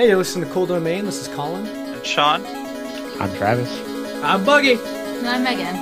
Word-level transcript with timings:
Hey, 0.00 0.08
you're 0.08 0.16
listening 0.16 0.48
to 0.48 0.54
Cool 0.54 0.64
Domain. 0.64 1.04
This 1.04 1.20
is 1.20 1.28
Colin. 1.28 1.66
And 1.66 2.06
Sean. 2.06 2.42
I'm 3.20 3.36
Travis. 3.36 3.70
I'm 4.24 4.42
Buggy. 4.46 4.78
And 4.82 5.28
I'm 5.28 5.44
Megan. 5.44 5.76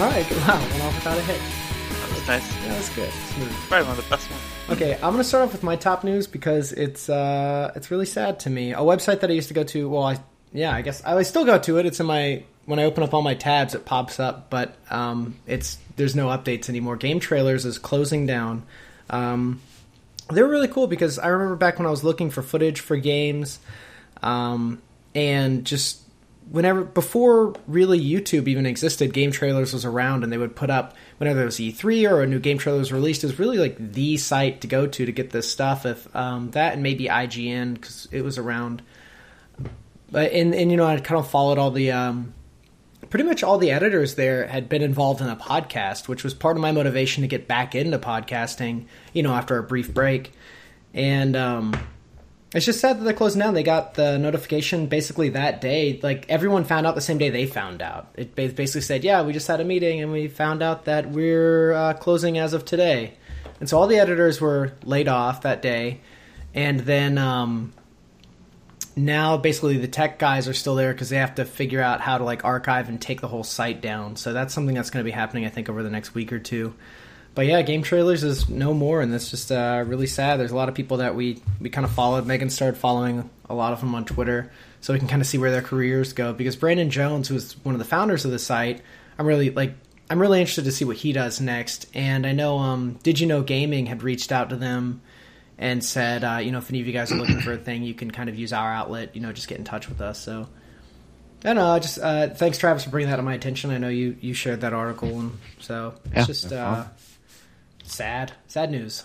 All 0.00 0.10
right, 0.10 0.28
wow, 0.48 0.58
went 0.58 0.82
off 0.82 0.94
without 0.96 1.16
a 1.16 1.22
hitch. 1.22 1.38
That 2.00 2.10
was 2.10 2.26
nice. 2.26 2.64
Yeah, 2.64 2.76
was 2.76 2.88
good. 2.88 3.12
Smooth. 3.12 3.52
Probably 3.68 3.86
one 3.86 3.96
of 3.96 4.04
the 4.04 4.10
best 4.10 4.28
ones. 4.28 4.35
Okay, 4.68 4.94
I'm 4.94 5.12
gonna 5.12 5.22
start 5.22 5.44
off 5.44 5.52
with 5.52 5.62
my 5.62 5.76
top 5.76 6.02
news 6.02 6.26
because 6.26 6.72
it's 6.72 7.08
uh, 7.08 7.70
it's 7.76 7.92
really 7.92 8.04
sad 8.04 8.40
to 8.40 8.50
me. 8.50 8.72
A 8.72 8.78
website 8.78 9.20
that 9.20 9.30
I 9.30 9.32
used 9.32 9.46
to 9.46 9.54
go 9.54 9.62
to. 9.62 9.88
Well, 9.88 10.02
I 10.02 10.18
yeah, 10.52 10.74
I 10.74 10.82
guess 10.82 11.04
I 11.04 11.22
still 11.22 11.44
go 11.44 11.56
to 11.56 11.78
it. 11.78 11.86
It's 11.86 12.00
in 12.00 12.06
my 12.06 12.42
when 12.64 12.80
I 12.80 12.84
open 12.84 13.04
up 13.04 13.14
all 13.14 13.22
my 13.22 13.34
tabs, 13.34 13.76
it 13.76 13.84
pops 13.84 14.18
up, 14.18 14.50
but 14.50 14.74
um, 14.90 15.36
it's 15.46 15.78
there's 15.94 16.16
no 16.16 16.26
updates 16.26 16.68
anymore. 16.68 16.96
Game 16.96 17.20
Trailers 17.20 17.64
is 17.64 17.78
closing 17.78 18.26
down. 18.26 18.64
Um, 19.08 19.60
they 20.32 20.42
were 20.42 20.48
really 20.48 20.66
cool 20.66 20.88
because 20.88 21.20
I 21.20 21.28
remember 21.28 21.54
back 21.54 21.78
when 21.78 21.86
I 21.86 21.90
was 21.90 22.02
looking 22.02 22.30
for 22.30 22.42
footage 22.42 22.80
for 22.80 22.96
games, 22.96 23.60
um, 24.20 24.82
and 25.14 25.64
just 25.64 26.02
whenever 26.50 26.84
before 26.84 27.54
really 27.66 28.00
YouTube 28.00 28.48
even 28.48 28.66
existed, 28.66 29.12
Game 29.12 29.32
Trailers 29.32 29.72
was 29.72 29.84
around, 29.84 30.24
and 30.24 30.32
they 30.32 30.38
would 30.38 30.56
put 30.56 30.70
up 30.70 30.94
whenever 31.18 31.38
there 31.38 31.46
was 31.46 31.56
E3 31.56 32.10
or 32.10 32.22
a 32.22 32.26
new 32.26 32.38
game 32.38 32.58
trailer 32.58 32.78
was 32.78 32.92
released. 32.92 33.24
It 33.24 33.28
was 33.28 33.38
really 33.38 33.58
like 33.58 33.76
the 33.78 34.16
site 34.16 34.60
to 34.60 34.66
go 34.66 34.86
to 34.86 35.06
to 35.06 35.12
get 35.12 35.30
this 35.30 35.50
stuff. 35.50 35.86
If 35.86 36.14
um, 36.14 36.50
that 36.52 36.74
and 36.74 36.82
maybe 36.82 37.06
IGN 37.06 37.74
because 37.74 38.08
it 38.12 38.22
was 38.22 38.38
around. 38.38 38.82
But 40.10 40.32
and 40.32 40.54
and 40.54 40.70
you 40.70 40.76
know 40.76 40.86
I 40.86 40.98
kind 41.00 41.18
of 41.18 41.28
followed 41.28 41.58
all 41.58 41.70
the 41.70 41.90
um, 41.92 42.32
pretty 43.10 43.24
much 43.24 43.42
all 43.42 43.58
the 43.58 43.72
editors 43.72 44.14
there 44.14 44.46
had 44.46 44.68
been 44.68 44.82
involved 44.82 45.20
in 45.20 45.28
a 45.28 45.36
podcast, 45.36 46.08
which 46.08 46.22
was 46.22 46.32
part 46.34 46.56
of 46.56 46.62
my 46.62 46.72
motivation 46.72 47.22
to 47.22 47.28
get 47.28 47.48
back 47.48 47.74
into 47.74 47.98
podcasting. 47.98 48.86
You 49.12 49.22
know, 49.24 49.34
after 49.34 49.58
a 49.58 49.62
brief 49.62 49.92
break, 49.92 50.32
and 50.94 51.34
um, 51.34 51.76
it's 52.54 52.64
just 52.64 52.80
sad 52.80 52.98
that 52.98 53.04
they're 53.04 53.12
closing 53.12 53.40
down. 53.40 53.54
They 53.54 53.62
got 53.62 53.94
the 53.94 54.18
notification 54.18 54.86
basically 54.86 55.30
that 55.30 55.60
day. 55.60 55.98
Like 56.02 56.26
everyone 56.28 56.64
found 56.64 56.86
out 56.86 56.94
the 56.94 57.00
same 57.00 57.18
day 57.18 57.30
they 57.30 57.46
found 57.46 57.82
out. 57.82 58.08
It 58.16 58.34
basically 58.34 58.82
said, 58.82 59.04
"Yeah, 59.04 59.22
we 59.22 59.32
just 59.32 59.48
had 59.48 59.60
a 59.60 59.64
meeting 59.64 60.00
and 60.00 60.12
we 60.12 60.28
found 60.28 60.62
out 60.62 60.84
that 60.84 61.10
we're 61.10 61.72
uh, 61.72 61.94
closing 61.94 62.38
as 62.38 62.52
of 62.52 62.64
today." 62.64 63.14
And 63.58 63.68
so 63.68 63.78
all 63.78 63.86
the 63.86 63.98
editors 63.98 64.40
were 64.40 64.72
laid 64.84 65.08
off 65.08 65.42
that 65.42 65.60
day, 65.62 66.00
and 66.54 66.80
then 66.80 67.18
um, 67.18 67.72
now 68.94 69.36
basically 69.36 69.78
the 69.78 69.88
tech 69.88 70.18
guys 70.18 70.46
are 70.46 70.54
still 70.54 70.76
there 70.76 70.92
because 70.92 71.08
they 71.08 71.16
have 71.16 71.34
to 71.36 71.44
figure 71.44 71.82
out 71.82 72.00
how 72.00 72.16
to 72.18 72.24
like 72.24 72.44
archive 72.44 72.88
and 72.88 73.00
take 73.00 73.20
the 73.20 73.28
whole 73.28 73.44
site 73.44 73.80
down. 73.80 74.16
So 74.16 74.32
that's 74.32 74.54
something 74.54 74.74
that's 74.74 74.90
going 74.90 75.04
to 75.04 75.08
be 75.08 75.14
happening, 75.14 75.46
I 75.46 75.48
think, 75.48 75.68
over 75.68 75.82
the 75.82 75.90
next 75.90 76.14
week 76.14 76.32
or 76.32 76.38
two. 76.38 76.74
But 77.36 77.44
yeah, 77.44 77.60
game 77.60 77.82
trailers 77.82 78.24
is 78.24 78.48
no 78.48 78.72
more, 78.72 79.02
and 79.02 79.12
that's 79.12 79.30
just 79.30 79.52
uh, 79.52 79.84
really 79.86 80.06
sad. 80.06 80.40
There's 80.40 80.52
a 80.52 80.56
lot 80.56 80.70
of 80.70 80.74
people 80.74 80.96
that 80.96 81.14
we 81.14 81.42
we 81.60 81.68
kind 81.68 81.84
of 81.84 81.92
followed. 81.92 82.26
Megan 82.26 82.48
started 82.48 82.78
following 82.78 83.28
a 83.50 83.54
lot 83.54 83.74
of 83.74 83.80
them 83.80 83.94
on 83.94 84.06
Twitter, 84.06 84.50
so 84.80 84.94
we 84.94 84.98
can 84.98 85.06
kind 85.06 85.20
of 85.20 85.28
see 85.28 85.36
where 85.36 85.50
their 85.50 85.60
careers 85.60 86.14
go. 86.14 86.32
Because 86.32 86.56
Brandon 86.56 86.88
Jones, 86.88 87.28
who's 87.28 87.52
one 87.62 87.74
of 87.74 87.78
the 87.78 87.84
founders 87.84 88.24
of 88.24 88.30
the 88.30 88.38
site, 88.38 88.80
I'm 89.18 89.26
really 89.26 89.50
like 89.50 89.74
I'm 90.08 90.18
really 90.18 90.40
interested 90.40 90.64
to 90.64 90.72
see 90.72 90.86
what 90.86 90.96
he 90.96 91.12
does 91.12 91.38
next. 91.38 91.88
And 91.92 92.26
I 92.26 92.32
know 92.32 92.56
um, 92.56 92.98
Did 93.02 93.20
You 93.20 93.26
Know 93.26 93.42
Gaming 93.42 93.84
had 93.84 94.02
reached 94.02 94.32
out 94.32 94.48
to 94.48 94.56
them 94.56 95.02
and 95.58 95.84
said, 95.84 96.24
uh, 96.24 96.38
you 96.38 96.52
know, 96.52 96.58
if 96.58 96.70
any 96.70 96.80
of 96.80 96.86
you 96.86 96.94
guys 96.94 97.12
are 97.12 97.16
looking 97.16 97.40
for 97.40 97.52
a 97.52 97.58
thing, 97.58 97.82
you 97.82 97.92
can 97.92 98.10
kind 98.10 98.30
of 98.30 98.38
use 98.38 98.54
our 98.54 98.72
outlet. 98.72 99.14
You 99.14 99.20
know, 99.20 99.34
just 99.34 99.48
get 99.48 99.58
in 99.58 99.64
touch 99.64 99.90
with 99.90 100.00
us. 100.00 100.18
So. 100.18 100.48
I 101.44 101.48
don't 101.52 101.56
know. 101.56 101.78
Just 101.78 101.98
uh, 101.98 102.30
thanks, 102.30 102.56
Travis, 102.56 102.84
for 102.84 102.90
bringing 102.90 103.10
that 103.10 103.16
to 103.16 103.22
my 103.22 103.34
attention. 103.34 103.70
I 103.70 103.78
know 103.78 103.90
you, 103.90 104.16
you 104.20 104.32
shared 104.32 104.62
that 104.62 104.72
article, 104.72 105.20
and 105.20 105.38
so 105.60 105.94
it's 106.06 106.14
Yeah, 106.14 106.24
just 106.24 106.52
uh. 106.52 106.84
Sad, 107.86 108.32
sad 108.46 108.70
news. 108.70 109.04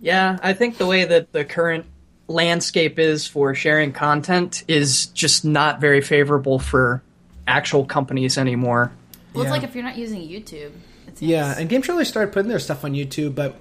Yeah, 0.00 0.38
I 0.42 0.52
think 0.54 0.78
the 0.78 0.86
way 0.86 1.04
that 1.04 1.32
the 1.32 1.44
current 1.44 1.86
landscape 2.26 2.98
is 2.98 3.26
for 3.26 3.54
sharing 3.54 3.92
content 3.92 4.64
is 4.68 5.06
just 5.06 5.44
not 5.44 5.80
very 5.80 6.00
favorable 6.00 6.58
for 6.58 7.02
actual 7.46 7.84
companies 7.84 8.38
anymore. 8.38 8.92
Well, 9.34 9.44
Yeah. 9.44 9.50
it's 9.50 9.60
like 9.60 9.68
if 9.68 9.74
you're 9.74 9.84
not 9.84 9.96
using 9.96 10.20
YouTube. 10.20 10.70
Yeah, 11.18 11.54
and 11.58 11.68
Game 11.68 11.82
Trailers 11.82 12.08
started 12.08 12.32
putting 12.32 12.48
their 12.48 12.58
stuff 12.60 12.84
on 12.84 12.94
YouTube, 12.94 13.34
but 13.34 13.56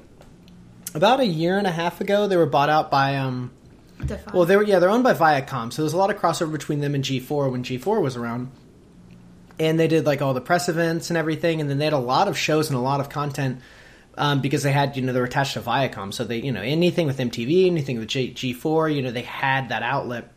about 0.94 1.20
a 1.20 1.26
year 1.26 1.58
and 1.58 1.68
a 1.68 1.72
half 1.72 2.00
ago, 2.00 2.28
they 2.28 2.38
were 2.38 2.46
bought 2.46 2.70
out 2.70 2.90
by 2.90 3.18
um. 3.18 3.52
Defy. 4.06 4.32
Well, 4.34 4.46
they 4.46 4.56
were 4.56 4.64
yeah, 4.64 4.80
they're 4.80 4.90
owned 4.90 5.04
by 5.04 5.14
Viacom, 5.14 5.74
so 5.74 5.82
there's 5.82 5.92
a 5.92 5.98
lot 5.98 6.10
of 6.10 6.18
crossover 6.22 6.52
between 6.54 6.80
them 6.80 6.96
and 6.96 7.04
G4 7.04 7.52
when 7.52 7.64
G4 7.64 8.02
was 8.02 8.16
around, 8.16 8.50
and 9.60 9.80
they 9.80 9.88
did 9.88 10.06
like 10.06 10.22
all 10.22 10.34
the 10.34 10.42
press 10.42 10.70
events 10.70 11.10
and 11.10 11.18
everything, 11.18 11.62
and 11.62 11.70
then 11.70 11.78
they 11.78 11.86
had 11.86 11.94
a 11.94 12.00
lot 12.00 12.28
of 12.28 12.38
shows 12.38 12.70
and 12.70 12.78
a 12.78 12.82
lot 12.82 13.00
of 13.00 13.10
content 13.10 13.62
um, 14.18 14.42
because 14.42 14.64
they 14.64 14.72
had 14.72 14.96
you 14.96 15.02
know 15.02 15.14
they 15.14 15.20
were 15.20 15.26
attached 15.26 15.54
to 15.54 15.62
Viacom, 15.62 16.14
so 16.14 16.24
they 16.24 16.38
you 16.40 16.52
know 16.52 16.62
anything 16.62 17.08
with 17.08 17.18
MTV, 17.18 17.68
anything 17.68 18.00
with 18.00 18.08
G- 18.08 18.34
G4, 18.34 18.96
you 18.96 19.02
know 19.02 19.12
they 19.12 19.22
had 19.22 19.70
that 19.70 19.84
outlet, 19.84 20.32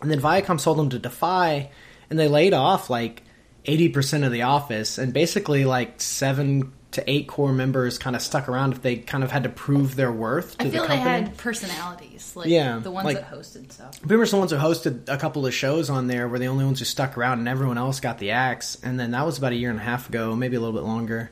and 0.00 0.10
then 0.10 0.20
Viacom 0.20 0.60
sold 0.60 0.78
them 0.78 0.90
to 0.90 0.98
Defy, 0.98 1.70
and 2.10 2.18
they 2.18 2.28
laid 2.28 2.54
off 2.54 2.90
like 2.90 3.22
eighty 3.64 3.88
percent 3.88 4.24
of 4.24 4.32
the 4.32 4.42
office, 4.42 4.98
and 4.98 5.12
basically 5.12 5.64
like 5.64 6.00
seven 6.00 6.72
to 6.94 7.10
eight 7.10 7.28
core 7.28 7.52
members 7.52 7.98
kind 7.98 8.16
of 8.16 8.22
stuck 8.22 8.48
around 8.48 8.72
if 8.72 8.82
they 8.82 8.96
kind 8.96 9.22
of 9.22 9.30
had 9.30 9.44
to 9.44 9.48
prove 9.48 9.96
their 9.96 10.10
worth 10.12 10.58
to 10.58 10.66
I 10.66 10.70
feel 10.70 10.82
the 10.82 10.88
they 10.88 10.96
company. 10.96 11.10
had 11.26 11.36
personalities, 11.36 12.32
like 12.34 12.48
Yeah, 12.48 12.78
the 12.78 12.90
ones 12.90 13.04
like- 13.04 13.16
that 13.18 13.30
hosted 13.30 13.70
stuff. 13.72 14.00
Pretty 14.00 14.16
much 14.16 14.30
the 14.30 14.36
ones 14.36 14.50
who 14.50 14.56
hosted 14.56 15.08
a 15.08 15.16
couple 15.16 15.46
of 15.46 15.54
shows 15.54 15.90
on 15.90 16.06
there 16.06 16.28
were 16.28 16.38
the 16.38 16.48
only 16.48 16.64
ones 16.64 16.78
who 16.78 16.84
stuck 16.84 17.16
around, 17.16 17.38
and 17.38 17.48
everyone 17.48 17.78
else 17.78 18.00
got 18.00 18.18
the 18.18 18.30
axe. 18.32 18.76
And 18.82 18.98
then 18.98 19.12
that 19.12 19.24
was 19.24 19.38
about 19.38 19.52
a 19.52 19.56
year 19.56 19.70
and 19.70 19.78
a 19.78 19.82
half 19.82 20.08
ago, 20.08 20.34
maybe 20.34 20.56
a 20.56 20.60
little 20.60 20.74
bit 20.74 20.86
longer. 20.86 21.30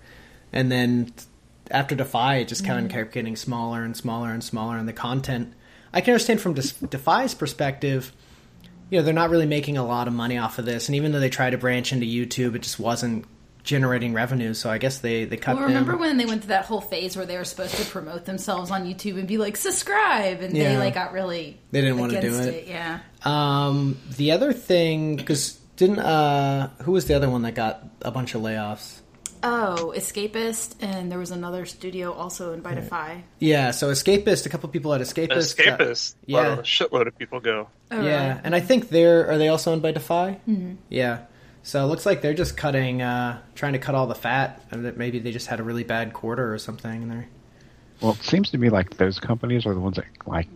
And 0.52 0.70
then 0.70 1.12
after 1.70 1.94
Defy, 1.94 2.36
it 2.36 2.48
just 2.48 2.64
kind 2.64 2.78
of 2.78 2.90
mm-hmm. 2.90 2.98
kept 2.98 3.12
getting 3.12 3.36
smaller 3.36 3.82
and 3.82 3.96
smaller 3.96 4.30
and 4.30 4.44
smaller. 4.44 4.76
And 4.76 4.86
the 4.88 4.92
content, 4.92 5.54
I 5.92 6.00
can 6.00 6.12
understand 6.12 6.40
from 6.40 6.54
Defy's 6.54 7.34
perspective, 7.34 8.12
you 8.90 8.98
know, 8.98 9.04
they're 9.04 9.14
not 9.14 9.30
really 9.30 9.46
making 9.46 9.78
a 9.78 9.86
lot 9.86 10.06
of 10.06 10.14
money 10.14 10.36
off 10.36 10.58
of 10.58 10.66
this. 10.66 10.88
And 10.88 10.96
even 10.96 11.12
though 11.12 11.20
they 11.20 11.30
tried 11.30 11.50
to 11.50 11.58
branch 11.58 11.92
into 11.92 12.04
YouTube, 12.04 12.54
it 12.54 12.62
just 12.62 12.78
wasn't 12.78 13.24
generating 13.64 14.12
revenue. 14.12 14.54
So 14.54 14.68
I 14.70 14.78
guess 14.78 14.98
they 14.98 15.24
they 15.24 15.36
cut 15.36 15.56
Well, 15.56 15.66
remember 15.66 15.92
them. 15.92 16.00
when 16.00 16.16
they 16.16 16.24
went 16.26 16.42
through 16.42 16.48
that 16.48 16.64
whole 16.64 16.80
phase 16.80 17.16
where 17.16 17.26
they 17.26 17.36
were 17.36 17.44
supposed 17.44 17.76
to 17.76 17.84
promote 17.86 18.24
themselves 18.24 18.70
on 18.70 18.84
YouTube 18.84 19.18
and 19.18 19.26
be 19.28 19.38
like, 19.38 19.56
subscribe, 19.56 20.40
and 20.40 20.54
they 20.54 20.76
like 20.78 20.94
got 20.94 21.12
really 21.12 21.58
They 21.70 21.80
didn't 21.80 21.98
wanna 21.98 22.20
do 22.20 22.28
against 22.28 22.48
it. 22.48 22.66
Yeah, 22.68 23.00
Um, 23.24 23.98
the 24.16 24.32
other 24.32 24.52
thing, 24.52 25.16
because 25.16 25.52
didn't 25.76 26.00
uh, 26.00 26.68
who 26.82 26.92
was 26.92 27.06
the 27.06 27.14
other 27.14 27.30
one 27.30 27.42
that 27.42 27.54
got 27.54 27.84
a 28.02 28.10
bunch 28.10 28.34
of 28.34 28.42
layoffs? 28.42 28.98
Oh, 29.44 29.92
Escapist, 29.96 30.76
and 30.80 31.10
there 31.10 31.18
was 31.18 31.32
another 31.32 31.66
studio 31.66 32.12
also 32.12 32.52
in 32.52 32.60
by 32.60 32.74
Defy. 32.74 33.24
Yeah, 33.40 33.72
so 33.72 33.90
Escapist, 33.90 34.46
a 34.46 34.48
couple 34.48 34.68
people 34.68 34.94
at 34.94 35.00
Escapist. 35.00 35.56
got- 35.56 35.80
Escapist. 35.80 36.14
yeah. 36.26 36.52
A 36.52 36.56
shitload 36.58 37.08
of 37.08 37.18
people 37.18 37.40
go. 37.40 37.66
Oh, 37.90 38.00
yeah, 38.02 38.28
really? 38.28 38.40
and 38.44 38.54
I 38.54 38.60
think 38.60 38.88
they're 38.88 39.28
are 39.28 39.38
they 39.38 39.48
also 39.48 39.72
owned 39.72 39.82
by 39.82 39.90
Defy? 39.90 40.38
Mm-hmm. 40.48 40.74
Yeah, 40.90 41.18
so 41.62 41.84
it 41.84 41.86
looks 41.86 42.04
like 42.04 42.22
they're 42.22 42.34
just 42.34 42.56
cutting, 42.56 43.02
uh, 43.02 43.40
trying 43.54 43.72
to 43.74 43.78
cut 43.78 43.94
all 43.94 44.06
the 44.06 44.14
fat, 44.14 44.68
that 44.70 44.96
maybe 44.96 45.18
they 45.18 45.30
just 45.30 45.46
had 45.46 45.60
a 45.60 45.62
really 45.62 45.84
bad 45.84 46.12
quarter 46.12 46.52
or 46.52 46.58
something. 46.58 47.02
And 47.02 47.10
they're 47.10 47.28
Well, 48.00 48.12
it 48.12 48.22
seems 48.22 48.50
to 48.50 48.58
me 48.58 48.68
like 48.68 48.96
those 48.96 49.20
companies 49.20 49.66
are 49.66 49.74
the 49.74 49.80
ones 49.80 49.96
that 49.96 50.06
like 50.26 50.48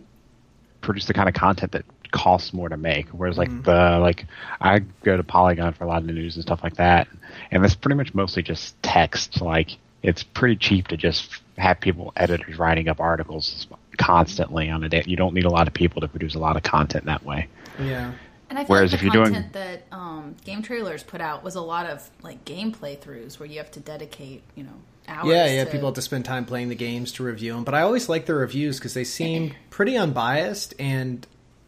produce 0.81 1.05
the 1.05 1.13
kind 1.13 1.27
of 1.29 1.35
content 1.35 1.71
that 1.73 1.85
costs 2.11 2.53
more 2.53 2.69
to 2.69 2.77
make. 2.77 3.07
Whereas 3.09 3.37
like 3.37 3.63
the 3.63 3.99
like 4.01 4.25
I 4.61 4.79
go 5.03 5.17
to 5.17 5.23
Polygon 5.23 5.73
for 5.73 5.83
a 5.83 5.87
lot 5.87 6.01
of 6.01 6.07
the 6.07 6.13
news 6.13 6.35
and 6.35 6.43
stuff 6.43 6.61
like 6.63 6.75
that, 6.75 7.07
and 7.51 7.63
it's 7.63 7.75
pretty 7.75 7.95
much 7.95 8.13
mostly 8.13 8.43
just 8.43 8.81
text. 8.83 9.41
Like 9.41 9.77
it's 10.03 10.23
pretty 10.23 10.55
cheap 10.55 10.87
to 10.89 10.97
just 10.97 11.41
have 11.57 11.79
people 11.79 12.13
editors 12.15 12.57
writing 12.57 12.87
up 12.87 12.99
articles 12.99 13.67
constantly 13.97 14.69
on 14.69 14.83
a 14.83 14.89
day. 14.89 15.03
You 15.05 15.17
don't 15.17 15.33
need 15.33 15.45
a 15.45 15.49
lot 15.49 15.67
of 15.67 15.73
people 15.73 16.01
to 16.01 16.07
produce 16.07 16.35
a 16.35 16.39
lot 16.39 16.55
of 16.55 16.63
content 16.63 17.05
that 17.05 17.23
way. 17.25 17.47
yeah, 17.79 18.13
And 18.49 18.57
I 18.57 18.63
feel 18.63 18.75
Whereas 18.75 18.91
like 18.91 18.95
if 18.95 18.99
the 19.01 19.05
you're 19.17 19.23
doing- 19.25 19.33
content 19.33 19.53
that 19.53 19.83
um, 19.91 20.35
game 20.45 20.61
trailers 20.61 21.03
put 21.03 21.19
out 21.21 21.43
was 21.43 21.55
a 21.55 21.61
lot 21.61 21.85
of 21.85 22.09
like 22.21 22.45
game 22.45 22.71
playthroughs 22.73 23.39
where 23.39 23.47
you 23.47 23.57
have 23.57 23.71
to 23.71 23.79
dedicate, 23.79 24.43
you 24.55 24.63
know, 24.63 24.71
hours. 25.07 25.27
yeah, 25.27 25.47
yeah. 25.47 25.65
to- 25.65 25.71
People 25.71 25.87
have 25.89 25.95
to 25.95 26.01
spend 26.01 26.23
time 26.25 26.45
playing 26.45 26.69
the 26.69 26.75
games 26.75 27.11
to 27.13 27.23
review 27.23 27.53
them, 27.53 27.63
but 27.63 27.73
I 27.73 27.81
always 27.81 28.07
like 28.09 28.25
the 28.25 28.33
reviews 28.35 28.77
because 28.79 28.93
they 28.93 29.03
seem 29.03 29.53
pretty 29.69 29.97
unbiased, 29.97 30.73
and 30.79 31.25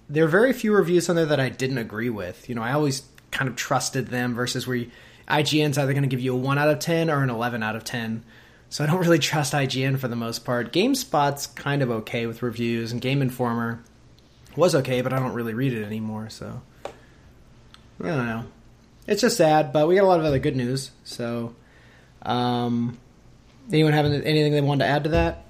there 0.09 0.23
are 0.25 0.29
very 0.29 0.53
few 0.53 0.73
reviews 0.73 1.09
on 1.09 1.15
there 1.15 1.25
that 1.27 1.39
I 1.39 1.49
didn't 1.49 1.77
agree 1.79 2.09
with. 2.09 2.47
You 2.49 2.55
know, 2.55 2.61
I 2.63 2.71
always 2.71 3.03
kind 3.31 3.49
of 3.49 3.55
trusted 3.55 4.07
them 4.07 4.33
versus 4.33 4.65
where 4.65 4.77
you, 4.77 4.91
IGN's 5.27 5.77
either 5.77 5.93
going 5.93 6.01
to 6.03 6.09
give 6.09 6.19
you 6.21 6.33
a 6.33 6.37
one 6.37 6.57
out 6.57 6.69
of 6.69 6.79
ten 6.79 7.09
or 7.09 7.21
an 7.23 7.29
eleven 7.29 7.61
out 7.61 7.75
of 7.75 7.83
ten. 7.83 8.23
So 8.69 8.83
I 8.83 8.87
don't 8.87 8.99
really 8.99 9.19
trust 9.19 9.53
IGN 9.53 9.99
for 9.99 10.07
the 10.07 10.15
most 10.15 10.45
part. 10.45 10.71
GameSpot's 10.71 11.47
kind 11.47 11.81
of 11.81 11.91
okay 11.91 12.25
with 12.25 12.41
reviews, 12.41 12.91
and 12.91 13.01
Game 13.01 13.21
Informer 13.21 13.83
was 14.59 14.75
okay, 14.75 15.01
but 15.01 15.13
I 15.13 15.19
don't 15.19 15.33
really 15.33 15.53
read 15.53 15.73
it 15.73 15.83
anymore. 15.83 16.29
So 16.29 16.61
I 16.85 16.91
don't 18.07 18.25
know. 18.25 18.45
It's 19.07 19.21
just 19.21 19.37
sad, 19.37 19.73
but 19.73 19.87
we 19.87 19.95
got 19.95 20.03
a 20.03 20.07
lot 20.07 20.19
of 20.19 20.25
other 20.25 20.39
good 20.39 20.55
news. 20.55 20.91
So, 21.03 21.55
um, 22.21 22.99
anyone 23.71 23.93
have 23.93 24.05
anything 24.05 24.51
they 24.51 24.61
wanted 24.61 24.85
to 24.85 24.89
add 24.89 25.03
to 25.05 25.09
that? 25.11 25.45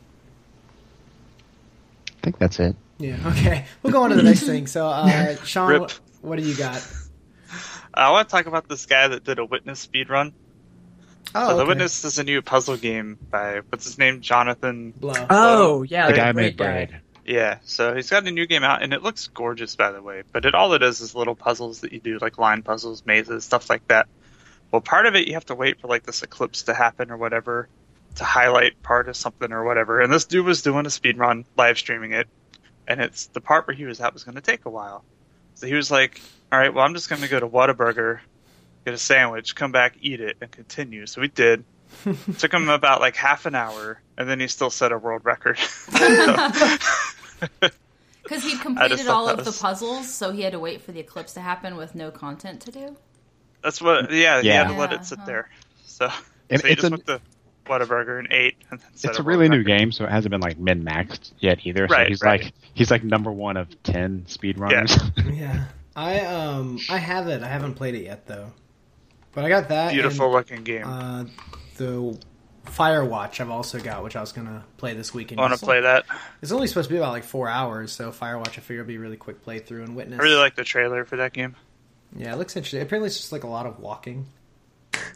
I 2.08 2.22
think 2.22 2.38
that's 2.38 2.60
it. 2.60 2.76
Yeah. 2.98 3.18
Okay. 3.26 3.66
We'll 3.84 3.94
go 3.94 4.04
on 4.04 4.12
to 4.12 4.16
the 4.16 4.24
next 4.24 4.44
thing. 4.44 4.68
So, 4.68 4.88
uh, 4.88 5.36
Sean, 5.44 5.70
Rip. 5.70 5.82
what, 5.82 6.00
what 6.22 6.40
do 6.40 6.46
you 6.46 6.56
got? 6.56 6.86
I 7.94 8.12
want 8.12 8.30
to 8.30 8.32
talk 8.32 8.46
about 8.46 8.70
this 8.70 8.86
guy 8.86 9.08
that 9.10 9.24
did 9.24 9.40
a 9.40 9.46
Witness 9.46 9.80
speed 9.80 10.10
run. 10.10 10.34
Oh, 11.36 11.50
so 11.50 11.58
the. 11.58 11.66
Witness 11.66 12.04
is 12.06 12.18
a 12.18 12.24
new 12.24 12.42
puzzle 12.42 12.78
game 12.78 13.18
by 13.30 13.62
what's 13.70 13.86
his 13.86 13.98
name, 13.98 14.22
Jonathan. 14.22 14.92
Blow. 14.92 15.28
Oh, 15.30 15.84
yeah, 15.84 16.08
the 16.08 16.14
the 16.14 16.18
guy 16.18 16.32
great 16.32 16.44
made 16.44 16.58
guy. 16.58 16.86
Braid. 16.86 17.02
Yeah, 17.25 17.60
so 17.63 17.95
he's 17.95 18.10
got 18.10 18.27
a 18.27 18.31
new 18.31 18.48
game 18.48 18.63
out, 18.63 18.81
and 18.81 18.94
it 18.94 19.04
looks 19.04 19.27
gorgeous, 19.27 19.75
by 19.75 19.92
the 19.92 20.01
way. 20.01 20.24
But 20.31 20.45
it 20.45 20.56
all 20.56 20.74
it 20.74 20.83
is 20.83 21.01
is 21.01 21.13
little 21.13 21.36
puzzles 21.36 21.81
that 21.81 21.94
you 21.94 22.00
do, 22.00 22.18
like 22.19 22.38
line 22.38 22.63
puzzles, 22.63 23.06
mazes, 23.06 23.44
stuff 23.44 23.69
like 23.69 23.88
that. 23.88 24.07
Well, 24.71 24.81
part 24.81 25.06
of 25.06 25.16
it 25.16 25.27
you 25.27 25.33
have 25.33 25.45
to 25.48 25.56
wait 25.56 25.80
for 25.80 25.88
like 25.88 26.04
this 26.04 26.24
eclipse 26.24 26.63
to 26.63 26.74
happen 26.74 27.12
or 27.12 27.18
whatever 27.18 27.68
to 28.16 28.24
highlight 28.24 28.81
part 28.81 29.07
of 29.07 29.16
something 29.16 29.51
or 29.51 29.63
whatever. 29.63 30.01
And 30.01 30.12
this 30.12 30.25
dude 30.25 30.45
was 30.45 30.62
doing 30.62 30.86
a 30.86 30.89
speed 30.89 31.18
run, 31.18 31.45
live 31.57 31.77
streaming 31.77 32.13
it, 32.13 32.27
and 32.88 33.00
it's 33.00 33.27
the 33.27 33.42
part 33.42 33.68
where 33.68 33.75
he 33.75 33.86
was 33.86 34.01
at 34.01 34.13
was 34.13 34.24
going 34.24 34.36
to 34.36 34.42
take 34.42 34.65
a 34.65 34.69
while. 34.69 35.04
So 35.56 35.68
he 35.68 35.74
was 35.74 35.92
like, 35.92 36.22
"All 36.51 36.60
right, 36.60 36.74
well, 36.74 36.86
I'm 36.86 36.94
just 36.94 37.10
going 37.10 37.22
to 37.22 37.27
go 37.27 37.39
to 37.39 37.48
Whataburger, 37.48 38.19
get 38.86 38.94
a 38.94 38.98
sandwich, 38.98 39.56
come 39.56 39.72
back, 39.72 39.95
eat 40.01 40.22
it, 40.22 40.38
and 40.42 40.51
continue." 40.51 41.06
So 41.06 41.22
we 41.22 41.27
did. 41.27 41.63
Took 42.38 42.54
him 42.54 42.69
about 42.69 43.01
like 43.01 43.15
half 43.15 43.45
an 43.45 43.56
hour, 43.56 44.01
and 44.18 44.30
then 44.30 44.39
he 44.39 44.48
still 44.48 44.69
set 44.69 44.92
a 44.92 44.98
world 44.98 45.25
record. 45.25 45.57
Because 48.24 48.44
he'd 48.44 48.59
completed 48.62 49.07
all 49.07 49.27
of 49.30 49.38
was- 49.38 49.45
the 49.56 49.62
puzzles, 49.62 50.12
so 50.13 50.31
he 50.31 50.41
had 50.41 50.53
to 50.53 50.59
wait 50.59 50.81
for 50.81 50.91
the 50.91 51.00
eclipse 51.00 51.33
to 51.33 51.41
happen 51.41 51.75
with 51.75 51.95
no 51.95 52.12
content 52.12 52.62
to 52.62 52.71
do. 52.71 52.97
That's 53.63 53.81
what. 53.81 54.12
Yeah, 54.12 54.41
he 54.41 54.47
had 54.47 54.68
to 54.68 54.74
Yeah. 54.74 54.80
let 54.80 54.94
it 54.94 55.06
sit 55.06 55.19
Yeah, 55.19 55.25
there. 55.25 55.50
So, 55.86 56.09
And 56.50 56.62
so 56.62 56.68
he 56.68 56.75
just 56.75 56.88
a- 56.88 56.91
went 56.91 57.06
to 57.07 57.21
Whataburger 57.65 58.18
and 58.19 58.27
ate. 58.31 58.56
And 58.71 58.80
It's 58.94 59.19
a 59.19 59.24
really 59.24 59.47
new 59.50 59.63
game, 59.63 59.91
so 59.91 60.06
it 60.06 60.09
hasn't 60.12 60.31
been 60.31 60.41
like 60.41 60.57
min 60.57 60.83
maxed 60.83 61.33
yet 61.39 61.59
either. 61.65 61.88
So 61.88 62.06
he's 62.06 62.21
right. 62.21 62.41
like 62.44 62.53
he's 62.74 62.89
like 62.89 63.03
number 63.03 63.31
one 63.31 63.57
of 63.57 63.68
ten 63.83 64.25
speedrunners. 64.27 64.97
Yeah. 65.38 65.65
I 65.95 66.21
um 66.21 66.80
I 66.89 66.97
have 66.97 67.27
it. 67.27 67.44
I 67.44 67.47
haven't 67.47 67.74
played 67.75 67.95
it 67.95 68.03
yet 68.06 68.25
though. 68.25 68.51
But 69.33 69.44
I 69.45 69.50
got 69.50 69.68
that. 69.69 69.91
Beautiful 69.91 70.25
and, 70.27 70.33
looking 70.33 70.63
game. 70.63 70.86
uh, 70.88 71.25
the 71.77 72.18
Firewatch 72.66 73.40
I've 73.40 73.50
also 73.50 73.80
got, 73.80 74.04
which 74.04 74.16
I 74.16 74.22
was 74.22 74.32
gonna 74.32 74.64
play 74.78 74.94
this 74.94 75.14
weekend. 75.14 75.40
Want 75.40 75.54
to 75.54 75.60
play 75.60 75.82
that? 75.82 76.06
It's 76.42 76.52
only 76.52 76.68
supposed 76.68 76.90
to 76.90 76.94
be 76.94 76.98
about 76.98 77.12
like 77.12 77.24
four 77.24 77.50
hours, 77.50 77.92
so 77.92 78.12
Firewatch 78.12 78.58
I 78.58 78.62
figure 78.62 78.84
will 78.84 78.88
be 78.88 78.96
a 78.96 79.00
really 79.00 79.18
quick 79.18 79.46
playthrough 79.46 79.84
and 79.84 79.96
Witness. 79.96 80.20
I 80.20 80.24
really 80.24 80.36
like 80.36 80.56
the 80.56 80.64
trailer 80.64 81.06
for 81.06 81.18
that 81.18 81.34
game. 81.34 81.56
Yeah, 82.16 82.34
it 82.34 82.38
looks 82.38 82.56
interesting. 82.56 82.82
Apparently, 82.82 83.08
it's 83.08 83.18
just 83.18 83.32
like 83.32 83.44
a 83.44 83.48
lot 83.48 83.66
of 83.66 83.80
walking 83.80 84.28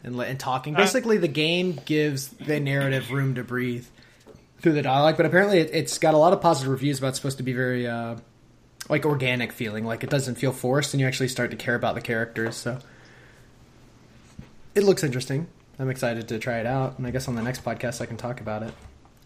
and 0.02 0.18
and 0.20 0.38
talking. 0.38 0.74
Uh. 0.74 0.78
Basically, 0.78 1.18
the 1.18 1.28
game 1.28 1.78
gives 1.84 2.28
the 2.28 2.60
narrative 2.60 3.10
room 3.10 3.34
to 3.34 3.44
breathe 3.44 3.86
through 4.60 4.72
the 4.72 4.82
dialogue, 4.82 5.16
but 5.16 5.26
apparently, 5.26 5.58
it, 5.58 5.70
it's 5.72 5.98
got 5.98 6.14
a 6.14 6.18
lot 6.18 6.32
of 6.32 6.40
positive 6.40 6.70
reviews 6.70 6.98
about. 6.98 7.08
It's 7.08 7.18
supposed 7.18 7.38
to 7.38 7.42
be 7.42 7.52
very 7.52 7.86
uh, 7.86 8.16
like 8.88 9.04
organic 9.04 9.52
feeling, 9.52 9.84
like 9.84 10.04
it 10.04 10.10
doesn't 10.10 10.36
feel 10.36 10.52
forced, 10.52 10.94
and 10.94 11.00
you 11.00 11.06
actually 11.06 11.28
start 11.28 11.50
to 11.50 11.56
care 11.56 11.74
about 11.74 11.94
the 11.94 12.00
characters. 12.00 12.56
So 12.56 12.78
it 14.74 14.84
looks 14.84 15.02
interesting. 15.02 15.48
I'm 15.78 15.90
excited 15.90 16.28
to 16.28 16.38
try 16.38 16.58
it 16.58 16.66
out, 16.66 16.98
and 16.98 17.06
I 17.06 17.10
guess 17.10 17.26
on 17.28 17.34
the 17.34 17.42
next 17.42 17.64
podcast 17.64 18.00
I 18.00 18.06
can 18.06 18.16
talk 18.16 18.40
about 18.40 18.62
it. 18.62 18.72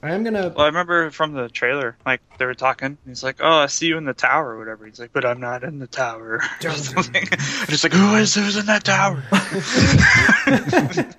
I 0.02 0.12
am 0.12 0.22
gonna. 0.22 0.48
Well, 0.54 0.60
I 0.60 0.66
remember 0.66 1.10
from 1.10 1.32
the 1.32 1.48
trailer, 1.48 1.96
like 2.06 2.20
they 2.38 2.44
were 2.46 2.54
talking. 2.54 2.98
He's 3.04 3.22
like, 3.24 3.38
"Oh, 3.40 3.58
I 3.58 3.66
see 3.66 3.86
you 3.88 3.96
in 3.98 4.04
the 4.04 4.14
tower 4.14 4.50
or 4.54 4.58
whatever." 4.58 4.86
He's 4.86 5.00
like, 5.00 5.12
"But 5.12 5.24
I'm 5.24 5.40
not 5.40 5.64
in 5.64 5.80
the 5.80 5.88
tower." 5.88 6.34
or 6.34 6.38
Dun, 6.60 6.72
dun. 6.74 6.78
something. 6.78 7.26
I'm 7.32 7.66
just 7.66 7.82
like, 7.84 7.92
"Who 7.92 8.14
is 8.14 8.32
who's 8.34 8.56
in 8.56 8.66
that 8.66 8.84
tower?" 8.84 9.24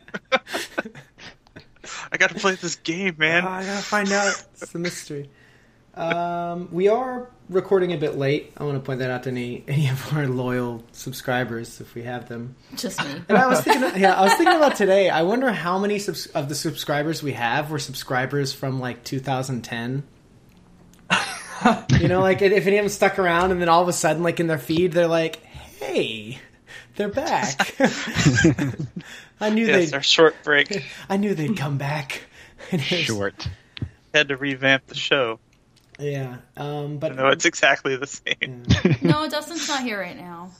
I 2.11 2.17
got 2.17 2.29
to 2.31 2.35
play 2.39 2.55
this 2.55 2.75
game, 2.77 3.15
man. 3.17 3.43
Oh, 3.45 3.49
I 3.49 3.65
gotta 3.65 3.83
find 3.83 4.11
out. 4.11 4.33
It's 4.61 4.71
the 4.71 4.79
mystery. 4.79 5.29
Um, 5.99 6.69
we 6.71 6.87
are 6.87 7.29
recording 7.49 7.91
a 7.91 7.97
bit 7.97 8.15
late. 8.17 8.53
I 8.57 8.63
want 8.63 8.75
to 8.77 8.79
point 8.79 8.99
that 8.99 9.11
out 9.11 9.23
to 9.23 9.29
any 9.31 9.65
any 9.67 9.89
of 9.89 10.13
our 10.15 10.27
loyal 10.27 10.81
subscribers, 10.93 11.81
if 11.81 11.93
we 11.93 12.03
have 12.03 12.29
them. 12.29 12.55
Just 12.75 13.03
me. 13.03 13.21
And 13.27 13.37
I 13.37 13.47
was 13.47 13.59
thinking, 13.61 14.01
yeah, 14.01 14.13
I 14.17 14.21
was 14.23 14.33
thinking 14.35 14.55
about 14.55 14.75
today. 14.77 15.09
I 15.09 15.23
wonder 15.23 15.51
how 15.51 15.77
many 15.77 15.99
subs- 15.99 16.27
of 16.27 16.47
the 16.47 16.55
subscribers 16.55 17.21
we 17.21 17.33
have 17.33 17.69
were 17.69 17.79
subscribers 17.79 18.53
from 18.53 18.79
like 18.79 19.03
2010. 19.03 20.03
you 21.99 22.07
know, 22.07 22.21
like 22.21 22.41
if 22.41 22.65
any 22.65 22.77
of 22.77 22.83
them 22.85 22.89
stuck 22.89 23.19
around, 23.19 23.51
and 23.51 23.59
then 23.61 23.67
all 23.67 23.81
of 23.81 23.89
a 23.89 23.93
sudden, 23.93 24.23
like 24.23 24.39
in 24.39 24.47
their 24.47 24.57
feed, 24.57 24.93
they're 24.93 25.07
like, 25.07 25.43
"Hey, 25.43 26.39
they're 26.95 27.09
back." 27.09 27.75
I 29.41 29.49
knew 29.49 29.65
yes, 29.67 29.89
they'd. 29.89 29.93
our 29.95 30.03
short 30.03 30.35
break 30.45 30.85
I 31.09 31.17
knew 31.17 31.35
they'd 31.35 31.57
come 31.57 31.77
back. 31.77 32.21
And 32.71 32.81
it 32.81 32.89
was- 32.89 32.99
Short. 33.01 33.49
had 34.13 34.29
to 34.29 34.37
revamp 34.37 34.85
the 34.87 34.95
show. 34.95 35.39
Yeah, 35.99 36.37
um, 36.57 36.97
but 36.97 37.15
No, 37.15 37.27
it's 37.27 37.45
exactly 37.45 37.95
the 37.97 38.07
same. 38.07 38.63
No, 39.01 39.27
Dustin's 39.29 39.67
not 39.67 39.83
here 39.83 39.99
right 39.99 40.17
now. 40.17 40.51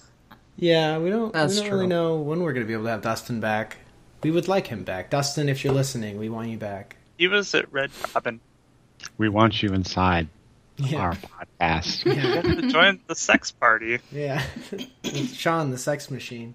Yeah, 0.58 0.98
we 0.98 1.10
don't. 1.10 1.32
That's 1.32 1.54
we 1.54 1.60
don't 1.62 1.70
true. 1.70 1.78
really 1.78 1.88
know 1.88 2.18
when 2.18 2.42
we're 2.42 2.52
going 2.54 2.66
to 2.66 2.68
be 2.68 2.74
able 2.74 2.84
to 2.86 2.90
have 2.90 3.02
Dustin 3.02 3.40
back. 3.40 3.78
We 4.22 4.32
would 4.32 4.50
like 4.50 4.68
him 4.68 4.84
back, 4.84 5.10
Dustin. 5.10 5.48
If 5.48 5.64
you're 5.64 5.74
listening, 5.74 6.18
we 6.20 6.28
want 6.28 6.50
you 6.50 6.58
back. 6.58 6.98
He 7.18 7.28
was 7.30 7.56
at 7.56 7.72
Red 7.72 7.92
Robin. 8.14 8.42
We 9.18 9.30
want 9.30 9.64
you 9.64 9.70
inside 9.70 10.28
Yeah, 10.76 11.00
our 11.00 11.14
podcast. 11.16 12.04
He 12.04 12.10
yeah, 12.20 12.42
got 12.42 12.62
to 12.62 12.68
join 12.70 13.00
the 13.08 13.16
sex 13.16 13.52
party. 13.52 14.00
yeah. 14.12 14.44
Sean, 15.34 15.72
the 15.72 15.78
sex 15.78 16.12
machine. 16.12 16.54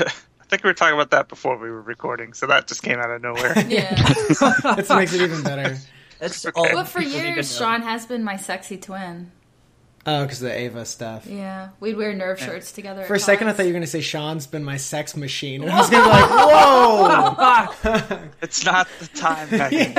I 0.00 0.10
think 0.48 0.64
we 0.64 0.70
were 0.70 0.74
talking 0.74 0.94
about 0.94 1.10
that 1.12 1.28
before 1.28 1.56
we 1.56 1.70
were 1.70 1.80
recording, 1.82 2.32
so 2.32 2.48
that 2.48 2.66
just 2.66 2.82
came 2.82 2.98
out 2.98 3.10
of 3.10 3.22
nowhere. 3.22 3.54
Yeah. 3.68 3.94
That 3.94 4.86
makes 4.96 5.14
it 5.14 5.20
even 5.20 5.44
better. 5.44 5.78
That's 6.20 6.46
Okay. 6.46 6.58
all 6.60 6.72
but 6.72 6.88
for 6.88 7.00
people 7.00 7.18
need 7.18 7.24
to 7.28 7.32
years. 7.34 7.56
Sean 7.56 7.82
has 7.82 8.06
been 8.06 8.22
my 8.22 8.36
sexy 8.36 8.76
twin. 8.78 9.32
Oh, 10.06 10.22
because 10.24 10.40
the 10.40 10.50
Ava 10.50 10.86
stuff. 10.86 11.26
Yeah, 11.26 11.70
we'd 11.78 11.94
wear 11.94 12.14
nerve 12.14 12.40
shirts 12.40 12.72
together. 12.72 13.04
For 13.04 13.14
a 13.16 13.18
second, 13.20 13.48
I 13.48 13.52
thought 13.52 13.64
you 13.64 13.68
were 13.68 13.72
going 13.74 13.82
to 13.82 13.86
say 13.86 14.00
Sean's 14.00 14.46
been 14.46 14.64
my 14.64 14.78
sex 14.78 15.14
machine, 15.14 15.62
and 15.62 15.70
I 15.74 15.78
was 15.78 15.90
going 15.90 16.02
to 16.02 16.08
be 16.08 16.14
like, 16.14 16.30
"Whoa!" 16.30 18.28
It's 18.42 18.64
not 18.64 18.88
the 18.98 19.06
time, 19.08 19.50
Megan. 19.50 19.92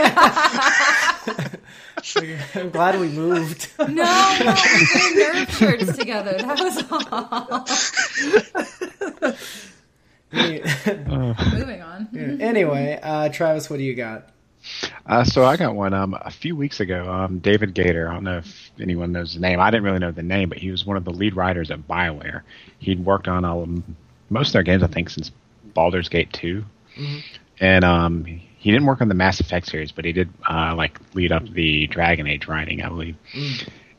I'm 2.55 2.71
glad 2.71 2.99
we 2.99 3.09
moved. 3.09 3.69
No, 3.77 3.85
no, 3.87 4.55
we 4.55 5.21
wear 5.21 5.33
nerve 5.33 5.51
shirts 5.51 5.95
together. 5.95 6.33
That 6.39 6.59
was 6.59 6.83
all. 6.89 7.67
Moving 10.33 11.81
on. 11.83 12.07
anyway, 12.41 12.99
uh, 13.01 13.29
Travis, 13.29 13.69
what 13.69 13.77
do 13.77 13.83
you 13.83 13.93
got? 13.95 14.29
Uh, 15.05 15.23
so 15.23 15.43
I 15.43 15.57
got 15.57 15.75
one 15.75 15.93
um, 15.93 16.15
a 16.19 16.31
few 16.31 16.55
weeks 16.55 16.79
ago. 16.79 17.11
Um, 17.11 17.39
David 17.39 17.73
Gaider. 17.73 18.09
I 18.09 18.13
don't 18.13 18.23
know 18.23 18.37
if 18.37 18.71
anyone 18.79 19.11
knows 19.11 19.33
the 19.33 19.39
name. 19.39 19.59
I 19.59 19.71
didn't 19.71 19.83
really 19.83 19.99
know 19.99 20.11
the 20.11 20.23
name, 20.23 20.49
but 20.49 20.57
he 20.57 20.71
was 20.71 20.85
one 20.85 20.97
of 20.97 21.03
the 21.03 21.11
lead 21.11 21.35
writers 21.35 21.71
at 21.71 21.87
Bioware. 21.87 22.41
He'd 22.79 23.03
worked 23.03 23.27
on 23.27 23.43
all 23.45 23.63
of, 23.63 23.69
most 24.29 24.49
of 24.49 24.53
their 24.53 24.63
games, 24.63 24.83
I 24.83 24.87
think, 24.87 25.09
since 25.09 25.31
Baldur's 25.75 26.09
Gate 26.09 26.31
2 26.33 26.63
and 27.59 27.83
um, 27.85 28.25
he 28.25 28.71
didn't 28.71 28.85
work 28.85 29.01
on 29.01 29.07
the 29.07 29.15
Mass 29.15 29.39
Effect 29.39 29.67
series, 29.67 29.91
but 29.91 30.05
he 30.05 30.11
did 30.13 30.29
uh, 30.49 30.73
like 30.75 30.99
lead 31.13 31.31
up 31.31 31.47
the 31.47 31.87
Dragon 31.87 32.27
Age 32.27 32.47
writing, 32.47 32.81
I 32.81 32.89
believe. 32.89 33.15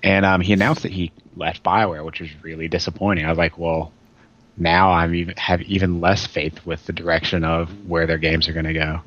And 0.02 0.26
um, 0.26 0.40
he 0.40 0.52
announced 0.52 0.83
that 0.83 0.92
he 0.92 1.12
left 1.37 1.62
Bioware, 1.62 2.04
which 2.04 2.21
was 2.21 2.31
really 2.42 2.69
disappointing. 2.69 3.25
I 3.25 3.28
was 3.28 3.38
like, 3.38 3.57
well, 3.57 3.92
now 4.57 4.90
I'm 4.92 5.14
even 5.14 5.37
have 5.37 5.62
even 5.62 6.00
less 6.00 6.26
faith 6.26 6.66
with 6.66 6.85
the 6.87 6.92
direction 6.92 7.45
of 7.45 7.71
where 7.88 8.07
their 8.07 8.19
games 8.19 8.49
are 8.49 8.52
going 8.52 8.66
to 8.66 8.75
go. 8.75 9.00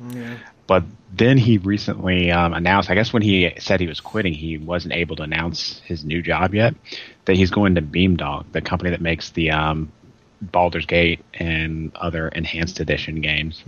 But 0.66 0.84
then 1.12 1.38
he 1.38 1.58
recently 1.58 2.30
um, 2.30 2.52
announced, 2.52 2.90
I 2.90 2.94
guess 2.94 3.12
when 3.12 3.22
he 3.22 3.52
said 3.58 3.80
he 3.80 3.86
was 3.86 4.00
quitting, 4.00 4.34
he 4.34 4.58
wasn't 4.58 4.94
able 4.94 5.16
to 5.16 5.22
announce 5.22 5.80
his 5.80 6.04
new 6.04 6.22
job 6.22 6.54
yet, 6.54 6.74
that 7.24 7.36
he's 7.36 7.50
going 7.50 7.76
to 7.76 7.82
Beamdog, 7.82 8.52
the 8.52 8.60
company 8.60 8.90
that 8.90 9.00
makes 9.00 9.30
the 9.30 9.50
um, 9.52 9.92
Baldur's 10.42 10.86
Gate 10.86 11.24
and 11.34 11.94
other 11.96 12.28
enhanced 12.28 12.80
edition 12.80 13.20
games. 13.20 13.62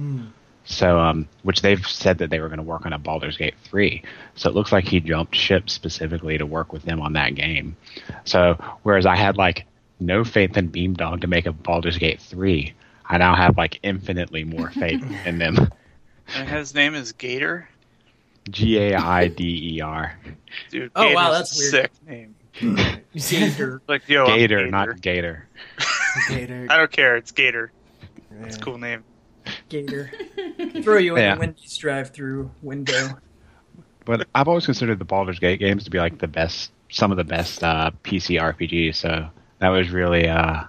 So, 0.64 0.98
um, 0.98 1.28
which 1.44 1.62
they've 1.62 1.84
said 1.86 2.18
that 2.18 2.28
they 2.28 2.40
were 2.40 2.48
going 2.48 2.58
to 2.58 2.64
work 2.64 2.84
on 2.84 2.92
a 2.92 2.98
Baldur's 2.98 3.38
Gate 3.38 3.54
3. 3.64 4.02
So 4.34 4.50
it 4.50 4.54
looks 4.54 4.70
like 4.70 4.84
he 4.84 5.00
jumped 5.00 5.34
ship 5.34 5.70
specifically 5.70 6.36
to 6.36 6.44
work 6.44 6.74
with 6.74 6.82
them 6.82 7.00
on 7.00 7.14
that 7.14 7.34
game. 7.34 7.76
So, 8.24 8.62
whereas 8.82 9.06
I 9.06 9.16
had 9.16 9.38
like 9.38 9.64
no 9.98 10.24
faith 10.24 10.56
in 10.58 10.70
Beamdog 10.70 11.22
to 11.22 11.26
make 11.26 11.46
a 11.46 11.52
Baldur's 11.52 11.96
Gate 11.96 12.20
3, 12.20 12.74
I 13.06 13.16
now 13.16 13.34
have 13.34 13.56
like 13.56 13.80
infinitely 13.82 14.44
more 14.44 14.70
faith 14.70 15.02
in 15.24 15.38
them. 15.38 15.70
And 16.36 16.48
his 16.48 16.74
name 16.74 16.94
is 16.94 17.12
Gator. 17.12 17.68
G 18.50 18.78
A 18.78 18.94
I 18.96 19.28
D 19.28 19.74
E 19.76 19.80
R. 19.80 20.18
Dude, 20.70 20.90
Oh, 20.96 21.12
wow, 21.14 21.32
that's 21.32 21.54
a 21.56 21.60
weird. 21.60 21.70
sick 21.70 21.90
name. 22.06 22.34
Gator. 23.14 23.82
Like, 23.88 24.08
yo, 24.08 24.26
Gator, 24.26 24.58
Gator. 24.58 24.70
not 24.70 25.00
Gator. 25.00 25.48
Gator. 26.28 26.66
I 26.70 26.76
don't 26.76 26.90
care. 26.90 27.16
It's 27.16 27.30
Gator. 27.30 27.72
It's 28.42 28.56
a 28.56 28.58
Yeah. 28.58 28.64
cool 28.64 28.78
name. 28.78 29.04
Gator. 29.68 30.10
Throw 30.82 30.98
you 30.98 31.16
in 31.16 31.22
Yeah. 31.22 31.34
the 31.34 31.40
Wendy's 31.40 31.76
drive-through 31.76 32.50
window. 32.62 33.18
But 34.04 34.26
I've 34.34 34.48
always 34.48 34.64
considered 34.64 34.98
the 34.98 35.04
Baldur's 35.04 35.38
Gate 35.38 35.60
games 35.60 35.84
to 35.84 35.90
be 35.90 35.98
like 35.98 36.18
the 36.18 36.26
best, 36.28 36.72
some 36.90 37.10
of 37.10 37.16
the 37.18 37.24
best 37.24 37.62
uh, 37.62 37.90
PC 38.02 38.40
RPGs. 38.40 38.96
So 38.96 39.28
that 39.58 39.68
was 39.68 39.90
really 39.90 40.26
uh, 40.28 40.64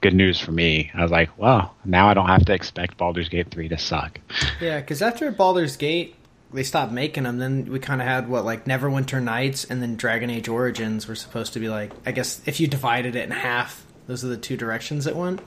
good 0.00 0.14
news 0.14 0.38
for 0.40 0.52
me. 0.52 0.90
I 0.94 1.02
was 1.02 1.10
like, 1.10 1.36
well, 1.38 1.74
now 1.84 2.08
I 2.08 2.14
don't 2.14 2.28
have 2.28 2.44
to 2.46 2.54
expect 2.54 2.98
Baldur's 2.98 3.28
Gate 3.28 3.50
3 3.50 3.68
to 3.68 3.78
suck. 3.78 4.20
Yeah, 4.60 4.80
because 4.80 5.02
after 5.02 5.30
Baldur's 5.32 5.76
Gate, 5.76 6.14
they 6.52 6.62
stopped 6.62 6.92
making 6.92 7.24
them, 7.24 7.38
then 7.38 7.66
we 7.66 7.78
kind 7.78 8.00
of 8.00 8.06
had 8.06 8.28
what 8.28 8.44
like 8.44 8.64
Neverwinter 8.64 9.22
Nights 9.22 9.64
and 9.64 9.82
then 9.82 9.96
Dragon 9.96 10.30
Age 10.30 10.48
Origins 10.48 11.08
were 11.08 11.14
supposed 11.14 11.52
to 11.54 11.60
be 11.60 11.68
like. 11.68 11.92
I 12.04 12.12
guess 12.12 12.40
if 12.46 12.60
you 12.60 12.68
divided 12.68 13.16
it 13.16 13.24
in 13.24 13.30
half, 13.30 13.84
those 14.06 14.24
are 14.24 14.28
the 14.28 14.36
two 14.36 14.56
directions 14.56 15.06
it 15.06 15.16
went. 15.16 15.40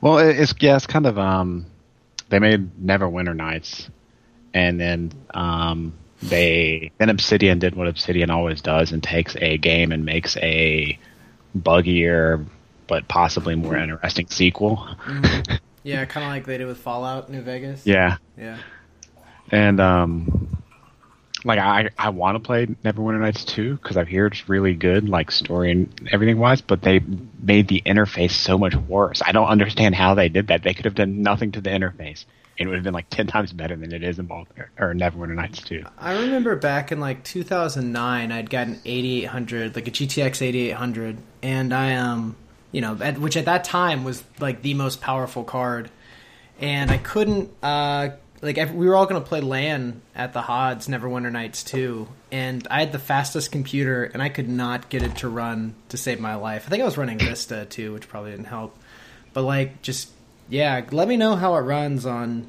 Well, 0.00 0.18
it's 0.18 0.54
yeah, 0.60 0.76
it's 0.76 0.86
kind 0.86 1.06
of 1.06 1.18
um, 1.18 1.66
they 2.28 2.38
made 2.38 2.76
Neverwinter 2.84 3.34
Nights, 3.34 3.88
and 4.52 4.80
then 4.80 5.12
um, 5.32 5.94
they 6.22 6.92
then 6.98 7.08
Obsidian 7.08 7.58
did 7.58 7.74
what 7.74 7.86
Obsidian 7.88 8.30
always 8.30 8.60
does 8.60 8.92
and 8.92 9.02
takes 9.02 9.36
a 9.36 9.58
game 9.58 9.92
and 9.92 10.04
makes 10.04 10.36
a 10.38 10.98
buggier 11.56 12.44
but 12.86 13.08
possibly 13.08 13.54
more 13.54 13.76
interesting 13.76 14.28
sequel. 14.28 14.86
Yeah, 15.82 16.04
kind 16.06 16.24
of 16.24 16.30
like 16.30 16.46
they 16.46 16.58
did 16.58 16.66
with 16.66 16.78
Fallout 16.78 17.30
New 17.30 17.42
Vegas. 17.42 17.86
yeah, 17.86 18.16
yeah. 18.36 18.58
and 19.50 19.80
um, 19.80 20.62
like 21.46 21.58
I 21.58 21.90
I 21.96 22.10
want 22.10 22.36
to 22.36 22.40
play 22.40 22.66
Neverwinter 22.66 23.20
Nights 23.20 23.44
2 23.44 23.76
because 23.76 23.96
I 23.96 24.04
hear 24.04 24.26
it's 24.26 24.48
really 24.48 24.74
good, 24.74 25.08
like 25.08 25.30
story 25.30 25.70
and 25.70 26.08
everything 26.12 26.38
wise. 26.38 26.60
But 26.60 26.82
they 26.82 27.00
made 27.40 27.68
the 27.68 27.82
interface 27.86 28.32
so 28.32 28.58
much 28.58 28.74
worse. 28.74 29.22
I 29.24 29.32
don't 29.32 29.48
understand 29.48 29.94
how 29.94 30.14
they 30.14 30.28
did 30.28 30.48
that. 30.48 30.62
They 30.62 30.74
could 30.74 30.84
have 30.86 30.96
done 30.96 31.22
nothing 31.22 31.52
to 31.52 31.60
the 31.60 31.70
interface, 31.70 32.24
and 32.58 32.66
it 32.66 32.68
would 32.68 32.74
have 32.74 32.84
been 32.84 32.94
like 32.94 33.08
ten 33.10 33.28
times 33.28 33.52
better 33.52 33.76
than 33.76 33.92
it 33.92 34.02
is 34.02 34.18
in 34.18 34.26
Ball 34.26 34.46
or 34.78 34.92
Neverwinter 34.92 35.36
Nights 35.36 35.62
2. 35.62 35.84
I 35.98 36.20
remember 36.22 36.56
back 36.56 36.90
in 36.90 36.98
like 36.98 37.22
2009, 37.22 38.32
I'd 38.32 38.50
gotten 38.50 38.80
8800, 38.84 39.76
like 39.76 39.86
a 39.86 39.92
GTX 39.92 40.42
8800, 40.42 41.16
and 41.42 41.72
I 41.72 41.94
um, 41.94 42.34
you 42.72 42.80
know, 42.80 42.98
at, 43.00 43.18
which 43.18 43.36
at 43.36 43.44
that 43.46 43.64
time 43.64 44.04
was 44.04 44.22
like 44.40 44.62
the 44.62 44.74
most 44.74 45.00
powerful 45.00 45.44
card, 45.44 45.90
and 46.60 46.90
I 46.90 46.98
couldn't 46.98 47.50
uh, 47.62 48.10
like 48.42 48.56
we 48.74 48.86
were 48.86 48.96
all 48.96 49.06
gonna 49.06 49.20
play 49.20 49.40
LAN 49.40 50.02
at 50.14 50.32
the 50.32 50.42
Hods 50.42 50.88
Neverwinter 50.88 51.32
Nights 51.32 51.64
2, 51.64 52.08
and 52.32 52.66
I 52.70 52.80
had 52.80 52.92
the 52.92 52.98
fastest 52.98 53.52
computer, 53.52 54.04
and 54.04 54.22
I 54.22 54.28
could 54.28 54.48
not 54.48 54.88
get 54.88 55.02
it 55.02 55.16
to 55.16 55.28
run 55.28 55.74
to 55.88 55.96
save 55.96 56.20
my 56.20 56.34
life. 56.34 56.64
I 56.66 56.70
think 56.70 56.82
I 56.82 56.84
was 56.84 56.98
running 56.98 57.18
Vista 57.18 57.64
too, 57.64 57.92
which 57.92 58.08
probably 58.08 58.32
didn't 58.32 58.46
help, 58.46 58.76
but 59.32 59.42
like 59.42 59.82
just 59.82 60.10
yeah, 60.48 60.84
let 60.90 61.08
me 61.08 61.16
know 61.16 61.36
how 61.36 61.56
it 61.56 61.60
runs 61.60 62.06
on 62.06 62.48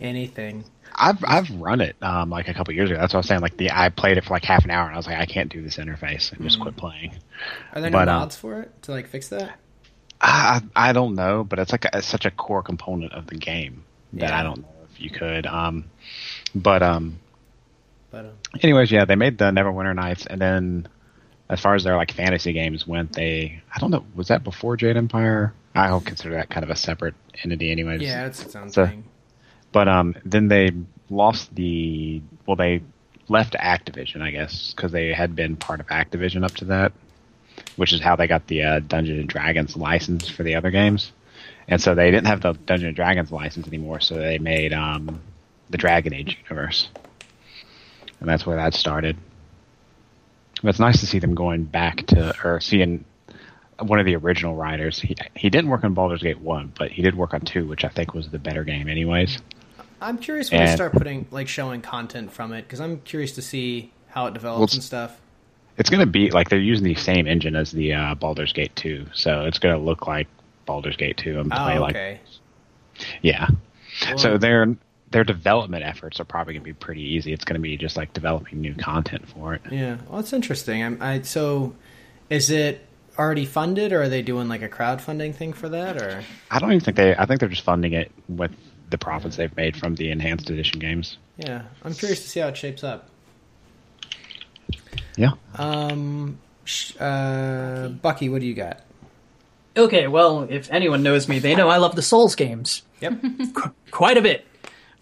anything. 0.00 0.64
I've 0.94 1.22
I've 1.26 1.50
run 1.50 1.80
it 1.80 1.96
um, 2.02 2.30
like 2.30 2.48
a 2.48 2.54
couple 2.54 2.72
years 2.74 2.90
ago. 2.90 2.98
That's 3.00 3.12
what 3.12 3.18
I 3.18 3.20
was 3.20 3.26
saying. 3.28 3.40
Like 3.40 3.56
the 3.56 3.70
I 3.70 3.88
played 3.88 4.16
it 4.18 4.24
for 4.24 4.34
like 4.34 4.44
half 4.44 4.64
an 4.64 4.70
hour, 4.70 4.86
and 4.86 4.94
I 4.94 4.96
was 4.96 5.06
like, 5.06 5.18
I 5.18 5.26
can't 5.26 5.50
do 5.52 5.62
this 5.62 5.76
interface, 5.76 6.32
and 6.32 6.42
just 6.42 6.60
quit 6.60 6.76
playing. 6.76 7.14
Are 7.74 7.80
there 7.80 7.90
no 7.90 7.98
But, 7.98 8.08
uh, 8.08 8.18
mods 8.20 8.36
for 8.36 8.60
it 8.60 8.82
to 8.82 8.92
like 8.92 9.08
fix 9.08 9.28
that? 9.28 9.58
I 10.20 10.62
I 10.74 10.92
don't 10.92 11.14
know, 11.14 11.44
but 11.44 11.58
it's 11.58 11.72
like 11.72 11.84
a, 11.86 11.98
it's 11.98 12.06
such 12.06 12.24
a 12.26 12.30
core 12.30 12.62
component 12.62 13.12
of 13.12 13.26
the 13.26 13.36
game 13.36 13.84
that 14.14 14.30
Yeah. 14.30 14.40
I 14.40 14.42
don't 14.42 14.58
know 14.62 14.68
if 14.92 15.00
you 15.00 15.10
could. 15.10 15.46
Um, 15.46 15.84
but 16.54 16.82
um, 16.82 17.18
But 18.10 18.26
um, 18.26 18.32
anyways, 18.62 18.90
yeah, 18.92 19.04
they 19.04 19.16
made 19.16 19.38
the 19.38 19.46
Neverwinter 19.46 19.94
Nights, 19.94 20.26
and 20.26 20.40
then 20.40 20.88
as 21.50 21.60
far 21.60 21.74
as 21.74 21.84
their 21.84 21.96
like 21.96 22.12
fantasy 22.12 22.52
games 22.52 22.86
went, 22.86 23.12
they 23.12 23.60
I 23.74 23.78
don't 23.80 23.90
know 23.90 24.04
was 24.14 24.28
that 24.28 24.44
before 24.44 24.76
Jade 24.76 24.96
Empire? 24.96 25.52
I 25.74 25.88
don't 25.88 26.06
consider 26.06 26.34
that 26.34 26.50
kind 26.50 26.62
of 26.62 26.70
a 26.70 26.76
separate 26.76 27.14
entity, 27.42 27.72
anyways. 27.72 28.00
yeah, 28.00 28.26
it's 28.26 28.40
its 28.42 28.54
own 28.54 28.70
So- 28.70 28.86
thing. 28.86 29.04
But 29.74 29.88
um, 29.88 30.14
then 30.24 30.46
they 30.46 30.70
lost 31.10 31.52
the 31.52 32.22
well, 32.46 32.54
they 32.56 32.80
left 33.28 33.54
Activision, 33.54 34.22
I 34.22 34.30
guess, 34.30 34.72
because 34.72 34.92
they 34.92 35.12
had 35.12 35.34
been 35.34 35.56
part 35.56 35.80
of 35.80 35.88
Activision 35.88 36.44
up 36.44 36.52
to 36.56 36.66
that, 36.66 36.92
which 37.74 37.92
is 37.92 38.00
how 38.00 38.14
they 38.14 38.28
got 38.28 38.46
the 38.46 38.62
uh, 38.62 38.78
Dungeons 38.78 39.18
and 39.18 39.28
Dragons 39.28 39.76
license 39.76 40.28
for 40.28 40.44
the 40.44 40.54
other 40.54 40.70
games. 40.70 41.10
And 41.66 41.82
so 41.82 41.96
they 41.96 42.12
didn't 42.12 42.28
have 42.28 42.40
the 42.40 42.52
Dungeons 42.52 42.88
and 42.88 42.96
Dragons 42.96 43.32
license 43.32 43.66
anymore, 43.66 43.98
so 43.98 44.14
they 44.14 44.38
made 44.38 44.72
um, 44.72 45.20
the 45.70 45.78
Dragon 45.78 46.14
Age 46.14 46.38
universe, 46.48 46.88
and 48.20 48.28
that's 48.28 48.46
where 48.46 48.56
that 48.56 48.74
started. 48.74 49.16
But 50.62 50.68
it's 50.68 50.78
nice 50.78 51.00
to 51.00 51.06
see 51.06 51.18
them 51.18 51.34
going 51.34 51.64
back 51.64 52.06
to 52.08 52.32
or 52.44 52.60
seeing 52.60 53.04
one 53.80 53.98
of 53.98 54.06
the 54.06 54.14
original 54.14 54.54
writers. 54.54 55.00
He 55.00 55.16
he 55.34 55.50
didn't 55.50 55.68
work 55.68 55.82
on 55.82 55.94
Baldur's 55.94 56.22
Gate 56.22 56.38
one, 56.38 56.72
but 56.78 56.92
he 56.92 57.02
did 57.02 57.16
work 57.16 57.34
on 57.34 57.40
two, 57.40 57.66
which 57.66 57.84
I 57.84 57.88
think 57.88 58.14
was 58.14 58.28
the 58.28 58.38
better 58.38 58.62
game, 58.62 58.88
anyways. 58.88 59.40
I'm 60.00 60.18
curious 60.18 60.50
when 60.50 60.60
they 60.60 60.66
And- 60.70 60.76
start 60.76 60.92
putting 60.92 61.26
like 61.30 61.48
showing 61.48 61.80
content 61.82 62.32
from 62.32 62.52
it 62.52 62.62
because 62.62 62.80
I'm 62.80 63.00
curious 63.00 63.32
to 63.32 63.42
see 63.42 63.90
how 64.08 64.26
it 64.26 64.34
develops 64.34 64.72
Well, 64.72 64.76
and 64.78 64.82
stuff. 64.84 65.20
It's 65.76 65.90
going 65.90 66.00
to 66.00 66.06
be 66.06 66.30
like 66.30 66.50
they're 66.50 66.58
using 66.60 66.84
the 66.84 66.94
same 66.94 67.26
engine 67.26 67.56
as 67.56 67.72
the 67.72 67.94
uh, 67.94 68.14
Baldur's 68.14 68.52
Gate 68.52 68.74
2, 68.76 69.06
so 69.12 69.44
it's 69.46 69.58
going 69.58 69.74
to 69.76 69.80
look 69.80 70.06
like 70.06 70.28
Baldur's 70.66 70.96
Gate 70.96 71.16
2 71.16 71.40
and 71.40 71.50
play 71.50 71.78
Oh, 71.78 71.80
like 71.80 71.96
okay. 71.96 72.20
yeah. 73.22 73.48
Well- 74.08 74.18
so 74.18 74.38
their 74.38 74.76
their 75.10 75.24
development 75.24 75.84
efforts 75.84 76.18
are 76.18 76.24
probably 76.24 76.54
going 76.54 76.62
to 76.62 76.68
be 76.68 76.72
pretty 76.72 77.02
easy. 77.02 77.32
It's 77.32 77.44
going 77.44 77.54
to 77.54 77.60
be 77.60 77.76
just 77.76 77.96
like 77.96 78.12
developing 78.12 78.60
new 78.60 78.74
content 78.74 79.28
for 79.28 79.54
it. 79.54 79.62
Yeah, 79.70 79.98
well, 80.08 80.20
that's 80.20 80.32
interesting. 80.32 80.82
I'm, 80.82 80.98
I 81.00 81.22
so 81.22 81.74
is 82.30 82.50
it 82.50 82.84
already 83.16 83.44
funded 83.46 83.92
or 83.92 84.02
are 84.02 84.08
they 84.08 84.22
doing 84.22 84.48
like 84.48 84.62
a 84.62 84.68
crowdfunding 84.68 85.34
thing 85.34 85.52
for 85.52 85.68
that 85.68 86.02
or? 86.02 86.22
I 86.50 86.58
don't 86.58 86.70
even 86.72 86.80
think 86.84 86.96
they. 86.96 87.14
I 87.16 87.26
think 87.26 87.38
they're 87.40 87.48
just 87.48 87.62
funding 87.62 87.92
it 87.92 88.10
with 88.28 88.50
the 88.90 88.98
profits 88.98 89.36
they've 89.36 89.54
made 89.56 89.76
from 89.76 89.94
the 89.94 90.10
enhanced 90.10 90.50
edition 90.50 90.78
games. 90.78 91.16
Yeah, 91.36 91.62
I'm 91.82 91.94
curious 91.94 92.22
to 92.22 92.28
see 92.28 92.40
how 92.40 92.48
it 92.48 92.56
shapes 92.56 92.84
up. 92.84 93.08
Yeah. 95.16 95.32
Um, 95.56 96.38
sh- 96.64 96.92
uh, 96.98 97.88
Bucky, 97.88 98.28
what 98.28 98.40
do 98.40 98.46
you 98.46 98.54
got? 98.54 98.80
Okay, 99.76 100.06
well, 100.06 100.46
if 100.48 100.70
anyone 100.70 101.02
knows 101.02 101.28
me, 101.28 101.38
they 101.40 101.54
know 101.54 101.68
I 101.68 101.78
love 101.78 101.96
the 101.96 102.02
Souls 102.02 102.34
games 102.36 102.82
Yep. 103.00 103.20
qu- 103.54 103.72
quite 103.90 104.16
a 104.16 104.22
bit. 104.22 104.46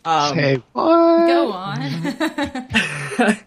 Um, 0.05 0.37
Hey, 0.37 0.57
what? 0.73 1.27
Go 1.27 1.53
on. 1.53 1.79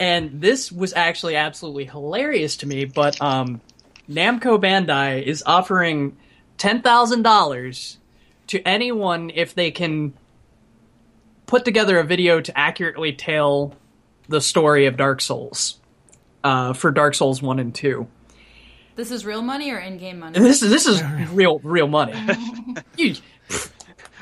and 0.00 0.40
this 0.40 0.72
was 0.72 0.92
actually 0.94 1.36
absolutely 1.36 1.84
hilarious 1.84 2.56
to 2.58 2.66
me. 2.66 2.84
But 2.86 3.20
um, 3.20 3.60
Namco 4.10 4.58
Bandai 4.60 5.22
is 5.22 5.42
offering 5.46 6.16
ten 6.58 6.82
thousand 6.82 7.22
dollars 7.22 7.98
to 8.48 8.60
anyone 8.66 9.30
if 9.34 9.54
they 9.54 9.70
can 9.70 10.12
put 11.46 11.64
together 11.64 11.98
a 11.98 12.04
video 12.04 12.40
to 12.40 12.56
accurately 12.58 13.12
tell 13.12 13.74
the 14.28 14.40
story 14.40 14.86
of 14.86 14.96
Dark 14.96 15.20
Souls 15.20 15.78
uh, 16.42 16.72
for 16.72 16.90
Dark 16.90 17.14
Souls 17.14 17.42
one 17.42 17.58
and 17.58 17.74
two. 17.74 18.06
this 18.96 19.10
is 19.10 19.24
real 19.26 19.42
money 19.42 19.70
or 19.70 19.78
in-game 19.78 20.18
money? 20.18 20.38
This 20.38 20.62
is 20.62 20.70
this 20.70 20.86
is 20.86 21.02
real 21.32 21.58
real 21.60 21.86
money. 21.88 22.14
you, 22.96 23.14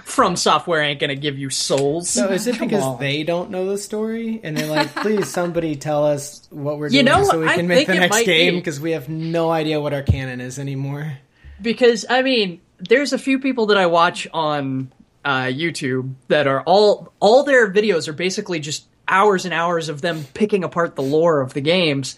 From 0.04 0.36
Software 0.36 0.82
ain't 0.82 1.00
gonna 1.00 1.14
give 1.14 1.38
you 1.38 1.48
souls. 1.48 2.10
So 2.10 2.28
is 2.30 2.46
it 2.46 2.56
Come 2.56 2.68
because 2.68 2.82
on. 2.84 2.98
they 3.00 3.22
don't 3.22 3.50
know 3.50 3.66
the 3.70 3.78
story 3.78 4.40
and 4.42 4.56
they're 4.56 4.66
like, 4.68 4.94
please 4.96 5.28
somebody 5.28 5.74
tell 5.76 6.04
us 6.04 6.46
what 6.50 6.78
we're 6.78 6.88
You 6.88 7.02
doing 7.02 7.06
know, 7.06 7.24
so 7.24 7.40
we 7.40 7.46
I 7.46 7.56
can 7.56 7.66
make 7.68 7.86
the 7.86 7.94
next 7.94 8.24
game 8.24 8.56
because 8.56 8.78
we 8.80 8.90
have 8.92 9.08
no 9.08 9.50
idea 9.50 9.80
what 9.80 9.94
our 9.94 10.02
canon 10.02 10.40
is 10.40 10.58
anymore. 10.58 11.18
because 11.62 12.04
I 12.10 12.22
mean, 12.22 12.60
there's 12.88 13.12
a 13.12 13.18
few 13.18 13.38
people 13.38 13.66
that 13.66 13.76
I 13.76 13.86
watch 13.86 14.26
on 14.32 14.92
uh, 15.24 15.44
YouTube 15.44 16.14
that 16.28 16.46
are 16.46 16.62
all 16.62 17.12
all 17.20 17.44
their 17.44 17.70
videos 17.72 18.08
are 18.08 18.12
basically 18.12 18.58
just 18.60 18.86
hours 19.08 19.44
and 19.44 19.52
hours 19.54 19.88
of 19.88 20.00
them 20.02 20.24
picking 20.34 20.64
apart 20.64 20.96
the 20.96 21.02
lore 21.02 21.40
of 21.40 21.54
the 21.54 21.60
games. 21.60 22.16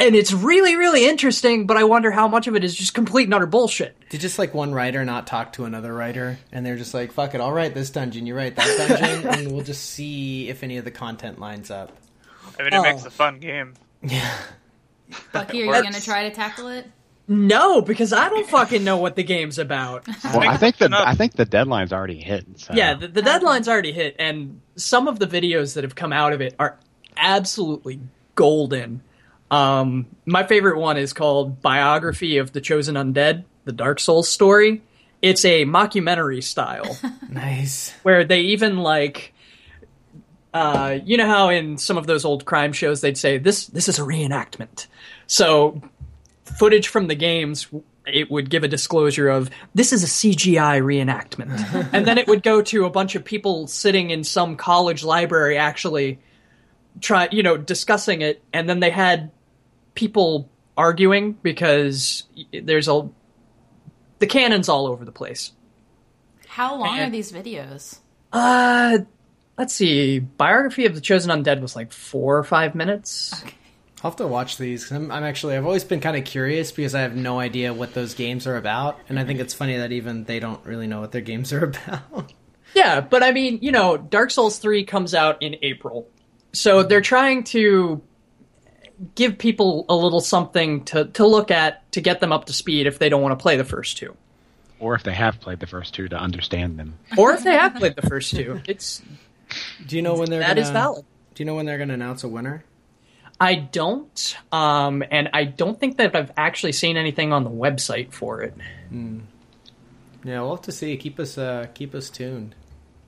And 0.00 0.14
it's 0.14 0.32
really, 0.32 0.76
really 0.76 1.08
interesting, 1.08 1.66
but 1.66 1.76
I 1.76 1.82
wonder 1.82 2.12
how 2.12 2.28
much 2.28 2.46
of 2.46 2.54
it 2.54 2.62
is 2.62 2.72
just 2.72 2.94
complete 2.94 3.24
and 3.24 3.34
utter 3.34 3.46
bullshit. 3.46 3.96
Did 4.10 4.20
just 4.20 4.38
like 4.38 4.54
one 4.54 4.72
writer 4.72 5.04
not 5.04 5.26
talk 5.26 5.54
to 5.54 5.64
another 5.64 5.92
writer 5.92 6.38
and 6.52 6.64
they're 6.64 6.76
just 6.76 6.94
like, 6.94 7.10
fuck 7.10 7.34
it, 7.34 7.40
I'll 7.40 7.52
write 7.52 7.74
this 7.74 7.90
dungeon, 7.90 8.24
you 8.24 8.36
write 8.36 8.54
that 8.54 8.88
dungeon, 9.00 9.26
and 9.40 9.52
we'll 9.52 9.64
just 9.64 9.84
see 9.90 10.48
if 10.48 10.62
any 10.62 10.76
of 10.76 10.84
the 10.84 10.92
content 10.92 11.40
lines 11.40 11.72
up. 11.72 11.90
I 12.60 12.62
mean, 12.62 12.72
it 12.74 12.76
Oh. 12.76 12.82
makes 12.82 13.04
a 13.06 13.10
fun 13.10 13.40
game. 13.40 13.74
Yeah. 14.02 14.32
Bucky, 15.32 15.62
are 15.62 15.64
you 15.64 15.68
Works. 15.68 15.82
going 15.82 15.94
to 15.94 16.04
try 16.04 16.28
to 16.28 16.34
tackle 16.34 16.68
it? 16.68 16.86
No, 17.30 17.82
because 17.82 18.14
I 18.14 18.30
don't 18.30 18.48
fucking 18.48 18.82
know 18.82 18.96
what 18.96 19.14
the 19.14 19.22
game's 19.22 19.58
about. 19.58 20.06
Well, 20.24 20.48
I 20.48 20.56
think 20.56 20.78
the 20.78 20.88
I 20.92 21.14
think 21.14 21.34
the 21.34 21.44
deadline's 21.44 21.92
already 21.92 22.18
hit. 22.18 22.46
So. 22.56 22.72
Yeah, 22.74 22.94
the, 22.94 23.08
the 23.08 23.22
deadline's 23.22 23.68
already 23.68 23.92
hit, 23.92 24.16
and 24.18 24.60
some 24.76 25.08
of 25.08 25.18
the 25.18 25.26
videos 25.26 25.74
that 25.74 25.84
have 25.84 25.94
come 25.94 26.12
out 26.12 26.32
of 26.32 26.40
it 26.40 26.54
are 26.58 26.78
absolutely 27.16 28.00
golden. 28.34 29.02
Um, 29.50 30.06
my 30.26 30.44
favorite 30.44 30.78
one 30.78 30.96
is 30.96 31.12
called 31.12 31.60
Biography 31.62 32.38
of 32.38 32.52
the 32.52 32.60
Chosen 32.60 32.94
Undead, 32.94 33.44
the 33.64 33.72
Dark 33.72 34.00
Souls 34.00 34.28
story. 34.28 34.82
It's 35.20 35.44
a 35.44 35.64
mockumentary 35.64 36.42
style 36.42 36.96
Nice. 37.28 37.92
where 38.02 38.24
they 38.24 38.40
even 38.40 38.78
like 38.78 39.34
uh, 40.54 40.98
you 41.04 41.16
know 41.16 41.26
how 41.26 41.48
in 41.50 41.76
some 41.78 41.98
of 41.98 42.06
those 42.06 42.24
old 42.24 42.44
crime 42.44 42.72
shows 42.72 43.00
they'd 43.00 43.18
say 43.18 43.38
this 43.38 43.66
this 43.66 43.88
is 43.88 43.98
a 43.98 44.02
reenactment. 44.02 44.86
So 45.26 45.82
footage 46.58 46.88
from 46.88 47.06
the 47.06 47.14
games 47.14 47.68
it 48.06 48.30
would 48.30 48.48
give 48.48 48.64
a 48.64 48.68
disclosure 48.68 49.28
of 49.28 49.50
this 49.74 49.92
is 49.92 50.02
a 50.02 50.06
CGI 50.06 50.80
reenactment. 50.82 51.90
and 51.92 52.06
then 52.06 52.16
it 52.18 52.26
would 52.26 52.42
go 52.42 52.62
to 52.62 52.84
a 52.86 52.90
bunch 52.90 53.14
of 53.14 53.24
people 53.24 53.66
sitting 53.66 54.10
in 54.10 54.24
some 54.24 54.56
college 54.56 55.04
library 55.04 55.58
actually 55.58 56.18
try 57.00 57.28
you 57.30 57.42
know 57.42 57.56
discussing 57.56 58.22
it 58.22 58.42
and 58.52 58.68
then 58.68 58.80
they 58.80 58.90
had 58.90 59.30
people 59.94 60.48
arguing 60.76 61.32
because 61.42 62.24
there's 62.52 62.88
a 62.88 63.08
the 64.20 64.26
canon's 64.26 64.68
all 64.68 64.86
over 64.86 65.04
the 65.04 65.12
place. 65.12 65.52
How 66.46 66.76
long 66.76 66.98
And- 66.98 67.08
are 67.08 67.10
these 67.10 67.30
videos? 67.30 67.98
Uh, 68.32 68.98
let's 69.56 69.74
see. 69.74 70.18
Biography 70.18 70.86
of 70.86 70.94
the 70.94 71.00
Chosen 71.00 71.30
Undead 71.30 71.60
was 71.60 71.76
like 71.76 71.92
four 71.92 72.36
or 72.36 72.44
five 72.44 72.74
minutes. 72.74 73.42
I'll 74.02 74.10
have 74.12 74.16
to 74.18 74.26
watch 74.26 74.58
these. 74.58 74.84
'cause 74.86 74.96
I'm, 74.96 75.10
I'm 75.10 75.24
actually 75.24 75.56
I've 75.56 75.66
always 75.66 75.84
been 75.84 76.00
kind 76.00 76.16
of 76.16 76.24
curious 76.24 76.70
because 76.70 76.94
I 76.94 77.00
have 77.00 77.16
no 77.16 77.40
idea 77.40 77.72
what 77.74 77.94
those 77.94 78.14
games 78.14 78.46
are 78.46 78.56
about, 78.56 78.98
and 79.08 79.18
I 79.18 79.24
think 79.24 79.40
it's 79.40 79.54
funny 79.54 79.76
that 79.76 79.90
even 79.92 80.24
they 80.24 80.38
don't 80.40 80.64
really 80.64 80.86
know 80.86 81.00
what 81.00 81.12
their 81.12 81.20
games 81.20 81.52
are 81.52 81.64
about. 81.86 82.32
Yeah, 82.74 83.00
but 83.00 83.22
I 83.22 83.32
mean, 83.32 83.58
you 83.62 83.72
know, 83.72 83.96
Dark 83.96 84.30
Souls 84.30 84.58
3 84.58 84.84
comes 84.84 85.14
out 85.14 85.42
in 85.42 85.56
April. 85.62 86.06
So 86.52 86.82
they're 86.82 87.00
trying 87.00 87.44
to 87.44 88.00
give 89.14 89.38
people 89.38 89.84
a 89.88 89.94
little 89.96 90.20
something 90.20 90.84
to, 90.84 91.06
to 91.06 91.26
look 91.26 91.50
at 91.50 91.90
to 91.92 92.00
get 92.00 92.20
them 92.20 92.32
up 92.32 92.44
to 92.46 92.52
speed 92.52 92.86
if 92.86 92.98
they 92.98 93.08
don't 93.08 93.22
want 93.22 93.38
to 93.38 93.42
play 93.42 93.56
the 93.56 93.64
first 93.64 93.96
two. 93.96 94.14
Or 94.80 94.94
if 94.94 95.02
they 95.02 95.12
have 95.14 95.40
played 95.40 95.60
the 95.60 95.66
first 95.66 95.94
two, 95.94 96.08
to 96.08 96.16
understand 96.16 96.78
them. 96.78 96.98
Or 97.16 97.32
if 97.32 97.42
they 97.42 97.54
have 97.54 97.74
played 97.74 97.96
the 97.96 98.06
first 98.06 98.30
two. 98.34 98.60
It's 98.68 99.02
Do 99.86 99.96
you 99.96 100.02
know 100.02 100.14
when 100.14 100.30
they're 100.30 100.40
that 100.40 100.48
gonna, 100.50 100.60
is 100.60 100.70
valid. 100.70 101.04
Do 101.34 101.42
you 101.42 101.46
know 101.46 101.54
when 101.56 101.66
they're 101.66 101.78
going 101.78 101.88
to 101.88 101.94
announce 101.94 102.22
a 102.22 102.28
winner? 102.28 102.64
I 103.40 103.54
don't, 103.54 104.36
um, 104.50 105.04
and 105.10 105.30
I 105.32 105.44
don't 105.44 105.78
think 105.78 105.98
that 105.98 106.16
I've 106.16 106.32
actually 106.36 106.72
seen 106.72 106.96
anything 106.96 107.32
on 107.32 107.44
the 107.44 107.50
website 107.50 108.12
for 108.12 108.42
it. 108.42 108.54
Yeah, 110.24 110.40
we'll 110.42 110.56
have 110.56 110.62
to 110.62 110.72
see. 110.72 110.96
Keep 110.96 111.20
us 111.20 111.38
uh, 111.38 111.66
keep 111.74 111.94
us 111.94 112.10
tuned. 112.10 112.54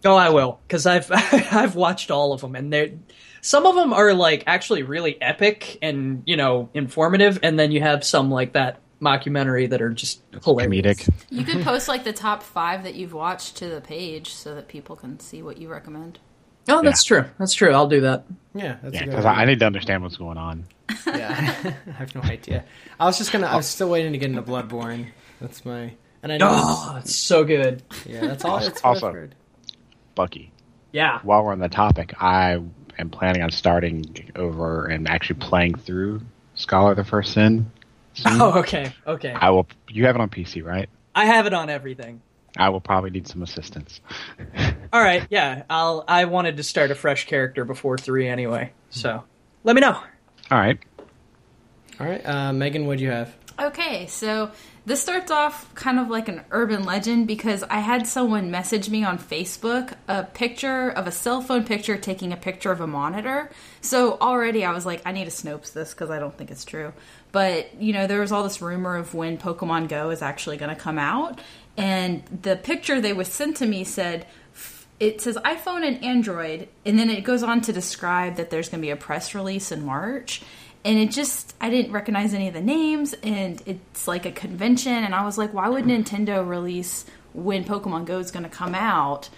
Oh, 0.05 0.15
I 0.17 0.31
will, 0.31 0.61
because 0.67 0.87
I've 0.87 1.11
I've 1.13 1.75
watched 1.75 2.11
all 2.11 2.33
of 2.33 2.41
them, 2.41 2.55
and 2.55 2.73
they 2.73 2.97
some 3.41 3.67
of 3.67 3.75
them 3.75 3.93
are 3.93 4.15
like 4.15 4.45
actually 4.47 4.83
really 4.83 5.21
epic 5.21 5.79
and 5.83 6.23
you 6.27 6.37
know 6.37 6.69
informative, 6.75 7.41
and 7.43 7.59
then 7.59 7.73
you 7.73 7.81
have 7.81 8.05
some 8.05 8.31
like 8.31 8.53
that 8.53 8.81
mockumentary 9.01 9.69
that 9.71 9.83
are 9.83 9.91
just 9.91 10.23
hilarious. 10.45 10.99
Comedic. 10.99 11.11
You 11.31 11.45
could 11.45 11.63
post 11.63 11.89
like 11.89 12.05
the 12.05 12.13
top 12.13 12.43
five 12.43 12.85
that 12.85 12.95
you've 12.95 13.15
watched 13.15 13.57
to 13.57 13.69
the 13.69 13.81
page 13.81 14.33
so 14.35 14.55
that 14.55 14.69
people 14.69 14.95
can 14.95 15.19
see 15.19 15.43
what 15.43 15.59
you 15.59 15.69
recommend. 15.69 16.19
Oh, 16.69 16.83
that's 16.83 17.05
true. 17.05 17.25
That's 17.39 17.53
true. 17.55 17.73
I'll 17.73 17.89
do 17.89 18.01
that. 18.03 18.25
Yeah, 18.55 18.77
that's 18.83 18.95
Yeah, 18.95 19.05
because. 19.07 19.25
I, 19.25 19.33
I 19.35 19.45
need 19.45 19.59
to 19.61 19.67
understand 19.67 20.03
what's 20.03 20.17
going 20.17 20.39
on. 20.39 20.65
Yeah, 21.07 21.75
I 21.87 21.91
have 21.93 22.15
no 22.15 22.21
idea. 22.23 22.65
I 22.99 23.05
was 23.07 23.17
just 23.19 23.33
gonna. 23.33 23.47
I 23.47 23.57
was 23.57 23.67
still 23.67 23.89
waiting 23.89 24.13
to 24.13 24.19
get 24.19 24.29
into 24.31 24.43
Bloodborne. 24.43 25.07
That's 25.41 25.65
my. 25.65 25.93
And 26.23 26.33
I 26.33 26.37
know. 26.37 26.49
Oh, 26.53 26.97
it's 27.01 27.15
so 27.15 27.45
good. 27.45 27.83
Yeah, 28.07 28.21
that's 28.27 28.45
all. 28.45 28.59
That's 28.61 28.83
what 28.83 28.85
Also- 28.85 29.09
I've 29.09 29.15
heard. 29.15 29.35
Bucky. 30.15 30.53
Yeah. 30.93 31.21
While 31.23 31.45
we're 31.45 31.53
on 31.53 31.61
the 31.61 31.69
topic, 31.69 32.13
I 32.21 32.61
am 32.99 33.11
planning 33.11 33.43
on 33.43 33.51
starting 33.51 34.05
over 34.37 34.87
and 34.87 35.09
actually 35.09 35.39
playing 35.39 35.77
through 35.77 36.21
Scholar 36.57 36.91
of 36.91 36.97
the 36.97 37.05
First 37.05 37.33
Sin. 37.35 37.71
soon. 38.15 38.41
Oh, 38.41 38.59
okay. 38.59 38.93
Okay. 39.07 39.33
I 39.33 39.51
will. 39.51 39.67
You 39.89 40.07
have 40.07 40.17
it 40.17 40.21
on 40.21 40.29
PC, 40.29 40.65
right? 40.65 40.89
I 41.15 41.25
have 41.27 41.47
it 41.47 41.55
on 41.55 41.71
everything. 41.71 42.21
I 42.61 42.69
will 42.69 42.81
probably 42.81 43.11
need 43.11 43.27
some 43.27 43.43
assistance. 43.43 44.01
All 44.93 45.03
right. 45.03 45.27
Yeah. 45.31 45.65
I'll. 45.69 46.05
I 46.07 46.27
wanted 46.27 46.59
to 46.59 46.63
start 46.63 46.91
a 46.91 46.95
fresh 46.95 47.27
character 47.27 47.65
before 47.65 47.99
three 47.99 48.29
anyway. 48.29 48.73
So 48.91 49.25
let 49.65 49.75
me 49.75 49.81
know. 49.81 49.95
All 50.51 50.59
right. 50.59 50.79
All 52.01 52.07
right, 52.07 52.27
uh, 52.27 52.51
Megan, 52.55 52.87
what 52.87 52.97
do 52.97 53.05
you 53.05 53.11
have? 53.11 53.37
Okay, 53.61 54.07
so 54.07 54.53
this 54.87 55.03
starts 55.03 55.31
off 55.31 55.75
kind 55.75 55.99
of 55.99 56.09
like 56.09 56.29
an 56.29 56.43
urban 56.51 56.85
legend 56.85 57.27
because 57.27 57.63
I 57.63 57.81
had 57.81 58.07
someone 58.07 58.51
message 58.51 58.89
me 58.89 59.05
on 59.05 59.19
Facebook 59.19 59.93
a 60.09 60.25
picture 60.25 60.89
of 60.89 61.07
a 61.07 61.13
cell 61.13 61.43
phone 61.43 61.65
picture 61.65 61.99
taking 61.99 62.33
a 62.33 62.39
picture 62.39 62.73
of 62.73 62.81
a 62.81 62.87
monitor. 62.87 63.51
So 63.83 64.17
already 64.19 64.65
I 64.65 64.73
was 64.73 64.87
like, 64.87 65.03
I 65.05 65.13
need 65.13 65.27
to 65.27 65.31
Snopes 65.31 65.75
this 65.75 65.93
because 65.93 66.09
I 66.09 66.19
don't 66.19 66.35
think 66.35 66.51
it's 66.51 66.65
true. 66.65 66.95
But, 67.33 67.75
you 67.79 67.93
know, 67.93 68.07
there 68.07 68.21
was 68.21 68.33
all 68.33 68.45
this 68.45 68.63
rumor 68.63 68.97
of 68.97 69.13
when 69.13 69.37
Pokemon 69.37 69.89
Go 69.91 70.09
is 70.09 70.23
actually 70.23 70.57
going 70.57 70.75
to 70.75 70.81
come 70.81 70.99
out. 70.99 71.39
And 71.77 72.25
the 72.43 72.57
picture 72.57 73.01
they 73.01 73.13
was 73.13 73.29
sent 73.29 73.57
to 73.59 73.67
me 73.67 73.85
said, 73.85 74.27
it 74.99 75.21
says 75.21 75.37
iPhone 75.39 75.87
and 75.87 76.05
Android, 76.05 76.69
and 76.85 76.99
then 76.99 77.09
it 77.09 77.25
goes 77.25 77.43
on 77.43 77.63
to 77.63 77.73
describe 77.73 78.37
that 78.37 78.51
there's 78.51 78.69
going 78.69 78.83
to 78.83 78.87
be 78.87 78.91
a 78.91 78.97
press 78.97 79.35
release 79.35 79.73
in 79.73 79.85
March. 79.85 80.43
And 80.85 80.99
it 80.99 81.11
just, 81.11 81.55
I 81.61 81.71
didn't 81.71 81.93
recognize 81.93 82.35
any 82.35 82.49
of 82.49 82.55
the 82.55 82.61
names, 82.61 83.15
and 83.23 83.63
it's 83.67 84.07
like 84.07 84.27
a 84.27 84.31
convention. 84.31 84.93
And 84.93 85.15
I 85.15 85.25
was 85.25 85.39
like, 85.39 85.55
why 85.55 85.69
would 85.69 85.85
Nintendo 85.85 86.47
release 86.47 87.07
when 87.33 87.65
Pokemon 87.65 88.07
Go 88.07 88.19
is 88.19 88.31
going 88.31 88.43
to 88.45 88.51
come 88.51 88.75
out 88.75 89.31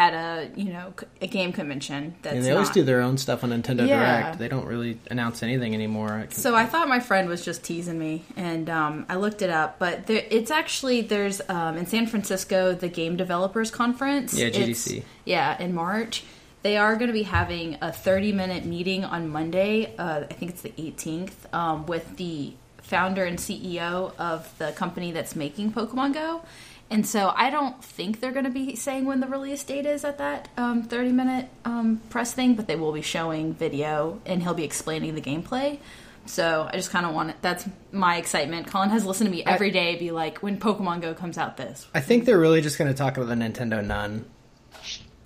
at 0.00 0.14
a, 0.14 0.50
you 0.56 0.72
know, 0.72 0.94
a 1.20 1.26
game 1.26 1.52
convention? 1.52 2.14
That's 2.22 2.36
And 2.36 2.44
they 2.44 2.52
always 2.52 2.68
not- 2.68 2.74
do 2.74 2.82
their 2.84 3.02
own 3.02 3.18
stuff 3.18 3.44
on 3.44 3.50
Nintendo 3.50 3.86
Yeah. 3.86 4.22
Direct. 4.22 4.38
They 4.38 4.48
don't 4.48 4.66
really 4.66 4.98
announce 5.10 5.42
anything 5.42 5.74
anymore. 5.74 6.10
I 6.12 6.20
can- 6.22 6.30
So 6.32 6.54
I 6.54 6.64
thought 6.64 6.88
my 6.88 7.00
friend 7.00 7.28
was 7.28 7.44
just 7.44 7.62
teasing 7.62 7.98
me, 7.98 8.24
and 8.36 8.70
um, 8.70 9.04
I 9.10 9.16
looked 9.16 9.42
it 9.42 9.50
up. 9.50 9.78
But 9.78 10.06
there, 10.06 10.24
it's 10.30 10.50
actually 10.50 11.02
there's 11.02 11.42
um, 11.50 11.76
in 11.76 11.84
San 11.86 12.06
Francisco 12.06 12.72
the 12.74 12.88
Game 12.88 13.16
Developers 13.16 13.70
Conference. 13.70 14.32
Yeah, 14.32 14.46
It's- 14.46 14.66
GDC. 14.86 15.02
yeah, 15.26 15.60
in 15.62 15.74
March. 15.74 16.24
They 16.62 16.76
are 16.76 16.94
going 16.96 17.06
to 17.08 17.14
be 17.14 17.22
having 17.22 17.76
a 17.80 17.90
30 17.92 18.32
minute 18.32 18.64
meeting 18.66 19.04
on 19.04 19.28
Monday. 19.28 19.94
Uh, 19.98 20.24
I 20.30 20.32
think 20.34 20.50
it's 20.52 20.62
the 20.62 20.72
18th 20.78 21.32
um, 21.54 21.86
with 21.86 22.16
the 22.16 22.52
founder 22.82 23.24
and 23.24 23.38
CEO 23.38 24.12
of 24.18 24.52
the 24.58 24.72
company 24.72 25.10
that's 25.12 25.34
making 25.36 25.72
Pokemon 25.72 26.12
Go. 26.14 26.42
And 26.90 27.06
so 27.06 27.32
I 27.34 27.50
don't 27.50 27.82
think 27.82 28.18
they're 28.18 28.32
going 28.32 28.44
to 28.44 28.50
be 28.50 28.74
saying 28.74 29.04
when 29.04 29.20
the 29.20 29.28
release 29.28 29.62
date 29.62 29.86
is 29.86 30.04
at 30.04 30.18
that 30.18 30.48
um, 30.56 30.82
30 30.82 31.12
minute 31.12 31.48
um, 31.64 32.00
press 32.10 32.34
thing, 32.34 32.54
but 32.54 32.66
they 32.66 32.74
will 32.74 32.92
be 32.92 33.02
showing 33.02 33.54
video 33.54 34.20
and 34.26 34.42
he'll 34.42 34.54
be 34.54 34.64
explaining 34.64 35.14
the 35.14 35.20
gameplay. 35.20 35.78
So 36.26 36.68
I 36.70 36.76
just 36.76 36.90
kind 36.90 37.06
of 37.06 37.14
want 37.14 37.30
it. 37.30 37.36
That's 37.42 37.66
my 37.92 38.16
excitement. 38.16 38.66
Colin 38.66 38.90
has 38.90 39.04
listened 39.04 39.28
to 39.28 39.34
me 39.34 39.44
every 39.44 39.70
day 39.70 39.96
be 39.96 40.10
like, 40.10 40.38
when 40.38 40.58
Pokemon 40.58 41.00
Go 41.00 41.14
comes 41.14 41.38
out, 41.38 41.56
this. 41.56 41.86
I 41.94 42.00
think 42.00 42.24
they're 42.24 42.38
really 42.38 42.60
just 42.60 42.78
going 42.78 42.90
to 42.90 42.96
talk 42.96 43.16
about 43.16 43.28
the 43.28 43.34
Nintendo 43.34 43.84
Nun. 43.84 44.26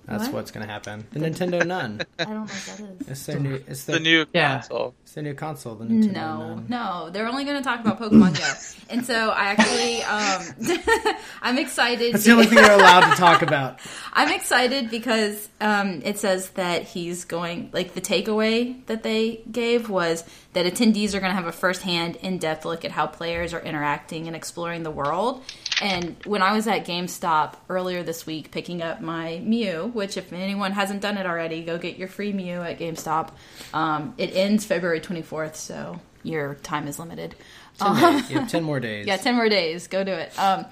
That's 0.07 0.25
What? 0.25 0.33
what's 0.33 0.51
going 0.51 0.65
to 0.65 0.71
happen. 0.71 1.05
The 1.11 1.19
Nintendo 1.19 1.65
None. 1.65 2.01
I 2.19 2.23
don't 2.25 2.33
know 2.33 2.41
what 2.41 2.49
that 2.49 2.79
is. 3.01 3.07
It's 3.09 3.25
their 3.25 3.39
new. 3.39 3.55
It's 3.67 3.83
their, 3.85 3.95
The 3.97 4.03
new 4.03 4.25
Yeah. 4.33 4.59
console. 4.59 4.93
It's 5.03 5.13
their 5.13 5.23
new 5.23 5.33
console. 5.33 5.75
The 5.75 5.85
Nintendo 5.85 6.13
No, 6.13 6.37
Nun. 6.37 6.65
no, 6.69 7.09
they're 7.11 7.27
only 7.27 7.43
going 7.43 7.57
to 7.57 7.63
talk 7.63 7.79
about 7.79 7.99
Pokemon 7.99 8.37
Go, 8.37 8.53
and 8.93 9.05
so 9.05 9.29
I 9.29 9.45
actually, 9.57 10.03
um, 10.03 11.15
I'm 11.41 11.57
excited. 11.57 12.13
That's 12.13 12.23
the 12.25 12.31
only 12.33 12.45
thing 12.45 12.57
they're 12.59 12.71
allowed 12.77 13.09
to 13.09 13.15
talk 13.15 13.41
about. 13.41 13.79
I'm 14.13 14.31
excited 14.31 14.89
because 14.91 15.49
um, 15.59 16.01
it 16.03 16.19
says 16.19 16.49
that 16.51 16.83
he's 16.83 17.25
going. 17.25 17.69
Like 17.73 17.93
the 17.93 18.01
takeaway 18.01 18.85
that 18.85 19.03
they 19.03 19.41
gave 19.51 19.89
was 19.89 20.23
that 20.55 20.65
attendees 20.65 21.13
are 21.13 21.19
going 21.19 21.31
to 21.31 21.35
have 21.35 21.47
a 21.47 21.51
firsthand, 21.51 22.15
in-depth 22.15 22.63
look 22.63 22.85
at 22.85 22.91
how 22.91 23.05
players 23.07 23.53
are 23.53 23.59
interacting 23.59 24.27
and 24.27 24.35
exploring 24.37 24.83
the 24.83 24.91
world. 24.91 25.43
And 25.81 26.15
when 26.25 26.41
I 26.41 26.53
was 26.53 26.65
at 26.65 26.85
GameStop 26.85 27.55
earlier 27.67 28.03
this 28.03 28.25
week 28.25 28.51
picking 28.51 28.81
up 28.81 29.01
my 29.01 29.41
Mew, 29.43 29.91
which 29.93 30.15
if 30.15 30.31
anyone 30.31 30.71
hasn't 30.71 31.01
done 31.01 31.17
it 31.17 31.25
already, 31.25 31.61
go 31.61 31.77
get 31.77 31.97
your 31.97 32.07
free 32.07 32.31
Mew 32.31 32.61
at 32.61 32.79
GameStop. 32.79 33.31
Um, 33.73 34.13
it 34.17 34.33
ends 34.33 34.63
February 34.63 35.01
24th, 35.01 35.55
so 35.55 35.99
your 36.23 36.55
time 36.55 36.87
is 36.87 36.99
limited. 36.99 37.35
Ten 37.77 37.95
days. 37.95 38.31
You 38.31 38.45
ten 38.45 38.63
more 38.63 38.79
days. 38.79 39.05
Yeah, 39.07 39.17
10 39.17 39.35
more 39.35 39.49
days. 39.49 39.87
Go 39.87 40.05
do 40.05 40.13
it. 40.13 40.39
Um, 40.39 40.65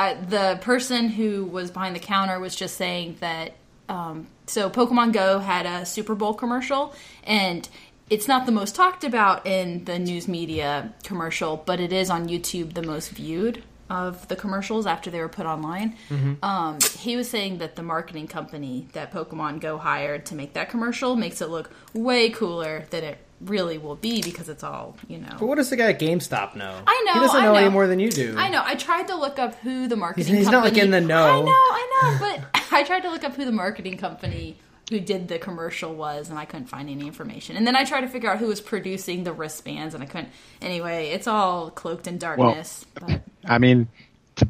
I, 0.00 0.14
the 0.14 0.58
person 0.60 1.08
who 1.08 1.44
was 1.44 1.70
behind 1.70 1.94
the 1.94 2.00
counter 2.00 2.40
was 2.40 2.56
just 2.56 2.76
saying 2.76 3.18
that. 3.20 3.54
Um, 3.88 4.26
so, 4.46 4.68
Pokemon 4.68 5.12
Go 5.12 5.38
had 5.38 5.64
a 5.64 5.86
Super 5.86 6.14
Bowl 6.14 6.34
commercial, 6.34 6.94
and 7.24 7.66
it's 8.10 8.26
not 8.28 8.46
the 8.46 8.52
most 8.52 8.74
talked 8.74 9.04
about 9.04 9.46
in 9.46 9.84
the 9.84 9.98
news 9.98 10.28
media 10.28 10.92
commercial, 11.04 11.56
but 11.64 11.80
it 11.80 11.92
is 11.92 12.10
on 12.10 12.28
YouTube 12.28 12.74
the 12.74 12.82
most 12.82 13.10
viewed 13.10 13.62
of 13.90 14.28
the 14.28 14.36
commercials 14.36 14.86
after 14.86 15.10
they 15.10 15.18
were 15.20 15.30
put 15.30 15.46
online. 15.46 15.96
Um, 16.42 16.78
he 16.98 17.16
was 17.16 17.28
saying 17.30 17.58
that 17.58 17.74
the 17.76 17.82
marketing 17.82 18.26
company 18.26 18.86
that 18.92 19.12
Pokemon 19.12 19.60
Go 19.60 19.78
hired 19.78 20.26
to 20.26 20.34
make 20.34 20.52
that 20.54 20.68
commercial 20.68 21.16
makes 21.16 21.40
it 21.40 21.48
look 21.48 21.70
way 21.94 22.28
cooler 22.28 22.84
than 22.90 23.02
it 23.04 23.18
really 23.40 23.78
will 23.78 23.94
be 23.94 24.20
because 24.20 24.48
it's 24.50 24.62
all, 24.64 24.96
you 25.06 25.16
know. 25.16 25.36
But 25.38 25.46
what 25.46 25.56
does 25.56 25.70
the 25.70 25.76
guy 25.76 25.90
at 25.90 26.00
GameStop 26.00 26.54
know? 26.56 26.74
I 26.86 27.02
know, 27.06 27.12
He 27.14 27.20
doesn't 27.20 27.40
I 27.40 27.44
know, 27.44 27.54
any 27.54 27.68
more 27.70 27.86
than 27.86 27.98
you 28.00 28.10
do. 28.10 28.34
I 28.36 28.50
know. 28.50 28.60
I 28.64 28.74
tried 28.74 29.06
to 29.08 29.16
look 29.16 29.38
up 29.38 29.54
who 29.60 29.86
the 29.88 29.96
marketing. 29.96 30.26
He's- 30.34 30.38
he's 30.46 30.52
not, 30.52 30.64
like, 30.64 30.76
in 30.76 30.90
the 30.90 31.00
know. 31.00 31.24
I 31.24 31.40
know, 31.40 31.50
I 31.50 31.88
know, 32.02 32.18
but 32.50 32.62
I 32.72 32.82
tried 32.82 33.00
to 33.00 33.10
look 33.10 33.24
up 33.24 33.36
who 33.36 33.44
the 33.46 33.52
marketing 33.52 33.96
company 33.96 34.58
who 34.90 35.00
did 35.00 35.28
the 35.28 35.38
commercial 35.38 35.94
was, 35.94 36.30
and 36.30 36.38
I 36.38 36.44
couldn't 36.44 36.66
find 36.66 36.88
any 36.88 37.06
information. 37.06 37.56
And 37.56 37.66
then 37.66 37.76
I 37.76 37.84
tried 37.84 38.02
to 38.02 38.08
figure 38.08 38.30
out 38.30 38.38
who 38.38 38.46
was 38.46 38.60
producing 38.60 39.24
the 39.24 39.32
wristbands, 39.32 39.94
and 39.94 40.02
I 40.02 40.06
couldn't. 40.06 40.30
Anyway, 40.62 41.08
it's 41.10 41.26
all 41.26 41.70
cloaked 41.70 42.06
in 42.06 42.18
darkness. 42.18 42.86
but 42.94 43.22
I 43.44 43.58
mean, 43.58 43.88
to 44.36 44.48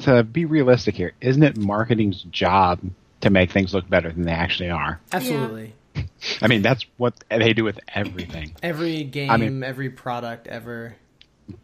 to 0.00 0.22
be 0.22 0.44
realistic 0.44 0.94
here, 0.94 1.12
isn't 1.20 1.42
it 1.42 1.56
marketing's 1.56 2.22
job 2.22 2.80
to 3.22 3.30
make 3.30 3.50
things 3.50 3.74
look 3.74 3.88
better 3.88 4.10
than 4.12 4.22
they 4.22 4.32
actually 4.32 4.70
are? 4.70 5.00
Absolutely. 5.12 5.74
I 6.40 6.46
mean, 6.46 6.62
that's 6.62 6.86
what 6.96 7.14
they 7.28 7.52
do 7.52 7.64
with 7.64 7.80
everything. 7.88 8.54
Every 8.62 9.02
game, 9.04 9.30
I 9.30 9.36
mean- 9.36 9.62
every 9.64 9.90
product 9.90 10.46
ever. 10.46 10.94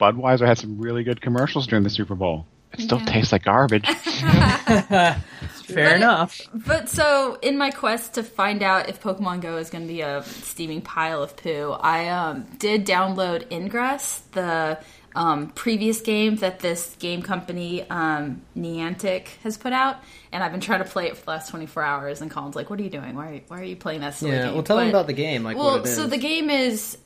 Budweiser 0.00 0.44
had 0.46 0.58
some 0.58 0.78
really 0.78 1.04
good 1.04 1.20
commercials 1.20 1.66
during 1.68 1.84
the 1.84 1.90
Super 1.90 2.16
Bowl. 2.16 2.44
It 2.78 2.82
still 2.82 2.98
Yeah. 2.98 3.04
tastes 3.06 3.32
like 3.32 3.44
garbage. 3.44 3.86
Fair 4.66 5.88
But- 5.90 5.96
enough. 5.96 6.40
But 6.54 6.88
so 6.88 7.38
in 7.42 7.58
my 7.58 7.70
quest 7.70 8.14
to 8.14 8.22
find 8.22 8.62
out 8.62 8.88
if 8.88 9.00
Pokemon 9.02 9.40
Go 9.40 9.56
is 9.56 9.70
going 9.70 9.86
to 9.86 9.92
be 9.92 10.00
a 10.00 10.22
steaming 10.24 10.80
pile 10.82 11.22
of 11.22 11.36
poo, 11.36 11.72
I 11.78 12.08
um, 12.08 12.44
did 12.58 12.86
download 12.86 13.50
Ingress, 13.50 14.18
the 14.32 14.78
um, 15.14 15.48
previous 15.50 16.00
game 16.02 16.36
that 16.36 16.60
this 16.60 16.94
game 16.98 17.22
company 17.22 17.88
um, 17.88 18.42
Niantic 18.56 19.28
has 19.42 19.56
put 19.56 19.72
out, 19.72 19.96
and 20.30 20.44
I've 20.44 20.52
been 20.52 20.60
trying 20.60 20.84
to 20.84 20.88
play 20.88 21.06
it 21.06 21.16
for 21.16 21.24
the 21.24 21.30
last 21.30 21.50
24 21.50 21.82
hours. 21.82 22.20
And 22.20 22.30
Colin's 22.30 22.54
like, 22.54 22.68
"What 22.70 22.78
are 22.78 22.82
you 22.82 22.90
doing? 22.90 23.16
Why 23.16 23.30
are 23.30 23.34
you, 23.34 23.40
why 23.48 23.60
are 23.60 23.64
you 23.64 23.76
playing 23.76 24.00
that 24.02 24.14
silly 24.14 24.32
Yeah, 24.32 24.44
game?" 24.46 24.54
well, 24.54 24.62
tell 24.62 24.76
them 24.76 24.88
about 24.90 25.06
the 25.06 25.14
game, 25.14 25.42
like 25.42 25.56
well, 25.56 25.72
what 25.72 25.80
it 25.80 25.86
is. 25.88 25.96
so 25.96 26.06
the 26.06 26.18
game 26.18 26.50
is 26.50 26.98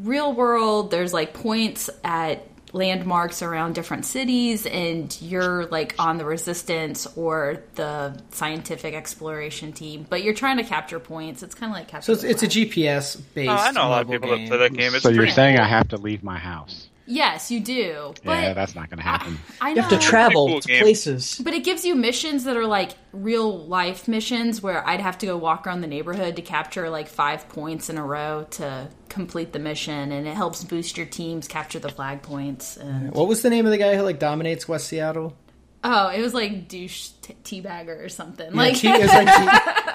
real 0.00 0.32
world. 0.32 0.90
There's 0.90 1.12
like 1.12 1.34
points 1.34 1.90
at 2.02 2.49
landmarks 2.72 3.42
around 3.42 3.74
different 3.74 4.06
cities, 4.06 4.66
and 4.66 5.16
you're 5.20 5.66
like 5.66 5.94
on 5.98 6.18
the 6.18 6.24
resistance 6.24 7.06
or 7.16 7.62
the 7.74 8.16
scientific 8.30 8.94
exploration 8.94 9.72
team, 9.72 10.06
but 10.08 10.22
you're 10.22 10.34
trying 10.34 10.58
to 10.58 10.64
capture 10.64 11.00
points. 11.00 11.42
It's 11.42 11.54
kind 11.54 11.72
of 11.72 11.76
like 11.76 11.88
capture. 11.88 12.06
So 12.06 12.12
it's, 12.12 12.42
it's 12.42 12.42
a. 12.44 12.60
GPS 12.60 13.20
based. 13.34 13.50
Oh, 13.50 13.54
I 13.54 13.70
know 13.72 13.86
a 13.86 13.88
lot 13.88 14.02
of 14.02 14.10
people 14.10 14.30
that 14.30 14.48
play 14.48 14.58
that 14.58 14.72
game. 14.74 14.94
It's 14.94 15.02
so 15.02 15.08
you're 15.08 15.18
pretty 15.18 15.32
saying. 15.32 15.58
I 15.58 15.66
have 15.66 15.88
to 15.88 15.96
leave 15.96 16.22
my 16.22 16.38
house? 16.38 16.89
Yes, 17.10 17.50
you 17.50 17.60
do. 17.60 18.14
But 18.24 18.38
yeah, 18.42 18.52
that's 18.54 18.74
not 18.74 18.88
going 18.88 18.98
to 18.98 19.04
happen. 19.04 19.38
I 19.60 19.70
know. 19.72 19.76
You 19.76 19.88
have 19.88 20.00
to 20.00 20.06
travel 20.06 20.46
Cool 20.48 20.60
to 20.60 20.68
game. 20.68 20.82
places. 20.82 21.40
But 21.42 21.52
it 21.54 21.64
gives 21.64 21.84
you 21.84 21.94
missions 21.94 22.44
that 22.44 22.56
are 22.56 22.66
like 22.66 22.92
real 23.12 23.66
life 23.66 24.06
missions 24.08 24.62
where 24.62 24.86
I'd 24.86 25.00
have 25.00 25.18
to 25.18 25.26
go 25.26 25.36
walk 25.36 25.66
around 25.66 25.80
the 25.80 25.86
neighborhood 25.88 26.36
to 26.36 26.42
capture 26.42 26.88
like 26.88 27.08
five 27.08 27.48
points 27.48 27.90
in 27.90 27.98
a 27.98 28.04
row 28.04 28.46
to 28.52 28.88
complete 29.08 29.52
the 29.52 29.58
mission, 29.58 30.12
and 30.12 30.26
it 30.28 30.34
helps 30.34 30.62
boost 30.64 30.96
your 30.96 31.06
teams 31.06 31.48
capture 31.48 31.80
the 31.80 31.88
flag 31.88 32.22
points. 32.22 32.76
And 32.76 33.12
What 33.12 33.26
was 33.28 33.42
the 33.42 33.50
name 33.50 33.66
of 33.66 33.72
the 33.72 33.78
guy 33.78 33.96
who 33.96 34.02
like 34.02 34.18
dominates 34.20 34.68
West 34.68 34.86
Seattle? 34.88 35.36
oh, 35.82 36.08
it 36.08 36.20
was 36.20 36.34
like 36.34 36.68
douche 36.68 37.08
t- 37.22 37.34
teabagger 37.62 38.04
or 38.04 38.10
something. 38.10 38.50
Yeah, 38.50 38.56
like 38.56 38.76
T, 38.76 38.86
it 38.88 39.00
was 39.00 39.08
like 39.10 39.26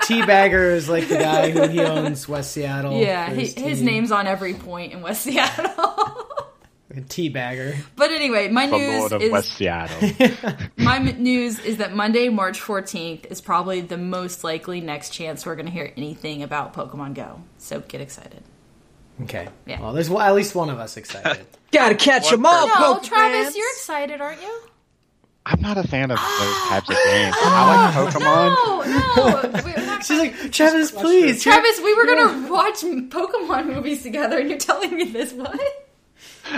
T, 0.07 0.15
Teabagger 0.15 0.73
is 0.73 0.89
like 0.89 1.07
the 1.07 1.17
guy 1.17 1.51
who 1.51 1.67
he 1.67 1.79
owns 1.81 2.27
West 2.27 2.53
Seattle. 2.53 2.99
yeah, 2.99 3.29
his, 3.29 3.53
his 3.53 3.81
name's 3.83 4.11
on 4.11 4.25
every 4.25 4.55
point 4.55 4.93
in 4.93 5.01
West 5.01 5.21
Seattle. 5.25 6.14
Teabagger. 7.03 7.75
but 7.95 8.11
anyway, 8.11 8.49
my 8.49 8.67
The 8.67 8.77
news 8.77 8.99
Lord 8.99 9.11
of 9.13 9.21
is 9.21 9.31
West 9.31 9.53
Seattle. 9.53 10.11
my 10.77 10.97
news 10.99 11.59
is 11.59 11.77
that 11.77 11.93
Monday, 11.95 12.29
March 12.29 12.59
14th 12.59 13.25
is 13.31 13.41
probably 13.41 13.81
the 13.81 13.97
most 13.97 14.43
likely 14.43 14.81
next 14.81 15.11
chance 15.11 15.45
we're 15.45 15.55
going 15.55 15.65
to 15.67 15.71
hear 15.71 15.91
anything 15.97 16.43
about 16.43 16.73
Pokemon 16.73 17.13
Go. 17.15 17.41
So 17.57 17.79
get 17.81 18.01
excited. 18.01 18.43
Okay. 19.23 19.47
Yeah. 19.65 19.79
Well, 19.81 19.93
there's 19.93 20.09
at 20.09 20.31
least 20.35 20.55
one 20.55 20.69
of 20.69 20.79
us 20.79 20.97
excited. 20.97 21.45
Gotta 21.71 21.95
catch 21.95 22.29
them 22.29 22.45
all, 22.45 22.67
the- 22.67 22.73
No, 22.79 22.95
Pokemans. 22.95 23.03
Travis, 23.03 23.55
you're 23.57 23.69
excited, 23.71 24.21
aren't 24.21 24.41
you? 24.41 24.61
I'm 25.47 25.61
not 25.61 25.77
a 25.77 25.87
fan 25.87 26.09
of 26.09 26.17
those 26.17 26.57
types 26.69 26.89
of 26.89 26.95
games. 27.05 27.35
I 27.39 27.93
like 27.93 28.13
Pokemon. 28.13 28.55
No, 28.65 29.53
no. 29.53 29.61
We're 29.63 30.01
She's 30.01 30.19
like, 30.19 30.51
Travis, 30.51 30.91
please. 30.91 31.41
Travis, 31.43 31.79
we 31.81 31.93
were 31.93 32.05
gonna 32.05 32.51
watch 32.51 32.81
Pokemon 32.81 33.67
movies 33.67 34.03
together, 34.03 34.39
and 34.39 34.49
you're 34.49 34.57
telling 34.59 34.95
me 34.95 35.05
this? 35.05 35.33
What? 35.33 35.59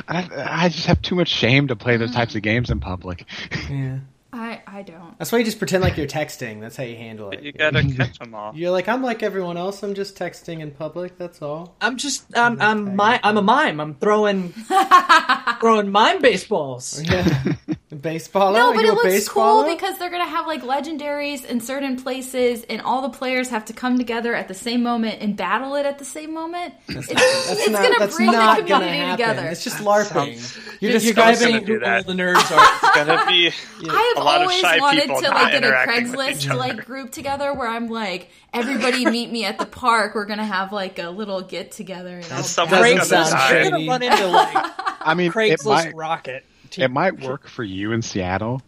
I, 0.08 0.30
I 0.65 0.69
just 0.69 0.86
have 0.86 1.02
too 1.02 1.15
much 1.15 1.30
shame 1.30 1.67
to 1.67 1.76
play 1.76 1.97
those 1.97 2.12
types 2.12 2.36
of 2.36 2.41
mm-hmm. 2.41 2.50
games 2.50 2.69
in 2.69 2.80
public. 2.80 3.26
Yeah. 3.69 4.00
I 4.34 4.62
I 4.67 4.82
don't. 4.82 5.17
That's 5.17 5.32
why 5.32 5.38
you 5.39 5.45
just 5.45 5.58
pretend 5.58 5.84
like 5.84 5.97
you're 5.97 6.08
texting. 6.08 6.60
That's 6.60 6.76
how 6.76 6.84
you 6.84 6.95
handle 6.95 7.32
it. 7.32 7.41
You 7.41 7.54
gotta 7.54 7.84
catch 7.84 8.19
them 8.19 8.36
all. 8.36 8.54
You're 8.56 8.71
like, 8.71 8.88
I'm 8.88 9.02
like 9.02 9.23
everyone 9.23 9.58
else. 9.58 9.84
I'm 9.84 9.93
just 9.93 10.17
texting 10.17 10.60
in 10.60 10.71
public. 10.71 11.17
That's 11.17 11.41
all. 11.41 11.76
I'm 11.80 11.97
just 11.97 12.38
I'm 12.38 12.62
I'm 12.62 12.95
mi- 12.95 13.19
I'm 13.23 13.38
a 13.38 13.41
mime. 13.41 13.80
I'm 13.80 13.95
throwing 13.95 14.50
throwing 15.60 15.91
mime 15.91 16.21
baseballs. 16.21 17.00
Oh, 17.00 17.12
yeah. 17.12 17.54
Baseball. 17.89 18.52
No, 18.52 18.73
but 18.73 18.84
you 18.84 18.91
it 18.91 18.95
looks 18.95 19.30
cool 19.30 19.63
because 19.63 19.97
they're 19.97 20.10
gonna 20.10 20.26
have 20.28 20.45
like 20.45 20.62
legendaries 20.62 21.45
in 21.45 21.62
certain 21.62 21.95
places, 21.95 22.65
and 22.69 22.82
all 22.82 23.02
the 23.02 23.10
players 23.17 23.47
have 23.47 23.63
to 23.65 23.73
come 23.73 23.97
together 23.97 24.36
at 24.36 24.50
the 24.50 24.54
same 24.54 24.84
moment 24.84 25.21
and 25.21 25.38
battle 25.38 25.73
it 25.76 25.86
at 25.86 25.97
the 25.97 26.04
same 26.04 26.34
moment. 26.34 26.73
It's, 26.89 27.08
That's 27.08 27.50
it's 27.62 27.69
not, 27.69 27.84
gonna 27.84 27.95
that's 28.00 28.15
bring 28.17 28.26
not 28.32 28.58
the 28.58 28.63
community 28.73 29.12
together. 29.12 29.45
It's 29.47 29.63
just 29.63 29.78
LARPing. 29.78 30.38
sounds- 30.38 30.58
You're 30.82 30.91
You're 30.91 31.00
describing 31.00 31.39
gonna 31.54 31.65
do 31.65 31.73
who 31.80 31.86
all 31.86 31.86
that. 31.86 32.08
the 32.08 32.13
nerds 32.13 32.58
are. 32.58 32.78
It's 32.88 32.95
gonna 33.08 33.26
be 33.26 33.47
I 33.89 34.13
a 34.13 34.17
have 34.17 34.26
lot 34.26 34.36
of 34.36 34.41
always 34.41 34.60
shy 34.60 34.80
wanted 34.80 35.06
to 35.08 35.13
like 35.13 35.52
get 35.54 35.63
a 35.63 35.67
interacting 35.67 36.12
with 36.12 36.19
Craigslist 36.43 36.58
like 36.58 36.86
group 36.86 37.12
together 37.13 37.54
where 37.54 37.69
I'm 37.69 37.88
like, 37.89 38.30
everybody 38.54 39.06
meet 39.10 39.32
me 39.32 39.45
at 39.45 39.60
the 39.60 39.65
park. 39.65 40.13
We're 40.13 40.26
gonna 40.26 40.45
have 40.45 40.73
like 40.73 41.00
a 41.00 41.10
little 41.10 41.41
get 41.41 41.71
together. 41.71 42.17
And 42.17 42.32
all 42.34 42.43
Someone's 42.43 42.82
Doesn't 42.82 42.97
gonna 42.97 43.06
sound 43.06 43.32
die. 43.32 43.54
You're 43.54 43.63
gonna 43.63 43.78
shady. 43.78 43.89
run 43.89 44.04
into 44.04 44.28
like 44.28 44.56
I 45.02 45.13
mean, 45.13 45.32
Craigslist 45.32 45.65
might, 45.86 45.95
rocket. 45.95 46.43
It 46.78 46.90
might 46.92 47.20
work 47.22 47.48
for 47.48 47.64
you 47.64 47.92
in 47.92 48.02
Seattle, 48.02 48.62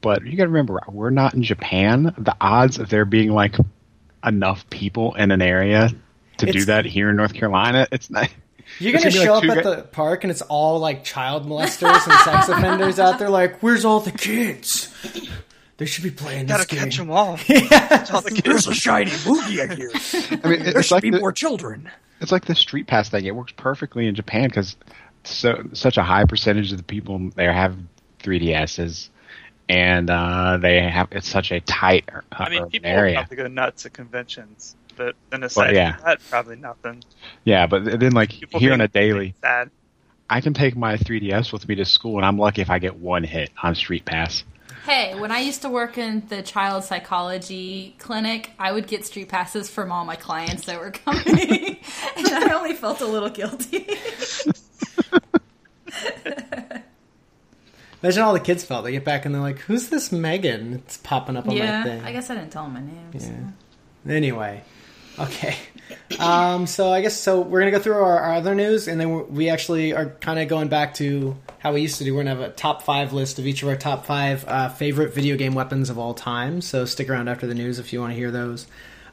but 0.00 0.24
you 0.24 0.36
got 0.36 0.44
to 0.44 0.48
remember, 0.50 0.80
we're 0.88 1.10
not 1.10 1.34
in 1.34 1.42
Japan. 1.42 2.14
The 2.18 2.36
odds 2.40 2.78
of 2.78 2.88
there 2.88 3.04
being 3.04 3.30
like 3.30 3.56
enough 4.24 4.68
people 4.70 5.14
in 5.14 5.30
an 5.30 5.42
area 5.42 5.90
to 6.38 6.46
do 6.52 6.64
that 6.66 6.84
here 6.84 7.10
in 7.10 7.16
North 7.16 7.34
Carolina, 7.34 7.86
it's 7.92 8.10
not. 8.10 8.28
You're 8.78 8.92
gonna 8.92 9.10
gonna 9.10 9.24
show 9.24 9.34
like 9.38 9.50
up 9.50 9.56
at 9.58 9.64
gu- 9.64 9.76
the 9.76 9.82
park 9.82 10.24
and 10.24 10.30
it's 10.30 10.40
all 10.42 10.78
like 10.78 11.04
child 11.04 11.46
molesters 11.46 11.92
and 12.08 12.20
sex 12.24 12.48
offenders 12.48 12.98
out 12.98 13.18
there. 13.18 13.28
Like, 13.28 13.58
where's 13.60 13.84
all 13.84 14.00
the 14.00 14.12
kids? 14.12 14.88
They 15.76 15.84
should 15.86 16.04
be 16.04 16.10
playing 16.10 16.46
this 16.46 16.56
Gotta 16.58 16.68
game. 16.68 16.84
catch 16.84 16.96
them 16.96 17.10
all. 17.10 17.36
Catch 17.38 18.12
all 18.12 18.20
the 18.22 18.40
There's 18.42 18.66
a 18.68 18.74
shiny 18.74 19.10
Moogie 19.10 19.74
here. 19.76 19.90
I 20.44 20.48
mean, 20.48 20.62
There 20.62 20.78
it's 20.78 20.86
should 20.88 20.94
like 20.94 21.02
be 21.02 21.10
the, 21.10 21.18
more 21.20 21.32
children. 21.32 21.90
it's 22.20 22.30
like 22.32 22.44
the 22.44 22.54
street 22.54 22.86
pass 22.86 23.08
thing. 23.10 23.24
It 23.26 23.34
works 23.34 23.52
perfectly 23.56 24.06
in 24.06 24.14
Japan 24.14 24.48
because 24.48 24.76
so 25.24 25.62
such 25.72 25.96
a 25.96 26.02
high 26.02 26.24
percentage 26.24 26.72
of 26.72 26.78
the 26.78 26.84
people 26.84 27.30
there 27.34 27.52
have 27.52 27.76
3DSs, 28.20 29.08
and 29.68 30.10
uh, 30.10 30.58
they 30.60 30.80
have 30.82 31.08
it's 31.12 31.28
such 31.28 31.52
a 31.52 31.60
tight 31.60 32.08
uh, 32.12 32.20
I 32.32 32.50
mean, 32.50 32.66
people 32.68 32.88
area. 32.88 33.14
probably 33.16 33.36
go 33.36 33.48
nuts 33.48 33.86
at 33.86 33.92
conventions, 33.92 34.76
but 34.96 35.14
then 35.30 35.42
aside 35.42 35.74
yeah. 35.74 35.96
from 35.96 36.04
that, 36.04 36.20
probably 36.28 36.56
nothing. 36.56 37.02
Yeah, 37.44 37.66
but 37.66 38.00
then 38.00 38.12
like 38.12 38.30
People 38.30 38.60
here 38.60 38.72
on 38.72 38.80
a 38.80 38.88
daily, 38.88 39.34
sad. 39.40 39.70
I 40.28 40.40
can 40.40 40.54
take 40.54 40.76
my 40.76 40.96
3DS 40.96 41.52
with 41.52 41.68
me 41.68 41.74
to 41.76 41.84
school, 41.84 42.16
and 42.16 42.24
I'm 42.24 42.38
lucky 42.38 42.62
if 42.62 42.70
I 42.70 42.78
get 42.78 42.96
one 42.96 43.22
hit 43.22 43.50
on 43.62 43.74
Street 43.74 44.04
Pass. 44.04 44.44
Hey, 44.84 45.14
when 45.14 45.30
I 45.30 45.38
used 45.38 45.62
to 45.62 45.68
work 45.68 45.96
in 45.96 46.26
the 46.28 46.42
child 46.42 46.82
psychology 46.82 47.94
clinic, 47.98 48.50
I 48.58 48.72
would 48.72 48.88
get 48.88 49.06
street 49.06 49.28
passes 49.28 49.70
from 49.70 49.92
all 49.92 50.04
my 50.04 50.16
clients 50.16 50.64
that 50.66 50.80
were 50.80 50.90
coming, 50.90 51.76
and 52.16 52.26
I 52.26 52.52
only 52.52 52.74
felt 52.74 53.00
a 53.00 53.06
little 53.06 53.30
guilty. 53.30 53.86
Imagine 58.02 58.22
all 58.24 58.32
the 58.32 58.40
kids 58.40 58.64
felt. 58.64 58.82
They 58.82 58.90
get 58.90 59.04
back 59.04 59.24
and 59.24 59.32
they're 59.32 59.40
like, 59.42 59.60
"Who's 59.60 59.88
this 59.88 60.10
Megan?" 60.10 60.72
It's 60.74 60.96
popping 60.96 61.36
up 61.36 61.46
on 61.46 61.56
my 61.56 61.64
yeah, 61.64 61.84
thing. 61.84 62.02
I 62.02 62.10
guess 62.10 62.28
I 62.30 62.34
didn't 62.34 62.50
tell 62.50 62.64
them 62.64 62.74
my 62.74 62.80
name. 62.80 63.20
so. 63.20 63.28
Yeah. 64.04 64.12
Anyway, 64.12 64.64
okay. 65.20 65.56
Um, 66.18 66.66
so 66.66 66.92
I 66.92 67.00
guess 67.00 67.18
so. 67.18 67.40
We're 67.40 67.60
gonna 67.60 67.70
go 67.70 67.78
through 67.78 67.94
our, 67.94 68.20
our 68.20 68.34
other 68.34 68.54
news, 68.54 68.88
and 68.88 69.00
then 69.00 69.34
we're, 69.34 69.52
actually 69.52 69.92
are 69.92 70.10
kind 70.20 70.38
of 70.38 70.48
going 70.48 70.68
back 70.68 70.94
to 70.94 71.36
how 71.58 71.72
we 71.72 71.82
used 71.82 71.98
to 71.98 72.04
do. 72.04 72.14
We're 72.14 72.24
gonna 72.24 72.36
have 72.36 72.50
a 72.50 72.52
top 72.52 72.82
five 72.82 73.12
list 73.12 73.38
of 73.38 73.46
each 73.46 73.62
of 73.62 73.68
our 73.68 73.76
top 73.76 74.06
five 74.06 74.44
uh, 74.46 74.68
favorite 74.68 75.14
video 75.14 75.36
game 75.36 75.54
weapons 75.54 75.90
of 75.90 75.98
all 75.98 76.14
time. 76.14 76.60
So 76.60 76.84
stick 76.84 77.08
around 77.08 77.28
after 77.28 77.46
the 77.46 77.54
news 77.54 77.78
if 77.78 77.92
you 77.92 78.00
want 78.00 78.12
to 78.12 78.16
hear 78.16 78.30
those. 78.30 78.66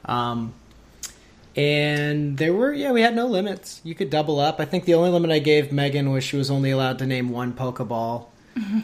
Um, 0.05 0.53
and 1.55 2.37
there 2.37 2.53
were 2.53 2.71
yeah, 2.71 2.91
we 2.91 3.01
had 3.01 3.15
no 3.15 3.27
limits. 3.27 3.81
You 3.83 3.95
could 3.95 4.09
double 4.09 4.39
up. 4.39 4.59
I 4.59 4.65
think 4.65 4.85
the 4.85 4.93
only 4.93 5.09
limit 5.09 5.31
I 5.31 5.39
gave 5.39 5.71
Megan 5.71 6.11
was 6.11 6.23
she 6.23 6.37
was 6.37 6.51
only 6.51 6.71
allowed 6.71 6.99
to 6.99 7.05
name 7.05 7.29
one 7.29 7.53
Pokeball. 7.53 8.27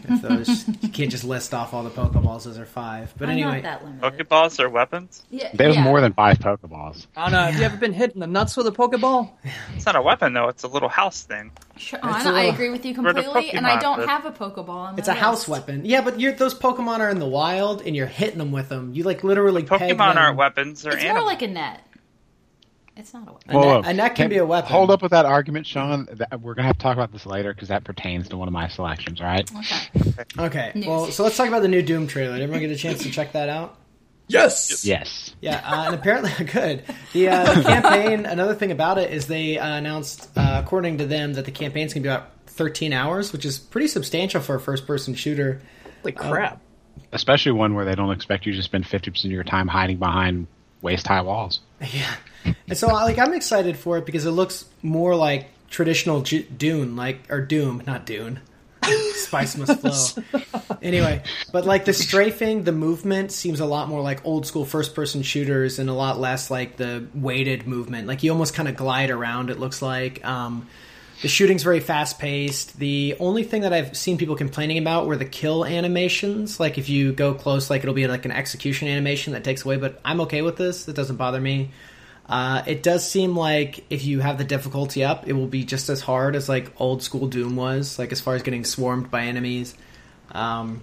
If 0.07 0.21
those, 0.21 0.67
you 0.81 0.89
can't 0.89 1.11
just 1.11 1.23
list 1.23 1.53
off 1.53 1.73
all 1.73 1.83
the 1.83 1.89
Pokeballs 1.89 2.43
Those 2.45 2.57
are 2.57 2.65
five. 2.65 3.13
But 3.17 3.25
I'm 3.29 3.33
anyway, 3.33 3.61
not 3.61 3.63
that 3.63 3.85
limited. 3.85 4.27
Pokeballs 4.29 4.59
are 4.59 4.69
weapons. 4.69 5.23
Yeah, 5.29 5.49
There's 5.53 5.75
yeah. 5.75 5.83
more 5.83 6.01
than 6.01 6.13
five 6.13 6.39
Pokeballs. 6.39 7.07
I 7.15 7.23
don't 7.23 7.31
know. 7.33 7.39
Have 7.39 7.55
you 7.59 7.63
ever 7.63 7.77
been 7.77 7.93
hit 7.93 8.13
in 8.13 8.19
the 8.19 8.27
nuts 8.27 8.55
with 8.57 8.67
a 8.67 8.71
Pokeball? 8.71 9.29
It's 9.75 9.85
not 9.85 9.95
a 9.95 10.01
weapon 10.01 10.33
though; 10.33 10.47
it's 10.49 10.63
a 10.63 10.67
little 10.67 10.89
house 10.89 11.23
thing. 11.23 11.51
Sure, 11.77 11.99
It's 12.03 12.07
I, 12.07 12.21
a 12.21 12.23
know, 12.23 12.35
I 12.35 12.43
agree 12.43 12.69
with 12.69 12.85
you 12.85 12.93
We're 13.01 13.13
completely, 13.13 13.51
and 13.51 13.67
I 13.67 13.79
don't 13.79 13.97
but- 13.99 14.07
have 14.09 14.25
a 14.25 14.31
Pokeball. 14.31 14.69
On 14.69 14.93
my 14.93 14.97
It's 14.99 15.07
a 15.09 15.13
house 15.13 15.47
weapon. 15.47 15.83
Yeah, 15.85 16.01
but 16.01 16.19
you're, 16.19 16.31
those 16.33 16.53
Pokemon 16.57 16.99
are 16.99 17.09
in 17.09 17.19
the 17.19 17.27
wild, 17.27 17.81
and 17.85 17.95
you're 17.95 18.07
hitting 18.07 18.38
them 18.38 18.51
with 18.51 18.69
them. 18.69 18.93
You 18.93 19.03
like 19.03 19.23
literally 19.23 19.63
peg 19.63 19.79
Pokemon 19.81 19.97
them. 20.13 20.17
aren't 20.17 20.38
weapons; 20.38 20.81
they're 20.83 20.93
It's 20.93 21.03
animals. 21.03 21.23
more 21.23 21.31
like 21.31 21.41
a 21.41 21.47
net. 21.47 21.81
It's 22.97 23.13
not 23.13 23.27
a 23.27 23.34
weapon. 23.34 23.51
A 23.51 23.53
Whoa, 23.53 23.65
whoa. 23.81 23.81
a 23.89 23.93
net 23.93 24.15
can 24.15 24.29
be 24.29 24.38
a 24.38 24.45
weapon. 24.45 24.71
Hold 24.71 24.89
up 24.89 25.01
with 25.01 25.12
that 25.12 25.25
argument, 25.25 25.67
Sean. 25.67 26.08
That, 26.13 26.39
we're 26.41 26.53
gonna 26.53 26.67
have 26.67 26.77
to 26.77 26.84
talk 26.84 26.93
about 26.95 27.12
this 27.12 27.25
later 27.25 27.53
because 27.53 27.67
that 27.67 27.84
pertains 27.84 28.29
to 28.29 28.38
one 28.38 28.47
of 28.47 28.53
my 28.53 28.67
selections. 28.69 29.19
All 29.19 29.27
right. 29.27 29.49
Okay. 29.53 30.23
Okay, 30.38 30.71
News. 30.75 30.88
well, 30.88 31.05
so 31.08 31.23
let's 31.23 31.36
talk 31.36 31.47
about 31.47 31.62
the 31.62 31.67
new 31.67 31.81
Doom 31.81 32.08
trailer. 32.08 32.34
Did 32.36 32.43
everyone 32.43 32.62
get 32.62 32.71
a 32.71 32.77
chance 32.77 33.03
to 33.03 33.12
check 33.12 33.34
that 33.34 33.49
out? 33.49 33.77
Yes. 34.27 34.86
Yes. 34.86 35.36
Yeah, 35.41 35.62
uh, 35.65 35.86
and 35.88 35.95
apparently 35.95 36.45
good. 36.51 36.84
The, 37.13 37.29
uh, 37.29 37.53
the 37.53 37.63
campaign. 37.63 38.25
Another 38.25 38.55
thing 38.55 38.71
about 38.71 38.97
it 38.97 39.12
is 39.12 39.27
they 39.27 39.60
uh, 39.60 39.75
announced, 39.75 40.29
uh, 40.36 40.62
according 40.63 40.97
to 40.99 41.05
them, 41.05 41.34
that 41.34 41.45
the 41.45 41.51
campaign's 41.51 41.93
going 41.93 42.03
to 42.03 42.10
be 42.10 42.12
about 42.13 42.31
13 42.47 42.91
hours, 42.93 43.31
which 43.34 43.45
is 43.45 43.60
pretty 43.60 43.88
substantial 43.88 44.41
for 44.41 44.55
a 44.55 44.60
first-person 44.60 45.13
shooter. 45.15 45.62
Like 46.03 46.15
crap. 46.15 46.62
Especially 47.12 47.51
one 47.51 47.75
where 47.75 47.86
they 47.86 47.93
don't 47.95 48.12
expect 48.12 48.45
you 48.45 48.53
to 48.55 48.63
spend 48.63 48.88
fifty 48.88 49.12
percent 49.12 49.25
of 49.31 49.36
your 49.36 49.43
time 49.43 49.67
hiding 49.67 49.97
behind 49.97 50.47
waist 50.85 51.07
high 51.07 51.21
walls. 51.21 51.59
Yeah, 51.91 52.15
and 52.69 52.77
so 52.77 52.87
like 52.87 53.19
I'm 53.19 53.33
excited 53.33 53.75
for 53.75 53.97
it 53.97 54.05
because 54.05 54.25
it 54.25 54.31
looks 54.31 54.63
more 54.81 55.13
like 55.13 55.49
traditional 55.69 56.21
Ju- 56.21 56.43
Dune, 56.43 56.95
like 56.95 57.29
or 57.29 57.41
Doom, 57.41 57.83
not 57.85 58.05
Dune. 58.05 58.39
Spice 59.15 59.57
must 59.57 59.81
flow. 59.81 60.23
anyway, 60.81 61.21
but 61.51 61.65
like 61.65 61.83
the 61.83 61.91
strafing, 61.91 62.63
the 62.63 62.71
movement 62.71 63.33
seems 63.33 63.59
a 63.59 63.65
lot 63.65 63.89
more 63.89 64.01
like 64.01 64.25
old 64.25 64.47
school 64.47 64.63
first 64.63 64.95
person 64.95 65.21
shooters 65.21 65.79
and 65.79 65.89
a 65.89 65.93
lot 65.93 66.17
less 66.17 66.49
like 66.49 66.77
the 66.77 67.05
weighted 67.13 67.67
movement. 67.67 68.07
Like 68.07 68.23
you 68.23 68.31
almost 68.31 68.53
kind 68.53 68.69
of 68.69 68.77
glide 68.77 69.09
around. 69.09 69.49
It 69.49 69.59
looks 69.59 69.81
like. 69.81 70.23
Um, 70.25 70.67
the 71.21 71.28
shooting's 71.28 71.63
very 71.63 71.80
fast 71.80 72.19
paced. 72.19 72.78
The 72.78 73.15
only 73.19 73.43
thing 73.43 73.62
that 73.62 73.73
I've 73.73 73.95
seen 73.95 74.17
people 74.17 74.36
complaining 74.36 74.78
about 74.78 75.08
were 75.08 75.15
the 75.15 75.25
kill 75.25 75.65
animations. 75.65 76.60
Like 76.60 76.78
if 76.78 76.89
you 76.89 77.13
go 77.13 77.34
close, 77.34 77.69
like 77.69 77.82
it'll 77.82 77.93
be 77.93 78.08
like 78.08 78.25
an 78.25 78.32
execution 78.32 78.88
animation 78.88 79.34
that 79.34 79.43
takes 79.43 79.63
away. 79.63 79.78
But 79.78 79.99
I'm 80.04 80.21
okay 80.21 80.41
with 80.41 80.58
this. 80.58 80.88
It 80.88 80.95
doesn't 80.95 81.15
bother 81.15 81.39
me. 81.39 81.71
Uh, 82.28 82.63
it 82.65 82.84
does 82.84 83.10
seem 83.10 83.36
like 83.36 83.86
if 83.89 84.04
you 84.04 84.19
have 84.19 84.38
the 84.38 84.43
difficulty 84.43 85.04
up, 85.04 85.28
it 85.28 85.34
will 85.34 85.47
be 85.47 85.63
just 85.63 85.89
as 85.89 86.01
hard 86.01 86.36
as 86.36 86.49
like 86.49 86.71
old 86.82 87.01
school 87.01 87.28
Doom 87.28 87.56
was. 87.56 87.97
Like 87.97 88.12
as 88.12 88.19
far 88.19 88.36
as 88.36 88.43
getting 88.43 88.65
swarmed 88.65 89.10
by 89.10 89.23
enemies. 89.23 89.75
Um, 90.32 90.82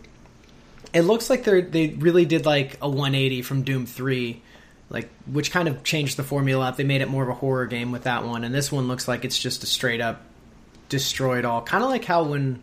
it 0.94 1.02
looks 1.02 1.28
like 1.28 1.44
they 1.44 1.60
they 1.62 1.88
really 1.88 2.24
did 2.24 2.46
like 2.46 2.78
a 2.80 2.88
180 2.88 3.42
from 3.42 3.62
Doom 3.62 3.86
3 3.86 4.40
like 4.92 5.08
which 5.26 5.50
kind 5.50 5.66
of 5.68 5.82
changed 5.82 6.16
the 6.18 6.22
formula 6.22 6.68
up. 6.68 6.76
They 6.76 6.84
made 6.84 7.00
it 7.00 7.08
more 7.08 7.22
of 7.22 7.28
a 7.30 7.34
horror 7.34 7.66
game 7.66 7.90
with 7.90 8.04
that 8.04 8.24
one, 8.24 8.44
and 8.44 8.54
this 8.54 8.70
one 8.70 8.86
looks 8.86 9.08
like 9.08 9.24
it's 9.24 9.38
just 9.38 9.62
a 9.64 9.66
straight 9.66 10.00
up 10.00 10.20
destroyed 10.88 11.44
all. 11.46 11.62
Kind 11.62 11.82
of 11.82 11.88
like 11.88 12.04
how 12.04 12.24
when 12.24 12.62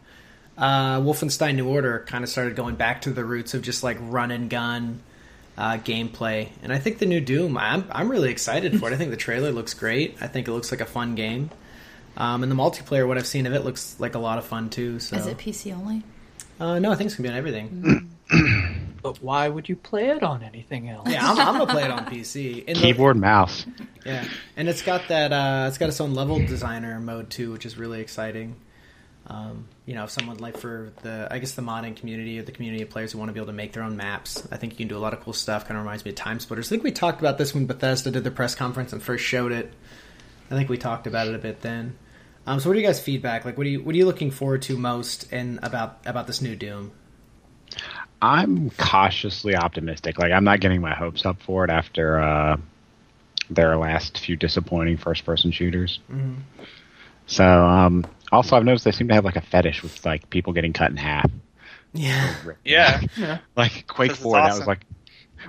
uh, 0.58 1.00
Wolfenstein 1.02 1.56
New 1.56 1.68
Order 1.68 2.06
kind 2.08 2.24
of 2.24 2.30
started 2.30 2.56
going 2.56 2.76
back 2.76 3.02
to 3.02 3.10
the 3.12 3.26
roots 3.26 3.54
of 3.56 3.63
just 3.63 3.84
like 3.84 3.98
run 4.00 4.30
and 4.30 4.50
gun 4.50 5.02
uh, 5.58 5.78
gameplay. 5.78 6.50
And 6.62 6.72
I 6.72 6.78
think 6.78 7.00
the 7.00 7.06
new 7.08 7.20
Doom, 7.20 7.58
I'm 7.58 7.86
I'm 7.92 8.10
really 8.10 8.30
excited 8.30 8.80
for 8.80 8.89
it. 8.89 8.94
I 8.94 8.98
think 8.98 9.10
the 9.10 9.18
trailer 9.18 9.52
looks 9.52 9.74
great. 9.74 10.18
I 10.22 10.28
think 10.28 10.48
it 10.48 10.52
looks 10.52 10.70
like 10.72 10.82
a 10.82 10.86
fun 10.86 11.15
game. 11.15 11.50
Um, 12.15 12.44
and 12.44 12.52
the 12.52 12.56
multiplayer, 12.56 13.08
what 13.08 13.18
I've 13.18 13.28
seen 13.28 13.48
of 13.48 13.54
it, 13.54 13.63
looks 13.63 13.96
like 14.00 14.13
a 14.13 14.20
lot 14.20 14.38
of 14.38 14.46
fun 14.46 14.70
too. 14.70 15.00
So, 15.00 15.15
Is 15.15 15.26
it 15.26 15.38
PC 15.38 15.74
only? 15.76 16.04
uh, 16.60 16.78
no, 16.78 16.92
I 16.92 16.96
think 16.96 17.08
it's 17.08 17.15
gonna 17.15 17.30
be 17.30 17.32
on 17.32 17.38
everything. 17.38 18.10
But 19.02 19.24
why 19.24 19.48
would 19.48 19.70
you 19.70 19.78
play 19.78 20.10
it 20.10 20.24
on 20.24 20.44
anything 20.44 20.89
else? 20.89 21.10
Yeah, 21.10 21.26
I'm, 21.26 21.39
I'm 21.39 21.58
gonna 21.58 21.72
play 21.72 21.86
it 21.86 21.92
on 21.92 22.06
PC. 22.06 22.65
And 22.68 22.76
the- 22.76 22.82
Keyboard, 22.82 23.15
mouse. 23.15 23.65
Yeah, 24.06 24.26
and 24.58 24.68
it's 24.68 24.82
got 24.82 25.08
that. 25.08 25.32
Uh, 25.32 25.68
it's 25.70 25.78
got 25.78 25.88
its 25.89 26.02
own 26.02 26.13
level 26.13 26.38
designer 26.38 27.00
mode 27.00 27.30
too, 27.30 27.52
which 27.52 27.65
is 27.65 27.78
really 27.78 28.02
exciting. 28.02 28.58
Um, 29.28 29.68
you 29.86 29.94
know, 29.94 30.06
if 30.06 30.10
someone 30.10 30.38
like 30.38 30.58
for 30.58 30.92
the, 31.04 31.28
I 31.30 31.38
guess 31.38 31.52
the 31.52 31.62
modding 31.62 31.96
community 31.96 32.39
or 32.39 32.44
the 32.44 32.52
community 32.52 32.82
of 32.82 32.89
players 32.89 33.12
who 33.12 33.20
want 33.20 33.30
to 33.30 33.34
be 33.34 33.39
able 33.39 33.48
to 33.48 33.54
make 33.54 33.74
their 33.74 33.84
own 33.84 33.96
maps, 33.96 34.46
I 34.52 34.58
think 34.58 34.74
you 34.74 34.78
can 34.78 34.88
do 34.88 34.98
a 34.98 35.00
lot 35.00 35.13
of 35.13 35.22
cool 35.22 35.34
stuff. 35.34 35.65
Kind 35.68 35.78
of 35.78 35.84
reminds 35.84 36.04
me 36.04 36.10
of 36.10 36.15
Time 36.15 36.39
Splitters. 36.39 36.68
I 36.68 36.70
think 36.72 36.84
we 36.84 36.92
talked 36.92 37.20
about 37.20 37.38
this 37.38 37.54
when 37.54 37.68
Bethesda 37.68 38.12
did 38.12 38.24
the 38.24 38.32
press 38.32 38.56
conference 38.56 38.92
and 38.92 39.02
first 39.02 39.24
showed 39.24 39.52
it. 39.52 39.72
I 40.50 40.56
think 40.56 40.68
we 40.68 40.78
talked 40.78 41.06
about 41.06 41.28
it 41.28 41.36
a 41.36 41.39
bit 41.39 41.62
then. 41.62 41.96
Um, 42.48 42.60
so, 42.60 42.70
what 42.70 42.76
are 42.76 42.80
you 42.80 42.86
guys 42.88 43.00
feedback? 43.00 43.46
Like, 43.46 43.58
what 43.58 43.68
are 43.68 43.70
you 43.70 43.84
what 43.84 43.94
are 43.94 43.98
you 43.98 44.06
looking 44.06 44.32
forward 44.32 44.63
to 44.63 44.78
most 44.78 45.32
in 45.32 45.60
about 45.62 46.00
about 46.06 46.26
this 46.26 46.42
new 46.42 46.56
Doom? 46.56 46.92
I'm 48.22 48.70
cautiously 48.72 49.56
optimistic. 49.56 50.20
Like 50.20 50.32
I'm 50.32 50.44
not 50.44 50.60
getting 50.60 50.82
my 50.82 50.94
hopes 50.94 51.26
up 51.26 51.42
for 51.42 51.64
it 51.64 51.70
after 51.70 52.20
uh, 52.20 52.58
their 53.50 53.78
last 53.78 54.20
few 54.20 54.36
disappointing 54.36 54.98
first-person 54.98 55.52
shooters. 55.52 56.00
So, 57.28 57.46
um, 57.46 58.06
also 58.32 58.56
I've 58.58 58.66
noticed 58.66 58.86
they 58.86 58.92
seem 58.92 59.08
to 59.10 59.14
have 59.14 59.26
like 59.26 59.36
a 59.36 59.42
fetish 59.42 59.84
with 59.84 60.06
like 60.06 60.30
people 60.30 60.54
getting 60.54 60.74
cut 60.74 60.92
in 60.92 60.98
half. 60.98 61.30
Yeah, 61.94 63.02
Yeah. 63.18 63.40
Like 63.56 63.88
Quake 63.88 64.10
Because 64.10 64.18
it's 64.18 64.24
Four, 64.24 64.34
that 64.36 64.54
was 64.58 64.68
like. 64.68 64.82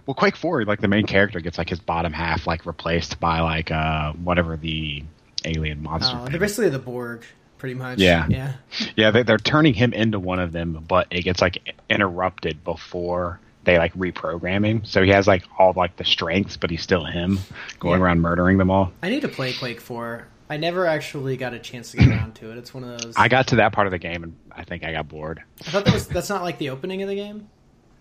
Well, 0.06 0.14
Quake 0.14 0.36
Four, 0.36 0.64
like 0.64 0.80
the 0.80 0.88
main 0.88 1.04
character 1.04 1.40
gets 1.40 1.58
like 1.58 1.68
his 1.68 1.80
bottom 1.80 2.12
half 2.12 2.46
like 2.46 2.64
replaced 2.64 3.18
by 3.18 3.40
like 3.40 3.70
uh 3.70 4.12
whatever 4.12 4.56
the 4.56 5.02
alien 5.44 5.82
monster. 5.82 6.16
oh, 6.16 6.22
thing 6.22 6.30
they're 6.30 6.40
basically 6.40 6.68
the 6.68 6.78
Borg, 6.78 7.24
pretty 7.60 7.74
much. 7.76 7.98
Yeah. 8.00 8.26
yeah. 8.28 8.52
Yeah, 8.96 9.10
they, 9.12 9.22
they're 9.22 9.38
turning 9.38 9.74
him 9.74 9.92
into 9.92 10.18
one 10.18 10.40
of 10.40 10.50
them, 10.50 10.84
but 10.88 11.06
it 11.10 11.22
gets 11.22 11.40
like 11.40 11.76
interrupted 11.88 12.64
before 12.64 13.38
they 13.64 13.78
like 13.78 13.92
reprogram 13.94 14.66
him. 14.66 14.84
So 14.84 15.02
he 15.02 15.10
has 15.10 15.26
like 15.28 15.44
all 15.58 15.72
like 15.76 15.96
the 15.96 16.04
strengths, 16.04 16.56
but 16.56 16.70
he's 16.70 16.82
still 16.82 17.04
him 17.04 17.38
going 17.78 18.00
Yeah. 18.00 18.06
around 18.06 18.20
murdering 18.20 18.58
them 18.58 18.70
all. 18.70 18.92
I 19.02 19.10
need 19.10 19.20
to 19.22 19.28
play 19.28 19.52
Quake 19.52 19.80
Four. 19.80 20.26
I 20.48 20.56
never 20.56 20.84
actually 20.86 21.36
got 21.36 21.54
a 21.54 21.58
chance 21.60 21.92
to 21.92 21.98
get 21.98 22.08
around 22.16 22.34
to 22.36 22.50
it. 22.50 22.58
It's 22.58 22.74
one 22.74 22.82
of 22.82 23.00
those. 23.02 23.14
I 23.16 23.28
got 23.28 23.48
to 23.48 23.56
that 23.56 23.72
part 23.72 23.86
of 23.86 23.90
the 23.92 23.98
game 23.98 24.24
and 24.24 24.34
I 24.50 24.64
think 24.64 24.82
I 24.82 24.92
got 24.92 25.06
bored. 25.08 25.42
I 25.60 25.70
thought 25.70 25.84
that 25.84 25.94
was 25.94 26.08
that's 26.08 26.28
not 26.30 26.42
like 26.42 26.58
the 26.58 26.70
opening 26.70 27.02
of 27.02 27.08
the 27.08 27.14
game. 27.14 27.48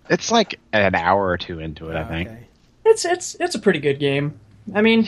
It's 0.09 0.31
like 0.31 0.59
an 0.73 0.95
hour 0.95 1.27
or 1.27 1.37
two 1.37 1.59
into 1.59 1.89
it, 1.89 1.95
I 1.95 2.01
Oh, 2.03 2.07
think. 2.07 2.29
okay. 2.29 2.47
It's 2.85 3.05
it's 3.05 3.35
it's 3.39 3.53
a 3.55 3.59
pretty 3.59 3.79
good 3.79 3.99
game. 3.99 4.39
I 4.73 4.81
mean, 4.81 5.07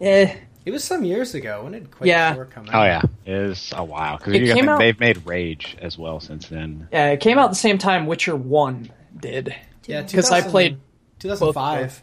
eh, 0.00 0.34
It 0.64 0.70
was 0.70 0.84
some 0.84 1.04
years 1.04 1.34
ago. 1.34 1.62
When 1.64 1.72
did 1.72 1.90
Quake 1.90 2.08
Yeah. 2.08 2.34
4 2.34 2.44
come 2.46 2.68
out? 2.68 2.74
Oh 2.74 2.84
yeah, 2.84 3.02
It 3.24 3.48
was 3.48 3.72
a 3.76 3.84
while 3.84 4.18
because 4.18 4.34
out- 4.68 4.78
they've 4.78 4.98
made 5.00 5.26
Rage 5.26 5.76
as 5.80 5.98
well 5.98 6.20
since 6.20 6.48
then. 6.48 6.88
yeah, 6.92 7.08
it 7.08 7.20
came 7.20 7.38
out 7.38 7.48
the 7.50 7.56
same 7.56 7.78
time 7.78 8.06
Witcher 8.06 8.36
One 8.36 8.90
did. 9.18 9.54
Yeah, 9.86 10.02
because 10.02 10.30
I 10.30 10.40
played 10.42 10.78
2005. 11.18 12.02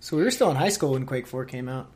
So 0.00 0.16
we 0.16 0.22
were 0.24 0.30
still 0.30 0.50
in 0.50 0.56
high 0.56 0.68
school 0.68 0.92
when 0.92 1.06
Quake 1.06 1.26
4 1.26 1.44
came 1.44 1.68
out. 1.68 1.90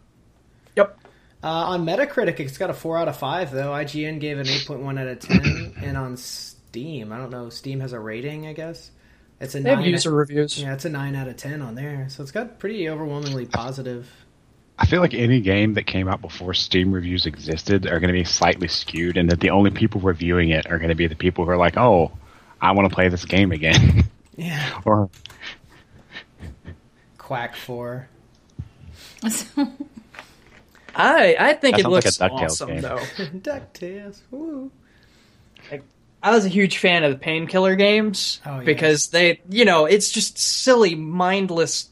Yep. 0.77 0.99
Uh, 1.43 1.47
on 1.47 1.85
Metacritic, 1.87 2.39
it's 2.39 2.59
got 2.59 2.71
a 2.71 2.75
4 2.75 2.99
out 2.99 3.09
of 3.09 3.17
5, 3.17 3.51
though. 3.51 3.71
IGN 3.73 4.21
gave 4.21 4.39
an 4.39 4.47
8.1 4.47 5.01
out 5.01 5.07
of 5.07 5.19
10. 5.21 5.75
and 5.83 5.97
on 5.97 6.17
Steam, 6.17 7.13
I 7.13 7.19
don't 7.19 7.31
know, 7.31 7.49
Steam 7.51 7.81
has 7.81 7.93
a 7.93 7.99
rating, 8.01 8.47
I 8.47 8.53
guess. 8.53 8.91
It's 9.41 9.55
a 9.55 9.61
They 9.61 9.71
have 9.71 9.79
9 9.81 9.89
user 9.89 10.11
reviews. 10.11 10.61
Yeah, 10.61 10.75
it's 10.75 10.85
a 10.85 10.91
9 10.91 11.15
out 11.17 11.27
of 11.29 11.37
10 11.37 11.63
on 11.63 11.75
there. 11.75 12.07
So 12.11 12.23
it's 12.23 12.31
got 12.33 12.59
pretty 12.59 12.89
overwhelmingly 12.89 13.47
positive. 13.47 14.09
I 14.83 14.87
feel 14.87 15.01
like 15.03 15.13
any 15.15 15.41
game 15.41 15.75
that 15.75 15.87
came 15.87 16.09
out 16.09 16.21
before 16.23 16.55
Steam 16.55 16.91
reviews 16.91 17.27
existed 17.27 17.87
are 17.87 18.01
going 18.01 18.09
to 18.09 18.19
be 18.19 18.25
slightly 18.25 18.67
skewed, 18.67 19.17
and 19.19 19.31
that 19.31 19.39
the 19.41 19.51
only 19.51 19.71
people 19.71 20.01
reviewing 20.01 20.49
it 20.51 20.67
are 20.71 20.79
going 20.79 20.89
to 20.89 20.95
be 20.95 21.07
the 21.07 21.15
people 21.15 21.45
who 21.45 21.51
are 21.51 21.57
like, 21.59 21.77
"Oh, 21.77 22.11
I 22.61 22.73
want 22.73 22.89
to 22.89 22.95
play 22.95 23.09
this 23.09 23.25
game 23.27 23.53
again," 23.53 24.05
Yeah. 24.37 24.81
or 24.87 25.11
Quack 27.19 27.55
4. 27.57 28.09
I 30.95 31.37
I 31.39 31.53
think 31.55 31.77
That 31.77 31.81
it 31.81 31.83
sounds 31.83 31.85
like 31.85 32.05
looks 32.05 32.17
a 32.17 32.29
DuckTales 32.29 32.43
awesome 32.43 32.69
game. 32.69 32.81
though. 32.81 32.97
DuckTales. 33.39 34.21
Woo. 34.31 34.71
I 36.23 36.33
was 36.35 36.45
a 36.45 36.49
huge 36.51 36.77
fan 36.79 37.03
of 37.05 37.13
the 37.13 37.19
painkiller 37.19 37.77
games 37.77 38.41
Oh, 38.45 38.57
yes. 38.57 38.65
because 38.67 39.07
they, 39.09 39.41
you 39.49 39.65
know, 39.65 39.87
it's 39.87 40.11
just 40.11 40.37
silly, 40.39 40.95
mindless, 40.95 41.89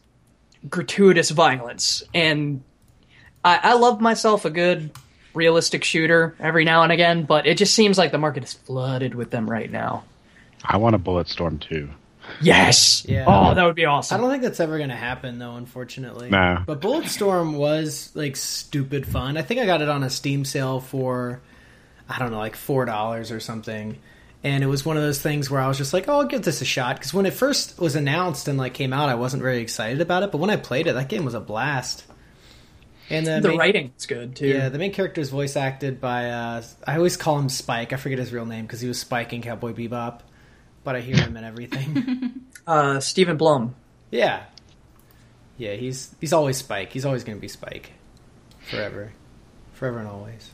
gratuitous 0.69 1.31
violence, 1.31 2.03
and 2.13 2.63
I, 3.45 3.61
I 3.63 3.75
love 3.75 4.01
myself 4.01 4.45
a 4.45 4.51
good 4.51 4.91
realistic 5.35 5.85
shooter 5.85 6.35
every 6.41 6.65
now 6.65 6.83
and 6.83 6.93
again, 6.93 7.25
but 7.25 7.47
it 7.47 7.59
just 7.59 7.75
seems 7.75 7.99
like 7.99 8.13
the 8.13 8.19
market 8.19 8.45
is 8.45 8.53
flooded 8.53 9.15
with 9.15 9.31
them 9.31 9.49
right 9.49 9.71
now. 9.71 10.05
I 10.65 10.77
want 10.79 10.97
a 10.97 10.99
Bulletstorm 10.99 11.61
too. 11.61 11.89
Yes. 12.41 13.07
Yeah. 13.09 13.25
Oh, 13.27 13.55
that 13.55 13.65
would 13.65 13.75
be 13.75 13.85
awesome. 13.87 14.17
I 14.17 14.21
don't 14.21 14.31
think 14.31 14.43
that's 14.43 14.61
ever 14.61 14.77
going 14.77 14.91
to 14.91 14.97
happen, 14.97 15.39
though. 15.39 15.55
Unfortunately, 15.55 16.29
No. 16.31 16.63
But 16.67 16.81
Bulletstorm 16.81 17.55
was 17.57 18.11
like 18.15 18.37
stupid 18.37 19.07
fun. 19.07 19.37
I 19.37 19.43
think 19.43 19.61
I 19.61 19.67
got 19.67 19.81
it 19.81 19.89
on 19.89 20.03
a 20.03 20.11
Steam 20.11 20.45
sale 20.45 20.81
for 20.81 21.41
I 22.09 22.19
don't 22.19 22.31
know, 22.31 22.39
like 22.39 22.57
four 22.57 22.85
dollars 22.85 23.31
or 23.31 23.41
something. 23.41 23.99
And 24.45 24.63
it 24.63 24.67
was 24.67 24.85
one 24.85 24.97
of 24.97 25.03
those 25.03 25.21
things 25.21 25.51
where 25.51 25.61
I 25.61 25.67
was 25.69 25.79
just 25.79 25.93
like, 25.93 26.09
"Oh, 26.09 26.21
I'll 26.21 26.25
give 26.25 26.43
this 26.43 26.61
a 26.63 26.65
shot." 26.65 26.97
Because 26.97 27.13
when 27.13 27.27
it 27.27 27.35
first 27.35 27.79
was 27.79 27.97
announced 27.97 28.47
and 28.47 28.57
like 28.57 28.73
came 28.75 28.93
out, 28.93 29.09
I 29.09 29.15
wasn't 29.15 29.43
very 29.43 29.61
excited 29.61 30.01
about 30.01 30.23
it. 30.23 30.31
But 30.31 30.39
when 30.39 30.51
I 30.51 30.57
played 30.57 30.87
it, 30.87 30.93
that 30.95 31.09
game 31.09 31.25
was 31.25 31.35
a 31.35 31.41
blast. 31.41 32.05
And 33.11 33.27
the, 33.27 33.41
the 33.41 33.49
main, 33.49 33.59
writing's 33.59 34.07
good 34.07 34.37
too. 34.37 34.47
yeah, 34.49 34.69
the 34.69 34.79
main 34.79 34.93
character 34.93 35.21
is 35.21 35.31
voice 35.31 35.57
acted 35.57 36.01
by 36.01 36.31
uh, 36.31 36.63
I 36.87 36.97
always 36.97 37.17
call 37.17 37.39
him 37.39 37.49
Spike. 37.49 37.93
I 37.93 37.97
forget 37.97 38.19
his 38.19 38.33
real 38.33 38.45
name 38.47 38.67
because 38.67 38.81
he 38.81 38.89
was 38.89 38.99
Spike 39.01 39.33
in 39.33 39.41
Cowboy 39.43 39.73
Bebop, 39.73 40.21
but 40.85 40.95
I 40.95 41.01
hear 41.01 41.17
him 41.17 41.37
in 41.37 41.45
everything. 41.45 42.35
Uh, 42.67 43.01
Stephen 43.01 43.39
Blum. 43.39 43.75
Yeah. 44.11 44.43
Yeah, 45.57 45.73
he's 45.73 46.15
he's 46.21 46.35
always 46.35 46.59
Spike. 46.59 46.93
He's 46.93 47.07
always 47.07 47.25
going 47.25 47.39
to 47.39 47.41
be 47.41 47.49
Spike. 47.49 47.93
Forever. 48.71 49.13
Forever 49.73 50.01
and 50.01 50.09
always. 50.09 50.51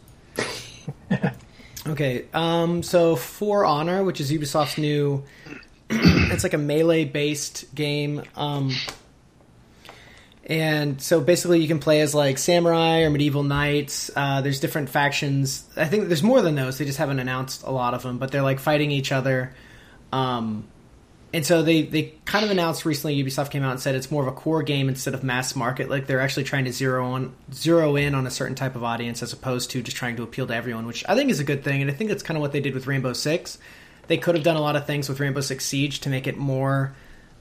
okay, 1.88 2.26
um 2.32 2.84
so 2.84 3.16
For 3.16 3.64
Honor, 3.64 4.04
which 4.04 4.20
is 4.20 4.30
Ubisoft's 4.30 4.78
new 4.78 5.24
it's 5.90 6.44
like 6.44 6.54
a 6.54 6.58
melee 6.58 7.04
based 7.04 7.74
game 7.74 8.22
um 8.36 8.70
and 10.46 11.00
so 11.00 11.20
basically 11.20 11.60
you 11.60 11.68
can 11.68 11.78
play 11.78 12.02
as 12.02 12.14
like 12.14 12.36
samurai 12.36 13.00
or 13.02 13.10
medieval 13.10 13.42
knights. 13.42 14.10
Uh, 14.14 14.42
there's 14.42 14.60
different 14.60 14.90
factions. 14.90 15.64
I 15.76 15.86
think 15.86 16.08
there's 16.08 16.22
more 16.22 16.42
than 16.42 16.54
those. 16.54 16.76
They 16.76 16.84
just 16.84 16.98
haven't 16.98 17.18
announced 17.18 17.62
a 17.62 17.70
lot 17.70 17.94
of 17.94 18.02
them, 18.02 18.18
but 18.18 18.30
they're 18.30 18.42
like 18.42 18.60
fighting 18.60 18.90
each 18.90 19.10
other. 19.10 19.54
Um, 20.12 20.68
and 21.32 21.44
so 21.44 21.62
they, 21.62 21.82
they 21.82 22.14
kind 22.26 22.44
of 22.44 22.50
announced 22.50 22.84
recently. 22.84 23.20
Ubisoft 23.24 23.50
came 23.50 23.62
out 23.62 23.72
and 23.72 23.80
said 23.80 23.94
it's 23.94 24.10
more 24.10 24.22
of 24.22 24.28
a 24.28 24.36
core 24.36 24.62
game 24.62 24.88
instead 24.88 25.14
of 25.14 25.24
mass 25.24 25.56
market. 25.56 25.88
Like 25.88 26.06
they're 26.06 26.20
actually 26.20 26.44
trying 26.44 26.66
to 26.66 26.72
zero 26.72 27.06
on 27.06 27.34
zero 27.52 27.96
in 27.96 28.14
on 28.14 28.26
a 28.26 28.30
certain 28.30 28.54
type 28.54 28.76
of 28.76 28.84
audience 28.84 29.22
as 29.22 29.32
opposed 29.32 29.70
to 29.70 29.82
just 29.82 29.96
trying 29.96 30.14
to 30.16 30.22
appeal 30.22 30.46
to 30.46 30.54
everyone, 30.54 30.86
which 30.86 31.04
I 31.08 31.16
think 31.16 31.30
is 31.30 31.40
a 31.40 31.44
good 31.44 31.64
thing. 31.64 31.80
And 31.80 31.90
I 31.90 31.94
think 31.94 32.10
that's 32.10 32.22
kind 32.22 32.36
of 32.36 32.42
what 32.42 32.52
they 32.52 32.60
did 32.60 32.74
with 32.74 32.86
Rainbow 32.86 33.14
Six. 33.14 33.58
They 34.06 34.18
could 34.18 34.34
have 34.34 34.44
done 34.44 34.56
a 34.56 34.60
lot 34.60 34.76
of 34.76 34.86
things 34.86 35.08
with 35.08 35.18
Rainbow 35.18 35.40
Six 35.40 35.64
Siege 35.64 36.00
to 36.00 36.10
make 36.10 36.26
it 36.26 36.36
more 36.36 36.94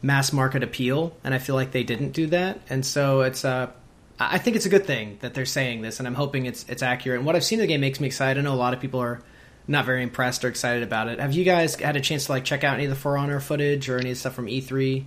mass 0.04 0.32
market 0.32 0.62
appeal, 0.62 1.16
and 1.24 1.34
I 1.34 1.40
feel 1.40 1.56
like 1.56 1.72
they 1.72 1.84
didn't 1.84 2.12
do 2.12 2.28
that. 2.28 2.60
And 2.70 2.86
so 2.86 3.22
it's 3.22 3.44
uh, 3.44 3.72
I 4.20 4.36
I 4.36 4.38
think 4.38 4.56
it's 4.56 4.68
a 4.68 4.70
good 4.70 4.86
thing 4.86 5.18
that 5.22 5.34
they're 5.34 5.46
saying 5.46 5.82
this, 5.82 5.98
and 6.00 6.08
I'm 6.08 6.14
hoping 6.14 6.46
it's 6.46 6.66
it's 6.70 6.84
accurate. 6.84 7.18
And 7.18 7.26
what 7.26 7.36
I've 7.36 7.44
seen 7.44 7.60
of 7.60 7.64
the 7.64 7.68
game 7.68 7.82
makes 7.82 8.00
me 8.00 8.06
excited. 8.08 8.40
I 8.40 8.44
know 8.44 8.54
a 8.54 8.56
lot 8.56 8.74
of 8.76 8.80
people 8.80 9.00
are 9.00 9.22
not 9.68 9.86
very 9.86 10.04
impressed 10.04 10.44
or 10.44 10.50
excited 10.50 10.84
about 10.84 11.08
it. 11.08 11.20
Have 11.20 11.34
you 11.34 11.46
guys 11.46 11.76
had 11.76 11.96
a 11.96 12.02
chance 12.02 12.26
to 12.26 12.34
like 12.34 12.44
check 12.44 12.64
out 12.64 12.76
any 12.76 12.84
of 12.84 12.90
the 12.90 12.96
For 12.98 13.18
Honor 13.18 13.40
footage 13.40 13.90
or 13.90 13.98
any 13.98 14.12
of 14.12 14.18
the 14.18 14.20
stuff 14.20 14.34
from 14.36 14.48
E 14.50 14.62
E3? 14.62 15.06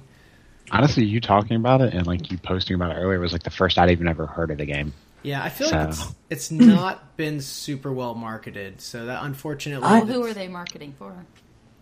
Honestly, 0.72 1.04
you 1.04 1.20
talking 1.20 1.56
about 1.56 1.80
it 1.80 1.94
and 1.94 2.06
like 2.06 2.30
you 2.32 2.38
posting 2.38 2.74
about 2.74 2.90
it 2.90 2.94
earlier 2.94 3.20
was 3.20 3.32
like 3.32 3.44
the 3.44 3.50
first 3.50 3.78
I'd 3.78 3.90
even 3.90 4.09
ever 4.09 4.26
heard 4.26 4.50
of 4.50 4.59
the 4.59 4.64
game. 4.64 4.92
Yeah, 5.22 5.42
I 5.42 5.48
feel 5.48 5.70
like 5.70 5.88
it's 5.90 6.14
it's 6.30 6.50
not 6.50 7.16
been 7.16 7.40
super 7.40 7.92
well 7.92 8.14
marketed. 8.14 8.80
So 8.80 9.06
that 9.06 9.22
unfortunately, 9.24 9.87
Well, 9.87 10.06
who 10.06 10.24
are 10.24 10.32
they 10.32 10.48
marketing 10.48 10.94
for? 10.98 11.14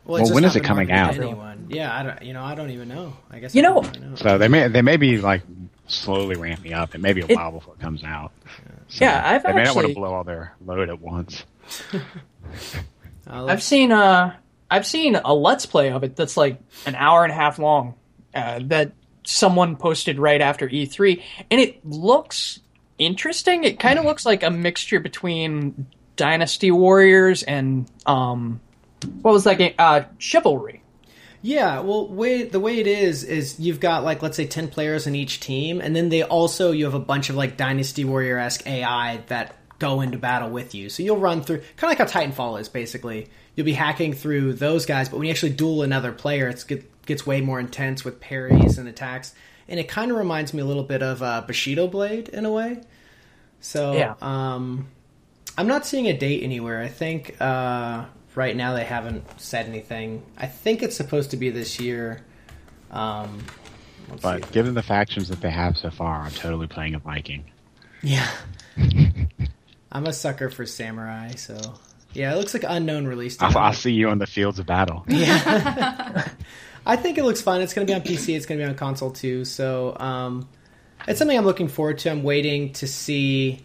Well, 0.05 0.17
it's 0.17 0.21
Well, 0.21 0.21
just 0.29 0.35
when 0.35 0.43
not 0.43 0.49
is 0.51 0.57
it 0.57 0.65
coming 0.65 0.93
out? 0.93 1.15
Anyone? 1.15 1.67
Yeah, 1.71 1.95
I 1.97 2.03
don't. 2.03 2.23
You 2.23 2.33
know, 2.35 2.43
I 2.43 2.55
don't 2.55 2.71
even 2.71 2.89
know. 2.89 3.17
I 3.31 3.39
guess 3.39 3.55
You 3.55 3.63
I 3.63 3.69
know- 3.69 3.81
really 3.83 4.01
know. 4.01 4.15
So 4.17 4.39
they 4.39 4.49
may 4.49 4.69
they 4.69 4.83
may 4.83 4.97
be 4.99 5.19
like 5.19 5.43
slowly 5.87 6.37
ramping 6.37 6.73
up. 6.75 6.95
It 6.95 7.01
may 7.01 7.13
be 7.13 7.23
a 7.23 7.27
It- 7.27 7.37
while 7.37 7.53
before 7.53 7.75
it 7.75 7.81
comes 7.81 8.05
out. 8.05 8.33
So 8.89 9.05
Yeah, 9.05 9.23
I've 9.25 9.43
they 9.43 9.53
may 9.53 9.65
not 9.65 9.75
want 9.75 9.89
to 9.89 9.95
blow 9.95 10.13
all 10.15 10.25
their 10.25 10.55
load 10.65 10.89
at 10.91 11.01
once. 11.01 11.45
Uh, 13.27 13.47
I've 13.47 13.63
seen 13.63 13.91
uh 13.91 14.35
I've 14.71 14.87
seen 14.87 15.17
a 15.17 15.33
let's 15.33 15.65
play 15.65 15.91
of 15.91 16.05
it 16.05 16.15
that's 16.15 16.37
like 16.37 16.61
an 16.85 16.95
hour 16.95 17.23
and 17.25 17.33
a 17.33 17.35
half 17.35 17.59
long 17.59 17.95
uh, 18.35 18.61
that 18.65 18.93
someone 19.25 19.77
posted 19.77 20.19
right 20.19 20.43
after 20.43 20.69
E3 20.69 21.23
and 21.51 21.59
it 21.59 21.85
looks 21.87 22.61
interesting. 22.99 23.65
It 23.65 23.81
kind 23.81 23.99
of 23.99 24.05
looks 24.05 24.27
like 24.27 24.43
a 24.43 24.51
mixture 24.51 25.01
between 25.01 25.87
Dynasty 26.17 26.71
Warriors 26.71 27.43
and 27.45 27.91
um 28.05 28.61
what 29.23 29.33
was 29.33 29.45
that 29.45 29.59
game? 29.59 29.75
Uh 29.79 30.03
Chivalry. 30.19 30.83
Yeah, 31.43 31.81
well, 31.81 32.09
way 32.09 32.45
the 32.45 32.59
way 32.61 32.79
it 32.81 32.87
is 32.87 33.23
is 33.23 33.61
you've 33.61 33.81
got 33.81 34.03
like 34.03 34.23
let's 34.23 34.37
say 34.37 34.47
ten 34.47 34.69
players 34.69 35.07
in 35.07 35.15
each 35.15 35.41
team, 35.41 35.81
and 35.81 35.95
then 35.95 36.09
they 36.09 36.23
also 36.23 36.71
you 36.73 36.85
have 36.87 36.95
a 36.95 36.99
bunch 37.01 37.29
of 37.29 37.37
like 37.37 37.57
Dynasty 37.59 38.05
Warrior 38.05 38.39
esque 38.39 38.67
AI 38.67 39.19
that 39.27 39.57
go 39.79 40.01
into 40.01 40.17
battle 40.17 40.49
with 40.51 40.75
you. 40.75 40.89
So 40.89 41.03
you'll 41.03 41.19
run 41.19 41.43
through 41.43 41.59
kind 41.77 41.93
of 41.93 41.99
like 41.99 42.11
how 42.11 42.21
Titanfall 42.21 42.61
is 42.61 42.69
basically. 42.69 43.29
You'll 43.57 43.67
be 43.67 43.75
hacking 43.75 44.15
through 44.15 44.55
those 44.55 44.85
guys, 44.87 45.09
but 45.09 45.19
when 45.19 45.27
you 45.27 45.31
actually 45.33 45.53
duel 45.53 45.83
another 45.83 46.11
player, 46.11 46.49
it's 46.49 46.65
get, 46.65 46.91
gets 47.07 47.25
way 47.25 47.41
more 47.41 47.61
intense 47.61 48.05
with 48.05 48.19
parries 48.21 48.79
and 48.79 48.89
attacks, 48.89 49.33
and 49.69 49.79
it 49.79 49.87
kind 49.87 50.11
of 50.11 50.17
reminds 50.17 50.53
me 50.55 50.61
a 50.61 50.65
little 50.65 50.83
bit 50.83 51.03
of 51.05 51.23
uh, 51.23 51.43
Bushido 51.47 51.87
Blade 51.87 52.29
in 52.31 52.47
a 52.47 52.51
way. 52.51 52.81
So 53.61 53.93
Yeah. 53.93 54.15
um, 54.23 54.89
I'm 55.57 55.69
not 55.69 55.87
seeing 55.87 56.07
a 56.09 56.17
date 56.17 56.43
anywhere. 56.43 56.83
I 56.83 56.89
think 56.89 57.37
uh, 57.41 58.07
right 58.35 58.55
now 58.57 58.75
they 58.75 58.85
haven't 58.85 59.25
said 59.41 59.67
anything. 59.67 60.23
I 60.37 60.47
think 60.47 60.83
it's 60.83 60.97
supposed 60.97 61.31
to 61.33 61.37
be 61.37 61.51
this 61.51 61.79
year. 61.81 62.21
Um, 62.91 63.45
let's 64.11 64.23
But 64.23 64.45
see. 64.47 64.53
given 64.53 64.75
the 64.75 64.83
factions 64.83 65.29
that 65.29 65.41
they 65.41 65.51
have 65.51 65.77
so 65.77 65.91
far, 65.91 66.23
I'm 66.23 66.33
totally 66.33 66.67
playing 66.67 66.95
a 66.95 66.99
Viking. 66.99 67.45
yeah, 68.03 68.29
I'm 69.93 70.07
a 70.07 70.13
sucker 70.13 70.51
for 70.51 70.67
samurai. 70.67 71.31
So 71.37 71.59
yeah, 72.13 72.33
it 72.33 72.37
looks 72.37 72.55
like 72.55 72.65
unknown 72.67 73.07
release. 73.07 73.37
date. 73.37 73.47
I'll, 73.47 73.59
I'll 73.59 73.73
see 73.73 73.93
you 73.93 74.09
on 74.09 74.19
the 74.19 74.27
fields 74.27 74.59
of 74.59 74.67
battle. 74.67 75.05
Yeah. 75.09 76.29
I 76.87 76.97
think 76.97 77.17
it 77.17 77.25
looks 77.25 77.41
fun. 77.41 77.63
It's 77.63 77.73
going 77.73 77.87
to 77.87 77.91
be 77.91 77.95
on 77.95 78.03
PC. 78.03 78.37
It's 78.37 78.45
going 78.45 78.59
to 78.61 78.65
be 78.67 78.69
on 78.69 78.75
console 78.77 79.11
too. 79.11 79.47
So 79.47 79.97
um, 79.99 80.47
it's 81.09 81.19
something 81.19 81.37
I'm 81.39 81.47
looking 81.47 81.69
forward 81.69 81.97
to. 82.01 82.11
I'm 82.11 82.23
waiting 82.23 82.75
to 82.75 82.87
see 82.87 83.64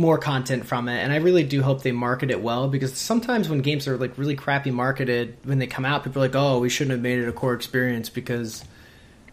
more 0.00 0.16
content 0.16 0.64
from 0.64 0.88
it, 0.88 0.98
and 0.98 1.12
I 1.12 1.16
really 1.16 1.44
do 1.44 1.62
hope 1.62 1.82
they 1.82 1.92
market 1.92 2.30
it 2.30 2.40
well 2.40 2.68
because 2.68 2.96
sometimes 2.96 3.50
when 3.50 3.60
games 3.60 3.86
are 3.86 3.98
like 3.98 4.16
really 4.16 4.34
crappy 4.34 4.70
marketed 4.70 5.36
when 5.44 5.58
they 5.58 5.66
come 5.66 5.84
out, 5.84 6.04
people 6.04 6.22
are 6.22 6.26
like, 6.26 6.34
"Oh, 6.34 6.58
we 6.58 6.70
shouldn't 6.70 6.92
have 6.92 7.02
made 7.02 7.18
it 7.18 7.28
a 7.28 7.32
core 7.32 7.54
experience 7.54 8.08
because." 8.08 8.64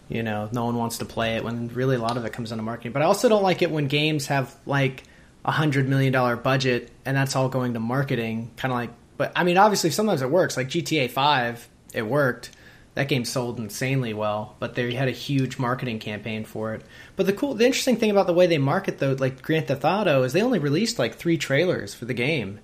You 0.10 0.24
know, 0.24 0.48
no 0.54 0.64
one 0.64 0.78
wants 0.78 1.00
to 1.00 1.06
play 1.06 1.36
it 1.36 1.44
when 1.44 1.68
really 1.68 1.98
a 1.98 2.00
lot 2.00 2.16
of 2.16 2.24
it 2.24 2.32
comes 2.32 2.54
into 2.54 2.64
marketing. 2.64 2.94
But 2.94 3.02
I 3.02 3.06
also 3.06 3.28
don't 3.28 3.44
like 3.44 3.62
it 3.62 3.70
when 3.70 3.90
games 3.90 4.28
have 4.28 4.56
like 4.66 5.04
a 5.44 5.52
hundred 5.52 5.90
million 5.90 6.14
dollar 6.14 6.38
budget 6.38 6.90
and 7.04 7.18
that's 7.18 7.36
all 7.36 7.50
going 7.50 7.74
to 7.74 7.82
marketing. 7.82 8.52
Kind 8.56 8.72
of 8.72 8.78
like, 8.78 8.92
but 9.18 9.34
I 9.36 9.44
mean, 9.44 9.58
obviously 9.58 9.90
sometimes 9.90 10.22
it 10.22 10.30
works. 10.30 10.56
Like 10.56 10.70
GTA 10.70 11.12
Five, 11.12 11.68
it 11.94 12.04
worked. 12.04 12.52
That 12.98 13.10
game 13.10 13.26
sold 13.26 13.60
insanely 13.60 14.16
well, 14.16 14.56
but 14.58 14.74
they 14.74 14.92
had 14.96 15.08
a 15.08 15.12
huge 15.12 15.60
marketing 15.60 16.00
campaign 16.00 16.46
for 16.46 16.74
it. 16.74 16.82
But 17.16 17.28
the 17.28 17.34
cool, 17.34 17.54
the 17.54 17.64
interesting 17.64 17.96
thing 17.98 18.10
about 18.10 18.26
the 18.26 18.34
way 18.34 18.48
they 18.48 18.58
market 18.58 18.98
though, 18.98 19.12
like 19.20 19.44
Grand 19.44 19.68
Theft 19.68 19.86
Auto, 19.86 20.24
is 20.24 20.34
they 20.34 20.42
only 20.42 20.58
released 20.58 20.98
like 20.98 21.14
three 21.14 21.38
trailers 21.38 21.94
for 21.94 22.06
the 22.06 22.16
game, 22.16 22.60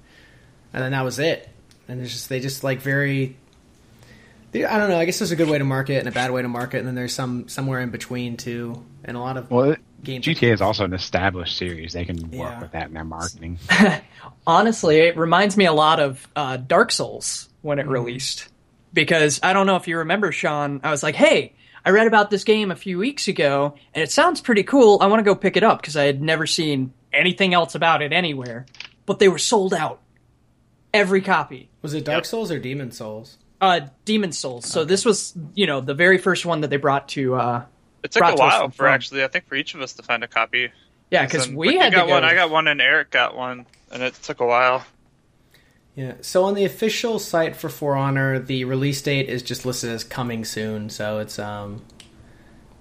and 0.73 0.83
then 0.83 0.91
that 0.93 1.03
was 1.03 1.19
it. 1.19 1.49
And 1.87 2.01
it's 2.01 2.11
just 2.11 2.29
they 2.29 2.39
just 2.39 2.63
like 2.63 2.81
very. 2.81 3.37
they- 4.53 4.65
I 4.65 4.79
don't 4.79 4.89
know. 4.89 4.97
I 4.97 5.05
guess 5.05 5.19
there's 5.19 5.29
a 5.31 5.35
good 5.35 5.49
way 5.49 5.59
to 5.59 5.63
market 5.63 5.99
and 5.99 6.07
a 6.07 6.11
bad 6.11 6.31
way 6.31 6.41
to 6.41 6.47
market, 6.47 6.79
and 6.79 6.87
then 6.87 6.95
there's 6.95 7.13
some 7.13 7.47
somewhere 7.47 7.79
in 7.81 7.91
between 7.91 8.35
too. 8.35 8.83
And 9.03 9.15
a 9.15 9.19
lot 9.19 9.37
of 9.37 9.51
Well, 9.51 9.75
games. 10.03 10.25
GTA 10.25 10.51
is 10.53 10.61
also 10.61 10.83
an 10.85 10.93
established 10.93 11.57
series. 11.57 11.93
They 11.93 12.05
can 12.05 12.17
work 12.31 12.53
Yeah. 12.53 12.59
with 12.59 12.71
that 12.71 12.87
in 12.87 12.95
their 12.95 13.03
marketing. 13.03 13.59
Honestly, 14.47 14.97
it 15.01 15.15
reminds 15.15 15.57
me 15.57 15.65
a 15.65 15.73
lot 15.73 15.99
of 15.99 16.27
uh, 16.35 16.57
Dark 16.57 16.91
Souls 16.91 17.49
when 17.61 17.77
it 17.77 17.87
released. 17.87 18.47
Because 18.93 19.39
I 19.41 19.53
don't 19.53 19.65
know 19.65 19.75
if 19.75 19.87
you 19.87 19.97
remember, 19.97 20.31
Sean, 20.31 20.79
I 20.83 20.91
was 20.91 21.01
like, 21.03 21.15
hey, 21.15 21.53
I 21.83 21.89
read 21.89 22.07
about 22.07 22.29
this 22.29 22.43
game 22.43 22.69
a 22.71 22.75
few 22.75 22.97
weeks 22.99 23.27
ago, 23.27 23.75
and 23.93 24.03
it 24.03 24.11
sounds 24.11 24.39
pretty 24.39 24.63
cool. 24.63 24.99
I 25.01 25.07
want 25.07 25.19
to 25.19 25.23
go 25.23 25.35
pick 25.35 25.57
it 25.57 25.63
up 25.63 25.81
because 25.81 25.97
I 25.97 26.03
had 26.05 26.21
never 26.21 26.45
seen 26.45 26.93
anything 27.11 27.53
else 27.53 27.75
about 27.75 28.01
it 28.01 28.13
anywhere. 28.13 28.65
But 29.05 29.19
they 29.19 29.27
were 29.29 29.37
sold 29.39 29.73
out. 29.73 29.99
Every 30.93 31.21
copy. 31.21 31.69
was 31.81 31.93
it 31.95 32.05
Dark 32.05 32.17
Yep. 32.19 32.25
Souls 32.27 32.51
or 32.51 32.59
Demon 32.59 32.91
Souls? 32.91 33.37
Uh, 33.59 33.81
Demon 34.05 34.31
Souls. 34.31 34.67
So 34.67 34.85
this 34.85 35.03
was, 35.05 35.33
you 35.55 35.65
know, 35.65 35.81
the 35.81 35.95
very 35.95 36.17
first 36.19 36.45
one 36.45 36.61
that 36.61 36.69
they 36.69 36.77
brought 36.77 37.09
to. 37.09 37.33
Uh, 37.35 37.65
It 38.03 38.11
took 38.11 38.23
a 38.23 38.27
to 38.31 38.35
while 38.35 38.69
for 38.69 38.75
From. 38.75 38.87
actually, 38.93 39.23
I 39.23 39.27
think, 39.27 39.47
for 39.47 39.55
each 39.55 39.73
of 39.73 39.81
us 39.81 39.93
to 39.93 40.03
find 40.03 40.23
a 40.23 40.27
copy. 40.27 40.71
yeah, 41.09 41.25
because 41.25 41.49
we 41.49 41.77
had 41.77 41.93
got 41.93 42.01
to 42.01 42.07
go. 42.07 42.13
one. 42.13 42.21
to- 42.21 42.27
I 42.27 42.35
got 42.35 42.49
one, 42.51 42.67
and 42.67 42.79
Eric 42.79 43.09
got 43.09 43.35
one, 43.35 43.65
and 43.91 44.03
it 44.03 44.13
took 44.21 44.39
a 44.39 44.45
while. 44.45 44.85
Yeah. 45.95 46.13
So 46.21 46.43
on 46.45 46.55
the 46.55 46.65
official 46.65 47.19
site 47.19 47.55
for 47.55 47.69
For 47.69 47.95
Honor, 47.95 48.39
the 48.39 48.65
release 48.65 49.01
date 49.01 49.29
is 49.29 49.43
just 49.43 49.65
listed 49.65 49.91
as 49.91 50.03
coming 50.03 50.43
soon. 50.45 50.89
So 50.89 51.19
it's 51.19 51.37
um 51.37 51.83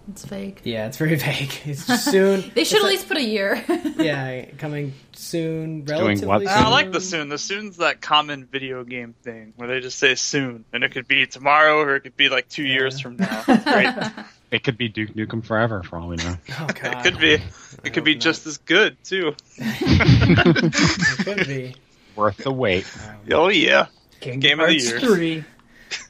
It's 0.08 0.24
fake. 0.24 0.60
yeah, 0.64 0.86
it's 0.86 0.96
very 0.96 1.14
vague. 1.28 1.52
It's 1.64 1.84
soon. 2.04 2.40
They 2.54 2.64
should 2.64 2.76
It's 2.78 2.84
at 2.84 2.88
least 2.90 3.08
put 3.08 3.18
a 3.18 3.22
year. 3.22 3.62
yeah, 3.98 4.46
coming 4.56 4.94
soon. 5.12 5.82
Doing 5.84 5.98
Relatively 6.00 6.26
what 6.26 6.40
soon. 6.40 6.48
I 6.48 6.68
like 6.68 6.90
the 6.92 7.00
soon. 7.02 7.28
The 7.28 7.36
soon's 7.38 7.76
that 7.76 8.00
common 8.00 8.46
video 8.46 8.82
game 8.82 9.14
thing 9.22 9.52
where 9.56 9.68
they 9.68 9.80
just 9.80 9.98
say 9.98 10.14
soon, 10.14 10.64
and 10.72 10.82
it 10.82 10.92
could 10.92 11.06
be 11.06 11.26
tomorrow 11.26 11.80
or 11.80 11.96
it 11.96 12.00
could 12.00 12.16
be 12.16 12.30
like 12.30 12.48
two 12.48 12.64
years 12.64 12.98
from 12.98 13.16
now. 13.16 13.44
It's 13.46 13.64
great. 13.64 14.24
It 14.50 14.64
could 14.64 14.76
be 14.76 14.88
Duke 14.88 15.10
Nukem 15.14 15.42
Forever, 15.44 15.82
for 15.82 15.98
all 15.98 16.08
we 16.08 16.16
know. 16.16 16.36
Oh, 16.60 16.66
God. 16.66 16.84
it 16.84 17.02
could 17.10 17.18
be. 17.18 17.34
I 17.36 17.40
It 17.84 17.92
could 17.94 18.04
be 18.04 18.12
hope 18.12 18.16
not. 18.18 18.22
just 18.22 18.46
as 18.46 18.58
good 18.58 18.96
too. 19.04 19.34
It 19.58 21.24
could 21.24 21.46
be. 21.46 21.74
Worth 22.16 22.38
the 22.38 22.52
wait. 22.52 22.86
Um, 23.08 23.16
oh 23.32 23.48
yeah. 23.48 23.86
Kingdom 24.20 24.40
Game 24.40 24.60
of 24.60 24.68
the 24.68 24.76
year. 24.76 25.00
3. 25.00 25.44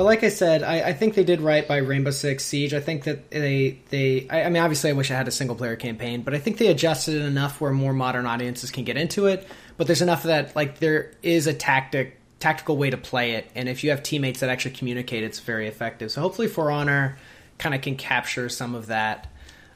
But 0.00 0.04
like 0.04 0.24
I 0.24 0.28
said, 0.28 0.62
I, 0.62 0.82
I 0.88 0.92
think 0.92 1.14
they 1.14 1.24
did 1.24 1.40
right 1.40 1.66
by 1.68 1.78
Rainbow 1.78 2.12
Six 2.12 2.44
Siege. 2.44 2.72
I 2.72 2.80
think 2.80 3.04
that 3.04 3.30
they 3.30 3.80
they 3.90 4.26
I, 4.30 4.44
I 4.44 4.48
mean 4.48 4.62
obviously 4.62 4.88
I 4.88 4.92
wish 4.94 5.10
I 5.10 5.14
had 5.14 5.28
a 5.28 5.32
single 5.32 5.56
player 5.56 5.76
campaign, 5.76 6.22
but 6.22 6.32
I 6.32 6.38
think 6.38 6.58
they 6.58 6.68
adjusted 6.68 7.16
it 7.16 7.22
enough 7.22 7.60
where 7.60 7.72
more 7.72 7.92
modern 7.92 8.24
audiences 8.24 8.70
can 8.70 8.84
get 8.84 8.96
into 8.96 9.26
it. 9.26 9.46
But 9.76 9.88
there's 9.88 10.00
enough 10.00 10.22
that 10.22 10.54
like 10.54 10.78
there 10.78 11.12
is 11.22 11.46
a 11.46 11.52
tactic 11.52 12.18
tactical 12.38 12.76
way 12.78 12.88
to 12.88 12.96
play 12.96 13.32
it, 13.32 13.50
and 13.54 13.68
if 13.68 13.84
you 13.84 13.90
have 13.90 14.02
teammates 14.02 14.40
that 14.40 14.48
actually 14.48 14.74
communicate, 14.74 15.24
it's 15.24 15.40
very 15.40 15.66
effective. 15.68 16.10
So 16.10 16.20
hopefully 16.20 16.48
For 16.48 16.70
Honor 16.70 17.18
kind 17.58 17.74
of 17.74 17.82
can 17.82 17.96
capture 17.96 18.48
some 18.48 18.74
of 18.74 18.86
that 18.86 19.29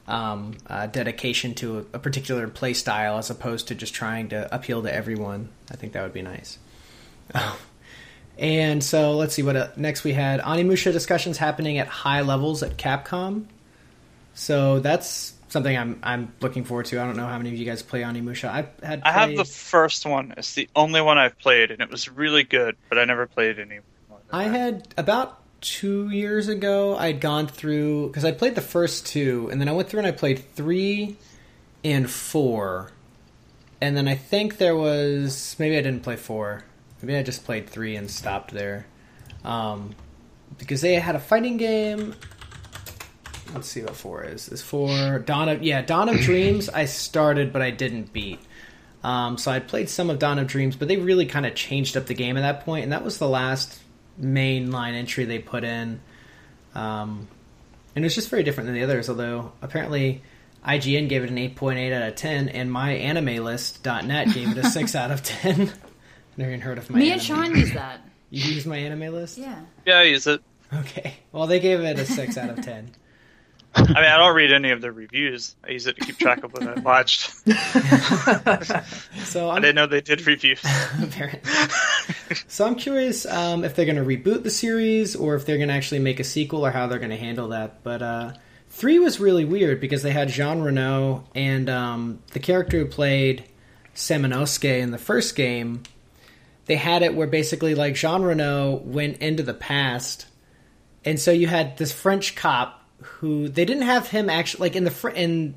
um, 0.07 0.55
uh, 0.67 0.87
dedication 0.87 1.53
to 1.55 1.79
a, 1.79 1.85
a 1.93 1.99
particular 1.99 2.47
play 2.47 2.73
style 2.73 3.17
as 3.17 3.29
opposed 3.29 3.67
to 3.69 3.75
just 3.75 3.93
trying 3.93 4.29
to 4.29 4.53
appeal 4.53 4.83
to 4.83 4.93
everyone. 4.93 5.49
I 5.71 5.75
think 5.75 5.93
that 5.93 6.03
would 6.03 6.13
be 6.13 6.21
nice. 6.21 6.57
And 8.37 8.83
so 8.83 9.15
let's 9.15 9.33
see 9.33 9.43
what 9.43 9.55
uh, 9.55 9.69
next 9.77 10.03
we 10.03 10.13
had 10.13 10.41
Onimusha 10.41 10.91
discussions 10.91 11.37
happening 11.37 11.77
at 11.77 11.87
high 11.87 12.21
levels 12.21 12.63
at 12.63 12.77
Capcom. 12.77 13.45
So 14.33 14.79
that's 14.79 15.33
something 15.47 15.77
I'm 15.77 15.99
I'm 16.03 16.33
looking 16.41 16.65
forward 16.65 16.87
to. 16.87 17.01
I 17.01 17.05
don't 17.05 17.15
know 17.15 17.27
how 17.27 17.37
many 17.37 17.51
of 17.51 17.55
you 17.55 17.65
guys 17.65 17.81
play 17.81 18.01
Onimusha. 18.01 18.49
I 18.49 18.67
had 18.85 19.01
I 19.03 19.11
have 19.13 19.35
the 19.35 19.45
first 19.45 20.05
one. 20.05 20.33
It's 20.35 20.53
the 20.53 20.69
only 20.75 20.99
one 20.99 21.17
I've 21.17 21.39
played, 21.39 21.71
and 21.71 21.81
it 21.81 21.89
was 21.89 22.09
really 22.09 22.43
good. 22.43 22.75
But 22.89 22.99
I 22.99 23.05
never 23.05 23.25
played 23.25 23.59
any. 23.59 23.79
I 24.31 24.49
that. 24.49 24.57
had 24.57 24.93
about 24.97 25.39
two 25.65 26.09
years 26.09 26.47
ago. 26.47 26.95
I'd 26.95 27.19
gone 27.19 27.47
through 27.47 28.07
because 28.07 28.23
I 28.23 28.31
played 28.31 28.55
the 28.55 28.61
first 28.61 29.05
two, 29.07 29.49
and 29.51 29.59
then 29.59 29.67
I 29.67 29.71
went 29.71 29.89
through 29.89 29.99
and 29.99 30.07
I 30.07 30.11
played 30.11 30.53
three 30.53 31.17
and 31.83 32.09
four, 32.09 32.91
and 33.81 33.97
then 33.97 34.07
I 34.07 34.15
think 34.15 34.57
there 34.57 34.75
was 34.75 35.55
maybe 35.59 35.77
I 35.77 35.81
didn't 35.81 36.03
play 36.03 36.15
four. 36.15 36.63
Maybe 37.01 37.17
I 37.17 37.23
just 37.23 37.43
played 37.43 37.69
three 37.69 37.95
and 37.95 38.09
stopped 38.09 38.51
there, 38.51 38.85
um, 39.43 39.95
because 40.57 40.81
they 40.81 40.95
had 40.95 41.15
a 41.15 41.19
fighting 41.19 41.57
game. 41.57 42.15
Let's 43.53 43.67
see 43.67 43.81
what 43.81 43.95
four 43.95 44.23
is. 44.23 44.49
Is 44.49 44.61
four 44.61 45.19
Dawn 45.19 45.49
of 45.49 45.63
yeah 45.63 45.81
Dawn 45.81 46.09
of 46.09 46.17
Dreams. 46.21 46.69
I 46.69 46.85
started 46.85 47.51
but 47.51 47.61
I 47.61 47.71
didn't 47.71 48.13
beat. 48.13 48.39
Um, 49.03 49.37
so 49.37 49.51
I 49.51 49.59
played 49.59 49.89
some 49.89 50.09
of 50.09 50.17
Dawn 50.17 50.39
of 50.39 50.47
Dreams, 50.47 50.75
but 50.75 50.87
they 50.87 50.97
really 50.97 51.27
kind 51.27 51.45
of 51.45 51.53
changed 51.53 51.95
up 51.95 52.07
the 52.07 52.15
game 52.15 52.37
at 52.37 52.41
that 52.41 52.65
point, 52.65 52.83
and 52.83 52.91
that 52.91 53.03
was 53.03 53.19
the 53.19 53.29
last 53.29 53.79
main 54.17 54.71
line 54.71 54.93
entry 54.95 55.25
they 55.25 55.39
put 55.39 55.63
in. 55.63 55.99
Um, 56.73 57.27
and 57.95 58.03
it's 58.05 58.15
just 58.15 58.29
very 58.29 58.43
different 58.43 58.67
than 58.67 58.75
the 58.75 58.83
others, 58.83 59.09
although 59.09 59.51
apparently 59.61 60.21
IGN 60.65 61.07
gave 61.09 61.23
it 61.23 61.29
an 61.29 61.37
8.8 61.37 61.93
out 61.93 62.09
of 62.09 62.15
10, 62.15 62.49
and 62.49 62.69
myanimelist.net 62.71 64.33
gave 64.33 64.51
it 64.51 64.57
a 64.57 64.69
6 64.69 64.95
out 64.95 65.11
of 65.11 65.23
10. 65.23 65.71
Never 66.37 66.49
even 66.51 66.61
heard 66.61 66.77
of 66.77 66.89
my 66.89 66.99
Me 66.99 67.11
and 67.11 67.21
Sean 67.21 67.55
use 67.55 67.73
that. 67.73 68.01
You 68.29 68.53
use 68.53 68.65
my 68.65 68.77
anime 68.77 69.13
list? 69.13 69.37
Yeah. 69.37 69.59
Yeah, 69.85 69.99
I 69.99 70.03
use 70.03 70.27
it. 70.27 70.41
Okay. 70.73 71.13
Well, 71.31 71.47
they 71.47 71.59
gave 71.59 71.79
it 71.81 71.97
a 71.99 72.05
6 72.05 72.37
out 72.37 72.49
of 72.49 72.61
10. 72.65 72.91
I 73.77 73.81
mean, 73.81 73.95
I 73.97 74.17
don't 74.17 74.35
read 74.35 74.53
any 74.53 74.71
of 74.71 74.81
the 74.81 74.91
reviews. 74.91 75.55
I 75.65 75.71
use 75.71 75.85
it 75.85 75.97
to 75.97 76.05
keep 76.05 76.17
track 76.17 76.43
of 76.43 76.53
what 76.53 76.65
I 76.65 76.79
watched. 76.79 77.33
So 79.25 79.49
I 79.49 79.55
I'm, 79.55 79.61
didn't 79.61 79.75
know 79.75 79.85
they 79.87 80.01
did 80.01 80.25
reviews. 80.25 80.61
apparently. 81.01 81.39
So 82.47 82.65
I'm 82.65 82.75
curious 82.75 83.25
um, 83.25 83.63
if 83.63 83.75
they're 83.75 83.85
going 83.85 83.97
to 83.97 84.03
reboot 84.03 84.43
the 84.43 84.49
series 84.49 85.15
or 85.15 85.35
if 85.35 85.45
they're 85.45 85.57
going 85.57 85.69
to 85.69 85.73
actually 85.73 85.99
make 85.99 86.19
a 86.19 86.23
sequel 86.23 86.65
or 86.65 86.71
how 86.71 86.87
they're 86.87 86.99
going 86.99 87.11
to 87.11 87.17
handle 87.17 87.49
that. 87.49 87.83
But 87.83 88.01
uh, 88.01 88.33
three 88.69 88.99
was 88.99 89.19
really 89.19 89.45
weird 89.45 89.79
because 89.79 90.03
they 90.03 90.11
had 90.11 90.29
Jean 90.29 90.61
Reno 90.61 91.25
and 91.35 91.69
um, 91.69 92.19
the 92.31 92.39
character 92.39 92.79
who 92.79 92.85
played 92.85 93.45
Samanosuke 93.95 94.81
in 94.81 94.91
the 94.91 94.97
first 94.97 95.35
game. 95.35 95.83
They 96.65 96.75
had 96.75 97.03
it 97.03 97.15
where 97.15 97.27
basically 97.27 97.75
like 97.75 97.95
Jean 97.95 98.23
Reno 98.23 98.75
went 98.75 99.17
into 99.19 99.43
the 99.43 99.53
past, 99.53 100.25
and 101.03 101.19
so 101.19 101.31
you 101.31 101.45
had 101.45 101.77
this 101.77 101.91
French 101.91 102.35
cop 102.35 102.83
who 103.01 103.47
they 103.47 103.65
didn't 103.65 103.83
have 103.83 104.07
him 104.07 104.29
actually 104.29 104.69
like 104.69 104.75
in 104.75 104.83
the 104.83 104.91
fr- 104.91 105.09
in 105.09 105.55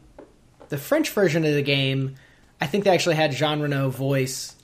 the 0.68 0.76
French 0.76 1.10
version 1.10 1.46
of 1.46 1.54
the 1.54 1.62
game. 1.62 2.16
I 2.60 2.66
think 2.66 2.84
they 2.84 2.90
actually 2.90 3.14
had 3.14 3.32
Jean 3.32 3.60
Reno 3.60 3.88
voice 3.88 4.54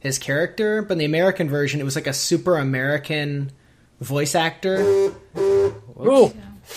his 0.00 0.18
character, 0.18 0.82
but 0.82 0.92
in 0.92 0.98
the 0.98 1.04
American 1.04 1.48
version, 1.48 1.80
it 1.80 1.84
was 1.84 1.94
like 1.94 2.06
a 2.06 2.12
super 2.12 2.58
American 2.58 3.52
voice 4.00 4.34
actor. 4.34 5.12
Ooh, 5.36 6.32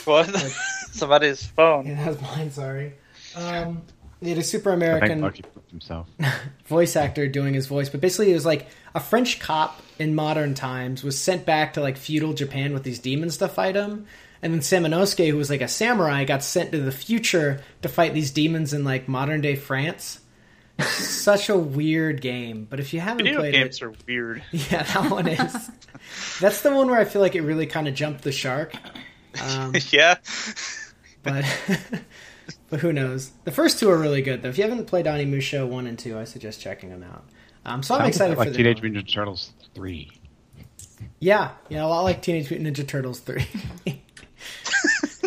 what? 0.06 0.30
Somebody's 0.92 1.46
phone. 1.46 1.88
Yeah, 1.88 1.96
that 1.96 2.08
was 2.10 2.22
mine. 2.22 2.52
Sorry. 2.52 2.94
Um, 3.36 3.82
he 4.22 4.30
had 4.30 4.38
a 4.38 4.44
super 4.44 4.72
American 4.72 5.22
himself. 5.70 6.08
voice 6.66 6.96
actor 6.96 7.28
doing 7.28 7.54
his 7.54 7.68
voice, 7.68 7.90
but 7.90 8.00
basically 8.00 8.32
it 8.32 8.36
was 8.36 8.46
like 8.46 8.68
a 8.96 9.00
French 9.00 9.40
cop 9.40 9.82
in 10.00 10.16
modern 10.16 10.54
times 10.54 11.04
was 11.04 11.18
sent 11.20 11.46
back 11.46 11.74
to 11.74 11.82
like 11.82 11.98
feudal 11.98 12.34
Japan 12.34 12.74
with 12.74 12.84
these 12.84 13.00
demons 13.00 13.38
to 13.38 13.48
fight 13.48 13.76
him. 13.76 14.06
And 14.42 14.54
then 14.54 14.60
Samanosuke, 14.60 15.30
who 15.30 15.38
was 15.38 15.50
like 15.50 15.62
a 15.62 15.68
samurai, 15.68 16.26
got 16.26 16.44
sent 16.44 16.72
to 16.74 16.82
the 16.82 16.92
future 16.92 17.62
to 17.82 17.90
fight 17.90 18.14
these 18.14 18.32
demons 18.32 18.74
in 18.74 18.84
like 18.84 19.08
modern 19.08 19.42
day 19.42 19.56
France. 19.56 20.20
Such 20.80 21.50
a 21.50 21.58
weird 21.58 22.22
game, 22.22 22.66
but 22.70 22.80
if 22.80 22.94
you 22.94 23.00
haven't 23.00 23.26
Video 23.26 23.40
played 23.40 23.54
games 23.54 23.78
it, 23.78 23.84
are 23.84 23.94
weird. 24.08 24.44
yeah, 24.52 24.84
that 24.84 25.12
one 25.12 25.28
is. 25.28 25.72
That's 26.40 26.62
the 26.62 26.72
one 26.74 26.90
where 26.90 27.00
I 27.00 27.06
feel 27.06 27.22
like 27.22 27.36
it 27.36 27.42
really 27.42 27.68
kind 27.68 27.88
of 27.88 27.94
jumped 27.94 28.24
the 28.24 28.32
shark. 28.32 28.74
Um, 29.42 29.74
yeah. 29.92 30.16
but 31.22 31.46
but 32.70 32.80
who 32.80 32.92
knows? 32.92 33.32
The 33.44 33.52
first 33.52 33.80
two 33.80 33.90
are 33.92 33.98
really 33.98 34.22
good 34.22 34.42
though. 34.42 34.50
If 34.50 34.58
you 34.58 34.64
haven't 34.64 34.86
played 34.86 35.06
Onimusha 35.06 35.68
one 35.68 35.86
and 35.86 35.98
two, 35.98 36.18
I 36.18 36.24
suggest 36.24 36.60
checking 36.60 36.90
them 36.90 37.04
out. 37.04 37.24
Um, 37.66 37.84
so 37.84 37.96
I'm 37.96 38.02
Sounds 38.02 38.16
excited 38.16 38.38
like 38.38 38.48
for 38.48 38.52
the 38.52 38.58
Teenage 38.58 38.82
one. 38.82 38.92
Mutant 38.92 39.08
Ninja 39.08 39.14
Turtles 39.14 39.54
three. 39.76 40.12
Yeah, 41.20 41.52
yeah, 41.70 41.86
a 41.86 41.88
lot 41.88 42.02
like 42.02 42.22
Teenage 42.22 42.50
Mutant 42.50 42.76
Ninja 42.76 42.88
Turtles 42.88 43.20
three. 43.20 43.46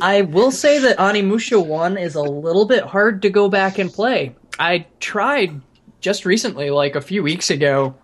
I 0.00 0.22
will 0.22 0.50
say 0.50 0.78
that 0.80 0.98
Onimusha 0.98 1.64
1 1.64 1.96
is 1.96 2.16
a 2.16 2.22
little 2.22 2.66
bit 2.66 2.84
hard 2.84 3.22
to 3.22 3.30
go 3.30 3.48
back 3.48 3.78
and 3.78 3.90
play. 3.90 4.36
I 4.58 4.86
tried 5.00 5.60
just 6.00 6.24
recently, 6.24 6.70
like 6.70 6.94
a 6.96 7.00
few 7.00 7.22
weeks 7.22 7.50
ago, 7.50 7.94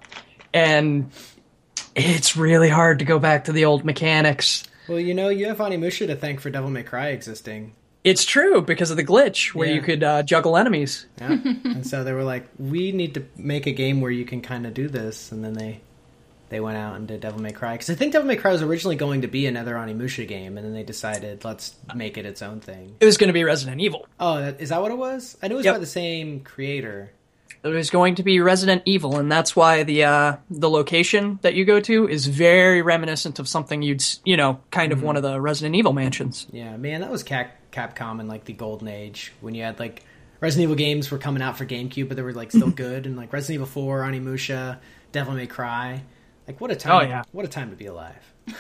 and 0.52 1.10
it's 1.94 2.36
really 2.36 2.68
hard 2.68 2.98
to 3.00 3.04
go 3.04 3.18
back 3.18 3.44
to 3.44 3.52
the 3.52 3.64
old 3.64 3.84
mechanics. 3.84 4.64
well, 4.88 4.98
you 4.98 5.14
know, 5.14 5.28
you 5.28 5.46
have 5.46 5.58
Onimusha 5.58 6.06
to 6.08 6.16
thank 6.16 6.40
for 6.40 6.50
Devil 6.50 6.70
May 6.70 6.82
Cry 6.82 7.08
existing. 7.08 7.74
It's 8.04 8.24
true 8.24 8.60
because 8.62 8.90
of 8.90 8.96
the 8.96 9.04
glitch 9.04 9.54
where 9.54 9.68
Yeah. 9.68 9.74
you 9.74 9.80
could 9.82 10.02
uh, 10.02 10.22
juggle 10.24 10.56
enemies. 10.56 11.06
Yeah, 11.20 11.38
and 11.64 11.86
so 11.86 12.02
they 12.02 12.12
were 12.12 12.24
like, 12.24 12.48
we 12.58 12.90
need 12.90 13.14
to 13.14 13.24
make 13.36 13.66
a 13.66 13.72
game 13.72 14.00
where 14.00 14.10
you 14.10 14.24
can 14.24 14.40
kind 14.42 14.66
of 14.66 14.74
do 14.74 14.88
this, 14.88 15.30
and 15.30 15.44
then 15.44 15.54
they 15.54 15.80
they 16.52 16.60
went 16.60 16.76
out 16.76 16.94
and 16.96 17.08
did 17.08 17.20
Devil 17.20 17.40
May 17.40 17.52
Cry 17.52 17.72
because 17.72 17.90
I 17.90 17.94
think 17.94 18.12
Devil 18.12 18.28
May 18.28 18.36
Cry 18.36 18.52
was 18.52 18.62
originally 18.62 18.96
going 18.96 19.22
to 19.22 19.28
be 19.28 19.46
another 19.46 19.74
Onimusha 19.74 20.28
game, 20.28 20.56
and 20.56 20.64
then 20.66 20.72
they 20.74 20.82
decided 20.84 21.44
let's 21.44 21.74
make 21.94 22.16
it 22.18 22.26
its 22.26 22.42
own 22.42 22.60
thing. 22.60 22.94
It 23.00 23.06
was 23.06 23.16
going 23.16 23.28
to 23.28 23.32
be 23.34 23.42
Resident 23.44 23.80
Evil. 23.80 24.06
Oh, 24.20 24.38
that, 24.40 24.60
is 24.60 24.68
that 24.68 24.80
what 24.80 24.90
it 24.92 24.98
was? 24.98 25.36
I 25.42 25.48
knew 25.48 25.54
it 25.54 25.58
was 25.58 25.64
Yep. 25.66 25.74
by 25.74 25.78
the 25.80 25.86
same 25.86 26.40
creator. 26.40 27.10
It 27.64 27.68
was 27.68 27.90
going 27.90 28.16
to 28.16 28.22
be 28.24 28.40
Resident 28.40 28.82
Evil, 28.86 29.18
and 29.18 29.30
that's 29.30 29.54
why 29.54 29.84
the 29.84 30.02
uh, 30.04 30.36
the 30.50 30.68
location 30.68 31.38
that 31.42 31.54
you 31.54 31.64
go 31.64 31.78
to 31.80 32.08
is 32.08 32.26
very 32.26 32.82
reminiscent 32.82 33.38
of 33.38 33.46
something 33.48 33.82
you'd 33.82 34.02
you 34.24 34.36
know 34.36 34.60
kind 34.70 34.92
of 34.92 35.02
one 35.02 35.16
of 35.16 35.22
the 35.22 35.40
Resident 35.40 35.76
Evil 35.76 35.92
mansions. 35.92 36.46
Yeah, 36.52 36.76
man, 36.76 37.00
that 37.02 37.10
was 37.10 37.22
Cap- 37.22 37.56
Capcom 37.70 38.20
in 38.20 38.26
like 38.26 38.44
the 38.46 38.52
golden 38.52 38.88
age 38.88 39.32
when 39.40 39.54
you 39.54 39.62
had 39.62 39.78
like 39.78 40.02
Resident 40.40 40.64
Evil 40.64 40.74
games 40.76 41.08
were 41.10 41.18
coming 41.18 41.40
out 41.40 41.56
for 41.56 41.64
GameCube, 41.64 42.08
but 42.08 42.16
they 42.16 42.22
were 42.24 42.32
like 42.32 42.50
still 42.50 42.70
good, 42.84 43.06
and 43.06 43.16
like 43.16 43.32
Resident 43.32 43.54
Evil 43.54 43.66
Four, 43.68 44.00
Onimusha, 44.00 44.78
Devil 45.12 45.34
May 45.34 45.46
Cry. 45.46 46.02
Like 46.46 46.60
what 46.60 46.70
a 46.70 46.76
time! 46.76 46.92
Oh, 46.92 47.08
yeah. 47.08 47.22
what 47.32 47.44
a 47.44 47.48
time 47.48 47.70
to 47.70 47.76
be 47.76 47.86
alive. 47.86 48.16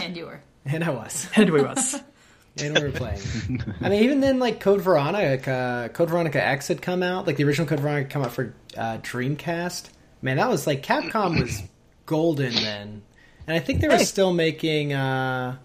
And 0.00 0.16
you 0.16 0.26
were. 0.26 0.40
And 0.64 0.84
I 0.84 0.90
was, 0.90 1.28
And 1.36 1.50
we 1.50 1.60
was. 1.60 2.00
and 2.62 2.72
we 2.78 2.84
were 2.84 2.92
playing. 2.92 3.20
I 3.80 3.88
mean, 3.88 4.04
even 4.04 4.20
then, 4.20 4.38
like 4.38 4.60
Code 4.60 4.80
Veronica, 4.80 5.90
Code 5.92 6.10
Veronica 6.10 6.44
X 6.44 6.68
had 6.68 6.80
come 6.82 7.02
out. 7.02 7.26
Like 7.26 7.36
the 7.36 7.42
original 7.42 7.66
Code 7.66 7.80
Veronica 7.80 8.04
had 8.04 8.10
come 8.12 8.22
out 8.22 8.30
for 8.32 8.54
uh, 8.76 8.98
Dreamcast. 8.98 9.88
Man, 10.22 10.36
that 10.36 10.48
was 10.48 10.68
like 10.68 10.84
Capcom 10.84 11.40
was 11.40 11.62
golden 12.06 12.54
then, 12.54 13.02
and 13.48 13.56
I 13.56 13.58
think 13.58 13.80
they 13.80 13.88
were 13.88 13.96
Hey. 13.96 14.04
still 14.04 14.32
making. 14.32 14.92
uh 14.92 15.56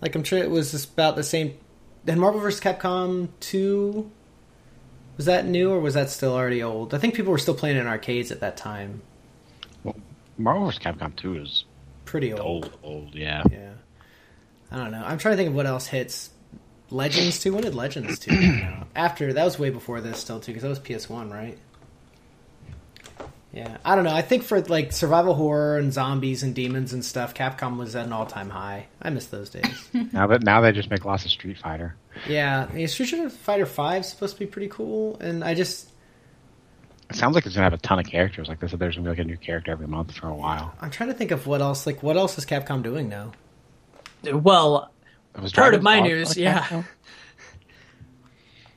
Like 0.00 0.14
I'm 0.14 0.22
sure 0.24 0.38
it 0.38 0.50
was 0.50 0.70
just 0.70 0.92
about 0.92 1.16
the 1.16 1.24
same. 1.24 1.56
Then 2.04 2.20
Marvel 2.20 2.40
vs. 2.40 2.60
Capcom 2.60 3.28
two. 3.40 4.10
Was 5.16 5.26
that 5.26 5.44
new 5.46 5.70
or 5.72 5.80
was 5.80 5.94
that 5.94 6.08
still 6.10 6.34
already 6.34 6.62
old? 6.62 6.94
I 6.94 6.98
think 6.98 7.14
people 7.14 7.32
were 7.32 7.38
still 7.38 7.54
playing 7.54 7.76
in 7.78 7.86
arcades 7.88 8.30
at 8.30 8.40
that 8.40 8.56
time. 8.56 9.02
Well, 10.44 10.54
Marvel 10.54 10.66
vs. 10.66 10.80
Capcom 10.82 11.14
two 11.16 11.36
is 11.36 11.64
Pretty 12.04 12.32
old. 12.32 12.40
old, 12.40 12.78
old, 12.82 13.14
yeah. 13.14 13.42
Yeah. 13.50 13.70
I 14.70 14.76
don't 14.76 14.90
know. 14.90 15.02
I'm 15.04 15.18
trying 15.18 15.32
to 15.34 15.36
think 15.36 15.50
of 15.50 15.54
what 15.54 15.66
else 15.66 15.86
hits. 15.86 16.30
Legends 16.90 17.38
2? 17.40 17.54
When 17.54 17.62
did 17.62 17.74
Legends 17.74 18.18
2 18.18 18.30
come 18.30 18.62
out? 18.62 18.86
After, 18.94 19.32
that 19.32 19.44
was 19.44 19.58
way 19.58 19.70
before 19.70 20.00
this 20.00 20.18
still, 20.18 20.40
too, 20.40 20.52
because 20.52 20.62
that 20.62 20.68
was 20.68 20.78
PS1, 20.80 21.32
right? 21.32 21.56
Yeah. 23.52 23.76
I 23.84 23.94
don't 23.94 24.04
know. 24.04 24.14
I 24.14 24.22
think 24.22 24.42
for, 24.42 24.60
like, 24.62 24.92
survival 24.92 25.34
horror 25.34 25.78
and 25.78 25.92
zombies 25.92 26.42
and 26.42 26.54
demons 26.54 26.92
and 26.92 27.04
stuff, 27.04 27.34
Capcom 27.34 27.76
was 27.78 27.94
at 27.94 28.06
an 28.06 28.12
all-time 28.12 28.50
high. 28.50 28.86
I 29.00 29.10
miss 29.10 29.26
those 29.26 29.50
days. 29.50 29.88
Now 30.12 30.26
that 30.26 30.42
now 30.42 30.60
they 30.60 30.72
just 30.72 30.90
make 30.90 31.04
lots 31.04 31.24
of 31.24 31.30
Street 31.30 31.58
Fighter. 31.58 31.94
yeah. 32.28 32.66
I 32.68 32.74
mean, 32.74 32.88
Street 32.88 33.30
Fighter 33.32 33.66
5 33.66 34.00
is 34.00 34.08
supposed 34.08 34.34
to 34.34 34.40
be 34.40 34.46
pretty 34.46 34.68
cool, 34.68 35.18
and 35.20 35.44
I 35.44 35.54
just... 35.54 35.88
It 37.14 37.18
sounds 37.18 37.34
like 37.34 37.44
it's 37.46 37.54
gonna 37.54 37.64
have 37.64 37.72
a 37.72 37.78
ton 37.78 37.98
of 37.98 38.06
characters. 38.06 38.48
Like 38.48 38.60
they 38.60 38.68
said, 38.68 38.78
there's 38.78 38.94
gonna 38.96 39.04
be 39.04 39.10
like 39.10 39.18
a 39.18 39.24
new 39.24 39.36
character 39.36 39.70
every 39.70 39.86
month 39.86 40.12
for 40.12 40.28
a 40.28 40.34
while. 40.34 40.74
I'm 40.80 40.90
trying 40.90 41.10
to 41.10 41.14
think 41.14 41.30
of 41.30 41.46
what 41.46 41.60
else, 41.60 41.86
like, 41.86 42.02
what 42.02 42.16
else 42.16 42.38
is 42.38 42.46
Capcom 42.46 42.82
doing 42.82 43.08
now? 43.08 43.32
well, 44.24 44.90
It 45.34 45.42
was 45.42 45.52
part 45.52 45.74
of 45.74 45.82
my 45.82 46.00
news, 46.00 46.30
like 46.30 46.38
yeah. 46.38 46.62
Capcom? 46.62 46.84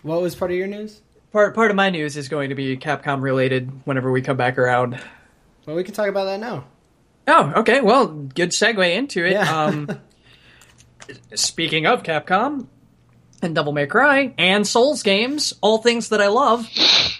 What 0.01 0.21
was 0.21 0.36
part 0.36 0.51
of 0.51 0.57
your 0.57 0.67
news? 0.67 1.01
Part 1.31 1.55
part 1.55 1.71
of 1.71 1.75
my 1.75 1.89
news 1.89 2.15
is 2.15 2.29
going 2.29 2.49
to 2.49 2.55
be 2.55 2.77
Capcom 2.77 3.21
related 3.21 3.71
whenever 3.86 4.11
we 4.11 4.21
come 4.21 4.38
back 4.38 4.57
around. 4.59 4.99
Well, 5.65 5.75
we 5.75 5.83
can 5.83 5.95
talk 5.95 6.09
about 6.09 6.25
that 6.25 6.39
now. 6.39 6.65
Oh, 7.27 7.53
okay. 7.57 7.81
Well, 7.81 8.05
good 8.07 8.51
segue 8.51 8.95
into 8.95 9.25
it. 9.25 9.31
Yeah. 9.31 9.63
Um, 9.65 9.99
speaking 11.33 11.88
of 11.88 12.03
Capcom 12.03 12.67
and 13.41 13.55
Devil 13.55 13.73
May 13.73 13.88
Cry 13.88 14.33
and 14.38 14.67
Souls 14.67 15.01
games, 15.01 15.53
all 15.61 15.79
things 15.79 16.09
that 16.09 16.21
I 16.21 16.27
love, 16.27 16.69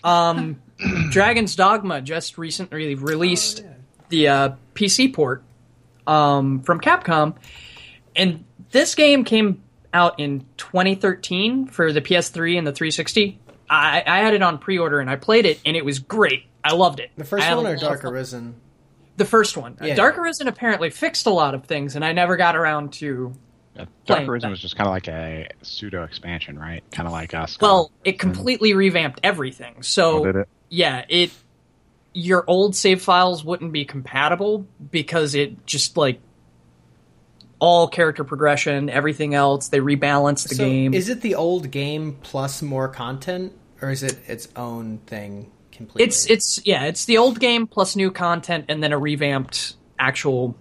um, 0.04 0.62
Dragon's 1.10 1.56
Dogma 1.56 2.02
just 2.02 2.38
recently 2.38 2.96
released 2.96 3.64
the 4.10 4.28
uh, 4.28 4.50
PC 4.74 5.14
port 5.14 5.44
um, 6.06 6.62
from 6.62 6.80
Capcom, 6.80 7.36
and 8.16 8.46
this 8.72 8.96
game 8.96 9.24
came 9.24 9.64
out 9.94 10.20
in 10.20 10.46
2013 10.58 11.68
for 11.68 11.94
the 11.94 12.02
PS3 12.02 12.58
and 12.58 12.68
the 12.68 12.74
360. 12.74 13.40
I, 13.70 14.04
I 14.06 14.20
had 14.20 14.34
it 14.34 14.42
on 14.42 14.58
pre-order 14.60 15.00
and 15.00 15.10
I 15.10 15.16
played 15.16 15.46
it, 15.46 15.60
and 15.66 15.76
it 15.76 15.86
was 15.86 16.00
great. 16.00 16.44
I 16.64 16.74
loved 16.74 17.00
it. 17.00 17.12
The 17.16 17.24
first 17.24 17.46
I 17.46 17.56
one 17.56 17.66
or 17.66 17.78
Dark. 17.78 18.04
Arisen? 18.04 18.56
The 19.18 19.26
first 19.26 19.56
one. 19.56 19.78
Yeah. 19.82 19.96
Dark 19.96 20.18
Arisen 20.18 20.48
apparently 20.48 20.90
fixed 20.90 21.26
a 21.26 21.30
lot 21.30 21.56
of 21.56 21.66
things, 21.66 21.96
and 21.96 22.04
I 22.04 22.12
never 22.12 22.36
got 22.36 22.56
around 22.56 22.94
to. 22.94 23.34
Uh, 23.78 23.82
yeah, 23.82 23.86
Playing 24.06 24.20
Dark 24.22 24.30
Arisen 24.30 24.48
that. 24.48 24.52
was 24.52 24.62
just 24.62 24.76
kind 24.76 24.88
of 24.88 24.92
like 24.92 25.08
a 25.08 25.50
pseudo 25.62 26.04
expansion, 26.04 26.58
right? 26.58 26.84
Kind 26.92 27.08
of 27.08 27.14
like 27.14 27.34
us. 27.34 27.58
Well, 27.60 27.92
it 28.04 28.12
mm-hmm. 28.12 28.20
completely 28.20 28.74
revamped 28.74 29.20
everything. 29.24 29.84
So, 29.84 30.20
Oh, 30.20 30.26
did 30.26 30.36
it? 30.38 30.50
yeah, 30.70 31.06
it. 31.10 31.32
Your 32.14 32.46
old 32.48 32.76
save 32.76 33.02
files 33.02 33.44
wouldn't 33.44 33.74
be 33.74 33.84
compatible 33.84 34.66
because 34.90 35.36
it 35.36 35.66
just 35.66 35.98
like 35.98 36.22
all 37.60 37.88
character 37.88 38.24
progression, 38.24 38.90
everything 38.90 39.34
else. 39.34 39.68
They 39.68 39.80
rebalanced 39.80 40.50
the 40.50 40.56
so 40.56 40.64
game. 40.64 40.94
Is 40.94 41.10
it 41.10 41.22
the 41.22 41.36
old 41.36 41.72
game 41.72 42.18
plus 42.22 42.62
more 42.62 42.88
content, 42.88 43.54
or 43.82 43.92
is 43.92 44.04
it 44.04 44.18
its 44.28 44.48
own 44.56 45.00
thing 45.08 45.52
completely? 45.72 46.08
It's 46.08 46.30
it's 46.30 46.62
yeah, 46.66 46.86
it's 46.86 47.06
the 47.06 47.18
old 47.18 47.40
game 47.40 47.68
plus 47.68 47.96
new 47.96 48.12
content 48.12 48.66
and 48.70 48.82
then 48.82 48.94
a 48.94 48.98
revamped 48.98 49.76
actual 50.00 50.56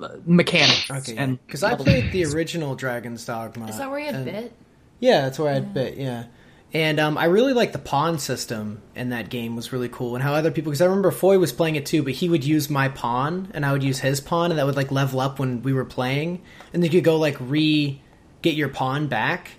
uh, 0.00 0.08
mechanic. 0.26 0.90
okay. 0.90 1.16
and 1.16 1.44
Because 1.46 1.62
I 1.62 1.74
played 1.74 2.12
the 2.12 2.24
original 2.26 2.74
Dragon's 2.74 3.24
Dogma. 3.24 3.68
Is 3.68 3.78
that 3.78 3.90
where 3.90 3.98
you 3.98 4.06
had 4.06 4.14
and- 4.14 4.24
bit? 4.24 4.52
Yeah, 5.00 5.22
that's 5.22 5.38
where 5.38 5.50
I 5.50 5.54
had 5.54 5.72
bit. 5.72 5.96
Yeah, 5.96 6.24
and 6.72 6.98
um, 6.98 7.16
I 7.16 7.26
really 7.26 7.52
like 7.52 7.70
the 7.72 7.78
pawn 7.78 8.18
system 8.18 8.82
in 8.96 9.10
that 9.10 9.30
game 9.30 9.54
was 9.54 9.72
really 9.72 9.88
cool, 9.88 10.16
and 10.16 10.24
how 10.24 10.34
other 10.34 10.50
people. 10.50 10.70
Because 10.70 10.80
I 10.80 10.86
remember 10.86 11.12
Foy 11.12 11.38
was 11.38 11.52
playing 11.52 11.76
it 11.76 11.86
too, 11.86 12.02
but 12.02 12.14
he 12.14 12.28
would 12.28 12.44
use 12.44 12.68
my 12.68 12.88
pawn, 12.88 13.50
and 13.54 13.64
I 13.64 13.72
would 13.72 13.84
use 13.84 14.00
his 14.00 14.20
pawn, 14.20 14.50
and 14.50 14.58
that 14.58 14.66
would 14.66 14.74
like 14.76 14.90
level 14.90 15.20
up 15.20 15.38
when 15.38 15.62
we 15.62 15.72
were 15.72 15.84
playing, 15.84 16.42
and 16.72 16.82
then 16.82 16.90
you 16.90 16.98
could 16.98 17.04
go 17.04 17.16
like 17.16 17.36
re 17.40 18.00
get 18.42 18.54
your 18.56 18.68
pawn 18.68 19.06
back, 19.06 19.52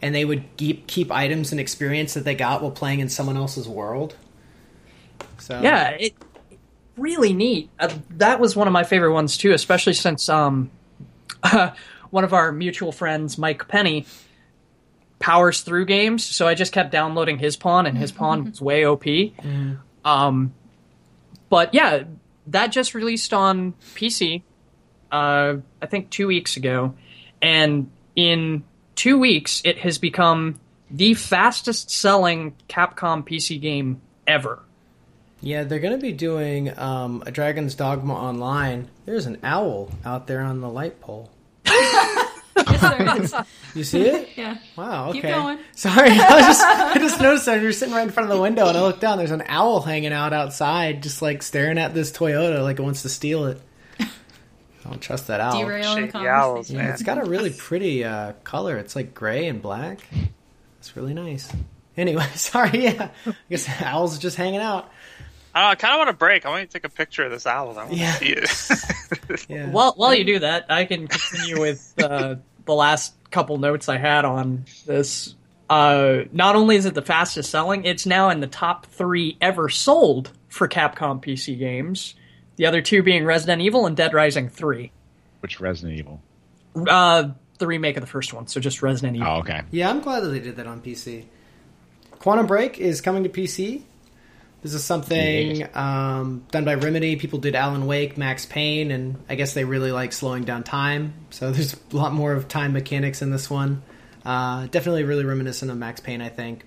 and 0.00 0.14
they 0.14 0.24
would 0.24 0.44
keep 0.56 0.86
keep 0.86 1.10
items 1.10 1.50
and 1.50 1.60
experience 1.60 2.14
that 2.14 2.24
they 2.24 2.36
got 2.36 2.62
while 2.62 2.70
playing 2.70 3.00
in 3.00 3.08
someone 3.08 3.36
else's 3.36 3.68
world. 3.68 4.14
So 5.38 5.60
Yeah, 5.60 5.88
it 5.90 6.14
really 6.96 7.32
neat. 7.32 7.70
Uh, 7.78 7.92
that 8.10 8.40
was 8.40 8.54
one 8.54 8.66
of 8.66 8.72
my 8.72 8.84
favorite 8.84 9.12
ones 9.12 9.36
too, 9.36 9.52
especially 9.52 9.94
since 9.94 10.28
um, 10.28 10.70
one 12.10 12.24
of 12.24 12.32
our 12.32 12.52
mutual 12.52 12.92
friends, 12.92 13.38
Mike 13.38 13.66
Penny, 13.68 14.06
powers 15.18 15.62
through 15.62 15.86
games. 15.86 16.24
So 16.24 16.46
I 16.46 16.54
just 16.54 16.72
kept 16.72 16.92
downloading 16.92 17.38
his 17.38 17.56
pawn, 17.56 17.86
and 17.86 17.96
his 17.96 18.12
pawn 18.12 18.44
was 18.50 18.60
way 18.60 18.84
OP. 18.84 19.04
Um, 20.04 20.54
but 21.48 21.74
yeah, 21.74 22.04
that 22.48 22.68
just 22.68 22.94
released 22.94 23.32
on 23.32 23.72
PC. 23.94 24.42
Uh, 25.10 25.56
I 25.80 25.86
think 25.86 26.10
two 26.10 26.26
weeks 26.26 26.56
ago, 26.56 26.94
and 27.40 27.90
in 28.16 28.64
two 28.96 29.18
weeks, 29.18 29.62
it 29.64 29.78
has 29.78 29.98
become 29.98 30.60
the 30.90 31.14
fastest 31.14 31.90
selling 31.90 32.54
Capcom 32.68 33.26
PC 33.26 33.60
game 33.60 34.00
ever. 34.26 34.60
Yeah, 35.40 35.64
they're 35.64 35.78
going 35.78 35.98
to 35.98 36.02
be 36.02 36.12
doing 36.12 36.76
um, 36.78 37.22
a 37.26 37.30
Dragon's 37.30 37.74
Dogma 37.74 38.14
online. 38.14 38.88
There's 39.04 39.26
an 39.26 39.38
owl 39.42 39.90
out 40.04 40.26
there 40.26 40.40
on 40.40 40.60
the 40.60 40.68
light 40.70 41.00
pole. 41.00 41.30
Yes, 41.66 42.80
there 42.80 43.16
is. 43.20 43.34
You 43.74 43.84
see 43.84 44.02
it? 44.02 44.28
yeah. 44.36 44.58
Wow. 44.76 45.08
Okay. 45.10 45.20
Keep 45.20 45.30
going. 45.30 45.58
Sorry, 45.74 46.10
I 46.12 46.40
just 46.40 46.62
I 46.62 46.98
just 46.98 47.20
noticed 47.20 47.46
that 47.46 47.60
you're 47.60 47.72
sitting 47.72 47.94
right 47.94 48.04
in 48.04 48.10
front 48.10 48.30
of 48.30 48.36
the 48.36 48.40
window, 48.40 48.68
and 48.68 48.78
I 48.78 48.80
look 48.82 49.00
down. 49.00 49.18
There's 49.18 49.32
an 49.32 49.42
owl 49.46 49.80
hanging 49.80 50.12
out 50.12 50.32
outside, 50.32 51.02
just 51.02 51.20
like 51.20 51.42
staring 51.42 51.78
at 51.78 51.94
this 51.94 52.12
Toyota, 52.12 52.62
like 52.62 52.78
it 52.78 52.82
wants 52.82 53.02
to 53.02 53.08
steal 53.08 53.46
it. 53.46 53.60
I 53.98 54.90
don't 54.90 55.00
trust 55.00 55.28
that 55.28 55.40
owl. 55.40 55.58
Derail 55.58 55.94
the 55.94 56.00
Shady 56.12 56.28
owls, 56.28 56.68
conversation. 56.68 56.76
Yeah, 56.76 56.92
it's 56.92 57.02
got 57.02 57.18
a 57.18 57.24
really 57.24 57.50
pretty 57.50 58.04
uh, 58.04 58.32
color. 58.44 58.76
It's 58.76 58.94
like 58.94 59.14
gray 59.14 59.48
and 59.48 59.60
black. 59.62 60.00
It's 60.78 60.94
really 60.96 61.14
nice. 61.14 61.50
Anyway, 61.96 62.26
sorry. 62.34 62.84
Yeah, 62.84 63.08
I 63.26 63.34
guess 63.48 63.64
the 63.66 63.86
owl's 63.88 64.18
just 64.18 64.36
hanging 64.36 64.60
out. 64.60 64.90
I, 65.54 65.60
don't 65.60 65.68
know, 65.68 65.70
I 65.72 65.74
kind 65.76 65.94
of 65.94 65.98
want 65.98 66.10
to 66.10 66.16
break. 66.16 66.44
I 66.46 66.48
want 66.50 66.60
you 66.62 66.66
to 66.66 66.72
take 66.72 66.84
a 66.84 66.88
picture 66.88 67.24
of 67.24 67.30
this 67.30 67.46
owl. 67.46 67.70
I 67.78 67.84
want 67.84 67.92
Yeah. 67.94 68.12
to 68.12 68.18
see 68.18 68.32
it. 68.32 69.46
Yeah. 69.48 69.70
While 69.70 69.92
while 69.96 70.14
you 70.14 70.24
do 70.24 70.38
that, 70.40 70.66
I 70.70 70.84
can 70.84 71.06
continue 71.08 71.60
with 71.60 71.94
uh, 72.02 72.36
the 72.64 72.74
last 72.74 73.14
couple 73.30 73.58
notes 73.58 73.88
I 73.88 73.96
had 73.98 74.24
on 74.24 74.64
this. 74.86 75.34
Uh, 75.70 76.24
not 76.32 76.56
only 76.56 76.76
is 76.76 76.84
it 76.86 76.94
the 76.94 77.02
fastest 77.02 77.50
selling, 77.50 77.84
it's 77.84 78.04
now 78.06 78.30
in 78.30 78.40
the 78.40 78.46
top 78.46 78.86
three 78.86 79.36
ever 79.40 79.68
sold 79.68 80.30
for 80.48 80.68
Capcom 80.68 81.22
PC 81.22 81.58
games. 81.58 82.14
The 82.56 82.66
other 82.66 82.80
two 82.82 83.02
being 83.02 83.24
Resident 83.24 83.62
Evil 83.62 83.86
and 83.86 83.96
Dead 83.96 84.12
Rising 84.14 84.48
Three, 84.48 84.92
Which 85.40 85.58
Resident 85.60 85.98
Evil? 85.98 86.20
uh, 86.88 87.28
the 87.58 87.66
remake 87.66 87.96
of 87.96 88.02
the 88.02 88.06
first 88.06 88.32
one. 88.34 88.46
So 88.46 88.60
just 88.60 88.82
Resident 88.82 89.16
Evil. 89.16 89.28
Oh, 89.28 89.36
okay. 89.38 89.62
Yeah, 89.70 89.90
I'm 89.90 90.00
glad 90.00 90.20
that 90.20 90.28
they 90.28 90.40
did 90.40 90.56
that 90.56 90.66
on 90.66 90.80
PC. 90.80 91.24
Quantum 92.18 92.46
Break 92.46 92.78
is 92.78 93.00
coming 93.00 93.22
to 93.24 93.28
PC. 93.28 93.82
This 94.64 94.72
is 94.72 94.82
something 94.82 95.68
um, 95.76 96.46
done 96.50 96.64
by 96.64 96.76
Remedy. 96.76 97.16
People 97.16 97.38
did 97.38 97.54
Alan 97.54 97.86
Wake, 97.86 98.16
Max 98.16 98.46
Payne, 98.46 98.90
and 98.92 99.22
I 99.28 99.34
guess 99.34 99.52
they 99.52 99.64
really 99.64 99.92
like 99.92 100.14
slowing 100.14 100.44
down 100.44 100.62
time. 100.64 101.12
So 101.28 101.52
there's 101.52 101.74
a 101.74 101.94
lot 101.94 102.14
more 102.14 102.32
of 102.32 102.48
time 102.48 102.72
mechanics 102.72 103.20
in 103.20 103.30
this 103.30 103.50
one. 103.50 103.82
Uh, 104.24 104.66
definitely 104.68 105.04
really 105.04 105.26
reminiscent 105.26 105.70
of 105.70 105.76
Max 105.76 106.00
Payne, 106.00 106.22
I 106.22 106.30
think. 106.30 106.64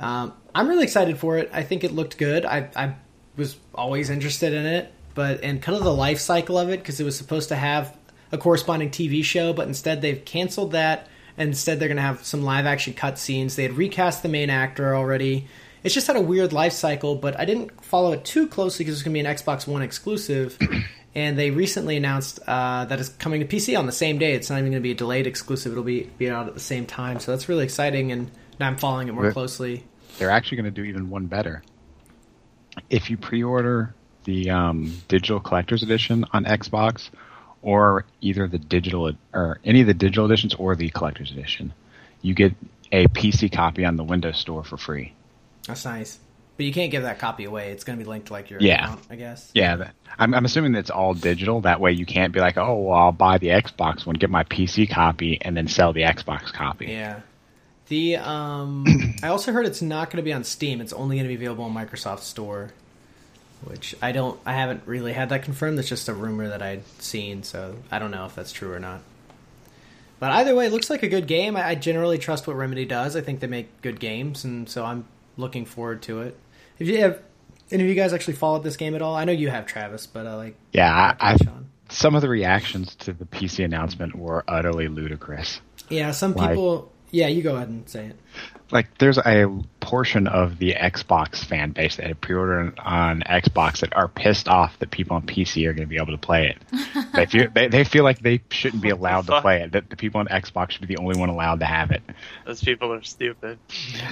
Um, 0.00 0.32
I'm 0.52 0.66
really 0.66 0.82
excited 0.82 1.16
for 1.16 1.38
it. 1.38 1.48
I 1.52 1.62
think 1.62 1.84
it 1.84 1.92
looked 1.92 2.18
good. 2.18 2.44
I, 2.44 2.70
I 2.74 2.96
was 3.36 3.56
always 3.72 4.10
interested 4.10 4.52
in 4.52 4.66
it, 4.66 4.92
but 5.14 5.44
and 5.44 5.62
kind 5.62 5.78
of 5.78 5.84
the 5.84 5.94
life 5.94 6.18
cycle 6.18 6.58
of 6.58 6.70
it 6.70 6.80
because 6.80 6.98
it 6.98 7.04
was 7.04 7.16
supposed 7.16 7.50
to 7.50 7.56
have 7.56 7.96
a 8.32 8.38
corresponding 8.38 8.90
TV 8.90 9.22
show, 9.22 9.52
but 9.52 9.68
instead 9.68 10.02
they've 10.02 10.24
canceled 10.24 10.72
that. 10.72 11.06
And 11.38 11.50
instead, 11.50 11.78
they're 11.78 11.88
going 11.88 11.96
to 11.96 12.02
have 12.02 12.24
some 12.24 12.42
live 12.42 12.66
action 12.66 12.94
cutscenes. 12.94 13.54
They 13.56 13.64
had 13.64 13.74
recast 13.76 14.22
the 14.22 14.28
main 14.28 14.48
actor 14.48 14.96
already. 14.96 15.46
It's 15.82 15.94
just 15.94 16.06
had 16.06 16.16
a 16.16 16.20
weird 16.20 16.52
life 16.52 16.72
cycle, 16.72 17.14
but 17.14 17.38
I 17.38 17.44
didn't 17.44 17.84
follow 17.84 18.12
it 18.12 18.24
too 18.24 18.46
closely 18.48 18.84
because 18.84 18.96
it's 18.98 19.02
going 19.04 19.14
to 19.14 19.22
be 19.22 19.26
an 19.26 19.36
Xbox 19.36 19.66
One 19.66 19.82
exclusive. 19.82 20.58
and 21.14 21.38
they 21.38 21.50
recently 21.50 21.96
announced 21.96 22.40
uh, 22.46 22.84
that 22.86 23.00
it's 23.00 23.08
coming 23.08 23.40
to 23.40 23.46
PC 23.46 23.78
on 23.78 23.86
the 23.86 23.92
same 23.92 24.18
day. 24.18 24.34
It's 24.34 24.50
not 24.50 24.58
even 24.58 24.72
going 24.72 24.82
to 24.82 24.86
be 24.86 24.92
a 24.92 24.94
delayed 24.94 25.26
exclusive. 25.26 25.72
It'll 25.72 25.84
be 25.84 26.10
be 26.18 26.28
out 26.28 26.48
at 26.48 26.54
the 26.54 26.60
same 26.60 26.86
time. 26.86 27.20
So 27.20 27.32
that's 27.32 27.48
really 27.48 27.64
exciting, 27.64 28.12
and 28.12 28.30
now 28.60 28.66
I'm 28.66 28.76
following 28.76 29.08
it 29.08 29.12
more 29.12 29.24
But- 29.24 29.32
closely. 29.32 29.84
They're 30.18 30.30
actually 30.30 30.56
going 30.56 30.72
to 30.74 30.82
do 30.82 30.84
even 30.84 31.10
one 31.10 31.26
better. 31.26 31.62
If 32.88 33.10
you 33.10 33.18
pre-order 33.18 33.94
the 34.24 34.50
um, 34.50 34.96
digital 35.08 35.40
collector's 35.40 35.82
edition 35.82 36.24
on 36.32 36.44
Xbox, 36.44 37.10
or 37.62 38.04
either 38.20 38.46
the 38.46 38.58
digital 38.58 39.12
or 39.32 39.58
any 39.64 39.80
of 39.80 39.86
the 39.86 39.94
digital 39.94 40.24
editions 40.26 40.54
or 40.54 40.76
the 40.76 40.88
collector's 40.90 41.32
edition, 41.32 41.72
you 42.22 42.34
get 42.34 42.54
a 42.92 43.06
PC 43.08 43.50
copy 43.52 43.84
on 43.84 43.96
the 43.96 44.04
Windows 44.04 44.38
Store 44.38 44.62
for 44.62 44.76
free. 44.76 45.12
That's 45.66 45.84
nice. 45.84 46.18
But 46.56 46.64
you 46.64 46.72
can't 46.72 46.90
give 46.90 47.02
that 47.02 47.18
copy 47.18 47.44
away. 47.44 47.70
It's 47.72 47.84
going 47.84 47.98
to 47.98 48.02
be 48.04 48.08
linked 48.08 48.28
to 48.28 48.32
like 48.32 48.48
your 48.48 48.60
Yeah. 48.60 48.84
account, 48.84 49.00
I 49.10 49.16
guess. 49.16 49.50
Yeah, 49.52 49.76
that, 49.76 49.94
I'm, 50.18 50.32
I'm 50.32 50.44
assuming 50.46 50.72
that's 50.72 50.88
all 50.88 51.12
digital. 51.12 51.60
That 51.60 51.80
way, 51.80 51.92
you 51.92 52.06
can't 52.06 52.32
be 52.32 52.40
like, 52.40 52.56
oh, 52.56 52.80
well, 52.80 52.96
I'll 52.98 53.12
buy 53.12 53.36
the 53.36 53.48
Xbox 53.48 54.06
one, 54.06 54.14
get 54.16 54.30
my 54.30 54.44
PC 54.44 54.88
copy, 54.88 55.38
and 55.42 55.54
then 55.56 55.68
sell 55.68 55.92
the 55.92 56.02
Xbox 56.02 56.52
copy. 56.52 56.86
Yeah. 56.86 57.20
The 57.88 58.16
um, 58.16 58.86
I 59.22 59.28
also 59.28 59.52
heard 59.52 59.66
it's 59.66 59.82
not 59.82 60.08
going 60.10 60.16
to 60.16 60.22
be 60.22 60.32
on 60.32 60.44
Steam. 60.44 60.80
It's 60.80 60.94
only 60.94 61.16
going 61.16 61.24
to 61.24 61.28
be 61.28 61.34
available 61.34 61.64
on 61.64 61.74
Microsoft 61.74 62.20
Store, 62.20 62.72
which 63.64 63.94
I 64.00 64.12
don't. 64.12 64.40
I 64.46 64.54
haven't 64.54 64.82
really 64.86 65.12
had 65.12 65.28
that 65.28 65.42
confirmed. 65.42 65.76
That's 65.78 65.88
just 65.88 66.08
a 66.08 66.14
rumor 66.14 66.48
that 66.48 66.62
I'd 66.62 66.82
seen, 67.00 67.42
so 67.42 67.76
I 67.90 67.98
don't 67.98 68.10
know 68.10 68.24
if 68.24 68.34
that's 68.34 68.50
true 68.50 68.72
or 68.72 68.80
not. 68.80 69.02
But 70.18 70.32
either 70.32 70.54
way, 70.54 70.66
it 70.66 70.72
looks 70.72 70.88
like 70.88 71.02
a 71.02 71.08
good 71.08 71.26
game. 71.26 71.54
I, 71.54 71.68
I 71.68 71.74
generally 71.74 72.16
trust 72.18 72.46
what 72.46 72.56
Remedy 72.56 72.86
does. 72.86 73.14
I 73.14 73.20
think 73.20 73.40
they 73.40 73.46
make 73.46 73.82
good 73.82 74.00
games, 74.00 74.44
and 74.44 74.68
so 74.68 74.84
I'm 74.84 75.04
looking 75.36 75.64
forward 75.64 76.02
to 76.02 76.20
it. 76.22 76.38
If 76.78 76.88
you 76.88 76.98
have 77.02 77.20
any 77.70 77.82
of 77.82 77.88
you 77.88 77.94
guys 77.94 78.12
actually 78.12 78.34
followed 78.34 78.62
this 78.62 78.76
game 78.76 78.94
at 78.94 79.02
all, 79.02 79.14
I 79.14 79.24
know 79.24 79.32
you 79.32 79.48
have, 79.50 79.66
Travis, 79.66 80.06
but 80.06 80.26
uh, 80.26 80.36
like, 80.36 80.56
Yeah, 80.72 81.14
I, 81.20 81.32
I, 81.32 81.36
some 81.88 82.14
of 82.14 82.22
the 82.22 82.28
reactions 82.28 82.94
to 82.96 83.12
the 83.12 83.24
PC 83.24 83.64
announcement 83.64 84.14
were 84.14 84.44
utterly 84.48 84.88
ludicrous. 84.88 85.60
yeah, 85.88 86.10
some 86.12 86.34
Like- 86.34 86.50
people. 86.50 86.92
Yeah, 87.10 87.28
you 87.28 87.42
go 87.42 87.56
ahead 87.56 87.68
and 87.68 87.88
say 87.88 88.06
it. 88.06 88.16
like 88.72 88.98
there's 88.98 89.16
a 89.18 89.46
portion 89.80 90.26
of 90.26 90.58
the 90.58 90.74
Xbox 90.74 91.44
fan 91.44 91.70
base 91.70 91.96
that 91.96 92.06
had 92.06 92.20
pre-ordered 92.20 92.76
on 92.80 93.22
Xbox 93.22 93.80
that 93.80 93.94
are 93.96 94.08
pissed 94.08 94.48
off 94.48 94.76
that 94.80 94.90
people 94.90 95.14
on 95.16 95.22
PC 95.22 95.66
are 95.66 95.72
going 95.72 95.86
to 95.86 95.88
be 95.88 95.96
able 95.96 96.10
to 96.12 96.18
play 96.18 96.48
it. 96.48 97.12
they 97.14 97.26
feel 97.30 97.48
they, 97.54 97.68
they 97.68 97.84
feel 97.84 98.02
like 98.02 98.18
they 98.18 98.42
shouldn't 98.50 98.82
be 98.82 98.90
allowed 98.90 99.26
to 99.28 99.40
play 99.40 99.62
it. 99.62 99.72
That 99.72 99.88
the 99.88 99.96
people 99.96 100.18
on 100.18 100.26
Xbox 100.26 100.72
should 100.72 100.86
be 100.86 100.92
the 100.94 101.00
only 101.00 101.18
one 101.18 101.28
allowed 101.28 101.60
to 101.60 101.66
have 101.66 101.92
it. 101.92 102.02
Those 102.44 102.62
people 102.62 102.92
are 102.92 103.02
stupid. 103.04 103.58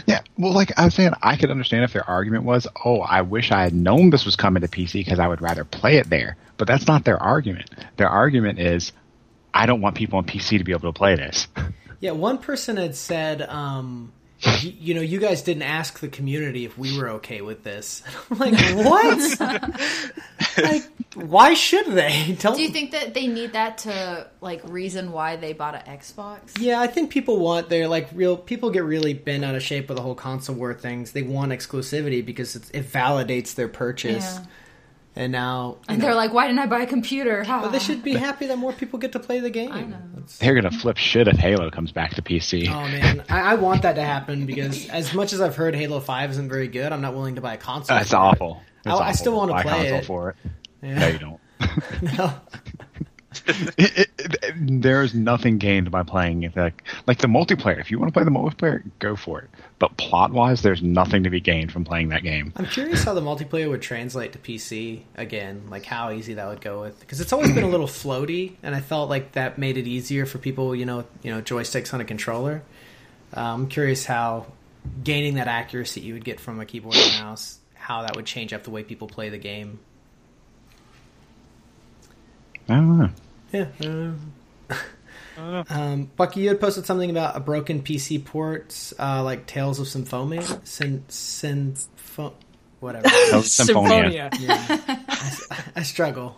Yeah, 0.06 0.20
well, 0.38 0.52
like 0.52 0.72
I 0.78 0.84
was 0.84 0.94
saying, 0.94 1.12
I 1.20 1.36
could 1.36 1.50
understand 1.50 1.82
if 1.84 1.92
their 1.92 2.08
argument 2.08 2.44
was, 2.44 2.68
"Oh, 2.84 3.00
I 3.00 3.22
wish 3.22 3.50
I 3.50 3.62
had 3.62 3.74
known 3.74 4.10
this 4.10 4.24
was 4.24 4.36
coming 4.36 4.60
to 4.62 4.68
PC 4.68 5.04
because 5.04 5.18
I 5.18 5.26
would 5.26 5.42
rather 5.42 5.64
play 5.64 5.96
it 5.96 6.08
there." 6.08 6.36
But 6.56 6.68
that's 6.68 6.86
not 6.86 7.04
their 7.04 7.20
argument. 7.20 7.70
Their 7.96 8.08
argument 8.08 8.60
is, 8.60 8.92
"I 9.52 9.66
don't 9.66 9.80
want 9.80 9.96
people 9.96 10.18
on 10.18 10.24
PC 10.26 10.58
to 10.58 10.64
be 10.64 10.70
able 10.72 10.92
to 10.92 10.96
play 10.96 11.16
this." 11.16 11.48
Yeah, 12.04 12.10
one 12.10 12.36
person 12.36 12.76
had 12.76 12.94
said, 12.94 13.40
um, 13.40 14.12
you, 14.60 14.74
you 14.78 14.94
know, 14.94 15.00
you 15.00 15.18
guys 15.18 15.40
didn't 15.40 15.62
ask 15.62 16.00
the 16.00 16.08
community 16.08 16.66
if 16.66 16.76
we 16.76 16.98
were 16.98 17.08
okay 17.12 17.40
with 17.40 17.64
this. 17.64 18.02
I'm 18.30 18.38
like, 18.38 18.52
what? 18.74 19.40
like, 20.58 20.82
why 21.14 21.54
should 21.54 21.86
they? 21.86 22.36
Don't. 22.40 22.56
Do 22.58 22.62
you 22.62 22.68
think 22.68 22.90
that 22.90 23.14
they 23.14 23.26
need 23.26 23.54
that 23.54 23.78
to 23.78 24.28
like 24.42 24.60
reason 24.64 25.12
why 25.12 25.36
they 25.36 25.54
bought 25.54 25.76
an 25.76 25.96
Xbox? 25.96 26.60
yeah, 26.60 26.78
I 26.78 26.88
think 26.88 27.08
people 27.08 27.38
want 27.38 27.70
they're 27.70 27.88
like 27.88 28.10
real. 28.12 28.36
People 28.36 28.68
get 28.68 28.84
really 28.84 29.14
bent 29.14 29.42
out 29.42 29.54
of 29.54 29.62
shape 29.62 29.88
with 29.88 29.96
the 29.96 30.02
whole 30.02 30.14
console 30.14 30.56
war 30.56 30.74
things. 30.74 31.12
They 31.12 31.22
want 31.22 31.52
exclusivity 31.52 32.22
because 32.22 32.54
it, 32.54 32.70
it 32.74 32.92
validates 32.92 33.54
their 33.54 33.68
purchase. 33.68 34.40
Yeah. 34.40 34.44
And 35.16 35.30
now, 35.30 35.76
And 35.88 35.98
know, 36.00 36.06
they're 36.06 36.14
like, 36.16 36.32
why 36.32 36.46
didn't 36.48 36.58
I 36.58 36.66
buy 36.66 36.80
a 36.80 36.86
computer? 36.86 37.44
but 37.46 37.68
they 37.68 37.78
should 37.78 38.02
be 38.02 38.14
happy 38.14 38.46
that 38.46 38.58
more 38.58 38.72
people 38.72 38.98
get 38.98 39.12
to 39.12 39.20
play 39.20 39.38
the 39.40 39.50
game. 39.50 39.70
I 39.70 39.82
know. 39.82 39.96
That's- 40.14 40.38
They're 40.38 40.60
going 40.60 40.68
to 40.70 40.76
flip 40.76 40.96
shit 40.96 41.28
if 41.28 41.36
Halo 41.36 41.70
comes 41.70 41.92
back 41.92 42.14
to 42.14 42.22
PC. 42.22 42.68
Oh 42.68 42.72
man, 42.88 43.22
I, 43.28 43.52
I 43.52 43.54
want 43.54 43.82
that 43.82 43.94
to 43.94 44.02
happen 44.02 44.44
because 44.46 44.88
as 44.88 45.14
much 45.14 45.32
as 45.32 45.40
I've 45.40 45.54
heard 45.54 45.74
Halo 45.76 46.00
Five 46.00 46.30
isn't 46.32 46.48
very 46.48 46.66
good, 46.66 46.92
I'm 46.92 47.00
not 47.00 47.14
willing 47.14 47.36
to 47.36 47.40
buy 47.40 47.54
a 47.54 47.58
console. 47.58 47.96
That's 47.96 48.12
awful. 48.12 48.60
It's 48.84 48.88
I- 49.00 49.08
I 49.08 49.12
still 49.12 49.36
wanna 49.36 49.52
a 49.54 49.62
play 49.62 49.72
console 49.72 49.98
it. 49.98 50.04
for 50.04 50.30
it. 50.30 50.36
Yeah. 50.82 50.98
No, 50.98 51.06
you 51.08 51.18
don't. 51.18 51.40
No. 52.18 52.34
It- 53.46 53.98
it- 53.98 54.10
it- 54.42 54.54
there 54.82 55.02
is 55.02 55.14
nothing 55.14 55.58
gained 55.58 55.90
by 55.90 56.02
playing 56.02 56.42
it. 56.44 56.56
Like, 56.56 56.82
like 57.06 57.18
the 57.18 57.26
multiplayer. 57.26 57.78
If 57.80 57.90
you 57.90 57.98
want 57.98 58.12
to 58.12 58.18
play 58.18 58.24
the 58.24 58.30
multiplayer, 58.30 58.82
go 58.98 59.16
for 59.16 59.40
it. 59.40 59.50
But 59.78 59.96
plot 59.96 60.32
wise, 60.32 60.62
there's 60.62 60.82
nothing 60.82 61.24
to 61.24 61.30
be 61.30 61.40
gained 61.40 61.72
from 61.72 61.84
playing 61.84 62.08
that 62.10 62.22
game. 62.22 62.52
I'm 62.56 62.66
curious 62.66 63.04
how 63.04 63.14
the 63.14 63.20
multiplayer 63.20 63.68
would 63.68 63.82
translate 63.82 64.32
to 64.32 64.38
PC 64.38 65.02
again, 65.16 65.62
like 65.70 65.84
how 65.84 66.10
easy 66.12 66.34
that 66.34 66.46
would 66.48 66.60
go 66.60 66.80
with 66.80 66.98
because 67.00 67.20
it's 67.20 67.32
always 67.32 67.52
been 67.52 67.64
a 67.64 67.68
little 67.68 67.86
floaty, 67.86 68.52
and 68.62 68.74
I 68.74 68.80
felt 68.80 69.10
like 69.10 69.32
that 69.32 69.58
made 69.58 69.76
it 69.76 69.86
easier 69.86 70.24
for 70.26 70.38
people, 70.38 70.74
you 70.74 70.84
know, 70.86 71.04
you 71.22 71.30
know, 71.30 71.42
joysticks 71.42 71.92
on 71.92 72.00
a 72.00 72.04
controller. 72.04 72.62
Um, 73.34 73.62
I'm 73.62 73.68
curious 73.68 74.04
how 74.06 74.46
gaining 75.02 75.34
that 75.34 75.48
accuracy 75.48 76.00
you 76.00 76.14
would 76.14 76.24
get 76.24 76.38
from 76.40 76.60
a 76.60 76.64
keyboard 76.66 76.96
and 76.96 77.24
mouse, 77.24 77.58
how 77.74 78.02
that 78.02 78.14
would 78.16 78.26
change 78.26 78.52
up 78.52 78.62
the 78.62 78.70
way 78.70 78.82
people 78.84 79.08
play 79.08 79.28
the 79.28 79.38
game. 79.38 79.80
I 82.68 82.76
don't 82.76 82.98
know. 82.98 83.10
Yeah. 83.54 83.66
I 84.70 84.76
don't 85.36 85.70
know. 85.70 85.76
Um, 85.76 86.10
Bucky, 86.16 86.40
you 86.40 86.48
had 86.48 86.60
posted 86.60 86.86
something 86.86 87.10
about 87.10 87.36
a 87.36 87.40
broken 87.40 87.82
PC 87.82 88.24
ports, 88.24 88.92
uh, 88.98 89.22
like 89.22 89.46
Tales 89.46 89.80
of 89.80 89.88
Symphonia, 89.88 90.42
Syn, 90.64 91.04
Synpho- 91.08 92.34
whatever. 92.80 93.08
Symphonia. 93.42 94.30
Symphonia. 94.32 95.04
I 95.74 95.82
struggle. 95.82 96.36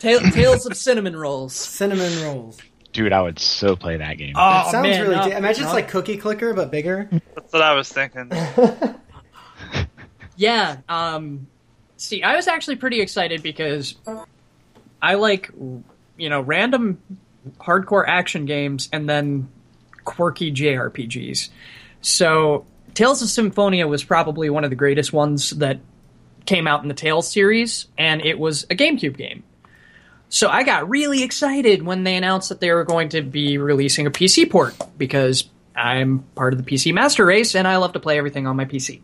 Ta- 0.00 0.30
Tales 0.32 0.66
of 0.66 0.76
Cinnamon 0.76 1.16
Rolls. 1.16 1.52
Cinnamon 1.54 2.22
rolls. 2.24 2.58
Dude, 2.92 3.12
I 3.12 3.20
would 3.22 3.38
so 3.38 3.74
play 3.76 3.96
that 3.96 4.14
game. 4.18 4.34
Oh, 4.36 4.60
It 4.68 4.70
sounds 4.70 4.82
man, 4.88 5.02
really. 5.02 5.16
no, 5.16 5.24
di- 5.28 5.36
Imagine 5.36 5.64
it's 5.64 5.72
like 5.72 5.88
Cookie 5.88 6.16
Clicker 6.16 6.54
but 6.54 6.70
bigger. 6.70 7.08
That's 7.34 7.52
what 7.52 7.62
I 7.62 7.74
was 7.74 7.88
thinking. 7.92 8.30
Yeah. 10.36 10.76
Um, 10.88 11.48
see, 11.96 12.22
I 12.22 12.36
was 12.36 12.46
actually 12.46 12.76
pretty 12.76 13.00
excited 13.00 13.42
because 13.42 13.96
I 15.02 15.14
like, 15.14 15.50
you 16.18 16.28
know, 16.28 16.40
random 16.40 17.00
hardcore 17.58 18.04
action 18.06 18.44
games 18.44 18.88
and 18.92 19.08
then 19.08 19.48
quirky 20.04 20.52
JRPGs. 20.52 21.48
So, 22.00 22.66
Tales 22.94 23.22
of 23.22 23.28
Symphonia 23.28 23.86
was 23.86 24.04
probably 24.04 24.50
one 24.50 24.64
of 24.64 24.70
the 24.70 24.76
greatest 24.76 25.12
ones 25.12 25.50
that 25.50 25.78
came 26.46 26.66
out 26.66 26.82
in 26.82 26.88
the 26.88 26.94
Tales 26.94 27.30
series, 27.30 27.86
and 27.96 28.24
it 28.24 28.38
was 28.38 28.64
a 28.64 28.74
GameCube 28.74 29.16
game. 29.16 29.44
So 30.30 30.48
I 30.48 30.62
got 30.62 30.88
really 30.88 31.22
excited 31.22 31.82
when 31.82 32.04
they 32.04 32.16
announced 32.16 32.50
that 32.50 32.60
they 32.60 32.70
were 32.70 32.84
going 32.84 33.10
to 33.10 33.22
be 33.22 33.58
releasing 33.58 34.06
a 34.06 34.10
PC 34.10 34.50
port 34.50 34.74
because 34.98 35.48
I'm 35.74 36.20
part 36.34 36.52
of 36.52 36.62
the 36.62 36.70
PC 36.70 36.92
Master 36.92 37.24
Race 37.24 37.54
and 37.54 37.66
I 37.66 37.76
love 37.76 37.94
to 37.94 38.00
play 38.00 38.18
everything 38.18 38.46
on 38.46 38.56
my 38.56 38.66
PC. 38.66 39.00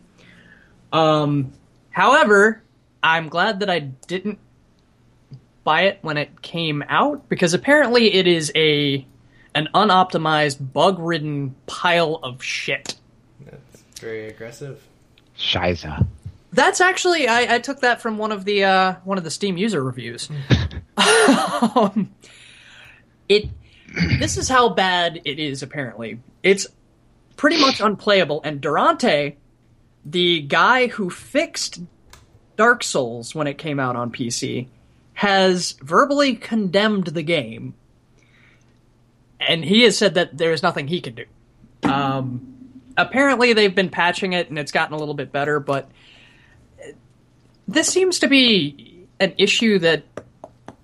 Um, 0.93 1.51
however, 1.89 2.61
I'm 3.01 3.29
glad 3.29 3.61
that 3.61 3.69
I 3.69 3.79
didn't 3.79 4.39
buy 5.65 5.81
it 5.81 5.99
when 6.01 6.15
it 6.15 6.41
came 6.41 6.81
out 6.87 7.27
because 7.27 7.53
apparently 7.53 8.13
it 8.13 8.27
is 8.27 8.51
a 8.55 9.05
an 9.53 9.67
unoptimized, 9.73 10.73
bug-ridden 10.73 11.55
pile 11.65 12.15
of 12.23 12.43
shit. 12.43 12.95
That's 13.39 13.83
very 13.99 14.27
aggressive. 14.27 14.81
Shiza. 15.37 16.05
That's 16.53 16.79
actually 16.79 17.27
I, 17.27 17.55
I 17.55 17.59
took 17.59 17.81
that 17.81 18.01
from 18.01 18.17
one 18.17 18.31
of 18.31 18.45
the 18.45 18.63
uh, 18.63 18.93
one 19.03 19.17
of 19.17 19.25
the 19.25 19.31
Steam 19.31 19.57
user 19.57 19.83
reviews. 19.83 20.29
um, 21.75 22.13
it 23.27 23.49
this 24.19 24.37
is 24.37 24.47
how 24.47 24.69
bad 24.69 25.21
it 25.25 25.39
is. 25.39 25.63
Apparently, 25.63 26.19
it's 26.43 26.67
pretty 27.35 27.59
much 27.59 27.81
unplayable. 27.81 28.41
And 28.43 28.61
Durante, 28.61 29.37
the 30.05 30.41
guy 30.41 30.87
who 30.87 31.09
fixed 31.09 31.81
Dark 32.55 32.83
Souls 32.83 33.35
when 33.35 33.47
it 33.47 33.57
came 33.57 33.79
out 33.79 33.95
on 33.95 34.11
PC, 34.11 34.67
has 35.15 35.71
verbally 35.81 36.35
condemned 36.35 37.07
the 37.07 37.23
game, 37.23 37.73
and 39.39 39.65
he 39.65 39.81
has 39.83 39.97
said 39.97 40.13
that 40.13 40.37
there 40.37 40.51
is 40.51 40.61
nothing 40.61 40.87
he 40.87 41.01
can 41.01 41.15
do. 41.15 41.25
Um, 41.83 42.55
apparently, 42.97 43.53
they've 43.53 43.73
been 43.73 43.89
patching 43.89 44.33
it, 44.33 44.49
and 44.49 44.59
it's 44.59 44.71
gotten 44.71 44.93
a 44.93 44.97
little 44.97 45.13
bit 45.13 45.31
better, 45.31 45.59
but 45.59 45.89
this 47.67 47.87
seems 47.87 48.19
to 48.19 48.27
be 48.27 49.07
an 49.19 49.33
issue 49.37 49.79
that 49.79 50.03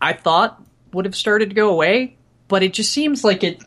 I 0.02 0.14
thought 0.14 0.64
would 0.94 1.06
have 1.06 1.16
started 1.16 1.50
to 1.50 1.56
go 1.56 1.70
away, 1.70 2.16
but 2.48 2.64
it 2.64 2.74
just 2.74 2.92
seems 2.92 3.24
like 3.24 3.44
it. 3.44 3.62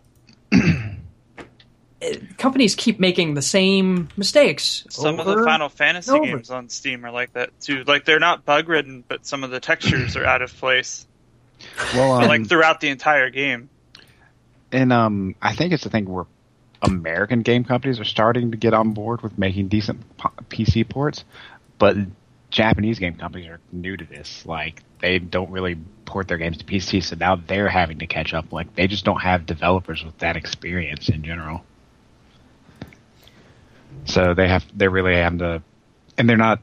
It- 2.04 2.38
companies 2.38 2.74
keep 2.74 3.00
making 3.00 3.34
the 3.34 3.42
same 3.42 4.08
mistakes. 4.16 4.84
Some 4.90 5.18
of 5.18 5.26
the 5.26 5.42
Final 5.44 5.68
Fantasy 5.68 6.18
games 6.20 6.50
on 6.50 6.68
Steam 6.68 7.04
are 7.04 7.10
like 7.10 7.32
that 7.34 7.58
too. 7.60 7.84
Like 7.84 8.04
they're 8.04 8.20
not 8.20 8.44
bug 8.44 8.68
ridden, 8.68 9.04
but 9.06 9.26
some 9.26 9.44
of 9.44 9.50
the 9.50 9.60
textures 9.60 10.16
are 10.16 10.24
out 10.24 10.42
of 10.42 10.52
place. 10.56 11.06
Well, 11.94 12.12
um, 12.12 12.26
like 12.26 12.46
throughout 12.48 12.80
the 12.80 12.88
entire 12.88 13.30
game. 13.30 13.68
and 14.72 14.92
um, 14.92 15.34
I 15.40 15.54
think 15.54 15.72
it's 15.72 15.84
the 15.84 15.90
thing 15.90 16.04
where 16.06 16.26
American 16.82 17.42
game 17.42 17.64
companies 17.64 18.00
are 18.00 18.04
starting 18.04 18.50
to 18.50 18.56
get 18.56 18.74
on 18.74 18.90
board 18.92 19.22
with 19.22 19.38
making 19.38 19.68
decent 19.68 20.02
PC 20.50 20.88
ports, 20.88 21.24
but 21.78 21.96
Japanese 22.50 22.98
game 22.98 23.14
companies 23.16 23.48
are 23.48 23.60
new 23.72 23.96
to 23.96 24.04
this. 24.04 24.44
Like 24.44 24.82
they 25.00 25.18
don't 25.18 25.50
really 25.50 25.76
port 26.04 26.28
their 26.28 26.36
games 26.38 26.58
to 26.58 26.64
PC, 26.64 27.02
so 27.02 27.16
now 27.16 27.36
they're 27.36 27.68
having 27.68 28.00
to 28.00 28.06
catch 28.06 28.34
up. 28.34 28.52
Like 28.52 28.74
they 28.74 28.86
just 28.86 29.04
don't 29.04 29.20
have 29.22 29.46
developers 29.46 30.04
with 30.04 30.18
that 30.18 30.36
experience 30.36 31.08
in 31.08 31.22
general. 31.24 31.64
So 34.06 34.34
they 34.34 34.48
have 34.48 34.64
they're 34.74 34.90
really 34.90 35.16
have 35.16 35.38
to, 35.38 35.62
and 36.18 36.28
they're 36.28 36.36
not, 36.36 36.60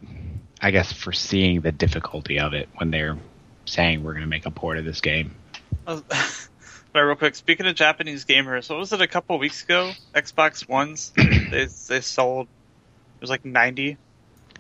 I 0.62 0.72
guess, 0.72 0.92
foreseeing 0.92 1.62
the 1.62 1.72
difficulty 1.72 2.40
of 2.40 2.54
it 2.54 2.70
when 2.76 2.92
they're 2.92 3.18
saying 3.66 4.04
we're 4.04 4.14
going 4.14 4.24
to 4.24 4.30
make 4.30 4.46
a 4.46 4.52
port 4.52 4.78
of 4.78 4.86
this 4.86 5.02
game. 5.02 5.36
Uh, 5.88 6.02
But 6.94 7.02
real 7.02 7.16
quick, 7.16 7.36
speaking 7.36 7.66
of 7.68 7.76
Japanese 7.76 8.26
gamers, 8.26 8.70
what 8.70 8.78
was 8.78 8.92
it 8.92 9.02
a 9.02 9.08
couple 9.08 9.40
weeks 9.40 9.64
ago? 9.64 9.92
Xbox 10.14 10.68
Ones, 10.68 11.14
they 11.16 11.68
they 11.88 12.02
sold 12.02 12.48
it 12.48 13.22
was 13.22 13.30
like 13.30 13.46
ninety 13.46 13.98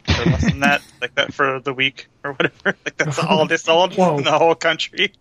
or 0.07 0.25
less 0.25 0.41
than 0.41 0.61
that, 0.61 0.81
like 1.01 1.13
that 1.15 1.33
for 1.33 1.59
the 1.59 1.73
week 1.73 2.07
or 2.23 2.33
whatever. 2.33 2.77
Like 2.85 2.95
that's 2.95 3.19
all 3.19 3.45
they 3.47 3.57
sold 3.57 3.95
Whoa. 3.95 4.17
in 4.17 4.23
the 4.23 4.31
whole 4.31 4.55
country. 4.55 5.13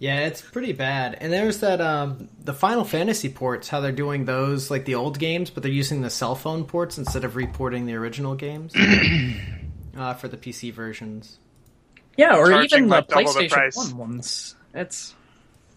Yeah, 0.00 0.20
it's 0.20 0.40
pretty 0.40 0.72
bad. 0.72 1.18
And 1.20 1.30
there's 1.30 1.60
that 1.60 1.80
um 1.80 2.28
the 2.42 2.54
Final 2.54 2.84
Fantasy 2.84 3.28
ports, 3.28 3.68
how 3.68 3.80
they're 3.80 3.92
doing 3.92 4.24
those 4.24 4.70
like 4.70 4.86
the 4.86 4.94
old 4.96 5.18
games, 5.18 5.50
but 5.50 5.62
they're 5.62 5.70
using 5.70 6.00
the 6.00 6.10
cell 6.10 6.34
phone 6.34 6.64
ports 6.64 6.96
instead 6.98 7.22
of 7.22 7.36
reporting 7.36 7.84
the 7.84 7.94
original 7.94 8.34
games 8.34 8.74
uh, 9.96 10.14
for 10.14 10.26
the 10.26 10.38
PC 10.38 10.72
versions. 10.72 11.38
Yeah, 12.16 12.36
or 12.36 12.48
Charging 12.48 12.84
even 12.84 12.88
the 12.88 12.94
like 12.96 13.08
the 13.08 13.14
PlayStation 13.14 13.50
price. 13.50 13.76
One 13.76 13.96
ones. 13.96 14.56
It's. 14.74 15.14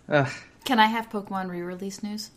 Uh, 0.08 0.30
Can 0.66 0.80
I 0.80 0.88
have 0.88 1.10
Pokemon 1.10 1.50
re-release 1.50 2.02
news? 2.02 2.32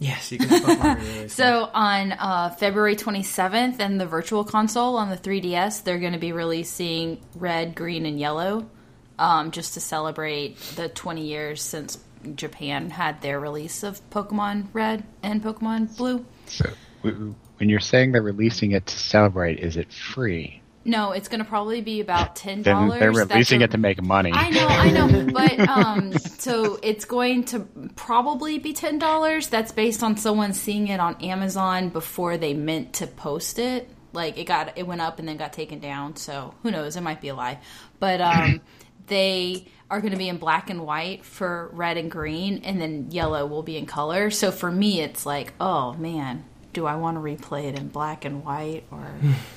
Yes, 0.00 0.30
you 0.30 0.38
can. 0.38 0.48
have 0.48 0.62
Pokemon 0.62 1.00
re-release. 1.00 1.34
So 1.34 1.70
on 1.72 2.12
uh, 2.12 2.50
February 2.58 2.96
27th, 2.96 3.80
and 3.80 4.00
the 4.00 4.06
Virtual 4.06 4.44
Console 4.44 4.96
on 4.96 5.08
the 5.10 5.16
3DS, 5.16 5.84
they're 5.84 5.98
going 5.98 6.12
to 6.12 6.18
be 6.18 6.32
releasing 6.32 7.20
Red, 7.34 7.74
Green, 7.74 8.06
and 8.06 8.18
Yellow, 8.20 8.68
um, 9.18 9.50
just 9.50 9.74
to 9.74 9.80
celebrate 9.80 10.56
the 10.76 10.88
20 10.88 11.22
years 11.26 11.62
since 11.62 11.98
Japan 12.34 12.90
had 12.90 13.20
their 13.22 13.38
release 13.38 13.82
of 13.82 14.08
Pokemon 14.10 14.68
Red 14.72 15.04
and 15.22 15.42
Pokemon 15.42 15.96
Blue. 15.96 16.24
So 16.46 16.70
when 17.02 17.68
you're 17.68 17.80
saying 17.80 18.12
they're 18.12 18.22
releasing 18.22 18.72
it 18.72 18.86
to 18.86 18.98
celebrate, 18.98 19.60
is 19.60 19.76
it 19.76 19.92
free? 19.92 20.62
No, 20.84 21.12
it's 21.12 21.28
going 21.28 21.40
to 21.40 21.44
probably 21.44 21.80
be 21.80 22.00
about 22.00 22.34
ten 22.36 22.62
dollars. 22.62 22.98
they're 22.98 23.12
releasing 23.12 23.60
it 23.60 23.72
to 23.72 23.78
make 23.78 24.02
money. 24.02 24.32
I 24.32 24.50
know, 24.50 24.66
I 24.66 24.90
know, 24.90 25.26
but 25.32 25.60
um, 25.68 26.12
so 26.18 26.78
it's 26.82 27.04
going 27.04 27.44
to 27.46 27.60
probably 27.94 28.58
be 28.58 28.72
ten 28.72 28.98
dollars. 28.98 29.48
That's 29.48 29.72
based 29.72 30.02
on 30.02 30.16
someone 30.16 30.52
seeing 30.54 30.88
it 30.88 30.98
on 30.98 31.16
Amazon 31.22 31.90
before 31.90 32.38
they 32.38 32.54
meant 32.54 32.94
to 32.94 33.06
post 33.06 33.58
it. 33.58 33.90
Like 34.14 34.38
it 34.38 34.44
got, 34.44 34.78
it 34.78 34.86
went 34.86 35.02
up 35.02 35.18
and 35.18 35.28
then 35.28 35.36
got 35.36 35.52
taken 35.52 35.78
down. 35.80 36.16
So 36.16 36.54
who 36.62 36.70
knows? 36.70 36.96
It 36.96 37.02
might 37.02 37.20
be 37.20 37.28
a 37.28 37.34
lie. 37.34 37.58
But 38.00 38.22
um, 38.22 38.60
they 39.08 39.66
are 39.90 40.00
going 40.00 40.12
to 40.12 40.18
be 40.18 40.28
in 40.28 40.36
black 40.36 40.68
and 40.70 40.84
white 40.84 41.24
for 41.24 41.70
red 41.72 41.96
and 41.96 42.10
green, 42.10 42.62
and 42.64 42.80
then 42.80 43.10
yellow 43.10 43.46
will 43.46 43.62
be 43.62 43.76
in 43.76 43.86
color. 43.86 44.30
So 44.30 44.50
for 44.50 44.70
me, 44.70 45.00
it's 45.00 45.24
like, 45.26 45.52
oh 45.60 45.94
man. 45.94 46.44
Do 46.74 46.86
I 46.86 46.96
want 46.96 47.16
to 47.16 47.20
replay 47.20 47.64
it 47.64 47.76
in 47.76 47.88
black 47.88 48.24
and 48.24 48.44
white, 48.44 48.84
or 48.92 49.04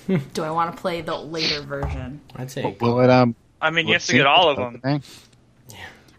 do 0.34 0.44
I 0.44 0.50
want 0.50 0.76
to 0.76 0.82
play 0.82 1.02
the 1.02 1.16
later 1.18 1.62
version? 1.62 2.22
I'd 2.36 2.50
say 2.50 2.76
Will 2.80 3.02
it 3.02 3.10
um? 3.12 3.36
I 3.62 3.70
mean, 3.70 3.86
you 3.88 3.94
have 3.94 4.06
to 4.06 4.14
get 4.14 4.26
all 4.26 4.50
of 4.50 4.58
them. 4.58 4.82
everything? 4.84 5.04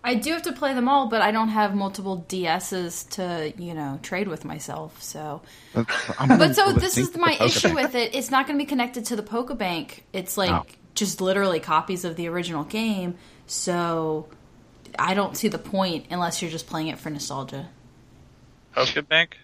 I 0.04 0.14
do 0.16 0.32
have 0.32 0.42
to 0.42 0.52
play 0.52 0.74
them 0.74 0.88
all, 0.88 1.08
but 1.08 1.22
I 1.22 1.30
don't 1.30 1.48
have 1.48 1.74
multiple 1.74 2.24
DSs 2.28 3.08
to, 3.10 3.52
you 3.56 3.72
know, 3.72 4.00
trade 4.02 4.26
with 4.28 4.44
myself. 4.44 5.00
So, 5.02 5.42
But, 5.74 5.86
but 6.18 6.56
so 6.56 6.72
this 6.72 6.98
is 6.98 7.16
my 7.16 7.36
issue 7.40 7.74
with 7.74 7.94
it. 7.94 8.14
It's 8.14 8.30
not 8.30 8.46
going 8.46 8.58
to 8.58 8.64
be 8.64 8.68
connected 8.68 9.06
to 9.06 9.16
the 9.16 9.22
Pokebank. 9.22 10.00
It's 10.12 10.36
like. 10.36 10.78
Just 10.94 11.20
literally 11.20 11.60
copies 11.60 12.04
of 12.04 12.16
the 12.16 12.28
original 12.28 12.64
game. 12.64 13.16
So, 13.46 14.28
I 14.98 15.14
don't 15.14 15.36
see 15.36 15.48
the 15.48 15.58
point 15.58 16.06
unless 16.10 16.42
you're 16.42 16.50
just 16.50 16.66
playing 16.66 16.88
it 16.88 16.98
for 16.98 17.10
nostalgia. 17.10 17.68
Pokebank. 18.76 19.34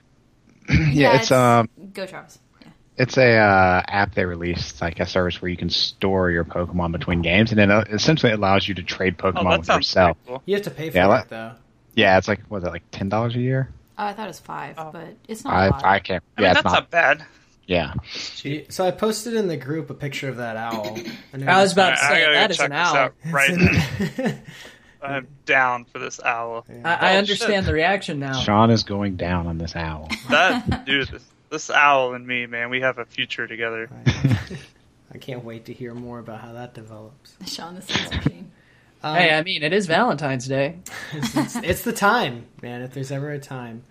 Yeah, 0.91 1.17
it's 1.17 1.31
um, 1.33 1.71
go 1.95 2.05
Travis. 2.05 2.39
Yeah. 2.61 2.69
it's 2.99 3.17
a 3.17 3.37
uh, 3.39 3.83
app 3.89 4.15
they 4.15 4.27
released, 4.27 4.83
like 4.83 5.01
a 5.01 5.07
service 5.07 5.41
where 5.41 5.51
you 5.51 5.57
can 5.57 5.71
store 5.71 6.31
your 6.31 6.45
Pokemon 6.45 6.93
between 6.93 7.23
games, 7.23 7.51
and 7.53 7.59
then 7.59 7.71
uh, 7.71 7.85
essentially 7.89 8.33
allows 8.33 8.69
you 8.69 8.75
to 8.75 8.83
trade 8.83 9.17
Oh, 9.23 9.33
Pokemon 9.33 9.51
that 9.51 9.59
with 9.61 9.69
yourself. 9.69 10.19
cool. 10.27 10.43
you 10.45 10.55
have 10.57 10.65
to 10.65 10.71
pay 10.71 10.91
for 10.91 10.97
Yeah, 10.99 11.07
it 11.07 11.09
let- 11.09 11.29
though. 11.31 11.53
Yeah, 11.95 12.19
it's 12.19 12.29
like 12.29 12.41
was 12.51 12.65
it 12.65 12.69
like 12.71 12.83
ten 12.91 13.09
dollars 13.09 13.35
a 13.35 13.41
year? 13.41 13.71
Oh, 13.97 14.05
I 14.05 14.13
thought 14.13 14.25
it 14.25 14.29
was 14.29 14.41
five, 14.41 14.77
but 14.77 15.17
it's 15.27 15.43
not 15.43 15.55
I 15.55 15.67
a 15.67 15.71
lot. 15.71 15.85
I 15.87 15.99
can't. 16.01 16.23
I 16.37 16.43
yeah, 16.43 16.49
mean, 16.49 16.55
that's 16.55 16.65
not. 16.67 16.73
not 16.75 16.91
bad. 16.91 17.25
Yeah, 17.69 17.93
So 18.71 18.85
I 18.85 18.91
posted 18.91 19.35
in 19.35 19.47
the 19.47 19.57
group 19.59 19.91
a 19.91 19.95
picture 19.95 20.29
of 20.31 20.39
that 20.39 20.57
owl. 20.57 20.99
And 21.35 21.43
it 21.43 21.49
I 21.49 21.61
was 21.63 21.73
about 21.75 21.91
to 21.91 21.97
say 21.99 22.23
gotta 22.25 22.33
that 22.33 22.49
go 22.49 22.51
is 22.51 22.57
check 22.57 22.67
an 22.67 22.73
owl. 22.73 23.11
right 23.31 23.51
now. 24.27 24.35
I'm 25.03 25.29
down 25.45 25.85
for 25.85 25.99
this 26.01 26.19
owl. 26.21 26.65
I, 26.83 26.95
I 26.95 27.15
Oh, 27.15 27.19
understand 27.19 27.53
shit. 27.53 27.65
the 27.67 27.73
reaction 27.75 28.19
now. 28.19 28.41
Sean 28.41 28.71
is 28.71 28.83
going 28.85 29.17
down 29.17 29.47
on 29.47 29.59
this 29.59 29.77
owl. 29.77 30.09
That 30.31 30.87
dude, 30.87 31.09
this, 31.09 31.23
this 31.51 31.71
owl 31.71 32.15
and 32.15 32.27
me, 32.27 32.47
man, 32.47 32.71
we 32.71 32.81
have 32.81 32.99
a 32.99 33.05
future 33.05 33.47
together. 33.47 33.89
I 35.15 35.19
can't 35.19 35.45
wait 35.45 35.67
to 35.67 35.73
hear 35.75 35.95
more 35.95 36.19
about 36.19 36.41
how 36.41 36.55
that 36.55 36.73
develops. 36.75 37.37
Sean 37.47 37.75
the 37.77 37.83
Sense 37.83 38.11
Machine. 38.15 38.51
Um, 39.03 39.15
hey, 39.17 39.35
I 39.35 39.43
mean, 39.43 39.63
it 39.63 39.73
is 39.75 39.87
Valentine's 39.87 40.49
Day. 40.49 40.79
it's, 41.13 41.57
it's 41.57 41.83
the 41.83 41.93
time, 41.93 42.47
man. 42.63 42.81
If 42.83 42.95
there's 42.95 43.13
ever 43.13 43.31
a 43.31 43.39
time, 43.39 43.85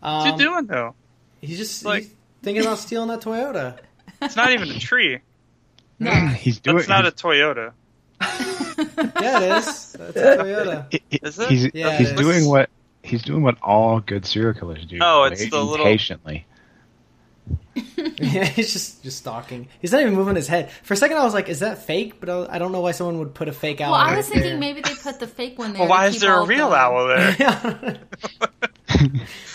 What's 0.00 0.26
um, 0.30 0.38
he 0.38 0.44
doing 0.44 0.66
though? 0.66 0.94
he's 1.40 1.56
just 1.58 1.84
Like- 1.86 2.02
he's 2.04 2.14
thinking 2.44 2.62
about 2.62 2.78
stealing 2.78 3.08
that 3.08 3.20
Toyota. 3.20 3.78
It's 4.22 4.36
not 4.36 4.52
even 4.52 4.70
a 4.70 4.78
tree. 4.78 5.18
No, 5.98 6.10
he's 6.38 6.60
doing. 6.60 6.76
That's 6.76 6.88
not 6.88 7.06
a 7.06 7.10
Toyota. 7.10 7.72
Yeah, 9.20 9.40
it 9.40 9.58
is. 9.58 9.92
That's 9.92 10.16
a 10.16 10.36
Toyota. 10.42 10.86
he- 10.92 11.02
he- 11.10 11.20
Is 11.22 11.38
it? 11.38 11.48
He's, 11.48 11.70
Yeah, 11.74 11.96
he's 11.96 12.10
it 12.10 12.16
doing 12.16 12.38
is. 12.38 12.46
what 12.48 12.70
he's 13.02 13.22
doing 13.22 13.42
what 13.42 13.56
all 13.62 14.00
good 14.00 14.26
serial 14.26 14.52
killers 14.54 14.84
do. 14.86 14.98
Oh, 15.00 15.24
it's 15.24 15.48
the 15.48 15.62
little- 15.62 15.84
patiently. 15.86 16.46
Yeah, 17.96 18.44
he's 18.44 18.72
just 18.72 19.02
just 19.02 19.18
stalking. 19.18 19.68
He's 19.80 19.92
not 19.92 20.00
even 20.00 20.14
moving 20.14 20.34
his 20.36 20.48
head. 20.48 20.70
For 20.82 20.94
a 20.94 20.96
second, 20.96 21.16
I 21.18 21.24
was 21.24 21.34
like, 21.34 21.48
"Is 21.48 21.60
that 21.60 21.78
fake?" 21.84 22.18
But 22.20 22.30
I, 22.30 22.54
I 22.56 22.58
don't 22.58 22.72
know 22.72 22.80
why 22.80 22.92
someone 22.92 23.18
would 23.18 23.34
put 23.34 23.48
a 23.48 23.52
fake 23.52 23.80
owl. 23.80 23.92
Well, 23.92 24.00
I 24.00 24.08
right 24.10 24.16
was 24.18 24.28
thinking 24.28 24.50
there. 24.52 24.58
maybe 24.58 24.80
they 24.80 24.94
put 24.94 25.18
the 25.20 25.26
fake 25.26 25.58
one 25.58 25.72
there. 25.74 25.80
Well, 25.80 25.88
why 25.90 26.06
is 26.06 26.20
there 26.20 26.34
a 26.38 26.46
real 26.46 26.70
the- 26.70 26.76
owl 26.76 27.06
there? 27.08 27.36
Yeah. 27.38 27.96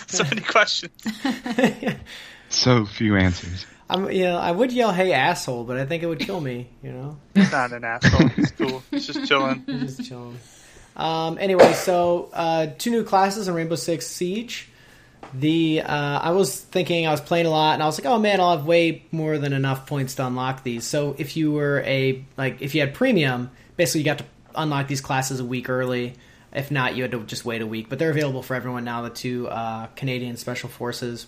so 0.06 0.24
many 0.24 0.42
questions. 0.42 0.92
So 2.50 2.84
few 2.84 3.16
answers. 3.16 3.64
I'm, 3.88 4.10
you 4.10 4.24
know, 4.24 4.36
I 4.38 4.50
would 4.50 4.72
yell, 4.72 4.92
"Hey, 4.92 5.12
asshole!" 5.12 5.64
But 5.64 5.78
I 5.78 5.86
think 5.86 6.02
it 6.02 6.06
would 6.06 6.20
kill 6.20 6.40
me. 6.40 6.68
You 6.82 6.92
know, 6.92 7.16
He's 7.34 7.50
not 7.50 7.72
an 7.72 7.84
asshole. 7.84 8.28
He's 8.28 8.50
cool. 8.52 8.82
He's 8.90 9.06
just 9.06 9.26
chilling. 9.26 9.64
He's 9.66 9.96
just 9.96 10.08
chilling. 10.08 10.38
Um, 10.96 11.38
anyway, 11.38 11.72
so 11.72 12.28
uh, 12.32 12.68
two 12.78 12.90
new 12.90 13.04
classes 13.04 13.48
in 13.48 13.54
Rainbow 13.54 13.76
Six 13.76 14.06
Siege. 14.06 14.68
The 15.32 15.82
uh, 15.82 16.18
I 16.20 16.30
was 16.32 16.60
thinking 16.60 17.06
I 17.06 17.10
was 17.10 17.20
playing 17.20 17.46
a 17.46 17.50
lot, 17.50 17.74
and 17.74 17.82
I 17.82 17.86
was 17.86 17.98
like, 17.98 18.06
"Oh 18.06 18.18
man, 18.18 18.40
I'll 18.40 18.56
have 18.56 18.66
way 18.66 19.04
more 19.12 19.38
than 19.38 19.52
enough 19.52 19.86
points 19.86 20.14
to 20.16 20.26
unlock 20.26 20.62
these." 20.62 20.84
So 20.84 21.14
if 21.18 21.36
you 21.36 21.52
were 21.52 21.82
a 21.86 22.24
like, 22.36 22.62
if 22.62 22.74
you 22.74 22.80
had 22.80 22.94
premium, 22.94 23.50
basically 23.76 24.00
you 24.00 24.04
got 24.04 24.18
to 24.18 24.24
unlock 24.54 24.88
these 24.88 25.00
classes 25.00 25.40
a 25.40 25.44
week 25.44 25.68
early. 25.68 26.14
If 26.52 26.72
not, 26.72 26.96
you 26.96 27.02
had 27.02 27.12
to 27.12 27.22
just 27.24 27.44
wait 27.44 27.62
a 27.62 27.66
week. 27.66 27.88
But 27.88 28.00
they're 28.00 28.10
available 28.10 28.42
for 28.42 28.54
everyone 28.54 28.84
now. 28.84 29.02
The 29.02 29.10
two 29.10 29.48
uh, 29.48 29.86
Canadian 29.94 30.36
Special 30.36 30.68
Forces. 30.68 31.26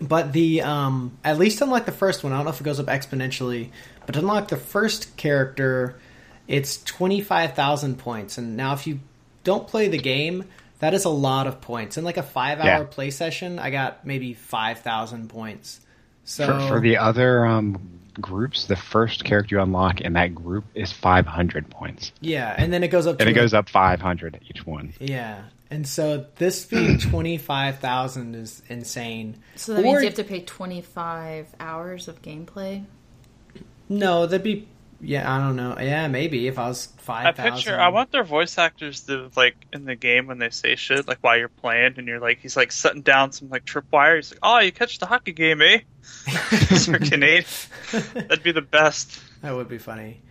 But 0.00 0.32
the 0.32 0.62
um, 0.62 1.16
at 1.24 1.38
least 1.38 1.60
unlike 1.60 1.86
the 1.86 1.92
first 1.92 2.22
one, 2.22 2.32
I 2.32 2.36
don't 2.36 2.44
know 2.44 2.50
if 2.50 2.60
it 2.60 2.64
goes 2.64 2.78
up 2.80 2.86
exponentially, 2.86 3.70
but 4.04 4.16
unlock 4.16 4.48
the 4.48 4.56
first 4.56 5.16
character, 5.16 5.98
it's 6.46 6.82
twenty 6.84 7.20
five 7.22 7.54
thousand 7.54 7.98
points. 7.98 8.36
And 8.38 8.56
now, 8.56 8.74
if 8.74 8.86
you 8.86 9.00
don't 9.44 9.66
play 9.66 9.88
the 9.88 9.98
game, 9.98 10.44
that 10.80 10.92
is 10.92 11.04
a 11.06 11.10
lot 11.10 11.46
of 11.46 11.60
points. 11.62 11.96
In 11.96 12.04
like 12.04 12.18
a 12.18 12.22
five 12.22 12.58
hour 12.60 12.66
Yeah. 12.66 12.82
play 12.84 13.10
session, 13.10 13.58
I 13.58 13.70
got 13.70 14.04
maybe 14.06 14.34
five 14.34 14.80
thousand 14.80 15.28
points. 15.30 15.80
So 16.24 16.46
For, 16.46 16.68
for 16.68 16.80
the 16.80 16.98
other 16.98 17.46
um, 17.46 17.78
groups, 18.20 18.66
the 18.66 18.74
first 18.76 19.24
character 19.24 19.54
you 19.56 19.62
unlock 19.62 20.00
in 20.00 20.14
that 20.14 20.34
group 20.34 20.64
is 20.74 20.90
500 20.90 21.70
points, 21.70 22.10
yeah, 22.20 22.52
and 22.58 22.72
then 22.72 22.82
it 22.82 22.88
goes 22.88 23.06
up. 23.06 23.20
and 23.20 23.28
it 23.30 23.32
goes 23.34 23.54
up 23.54 23.68
500 23.68 24.40
each 24.50 24.66
one. 24.66 24.92
Yeah, 24.98 25.42
and 25.70 25.86
so 25.86 26.26
this 26.36 26.64
being 26.64 26.98
twenty 27.10 27.38
five 27.38 27.78
thousand 27.78 28.34
is 28.34 28.62
insane. 28.68 29.36
So 29.56 29.74
that 29.74 29.82
means 29.82 30.00
you 30.02 30.06
have 30.08 30.14
to 30.16 30.24
pay 30.24 30.40
25 30.40 31.54
hours 31.60 32.08
of 32.08 32.22
gameplay. 32.22 32.84
No, 33.88 34.26
that'd 34.26 34.42
be 34.44 34.68
yeah. 35.00 35.30
I 35.32 35.38
don't 35.38 35.56
know. 35.56 35.76
Yeah, 35.78 36.08
maybe 36.08 36.48
if 36.48 36.58
I 36.58 36.68
was 36.68 36.86
five. 36.98 37.26
I 37.26 37.28
five 37.32 37.36
thousand. 37.36 37.54
picture. 37.56 37.80
I 37.80 37.88
want 37.88 38.10
their 38.12 38.24
voice 38.24 38.58
actors 38.58 39.02
to 39.02 39.30
like 39.36 39.54
in 39.72 39.84
the 39.84 39.94
game 39.94 40.26
when 40.26 40.38
they 40.38 40.50
say 40.50 40.74
shit, 40.76 41.06
like 41.06 41.18
while 41.20 41.36
you're 41.36 41.48
playing, 41.48 41.94
and 41.98 42.08
you're 42.08 42.18
like, 42.20 42.38
he's 42.40 42.56
like 42.56 42.72
setting 42.72 43.02
down 43.02 43.32
some 43.32 43.48
like 43.50 43.64
tripwire. 43.64 44.16
He's 44.16 44.32
like, 44.32 44.40
"Oh, 44.42 44.58
you 44.58 44.72
catch 44.72 44.98
the 44.98 45.06
hockey 45.06 45.32
game, 45.32 45.60
eh?" 45.62 45.80
For 46.02 46.98
Canadian, 46.98 47.44
that'd 48.14 48.42
be 48.42 48.52
the 48.52 48.62
best. 48.62 49.20
That 49.42 49.54
would 49.54 49.68
be 49.68 49.78
funny. 49.78 50.22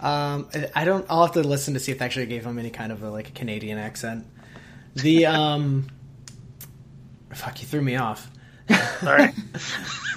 Um, 0.00 0.48
I- 0.54 0.70
I 0.74 0.84
don't. 0.84 1.06
I'll 1.08 1.22
have 1.24 1.34
to 1.34 1.42
listen 1.42 1.74
to 1.74 1.80
see 1.80 1.92
if 1.92 1.98
they 2.00 2.04
actually 2.04 2.26
gave 2.26 2.44
him 2.44 2.58
any 2.58 2.70
kind 2.70 2.92
of 2.92 3.02
a, 3.02 3.10
like 3.10 3.28
a 3.28 3.32
Canadian 3.32 3.78
accent. 3.78 4.26
The 5.02 5.26
um, 5.26 5.86
fuck, 7.32 7.60
you 7.60 7.66
threw 7.66 7.82
me 7.82 7.96
off. 7.96 8.30
Sorry. 9.00 9.32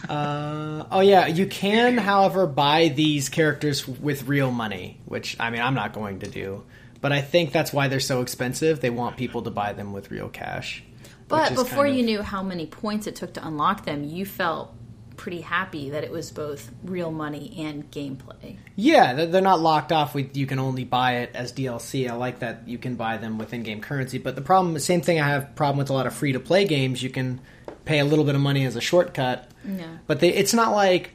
Uh, 0.10 0.86
oh 0.92 1.00
yeah, 1.00 1.28
you 1.28 1.46
can, 1.46 1.98
however, 1.98 2.46
buy 2.46 2.90
these 2.90 3.30
characters 3.30 3.88
with 3.88 4.28
real 4.28 4.52
money, 4.52 5.00
which 5.06 5.38
I 5.40 5.52
mean 5.52 5.62
I'm 5.62 5.76
not 5.76 5.94
going 5.94 6.20
to 6.20 6.28
do, 6.28 6.64
but 7.00 7.14
I 7.14 7.22
think 7.22 7.54
that's 7.54 7.72
why 7.72 7.88
they're 7.88 8.02
so 8.02 8.20
expensive. 8.22 8.82
They 8.82 8.90
want 8.90 9.16
people 9.16 9.44
to 9.44 9.52
buy 9.52 9.72
them 9.72 9.94
with 9.94 10.12
real 10.12 10.28
cash. 10.28 10.84
But 11.30 11.56
before 11.56 11.86
kind 11.86 11.96
you 11.96 12.04
knew 12.04 12.22
how 12.24 12.44
many 12.44 12.66
points 12.66 13.08
it 13.08 13.16
took 13.16 13.36
to 13.36 13.48
unlock 13.48 13.86
them, 13.86 14.04
you 14.04 14.26
felt 14.26 14.76
pretty 15.18 15.42
happy 15.42 15.92
that 15.92 16.04
it 16.04 16.12
was 16.12 16.32
both 16.32 16.72
real 16.84 17.12
money 17.12 17.54
and 17.60 17.90
gameplay. 17.92 18.58
Yeah, 18.76 19.26
they're 19.26 19.42
not 19.42 19.60
locked 19.60 19.92
off 19.92 20.16
with 20.16 20.36
you 20.36 20.46
can 20.48 20.58
only 20.60 20.84
buy 20.84 21.18
it 21.18 21.32
as 21.36 21.54
DLC. 21.54 22.10
I 22.10 22.14
like 22.16 22.40
that 22.40 22.68
you 22.68 22.78
can 22.78 22.96
buy 22.96 23.18
them 23.18 23.38
with 23.38 23.54
in-game 23.54 23.82
currency, 23.82 24.18
but 24.18 24.36
the 24.36 24.42
problem, 24.42 24.78
same 24.80 25.02
thing 25.02 25.20
I 25.20 25.30
have 25.30 25.56
problem 25.56 25.78
with 25.78 25.90
a 25.90 25.94
lot 25.94 26.08
of 26.08 26.14
free-to-play 26.14 26.66
games. 26.66 27.04
You 27.04 27.10
can 27.10 27.40
pay 27.86 28.00
a 28.00 28.06
little 28.06 28.26
bit 28.26 28.36
of 28.36 28.42
money 28.42 28.66
as 28.66 28.76
a 28.76 28.82
shortcut, 28.82 29.50
Yeah. 29.66 29.86
but 30.08 30.20
they, 30.20 30.34
it's 30.34 30.54
not 30.54 30.72
like 30.72 31.12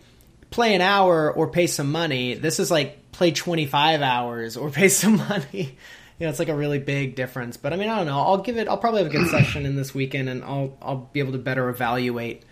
play 0.50 0.74
an 0.74 0.80
hour 0.80 1.32
or 1.32 1.48
pay 1.48 1.66
some 1.66 1.90
money. 1.90 2.34
This 2.34 2.60
is 2.60 2.70
like 2.70 3.10
play 3.12 3.32
25 3.32 4.02
hours 4.02 4.56
or 4.56 4.70
pay 4.70 4.88
some 4.88 5.16
money. 5.16 5.76
You 6.18 6.24
know, 6.24 6.30
it's 6.30 6.38
like 6.38 6.48
a 6.48 6.54
really 6.54 6.78
big 6.78 7.14
difference. 7.14 7.56
But 7.58 7.72
I 7.72 7.76
mean, 7.76 7.88
I 7.90 7.96
don't 7.98 8.06
know. 8.06 8.18
I'll 8.18 8.38
give 8.38 8.56
it. 8.56 8.68
I'll 8.68 8.78
probably 8.78 9.02
have 9.02 9.12
a 9.12 9.14
good 9.16 9.28
session 9.28 9.66
in 9.66 9.76
this 9.76 9.94
weekend, 9.94 10.28
and 10.30 10.42
I'll 10.44 10.76
I'll 10.80 11.10
be 11.12 11.20
able 11.20 11.32
to 11.32 11.38
better 11.38 11.68
evaluate 11.68 12.42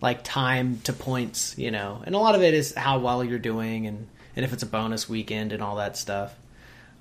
like 0.00 0.22
time 0.24 0.80
to 0.84 0.92
points. 0.92 1.56
You 1.58 1.70
know, 1.70 2.02
and 2.04 2.14
a 2.14 2.18
lot 2.18 2.34
of 2.34 2.42
it 2.42 2.54
is 2.54 2.74
how 2.74 2.98
well 2.98 3.22
you're 3.24 3.38
doing, 3.38 3.86
and 3.86 4.06
and 4.36 4.44
if 4.44 4.52
it's 4.52 4.62
a 4.62 4.66
bonus 4.66 5.08
weekend 5.08 5.52
and 5.52 5.62
all 5.62 5.76
that 5.76 5.96
stuff. 5.96 6.34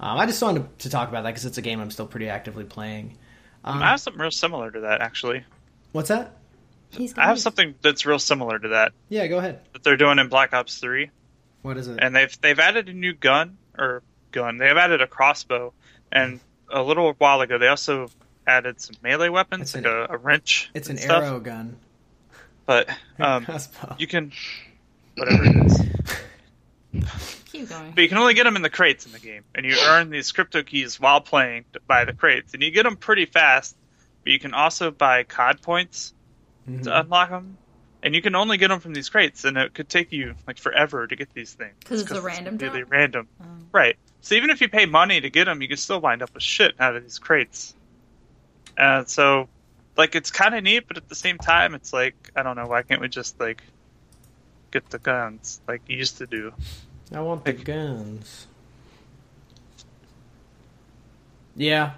Um, 0.01 0.17
I 0.17 0.25
just 0.25 0.41
wanted 0.41 0.79
to 0.79 0.89
talk 0.89 1.09
about 1.09 1.23
that 1.23 1.31
because 1.31 1.45
it's 1.45 1.57
a 1.57 1.61
game 1.61 1.81
I'm 1.81 1.91
still 1.91 2.07
pretty 2.07 2.29
actively 2.29 2.63
playing. 2.63 3.17
Um, 3.65 3.83
I 3.83 3.87
have 3.89 3.99
something 3.99 4.21
real 4.21 4.31
similar 4.31 4.71
to 4.71 4.79
that, 4.81 5.01
actually. 5.01 5.43
what's 5.91 6.07
that? 6.07 6.37
I 7.17 7.27
have 7.27 7.37
something 7.39 7.75
that's 7.81 8.05
real 8.05 8.17
similar 8.17 8.57
to 8.57 8.69
that 8.69 8.93
Yeah, 9.09 9.27
go 9.27 9.37
ahead. 9.39 9.59
that 9.73 9.83
they're 9.83 9.97
doing 9.97 10.17
in 10.17 10.29
Black 10.29 10.53
Ops 10.53 10.77
Three, 10.79 11.11
What 11.63 11.75
is 11.77 11.87
it? 11.89 11.99
and 12.01 12.15
they've 12.15 12.35
they've 12.41 12.57
added 12.59 12.87
a 12.87 12.93
new 12.93 13.13
gun 13.13 13.57
or 13.77 14.01
gun. 14.31 14.57
They 14.57 14.67
have 14.69 14.77
added 14.77 15.01
a 15.01 15.07
crossbow, 15.07 15.73
and 16.11 16.39
a 16.71 16.81
little 16.81 17.13
while 17.17 17.41
ago 17.41 17.57
they 17.57 17.67
also 17.67 18.07
added 18.47 18.79
some 18.81 18.95
melee 19.03 19.27
weapons, 19.29 19.75
It's 19.75 19.75
like 19.75 19.85
an- 19.85 20.07
a, 20.09 20.13
a 20.13 20.17
wrench. 20.17 20.71
it's 20.73 20.89
an 20.89 20.97
stuff. 20.97 21.23
arrow 21.25 21.39
gun. 21.41 21.75
But 22.69 22.87
um, 23.17 23.47
you 23.97 24.05
can 24.05 24.31
whatever 25.17 25.43
it 25.43 25.65
is. 25.65 25.81
Keep 27.51 27.67
going. 27.69 27.91
But 27.95 28.01
you 28.03 28.07
can 28.09 28.19
only 28.19 28.35
get 28.35 28.43
them 28.43 28.55
in 28.55 28.61
the 28.61 28.69
crates 28.69 29.07
in 29.07 29.11
the 29.11 29.17
game, 29.17 29.43
and 29.55 29.65
you 29.65 29.75
earn 29.87 30.11
these 30.11 30.31
crypto 30.31 30.61
keys 30.61 30.99
while 30.99 31.19
playing 31.19 31.65
to 31.73 31.79
buy 31.87 32.05
the 32.05 32.13
crates, 32.13 32.53
and 32.53 32.61
you 32.61 32.69
get 32.69 32.83
them 32.83 32.95
pretty 32.95 33.25
fast. 33.25 33.75
But 34.23 34.33
you 34.33 34.39
can 34.39 34.53
also 34.53 34.91
buy 34.91 35.23
COD 35.23 35.63
points 35.63 36.13
Mhm. 36.69 36.83
to 36.83 36.99
unlock 36.99 37.31
them, 37.31 37.57
and 38.03 38.13
you 38.13 38.21
can 38.21 38.35
only 38.35 38.57
get 38.57 38.67
them 38.67 38.79
from 38.81 38.93
these 38.93 39.09
crates, 39.09 39.45
and 39.45 39.57
it 39.57 39.73
could 39.73 39.89
take 39.89 40.11
you 40.11 40.35
like 40.45 40.59
forever 40.59 41.07
to 41.07 41.15
get 41.15 41.33
these 41.33 41.51
things 41.53 41.73
because 41.79 42.01
it's 42.03 42.11
a 42.11 42.21
random 42.21 42.59
completely 42.59 42.81
drop? 42.81 42.91
random, 42.91 43.27
Oh. 43.41 43.45
right? 43.71 43.97
So 44.21 44.35
even 44.35 44.51
if 44.51 44.61
you 44.61 44.69
pay 44.69 44.85
money 44.85 45.19
to 45.21 45.29
get 45.31 45.45
them, 45.45 45.63
you 45.63 45.67
can 45.67 45.77
still 45.77 45.99
wind 46.01 46.21
up 46.21 46.35
with 46.35 46.43
shit 46.43 46.75
out 46.79 46.95
of 46.95 47.01
these 47.01 47.17
crates. 47.17 47.73
And 48.77 49.09
so, 49.09 49.49
like, 49.99 50.15
it's 50.15 50.31
kind 50.31 50.55
of 50.55 50.63
neat, 50.63 50.87
but 50.87 50.97
at 50.97 51.07
the 51.09 51.15
same 51.15 51.37
time, 51.37 51.75
it's 51.75 51.93
like 51.93 52.31
I 52.35 52.41
don't 52.43 52.55
know 52.55 52.65
why 52.67 52.81
can't 52.81 53.01
we 53.01 53.09
just 53.09 53.39
like 53.39 53.61
get 54.71 54.89
the 54.89 54.99
guns 54.99 55.61
like 55.67 55.81
you 55.87 55.97
used 55.97 56.17
to 56.17 56.25
do? 56.25 56.53
I 57.13 57.21
want 57.21 57.45
the 57.45 57.53
guns. 57.53 58.47
Yeah, 61.55 61.93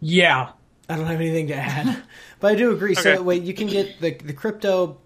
Yeah. 0.00 0.52
I 0.88 0.96
don't 0.96 1.06
have 1.06 1.20
anything 1.20 1.48
to 1.48 1.54
add, 1.56 2.02
but 2.40 2.52
I 2.52 2.54
do 2.56 2.72
agree. 2.72 2.92
Okay. 2.92 3.16
So 3.16 3.22
wait, 3.22 3.42
you 3.42 3.54
can 3.54 3.66
get 3.66 4.00
the 4.00 4.12
the 4.12 4.34
crypto 4.34 4.98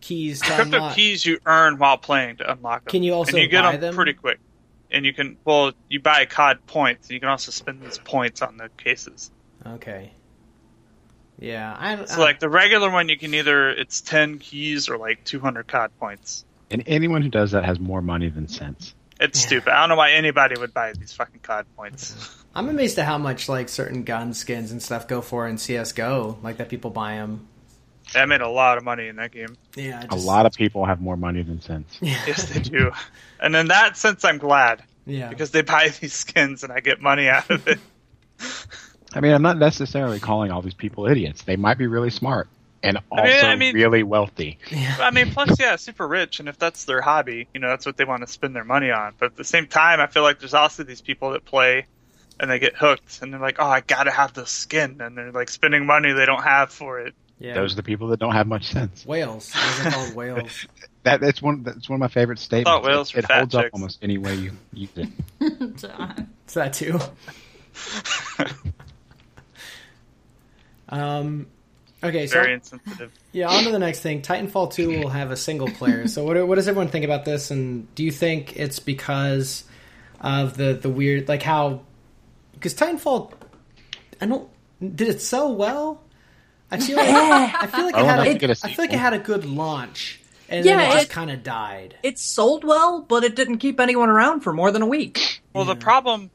keys 0.00 0.40
to 0.40 0.46
crypto 0.46 0.76
unlock. 0.76 0.96
keys 0.96 1.24
you 1.24 1.38
earn 1.46 1.78
while 1.78 1.96
playing 1.96 2.38
to 2.38 2.52
unlock 2.52 2.84
them. 2.84 2.90
Can 2.90 3.02
you 3.04 3.14
also 3.14 3.36
and 3.36 3.42
you 3.42 3.48
get 3.48 3.62
them, 3.62 3.80
them? 3.80 3.94
pretty 3.94 4.14
quick. 4.14 4.40
And 4.90 5.06
you 5.06 5.12
can 5.12 5.36
well, 5.44 5.72
you 5.88 6.00
buy 6.00 6.24
COD 6.26 6.66
points, 6.66 7.06
and 7.08 7.14
you 7.14 7.20
can 7.20 7.28
also 7.28 7.52
spend 7.52 7.80
these 7.80 7.98
points 7.98 8.42
on 8.42 8.56
the 8.56 8.68
cases. 8.76 9.30
Okay. 9.64 10.10
Yeah, 11.40 11.74
I. 11.78 12.04
So 12.04 12.16
uh, 12.16 12.18
like 12.24 12.38
the 12.38 12.48
regular 12.48 12.90
one, 12.90 13.08
you 13.08 13.18
can 13.18 13.32
either 13.34 13.70
it's 13.70 14.00
ten 14.02 14.38
keys 14.38 14.88
or 14.88 14.98
like 14.98 15.24
two 15.24 15.40
hundred 15.40 15.66
COD 15.66 15.90
points. 15.98 16.44
And 16.70 16.84
anyone 16.86 17.22
who 17.22 17.28
does 17.30 17.50
that 17.52 17.64
has 17.64 17.80
more 17.80 18.02
money 18.02 18.28
than 18.28 18.46
sense. 18.46 18.94
It's 19.18 19.40
Yeah. 19.40 19.46
stupid. 19.46 19.72
I 19.72 19.80
don't 19.80 19.88
know 19.88 19.96
why 19.96 20.12
anybody 20.12 20.58
would 20.60 20.72
buy 20.72 20.92
these 20.92 21.12
fucking 21.14 21.40
COD 21.40 21.66
points. 21.76 22.14
I'm 22.54 22.68
amazed 22.68 22.98
at 22.98 23.06
how 23.06 23.18
much 23.18 23.48
like 23.48 23.68
certain 23.68 24.04
gun 24.04 24.34
skins 24.34 24.70
and 24.70 24.82
stuff 24.82 25.08
go 25.08 25.20
for 25.22 25.48
in 25.48 25.56
CS:GO. 25.58 26.38
Like 26.42 26.58
that 26.58 26.68
people 26.68 26.90
buy 26.90 27.14
them. 27.16 27.46
I 28.14 28.24
made 28.26 28.40
a 28.40 28.48
lot 28.48 28.76
of 28.76 28.82
money 28.84 29.06
in 29.08 29.16
that 29.16 29.30
game. 29.30 29.56
Yeah, 29.76 30.04
A 30.10 30.16
lot 30.16 30.44
of 30.44 30.52
people 30.52 30.84
have 30.84 31.00
more 31.00 31.16
money 31.16 31.42
than 31.42 31.60
sense. 31.62 31.96
Yes, 32.02 32.48
they 32.50 32.60
do. 32.60 32.90
And 33.38 33.54
in 33.54 33.68
that 33.68 33.96
sense, 33.96 34.24
I'm 34.24 34.38
glad 34.38 34.82
Yeah, 35.06 35.28
because 35.28 35.52
they 35.52 35.62
buy 35.62 35.88
these 36.00 36.12
skins 36.12 36.64
and 36.64 36.72
I 36.72 36.80
get 36.80 37.00
money 37.00 37.28
out 37.28 37.48
of 37.50 37.66
it. 37.68 37.78
I 39.14 39.20
mean, 39.20 39.32
I'm 39.32 39.42
not 39.42 39.58
necessarily 39.58 40.20
calling 40.20 40.50
all 40.50 40.62
these 40.62 40.74
people 40.74 41.06
idiots. 41.06 41.42
They 41.42 41.56
might 41.56 41.78
be 41.78 41.86
really 41.86 42.10
smart. 42.10 42.48
and 42.82 42.96
I 42.96 43.00
also 43.10 43.24
mean- 43.24 43.44
I 43.44 43.56
mean- 43.56 43.74
really 43.74 44.02
wealthy. 44.02 44.58
I 44.98 45.10
mean, 45.10 45.32
plus, 45.32 45.60
yeah, 45.60 45.76
super 45.76 46.08
rich, 46.08 46.40
and 46.40 46.48
if 46.48 46.58
that's 46.58 46.86
their 46.86 47.02
hobby, 47.02 47.46
you 47.52 47.60
know, 47.60 47.68
that's 47.68 47.84
what 47.84 47.98
they 47.98 48.04
want 48.06 48.22
to 48.22 48.26
spend 48.26 48.56
their 48.56 48.64
money 48.64 48.90
on. 48.90 49.12
But 49.18 49.26
at 49.26 49.36
the 49.36 49.44
same 49.44 49.66
time, 49.66 50.00
I 50.00 50.06
feel 50.06 50.22
like 50.22 50.38
there's 50.38 50.54
also 50.54 50.82
these 50.82 51.02
people 51.02 51.32
that 51.32 51.44
play 51.44 51.84
and 52.38 52.50
they 52.50 52.58
get 52.58 52.74
hooked, 52.74 53.18
and 53.20 53.30
they're 53.34 53.40
like, 53.40 53.56
"Oh, 53.58 53.66
I 53.66 53.80
gotta 53.82 54.10
have 54.10 54.32
the 54.32 54.46
skin," 54.46 54.96
and 55.02 55.14
they're 55.14 55.30
like 55.30 55.50
spending 55.50 55.84
money 55.84 56.12
they 56.12 56.24
don't 56.24 56.42
have 56.42 56.72
for 56.72 57.00
it. 57.00 57.14
Yeah. 57.38 57.52
Those 57.52 57.74
are 57.74 57.76
the 57.76 57.82
people 57.82 58.08
that 58.08 58.18
don't 58.18 58.32
have 58.32 58.46
much 58.46 58.68
sense. 58.72 59.04
whales. 59.04 59.52
Those 59.52 59.86
are 59.86 59.90
called 59.90 60.14
whales. 60.14 60.66
That 61.02 61.20
that's 61.22 61.40
one 61.40 61.62
that's 61.62 61.88
one 61.88 61.96
of 61.96 62.00
my 62.00 62.08
favorite 62.08 62.38
statements. 62.38 62.86
whales 62.86 63.14
it 63.14 63.20
it 63.20 63.26
fat 63.26 63.38
holds 63.38 63.54
up 63.54 63.66
almost 63.72 63.98
any 64.02 64.18
way 64.18 64.34
you 64.36 64.52
use 64.74 64.90
it. 64.96 65.76
John. 65.76 66.28
It's 66.44 66.52
that 66.54 66.72
too. 66.74 66.98
um. 70.90 71.46
Okay, 72.02 72.26
so 72.26 72.40
Very 72.40 72.54
insensitive. 72.54 73.12
yeah, 73.32 73.48
on 73.48 73.64
to 73.64 73.70
the 73.70 73.78
next 73.78 74.00
thing. 74.00 74.22
Titanfall 74.22 74.72
2 74.72 75.00
will 75.00 75.10
have 75.10 75.30
a 75.30 75.36
single 75.36 75.68
player. 75.68 76.08
So 76.08 76.24
what, 76.24 76.46
what 76.46 76.54
does 76.54 76.66
everyone 76.66 76.88
think 76.88 77.04
about 77.04 77.26
this? 77.26 77.50
And 77.50 77.94
do 77.94 78.02
you 78.02 78.10
think 78.10 78.56
it's 78.56 78.78
because 78.78 79.64
of 80.18 80.56
the 80.56 80.72
the 80.74 80.88
weird 80.88 81.28
like 81.28 81.42
how 81.42 81.82
because 82.54 82.74
Titanfall 82.74 83.34
I 84.20 84.26
don't 84.26 84.48
did 84.80 85.08
it 85.08 85.20
sell 85.20 85.54
well? 85.54 86.02
I 86.70 86.78
feel 86.78 86.96
like 86.96 87.08
I 87.10 87.66
feel 87.66 87.84
like 87.84 87.94
I 87.96 88.00
it 88.00 88.06
had 88.06 88.16
know 88.16 88.22
a, 88.22 88.26
if 88.26 88.32
you 88.34 88.38
get 88.38 88.50
a 88.50 88.66
I 88.66 88.72
feel 88.72 88.84
like 88.84 88.92
it 88.94 88.98
had 88.98 89.12
a 89.12 89.18
good 89.18 89.44
launch 89.44 90.20
and 90.48 90.64
Yeah, 90.64 90.78
then 90.78 90.90
it 90.90 90.94
just 90.94 91.10
kind 91.10 91.30
of 91.30 91.42
died. 91.42 91.96
It 92.02 92.18
sold 92.18 92.64
well, 92.64 93.02
but 93.02 93.24
it 93.24 93.36
didn't 93.36 93.58
keep 93.58 93.78
anyone 93.78 94.08
around 94.08 94.40
for 94.40 94.52
more 94.54 94.70
than 94.72 94.80
a 94.82 94.86
week. 94.86 95.42
Well, 95.52 95.64
the 95.64 95.76
problem, 95.76 96.30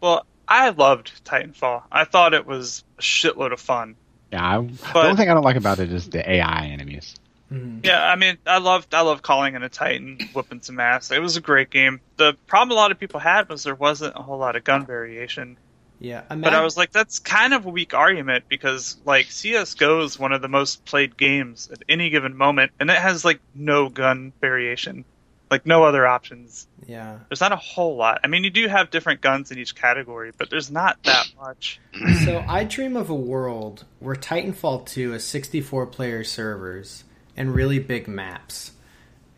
well, 0.00 0.26
I 0.48 0.70
loved 0.70 1.24
Titanfall. 1.24 1.82
I 1.90 2.04
thought 2.04 2.34
it 2.34 2.46
was 2.46 2.84
a 2.98 3.02
shitload 3.02 3.52
of 3.52 3.60
fun. 3.60 3.96
Yeah, 4.32 4.58
I, 4.58 4.60
But- 4.60 4.92
the 4.92 5.00
only 5.00 5.16
thing 5.16 5.30
I 5.30 5.34
don't 5.34 5.44
like 5.44 5.56
about 5.56 5.78
it 5.78 5.92
is 5.92 6.08
the 6.10 6.28
AI 6.28 6.66
enemies. 6.66 7.14
Mm-hmm. 7.52 7.80
Yeah, 7.84 8.02
I 8.04 8.16
mean, 8.16 8.38
I 8.44 8.58
loved 8.58 8.92
I 8.92 9.02
love 9.02 9.22
calling 9.22 9.54
in 9.54 9.62
a 9.62 9.68
Titan, 9.68 10.18
whipping 10.32 10.62
some 10.62 10.80
ass. 10.80 11.12
It 11.12 11.22
was 11.22 11.36
a 11.36 11.40
great 11.40 11.70
game. 11.70 12.00
The 12.16 12.34
problem 12.48 12.76
a 12.76 12.80
lot 12.80 12.90
of 12.90 12.98
people 12.98 13.20
had 13.20 13.48
was 13.48 13.62
there 13.62 13.74
wasn't 13.76 14.16
a 14.16 14.22
whole 14.22 14.38
lot 14.38 14.56
of 14.56 14.64
gun 14.64 14.84
variation. 14.84 15.56
Yeah, 15.98 16.22
But 16.28 16.52
I 16.52 16.62
was 16.62 16.76
like, 16.76 16.92
that's 16.92 17.20
kind 17.20 17.54
of 17.54 17.64
a 17.64 17.70
weak 17.70 17.94
argument 17.94 18.44
because 18.48 18.98
like 19.06 19.30
CS:GO 19.30 20.02
is 20.02 20.18
one 20.18 20.32
of 20.32 20.42
the 20.42 20.48
most 20.48 20.84
played 20.84 21.16
games 21.16 21.70
at 21.72 21.82
any 21.88 22.10
given 22.10 22.36
moment, 22.36 22.72
and 22.80 22.90
it 22.90 22.98
has 22.98 23.24
like 23.24 23.40
no 23.54 23.88
gun 23.88 24.32
variation, 24.40 25.04
like 25.50 25.64
no 25.64 25.84
other 25.84 26.06
options. 26.06 26.66
Yeah. 26.86 27.18
There's 27.28 27.40
not 27.40 27.52
a 27.52 27.56
whole 27.56 27.96
lot. 27.96 28.20
I 28.24 28.28
mean, 28.28 28.44
you 28.44 28.50
do 28.50 28.68
have 28.68 28.90
different 28.90 29.20
guns 29.20 29.50
in 29.50 29.58
each 29.58 29.74
category, 29.74 30.32
but 30.36 30.50
there's 30.50 30.70
not 30.70 31.02
that 31.04 31.26
much. 31.40 31.80
So 32.24 32.44
I 32.46 32.64
dream 32.64 32.96
of 32.96 33.10
a 33.10 33.14
world 33.14 33.84
where 34.00 34.14
Titanfall 34.16 34.86
2 34.86 35.14
is 35.14 35.24
64 35.24 35.86
player 35.86 36.22
servers 36.24 37.04
and 37.36 37.54
really 37.54 37.78
big 37.78 38.06
maps. 38.08 38.72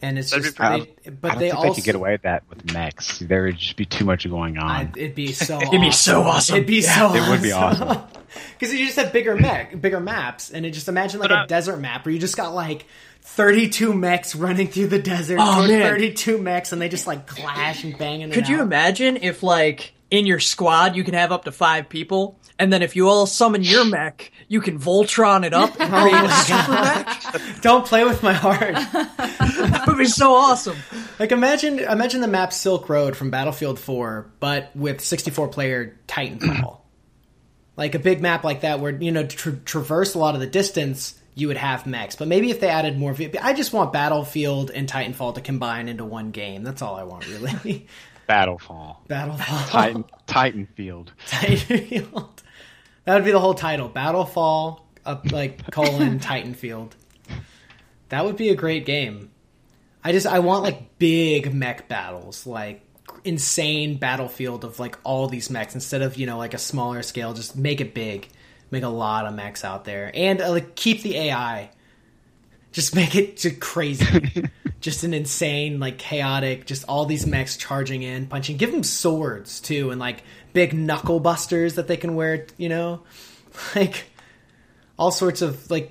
And 0.01 0.16
it's 0.16 0.30
That'd 0.30 0.44
just 0.44 0.57
pretty- 0.57 0.94
it- 1.05 1.20
but 1.20 1.32
I 1.32 1.34
don't 1.34 1.40
they 1.40 1.46
think 1.51 1.55
also 1.59 1.68
they 1.70 1.74
could 1.76 1.84
get 1.84 1.94
away 1.96 2.12
with 2.12 2.22
that 2.22 2.44
with 2.49 2.72
mechs. 2.72 3.18
There 3.18 3.42
would 3.44 3.57
just 3.59 3.74
be 3.76 3.84
too 3.84 4.05
much 4.05 4.28
going 4.30 4.57
on. 4.59 4.70
I, 4.70 4.82
it'd 4.96 5.14
be 5.16 5.32
so 5.32 5.59
It'd 5.62 5.80
be 5.80 5.90
so 5.90 6.22
awesome. 6.22 6.57
It'd 6.57 6.68
be 6.68 6.82
so 6.82 7.14
it 7.14 7.28
would 7.28 7.42
be 7.42 7.51
awesome. 7.53 7.99
Cuz 8.61 8.72
you 8.74 8.84
just 8.86 8.96
have 8.99 9.12
bigger 9.12 9.34
mech, 9.34 9.80
bigger 9.80 9.99
maps 9.99 10.51
and 10.51 10.64
it 10.64 10.70
just 10.70 10.86
imagine 10.86 11.18
like 11.18 11.30
But 11.30 11.38
a 11.38 11.40
I- 11.42 11.46
desert 11.46 11.78
map 11.78 12.05
where 12.05 12.12
you 12.12 12.20
just 12.20 12.36
got 12.36 12.55
like 12.55 12.86
32 13.36 13.92
mechs 13.94 14.34
running 14.34 14.68
through 14.68 14.88
the 14.88 14.98
desert 14.98 15.38
Oh, 15.40 15.66
man. 15.66 15.82
32 15.82 16.38
mechs 16.38 16.72
and 16.72 16.80
they 16.82 16.88
just 16.88 17.06
like 17.06 17.26
clash 17.26 17.84
and 17.84 17.96
bang 17.96 18.22
in 18.22 18.30
Could 18.30 18.40
and 18.40 18.48
you 18.48 18.56
out. 18.56 18.62
imagine 18.62 19.18
if, 19.22 19.42
like, 19.42 19.92
in 20.10 20.26
your 20.26 20.40
squad 20.40 20.96
you 20.96 21.04
can 21.04 21.14
have 21.14 21.30
up 21.32 21.44
to 21.44 21.52
five 21.52 21.88
people, 21.88 22.38
and 22.58 22.72
then 22.72 22.82
if 22.82 22.96
you 22.96 23.08
all 23.08 23.26
summon 23.26 23.62
your 23.62 23.84
mech, 23.84 24.32
you 24.48 24.60
can 24.60 24.78
Voltron 24.78 25.44
it 25.44 25.52
up 25.52 25.78
and 25.78 25.92
create 25.92 26.24
a 26.24 26.30
super 26.44 26.72
mech? 26.72 27.60
Don't 27.62 27.86
play 27.86 28.04
with 28.04 28.22
my 28.22 28.32
heart. 28.32 28.74
That 29.58 29.84
would 29.88 29.98
be 29.98 30.06
so 30.06 30.34
awesome. 30.34 30.76
Like 31.18 31.32
imagine 31.32 31.78
imagine 31.80 32.20
the 32.20 32.28
map 32.28 32.52
Silk 32.52 32.88
Road 32.88 33.16
from 33.16 33.30
Battlefield 33.30 33.78
4, 33.78 34.30
but 34.40 34.70
with 34.74 35.00
64 35.00 35.48
player 35.48 35.98
Titanfall. 36.06 36.78
like 37.76 37.94
a 37.94 37.98
big 37.98 38.20
map 38.22 38.44
like 38.44 38.60
that, 38.62 38.78
where 38.80 38.92
you 38.92 39.10
know 39.12 39.24
to 39.26 39.36
tra- 39.36 39.56
traverse 39.56 40.14
a 40.14 40.18
lot 40.18 40.34
of 40.34 40.40
the 40.40 40.46
distance, 40.46 41.18
you 41.39 41.49
would 41.49 41.57
have 41.57 41.86
mechs. 41.86 42.16
But 42.16 42.28
maybe 42.28 42.51
if 42.51 42.61
they 42.61 42.68
added 42.68 42.99
more, 42.99 43.14
I 43.41 43.53
just 43.53 43.72
want 43.72 43.93
Battlefield 43.93 44.70
and 44.70 44.89
Titanfall 44.89 45.34
to 45.36 45.41
combine 45.41 45.89
into 45.89 46.05
one 46.05 46.30
game. 46.30 46.62
That's 46.62 46.82
all 46.82 46.97
I 46.97 47.05
want, 47.05 47.28
really. 47.28 47.86
Battlefall, 48.28 48.97
Battlefall, 49.09 49.68
Titan, 49.70 50.05
Titanfield. 50.26 51.09
Titanfield. 51.28 52.43
That 53.05 53.14
would 53.14 53.24
be 53.24 53.32
the 53.32 53.41
whole 53.41 53.55
title: 53.55 53.89
Battlefall, 53.89 54.82
up 55.07 55.32
like 55.32 55.70
colon 55.70 56.18
Titanfield. 56.20 56.93
That 58.11 58.26
would 58.26 58.36
be 58.36 58.51
a 58.51 58.55
great 58.55 58.84
game. 58.84 59.30
I 60.05 60.12
just 60.12 60.26
I 60.26 60.41
want 60.41 60.62
like 60.62 60.99
big 60.99 61.55
mech 61.55 61.89
battles, 61.89 62.47
like 62.47 62.82
insane 63.24 63.97
battlefield 63.97 64.64
of 64.64 64.78
like 64.78 64.99
all 65.05 65.26
these 65.28 65.49
mechs 65.49 65.74
instead 65.74 66.03
of 66.03 66.16
you 66.16 66.26
know 66.26 66.36
like 66.36 66.53
a 66.53 66.59
smaller 66.59 67.03
scale. 67.03 67.32
Just 67.32 67.57
make 67.57 67.80
it 67.80 67.95
big, 67.95 68.28
make 68.70 68.82
a 68.82 68.88
lot 68.88 69.26
of 69.26 69.34
mechs 69.34 69.64
out 69.64 69.84
there, 69.84 70.10
and 70.14 70.40
uh, 70.40 70.50
like 70.50 70.74
keep 70.74 71.02
the 71.02 71.16
AI. 71.16 71.70
Just 72.70 72.94
make 72.94 73.14
it 73.14 73.38
just 73.38 73.60
crazy, 73.60 74.44
just 74.80 75.02
an 75.02 75.14
insane, 75.14 75.80
like 75.80 75.98
chaotic, 75.98 76.66
just 76.66 76.84
all 76.86 77.06
these 77.06 77.26
mechs 77.26 77.56
charging 77.56 78.02
in, 78.02 78.26
punching. 78.26 78.56
Give 78.56 78.70
them 78.70 78.82
swords 78.84 79.60
too, 79.60 79.90
and 79.90 79.98
like 79.98 80.22
big 80.52 80.74
knuckle 80.74 81.18
busters 81.18 81.74
that 81.74 81.88
they 81.88 81.96
can 81.96 82.14
wear. 82.14 82.46
You 82.56 82.68
know, 82.68 83.02
like 83.74 84.04
all 84.98 85.10
sorts 85.10 85.42
of 85.42 85.70
like 85.70 85.90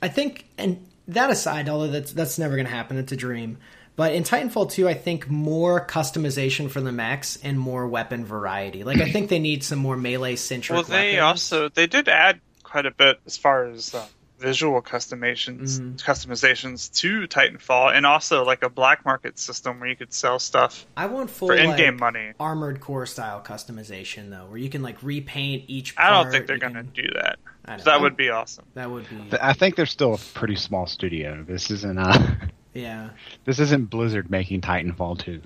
I 0.00 0.08
think 0.08 0.46
and 0.56 0.86
that 1.08 1.30
aside, 1.30 1.68
although 1.68 1.88
that's 1.88 2.12
that's 2.12 2.38
never 2.38 2.54
going 2.54 2.66
to 2.66 2.72
happen, 2.72 2.96
it's 2.96 3.12
a 3.12 3.16
dream. 3.16 3.58
But 3.96 4.12
in 4.14 4.24
Titanfall 4.24 4.72
2, 4.72 4.88
I 4.88 4.94
think 4.94 5.28
more 5.30 5.86
customization 5.86 6.68
for 6.70 6.80
the 6.80 6.90
mechs 6.92 7.36
and 7.44 7.58
more 7.58 7.86
weapon 7.86 8.24
variety. 8.24 8.82
Like 8.84 9.00
I 9.00 9.10
think 9.10 9.28
they 9.28 9.38
need 9.38 9.62
some 9.62 9.78
more 9.78 9.96
melee 9.96 10.36
centric. 10.36 10.74
Well, 10.74 10.82
they 10.82 11.12
weapons. 11.14 11.20
also 11.22 11.68
they 11.68 11.86
did 11.86 12.08
add 12.08 12.40
quite 12.64 12.86
a 12.86 12.90
bit 12.90 13.20
as 13.24 13.36
far 13.36 13.66
as 13.66 13.94
uh, 13.94 14.04
visual 14.40 14.82
customizations 14.82 15.78
Mm-hmm. 15.78 15.94
customizations 15.96 16.92
to 17.00 17.28
Titanfall, 17.28 17.94
and 17.94 18.04
also 18.04 18.44
like 18.44 18.64
a 18.64 18.68
black 18.68 19.04
market 19.04 19.38
system 19.38 19.78
where 19.78 19.88
you 19.88 19.94
could 19.96 20.12
sell 20.12 20.38
stuff 20.40 20.86
I 20.96 21.06
want 21.06 21.30
full 21.30 21.48
for 21.48 21.54
in-game 21.54 21.94
like, 21.98 22.00
money. 22.14 22.32
armored 22.40 22.80
core 22.80 23.06
style 23.06 23.40
customization 23.46 24.30
though, 24.30 24.46
where 24.46 24.58
you 24.58 24.68
can 24.70 24.82
like 24.82 25.00
repaint 25.04 25.64
each. 25.68 25.94
I 25.96 26.10
don't 26.10 26.32
think 26.32 26.48
they're 26.48 26.58
going 26.58 26.74
to 26.74 26.82
can- 26.82 26.92
do 26.92 27.08
that. 27.14 27.38
I 27.64 27.76
know. 27.76 27.84
That 27.84 27.92
I'm- 27.94 28.02
would 28.02 28.16
be 28.16 28.28
awesome. 28.30 28.64
That 28.74 28.90
would 28.90 29.08
be. 29.08 29.38
I 29.40 29.52
think 29.52 29.76
they're 29.76 29.86
still 29.86 30.14
a 30.14 30.18
pretty 30.18 30.56
small 30.56 30.86
studio. 30.88 31.44
This 31.46 31.70
isn't 31.70 31.96
uh, 31.98 32.34
Yeah, 32.74 33.10
this 33.44 33.58
isn't 33.60 33.88
Blizzard 33.90 34.30
making 34.30 34.60
Titanfall 34.60 35.18
2. 35.20 35.40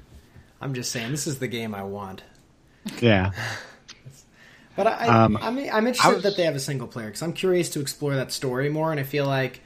I'm 0.60 0.74
just 0.74 0.90
saying 0.90 1.10
this 1.10 1.26
is 1.26 1.38
the 1.38 1.48
game 1.48 1.74
I 1.74 1.82
want. 1.84 2.22
Yeah. 3.00 3.32
But 4.74 4.86
I, 4.86 5.06
Um, 5.06 5.36
I, 5.36 5.48
I 5.48 5.50
mean, 5.50 5.68
I'm 5.70 5.86
interested 5.86 6.14
was- 6.14 6.22
that 6.22 6.36
they 6.38 6.44
have 6.44 6.54
a 6.54 6.60
single 6.60 6.88
player 6.88 7.08
because 7.08 7.20
I'm 7.22 7.34
curious 7.34 7.68
to 7.70 7.80
explore 7.80 8.14
that 8.16 8.32
story 8.32 8.70
more, 8.70 8.90
and 8.90 8.98
I 8.98 9.02
feel 9.02 9.26
like 9.26 9.60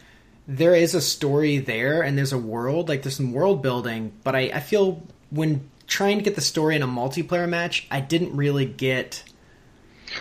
there 0.48 0.74
is 0.74 0.94
a 0.96 1.00
story 1.00 1.58
there, 1.58 2.02
and 2.02 2.18
there's 2.18 2.32
a 2.32 2.38
world, 2.38 2.88
like 2.88 3.02
there's 3.02 3.16
some 3.16 3.32
world 3.32 3.62
building. 3.62 4.12
But 4.24 4.34
I, 4.34 4.50
I 4.54 4.58
feel 4.58 5.02
when 5.30 5.70
trying 5.86 6.18
to 6.18 6.24
get 6.24 6.34
the 6.34 6.40
story 6.40 6.74
in 6.74 6.82
a 6.82 6.88
multiplayer 6.88 7.48
match, 7.48 7.86
I 7.88 8.00
didn't 8.00 8.36
really 8.36 8.64
get 8.66 9.22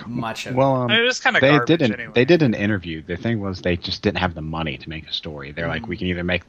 much 0.06 0.46
of 0.46 0.52
it. 0.54 0.56
Well, 0.56 0.76
um, 0.84 0.92
it 0.92 1.02
was 1.02 1.20
kinda 1.20 1.40
they 1.40 1.58
did 1.66 1.82
an, 1.82 1.94
anyway. 1.94 2.12
they 2.14 2.26
did 2.26 2.44
an 2.44 2.54
interview. 2.54 3.02
The 3.02 3.18
thing 3.18 3.40
was 3.40 3.62
they 3.62 3.78
just 3.78 4.04
didn't 4.04 4.18
have 4.20 4.36
the 4.36 4.44
money 4.44 4.78
to 4.78 4.88
make 4.88 5.08
a 5.08 5.14
story. 5.14 5.52
They're 5.52 5.68
like, 5.68 5.88
we 5.88 5.98
can 5.98 6.06
either 6.08 6.24
make 6.24 6.44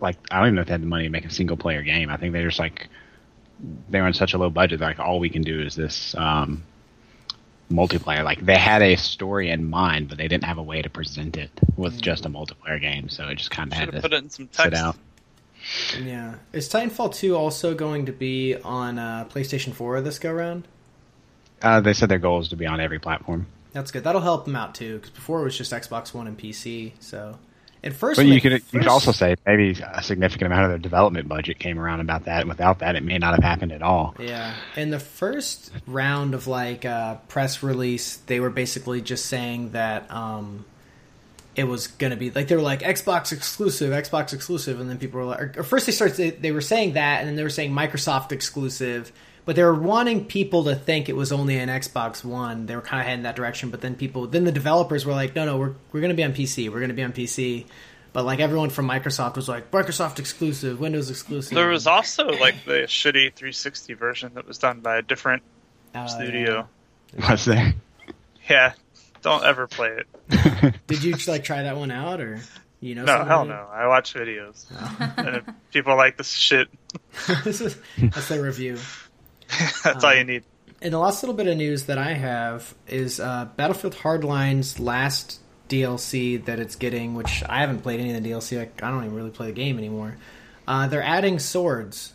like 0.00 0.16
I 0.30 0.38
don't 0.38 0.46
even 0.46 0.54
know 0.56 0.60
if 0.62 0.68
they 0.68 0.74
had 0.74 0.82
the 0.82 0.86
money 0.86 1.04
to 1.04 1.10
make 1.10 1.24
a 1.24 1.30
single 1.30 1.56
player 1.56 1.82
game. 1.82 2.10
I 2.10 2.16
think 2.16 2.32
they're 2.32 2.48
just 2.48 2.58
like 2.58 2.88
they 3.88 4.00
were 4.00 4.06
on 4.06 4.14
such 4.14 4.34
a 4.34 4.38
low 4.38 4.50
budget. 4.50 4.80
Like, 4.80 4.98
all 4.98 5.18
we 5.18 5.28
can 5.28 5.42
do 5.42 5.60
is 5.60 5.74
this 5.74 6.14
um, 6.14 6.62
multiplayer. 7.70 8.24
Like 8.24 8.44
they 8.44 8.56
had 8.56 8.82
a 8.82 8.96
story 8.96 9.50
in 9.50 9.68
mind, 9.68 10.08
but 10.08 10.18
they 10.18 10.28
didn't 10.28 10.44
have 10.44 10.58
a 10.58 10.62
way 10.62 10.82
to 10.82 10.90
present 10.90 11.36
it 11.36 11.50
with 11.76 12.00
just 12.00 12.26
a 12.26 12.28
multiplayer 12.28 12.80
game. 12.80 13.08
So 13.08 13.28
it 13.28 13.36
just 13.36 13.50
kind 13.50 13.72
of 13.72 13.78
had 13.78 13.92
to 13.92 14.00
put 14.00 14.12
it 14.12 14.22
in 14.22 14.30
some 14.30 14.48
sit 14.52 14.70
text. 14.70 14.82
out. 14.82 14.96
yeah, 16.02 16.36
is 16.52 16.68
Titanfall 16.68 17.14
2 17.14 17.36
also 17.36 17.74
going 17.74 18.06
to 18.06 18.12
be 18.12 18.56
on 18.56 18.98
uh, 18.98 19.26
PlayStation 19.30 19.72
4 19.72 20.00
this 20.00 20.18
go 20.18 20.32
round? 20.32 20.66
Uh, 21.62 21.80
they 21.80 21.92
said 21.92 22.08
their 22.08 22.18
goal 22.18 22.40
is 22.40 22.48
to 22.48 22.56
be 22.56 22.66
on 22.66 22.80
every 22.80 22.98
platform. 22.98 23.46
That's 23.72 23.90
good. 23.90 24.02
That'll 24.02 24.22
help 24.22 24.46
them 24.46 24.56
out 24.56 24.74
too, 24.74 24.96
because 24.96 25.10
before 25.10 25.42
it 25.42 25.44
was 25.44 25.56
just 25.56 25.72
Xbox 25.72 26.14
One 26.14 26.26
and 26.26 26.38
PC. 26.38 26.92
So 26.98 27.38
at 27.82 27.94
first, 27.94 28.18
But 28.18 28.26
you 28.26 28.40
could 28.40 28.52
you 28.72 28.80
could 28.80 28.88
also 28.88 29.12
say 29.12 29.36
maybe 29.46 29.70
a 29.80 30.02
significant 30.02 30.52
amount 30.52 30.64
of 30.64 30.70
their 30.70 30.78
development 30.78 31.28
budget 31.28 31.58
came 31.58 31.78
around 31.78 32.00
about 32.00 32.24
that. 32.26 32.40
And 32.40 32.48
without 32.48 32.80
that, 32.80 32.94
it 32.94 33.02
may 33.02 33.18
not 33.18 33.34
have 33.34 33.42
happened 33.42 33.72
at 33.72 33.82
all. 33.82 34.14
Yeah, 34.18 34.54
in 34.76 34.90
the 34.90 34.98
first 34.98 35.72
round 35.86 36.34
of 36.34 36.46
like 36.46 36.84
uh, 36.84 37.16
press 37.28 37.62
release, 37.62 38.16
they 38.16 38.40
were 38.40 38.50
basically 38.50 39.00
just 39.00 39.26
saying 39.26 39.70
that 39.70 40.10
um, 40.10 40.66
it 41.56 41.64
was 41.64 41.86
gonna 41.86 42.16
be 42.16 42.30
like 42.30 42.48
they 42.48 42.56
were 42.56 42.62
like 42.62 42.80
Xbox 42.80 43.32
exclusive, 43.32 43.90
Xbox 43.92 44.34
exclusive, 44.34 44.78
and 44.80 44.90
then 44.90 44.98
people 44.98 45.20
were 45.20 45.26
like, 45.26 45.40
or, 45.40 45.60
or 45.60 45.62
first 45.62 45.86
they 45.86 45.92
started 45.92 46.16
they, 46.16 46.30
they 46.30 46.52
were 46.52 46.60
saying 46.60 46.94
that, 46.94 47.20
and 47.20 47.28
then 47.28 47.36
they 47.36 47.42
were 47.42 47.48
saying 47.48 47.72
Microsoft 47.72 48.30
exclusive, 48.32 49.10
but 49.50 49.56
but 49.56 49.56
they 49.56 49.64
were 49.64 49.74
wanting 49.74 50.26
people 50.26 50.62
to 50.64 50.76
think 50.76 51.08
it 51.08 51.16
was 51.16 51.32
only 51.32 51.58
an 51.58 51.68
Xbox 51.68 52.24
One. 52.24 52.66
They 52.66 52.76
were 52.76 52.82
kind 52.82 53.00
of 53.00 53.06
heading 53.08 53.24
that 53.24 53.34
direction, 53.34 53.70
but 53.70 53.80
then 53.80 53.96
people, 53.96 54.28
then 54.28 54.44
the 54.44 54.52
developers 54.52 55.04
were 55.04 55.12
like, 55.12 55.34
no, 55.34 55.44
no, 55.44 55.58
we're 55.58 55.74
we're 55.90 56.00
going 56.00 56.10
to 56.10 56.14
be 56.16 56.22
on 56.22 56.32
PC. 56.32 56.68
We're 56.68 56.78
going 56.78 56.90
to 56.90 56.94
be 56.94 57.02
on 57.02 57.12
PC. 57.12 57.66
But 58.12 58.24
like 58.24 58.38
everyone 58.38 58.70
from 58.70 58.86
Microsoft 58.86 59.34
was 59.34 59.48
like 59.48 59.72
Microsoft 59.72 60.20
exclusive, 60.20 60.78
Windows 60.78 61.10
exclusive. 61.10 61.56
There 61.56 61.66
was 61.66 61.88
also 61.88 62.28
like 62.28 62.64
the 62.64 62.82
shitty 62.86 63.34
360 63.34 63.94
version 63.94 64.32
that 64.34 64.46
was 64.46 64.58
done 64.58 64.78
by 64.80 64.98
a 64.98 65.02
different 65.02 65.42
Uh, 65.96 66.06
studio. 66.06 66.68
Was 67.28 67.44
there? 67.44 67.74
Yeah, 68.48 68.74
don't 69.22 69.42
ever 69.44 69.66
play 69.66 69.98
it. 69.98 70.74
Did 70.86 71.02
you 71.02 71.16
like 71.26 71.42
try 71.42 71.64
that 71.64 71.76
one 71.76 71.90
out, 71.90 72.20
or 72.20 72.40
you 72.80 72.94
know? 72.94 73.02
No, 73.04 73.12
something 73.14 73.26
hell 73.26 73.42
about 73.42 73.68
no. 73.68 73.74
I 73.74 73.88
watch 73.88 74.14
videos, 74.14 74.64
and 75.18 75.36
if 75.38 75.44
people 75.72 75.96
like 75.96 76.16
this 76.16 76.30
shit, 76.30 76.68
it? 77.28 77.38
This 77.44 77.60
is- 77.60 77.76
That's 77.98 78.28
the 78.28 78.40
review. 78.40 78.78
that's 79.84 80.04
all 80.04 80.14
you 80.14 80.24
need. 80.24 80.44
And 80.82 80.94
the 80.94 80.98
last 80.98 81.22
little 81.22 81.36
bit 81.36 81.46
of 81.46 81.56
news 81.56 81.84
that 81.84 81.98
I 81.98 82.14
have 82.14 82.74
is 82.88 83.20
uh, 83.20 83.48
Battlefield 83.56 83.94
Hardline's 83.94 84.80
last 84.80 85.40
DLC 85.68 86.42
that 86.46 86.58
it's 86.58 86.76
getting, 86.76 87.14
which 87.14 87.42
I 87.48 87.60
haven't 87.60 87.80
played 87.80 88.00
any 88.00 88.14
of 88.14 88.22
the 88.22 88.30
DLC. 88.30 88.58
Like, 88.58 88.82
I 88.82 88.90
don't 88.90 89.04
even 89.04 89.14
really 89.14 89.30
play 89.30 89.46
the 89.46 89.52
game 89.52 89.78
anymore. 89.78 90.16
Uh, 90.66 90.88
they're 90.88 91.02
adding 91.02 91.38
swords. 91.38 92.12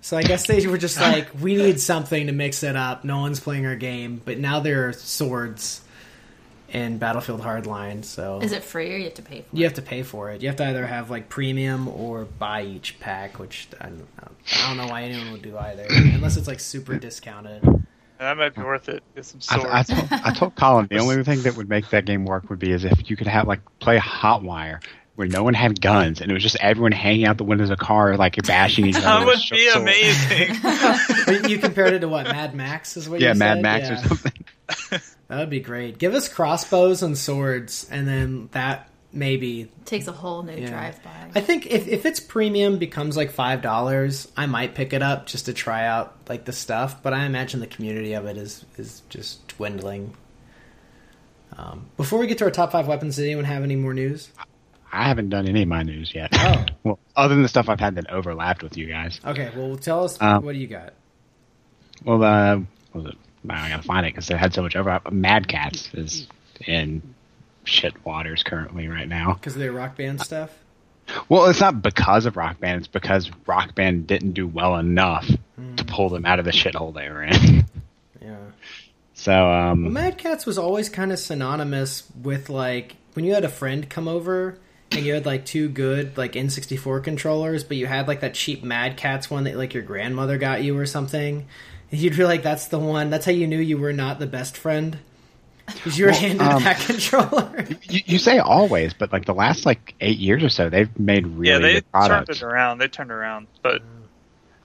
So 0.00 0.18
I 0.18 0.22
guess 0.22 0.46
they 0.46 0.66
were 0.66 0.78
just 0.78 1.00
like, 1.00 1.30
we 1.40 1.56
need 1.56 1.80
something 1.80 2.26
to 2.26 2.32
mix 2.32 2.62
it 2.62 2.76
up. 2.76 3.04
No 3.04 3.20
one's 3.20 3.40
playing 3.40 3.64
our 3.66 3.76
game, 3.76 4.20
but 4.22 4.38
now 4.38 4.60
there 4.60 4.88
are 4.88 4.92
swords 4.92 5.80
in 6.74 6.98
Battlefield 6.98 7.40
Hardline. 7.40 8.04
So 8.04 8.40
Is 8.42 8.52
it 8.52 8.62
free 8.62 8.92
or 8.92 8.96
you 8.98 9.04
have 9.04 9.14
to 9.14 9.22
pay 9.22 9.40
for 9.40 9.46
it? 9.54 9.56
you 9.58 9.64
have 9.64 9.74
to 9.74 9.82
pay 9.82 10.02
for 10.02 10.30
it. 10.32 10.42
You 10.42 10.48
have 10.48 10.56
to 10.56 10.66
either 10.66 10.86
have 10.86 11.08
like 11.08 11.28
premium 11.30 11.88
or 11.88 12.24
buy 12.24 12.62
each 12.64 13.00
pack, 13.00 13.38
which 13.38 13.68
I 13.80 13.86
don't, 13.86 14.06
I 14.20 14.66
don't 14.68 14.76
know 14.76 14.88
why 14.88 15.04
anyone 15.04 15.32
would 15.32 15.42
do 15.42 15.56
either, 15.56 15.86
unless 15.88 16.36
it's 16.36 16.48
like 16.48 16.60
super 16.60 16.96
discounted. 16.98 17.62
That 18.18 18.36
might 18.36 18.54
be 18.54 18.62
worth 18.62 18.88
it. 18.88 19.02
Get 19.14 19.24
some 19.24 19.40
I, 19.50 19.56
swords. 19.56 19.70
I, 19.72 19.82
told, 19.82 20.12
I 20.26 20.32
told 20.34 20.54
Colin 20.56 20.86
the 20.90 20.98
only 20.98 21.22
thing 21.24 21.42
that 21.42 21.56
would 21.56 21.68
make 21.68 21.88
that 21.90 22.04
game 22.04 22.24
work 22.26 22.48
would 22.50 22.58
be 22.58 22.72
as 22.72 22.84
if 22.84 23.08
you 23.08 23.16
could 23.16 23.26
have 23.26 23.46
like 23.48 23.60
play 23.80 23.98
Hotwire 23.98 24.82
where 25.16 25.28
no 25.28 25.44
one 25.44 25.54
had 25.54 25.80
guns 25.80 26.20
and 26.20 26.28
it 26.28 26.34
was 26.34 26.42
just 26.42 26.56
everyone 26.60 26.90
hanging 26.90 27.24
out 27.24 27.38
the 27.38 27.44
windows 27.44 27.70
of 27.70 27.78
a 27.80 27.84
car 27.84 28.16
like 28.16 28.34
bashing 28.46 28.86
each 28.86 28.96
other. 29.04 29.24
that 29.24 29.26
would 29.26 29.38
be 29.50 29.70
sword. 29.70 29.82
amazing. 29.82 31.48
You 31.50 31.58
compared 31.58 31.92
it 31.92 32.00
to 32.00 32.08
what 32.08 32.26
Mad 32.26 32.54
Max 32.54 32.96
is 32.96 33.08
what 33.08 33.20
Yeah, 33.20 33.32
you 33.32 33.38
Mad 33.38 33.56
said? 33.58 33.62
Max 33.62 33.88
Yeah. 33.88 33.94
Mad 33.94 34.00
Max 34.00 34.02
or 34.02 34.08
something. 34.08 35.00
That 35.28 35.38
would 35.38 35.50
be 35.50 35.60
great. 35.60 35.98
Give 35.98 36.14
us 36.14 36.28
crossbows 36.28 37.02
and 37.02 37.16
swords, 37.16 37.86
and 37.90 38.06
then 38.06 38.48
that 38.52 38.90
maybe. 39.12 39.70
Takes 39.86 40.06
a 40.06 40.12
whole 40.12 40.42
new 40.42 40.54
Yeah. 40.54 40.68
drive 40.68 41.02
by. 41.02 41.10
I 41.34 41.40
think 41.40 41.66
if 41.66 41.88
if 41.88 42.04
it's 42.06 42.20
premium 42.20 42.78
becomes 42.78 43.16
like 43.16 43.30
five 43.30 43.62
dollars, 43.62 44.28
I 44.36 44.46
might 44.46 44.74
pick 44.74 44.92
it 44.92 45.02
up 45.02 45.26
just 45.26 45.46
to 45.46 45.52
try 45.54 45.86
out 45.86 46.14
like 46.28 46.44
the 46.44 46.52
stuff. 46.52 47.02
But 47.02 47.14
I 47.14 47.24
imagine 47.24 47.60
the 47.60 47.66
community 47.66 48.12
of 48.12 48.26
it 48.26 48.36
is 48.36 48.64
is 48.76 49.02
just 49.08 49.46
dwindling. 49.56 50.14
Um, 51.56 51.86
before 51.96 52.18
we 52.18 52.26
get 52.26 52.38
to 52.38 52.44
our 52.44 52.50
top 52.50 52.72
five 52.72 52.86
weapons, 52.88 53.16
did 53.16 53.24
anyone 53.26 53.44
have 53.44 53.62
any 53.62 53.76
more 53.76 53.94
news? 53.94 54.28
I 54.92 55.04
haven't 55.04 55.30
done 55.30 55.48
any 55.48 55.62
of 55.62 55.68
my 55.68 55.82
news 55.82 56.14
yet. 56.14 56.30
Oh. 56.34 56.64
well, 56.84 56.98
other 57.16 57.34
than 57.34 57.42
the 57.42 57.48
stuff 57.48 57.68
I've 57.68 57.80
had 57.80 57.94
that 57.96 58.10
overlapped 58.10 58.62
with 58.62 58.76
you 58.76 58.86
guys. 58.86 59.20
Okay, 59.24 59.50
well, 59.56 59.76
tell 59.76 60.04
us 60.04 60.20
Um, 60.20 60.44
what 60.44 60.52
do 60.52 60.58
you 60.58 60.66
got? 60.66 60.92
Well, 62.04 62.22
uh, 62.22 62.56
what 62.92 63.04
was 63.04 63.12
it? 63.12 63.18
I 63.50 63.68
gotta 63.68 63.82
find 63.82 64.06
it 64.06 64.10
because 64.12 64.26
they 64.28 64.36
had 64.36 64.54
so 64.54 64.62
much 64.62 64.76
overlap. 64.76 65.10
Mad 65.12 65.48
Catz 65.48 65.92
is 65.94 66.26
in 66.66 67.02
shit 67.64 67.94
waters 68.04 68.42
currently 68.42 68.88
right 68.88 69.08
now. 69.08 69.34
Because 69.34 69.54
of 69.54 69.60
their 69.60 69.72
rock 69.72 69.96
band 69.96 70.20
stuff. 70.20 70.50
Well, 71.28 71.46
it's 71.46 71.60
not 71.60 71.82
because 71.82 72.24
of 72.24 72.36
Rock 72.38 72.60
Band. 72.60 72.78
It's 72.78 72.88
because 72.88 73.30
Rock 73.46 73.74
Band 73.74 74.06
didn't 74.06 74.32
do 74.32 74.46
well 74.46 74.76
enough 74.76 75.28
Hmm. 75.56 75.74
to 75.76 75.84
pull 75.84 76.08
them 76.08 76.24
out 76.24 76.38
of 76.38 76.46
the 76.46 76.50
shithole 76.50 76.94
they 76.94 77.08
were 77.10 77.22
in. 77.22 77.64
Yeah. 78.22 78.36
so, 79.12 79.50
um, 79.50 79.82
Well, 79.84 79.92
Mad 79.92 80.16
Catz 80.18 80.46
was 80.46 80.56
always 80.58 80.88
kind 80.88 81.12
of 81.12 81.18
synonymous 81.18 82.04
with 82.22 82.48
like 82.48 82.96
when 83.12 83.24
you 83.26 83.34
had 83.34 83.44
a 83.44 83.48
friend 83.50 83.88
come 83.88 84.08
over 84.08 84.58
and 84.92 85.04
you 85.04 85.12
had 85.14 85.26
like 85.26 85.44
two 85.44 85.68
good 85.68 86.16
like 86.16 86.32
N64 86.32 87.04
controllers, 87.04 87.64
but 87.64 87.76
you 87.76 87.86
had 87.86 88.08
like 88.08 88.20
that 88.20 88.32
cheap 88.34 88.64
Mad 88.64 88.96
Catz 88.96 89.30
one 89.30 89.44
that 89.44 89.56
like 89.56 89.74
your 89.74 89.82
grandmother 89.82 90.38
got 90.38 90.62
you 90.64 90.76
or 90.78 90.86
something. 90.86 91.46
And 91.94 92.02
you'd 92.02 92.16
be 92.16 92.24
like, 92.24 92.42
"That's 92.42 92.66
the 92.66 92.78
one." 92.78 93.10
That's 93.10 93.24
how 93.24 93.30
you 93.32 93.46
knew 93.46 93.58
you 93.58 93.78
were 93.78 93.92
not 93.92 94.18
the 94.18 94.26
best 94.26 94.56
friend 94.56 94.98
because 95.66 95.96
you 95.96 96.06
were 96.06 96.10
Well, 96.10 96.20
handed 96.20 96.42
um, 96.42 96.62
that 96.64 96.80
controller. 96.86 97.66
you, 97.88 98.00
you 98.04 98.18
say 98.18 98.38
always, 98.38 98.92
but 98.94 99.12
like 99.12 99.26
the 99.26 99.34
last 99.34 99.64
like 99.64 99.94
eight 100.00 100.18
years 100.18 100.42
or 100.42 100.48
so, 100.48 100.68
they've 100.68 100.98
made 100.98 101.24
really 101.26 101.48
yeah, 101.50 101.58
they 101.58 101.74
good 101.74 101.84
turned 102.08 102.28
it 102.30 102.42
around. 102.42 102.78
They 102.78 102.88
turned 102.88 103.12
around, 103.12 103.46
but 103.62 103.80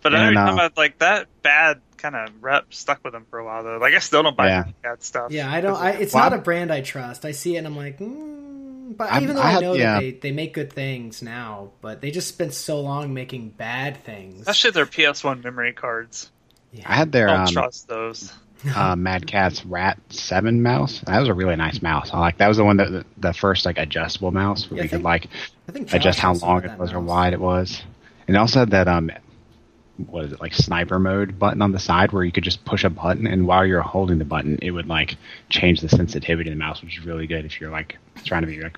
but 0.02 0.14
And, 0.16 0.24
every 0.24 0.38
uh, 0.38 0.46
time 0.46 0.60
I 0.60 0.70
like 0.76 0.98
that 1.00 1.28
bad 1.44 1.82
kind 1.98 2.16
of 2.16 2.30
rep 2.42 2.74
stuck 2.74 3.04
with 3.04 3.14
them 3.14 3.26
for 3.30 3.38
a 3.38 3.46
while 3.46 3.64
though. 3.64 3.78
Like 3.78 3.94
I 3.94 4.00
still 4.00 4.24
don't 4.24 4.36
buy 4.36 4.48
Yeah. 4.48 4.64
that 4.84 5.04
stuff. 5.04 5.32
yeah, 5.32 5.52
I 5.52 5.62
don't. 5.62 5.76
I, 5.76 5.92
it's 5.92 6.14
Well, 6.16 6.24
not 6.24 6.32
a 6.34 6.36
I'm- 6.38 6.44
brand 6.44 6.72
I 6.74 6.82
trust. 6.82 7.26
I 7.26 7.32
see 7.32 7.56
it 7.56 7.60
and 7.60 7.68
I'm 7.68 7.78
like, 7.78 8.00
mm, 8.00 8.98
but 8.98 9.12
I'm- 9.12 9.22
even 9.24 9.36
though 9.36 9.42
I 9.44 9.58
I, 9.58 9.60
know 9.60 9.74
yeah. 9.74 9.94
that 9.96 10.00
they 10.00 10.12
they 10.12 10.32
make 10.32 10.54
good 10.56 10.74
things 10.74 11.22
now, 11.22 11.70
but 11.82 12.02
they 12.02 12.10
just 12.12 12.28
spent 12.30 12.54
so 12.56 12.82
long 12.82 13.14
making 13.14 13.50
bad 13.52 14.04
things. 14.04 14.40
Especially 14.42 14.72
their 14.72 14.86
PS1 14.88 15.44
memory 15.44 15.74
cards. 15.74 16.32
I 16.86 16.96
had 16.96 17.12
their 17.12 17.28
Don't 17.28 17.40
um, 17.42 17.48
trust 17.48 17.88
those. 17.88 18.34
uh, 18.76 18.96
Mad 18.96 19.26
Catz 19.26 19.64
Rat 19.66 19.98
Seven 20.10 20.62
mouse. 20.62 21.00
That 21.02 21.20
was 21.20 21.30
a 21.30 21.34
really 21.34 21.56
nice 21.56 21.82
mouse. 21.82 22.14
I 22.14 22.20
like 22.20 22.38
that 22.40 22.48
was 22.48 22.58
the 22.58 22.66
one 22.66 22.78
that 22.78 22.92
the, 22.92 23.06
the 23.18 23.34
first 23.34 23.66
like 23.66 23.78
adjustable 23.78 24.32
mouse 24.32 24.70
where 24.70 24.78
Yeah, 24.78 24.84
I 24.84 24.86
we 24.86 24.90
could 24.90 25.04
like 25.04 25.30
adjust 25.94 26.20
how 26.20 26.34
long 26.34 26.64
it 26.64 26.68
that 26.68 26.78
was 26.80 26.92
or 26.92 27.00
wide 27.00 27.34
it 27.34 27.40
was. 27.40 27.82
And 28.28 28.36
it 28.36 28.40
also 28.40 28.60
had 28.60 28.72
that 28.72 28.88
um, 28.88 29.12
what 30.08 30.26
is 30.26 30.34
it 30.34 30.42
like 30.42 30.54
sniper 30.54 31.00
mode 31.00 31.40
button 31.40 31.62
on 31.62 31.72
the 31.72 31.80
side 31.80 32.12
where 32.12 32.24
you 32.24 32.32
could 32.32 32.44
just 32.44 32.64
push 32.66 32.84
a 32.84 32.90
button 32.90 33.28
and 33.28 33.48
while 33.48 33.66
you're 33.66 33.82
holding 33.82 34.18
the 34.20 34.26
button, 34.26 34.60
it 34.62 34.72
would 34.72 34.88
like 34.88 35.18
change 35.50 35.82
the 35.82 35.90
sensitivity 35.90 36.50
of 36.50 36.56
the 36.56 36.60
mouse, 36.60 36.82
which 36.82 36.98
is 36.98 37.06
really 37.06 37.28
good 37.28 37.46
if 37.46 37.60
you're 37.60 37.72
like 37.72 37.98
trying 38.26 38.42
to 38.42 38.48
be 38.48 38.62
like 38.62 38.78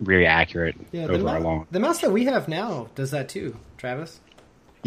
really 0.00 0.26
accurate 0.26 0.76
Yeah, 0.92 1.06
the, 1.06 1.14
over 1.14 1.36
a 1.36 1.40
long. 1.40 1.66
the 1.70 1.80
mouse 1.80 2.00
that 2.00 2.12
we 2.12 2.24
have 2.26 2.48
now 2.48 2.88
does 2.94 3.10
that 3.12 3.28
too, 3.28 3.56
Travis. 3.76 4.20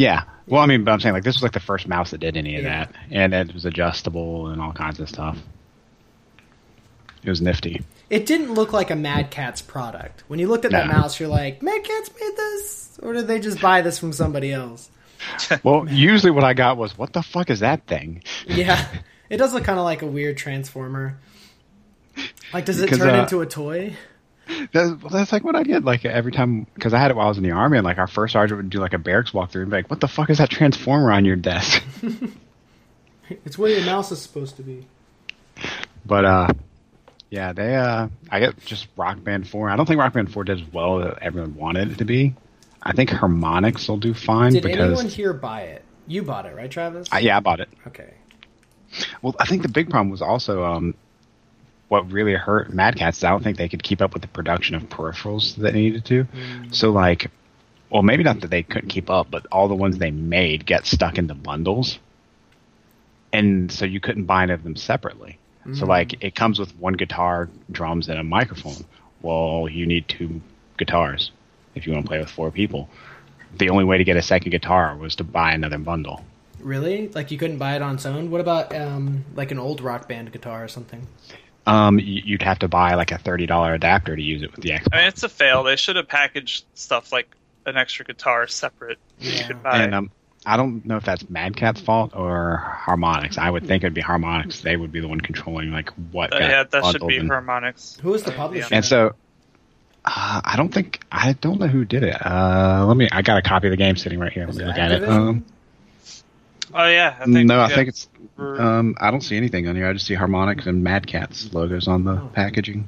Yeah. 0.01 0.23
Well, 0.47 0.61
I 0.61 0.65
mean, 0.65 0.83
but 0.83 0.91
I'm 0.91 0.99
saying 0.99 1.13
like 1.13 1.23
this 1.23 1.35
was 1.35 1.43
like 1.43 1.51
the 1.51 1.59
first 1.59 1.87
mouse 1.87 2.11
that 2.11 2.17
did 2.17 2.35
any 2.35 2.55
of 2.57 2.63
Yeah. 2.63 2.85
that, 2.85 2.95
and 3.11 3.33
it 3.33 3.53
was 3.53 3.65
adjustable 3.65 4.47
and 4.47 4.59
all 4.61 4.73
kinds 4.73 4.99
of 4.99 5.07
stuff. 5.07 5.37
It 7.23 7.29
was 7.29 7.41
nifty. 7.41 7.83
It 8.09 8.25
didn't 8.25 8.53
look 8.55 8.73
like 8.73 8.89
a 8.89 8.95
Mad 8.95 9.29
Catz 9.29 9.61
product. 9.65 10.23
When 10.27 10.39
you 10.39 10.47
looked 10.47 10.65
at 10.65 10.71
that 10.71 10.87
mouse, 10.87 11.19
you're 11.19 11.29
like, 11.29 11.61
Mad 11.61 11.83
Catz 11.83 12.09
made 12.19 12.35
this, 12.35 12.99
or 13.03 13.13
did 13.13 13.27
they 13.27 13.39
just 13.39 13.61
buy 13.61 13.81
this 13.81 13.99
from 13.99 14.11
somebody 14.11 14.51
else? 14.51 14.89
Well, 15.63 15.87
usually 15.87 16.31
what 16.31 16.43
I 16.43 16.53
got 16.55 16.77
was, 16.77 16.97
"What 16.97 17.13
the 17.13 17.21
fuck 17.21 17.51
is 17.51 17.59
that 17.59 17.85
thing?" 17.85 18.23
Yeah, 18.47 18.83
it 19.29 19.37
does 19.37 19.53
look 19.53 19.63
kind 19.63 19.77
of 19.77 19.85
like 19.85 20.01
a 20.01 20.07
weird 20.07 20.35
transformer. 20.35 21.19
Like, 22.51 22.65
does 22.65 22.79
it 22.79 22.85
Because, 22.89 22.97
turn 22.97 23.15
uh, 23.15 23.21
into 23.21 23.39
a 23.41 23.45
toy? 23.45 23.95
That's, 24.73 25.01
well, 25.01 25.09
that's 25.09 25.31
like 25.31 25.43
what 25.43 25.55
I 25.55 25.63
did. 25.63 25.83
Like 25.83 26.05
every 26.05 26.31
time, 26.31 26.67
because 26.73 26.93
I 26.93 26.99
had 26.99 27.11
it 27.11 27.17
while 27.17 27.25
I 27.25 27.29
was 27.29 27.37
in 27.37 27.43
the 27.43 27.51
army, 27.51 27.77
and 27.77 27.85
like 27.85 27.97
our 27.97 28.07
first 28.07 28.33
sergeant 28.33 28.57
would 28.57 28.69
do 28.69 28.79
like 28.79 28.93
a 28.93 28.97
barracks 28.97 29.31
walkthrough 29.31 29.61
and 29.61 29.69
be 29.71 29.77
like, 29.77 29.89
"What 29.89 29.99
the 29.99 30.07
fuck 30.07 30.29
is 30.29 30.37
that 30.39 30.49
transformer 30.49 31.11
on 31.11 31.25
your 31.25 31.35
desk?" 31.35 31.83
It's 33.45 33.57
where 33.57 33.71
your 33.71 33.85
mouse 33.85 34.11
is 34.11 34.21
supposed 34.21 34.57
to 34.57 34.63
be. 34.63 34.85
but 36.05 36.25
uh, 36.25 36.47
yeah, 37.29 37.53
they 37.53 37.75
uh, 37.75 38.09
I 38.29 38.39
get 38.39 38.59
just 38.65 38.87
Rock 38.97 39.23
Band 39.23 39.47
Four. 39.47 39.69
I 39.69 39.75
don't 39.75 39.85
think 39.85 39.99
Rock 39.99 40.13
Band 40.13 40.31
Four 40.31 40.43
did 40.43 40.61
as 40.61 40.73
well 40.73 41.01
as 41.01 41.17
everyone 41.21 41.55
wanted 41.55 41.91
it 41.91 41.97
to 41.99 42.05
be. 42.05 42.35
I 42.83 42.93
think 42.93 43.09
Harmonix 43.09 43.87
will 43.87 43.97
do 43.97 44.13
fine 44.13 44.53
Did 44.53 44.63
because 44.63 44.79
anyone 44.79 45.07
here 45.07 45.33
buy 45.33 45.61
it? 45.63 45.83
You 46.07 46.23
bought 46.23 46.47
it, 46.47 46.55
right, 46.55 46.69
Travis? 46.69 47.07
I, 47.11 47.19
yeah, 47.19 47.37
I 47.37 47.39
bought 47.39 47.59
it. 47.59 47.69
Okay. 47.87 48.15
Well, 49.21 49.35
I 49.39 49.45
think 49.45 49.61
the 49.61 49.69
big 49.69 49.89
problem 49.89 50.09
was 50.09 50.21
also 50.21 50.63
um, 50.63 50.95
what 51.91 52.09
really 52.09 52.33
hurt 52.33 52.71
Mad 52.71 52.95
Catz. 52.95 53.17
is 53.17 53.23
I 53.25 53.31
don't 53.31 53.43
think 53.43 53.57
they 53.57 53.67
could 53.67 53.83
keep 53.83 54.01
up 54.01 54.13
with 54.13 54.21
the 54.21 54.29
production 54.29 54.75
of 54.75 54.83
peripherals 54.83 55.57
that 55.57 55.73
they 55.73 55.81
needed 55.81 56.05
to. 56.05 56.25
So, 56.71 56.89
like, 56.89 57.29
well, 57.89 58.01
maybe 58.01 58.23
not 58.23 58.39
that 58.39 58.49
they 58.49 58.63
couldn't 58.63 58.87
keep 58.87 59.09
up, 59.09 59.29
but 59.29 59.45
all 59.51 59.67
the 59.67 59.75
ones 59.75 59.97
they 59.97 60.09
made 60.09 60.65
get 60.65 60.85
stuck 60.85 61.17
into 61.17 61.35
bundles, 61.35 61.99
and 63.33 63.69
so 63.69 63.83
you 63.83 63.99
couldn't 63.99 64.23
buy 64.23 64.43
any 64.43 64.53
of 64.53 64.63
them 64.63 64.77
separately. 64.77 65.37
So, 65.73 65.85
like, 65.85 66.23
it 66.23 66.33
comes 66.33 66.59
with 66.59 66.71
one 66.79 66.93
guitar, 66.93 67.49
drums, 67.69 68.07
and 68.07 68.17
a 68.17 68.23
microphone. 68.23 68.85
Well, 69.21 69.67
you 69.69 69.85
need 69.85 70.07
two 70.07 70.41
guitars 70.77 71.31
if 71.75 71.85
you 71.85 71.91
want 71.91 72.05
to 72.05 72.09
play 72.09 72.19
with 72.19 72.29
four 72.29 72.51
people. 72.51 72.89
The 73.57 73.69
only 73.69 73.83
way 73.83 73.97
to 73.97 74.05
get 74.05 74.15
a 74.15 74.21
second 74.21 74.51
guitar 74.51 74.95
was 74.95 75.17
to 75.17 75.25
buy 75.25 75.51
another 75.51 75.77
bundle. 75.77 76.23
Really? 76.61 77.09
Like, 77.09 77.31
you 77.31 77.37
couldn't 77.37 77.57
buy 77.57 77.75
it 77.75 77.81
on 77.81 77.95
its 77.95 78.05
own? 78.05 78.31
What 78.31 78.39
about, 78.39 78.73
um, 78.73 79.25
like 79.35 79.51
an 79.51 79.59
old 79.59 79.81
rock 79.81 80.07
band 80.07 80.31
guitar 80.31 80.63
or 80.63 80.67
something? 80.69 81.05
Um, 81.71 81.99
you'd 81.99 82.41
have 82.41 82.59
to 82.59 82.67
buy 82.67 82.95
like 82.95 83.11
a 83.11 83.17
thirty 83.17 83.45
dollar 83.45 83.73
adapter 83.73 84.15
to 84.15 84.21
use 84.21 84.43
it 84.43 84.51
with 84.51 84.61
the 84.61 84.71
Xbox. 84.71 84.87
I 84.91 84.97
mean, 84.97 85.07
it's 85.07 85.23
a 85.23 85.29
fail. 85.29 85.63
They 85.63 85.75
should 85.75 85.95
have 85.95 86.07
packaged 86.07 86.65
stuff 86.73 87.11
like 87.11 87.33
an 87.65 87.77
extra 87.77 88.05
guitar 88.05 88.47
separate. 88.47 88.99
Yeah. 89.19 89.31
You 89.31 89.43
could 89.45 89.63
buy. 89.63 89.83
and 89.83 89.95
um, 89.95 90.11
I 90.45 90.57
don't 90.57 90.85
know 90.85 90.97
if 90.97 91.05
that's 91.05 91.29
Mad 91.29 91.55
Catz 91.55 91.79
fault 91.81 92.11
or 92.15 92.61
Harmonix. 92.85 93.37
I 93.37 93.49
would 93.49 93.67
think 93.67 93.83
it'd 93.83 93.93
be 93.93 94.01
Harmonix. 94.01 94.61
They 94.61 94.75
would 94.75 94.91
be 94.91 94.99
the 94.99 95.07
one 95.07 95.21
controlling 95.21 95.71
like 95.71 95.89
what. 96.11 96.33
Uh, 96.33 96.39
got 96.39 96.49
yeah, 96.49 96.63
that 96.63 96.85
should 96.85 97.07
be 97.07 97.17
and, 97.17 97.29
Harmonix. 97.29 97.99
Who 98.01 98.11
was 98.11 98.23
the 98.23 98.31
publisher? 98.31 98.73
And 98.73 98.83
so, 98.83 99.13
uh, 100.03 100.41
I 100.43 100.55
don't 100.57 100.73
think 100.73 101.01
I 101.11 101.33
don't 101.33 101.59
know 101.59 101.67
who 101.67 101.85
did 101.85 102.03
it. 102.03 102.25
Uh, 102.25 102.85
let 102.87 102.97
me. 102.97 103.07
I 103.11 103.21
got 103.21 103.37
a 103.37 103.41
copy 103.41 103.67
of 103.67 103.71
the 103.71 103.77
game 103.77 103.95
sitting 103.95 104.19
right 104.19 104.33
here. 104.33 104.47
Let 104.47 104.55
me 104.55 104.63
it 104.63 104.67
look 104.67 104.77
at 104.77 104.91
it. 104.91 105.03
Um, 105.07 105.45
Oh 106.73 106.87
yeah, 106.87 107.15
I 107.19 107.25
think 107.25 107.47
no, 107.47 107.59
I 107.59 107.67
think 107.75 107.89
it's. 107.89 108.09
for- 108.35 108.61
Um, 108.61 108.95
I 108.99 109.11
don't 109.11 109.21
see 109.21 109.37
anything 109.37 109.67
on 109.67 109.75
here. 109.75 109.87
I 109.87 109.93
just 109.93 110.05
see 110.05 110.15
Harmonix 110.15 110.65
and 110.65 110.83
Mad 110.83 111.07
Catz 111.07 111.53
logos 111.53 111.87
on 111.87 112.03
the 112.03 112.15
packaging. 112.33 112.87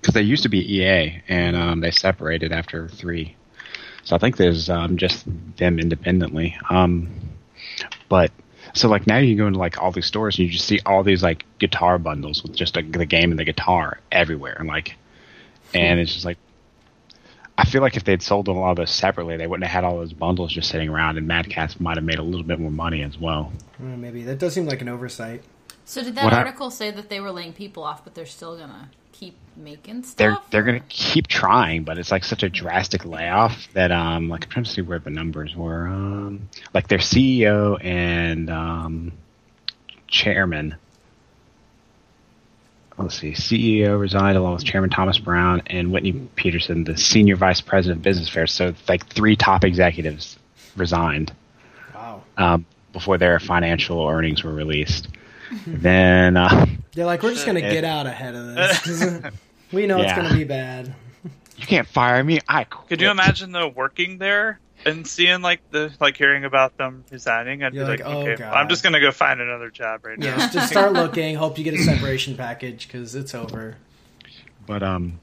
Because 0.00 0.14
they 0.14 0.22
used 0.22 0.42
to 0.44 0.48
be 0.48 0.76
EA, 0.76 1.22
and 1.28 1.54
um, 1.56 1.80
they 1.80 1.90
separated 1.90 2.52
after 2.52 2.88
three. 2.88 3.36
So 4.04 4.16
I 4.16 4.18
think 4.18 4.36
there's 4.38 4.70
um, 4.70 4.96
just 4.96 5.24
them 5.56 5.78
independently. 5.78 6.56
Um, 6.70 7.08
but 8.08 8.30
so 8.72 8.88
like 8.88 9.06
now 9.06 9.18
you 9.18 9.36
go 9.36 9.46
into 9.46 9.58
like 9.58 9.78
all 9.82 9.92
these 9.92 10.06
stores 10.06 10.38
and 10.38 10.46
you 10.46 10.52
just 10.52 10.66
see 10.66 10.80
all 10.86 11.02
these 11.02 11.22
like 11.22 11.44
guitar 11.58 11.98
bundles 11.98 12.42
with 12.42 12.54
just 12.56 12.76
a, 12.78 12.82
the 12.82 13.04
game 13.04 13.30
and 13.30 13.38
the 13.38 13.44
guitar 13.44 13.98
everywhere, 14.10 14.56
and 14.58 14.68
like, 14.68 14.96
and 15.74 16.00
it's 16.00 16.12
just 16.14 16.24
like. 16.24 16.38
I 17.60 17.64
feel 17.64 17.82
like 17.82 17.96
if 17.96 18.04
they'd 18.04 18.22
sold 18.22 18.48
a 18.48 18.52
lot 18.52 18.70
of 18.70 18.76
those 18.78 18.90
separately, 18.90 19.36
they 19.36 19.46
wouldn't 19.46 19.68
have 19.68 19.84
had 19.84 19.84
all 19.84 19.98
those 19.98 20.14
bundles 20.14 20.50
just 20.52 20.70
sitting 20.70 20.88
around, 20.88 21.18
and 21.18 21.26
Mad 21.26 21.50
Catz 21.50 21.78
might 21.78 21.96
have 21.98 22.04
made 22.04 22.18
a 22.18 22.22
little 22.22 22.42
bit 22.46 22.58
more 22.58 22.70
money 22.70 23.02
as 23.02 23.18
well. 23.18 23.52
Uh, 23.78 23.84
maybe 23.96 24.22
that 24.24 24.38
does 24.38 24.54
seem 24.54 24.64
like 24.66 24.80
an 24.80 24.88
oversight. 24.88 25.42
So 25.84 26.02
did 26.02 26.14
that 26.14 26.24
What 26.24 26.32
I- 26.32 26.38
article 26.38 26.70
say 26.70 26.90
that 26.90 27.08
they 27.10 27.20
were 27.20 27.30
laying 27.32 27.52
people 27.52 27.82
off, 27.84 28.02
but 28.02 28.14
they're 28.14 28.24
still 28.24 28.56
gonna 28.56 28.88
keep 29.12 29.36
making 29.56 30.04
stuff? 30.04 30.16
they're 30.16 30.38
they're 30.50 30.62
gonna 30.62 30.80
keep 30.88 31.26
trying, 31.26 31.84
but 31.84 31.98
it's 31.98 32.10
like 32.10 32.24
such 32.24 32.42
a 32.42 32.48
drastic 32.48 33.04
layoff 33.04 33.68
that 33.74 33.92
um 33.92 34.28
like 34.30 34.44
I'm 34.44 34.50
trying 34.50 34.64
to 34.64 34.70
see 34.70 34.80
where 34.82 34.98
the 34.98 35.10
numbers 35.10 35.54
were. 35.54 35.86
Um 35.86 36.48
like 36.72 36.88
their 36.88 36.98
CEO 37.00 37.76
and 37.84 38.48
um 38.48 39.12
chairman 40.08 40.76
let's 43.02 43.18
see, 43.18 43.32
CEO 43.32 43.98
resigned 43.98 44.36
along 44.36 44.54
with 44.54 44.64
Chairman 44.64 44.90
Thomas 44.90 45.18
Brown 45.18 45.62
and 45.66 45.90
Whitney 45.92 46.12
Peterson, 46.36 46.84
the 46.84 46.96
senior 46.96 47.36
vice 47.36 47.60
president 47.60 47.98
of 47.98 48.02
business 48.02 48.28
affairs. 48.28 48.52
So 48.52 48.74
like 48.88 49.06
three 49.06 49.36
top 49.36 49.64
executives 49.64 50.38
resigned 50.76 51.32
Wow. 51.94 52.22
um, 52.36 52.66
before 52.92 53.18
their 53.18 53.38
financial 53.40 54.06
earnings 54.06 54.44
were 54.44 54.52
released. 54.52 55.08
then 55.66 56.36
uh, 56.36 56.66
They're 56.94 57.06
like, 57.06 57.22
we're 57.22 57.32
just 57.32 57.46
gonna 57.46 57.60
get 57.60 57.84
out 57.84 58.06
ahead 58.06 58.34
of 58.34 58.54
this. 58.54 59.22
we 59.72 59.86
know 59.86 60.00
it's 60.00 60.12
gonna 60.12 60.34
be 60.34 60.44
bad. 60.44 60.94
you 61.56 61.66
can't 61.66 61.88
fire 61.88 62.22
me. 62.22 62.40
I 62.48 62.64
quit. 62.64 62.88
Could 62.88 63.00
you 63.00 63.10
imagine 63.10 63.52
though 63.52 63.68
working 63.68 64.18
there 64.18 64.60
and 64.84 65.06
seeing 65.06 65.42
like 65.42 65.60
the 65.70 65.92
like 66.00 66.16
hearing 66.16 66.44
about 66.44 66.76
them 66.76 67.04
resigning? 67.10 67.62
I'd 67.62 67.74
You're 67.74 67.84
be 67.84 67.90
like, 67.90 68.00
like, 68.00 68.14
"Oh, 68.14 68.20
okay, 68.20 68.36
God." 68.36 68.54
I'm 68.54 68.68
just 68.68 68.82
gonna 68.82 69.00
go 69.00 69.10
find 69.10 69.40
another 69.40 69.70
job 69.70 70.04
right 70.04 70.18
now. 70.18 70.36
Yeah, 70.36 70.50
just 70.50 70.70
start 70.70 70.92
looking. 70.92 71.36
Hope 71.36 71.58
you 71.58 71.64
get 71.64 71.74
a 71.74 71.78
separation 71.78 72.36
package 72.36 72.86
because 72.86 73.14
it's 73.14 73.34
over. 73.34 73.76
But 74.66 74.82
um, 74.82 75.20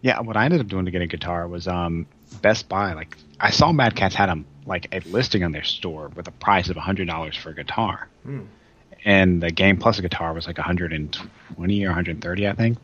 yeah, 0.00 0.20
what 0.20 0.36
I 0.36 0.44
ended 0.44 0.60
up 0.60 0.68
doing 0.68 0.84
to 0.84 0.90
get 0.90 1.02
a 1.02 1.06
guitar 1.06 1.48
was 1.48 1.66
um, 1.66 2.06
Best 2.42 2.68
Buy. 2.68 2.92
Like 2.92 3.16
I 3.40 3.50
saw 3.50 3.72
Mad 3.72 3.96
Catz 3.96 4.14
had 4.14 4.28
them 4.28 4.46
like 4.66 4.88
a 4.92 5.00
listing 5.08 5.42
on 5.42 5.52
their 5.52 5.64
store 5.64 6.08
with 6.08 6.28
a 6.28 6.32
price 6.32 6.68
of 6.68 6.76
hundred 6.76 7.08
dollars 7.08 7.36
for 7.36 7.50
a 7.50 7.54
guitar, 7.54 8.08
and 9.04 9.42
the 9.42 9.50
Game 9.50 9.78
Plus 9.78 9.98
a 9.98 10.02
guitar 10.02 10.32
was 10.34 10.46
like 10.46 10.58
hundred 10.58 10.92
and 10.92 11.16
twenty 11.54 11.84
or 11.84 11.92
hundred 11.92 12.16
and 12.16 12.22
thirty, 12.22 12.46
I 12.46 12.52
think. 12.52 12.78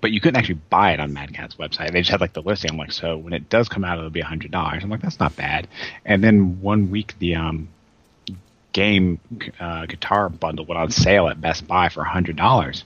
But 0.00 0.10
you 0.12 0.20
couldn't 0.20 0.36
actually 0.38 0.60
buy 0.70 0.92
it 0.92 1.00
on 1.00 1.12
Mad 1.12 1.32
Catz 1.34 1.56
website. 1.56 1.92
They 1.92 2.00
just 2.00 2.10
had 2.10 2.20
like 2.20 2.32
the 2.32 2.42
listing. 2.42 2.70
I'm 2.72 2.76
like, 2.78 2.92
so 2.92 3.16
when 3.16 3.32
it 3.32 3.48
does 3.48 3.68
come 3.68 3.84
out, 3.84 3.98
it'll 3.98 4.10
be 4.10 4.20
hundred 4.20 4.50
dollars. 4.50 4.82
I'm 4.84 4.90
like, 4.90 5.02
that's 5.02 5.20
not 5.20 5.36
bad. 5.36 5.68
And 6.04 6.22
then 6.22 6.60
one 6.60 6.90
week, 6.90 7.14
the 7.18 7.36
um, 7.36 7.68
game 8.72 9.18
uh, 9.58 9.86
guitar 9.86 10.28
bundle 10.28 10.64
went 10.64 10.78
on 10.80 10.90
sale 10.90 11.28
at 11.28 11.40
Best 11.40 11.66
Buy 11.66 11.88
for 11.88 12.04
hundred 12.04 12.36
dollars, 12.36 12.84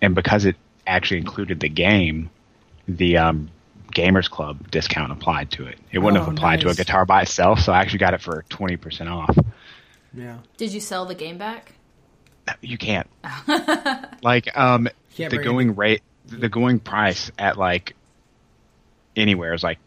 and 0.00 0.14
because 0.14 0.44
it 0.44 0.56
actually 0.86 1.18
included 1.18 1.60
the 1.60 1.68
game, 1.68 2.30
the 2.88 3.16
um, 3.18 3.50
Gamers 3.94 4.28
Club 4.28 4.70
discount 4.70 5.12
applied 5.12 5.50
to 5.52 5.66
it. 5.66 5.78
It 5.92 5.98
wouldn't 5.98 6.20
Oh, 6.22 6.24
have 6.24 6.32
applied 6.34 6.60
to 6.62 6.70
a 6.70 6.74
guitar 6.74 7.04
by 7.04 7.22
itself, 7.22 7.60
so 7.60 7.72
I 7.72 7.80
actually 7.80 7.98
got 8.00 8.14
it 8.14 8.20
for 8.20 8.44
twenty 8.48 8.76
percent 8.76 9.08
off. 9.08 9.36
Yeah. 10.14 10.38
Did 10.56 10.72
you 10.72 10.80
sell 10.80 11.04
the 11.06 11.14
game 11.14 11.38
back? 11.38 11.72
You 12.60 12.78
can't. 12.78 13.08
like 14.22 14.56
um, 14.56 14.88
Can't 15.14 15.30
the 15.30 15.36
bring 15.36 15.48
going 15.48 15.74
rate, 15.76 16.02
the 16.26 16.48
going 16.48 16.80
price 16.80 17.30
at 17.38 17.56
like 17.56 17.94
anywhere 19.16 19.54
is 19.54 19.62
like 19.62 19.78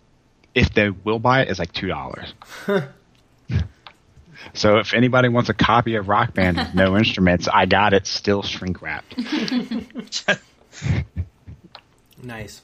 if 0.53 0.73
they 0.73 0.89
will 0.89 1.19
buy 1.19 1.41
it 1.41 1.49
is 1.49 1.59
like 1.59 1.73
two 1.73 1.87
dollars. 1.87 2.33
so 4.53 4.77
if 4.77 4.93
anybody 4.93 5.27
wants 5.27 5.49
a 5.49 5.53
copy 5.53 5.95
of 5.95 6.07
Rock 6.07 6.33
Band 6.33 6.57
with 6.57 6.73
no 6.73 6.97
instruments, 6.97 7.47
I 7.51 7.65
got 7.65 7.93
it 7.93 8.07
still 8.07 8.41
shrink 8.41 8.81
wrapped. 8.81 9.15
Nice. 12.23 12.61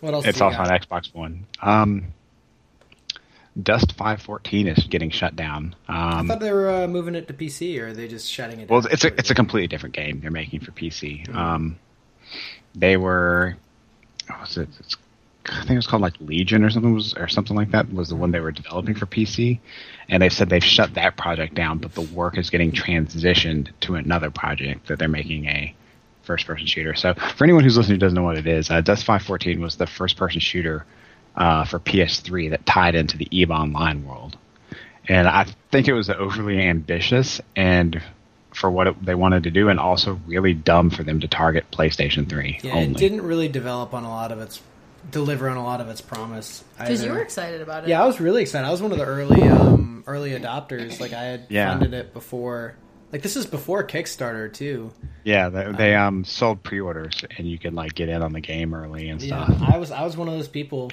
What 0.00 0.14
else? 0.14 0.26
It's 0.26 0.38
do 0.38 0.44
you 0.44 0.50
also 0.50 0.62
on? 0.62 0.80
Xbox 0.80 1.14
One. 1.14 1.46
Um, 1.62 2.06
Dust 3.62 3.92
five 3.96 4.20
fourteen 4.20 4.68
is 4.68 4.84
getting 4.86 5.10
shut 5.10 5.34
down. 5.34 5.74
I 5.88 6.18
Um, 6.20 6.28
thought 6.28 6.40
they 6.40 6.52
were 6.52 6.68
uh, 6.68 6.86
moving 6.86 7.14
it 7.14 7.26
to 7.28 7.34
PC, 7.34 7.80
or 7.80 7.88
are 7.88 7.92
they 7.92 8.06
just 8.08 8.30
shutting 8.30 8.60
it? 8.60 8.68
Down? 8.68 8.76
Well, 8.82 8.86
it's 8.86 9.04
a 9.04 9.10
completely? 9.10 9.18
it's 9.18 9.30
a 9.30 9.34
completely 9.34 9.66
different 9.68 9.94
game 9.94 10.20
they're 10.20 10.30
making 10.30 10.60
for 10.60 10.72
PC. 10.72 11.34
Um, 11.34 11.78
they 12.74 12.96
were, 12.98 13.56
what 14.28 14.40
was 14.40 14.56
it? 14.58 14.68
It's, 14.78 14.96
I 15.46 15.60
think 15.60 15.70
it 15.70 15.76
was 15.76 15.86
called 15.86 16.02
like 16.02 16.20
Legion 16.20 16.64
or 16.64 16.70
something 16.70 16.92
was 16.92 17.14
or 17.14 17.28
something 17.28 17.56
like 17.56 17.70
that 17.70 17.92
was 17.92 18.08
the 18.08 18.16
one 18.16 18.30
they 18.32 18.40
were 18.40 18.50
developing 18.52 18.94
for 18.94 19.06
PC, 19.06 19.60
and 20.08 20.22
they 20.22 20.28
said 20.28 20.50
they've 20.50 20.62
shut 20.62 20.94
that 20.94 21.16
project 21.16 21.54
down, 21.54 21.78
but 21.78 21.94
the 21.94 22.02
work 22.02 22.36
is 22.36 22.50
getting 22.50 22.72
transitioned 22.72 23.68
to 23.80 23.94
another 23.94 24.30
project 24.30 24.88
that 24.88 24.98
they're 24.98 25.08
making 25.08 25.46
a 25.46 25.74
first 26.24 26.46
person 26.46 26.66
shooter. 26.66 26.94
So 26.94 27.14
for 27.14 27.44
anyone 27.44 27.62
who's 27.62 27.76
listening 27.76 27.94
who 27.94 28.00
doesn't 28.00 28.16
know 28.16 28.24
what 28.24 28.36
it 28.36 28.46
is, 28.48 28.70
uh, 28.70 28.80
Dust 28.80 29.04
514 29.04 29.60
was 29.60 29.76
the 29.76 29.86
first 29.86 30.16
person 30.16 30.40
shooter 30.40 30.84
uh, 31.36 31.64
for 31.64 31.78
PS3 31.78 32.50
that 32.50 32.64
tied 32.66 32.94
into 32.94 33.16
the 33.16 33.28
EVE 33.30 33.50
Online 33.50 34.04
world. 34.04 34.36
And 35.08 35.28
I 35.28 35.46
think 35.70 35.86
it 35.88 35.92
was 35.92 36.10
overly 36.10 36.60
ambitious 36.60 37.40
and 37.54 38.02
for 38.54 38.70
what 38.70 38.86
it, 38.86 39.04
they 39.04 39.14
wanted 39.14 39.42
to 39.44 39.50
do, 39.50 39.68
and 39.68 39.78
also 39.78 40.18
really 40.26 40.54
dumb 40.54 40.88
for 40.90 41.02
them 41.02 41.20
to 41.20 41.28
target 41.28 41.66
PlayStation 41.70 42.28
3 42.28 42.60
Yeah, 42.62 42.72
only. 42.72 42.86
it 42.92 42.96
didn't 42.96 43.20
really 43.22 43.48
develop 43.48 43.92
on 43.92 44.04
a 44.04 44.08
lot 44.08 44.32
of 44.32 44.40
its 44.40 44.60
deliver 45.10 45.48
on 45.50 45.56
a 45.58 45.62
lot 45.62 45.80
of 45.82 45.88
its 45.88 46.00
promise. 46.00 46.64
Because 46.78 47.00
you 47.02 47.06
either. 47.08 47.18
were 47.18 47.22
excited 47.22 47.60
about 47.60 47.84
it. 47.84 47.90
Yeah, 47.90 48.02
I 48.02 48.06
was 48.06 48.18
really 48.18 48.40
excited. 48.42 48.66
I 48.66 48.70
was 48.70 48.80
one 48.82 48.92
of 48.92 48.98
the 48.98 49.04
early 49.04 49.42
um, 49.42 50.02
early 50.06 50.30
adopters. 50.30 50.98
Like 51.00 51.12
I 51.12 51.22
had 51.24 51.46
Yeah. 51.50 51.70
funded 51.70 51.92
it 51.94 52.12
before. 52.14 52.74
Like 53.12 53.22
this 53.22 53.36
is 53.36 53.46
before 53.46 53.86
Kickstarter 53.86 54.52
too. 54.52 54.90
Yeah, 55.22 55.48
they, 55.50 55.70
they 55.72 55.94
um 55.94 56.24
sold 56.24 56.62
pre-orders, 56.62 57.24
and 57.36 57.46
you 57.48 57.58
could 57.58 57.74
like 57.74 57.94
get 57.94 58.08
in 58.08 58.22
on 58.22 58.32
the 58.32 58.40
game 58.40 58.74
early 58.74 59.08
and 59.10 59.20
Yeah, 59.22 59.44
stuff. 59.46 59.62
I 59.62 59.76
was 59.78 59.90
I 59.92 60.02
was 60.02 60.16
one 60.16 60.28
of 60.28 60.34
those 60.34 60.48
people. 60.48 60.90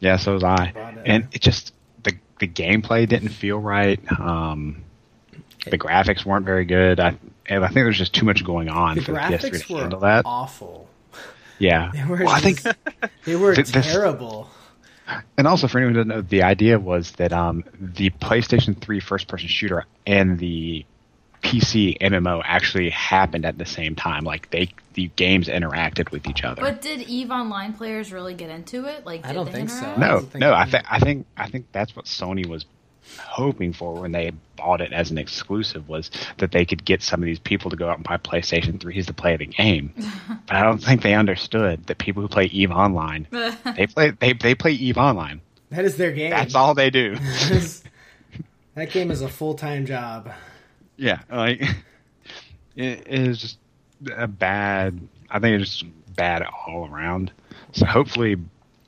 Yeah, 0.00 0.16
so 0.16 0.34
was 0.34 0.44
I. 0.44 0.72
And 1.06 1.28
it 1.32 1.40
just 1.40 1.72
the 2.02 2.12
the 2.40 2.48
gameplay 2.48 3.08
didn't 3.08 3.28
feel 3.30 3.58
right. 3.58 3.98
Um, 4.20 4.84
the 5.66 5.78
graphics 5.78 6.24
weren't 6.24 6.44
very 6.46 6.64
good. 6.64 7.00
I 7.00 7.16
and 7.46 7.64
I 7.64 7.68
think 7.68 7.74
there's 7.84 7.98
just 7.98 8.14
too 8.14 8.24
much 8.26 8.44
going 8.44 8.68
on 8.68 8.96
The 8.96 9.02
for 9.02 9.12
the 9.12 9.18
PS3 9.18 9.38
graphics 9.40 9.66
to 9.66 9.74
were 9.74 9.80
handle 9.80 10.00
that. 10.00 10.22
awful. 10.26 10.88
Yeah. 11.58 11.90
They 11.94 12.04
were 12.04 12.16
Well, 12.24 12.28
I 12.34 12.40
think 12.40 12.62
they 13.24 13.36
were 13.36 13.54
Th- 13.54 13.66
this- 13.68 13.86
terrible. 13.92 14.48
And 15.36 15.46
also, 15.46 15.68
for 15.68 15.76
anyone 15.78 15.94
who 15.94 16.00
doesn't 16.04 16.08
know, 16.16 16.22
the 16.22 16.42
idea 16.44 16.78
was 16.78 17.12
that 17.12 17.30
um, 17.34 17.62
the 17.78 18.08
PlayStation 18.08 18.74
3 18.80 19.00
first 19.00 19.28
person 19.28 19.48
shooter 19.48 19.84
and 20.06 20.38
the 20.38 20.86
PC 21.42 21.98
MMO 22.00 22.40
actually 22.42 22.88
happened 22.88 23.44
at 23.44 23.58
the 23.58 23.66
same 23.66 23.96
time. 23.96 24.24
Like, 24.24 24.48
they 24.50 24.70
the 24.94 25.10
games 25.16 25.48
interacted 25.48 26.10
with 26.10 26.26
each 26.26 26.44
other. 26.44 26.62
But 26.62 26.80
did 26.80 27.02
Eve 27.02 27.30
Online 27.30 27.72
players 27.72 28.12
really 28.12 28.34
get 28.34 28.50
into 28.50 28.86
it? 28.86 29.04
Like, 29.04 29.22
did 29.22 29.30
I 29.30 29.34
don't 29.34 29.46
they 29.46 29.52
think 29.52 29.70
so. 29.70 29.78
interact? 29.78 29.98
I 29.98 30.00
no, 30.00 30.08
don't 30.08 30.30
think- 30.30 30.40
no, 30.40 30.52
I 30.54 30.64
think 30.66 30.84
I 30.90 30.98
think 30.98 31.26
I 31.36 31.48
think 31.48 31.66
that's 31.72 31.94
what 31.94 32.06
Sony 32.06 32.46
was 32.46 32.64
hoping 33.18 33.72
for 33.74 34.00
when 34.00 34.12
they 34.12 34.32
bought 34.56 34.80
it 34.80 34.92
as 34.92 35.10
an 35.10 35.18
exclusive 35.18 35.86
was 35.88 36.10
that 36.38 36.52
they 36.52 36.64
could 36.64 36.84
get 36.84 37.02
some 37.02 37.20
of 37.22 37.26
these 37.26 37.38
people 37.38 37.70
to 37.70 37.76
go 37.76 37.88
out 37.88 37.96
and 37.98 38.04
buy 38.04 38.16
PlayStation 38.16 38.78
3s 38.78 39.06
to 39.06 39.12
play 39.12 39.36
the 39.36 39.44
game. 39.44 39.92
but 40.46 40.56
I 40.56 40.62
don't 40.62 40.78
think 40.82 41.02
they 41.02 41.12
understood 41.14 41.86
that 41.86 41.98
people 41.98 42.22
who 42.22 42.28
play 42.28 42.46
Eve 42.46 42.70
Online, 42.70 43.26
they 43.76 43.86
play 43.86 44.10
they 44.18 44.32
they 44.32 44.54
play 44.54 44.72
Eve 44.72 44.96
Online. 44.96 45.40
That 45.70 45.84
is 45.84 45.96
their 45.96 46.12
game. 46.12 46.30
That's 46.30 46.54
all 46.54 46.74
they 46.74 46.90
do. 46.90 47.16
that 48.74 48.90
game 48.90 49.10
is 49.10 49.20
a 49.22 49.28
full 49.28 49.54
time 49.54 49.86
job. 49.86 50.30
Yeah, 50.96 51.20
like 51.30 51.62
it 52.76 53.06
is 53.08 53.38
just 53.40 53.58
a 54.16 54.26
bad. 54.26 55.00
I 55.30 55.38
think 55.38 55.60
it's 55.60 55.78
just 55.78 56.14
bad 56.16 56.42
all 56.66 56.88
around. 56.90 57.32
So 57.72 57.86
hopefully, 57.86 58.36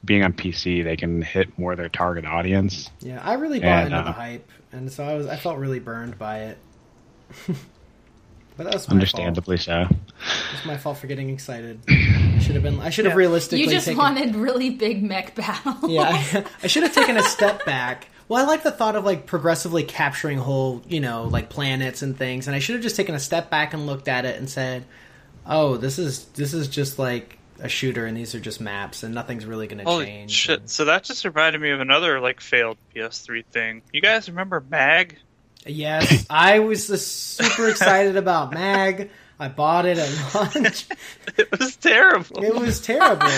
being 0.05 0.23
on 0.23 0.33
PC, 0.33 0.85
they 0.85 0.97
can 0.97 1.23
hit 1.23 1.59
more 1.59 1.73
of 1.73 1.79
their 1.79 1.89
target 1.89 2.25
audience. 2.25 2.91
Yeah, 3.01 3.21
I 3.23 3.35
really 3.35 3.61
bought 3.61 3.85
And, 3.85 3.87
into 3.87 3.99
uh, 3.99 4.05
the 4.05 4.13
hype, 4.13 4.51
and 4.73 4.91
so 4.93 5.05
I 5.05 5.15
was 5.15 5.27
I 5.27 5.37
felt 5.37 5.59
really 5.59 5.81
burned 5.81 6.19
by 6.19 6.39
it. 6.45 6.59
but 8.57 8.65
that 8.65 8.75
was 8.75 8.89
my 8.89 8.95
Understandably 8.95 9.57
so. 9.57 9.85
fault. 9.85 9.93
It 9.93 10.53
was 10.53 10.67
my 10.67 10.77
fault 10.77 10.99
for 10.99 11.07
getting 11.09 11.31
excited. 11.31 11.81
I 11.89 12.39
should 12.39 12.55
have 12.55 12.63
been. 12.63 12.81
I 12.81 12.91
should 12.91 13.07
have 13.07 13.17
realistically. 13.17 13.65
You 13.65 13.71
just 13.71 13.87
taken, 13.87 13.99
wanted 13.99 14.37
really 14.37 14.71
big 14.71 15.03
mech 15.03 15.35
battles. 15.35 15.91
Yeah, 15.91 16.03
I, 16.03 16.45
I 16.63 16.67
should 16.69 16.85
have 16.85 16.95
taken 16.95 17.17
a 17.17 17.23
step 17.23 17.65
back. 17.65 18.09
Well, 18.29 18.43
I 18.43 18.47
like 18.47 18.65
the 18.65 18.73
thought 18.73 18.97
of 18.97 19.05
like 19.05 19.27
progressively 19.27 19.85
capturing 19.85 20.39
whole, 20.39 20.83
you 20.89 21.01
know, 21.01 21.25
like 21.25 21.49
planets 21.49 22.03
and 22.03 22.17
things, 22.17 22.47
and 22.47 22.57
I 22.57 22.59
should 22.59 22.75
have 22.75 22.83
just 22.83 22.97
taken 22.97 23.15
a 23.15 23.21
step 23.21 23.51
back 23.51 23.73
and 23.73 23.87
looked 23.87 24.09
at 24.09 24.25
it 24.25 24.37
and 24.39 24.51
said, 24.51 24.85
"Oh, 25.49 25.77
this 25.77 25.99
is 25.99 26.25
this 26.27 26.55
is 26.55 26.69
just 26.69 26.99
like 26.99 27.39
a 27.61 27.69
shooter, 27.69 28.05
and 28.07 28.17
these 28.17 28.35
are 28.35 28.41
just 28.41 28.61
maps, 28.61 29.03
and 29.03 29.15
nothing's 29.15 29.47
really 29.47 29.67
going 29.67 29.79
to 29.79 29.85
Holy 29.85 30.07
change." 30.07 30.31
shit! 30.31 30.69
So 30.71 30.85
that 30.87 31.05
just 31.05 31.25
reminded 31.25 31.61
me 31.61 31.71
of 31.71 31.81
another 31.81 32.21
like 32.21 32.41
failed 32.41 32.77
PS3 32.95 33.45
thing. 33.47 33.83
You 33.93 34.01
guys 34.01 34.29
remember 34.29 34.63
Mag? 34.71 35.17
Yes, 35.65 36.27
I 36.31 36.61
was 36.61 36.87
super 37.07 37.69
excited 37.69 38.17
about 38.17 38.53
Mag. 38.53 39.11
I 39.39 39.49
bought 39.49 39.85
it 39.85 39.99
at 39.99 40.35
launch. 40.35 40.87
It 41.37 41.51
was 41.59 41.77
terrible. 41.77 42.43
It 42.43 42.55
was 42.55 42.81
terrible. 42.81 43.27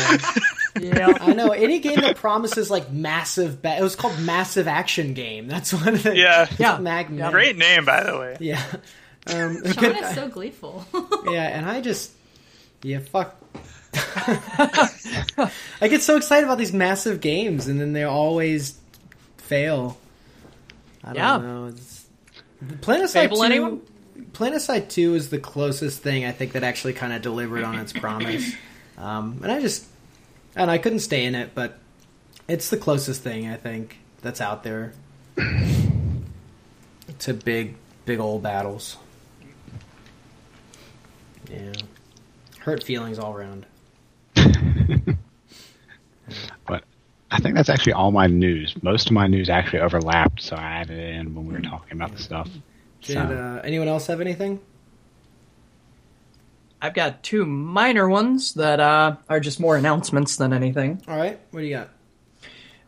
Yeah. 0.81 1.09
I 1.21 1.33
know 1.33 1.49
any 1.51 1.81
game 1.81 2.01
that 2.03 2.15
promises 2.17 2.71
like 2.71 2.93
massive. 2.93 3.61
Ba- 3.61 3.79
it 3.79 3.83
was 3.83 3.97
called 3.97 4.17
Massive 4.21 4.69
Action 4.69 5.13
Game. 5.13 5.49
That's 5.49 5.73
one 5.75 5.89
of 5.89 6.03
the 6.05 6.17
Yeah. 6.17 6.47
Yeah. 6.57 6.75
what 6.75 6.83
Mag. 6.83 7.11
meant. 7.11 7.33
Great 7.33 7.57
name, 7.57 7.85
by 7.85 8.05
the 8.05 8.17
way. 8.17 8.37
Yeah. 8.39 8.63
Um, 9.35 9.63
Sean 9.73 9.97
is 9.97 10.15
so 10.15 10.29
gleeful. 10.29 10.85
yeah, 11.27 11.43
and 11.59 11.67
I 11.69 11.81
just 11.81 12.13
yeah 12.83 12.99
fuck. 13.01 13.37
I 15.81 15.89
get 15.89 16.03
so 16.03 16.17
excited 16.17 16.45
about 16.45 16.59
these 16.59 16.73
massive 16.73 17.21
games, 17.21 17.67
and 17.69 17.81
then 17.81 17.93
they 17.93 18.05
always 18.05 18.79
fail. 19.39 19.99
I 21.03 21.09
don't 21.09 21.17
Yeah. 21.17 21.37
know. 21.39 21.67
It's, 21.67 22.07
Planetside 22.81 23.13
Fable, 23.13 23.37
two. 23.39 23.43
anyone? 23.45 23.81
Planetside 24.33 24.89
two 24.89 25.15
is 25.15 25.31
the 25.31 25.39
closest 25.39 26.03
thing 26.03 26.25
I 26.25 26.33
think 26.33 26.53
that 26.53 26.65
actually 26.65 26.93
kind 26.93 27.13
of 27.13 27.23
delivered 27.23 27.65
on 27.65 27.79
its 27.79 27.93
promise, 27.93 28.53
um, 28.99 29.41
and 29.43 29.51
I 29.53 29.61
just 29.61 29.85
and 30.57 30.71
I 30.71 30.79
couldn't 30.79 31.01
stay 31.01 31.25
in 31.25 31.35
it, 31.35 31.51
but 31.55 31.79
it's 32.49 32.69
the 32.71 32.77
closest 32.77 33.23
thing 33.23 33.49
I 33.49 33.57
think 33.57 33.99
that's 34.23 34.41
out 34.41 34.65
there 34.65 34.93
to 37.21 37.35
big, 37.35 37.77
big 38.07 38.19
old 38.21 38.43
battles. 38.43 38.97
Yeah, 41.51 41.73
hurt 42.61 42.83
feelings 42.83 43.19
all 43.19 43.35
around. 43.35 43.67
But 46.67 46.85
I 47.31 47.41
think 47.41 47.55
that's 47.55 47.71
actually 47.71 47.95
all 47.95 48.11
my 48.11 48.27
news. 48.27 48.75
Most 48.83 49.07
of 49.07 49.13
my 49.13 49.27
news 49.27 49.49
actually 49.49 49.81
overlapped, 49.81 50.43
so 50.43 50.57
I 50.57 50.63
added 50.63 50.99
it 50.99 51.15
in 51.15 51.35
when 51.35 51.47
we 51.47 51.55
were 51.55 51.61
talking 51.63 51.93
about 51.97 52.13
the 52.13 52.23
stuff. 52.23 52.49
Did 53.03 53.15
So- 53.15 53.21
uh, 53.21 53.61
anyone 53.65 53.89
else 53.89 54.07
have 54.09 54.21
anything? 54.21 54.61
I've 56.83 56.95
got 56.95 57.23
two 57.23 57.45
minor 57.45 58.09
ones 58.09 58.55
that 58.55 58.79
uh, 58.79 59.17
are 59.29 59.41
just 59.41 59.59
more 59.59 59.77
announcements 59.77 60.37
than 60.37 60.53
anything. 60.53 61.03
All 61.09 61.17
right, 61.17 61.41
what 61.51 61.61
do 61.61 61.67
you 61.67 61.77
got? 61.77 61.89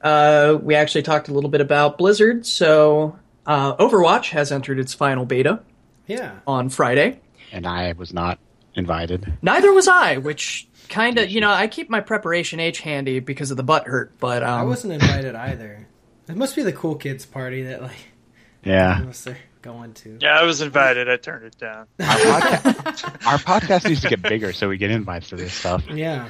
Uh, 0.02 0.58
we 0.62 0.74
actually 0.74 1.02
talked 1.02 1.28
a 1.28 1.32
little 1.32 1.50
bit 1.50 1.60
about 1.60 1.98
Blizzard, 1.98 2.46
so 2.46 3.18
uh, 3.46 3.74
Overwatch 3.76 4.30
has 4.30 4.52
entered 4.52 4.78
its 4.78 4.94
final 4.94 5.24
beta 5.24 5.60
Yeah, 6.06 6.36
on 6.46 6.68
Friday. 6.68 7.20
and 7.52 7.66
I 7.66 7.92
was 7.92 8.12
not 8.12 8.38
invited. 8.74 9.32
Neither 9.42 9.72
was 9.72 9.88
I, 9.88 10.18
which 10.18 10.68
kind 10.88 11.18
of, 11.18 11.30
you 11.30 11.40
know, 11.40 11.50
I 11.50 11.66
keep 11.66 11.90
my 11.90 12.00
preparation 12.00 12.60
H 12.60 12.80
handy 12.80 13.20
because 13.20 13.50
of 13.50 13.56
the 13.56 13.62
butt 13.62 13.86
hurt, 13.86 14.18
but 14.18 14.42
um, 14.42 14.60
I 14.60 14.64
wasn't 14.64 14.92
invited 14.94 15.34
either. 15.34 15.86
It 16.28 16.36
must 16.36 16.54
be 16.54 16.62
the 16.62 16.72
cool 16.72 16.94
kids 16.94 17.26
party 17.26 17.62
that 17.64 17.82
like 17.82 17.96
Yeah, 18.64 19.02
must 19.04 19.24
they're 19.24 19.38
going 19.62 19.94
to. 19.94 20.18
Yeah, 20.20 20.38
I 20.38 20.44
was 20.44 20.60
invited. 20.60 21.08
I 21.08 21.16
turned 21.16 21.44
it 21.44 21.58
down. 21.58 21.86
our 22.00 22.06
podcast, 22.06 23.26
our 23.26 23.38
podcast 23.38 23.88
needs 23.88 24.00
to 24.02 24.08
get 24.08 24.22
bigger 24.22 24.52
so 24.52 24.68
we 24.68 24.76
get 24.78 24.90
invites 24.90 25.30
to 25.30 25.36
this 25.36 25.52
stuff. 25.52 25.84
Yeah. 25.90 26.28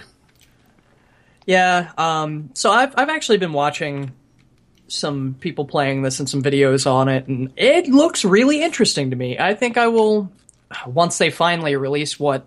Yeah, 1.47 1.91
um, 1.99 2.51
so 2.55 2.71
I've 2.71 2.95
I've 2.97 3.09
actually 3.09 3.39
been 3.39 3.53
watching 3.53 4.13
some 4.89 5.37
people 5.41 5.65
playing 5.65 6.03
this 6.03 6.21
and 6.21 6.29
some 6.29 6.43
videos 6.43 6.91
on 6.91 7.09
it, 7.09 7.27
and 7.27 7.53
it 7.57 7.89
looks 7.89 8.25
really 8.25 8.63
interesting 8.63 9.11
to 9.11 9.17
me. 9.17 9.39
I 9.39 9.55
think 9.55 9.77
I 9.77 9.89
will 9.89 10.31
once 10.87 11.19
they 11.19 11.31
finally 11.31 11.77
release 11.77 12.19
what 12.19 12.47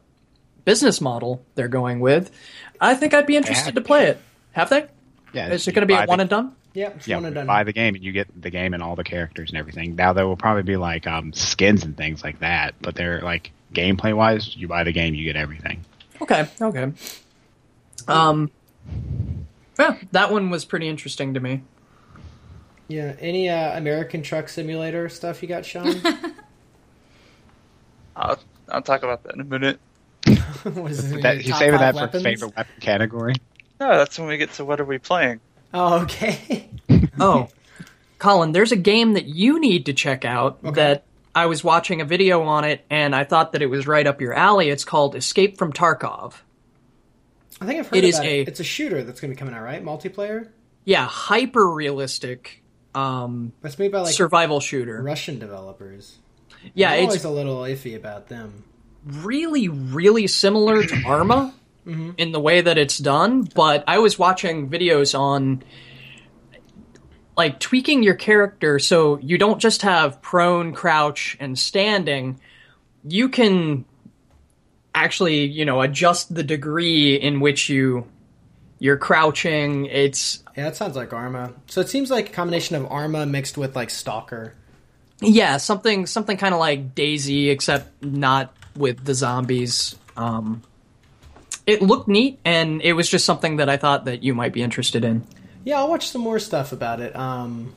business 0.66 1.02
model 1.02 1.44
they're 1.56 1.68
going 1.68 2.00
with. 2.00 2.32
I 2.80 2.96
think 2.96 3.14
I'd 3.14 3.26
be 3.26 3.36
interested 3.36 3.76
to 3.76 3.82
play 3.82 4.08
it. 4.08 4.20
Have 4.54 4.70
they? 4.70 4.88
Yeah, 5.34 5.50
Is 5.50 5.68
it 5.68 5.74
going 5.74 5.82
to 5.82 5.88
be 5.88 5.94
buy 5.96 6.04
a 6.04 6.06
the- 6.06 6.10
one 6.10 6.20
and 6.20 6.30
done? 6.30 6.56
Yep. 6.74 6.96
Just 6.98 7.08
Yeah, 7.08 7.18
one 7.18 7.26
and 7.26 7.36
done. 7.36 7.46
buy 7.48 7.64
the 7.64 7.74
game 7.74 7.96
and 7.96 8.04
you 8.04 8.12
get 8.12 8.28
the 8.42 8.50
game 8.50 8.74
and 8.74 8.82
all 8.82 8.96
the 8.96 9.04
characters 9.04 9.50
and 9.52 9.58
everything. 9.60 9.96
Now 9.96 10.14
there 10.14 10.26
will 10.28 10.38
probably 10.38 10.64
be 10.64 10.76
like 10.78 11.06
um, 11.06 11.32
skins 11.34 11.84
and 11.86 11.96
things 11.96 12.24
like 12.24 12.40
that, 12.40 12.76
but 12.82 12.96
they're 12.96 13.22
like 13.22 13.52
gameplay 13.74 14.16
wise, 14.16 14.56
you 14.56 14.68
buy 14.68 14.84
the 14.84 14.92
game, 14.92 15.14
you 15.14 15.24
get 15.26 15.36
everything. 15.36 15.84
Okay, 16.22 16.48
okay. 16.62 16.92
Um, 18.08 18.50
yeah, 19.78 19.98
that 20.14 20.32
one 20.32 20.50
was 20.50 20.66
pretty 20.66 20.88
interesting 20.88 21.34
to 21.36 21.40
me. 21.40 21.62
Yeah. 22.88 23.16
Any 23.20 23.50
uh, 23.50 23.78
American 23.78 24.22
Truck 24.24 24.50
Simulator 24.50 25.10
stuff 25.10 25.42
you 25.42 25.48
got, 25.50 25.66
Sean? 25.66 26.02
I'll, 28.16 28.40
I'll 28.70 28.82
talk 28.82 29.04
about 29.04 29.24
that 29.24 29.36
in 29.36 29.42
a 29.42 29.46
minute. 29.46 29.80
what 30.64 30.92
is 30.92 31.12
it, 31.12 31.22
That, 31.22 31.36
your 31.36 31.44
he's 31.44 31.58
saving 31.58 31.80
that 31.80 31.96
five 31.96 32.12
for 32.12 32.20
favorite 32.20 32.56
weapon 32.56 32.74
category. 32.80 33.36
No, 33.80 33.98
that's 33.98 34.18
when 34.18 34.28
we 34.28 34.38
get 34.38 34.52
to 34.54 34.66
what 34.66 34.80
are 34.80 34.86
we 34.86 34.98
playing. 34.98 35.40
Oh, 35.74 36.02
okay. 36.04 36.70
Oh, 37.20 37.48
Colin, 38.18 38.52
there's 38.54 38.72
a 38.72 38.78
game 38.78 39.14
that 39.14 39.26
you 39.26 39.60
need 39.60 39.86
to 39.86 39.94
check 39.94 40.26
out 40.26 40.62
that 40.74 41.04
I 41.36 41.46
was 41.46 41.64
watching 41.64 42.02
a 42.02 42.06
video 42.06 42.42
on 42.44 42.64
it 42.64 42.86
and 42.90 43.16
I 43.16 43.24
thought 43.24 43.52
that 43.52 43.62
it 43.62 43.68
was 43.68 43.86
right 43.88 44.06
up 44.06 44.20
your 44.22 44.34
alley. 44.34 44.70
It's 44.70 44.84
called 44.84 45.16
Escape 45.16 45.58
from 45.58 45.74
Tarkov. 45.74 46.34
I 47.62 47.66
think 47.66 47.80
I've 47.80 47.88
heard 47.88 47.98
It 47.98 48.04
is 48.04 48.16
about 48.16 48.28
a- 48.28 48.42
it. 48.42 48.48
It's 48.48 48.60
a 48.60 48.64
shooter 48.64 49.04
that's 49.04 49.20
going 49.22 49.32
to 49.32 49.36
be 49.36 49.40
coming 49.40 49.54
out, 49.54 49.64
right? 49.64 49.84
Multiplayer. 49.84 50.50
Yeah, 50.86 51.06
hyper 51.06 51.70
realistic 51.70 52.62
um, 52.96 53.54
That's 53.62 53.80
made 53.80 53.92
by 53.92 54.02
like 54.02 54.14
survival 54.14 54.60
shooter. 54.60 55.02
Russian 55.02 55.40
developers. 55.40 56.18
Yeah, 56.74 56.92
I'm 56.92 57.04
it's 57.04 57.08
always 57.08 57.24
a 57.26 57.30
little 57.30 57.62
iffy 57.62 57.96
about 57.96 58.28
them. 58.28 58.64
really, 59.06 59.68
really 59.68 60.28
similar 60.28 60.84
to 60.84 61.04
Arma 61.06 61.54
mm-hmm. 61.86 62.12
in 62.18 62.32
the 62.32 62.40
way 62.40 62.62
that 62.62 62.78
it's 62.78 62.98
done. 62.98 63.44
But 63.44 63.84
I 63.88 64.00
was 64.00 64.18
watching 64.18 64.70
videos 64.70 65.18
on 65.18 65.64
like 67.36 67.60
tweaking 67.60 68.04
your 68.04 68.16
character 68.16 68.80
so 68.80 69.18
you 69.18 69.38
don't 69.38 69.60
just 69.60 69.82
have 69.82 70.22
prone, 70.22 70.74
crouch, 70.74 71.38
and 71.40 71.58
standing. 71.58 72.40
You 73.04 73.30
can 73.30 73.86
actually, 74.94 75.46
you 75.46 75.66
know, 75.66 75.82
adjust 75.82 76.34
the 76.34 76.44
degree 76.44 77.16
in 77.16 77.40
which 77.40 77.70
you 77.70 78.08
you're 78.80 78.98
crouching. 78.98 79.86
It's 79.86 80.44
Yeah, 80.56 80.66
that 80.66 80.76
sounds 80.76 80.96
like 80.96 81.14
Arma. 81.14 81.54
So 81.68 81.82
it 81.82 81.90
seems 81.90 82.12
like 82.12 82.30
a 82.30 82.32
combination 82.32 82.76
of 82.76 82.92
Arma 82.92 83.26
mixed 83.26 83.58
with 83.58 83.76
like 83.76 83.90
Stalker. 83.90 84.56
Yeah, 85.24 85.58
something 85.58 86.06
something 86.06 86.38
kind 86.38 86.54
of 86.54 86.60
like 86.60 86.96
DayZ, 86.96 87.50
except 87.50 88.04
not 88.04 88.54
with 88.76 89.04
the 89.04 89.14
zombies. 89.14 89.96
Um, 90.18 90.64
it 91.66 91.82
looked 91.82 92.08
neat, 92.08 92.40
and 92.44 92.82
it 92.82 92.94
was 92.94 93.10
just 93.10 93.26
something 93.26 93.58
that 93.58 93.70
I 93.70 93.78
thought 93.78 94.06
that 94.06 94.24
you 94.24 94.34
might 94.34 94.54
be 94.54 94.62
interested 94.62 95.04
in. 95.04 95.26
Yeah, 95.64 95.78
I'll 95.78 95.90
watch 95.90 96.10
some 96.10 96.22
more 96.22 96.40
stuff 96.40 96.72
about 96.74 97.00
it. 97.00 97.16
Um, 97.16 97.74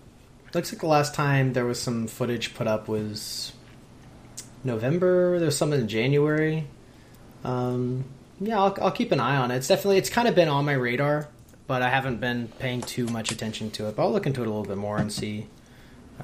looks 0.55 0.73
like 0.73 0.81
the 0.81 0.89
last 0.89 1.15
time 1.15 1.53
there 1.53 1.65
was 1.65 1.81
some 1.81 2.07
footage 2.07 2.55
put 2.55 2.67
up 2.67 2.89
was 2.89 3.53
November. 4.65 5.39
There 5.39 5.47
was 5.47 5.57
some 5.57 5.73
in 5.73 5.87
January. 5.87 6.67
Um, 7.45 8.05
yeah, 8.41 8.59
I'll, 8.59 8.77
I'll 8.81 8.91
keep 8.91 9.13
an 9.13 9.21
eye 9.21 9.37
on 9.37 9.51
it. 9.51 9.57
It's 9.57 9.69
definitely 9.69 9.99
it's 9.99 10.11
kind 10.11 10.27
of 10.27 10.35
been 10.35 10.49
on 10.49 10.65
my 10.65 10.73
radar, 10.73 11.29
but 11.67 11.83
I 11.83 11.91
haven't 11.91 12.21
been 12.21 12.49
paying 12.59 12.81
too 12.81 13.07
much 13.07 13.31
attention 13.31 13.71
to 13.73 13.89
it. 13.89 13.97
But 13.97 14.03
I'll 14.03 14.13
look 14.13 14.27
into 14.27 14.43
it 14.43 14.47
a 14.47 14.51
little 14.51 14.65
bit 14.65 14.79
more 14.79 14.99
and 14.99 15.13
see 15.13 15.47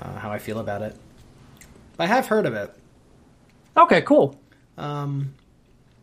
uh, 0.00 0.18
how 0.18 0.32
I 0.32 0.38
feel 0.38 0.58
about 0.58 0.82
it. 0.82 0.96
I 2.02 2.06
have 2.06 2.26
heard 2.26 2.46
of 2.46 2.54
it. 2.54 2.74
Okay, 3.76 4.02
cool. 4.02 4.40
Um, 4.76 5.34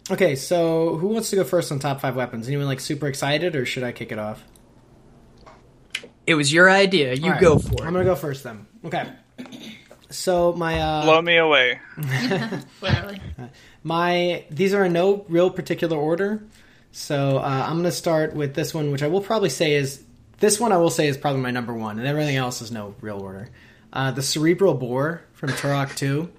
okay, 0.10 0.38
so 0.38 0.96
who 0.96 1.08
wants 1.08 1.30
to 1.32 1.36
go 1.36 1.44
first 1.44 1.74
on 1.74 1.80
top 1.80 2.00
five 2.00 2.16
weapons? 2.16 2.48
Anyone 2.48 2.68
like 2.68 2.80
super 2.80 3.08
excited, 3.08 3.54
or 3.54 3.66
should 3.66 3.84
I 3.84 3.92
kick 3.92 4.14
it 4.14 4.18
off? 4.18 4.42
It 6.26 6.36
was 6.36 6.54
your 6.54 6.70
idea. 6.70 7.16
You 7.16 7.26
All 7.26 7.30
right, 7.32 7.42
go 7.42 7.60
for 7.60 7.74
it. 7.74 7.82
I'm 7.82 7.92
gonna 7.92 8.06
go 8.06 8.16
first 8.16 8.46
then. 8.46 8.66
Okay. 8.86 9.12
So 10.10 10.54
my 10.54 10.80
uh, 10.80 11.04
Blow 11.04 11.22
me 11.22 11.36
away. 11.36 11.82
Literally. 12.82 13.20
my 13.84 14.46
these 14.50 14.74
are 14.74 14.86
in 14.86 14.94
no 14.94 15.26
real 15.28 15.50
particular 15.50 15.98
order. 15.98 16.46
So 16.94 17.40
uh, 17.40 17.66
I'm 17.68 17.76
gonna 17.78 17.92
start 17.92 18.34
with 18.34 18.54
this 18.56 18.74
one, 18.74 18.92
which 18.92 19.04
I 19.04 19.08
will 19.08 19.22
probably 19.22 19.50
say 19.50 19.74
is 19.74 20.02
this 20.40 20.62
one. 20.62 20.72
I 20.72 20.78
will 20.78 20.92
say 20.92 21.10
is 21.10 21.18
probably 21.18 21.42
my 21.42 21.52
number 21.52 21.74
one, 21.74 22.00
and 22.00 22.08
everything 22.08 22.38
else 22.38 22.62
is 22.62 22.72
no 22.72 22.96
real 23.02 23.20
order. 23.20 23.50
Uh, 23.92 24.12
the 24.12 24.22
cerebral 24.22 24.74
bore 24.74 25.24
from 25.34 25.50
Turok 25.50 25.96
Two. 25.96 26.32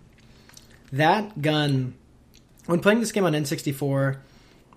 That 0.93 1.41
gun, 1.41 1.95
when 2.67 2.81
playing 2.81 3.01
this 3.01 3.13
game 3.13 3.25
on 3.25 3.33
N64 3.33 4.19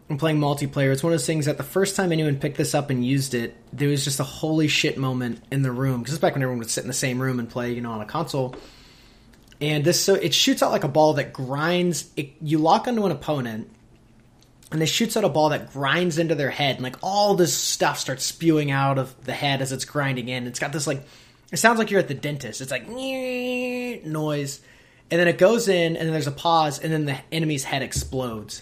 and 0.10 0.20
playing 0.20 0.40
multiplayer, 0.40 0.92
it's 0.92 1.04
one 1.04 1.12
of 1.12 1.20
those 1.20 1.26
things 1.26 1.46
that 1.46 1.58
the 1.58 1.64
first 1.64 1.96
time 1.96 2.12
anyone 2.12 2.38
picked 2.38 2.58
this 2.58 2.76
up 2.76 2.90
and 2.90 3.06
used 3.06 3.34
it, 3.34 3.56
there 3.72 3.90
was 3.90 4.04
just 4.04 4.20
a 4.20 4.24
holy 4.24 4.68
shit 4.68 4.98
moment 4.98 5.44
in 5.52 5.62
the 5.62 5.72
room 5.72 6.02
because 6.02 6.14
it's 6.14 6.22
back 6.22 6.34
when 6.34 6.44
everyone 6.44 6.60
would 6.60 6.70
sit 6.70 6.84
in 6.84 6.88
the 6.88 6.94
same 6.94 7.20
room 7.20 7.40
and 7.40 7.50
play, 7.50 7.74
you 7.74 7.82
know, 7.82 7.92
on 7.92 8.02
a 8.02 8.06
console. 8.06 8.56
And 9.62 9.84
this 9.84 10.04
so 10.04 10.16
it 10.16 10.34
shoots 10.34 10.62
out 10.62 10.72
like 10.72 10.84
a 10.84 10.90
ball 10.90 11.14
that 11.14 11.32
grinds. 11.32 12.10
It, 12.18 12.34
you 12.42 12.58
lock 12.58 12.88
onto 12.88 13.06
an 13.06 13.12
opponent, 13.12 13.70
and 14.72 14.82
it 14.82 14.88
shoots 14.88 15.16
out 15.16 15.24
a 15.24 15.30
ball 15.30 15.50
that 15.50 15.72
grinds 15.72 16.18
into 16.18 16.36
their 16.36 16.50
head, 16.50 16.76
and 16.76 16.84
like 16.84 16.98
all 17.02 17.36
this 17.36 17.56
stuff 17.56 17.98
starts 17.98 18.26
spewing 18.26 18.72
out 18.72 18.98
of 18.98 19.16
the 19.24 19.34
head 19.34 19.62
as 19.62 19.72
it's 19.72 19.86
grinding 19.86 20.28
in. 20.28 20.48
It's 20.48 20.60
got 20.60 20.74
this 20.74 20.86
like, 20.86 21.04
it 21.54 21.58
sounds 21.58 21.80
like 21.80 21.90
you're 21.92 22.02
at 22.02 22.10
the 22.10 22.14
dentist. 22.14 22.60
It's 22.60 22.72
like 22.72 22.88
noise, 24.06 24.60
and 25.12 25.20
then 25.20 25.28
it 25.28 25.38
goes 25.38 25.68
in, 25.70 25.96
and 25.96 26.06
then 26.06 26.12
there's 26.12 26.28
a 26.28 26.32
pause, 26.32 26.80
and 26.80 26.92
then 26.92 27.06
the 27.06 27.18
enemy's 27.32 27.64
head 27.64 27.82
explodes. 27.82 28.62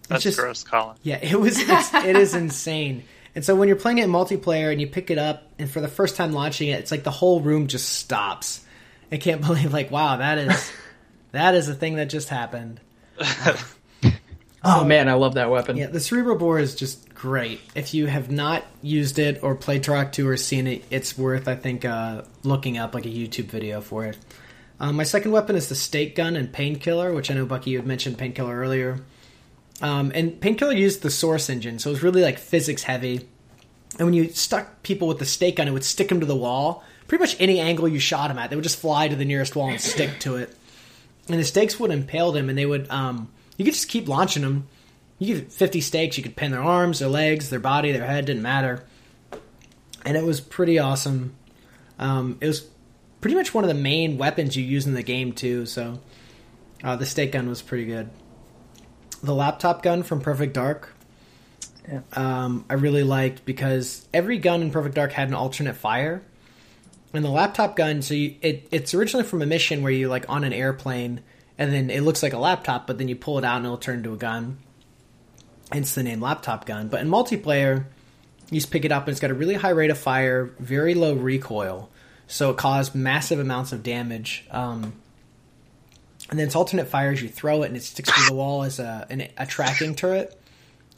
It's 0.00 0.08
That's 0.08 0.22
just- 0.22 0.38
gross, 0.38 0.62
Colin. 0.64 0.96
yeah, 1.02 1.18
it 1.20 1.38
was. 1.38 1.58
It's, 1.60 1.92
it 1.94 2.16
is 2.16 2.34
insane. 2.34 3.04
And 3.34 3.44
so 3.44 3.54
when 3.54 3.68
you're 3.68 3.76
playing 3.76 3.98
it 3.98 4.04
in 4.04 4.10
multiplayer 4.10 4.72
and 4.72 4.80
you 4.80 4.86
pick 4.86 5.10
it 5.10 5.18
up, 5.18 5.52
and 5.58 5.70
for 5.70 5.80
the 5.80 5.88
first 5.88 6.16
time 6.16 6.32
launching 6.32 6.68
it, 6.70 6.80
it's 6.80 6.90
like 6.90 7.04
the 7.04 7.10
whole 7.10 7.40
room 7.40 7.66
just 7.66 7.88
stops, 7.90 8.64
I 9.12 9.18
can't 9.18 9.40
believe 9.46 9.72
like 9.72 9.90
wow 9.90 10.16
that 10.16 10.38
is 10.38 10.72
that 11.32 11.54
is 11.54 11.68
a 11.68 11.74
thing 11.74 11.96
that 11.96 12.06
just 12.08 12.28
happened. 12.28 12.80
Um, 14.60 14.80
oh 14.80 14.84
man, 14.84 15.08
I 15.08 15.12
love 15.12 15.34
that 15.34 15.50
weapon. 15.50 15.76
Yeah, 15.76 15.86
the 15.86 16.00
cerebral 16.00 16.36
Bore 16.36 16.58
is 16.58 16.74
just 16.74 17.07
great. 17.18 17.60
If 17.74 17.94
you 17.94 18.06
have 18.06 18.30
not 18.30 18.64
used 18.80 19.18
it 19.18 19.42
or 19.42 19.56
played 19.56 19.82
Turok 19.82 20.12
2 20.12 20.28
or 20.28 20.36
seen 20.36 20.68
it, 20.68 20.84
it's 20.88 21.18
worth, 21.18 21.48
I 21.48 21.56
think, 21.56 21.84
uh, 21.84 22.22
looking 22.44 22.78
up 22.78 22.94
like 22.94 23.06
a 23.06 23.10
YouTube 23.10 23.46
video 23.46 23.80
for 23.80 24.04
it. 24.04 24.16
Um, 24.78 24.94
my 24.94 25.02
second 25.02 25.32
weapon 25.32 25.56
is 25.56 25.68
the 25.68 25.74
Stake 25.74 26.14
Gun 26.14 26.36
and 26.36 26.52
Painkiller, 26.52 27.12
which 27.12 27.28
I 27.30 27.34
know, 27.34 27.44
Bucky, 27.44 27.70
you 27.70 27.78
had 27.78 27.86
mentioned 27.86 28.18
Painkiller 28.18 28.56
earlier. 28.56 29.00
Um, 29.82 30.12
and 30.14 30.40
Painkiller 30.40 30.72
used 30.72 31.02
the 31.02 31.10
Source 31.10 31.50
engine, 31.50 31.80
so 31.80 31.90
it 31.90 31.94
was 31.94 32.02
really 32.04 32.22
like 32.22 32.38
physics 32.38 32.84
heavy. 32.84 33.28
And 33.98 34.06
when 34.06 34.14
you 34.14 34.28
stuck 34.28 34.84
people 34.84 35.08
with 35.08 35.18
the 35.18 35.26
stake 35.26 35.56
gun, 35.56 35.66
it 35.66 35.72
would 35.72 35.84
stick 35.84 36.08
them 36.08 36.20
to 36.20 36.26
the 36.26 36.36
wall. 36.36 36.84
Pretty 37.08 37.22
much 37.22 37.36
any 37.40 37.58
angle 37.58 37.88
you 37.88 37.98
shot 37.98 38.28
them 38.28 38.38
at, 38.38 38.50
they 38.50 38.56
would 38.56 38.62
just 38.62 38.78
fly 38.78 39.08
to 39.08 39.16
the 39.16 39.24
nearest 39.24 39.56
wall 39.56 39.70
and 39.70 39.80
stick 39.80 40.20
to 40.20 40.36
it. 40.36 40.54
And 41.28 41.40
the 41.40 41.44
stakes 41.44 41.80
would 41.80 41.90
impale 41.90 42.30
them, 42.30 42.48
and 42.48 42.56
they 42.56 42.66
would 42.66 42.88
um, 42.90 43.28
you 43.56 43.64
could 43.64 43.74
just 43.74 43.88
keep 43.88 44.08
launching 44.08 44.42
them. 44.42 44.68
You 45.18 45.34
get 45.40 45.52
50 45.52 45.80
stakes, 45.80 46.16
you 46.16 46.22
could 46.22 46.36
pin 46.36 46.52
their 46.52 46.62
arms, 46.62 47.00
their 47.00 47.08
legs, 47.08 47.50
their 47.50 47.58
body, 47.60 47.90
their 47.92 48.06
head, 48.06 48.26
didn't 48.26 48.42
matter. 48.42 48.84
And 50.04 50.16
it 50.16 50.24
was 50.24 50.40
pretty 50.40 50.78
awesome. 50.78 51.34
Um, 51.98 52.38
it 52.40 52.46
was 52.46 52.66
pretty 53.20 53.34
much 53.36 53.52
one 53.52 53.64
of 53.64 53.68
the 53.68 53.74
main 53.74 54.16
weapons 54.16 54.56
you 54.56 54.62
use 54.64 54.86
in 54.86 54.94
the 54.94 55.02
game, 55.02 55.32
too, 55.32 55.66
so 55.66 55.98
uh, 56.84 56.94
the 56.96 57.04
stake 57.06 57.32
gun 57.32 57.48
was 57.48 57.62
pretty 57.62 57.86
good. 57.86 58.08
The 59.22 59.34
laptop 59.34 59.82
gun 59.82 60.04
from 60.04 60.20
Perfect 60.20 60.54
Dark, 60.54 60.94
Yeah. 61.90 62.02
um, 62.12 62.64
I 62.70 62.74
really 62.74 63.02
liked 63.02 63.44
because 63.44 64.06
every 64.14 64.38
gun 64.38 64.62
in 64.62 64.70
Perfect 64.70 64.94
Dark 64.94 65.10
had 65.12 65.26
an 65.28 65.34
alternate 65.34 65.74
fire. 65.76 66.22
And 67.12 67.24
the 67.24 67.30
laptop 67.30 67.74
gun, 67.74 68.02
so 68.02 68.14
you, 68.14 68.36
it, 68.42 68.68
it's 68.70 68.94
originally 68.94 69.24
from 69.24 69.42
a 69.42 69.46
mission 69.46 69.82
where 69.82 69.90
you're 69.90 70.10
like 70.10 70.26
on 70.28 70.44
an 70.44 70.52
airplane 70.52 71.22
and 71.56 71.72
then 71.72 71.90
it 71.90 72.02
looks 72.02 72.22
like 72.22 72.34
a 72.34 72.38
laptop, 72.38 72.86
but 72.86 72.98
then 72.98 73.08
you 73.08 73.16
pull 73.16 73.38
it 73.38 73.44
out 73.44 73.56
and 73.56 73.64
it'll 73.64 73.78
turn 73.78 73.96
into 73.96 74.12
a 74.12 74.16
gun. 74.16 74.58
Hence 75.70 75.94
the 75.94 76.02
name 76.02 76.20
laptop 76.20 76.64
gun. 76.64 76.88
But 76.88 77.00
in 77.00 77.08
multiplayer, 77.08 77.84
you 78.50 78.60
just 78.60 78.70
pick 78.70 78.84
it 78.84 78.92
up 78.92 79.04
and 79.04 79.10
it's 79.10 79.20
got 79.20 79.30
a 79.30 79.34
really 79.34 79.54
high 79.54 79.70
rate 79.70 79.90
of 79.90 79.98
fire, 79.98 80.50
very 80.58 80.94
low 80.94 81.14
recoil, 81.14 81.90
so 82.26 82.50
it 82.50 82.56
caused 82.56 82.94
massive 82.94 83.38
amounts 83.38 83.72
of 83.72 83.82
damage. 83.82 84.46
Um, 84.50 84.94
and 86.30 86.38
then 86.38 86.46
its 86.46 86.56
alternate 86.56 86.88
fire 86.88 87.12
is 87.12 87.22
you 87.22 87.28
throw 87.28 87.62
it 87.62 87.66
and 87.66 87.76
it 87.76 87.82
sticks 87.82 88.10
to 88.10 88.28
the 88.28 88.34
wall 88.34 88.62
as 88.62 88.78
a, 88.78 89.06
an, 89.10 89.28
a 89.36 89.46
tracking 89.46 89.94
turret. 89.94 90.38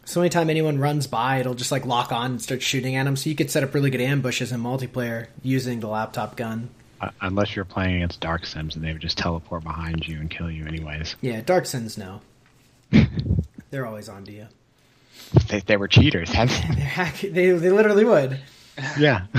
So 0.05 0.21
anytime 0.21 0.51
anyone 0.51 0.79
runs 0.79 1.07
by, 1.07 1.39
it'll 1.39 1.55
just 1.55 1.71
like 1.71 1.87
lock 1.87 2.11
on 2.11 2.33
and 2.33 2.43
start 2.43 2.63
shooting 2.63 2.97
at 2.97 3.05
them. 3.05 3.17
So 3.17 3.31
you 3.31 3.37
could 3.37 3.51
set 3.51 3.63
up 3.63 3.75
really 3.75 3.91
good 3.91 4.01
ambushes 4.01 4.51
in 4.51 4.61
multiplayer 4.61 5.29
using 5.43 5.81
the 5.81 5.87
laptop 5.89 6.37
gun. 6.37 6.71
Uh, 7.01 7.11
unless 7.21 7.55
you're 7.55 7.65
playing 7.65 7.97
against 7.97 8.21
Dark 8.21 8.45
Sims 8.45 8.75
and 8.75 8.85
they 8.85 8.93
would 8.93 9.03
just 9.03 9.19
teleport 9.19 9.63
behind 9.63 10.07
you 10.07 10.19
and 10.19 10.31
kill 10.31 10.51
you 10.51 10.67
anyways. 10.67 11.17
Yeah, 11.21 11.41
Dark 11.43 11.67
Sims 11.67 11.97
no. 11.97 12.21
They're 13.71 13.87
always 13.87 14.09
on 14.09 14.25
to 14.25 14.33
you. 14.33 14.49
They, 15.49 15.61
they 15.61 15.77
were 15.77 15.89
cheaters. 15.89 16.31
They're 16.33 16.47
hack- 16.47 17.21
they 17.21 17.51
they 17.51 17.71
literally 17.71 18.05
would. 18.05 18.41
yeah. 18.99 19.27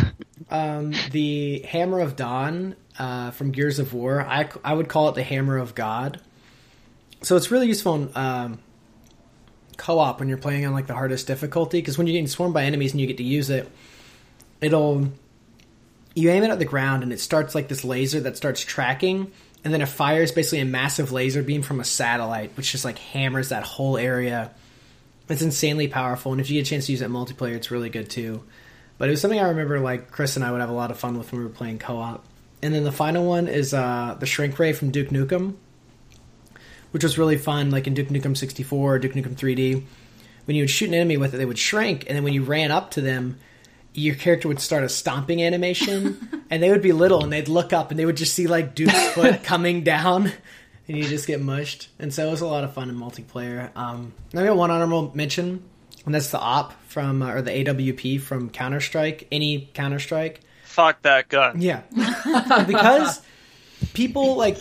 Um, 0.49 0.91
the 1.11 1.59
Hammer 1.61 2.01
of 2.01 2.17
Dawn 2.17 2.75
uh, 2.99 3.31
from 3.31 3.51
Gears 3.51 3.79
of 3.79 3.93
War, 3.93 4.21
I, 4.21 4.49
I 4.65 4.73
would 4.73 4.89
call 4.89 5.07
it 5.07 5.15
the 5.15 5.23
Hammer 5.23 5.57
of 5.57 5.75
God. 5.75 6.19
So 7.21 7.37
it's 7.37 7.49
really 7.51 7.67
useful 7.67 7.95
in 7.95 8.11
um, 8.15 8.59
co-op 9.77 10.19
when 10.19 10.27
you're 10.27 10.37
playing 10.37 10.65
on 10.65 10.73
like 10.73 10.87
the 10.87 10.93
hardest 10.93 11.25
difficulty 11.25 11.79
because 11.79 11.97
when 11.97 12.05
you're 12.05 12.13
getting 12.13 12.27
swarmed 12.27 12.53
by 12.53 12.63
enemies 12.65 12.91
and 12.91 12.99
you 12.99 13.07
get 13.07 13.17
to 13.17 13.23
use 13.23 13.49
it, 13.49 13.71
it'll 14.59 15.07
you 16.15 16.29
aim 16.29 16.43
it 16.43 16.49
at 16.49 16.59
the 16.59 16.65
ground 16.65 17.03
and 17.03 17.13
it 17.13 17.19
starts 17.21 17.55
like 17.55 17.69
this 17.69 17.85
laser 17.85 18.19
that 18.19 18.35
starts 18.35 18.59
tracking 18.61 19.31
and 19.63 19.73
then 19.73 19.81
it 19.81 19.87
fires 19.87 20.31
basically 20.33 20.59
a 20.59 20.65
massive 20.65 21.11
laser 21.13 21.41
beam 21.41 21.61
from 21.61 21.79
a 21.79 21.85
satellite 21.85 22.51
which 22.57 22.71
just 22.73 22.83
like 22.83 22.97
hammers 22.97 23.49
that 23.49 23.63
whole 23.63 23.97
area. 23.97 24.51
It's 25.31 25.41
insanely 25.41 25.87
powerful 25.87 26.31
and 26.31 26.41
if 26.41 26.49
you 26.49 26.59
get 26.59 26.67
a 26.67 26.69
chance 26.69 26.85
to 26.87 26.91
use 26.91 27.01
it 27.01 27.05
in 27.05 27.11
multiplayer, 27.11 27.55
it's 27.55 27.71
really 27.71 27.89
good 27.89 28.09
too. 28.09 28.43
But 28.97 29.09
it 29.09 29.11
was 29.11 29.21
something 29.21 29.39
I 29.39 29.49
remember 29.49 29.79
like 29.79 30.11
Chris 30.11 30.35
and 30.35 30.45
I 30.45 30.51
would 30.51 30.61
have 30.61 30.69
a 30.69 30.73
lot 30.73 30.91
of 30.91 30.99
fun 30.99 31.17
with 31.17 31.31
when 31.31 31.41
we 31.41 31.47
were 31.47 31.53
playing 31.53 31.79
co-op. 31.79 32.23
And 32.61 32.73
then 32.73 32.83
the 32.83 32.91
final 32.91 33.25
one 33.25 33.47
is 33.47 33.73
uh, 33.73 34.15
the 34.19 34.27
Shrink 34.27 34.59
Ray 34.59 34.73
from 34.73 34.91
Duke 34.91 35.09
Nukem, 35.09 35.55
which 36.91 37.03
was 37.03 37.17
really 37.17 37.37
fun. 37.37 37.71
Like 37.71 37.87
in 37.87 37.95
Duke 37.95 38.09
Nukem 38.09 38.37
64 38.37 38.95
or 38.95 38.99
Duke 38.99 39.13
Nukem 39.13 39.35
3D, 39.35 39.83
when 40.45 40.55
you 40.55 40.63
would 40.63 40.69
shoot 40.69 40.89
an 40.89 40.95
enemy 40.95 41.17
with 41.17 41.33
it, 41.33 41.37
they 41.37 41.45
would 41.45 41.57
shrink, 41.57 42.05
and 42.07 42.15
then 42.15 42.23
when 42.23 42.33
you 42.33 42.43
ran 42.43 42.71
up 42.71 42.91
to 42.91 43.01
them, 43.01 43.37
your 43.93 44.15
character 44.15 44.47
would 44.47 44.59
start 44.59 44.83
a 44.83 44.89
stomping 44.89 45.43
animation, 45.43 46.45
and 46.49 46.63
they 46.63 46.69
would 46.69 46.81
be 46.81 46.93
little, 46.93 47.23
and 47.23 47.31
they'd 47.31 47.47
look 47.47 47.73
up, 47.73 47.91
and 47.91 47.99
they 47.99 48.05
would 48.05 48.17
just 48.17 48.33
see 48.33 48.47
like 48.47 48.75
Duke's 48.75 49.07
foot 49.13 49.43
coming 49.43 49.83
down, 49.83 50.31
and 50.91 51.01
you 51.01 51.09
just 51.09 51.25
get 51.25 51.41
mushed. 51.41 51.87
And 51.99 52.13
so 52.13 52.27
it 52.27 52.31
was 52.31 52.41
a 52.41 52.47
lot 52.47 52.63
of 52.65 52.73
fun 52.73 52.89
in 52.89 52.95
multiplayer. 52.95 53.69
Um, 53.77 54.13
I 54.35 54.43
got 54.43 54.57
one 54.57 54.71
honorable 54.71 55.11
mention, 55.15 55.63
and 56.05 56.13
that's 56.13 56.31
the 56.31 56.39
OP 56.39 56.73
from 56.87 57.21
uh, 57.21 57.33
or 57.33 57.41
the 57.41 57.51
AWP 57.51 58.19
from 58.21 58.49
Counter 58.49 58.81
Strike. 58.81 59.27
Any 59.31 59.69
Counter 59.73 59.99
Strike. 59.99 60.41
Fuck 60.65 61.01
that 61.03 61.29
gun. 61.29 61.61
Yeah. 61.61 61.81
because 62.67 63.21
people 63.93 64.35
like 64.35 64.57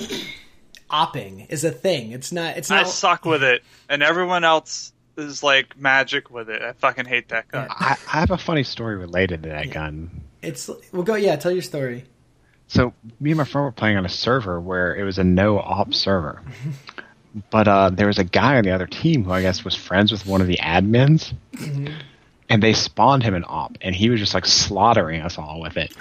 opping 0.89 1.51
is 1.51 1.65
a 1.65 1.73
thing. 1.73 2.12
It's 2.12 2.31
not 2.31 2.57
it's 2.57 2.70
not. 2.70 2.78
I 2.78 2.82
not 2.82 2.90
suck 2.90 3.24
with 3.24 3.43
it, 3.43 3.65
and 3.89 4.02
everyone 4.02 4.44
else 4.44 4.93
is 5.16 5.43
like 5.43 5.77
magic 5.78 6.31
with 6.31 6.48
it. 6.48 6.62
I 6.62 6.73
fucking 6.74 7.07
hate 7.07 7.31
that 7.31 7.48
gun. 7.48 7.66
I, 7.70 7.97
I 8.12 8.20
have 8.20 8.31
a 8.31 8.39
funny 8.39 8.62
story 8.62 8.97
related 8.97 9.43
to 9.43 9.48
that 9.48 9.70
gun. 9.70 10.23
it's 10.43 10.70
we'll 10.93 11.02
go 11.02 11.16
yeah, 11.16 11.35
tell 11.35 11.52
your 11.52 11.62
story. 11.62 12.05
So 12.70 12.94
me 13.18 13.32
and 13.32 13.38
my 13.38 13.44
friend 13.44 13.64
were 13.64 13.72
playing 13.72 13.97
on 13.97 14.06
a 14.06 14.09
server 14.09 14.60
where 14.60 14.94
it 14.94 15.02
was 15.02 15.18
a 15.18 15.24
no 15.24 15.59
op 15.59 15.92
server. 15.92 16.40
But 17.48 17.68
uh, 17.68 17.90
there 17.90 18.09
was 18.09 18.18
a 18.18 18.24
guy 18.24 18.56
on 18.56 18.64
the 18.64 18.72
other 18.72 18.88
team 18.88 19.22
who 19.22 19.30
I 19.30 19.40
guess 19.40 19.64
was 19.64 19.76
friends 19.76 20.10
with 20.10 20.26
one 20.26 20.40
of 20.40 20.48
the 20.48 20.56
admins, 20.56 21.32
and 22.48 22.60
they 22.60 22.72
spawned 22.72 23.22
him 23.22 23.36
an 23.36 23.44
op, 23.47 23.78
and 23.80 23.94
he 23.94 24.10
was 24.10 24.18
just 24.18 24.34
like 24.34 24.44
slaughtering 24.44 25.20
us 25.20 25.38
all 25.38 25.60
with 25.60 25.76
it. 25.76 25.94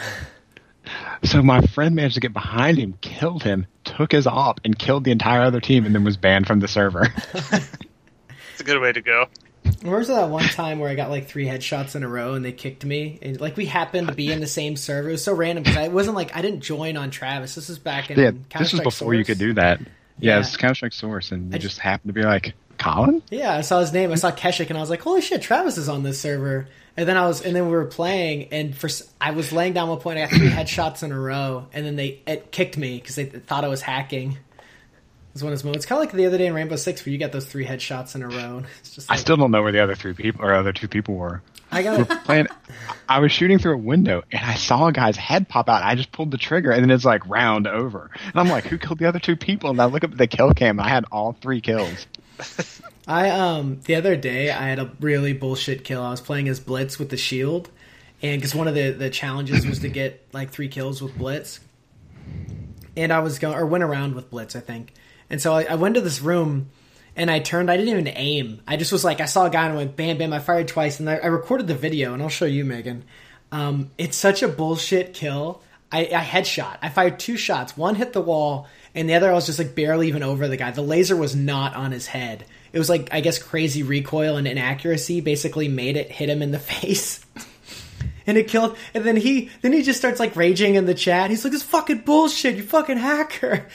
So 1.23 1.43
my 1.43 1.61
friend 1.61 1.93
managed 1.93 2.15
to 2.15 2.19
get 2.19 2.33
behind 2.33 2.79
him, 2.79 2.97
killed 3.01 3.43
him, 3.43 3.67
took 3.83 4.11
his 4.11 4.25
op, 4.25 4.59
and 4.65 4.77
killed 4.77 5.03
the 5.03 5.11
entire 5.11 5.43
other 5.43 5.61
team, 5.61 5.85
and 5.85 5.93
then 5.93 6.03
was 6.03 6.17
banned 6.17 6.47
from 6.47 6.61
the 6.61 6.67
server. 6.67 7.13
It's 8.51 8.61
a 8.61 8.63
good 8.73 8.81
way 8.81 8.91
to 8.91 9.01
go. 9.01 9.27
Remember 9.81 10.03
that 10.05 10.29
one 10.29 10.43
time 10.43 10.79
where 10.79 10.89
I 10.89 10.95
got 10.95 11.09
like 11.09 11.27
three 11.27 11.45
headshots 11.45 11.95
in 11.95 12.03
a 12.03 12.07
row 12.07 12.33
and 12.33 12.43
they 12.43 12.51
kicked 12.51 12.83
me? 12.83 13.17
And 13.21 13.39
like 13.39 13.55
we 13.57 13.65
happened 13.65 14.07
to 14.09 14.13
be 14.13 14.31
in 14.31 14.39
the 14.41 14.47
same 14.47 14.75
server. 14.75 15.09
It 15.09 15.13
was 15.13 15.23
so 15.23 15.33
random 15.33 15.63
because 15.63 15.77
I 15.77 15.87
wasn't 15.87 16.15
like 16.15 16.35
I 16.35 16.41
didn't 16.41 16.61
join 16.61 16.97
on 16.97 17.11
Travis. 17.11 17.55
This 17.55 17.69
is 17.69 17.79
back 17.79 18.09
in 18.11 18.19
yeah, 18.19 18.31
this 18.57 18.73
was 18.73 18.81
before 18.81 19.13
you 19.13 19.23
could 19.23 19.37
do 19.39 19.53
that. 19.53 19.79
Yeah, 20.19 20.35
Yeah. 20.35 20.39
it's 20.39 20.57
Counter 20.57 20.75
Strike 20.75 20.93
Source, 20.93 21.31
and 21.31 21.43
you 21.51 21.55
I 21.55 21.59
just, 21.59 21.75
just- 21.75 21.79
happened 21.79 22.09
to 22.09 22.13
be 22.13 22.23
like, 22.23 22.53
Colin? 22.77 23.21
Yeah, 23.29 23.53
I 23.55 23.61
saw 23.61 23.79
his 23.79 23.93
name. 23.93 24.11
I 24.11 24.15
saw 24.15 24.31
Keshik, 24.31 24.69
and 24.69 24.77
I 24.77 24.81
was 24.81 24.89
like, 24.89 25.01
"Holy 25.01 25.21
shit, 25.21 25.41
Travis 25.41 25.77
is 25.77 25.87
on 25.89 26.03
this 26.03 26.19
server." 26.19 26.67
And 26.97 27.07
then 27.07 27.15
I 27.17 27.27
was, 27.27 27.41
and 27.41 27.55
then 27.55 27.65
we 27.65 27.71
were 27.71 27.85
playing, 27.85 28.49
and 28.51 28.75
for 28.75 28.89
I 29.21 29.31
was 29.31 29.51
laying 29.53 29.71
down 29.73 29.87
one 29.89 29.99
point. 29.99 30.17
I 30.17 30.21
got 30.23 30.29
three 30.31 30.49
headshots 30.49 31.03
in 31.03 31.11
a 31.13 31.19
row, 31.19 31.67
and 31.73 31.85
then 31.85 31.95
they 31.95 32.21
it 32.27 32.51
kicked 32.51 32.77
me 32.77 32.95
because 32.99 33.15
they 33.15 33.25
thought 33.25 33.63
I 33.63 33.69
was 33.69 33.81
hacking. 33.81 34.37
Was 35.39 35.43
one 35.43 35.53
of 35.53 35.59
those 35.59 35.63
moments, 35.63 35.85
kind 35.85 36.01
of 36.01 36.05
like 36.05 36.13
the 36.13 36.25
other 36.25 36.37
day 36.37 36.47
in 36.47 36.53
Rainbow 36.53 36.75
Six, 36.75 37.05
where 37.05 37.13
you 37.13 37.17
got 37.17 37.31
those 37.31 37.45
three 37.45 37.65
headshots 37.65 38.15
in 38.15 38.23
a 38.23 38.27
row. 38.27 38.63
It's 38.79 38.95
just 38.95 39.11
I 39.11 39.15
still 39.15 39.37
don't 39.37 39.51
know 39.51 39.61
where 39.61 39.71
the 39.71 39.79
other 39.79 39.95
three 39.95 40.13
people 40.13 40.43
or 40.43 40.53
other 40.53 40.73
two 40.73 40.87
people 40.87 41.15
were. 41.15 41.41
I 41.71 41.83
We're 41.83 42.03
got 42.03 42.25
playing. 42.25 42.47
I 43.07 43.19
was 43.19 43.31
shooting 43.31 43.59
through 43.59 43.75
a 43.75 43.77
window 43.77 44.23
and 44.31 44.43
I 44.43 44.55
saw 44.55 44.87
a 44.87 44.91
guy's 44.91 45.15
head 45.15 45.47
pop 45.47 45.69
out. 45.69 45.83
I 45.83 45.95
just 45.95 46.11
pulled 46.11 46.31
the 46.31 46.37
trigger 46.37 46.71
and 46.71 46.83
then 46.83 46.91
it's 46.91 47.05
like 47.05 47.27
round 47.27 47.67
over. 47.67 48.09
And 48.25 48.35
I'm 48.35 48.49
like, 48.49 48.65
who 48.65 48.77
killed 48.77 48.99
the 48.99 49.07
other 49.07 49.19
two 49.19 49.35
people? 49.35 49.69
And 49.69 49.79
I 49.79 49.85
look 49.85 50.03
up 50.03 50.11
at 50.11 50.17
the 50.17 50.27
kill 50.27 50.53
cam. 50.53 50.79
And 50.79 50.87
I 50.87 50.89
had 50.89 51.05
all 51.11 51.33
three 51.33 51.61
kills. 51.61 52.07
I 53.07 53.31
um 53.31 53.81
the 53.85 53.95
other 53.95 54.15
day 54.15 54.51
I 54.51 54.67
had 54.67 54.77
a 54.77 54.91
really 54.99 55.33
bullshit 55.33 55.83
kill. 55.83 56.03
I 56.03 56.11
was 56.11 56.21
playing 56.21 56.47
as 56.47 56.59
Blitz 56.59 56.99
with 56.99 57.09
the 57.09 57.17
shield, 57.17 57.69
and 58.21 58.39
because 58.39 58.53
one 58.53 58.67
of 58.67 58.75
the 58.75 58.91
the 58.91 59.09
challenges 59.09 59.65
was 59.65 59.79
to 59.79 59.89
get 59.89 60.27
like 60.31 60.51
three 60.51 60.67
kills 60.67 61.01
with 61.01 61.17
Blitz, 61.17 61.59
and 62.95 63.11
I 63.11 63.19
was 63.19 63.39
going 63.39 63.57
or 63.57 63.65
went 63.65 63.83
around 63.83 64.13
with 64.13 64.29
Blitz, 64.29 64.55
I 64.55 64.59
think. 64.59 64.93
And 65.29 65.41
so 65.41 65.53
I, 65.53 65.63
I 65.63 65.75
went 65.75 65.95
to 65.95 66.01
this 66.01 66.21
room, 66.21 66.69
and 67.15 67.29
I 67.29 67.39
turned. 67.39 67.69
I 67.69 67.77
didn't 67.77 67.91
even 67.91 68.07
aim. 68.15 68.61
I 68.67 68.77
just 68.77 68.91
was 68.91 69.03
like, 69.03 69.21
I 69.21 69.25
saw 69.25 69.45
a 69.45 69.49
guy 69.49 69.67
and 69.67 69.75
went 69.75 69.95
bam 69.95 70.17
bam. 70.17 70.33
I 70.33 70.39
fired 70.39 70.67
twice, 70.67 70.99
and 70.99 71.09
I, 71.09 71.17
I 71.17 71.27
recorded 71.27 71.67
the 71.67 71.75
video, 71.75 72.13
and 72.13 72.21
I'll 72.21 72.29
show 72.29 72.45
you, 72.45 72.65
Megan. 72.65 73.03
Um, 73.51 73.91
it's 73.97 74.17
such 74.17 74.43
a 74.43 74.47
bullshit 74.47 75.13
kill. 75.13 75.61
I, 75.91 76.01
I 76.01 76.23
headshot. 76.23 76.77
I 76.81 76.89
fired 76.89 77.19
two 77.19 77.35
shots. 77.35 77.75
One 77.75 77.95
hit 77.95 78.13
the 78.13 78.21
wall, 78.21 78.67
and 78.93 79.09
the 79.09 79.15
other 79.15 79.29
I 79.29 79.33
was 79.33 79.47
just 79.47 79.59
like 79.59 79.75
barely 79.75 80.07
even 80.07 80.23
over 80.23 80.47
the 80.47 80.57
guy. 80.57 80.71
The 80.71 80.81
laser 80.81 81.15
was 81.15 81.35
not 81.35 81.75
on 81.75 81.91
his 81.91 82.07
head. 82.07 82.45
It 82.71 82.79
was 82.79 82.89
like 82.89 83.09
I 83.11 83.21
guess 83.21 83.39
crazy 83.39 83.83
recoil 83.83 84.37
and 84.37 84.47
inaccuracy 84.47 85.21
basically 85.21 85.67
made 85.67 85.97
it 85.97 86.11
hit 86.11 86.29
him 86.29 86.41
in 86.41 86.51
the 86.51 86.59
face. 86.59 87.25
and 88.27 88.37
it 88.37 88.47
killed 88.47 88.77
and 88.93 89.03
then 89.03 89.15
he 89.15 89.49
then 89.61 89.73
he 89.73 89.81
just 89.81 89.97
starts 89.97 90.19
like 90.19 90.35
raging 90.35 90.75
in 90.75 90.85
the 90.85 90.93
chat. 90.93 91.29
He's 91.29 91.43
like, 91.43 91.53
This 91.53 91.63
fucking 91.63 91.99
bullshit, 91.99 92.55
you 92.55 92.63
fucking 92.63 92.97
hacker. 92.97 93.67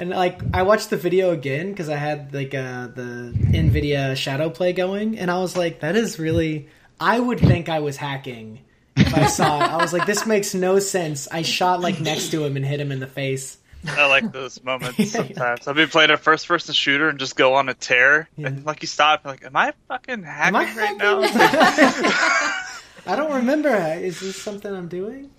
And 0.00 0.10
like 0.10 0.40
I 0.54 0.62
watched 0.62 0.88
the 0.90 0.96
video 0.96 1.30
again 1.30 1.68
because 1.70 1.88
I 1.90 1.96
had 1.96 2.32
like 2.32 2.54
uh, 2.54 2.86
the 2.88 3.34
Nvidia 3.36 4.16
Shadow 4.16 4.48
Play 4.48 4.72
going, 4.72 5.18
and 5.18 5.30
I 5.30 5.38
was 5.40 5.56
like, 5.56 5.80
that 5.80 5.94
is 5.94 6.18
really. 6.18 6.68
I 6.98 7.18
would 7.20 7.38
think 7.40 7.68
I 7.68 7.80
was 7.80 7.96
hacking 7.96 8.60
if 8.96 9.14
I 9.14 9.26
saw 9.26 9.62
it. 9.64 9.70
I 9.70 9.76
was 9.76 9.92
like, 9.92 10.06
this 10.06 10.26
makes 10.26 10.54
no 10.54 10.78
sense. 10.78 11.28
I 11.30 11.42
shot 11.42 11.80
like 11.80 12.00
next 12.00 12.30
to 12.30 12.44
him 12.44 12.56
and 12.56 12.64
hit 12.64 12.80
him 12.80 12.92
in 12.92 12.98
the 13.00 13.06
face. 13.06 13.58
I 13.86 14.06
like 14.06 14.32
those 14.32 14.62
moments 14.62 14.98
Yeah. 14.98 15.04
sometimes. 15.06 15.66
I'll 15.68 15.72
be 15.74 15.86
playing 15.86 16.10
a 16.10 16.18
first 16.18 16.46
person 16.48 16.74
shooter 16.74 17.08
and 17.08 17.18
just 17.18 17.36
go 17.36 17.54
on 17.54 17.68
a 17.70 17.74
tear, 17.74 18.28
Yeah. 18.36 18.48
and 18.48 18.64
like 18.66 18.82
you 18.82 18.88
stop, 18.88 19.24
you're 19.24 19.32
like, 19.32 19.44
am 19.44 19.56
I 19.56 19.72
fucking 19.88 20.22
hacking 20.22 20.56
I 20.56 20.76
right 20.76 20.96
now? 20.98 21.20
I 23.06 23.16
don't 23.16 23.32
remember. 23.32 23.74
Is 23.74 24.20
this 24.20 24.36
something 24.36 24.72
I'm 24.74 24.88
doing? 24.88 25.30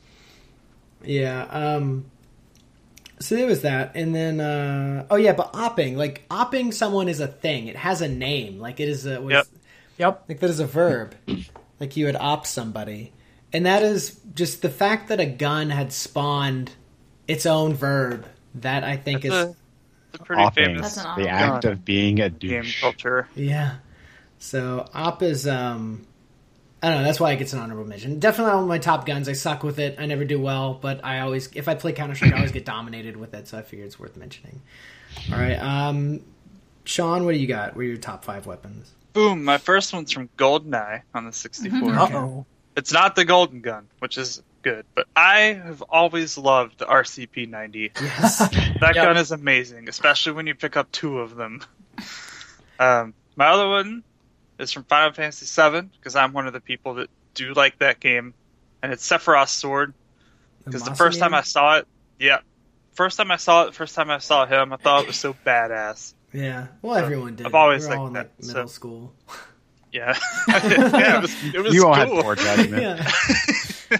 Yeah. 1.03 1.43
Um. 1.43 2.05
So 3.21 3.35
there 3.35 3.45
was 3.47 3.61
that, 3.61 3.91
and 3.95 4.13
then 4.15 4.39
uh, 4.41 5.05
oh 5.09 5.15
yeah, 5.15 5.33
but 5.33 5.53
opping 5.53 5.95
like 5.95 6.27
opping 6.29 6.73
someone 6.73 7.07
is 7.07 7.19
a 7.19 7.27
thing. 7.27 7.67
It 7.67 7.75
has 7.77 8.01
a 8.01 8.07
name. 8.09 8.59
Like 8.59 8.79
it 8.79 8.89
is 8.89 9.05
a 9.05 9.21
was, 9.21 9.31
Yep. 9.33 9.47
Yep. 9.97 10.23
like 10.29 10.39
that 10.39 10.49
is 10.49 10.59
a 10.59 10.65
verb. 10.65 11.15
like 11.79 11.95
you 11.95 12.05
would 12.07 12.15
op 12.15 12.45
somebody, 12.47 13.13
and 13.53 13.65
that 13.65 13.83
is 13.83 14.19
just 14.33 14.61
the 14.61 14.69
fact 14.69 15.09
that 15.09 15.19
a 15.19 15.25
gun 15.25 15.69
had 15.69 15.93
spawned 15.93 16.71
its 17.27 17.45
own 17.45 17.73
verb. 17.75 18.25
That 18.55 18.83
I 18.83 18.97
think 18.97 19.23
It's 19.23 19.33
is 19.33 19.33
a, 19.33 19.55
it's 20.13 20.21
a 20.21 20.23
pretty 20.25 20.41
Offing, 20.41 20.65
famous 20.65 20.95
That's 20.95 21.05
an 21.05 21.23
the 21.23 21.29
off. 21.29 21.55
act 21.55 21.65
of 21.65 21.85
being 21.85 22.19
a 22.19 22.29
game 22.29 22.65
culture. 22.81 23.27
Yeah. 23.35 23.75
So 24.39 24.87
op 24.93 25.21
is 25.23 25.47
um 25.47 26.05
I 26.83 26.89
don't 26.89 26.99
know, 26.99 27.03
that's 27.03 27.19
why 27.19 27.31
it 27.33 27.37
gets 27.37 27.53
an 27.53 27.59
honorable 27.59 27.85
mention. 27.85 28.19
Definitely 28.19 28.51
not 28.51 28.55
one 28.55 28.63
of 28.63 28.69
my 28.69 28.79
top 28.79 29.05
guns. 29.05 29.29
I 29.29 29.33
suck 29.33 29.61
with 29.63 29.77
it. 29.79 29.97
I 29.99 30.07
never 30.07 30.25
do 30.25 30.39
well, 30.39 30.73
but 30.73 31.03
I 31.05 31.19
always 31.19 31.49
if 31.53 31.67
I 31.67 31.75
play 31.75 31.93
Counter 31.93 32.15
Strike 32.15 32.33
I 32.33 32.37
always 32.37 32.51
get 32.51 32.65
dominated 32.65 33.17
with 33.17 33.33
it, 33.33 33.47
so 33.47 33.57
I 33.57 33.61
figured 33.61 33.85
it's 33.87 33.99
worth 33.99 34.17
mentioning. 34.17 34.61
Alright, 35.31 35.59
um 35.61 36.21
Sean, 36.83 37.25
what 37.25 37.33
do 37.33 37.37
you 37.37 37.47
got? 37.47 37.75
What 37.75 37.81
are 37.81 37.85
your 37.85 37.97
top 37.97 38.25
five 38.25 38.47
weapons? 38.47 38.91
Boom! 39.13 39.43
My 39.43 39.57
first 39.59 39.93
one's 39.93 40.11
from 40.11 40.29
GoldenEye 40.37 41.03
on 41.13 41.25
the 41.25 41.33
64. 41.33 41.93
Uh 41.93 42.09
oh. 42.13 42.45
It's 42.75 42.91
not 42.93 43.15
the 43.15 43.25
golden 43.25 43.61
gun, 43.61 43.87
which 43.99 44.17
is 44.17 44.41
good, 44.63 44.85
but 44.95 45.05
I 45.15 45.59
have 45.63 45.81
always 45.89 46.37
loved 46.37 46.79
the 46.79 46.85
RCP 46.85 47.47
90. 47.49 47.91
Yes. 48.01 48.39
That 48.79 48.95
Yep. 48.95 49.05
gun 49.05 49.17
is 49.17 49.31
amazing, 49.31 49.89
especially 49.89 50.31
when 50.31 50.47
you 50.47 50.55
pick 50.55 50.75
up 50.77 50.91
two 50.91 51.19
of 51.19 51.35
them. 51.35 51.61
Um, 52.79 53.13
my 53.35 53.45
other 53.45 53.67
one 53.69 54.03
is 54.61 54.71
from 54.71 54.83
Final 54.85 55.11
Fantasy 55.13 55.45
VII 55.45 55.81
because 55.97 56.15
I'm 56.15 56.33
one 56.33 56.47
of 56.47 56.53
the 56.53 56.59
people 56.61 56.95
that 56.95 57.09
do 57.33 57.53
like 57.53 57.79
that 57.79 57.99
game, 57.99 58.33
and 58.81 58.91
it's 58.91 59.07
Sephiroth's 59.07 59.51
sword. 59.51 59.93
Because 60.65 60.83
the 60.83 60.95
first 60.95 61.19
time 61.19 61.33
I 61.33 61.41
saw 61.41 61.77
it, 61.77 61.87
yeah, 62.19 62.39
first 62.93 63.17
time 63.17 63.31
I 63.31 63.37
saw 63.37 63.65
it, 63.67 63.75
first 63.75 63.95
time 63.95 64.11
I 64.11 64.19
saw 64.19 64.45
him, 64.45 64.71
I 64.73 64.77
thought 64.77 65.01
it 65.01 65.07
was 65.07 65.17
so 65.17 65.35
badass. 65.45 66.13
Yeah. 66.33 66.67
Well 66.81 66.95
everyone 66.95 67.35
did. 67.35 67.45
I've 67.47 67.55
always 67.55 67.83
we 67.83 67.89
were 67.89 67.95
all 67.97 68.03
liked 68.05 68.09
in 68.09 68.13
like 68.15 68.37
that, 68.37 68.47
middle 68.47 68.67
so- 68.67 68.73
school. 68.73 69.13
Yeah, 69.93 70.17
yeah, 70.47 71.17
it 71.17 71.21
was, 71.21 71.53
it 71.53 71.59
was 71.61 71.73
You 71.73 71.85
all 71.85 71.93
cool. 71.93 72.15
had 72.15 72.23
poor 72.23 72.35
judgment. 72.37 72.81
yeah. 73.91 73.97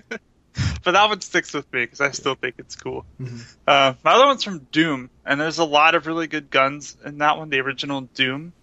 but 0.85 0.91
that 0.93 1.09
one 1.09 1.19
sticks 1.19 1.53
with 1.53 1.65
me 1.73 1.83
because 1.83 1.99
I 1.99 2.11
still 2.11 2.35
think 2.35 2.55
it's 2.59 2.77
cool. 2.77 3.05
Mhm. 3.21 3.41
Uh, 3.67 3.93
my 4.01 4.13
other 4.13 4.25
one's 4.25 4.41
from 4.45 4.59
Doom, 4.71 5.09
and 5.25 5.41
there's 5.41 5.57
a 5.59 5.65
lot 5.65 5.95
of 5.95 6.07
really 6.07 6.27
good 6.27 6.49
guns 6.49 6.95
in 7.05 7.17
that 7.17 7.38
one, 7.38 7.49
the 7.49 7.59
original 7.59 7.99
Doom. 8.01 8.53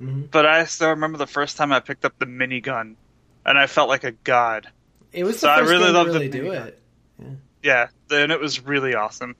Mhm. 0.00 0.30
But 0.30 0.46
I 0.46 0.64
still 0.64 0.90
remember 0.90 1.18
the 1.18 1.26
first 1.26 1.56
time 1.56 1.72
I 1.72 1.80
picked 1.80 2.04
up 2.04 2.18
the 2.18 2.26
minigun, 2.26 2.96
and 3.44 3.58
I 3.58 3.66
felt 3.66 3.88
like 3.88 4.04
a 4.04 4.12
god. 4.12 4.68
It 5.12 5.24
was 5.24 5.36
the 5.36 5.40
So 5.46 5.48
I 5.48 5.60
really 5.60 5.90
loved 5.90 6.12
the 6.12 6.28
do 6.28 6.42
minigun. 6.44 6.66
it. 6.66 6.82
Yeah, 7.62 7.88
and 8.10 8.30
it 8.30 8.38
was 8.40 8.60
really 8.64 8.94
awesome. 8.94 9.34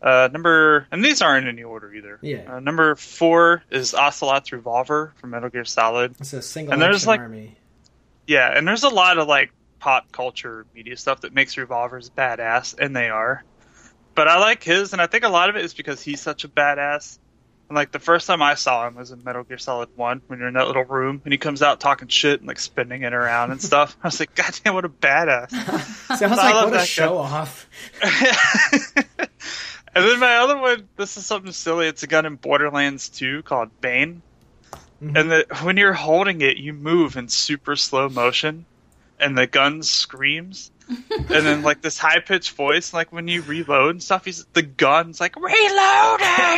Uh, 0.00 0.28
number, 0.32 0.86
and 0.92 1.04
these 1.04 1.20
aren't 1.22 1.48
in 1.48 1.54
any 1.54 1.64
order 1.64 1.92
either. 1.92 2.18
Yeah. 2.22 2.54
Uh, 2.56 2.60
number 2.60 2.94
four 2.94 3.62
is 3.70 3.94
Ocelot's 3.94 4.52
revolver 4.52 5.12
from 5.16 5.30
Metal 5.30 5.48
Gear 5.48 5.64
Solid. 5.64 6.14
It's 6.20 6.32
a 6.32 6.42
single 6.42 6.72
And 6.74 6.80
there's, 6.80 7.06
like- 7.06 7.20
army. 7.20 7.56
Yeah, 8.26 8.48
and 8.56 8.66
there's 8.68 8.84
a 8.84 8.88
lot 8.88 9.18
of 9.18 9.26
like 9.28 9.52
pop 9.78 10.10
culture 10.12 10.66
media 10.74 10.96
stuff 10.96 11.22
that 11.22 11.32
makes 11.34 11.56
revolvers 11.56 12.10
badass, 12.10 12.78
and 12.78 12.94
they 12.94 13.08
are. 13.08 13.42
But 14.14 14.28
I 14.28 14.38
like 14.38 14.62
his, 14.62 14.92
and 14.92 15.02
I 15.02 15.06
think 15.06 15.24
a 15.24 15.28
lot 15.28 15.48
of 15.50 15.56
it 15.56 15.64
is 15.64 15.74
because 15.74 16.00
he's 16.02 16.20
such 16.20 16.44
a 16.44 16.48
badass. 16.48 17.18
And 17.68 17.74
like 17.74 17.90
the 17.90 17.98
first 17.98 18.26
time 18.28 18.42
I 18.42 18.54
saw 18.54 18.86
him 18.86 18.94
was 18.94 19.10
in 19.10 19.24
Metal 19.24 19.42
Gear 19.42 19.58
Solid 19.58 19.88
One, 19.96 20.22
when 20.28 20.38
you're 20.38 20.48
in 20.48 20.54
that 20.54 20.68
little 20.68 20.84
room, 20.84 21.20
and 21.24 21.32
he 21.32 21.38
comes 21.38 21.62
out 21.62 21.80
talking 21.80 22.06
shit 22.08 22.38
and 22.40 22.46
like 22.46 22.60
spinning 22.60 23.02
it 23.02 23.12
around 23.12 23.50
and 23.50 23.60
stuff. 23.60 23.96
I 24.04 24.06
was 24.08 24.20
like, 24.20 24.34
God 24.36 24.52
damn, 24.62 24.74
what 24.74 24.84
a 24.84 24.88
badass! 24.88 25.50
Sounds 26.16 26.22
I 26.22 26.26
like 26.36 26.54
love 26.54 26.70
what 26.70 26.74
a 26.74 26.76
that 26.76 26.78
guy. 26.78 26.84
show 26.84 27.18
off. 27.18 27.68
and 29.94 30.04
then 30.04 30.20
my 30.20 30.36
other 30.36 30.58
one, 30.58 30.88
this 30.96 31.16
is 31.16 31.26
something 31.26 31.52
silly. 31.52 31.88
It's 31.88 32.02
a 32.02 32.06
gun 32.06 32.26
in 32.26 32.36
Borderlands 32.36 33.08
2 33.08 33.42
called 33.42 33.70
Bane. 33.80 34.22
Mhm. 35.02 35.18
And 35.18 35.30
the, 35.30 35.46
when 35.62 35.76
you're 35.76 35.92
holding 35.92 36.40
it, 36.42 36.56
you 36.58 36.72
move 36.72 37.16
in 37.16 37.28
super 37.28 37.76
slow 37.76 38.08
motion, 38.08 38.64
and 39.20 39.36
the 39.36 39.46
gun 39.46 39.82
screams. 39.82 40.70
And 40.88 41.26
then 41.28 41.62
like 41.62 41.82
this 41.82 41.98
high 41.98 42.20
pitched 42.20 42.52
voice, 42.52 42.92
like 42.94 43.12
when 43.12 43.26
you 43.28 43.42
reload 43.42 43.90
and 43.90 44.02
stuff, 44.02 44.24
he's 44.24 44.44
the 44.52 44.62
gun's 44.62 45.20
like 45.20 45.34
reloading. 45.36 45.56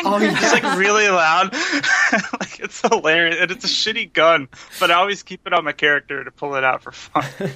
Oh, 0.04 0.18
yeah. 0.20 0.36
It's 0.36 0.52
like 0.52 0.76
really 0.78 1.08
loud. 1.08 1.52
like 2.40 2.60
it's 2.60 2.80
hilarious, 2.82 3.36
and 3.40 3.50
it's 3.50 3.64
a 3.64 3.68
shitty 3.68 4.12
gun, 4.12 4.48
but 4.80 4.90
I 4.90 4.94
always 4.94 5.22
keep 5.22 5.46
it 5.46 5.52
on 5.52 5.64
my 5.64 5.72
character 5.72 6.22
to 6.24 6.30
pull 6.30 6.54
it 6.56 6.64
out 6.64 6.82
for 6.82 6.92
fun. 6.92 7.24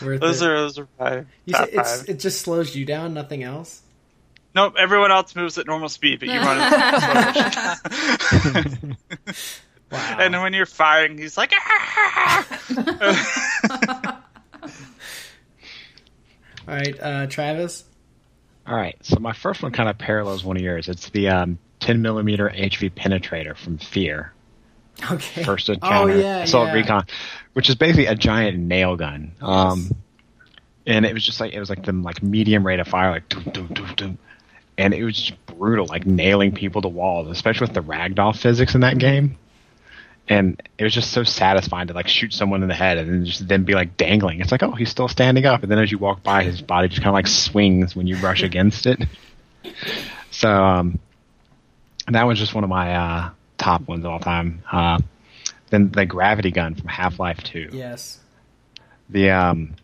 Those 0.00 0.42
it. 0.42 0.48
are 0.48 0.60
those 0.60 0.78
are 0.78 0.88
my 0.98 1.24
You 1.46 1.52
top 1.54 1.68
say 1.68 1.72
it's, 1.74 1.98
five. 2.00 2.08
it 2.08 2.18
just 2.20 2.40
slows 2.42 2.74
you 2.76 2.84
down, 2.84 3.14
nothing 3.14 3.42
else. 3.42 3.80
Nope, 4.54 4.74
everyone 4.78 5.10
else 5.10 5.34
moves 5.36 5.56
at 5.58 5.66
normal 5.66 5.88
speed, 5.88 6.20
but 6.20 6.28
you 6.28 6.38
run 6.38 6.58
at 6.60 7.42
slow 8.42 8.52
motion. 8.62 8.96
Wow. 9.90 10.16
And 10.18 10.32
when 10.42 10.52
you're 10.52 10.66
firing, 10.66 11.16
he's 11.16 11.36
like, 11.36 11.52
ah! 11.54 12.46
All 16.68 16.74
right, 16.74 16.96
uh, 17.00 17.26
Travis. 17.26 17.84
All 18.66 18.74
right, 18.76 18.96
so 19.02 19.18
my 19.20 19.32
first 19.32 19.62
one 19.62 19.72
kind 19.72 19.88
of 19.88 19.96
parallels 19.98 20.44
one 20.44 20.56
of 20.56 20.62
yours. 20.62 20.88
It's 20.88 21.08
the 21.10 21.28
um, 21.28 21.58
10 21.80 22.02
millimeter 22.02 22.48
HV 22.48 22.92
penetrator 22.94 23.56
from 23.56 23.78
Fear, 23.78 24.32
Okay. 25.10 25.44
first 25.44 25.70
oh 25.70 25.74
encounter, 25.74 26.18
yeah, 26.18 26.38
Assault 26.38 26.68
yeah. 26.68 26.74
Recon, 26.74 27.06
which 27.52 27.68
is 27.68 27.76
basically 27.76 28.06
a 28.06 28.14
giant 28.16 28.58
nail 28.58 28.96
gun. 28.96 29.32
Um, 29.40 29.90
and 30.86 31.04
it 31.06 31.14
was 31.14 31.24
just 31.24 31.38
like 31.38 31.52
it 31.52 31.60
was 31.60 31.68
like 31.70 31.84
the 31.84 31.92
like 31.92 32.22
medium 32.22 32.66
rate 32.66 32.80
of 32.80 32.88
fire, 32.88 33.10
like 33.12 33.28
doom, 33.28 33.44
doom, 33.52 33.66
doom, 33.68 33.94
doom. 33.96 34.18
and 34.78 34.94
it 34.94 35.04
was 35.04 35.16
just 35.16 35.46
brutal, 35.46 35.86
like 35.86 36.06
nailing 36.06 36.52
people 36.52 36.82
to 36.82 36.88
walls, 36.88 37.28
especially 37.28 37.66
with 37.66 37.74
the 37.74 37.82
ragdoll 37.82 38.36
physics 38.36 38.74
in 38.74 38.80
that 38.80 38.98
game. 38.98 39.36
And 40.28 40.60
it 40.76 40.82
was 40.82 40.92
just 40.92 41.12
so 41.12 41.22
satisfying 41.22 41.86
to 41.86 41.94
like 41.94 42.08
shoot 42.08 42.32
someone 42.32 42.62
in 42.62 42.68
the 42.68 42.74
head 42.74 42.98
and 42.98 43.08
then 43.08 43.24
just 43.24 43.46
then 43.46 43.64
be 43.64 43.74
like 43.74 43.96
dangling. 43.96 44.40
It's 44.40 44.50
like, 44.50 44.62
oh, 44.62 44.72
he's 44.72 44.90
still 44.90 45.08
standing 45.08 45.46
up, 45.46 45.62
and 45.62 45.70
then 45.70 45.78
as 45.78 45.92
you 45.92 45.98
walk 45.98 46.22
by, 46.22 46.42
his 46.42 46.60
body 46.60 46.88
just 46.88 47.00
kind 47.00 47.08
of 47.08 47.14
like 47.14 47.28
swings 47.28 47.94
when 47.94 48.06
you 48.06 48.16
brush 48.16 48.42
against 48.42 48.86
it. 48.86 49.04
So 50.30 50.50
um, 50.50 50.98
that 52.08 52.24
was 52.24 52.38
just 52.38 52.54
one 52.54 52.62
of 52.62 52.68
my 52.68 52.94
uh, 52.94 53.30
top 53.56 53.88
ones 53.88 54.04
of 54.04 54.10
all 54.10 54.20
time. 54.20 54.62
Uh, 54.70 54.98
then 55.70 55.90
the 55.90 56.04
gravity 56.04 56.50
gun 56.50 56.74
from 56.74 56.88
Half 56.88 57.18
Life 57.18 57.42
Two. 57.42 57.70
Yes. 57.72 58.18
The 59.08 59.30
um, 59.30 59.76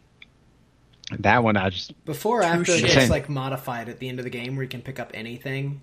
that 1.18 1.42
one 1.42 1.56
I 1.56 1.70
just 1.70 2.04
Before 2.04 2.40
or 2.40 2.44
after 2.44 2.72
it 2.72 2.84
gets 2.84 3.10
like 3.10 3.28
modified 3.28 3.88
at 3.88 3.98
the 3.98 4.08
end 4.08 4.18
of 4.18 4.24
the 4.24 4.30
game 4.30 4.56
where 4.56 4.62
you 4.62 4.68
can 4.68 4.82
pick 4.82 5.00
up 5.00 5.10
anything. 5.14 5.80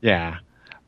yeah, 0.00 0.38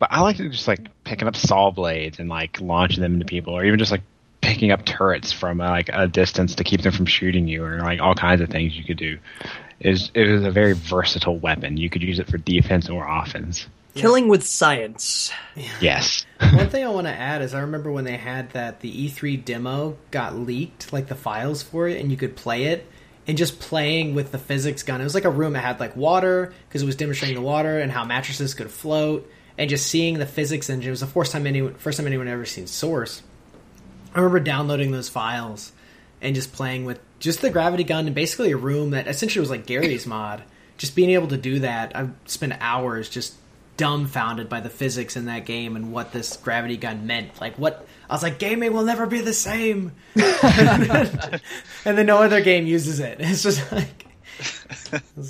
but 0.03 0.09
I 0.11 0.20
like 0.20 0.39
to 0.39 0.49
just 0.49 0.66
like 0.66 0.81
picking 1.05 1.29
up 1.29 1.37
saw 1.37 1.70
blades 1.70 2.19
and 2.19 2.29
like 2.29 2.61
launching 2.61 3.03
them 3.03 3.15
into 3.15 3.24
people, 3.24 3.57
or 3.57 3.65
even 3.65 3.79
just 3.79 3.93
like 3.93 4.03
picking 4.41 4.73
up 4.73 4.85
turrets 4.85 5.31
from 5.31 5.61
uh, 5.61 5.70
like 5.70 5.91
a 5.93 6.09
distance 6.09 6.57
to 6.57 6.65
keep 6.65 6.83
them 6.83 6.91
from 6.91 7.07
shooting 7.07 7.47
you, 7.47 7.62
or 7.62 7.79
like 7.79 8.01
all 8.01 8.16
kinds 8.16 8.41
of 8.41 8.49
things 8.49 8.77
you 8.77 8.83
could 8.83 8.97
do. 8.97 9.16
Is 9.79 10.11
it 10.12 10.29
was 10.29 10.43
a 10.43 10.51
very 10.51 10.73
versatile 10.73 11.39
weapon. 11.39 11.77
You 11.77 11.89
could 11.89 12.03
use 12.03 12.19
it 12.19 12.27
for 12.27 12.37
defense 12.37 12.91
or 12.91 13.07
offense. 13.07 13.69
Killing 13.95 14.27
with 14.27 14.45
science. 14.45 15.31
Yes. 15.81 16.27
One 16.53 16.69
thing 16.70 16.85
I 16.85 16.89
want 16.89 17.07
to 17.07 17.15
add 17.15 17.41
is 17.41 17.55
I 17.55 17.61
remember 17.61 17.93
when 17.93 18.03
they 18.03 18.16
had 18.16 18.51
that 18.55 18.81
the 18.81 19.09
E3 19.09 19.45
demo 19.45 19.97
got 20.11 20.35
leaked, 20.35 20.93
like 20.93 21.07
the 21.07 21.15
files 21.15 21.62
for 21.62 21.87
it, 21.87 22.01
and 22.01 22.11
you 22.11 22.16
could 22.16 22.35
play 22.35 22.65
it. 22.65 22.91
And 23.29 23.39
just 23.39 23.61
playing 23.61 24.16
with 24.16 24.33
the 24.33 24.39
physics 24.39 24.83
gun, 24.83 25.01
it 25.01 25.05
was 25.05 25.15
like 25.15 25.27
a 25.27 25.31
room 25.31 25.53
that 25.53 25.61
had 25.61 25.79
like 25.79 25.95
water 25.95 26.53
because 26.66 26.83
it 26.83 26.87
was 26.87 26.97
demonstrating 26.97 27.37
the 27.37 27.41
water 27.41 27.79
and 27.79 27.93
how 27.93 28.05
mattresses 28.05 28.53
could 28.53 28.69
float, 28.69 29.31
and 29.59 29.69
just 29.70 29.87
seeing 29.87 30.19
the 30.19 30.27
physics 30.27 30.70
engine. 30.70 30.89
It 30.89 30.91
was 30.91 31.01
the 31.01 31.07
first 31.07 31.33
time 31.33 31.47
anyone, 31.47 31.74
first 31.74 31.99
time 31.99 32.07
anyone 32.07 32.29
ever 32.29 32.47
seen 32.47 32.66
Source. 32.66 33.23
I 34.15 34.19
remember 34.19 34.41
downloading 34.41 34.91
those 34.91 35.09
files 35.09 35.73
and 36.20 36.35
just 36.35 36.53
playing 36.53 36.85
with 36.85 37.01
just 37.19 37.41
the 37.41 37.51
gravity 37.51 37.85
gun 37.85 38.07
in 38.07 38.15
basically 38.15 38.53
a 38.53 38.57
room 38.57 38.91
that 38.91 39.07
essentially 39.07 39.41
was 39.41 39.51
like 39.51 39.66
Garry's 39.66 40.07
mod. 40.07 40.43
Just 40.77 40.97
being 40.97 41.11
able 41.11 41.29
to 41.29 41.37
do 41.37 41.61
that, 41.61 41.95
I 41.97 42.09
spent 42.27 42.55
hours 42.61 43.09
just 43.09 43.35
dumbfounded 43.77 44.49
by 44.49 44.61
the 44.61 44.69
physics 44.69 45.16
in 45.16 45.27
that 45.27 45.47
game 45.47 45.77
and 45.77 45.93
what 45.93 46.12
this 46.12 46.37
gravity 46.37 46.77
gun 46.77 47.07
meant. 47.07 47.41
Like 47.41 47.59
what 47.59 47.87
I 48.09 48.15
was 48.15 48.23
like, 48.23 48.39
gaming 48.39 48.73
will 48.73 48.85
never 48.85 49.07
be 49.07 49.20
the 49.20 49.33
same. 49.33 49.93
and 50.15 51.41
then 51.85 52.07
no 52.07 52.19
other 52.19 52.41
game 52.41 52.66
uses 52.66 53.01
it. 53.01 53.19
It's 53.20 53.43
just 53.43 53.73
like, 53.73 54.07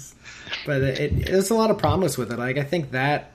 but 0.66 0.82
it, 0.82 1.00
it, 1.00 1.26
there's 1.26 1.50
a 1.50 1.54
lot 1.54 1.70
of 1.70 1.78
promise 1.78 2.18
with 2.18 2.32
it. 2.32 2.38
Like 2.38 2.58
I 2.58 2.64
think 2.64 2.90
that 2.92 3.32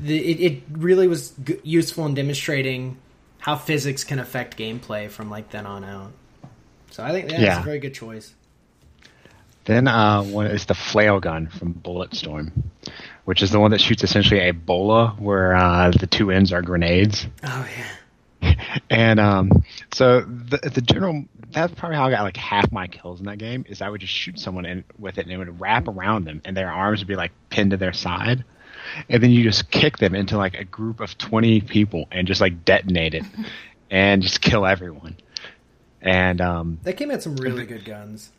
the, 0.00 0.16
it, 0.18 0.40
it 0.52 0.62
really 0.72 1.08
was 1.08 1.30
g- 1.44 1.58
useful 1.62 2.06
in 2.06 2.14
demonstrating 2.14 2.96
how 3.38 3.56
physics 3.56 4.04
can 4.04 4.18
affect 4.18 4.56
gameplay 4.58 5.10
from 5.10 5.30
like 5.30 5.50
then 5.50 5.66
on 5.66 5.84
out. 5.84 6.12
So 6.90 7.02
I 7.04 7.12
think 7.12 7.30
yeah, 7.30 7.34
it's 7.36 7.42
Yeah. 7.44 7.60
a 7.60 7.64
very 7.64 7.78
good 7.78 7.94
choice. 7.94 8.34
Then 9.64 9.86
uh, 9.86 10.22
one 10.22 10.46
is 10.46 10.64
the 10.64 10.74
flail 10.74 11.20
gun 11.20 11.48
from 11.48 11.74
Bulletstorm, 11.74 12.50
which 13.26 13.42
is 13.42 13.50
the 13.50 13.60
one 13.60 13.70
that 13.72 13.80
shoots 13.82 14.02
essentially 14.02 14.40
a 14.48 14.52
bola 14.52 15.14
where 15.18 15.54
uh, 15.54 15.90
the 15.90 16.06
two 16.06 16.30
ends 16.30 16.52
are 16.52 16.62
grenades. 16.62 17.26
Oh 17.44 17.68
yeah. 17.76 18.54
And 18.90 19.18
um, 19.20 19.64
so 19.92 20.20
the 20.20 20.58
the 20.58 20.80
general 20.80 21.24
that's 21.50 21.74
probably 21.74 21.96
how 21.96 22.06
I 22.06 22.10
got 22.10 22.22
like 22.22 22.36
half 22.36 22.70
my 22.70 22.86
kills 22.86 23.18
in 23.20 23.26
that 23.26 23.38
game 23.38 23.64
is 23.68 23.82
I 23.82 23.88
would 23.88 24.00
just 24.00 24.12
shoot 24.12 24.38
someone 24.38 24.64
in 24.64 24.84
with 24.98 25.18
it 25.18 25.24
and 25.24 25.32
it 25.32 25.36
would 25.38 25.60
wrap 25.60 25.88
around 25.88 26.24
them 26.24 26.40
and 26.44 26.56
their 26.56 26.70
arms 26.70 27.00
would 27.00 27.08
be 27.08 27.16
like 27.16 27.32
pinned 27.50 27.72
to 27.72 27.76
their 27.76 27.92
side. 27.92 28.44
And 29.08 29.22
then 29.22 29.30
you 29.30 29.42
just 29.44 29.70
kick 29.70 29.98
them 29.98 30.14
into 30.14 30.36
like 30.36 30.54
a 30.54 30.64
group 30.64 31.00
of 31.00 31.16
twenty 31.18 31.60
people 31.60 32.06
and 32.10 32.26
just 32.26 32.40
like 32.40 32.64
detonate 32.64 33.14
it 33.14 33.24
and 33.90 34.22
just 34.22 34.40
kill 34.40 34.66
everyone. 34.66 35.16
And 36.00 36.40
um 36.40 36.78
That 36.84 36.96
game 36.96 37.10
had 37.10 37.22
some 37.22 37.36
really 37.36 37.66
good 37.66 37.84
guns. 37.84 38.30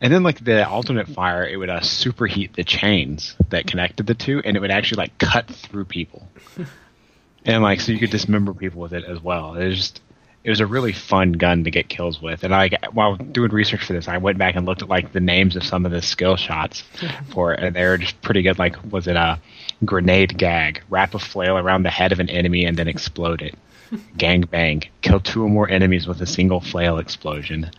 and 0.00 0.12
then 0.12 0.22
like 0.22 0.42
the 0.44 0.68
alternate 0.68 1.08
fire, 1.08 1.46
it 1.46 1.56
would 1.56 1.70
uh, 1.70 1.80
superheat 1.80 2.54
the 2.54 2.64
chains 2.64 3.36
that 3.50 3.66
connected 3.66 4.06
the 4.06 4.14
two, 4.14 4.40
and 4.44 4.56
it 4.56 4.60
would 4.60 4.70
actually 4.70 4.98
like 4.98 5.18
cut 5.18 5.46
through 5.48 5.84
people, 5.86 6.26
and 7.44 7.62
like 7.62 7.80
so 7.80 7.92
you 7.92 7.98
could 7.98 8.10
dismember 8.10 8.54
people 8.54 8.80
with 8.80 8.92
it 8.92 9.04
as 9.04 9.20
well. 9.22 9.54
It 9.54 9.68
was 9.68 9.76
just 9.76 10.00
it 10.44 10.50
was 10.50 10.60
a 10.60 10.66
really 10.66 10.92
fun 10.92 11.32
gun 11.32 11.64
to 11.64 11.70
get 11.70 11.88
kills 11.88 12.20
with. 12.20 12.44
And 12.44 12.52
like 12.52 12.74
while 12.92 13.16
doing 13.16 13.50
research 13.50 13.84
for 13.84 13.94
this, 13.94 14.08
I 14.08 14.18
went 14.18 14.38
back 14.38 14.54
and 14.54 14.66
looked 14.66 14.82
at 14.82 14.88
like 14.88 15.12
the 15.12 15.20
names 15.20 15.56
of 15.56 15.64
some 15.64 15.86
of 15.86 15.92
the 15.92 16.02
skill 16.02 16.36
shots 16.36 16.82
for 17.30 17.54
it, 17.54 17.60
and 17.62 17.74
they 17.74 17.84
were 17.84 17.98
just 17.98 18.20
pretty 18.22 18.42
good. 18.42 18.58
Like 18.58 18.76
was 18.92 19.06
it 19.06 19.16
a 19.16 19.40
grenade 19.84 20.36
gag, 20.38 20.82
wrap 20.90 21.14
a 21.14 21.18
flail 21.18 21.58
around 21.58 21.82
the 21.82 21.90
head 21.90 22.12
of 22.12 22.20
an 22.20 22.30
enemy 22.30 22.64
and 22.64 22.76
then 22.76 22.88
explode 22.88 23.42
it. 23.42 23.56
Gang 24.16 24.42
bang, 24.42 24.82
kill 25.02 25.20
two 25.20 25.44
or 25.44 25.48
more 25.48 25.68
enemies 25.68 26.06
with 26.06 26.20
a 26.20 26.26
single 26.26 26.60
flail 26.60 26.98
explosion 26.98 27.70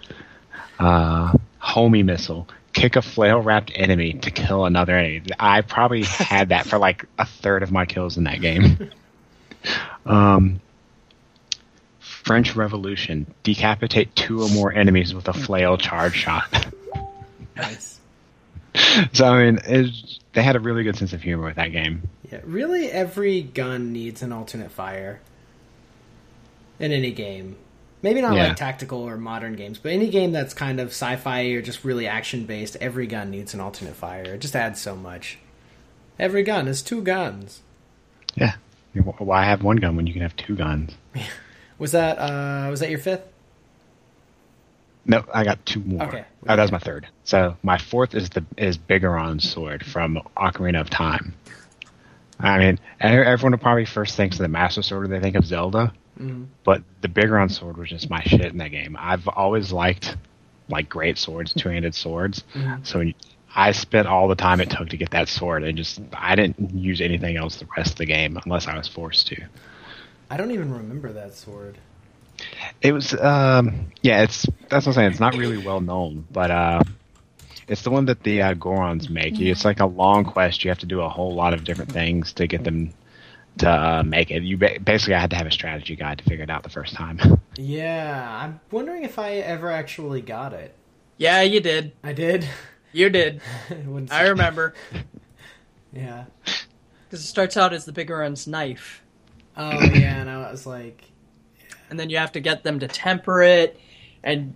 uh, 0.80 1.34
homie 1.62 2.06
missile, 2.06 2.48
kick 2.74 2.96
a 2.96 3.02
flail 3.02 3.42
wrapped 3.42 3.72
enemy 3.76 4.14
to 4.14 4.32
kill 4.32 4.66
another 4.66 4.98
enemy. 4.98 5.24
I 5.40 5.62
probably 5.62 6.04
had 6.04 6.50
that 6.50 6.66
for 6.66 6.78
like 6.78 7.06
a 7.18 7.26
third 7.26 7.64
of 7.64 7.72
my 7.72 7.86
kills 7.86 8.18
in 8.18 8.26
that 8.26 8.42
game. 8.42 8.92
um, 10.06 10.60
French 12.26 12.56
Revolution, 12.56 13.28
decapitate 13.44 14.16
two 14.16 14.42
or 14.42 14.50
more 14.50 14.74
enemies 14.74 15.14
with 15.14 15.28
a 15.28 15.34
flail 15.34 15.78
charge 15.78 16.16
shot. 16.16 16.68
Nice. 17.56 18.00
so 19.14 19.26
I 19.28 19.52
mean, 19.52 19.92
they 20.34 20.42
had 20.44 20.56
a 20.56 20.60
really 20.60 20.84
good 20.84 20.96
sense 20.98 21.14
of 21.14 21.22
humor 21.22 21.46
with 21.46 21.56
that 21.58 21.72
game. 21.72 22.10
Yeah, 22.32 22.42
really, 22.44 22.92
every 22.92 23.44
gun 23.44 23.94
needs 23.94 24.24
an 24.24 24.32
alternate 24.34 24.72
fire 24.72 25.22
in 26.80 26.92
any 26.92 27.12
game. 27.12 27.58
Maybe 28.02 28.22
not 28.22 28.36
Yeah. 28.36 28.48
like 28.48 28.58
tactical 28.58 29.00
or 29.00 29.18
modern 29.18 29.56
games, 29.56 29.78
but 29.78 29.92
any 29.92 30.10
game 30.10 30.32
that's 30.32 30.54
kind 30.54 30.80
of 30.80 30.90
sci-fi 30.90 31.44
or 31.52 31.62
just 31.62 31.84
really 31.84 32.08
action-based, 32.08 32.76
every 32.82 33.06
gun 33.08 33.30
needs 33.30 33.54
an 33.54 33.60
alternate 33.60 33.96
fire. 33.96 34.34
It 34.34 34.42
just 34.42 34.56
adds 34.56 34.82
so 34.82 34.96
much. 34.96 35.38
Every 36.20 36.42
gun 36.44 36.68
is 36.68 36.82
two 36.82 37.02
guns. 37.04 37.62
Yeah. 38.36 38.56
Why 38.94 39.46
have 39.46 39.62
one 39.64 39.78
gun 39.78 39.96
when 39.96 40.08
you 40.08 40.14
can 40.14 40.22
have 40.24 40.36
two 40.36 40.56
guns? 40.56 40.94
Was 41.78 41.92
that 41.92 42.18
uh 42.18 42.70
was 42.70 42.80
that 42.80 42.90
your 42.90 43.00
fifth? 43.00 43.24
No, 45.06 45.24
I 45.34 45.44
got 45.44 45.64
two 45.66 45.82
more. 45.82 46.04
Okay. 46.08 46.26
Oh, 46.48 46.56
that 46.56 46.62
was 46.62 46.72
my 46.72 46.80
third. 46.80 47.08
So 47.26 47.56
my 47.62 47.78
fourth 47.78 48.16
is 48.16 48.30
the 48.30 48.44
is 48.58 48.78
Bigoron's 48.78 49.50
sword 49.50 49.86
from 49.86 50.20
Ocarina 50.36 50.82
of 50.82 50.90
Time. 50.90 51.34
I 52.40 52.58
mean, 52.60 52.80
everyone 53.00 53.58
probably 53.60 53.86
first 53.86 54.16
thinks 54.16 54.36
of 54.38 54.42
the 54.42 54.48
Master 54.50 54.82
Sword, 54.82 55.06
or 55.06 55.08
they 55.08 55.20
think 55.22 55.36
of 55.38 55.46
Zelda, 55.46 55.94
but 56.64 56.82
the 57.02 57.08
Bigoron 57.08 57.50
sword 57.52 57.78
was 57.78 57.90
just 57.90 58.10
my 58.10 58.22
shit 58.24 58.46
in 58.52 58.58
that 58.58 58.72
game. 58.72 58.98
I've 59.00 59.28
always 59.28 59.72
liked 59.72 60.18
like 60.68 60.90
great 60.90 61.18
swords, 61.18 61.54
two 61.54 61.70
handed 61.70 61.94
swords. 61.96 62.44
So 62.84 63.00
when 63.00 63.14
I 63.56 63.72
spent 63.72 64.08
all 64.08 64.28
the 64.28 64.36
time 64.36 64.60
it 64.60 64.70
took 64.70 64.90
to 64.90 64.98
get 64.98 65.12
that 65.12 65.30
sword, 65.30 65.64
and 65.64 65.78
just 65.78 66.02
I 66.14 66.36
didn't 66.36 66.76
use 66.76 67.00
anything 67.00 67.38
else 67.38 67.58
the 67.58 67.68
rest 67.78 67.92
of 67.92 67.98
the 67.98 68.06
game 68.06 68.38
unless 68.44 68.68
I 68.68 68.76
was 68.78 68.88
forced 68.88 69.28
to. 69.28 69.42
I 70.30 70.38
don't 70.38 70.52
even 70.52 70.72
remember 70.74 71.12
that 71.14 71.34
sword. 71.36 71.78
It 72.82 72.92
was, 72.92 73.14
um, 73.14 73.92
yeah, 74.02 74.24
it's 74.24 74.46
that's 74.70 74.86
what 74.86 74.88
I'm 74.88 74.94
saying. 74.94 75.12
It's 75.12 75.20
not 75.20 75.36
really 75.36 75.58
well 75.58 75.80
known, 75.80 76.26
but 76.32 76.52
uh, 76.52 76.84
it's 77.68 77.84
the 77.84 77.92
one 77.92 78.06
that 78.06 78.24
the 78.24 78.42
uh, 78.42 78.54
Gorons 78.56 79.10
make. 79.10 79.40
It's 79.40 79.64
like 79.64 79.80
a 79.80 79.86
long 79.86 80.26
quest. 80.26 80.64
You 80.64 80.70
have 80.70 80.80
to 80.80 80.86
do 80.86 81.02
a 81.02 81.10
whole 81.10 81.34
lot 81.34 81.54
of 81.54 81.64
different 81.64 81.92
things 81.92 82.34
to 82.34 82.48
get 82.48 82.64
them 82.64 82.94
to 83.60 83.70
uh, 83.70 84.04
make 84.04 84.32
it. 84.32 84.44
You 84.44 84.58
ba- 84.58 84.80
basically 84.84 85.14
I 85.16 85.20
had 85.22 85.30
to 85.30 85.36
have 85.38 85.48
a 85.48 85.52
strategy 85.52 85.96
guide 85.96 86.18
to 86.18 86.24
figure 86.26 86.44
it 86.44 86.50
out 86.50 86.64
the 86.64 86.70
first 86.70 86.94
time. 86.96 87.20
Yeah, 87.58 88.38
I'm 88.44 88.60
wondering 88.70 89.06
if 89.06 89.18
I 89.18 89.36
ever 89.36 89.72
actually 89.72 90.20
got 90.20 90.52
it. 90.52 90.76
Yeah, 91.18 91.42
you 91.42 91.62
did. 91.62 91.94
I 92.04 92.12
did. 92.12 92.46
You 92.92 93.10
did. 93.10 93.40
I 94.12 94.24
remember. 94.28 94.74
Yeah. 95.94 96.26
Because 96.44 97.24
it 97.24 97.28
starts 97.28 97.56
out 97.56 97.72
as 97.72 97.86
the 97.86 97.94
Bigoron's 97.94 98.46
knife. 98.46 99.02
Oh 99.58 99.72
yeah, 99.84 100.20
and 100.22 100.30
I 100.30 100.52
was 100.52 100.66
like, 100.66 101.04
and 101.90 102.00
then 102.00 102.10
you 102.10 102.18
have 102.18 102.34
to 102.34 102.40
get 102.40 102.64
them 102.64 102.80
to 102.80 102.88
temper 102.88 103.42
it. 103.42 103.80
And 104.24 104.56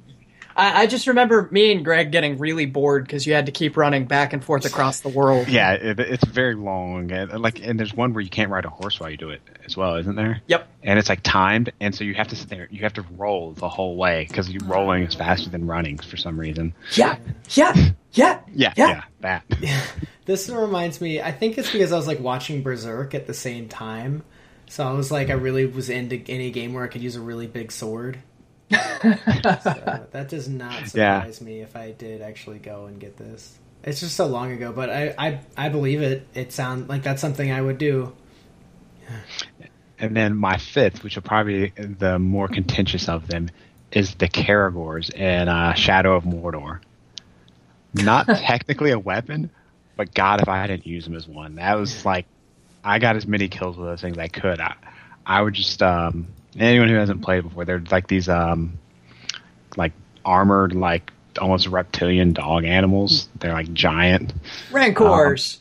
I, 0.55 0.81
I 0.81 0.87
just 0.87 1.07
remember 1.07 1.47
me 1.51 1.71
and 1.71 1.85
Greg 1.85 2.11
getting 2.11 2.37
really 2.37 2.65
bored 2.65 3.05
because 3.05 3.25
you 3.25 3.33
had 3.33 3.45
to 3.45 3.51
keep 3.51 3.77
running 3.77 4.05
back 4.05 4.33
and 4.33 4.43
forth 4.43 4.65
across 4.65 4.99
the 5.01 5.09
world. 5.09 5.47
yeah, 5.47 5.73
it, 5.73 5.99
it's 5.99 6.25
very 6.25 6.55
long, 6.55 7.11
and 7.11 7.31
like, 7.39 7.61
and 7.65 7.79
there's 7.79 7.93
one 7.93 8.13
where 8.13 8.21
you 8.21 8.29
can't 8.29 8.49
ride 8.51 8.65
a 8.65 8.69
horse 8.69 8.99
while 8.99 9.09
you 9.09 9.17
do 9.17 9.29
it 9.29 9.41
as 9.65 9.77
well, 9.77 9.95
isn't 9.95 10.15
there? 10.15 10.41
Yep. 10.47 10.67
And 10.83 10.97
it's 10.99 11.07
like 11.07 11.21
timed, 11.23 11.71
and 11.79 11.93
so 11.93 12.03
you 12.03 12.15
have 12.15 12.27
to 12.29 12.35
sit 12.35 12.49
there. 12.49 12.67
You 12.71 12.81
have 12.81 12.93
to 12.93 13.05
roll 13.15 13.51
the 13.53 13.69
whole 13.69 13.95
way 13.95 14.25
because 14.27 14.49
you 14.49 14.59
rolling 14.65 15.03
is 15.03 15.13
faster 15.15 15.49
than 15.49 15.67
running 15.67 15.97
for 15.99 16.17
some 16.17 16.39
reason. 16.39 16.73
Yeah. 16.95 17.17
Yeah. 17.51 17.73
Yeah. 18.11 18.39
Yeah, 18.51 18.73
Yeah. 18.75 18.87
yeah, 18.87 19.03
that. 19.21 19.43
this 20.25 20.49
reminds 20.49 20.99
me. 20.99 21.21
I 21.21 21.31
think 21.31 21.57
it's 21.59 21.71
because 21.71 21.91
I 21.91 21.95
was 21.97 22.07
like 22.07 22.19
watching 22.19 22.63
Berserk 22.63 23.13
at 23.13 23.27
the 23.27 23.33
same 23.35 23.67
time, 23.69 24.23
so 24.69 24.87
I 24.87 24.93
was 24.93 25.11
like, 25.11 25.29
I 25.29 25.33
really 25.33 25.65
was 25.65 25.89
into 25.89 26.21
any 26.29 26.51
game 26.51 26.73
where 26.73 26.85
I 26.85 26.87
could 26.87 27.01
use 27.01 27.15
a 27.17 27.21
really 27.21 27.47
big 27.47 27.71
sword. 27.73 28.19
so 28.71 28.77
that 30.11 30.27
does 30.29 30.47
not 30.47 30.93
Yeah. 30.93 31.19
surprise 31.21 31.41
me 31.41 31.59
if 31.61 31.75
I 31.75 31.91
did 31.91 32.21
actually 32.21 32.59
go 32.59 32.85
and 32.85 32.99
get 32.99 33.17
this. 33.17 33.57
It's 33.83 33.99
just 33.99 34.15
so 34.15 34.27
long 34.27 34.51
ago, 34.51 34.71
but 34.71 34.89
I 34.89 35.13
I, 35.17 35.39
I 35.57 35.69
believe 35.69 36.01
it. 36.01 36.27
It 36.33 36.51
sounds 36.53 36.87
like 36.87 37.03
that's 37.03 37.21
something 37.21 37.51
I 37.51 37.61
would 37.61 37.77
do. 37.77 38.13
And 39.97 40.15
then 40.15 40.35
my 40.35 40.57
fifth, 40.57 41.03
which 41.03 41.15
will 41.15 41.23
probably 41.23 41.69
be 41.75 41.83
the 41.83 42.19
more 42.19 42.47
contentious 42.47 43.09
of 43.09 43.27
them, 43.27 43.49
is 43.91 44.15
the 44.15 44.27
Caragors 44.29 45.09
in 45.13 45.49
uh, 45.49 45.73
Shadow 45.73 46.15
of 46.15 46.23
Mordor. 46.23 46.79
Not 47.93 48.27
technically 48.27 48.91
a 48.91 48.99
weapon, 48.99 49.49
but 49.97 50.13
God, 50.13 50.41
if 50.41 50.47
I 50.47 50.67
didn't 50.67 50.85
use 50.85 51.05
them 51.05 51.15
as 51.15 51.27
one, 51.27 51.55
that 51.55 51.73
was 51.75 52.05
like 52.05 52.27
I 52.83 52.99
got 52.99 53.15
as 53.15 53.27
many 53.27 53.47
kills 53.47 53.77
with 53.77 53.87
those 53.87 54.01
things 54.01 54.17
as 54.17 54.21
I 54.21 54.27
could. 54.27 54.59
I, 54.59 54.75
I 55.25 55.41
would 55.41 55.53
just 55.53 55.81
um, 55.81 56.27
anyone 56.57 56.89
who 56.89 56.95
hasn't 56.95 57.21
played 57.21 57.43
before, 57.43 57.65
they're 57.65 57.83
like 57.91 58.07
these 58.07 58.29
um, 58.29 58.79
like 59.77 59.93
armored, 60.25 60.73
like 60.73 61.11
almost 61.39 61.67
reptilian 61.67 62.33
dog 62.33 62.65
animals. 62.65 63.29
They're 63.39 63.53
like 63.53 63.73
giant. 63.73 64.33
Rancors. 64.71 65.59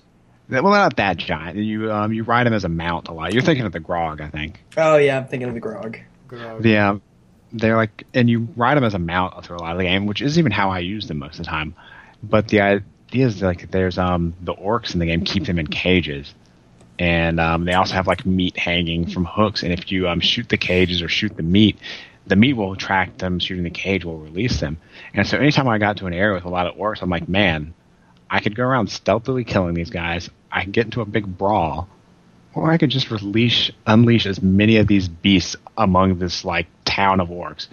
Well, 0.50 0.62
not 0.62 0.96
that 0.96 1.18
giant. 1.18 1.58
You 1.58 1.92
um, 1.92 2.12
you 2.12 2.22
ride 2.22 2.46
them 2.46 2.54
as 2.54 2.64
a 2.64 2.68
mount 2.68 3.08
a 3.08 3.12
lot. 3.12 3.32
You're 3.34 3.42
thinking 3.42 3.66
of 3.66 3.72
the 3.72 3.80
Graug, 3.80 4.20
I 4.20 4.28
think. 4.28 4.60
oh, 4.76 4.96
yeah, 4.96 5.18
I'm 5.18 5.26
thinking 5.26 5.48
of 5.48 5.54
the 5.54 5.60
Graug. 5.60 5.98
Graug. 6.26 6.64
Yeah, 6.64 6.98
they're 7.52 7.76
like, 7.76 8.04
and 8.14 8.30
you 8.30 8.48
ride 8.56 8.76
them 8.76 8.84
as 8.84 8.94
a 8.94 8.98
mount 8.98 9.44
through 9.44 9.56
a 9.56 9.60
lot 9.60 9.72
of 9.72 9.78
the 9.78 9.84
game, 9.84 10.06
which 10.06 10.22
is 10.22 10.38
even 10.38 10.52
how 10.52 10.70
I 10.70 10.78
use 10.78 11.06
them 11.06 11.18
most 11.18 11.38
of 11.38 11.44
the 11.44 11.50
time. 11.50 11.74
But 12.22 12.48
the 12.48 12.62
idea 12.62 13.26
is 13.26 13.42
like, 13.42 13.70
there's 13.70 13.98
um 13.98 14.34
the 14.40 14.54
orcs 14.54 14.94
in 14.94 15.00
the 15.00 15.06
game 15.06 15.24
keep 15.24 15.44
them 15.44 15.58
in 15.58 15.66
cages, 15.66 16.32
and 16.98 17.38
um, 17.38 17.64
they 17.64 17.74
also 17.74 17.94
have 17.94 18.06
like 18.06 18.26
meat 18.26 18.56
hanging 18.56 19.08
from 19.08 19.24
hooks. 19.24 19.62
And 19.62 19.72
if 19.72 19.90
you 19.92 20.08
um 20.08 20.20
shoot 20.20 20.48
the 20.48 20.56
cages 20.56 21.02
or 21.02 21.08
shoot 21.08 21.36
the 21.36 21.42
meat, 21.42 21.78
the 22.26 22.36
meat 22.36 22.54
will 22.54 22.72
attract 22.72 23.18
them. 23.18 23.38
Shooting 23.38 23.64
the 23.64 23.70
cage 23.70 24.04
will 24.04 24.18
release 24.18 24.60
them. 24.60 24.78
And 25.14 25.26
so 25.26 25.38
anytime 25.38 25.68
I 25.68 25.78
got 25.78 25.98
to 25.98 26.06
an 26.06 26.14
area 26.14 26.34
with 26.34 26.44
a 26.44 26.50
lot 26.50 26.66
of 26.66 26.76
orcs, 26.76 27.02
I'm 27.02 27.10
like, 27.10 27.28
man, 27.28 27.74
I 28.30 28.40
could 28.40 28.54
go 28.54 28.64
around 28.64 28.90
stealthily 28.90 29.44
killing 29.44 29.74
these 29.74 29.90
guys. 29.90 30.28
I 30.50 30.62
can 30.62 30.72
get 30.72 30.86
into 30.86 31.00
a 31.00 31.06
big 31.06 31.26
brawl, 31.38 31.88
or 32.54 32.70
I 32.70 32.78
could 32.78 32.90
just 32.90 33.10
release, 33.10 33.70
unleash 33.86 34.26
as 34.26 34.42
many 34.42 34.76
of 34.76 34.86
these 34.86 35.08
beasts 35.08 35.56
among 35.76 36.18
this 36.18 36.44
like 36.44 36.66
town 36.84 37.20
of 37.20 37.28
orcs. 37.28 37.68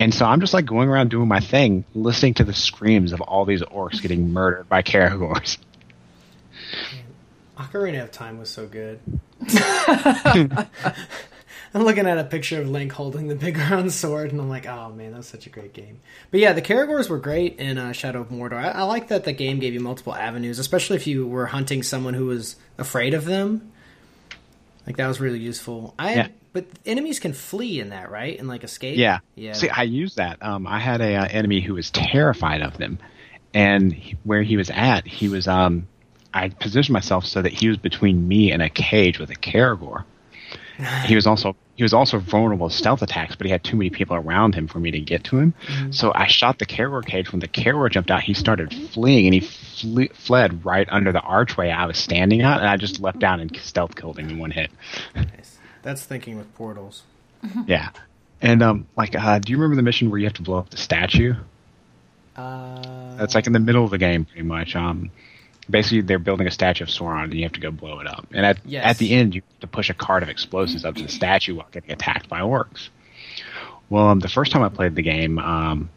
And 0.00 0.14
so 0.14 0.24
I'm 0.26 0.40
just 0.40 0.54
like 0.54 0.64
going 0.64 0.88
around 0.88 1.10
doing 1.10 1.28
my 1.28 1.40
thing, 1.40 1.84
listening 1.94 2.34
to 2.34 2.44
the 2.44 2.54
screams 2.54 3.12
of 3.12 3.20
all 3.20 3.44
these 3.44 3.62
orcs 3.62 4.00
getting 4.00 4.32
murdered 4.32 4.68
by 4.68 4.82
Caragors. 4.82 5.58
Ocarina 7.58 8.02
of 8.02 8.12
Time 8.12 8.38
was 8.38 8.48
so 8.50 8.66
good. 8.66 9.00
I'm 11.74 11.82
looking 11.82 12.06
at 12.06 12.16
a 12.16 12.24
picture 12.24 12.60
of 12.60 12.68
Link 12.68 12.92
holding 12.92 13.28
the 13.28 13.34
big 13.34 13.56
round 13.70 13.92
sword, 13.92 14.32
and 14.32 14.40
I'm 14.40 14.48
like, 14.48 14.66
oh 14.66 14.90
man, 14.90 15.10
that 15.10 15.18
was 15.18 15.26
such 15.26 15.46
a 15.46 15.50
great 15.50 15.74
game. 15.74 16.00
But 16.30 16.40
yeah, 16.40 16.52
the 16.52 16.62
Caragors 16.62 17.08
were 17.08 17.18
great 17.18 17.58
in 17.58 17.78
uh, 17.78 17.92
Shadow 17.92 18.20
of 18.22 18.28
Mordor. 18.28 18.54
I, 18.54 18.68
I 18.70 18.82
like 18.82 19.08
that 19.08 19.24
the 19.24 19.32
game 19.32 19.58
gave 19.58 19.74
you 19.74 19.80
multiple 19.80 20.14
avenues, 20.14 20.58
especially 20.58 20.96
if 20.96 21.06
you 21.06 21.26
were 21.26 21.46
hunting 21.46 21.82
someone 21.82 22.14
who 22.14 22.26
was 22.26 22.56
afraid 22.78 23.12
of 23.14 23.24
them. 23.24 23.72
Like 24.86 24.96
that 24.96 25.06
was 25.08 25.20
really 25.20 25.40
useful. 25.40 25.94
I 25.98 26.14
Yeah. 26.14 26.28
but 26.54 26.64
enemies 26.86 27.20
can 27.20 27.34
flee 27.34 27.80
in 27.80 27.90
that, 27.90 28.10
right? 28.10 28.38
And 28.38 28.48
like 28.48 28.64
escape. 28.64 28.96
Yeah. 28.96 29.18
yeah. 29.34 29.52
See, 29.52 29.68
I 29.68 29.82
used 29.82 30.16
that. 30.16 30.42
Um, 30.42 30.66
I 30.66 30.78
had 30.78 31.02
a 31.02 31.16
uh, 31.16 31.26
enemy 31.30 31.60
who 31.60 31.74
was 31.74 31.90
terrified 31.90 32.62
of 32.62 32.78
them, 32.78 32.98
and 33.52 33.92
he, 33.92 34.16
where 34.24 34.42
he 34.42 34.56
was 34.56 34.70
at, 34.70 35.06
he 35.06 35.28
was 35.28 35.46
um, 35.46 35.86
I 36.38 36.48
positioned 36.50 36.92
myself 36.94 37.24
so 37.26 37.42
that 37.42 37.52
he 37.52 37.68
was 37.68 37.76
between 37.76 38.26
me 38.28 38.52
and 38.52 38.62
a 38.62 38.68
cage 38.70 39.18
with 39.18 39.30
a 39.30 39.34
Caragor. 39.34 40.04
he 41.06 41.14
was 41.16 41.26
also 41.26 41.56
he 41.74 41.82
was 41.82 41.92
also 41.94 42.18
vulnerable 42.18 42.68
to 42.68 42.74
stealth 42.74 43.02
attacks, 43.02 43.36
but 43.36 43.46
he 43.46 43.52
had 43.52 43.62
too 43.62 43.76
many 43.76 43.90
people 43.90 44.16
around 44.16 44.54
him 44.54 44.66
for 44.66 44.80
me 44.80 44.90
to 44.90 45.00
get 45.00 45.22
to 45.24 45.38
him. 45.38 45.54
So 45.90 46.12
I 46.14 46.26
shot 46.26 46.58
the 46.58 46.66
Caragor 46.66 47.04
cage. 47.06 47.30
When 47.30 47.38
the 47.40 47.46
Caragor 47.48 47.90
jumped 47.90 48.10
out, 48.10 48.22
he 48.22 48.34
started 48.34 48.72
fleeing, 48.90 49.26
and 49.26 49.34
he 49.34 49.40
fle- 49.40 50.12
fled 50.14 50.64
right 50.64 50.88
under 50.90 51.12
the 51.12 51.20
archway 51.20 51.70
I 51.70 51.86
was 51.86 51.96
standing 51.98 52.40
at, 52.42 52.58
and 52.58 52.68
I 52.68 52.76
just 52.76 53.00
leapt 53.00 53.20
down 53.20 53.38
and 53.40 53.56
stealth 53.58 53.94
killed 53.94 54.18
him 54.18 54.28
in 54.28 54.38
one 54.38 54.50
hit. 54.50 54.70
Nice. 55.14 55.58
That's 55.82 56.04
thinking 56.04 56.36
with 56.36 56.52
portals. 56.54 57.02
Yeah, 57.66 57.90
and 58.42 58.62
um, 58.62 58.86
like, 58.96 59.14
uh, 59.14 59.38
do 59.38 59.52
you 59.52 59.58
remember 59.58 59.76
the 59.76 59.82
mission 59.82 60.10
where 60.10 60.18
you 60.18 60.26
have 60.26 60.34
to 60.34 60.42
blow 60.42 60.58
up 60.58 60.70
the 60.70 60.76
statue? 60.76 61.34
Uh, 62.34 63.16
That's 63.16 63.34
like 63.34 63.46
in 63.46 63.52
the 63.52 63.60
middle 63.60 63.84
of 63.84 63.90
the 63.90 63.98
game, 63.98 64.24
pretty 64.24 64.42
much. 64.42 64.74
Um, 64.76 65.10
basically, 65.68 66.00
they're 66.02 66.18
building 66.18 66.46
a 66.46 66.50
statue 66.50 66.84
of 66.84 66.90
Sauron, 66.90 67.24
and 67.24 67.34
you 67.34 67.42
have 67.44 67.52
to 67.52 67.60
go 67.60 67.70
blow 67.70 68.00
it 68.00 68.06
up. 68.06 68.26
And 68.32 68.44
at 68.46 68.58
Yes. 68.64 68.84
at 68.84 68.98
the 68.98 69.12
end, 69.12 69.34
you 69.34 69.42
have 69.42 69.60
to 69.60 69.66
push 69.66 69.90
a 69.90 69.94
cart 69.94 70.22
of 70.22 70.28
explosives 70.28 70.84
up 70.84 70.94
to 70.96 71.02
the 71.02 71.08
statue 71.08 71.54
while 71.56 71.68
getting 71.72 71.90
attacked 71.92 72.28
by 72.28 72.40
orcs. 72.40 72.88
Well, 73.90 74.08
um, 74.08 74.20
the 74.20 74.28
first 74.28 74.52
time 74.52 74.62
I 74.62 74.68
played 74.68 74.94
the 74.94 75.02
game, 75.02 75.38
um, 75.38 75.88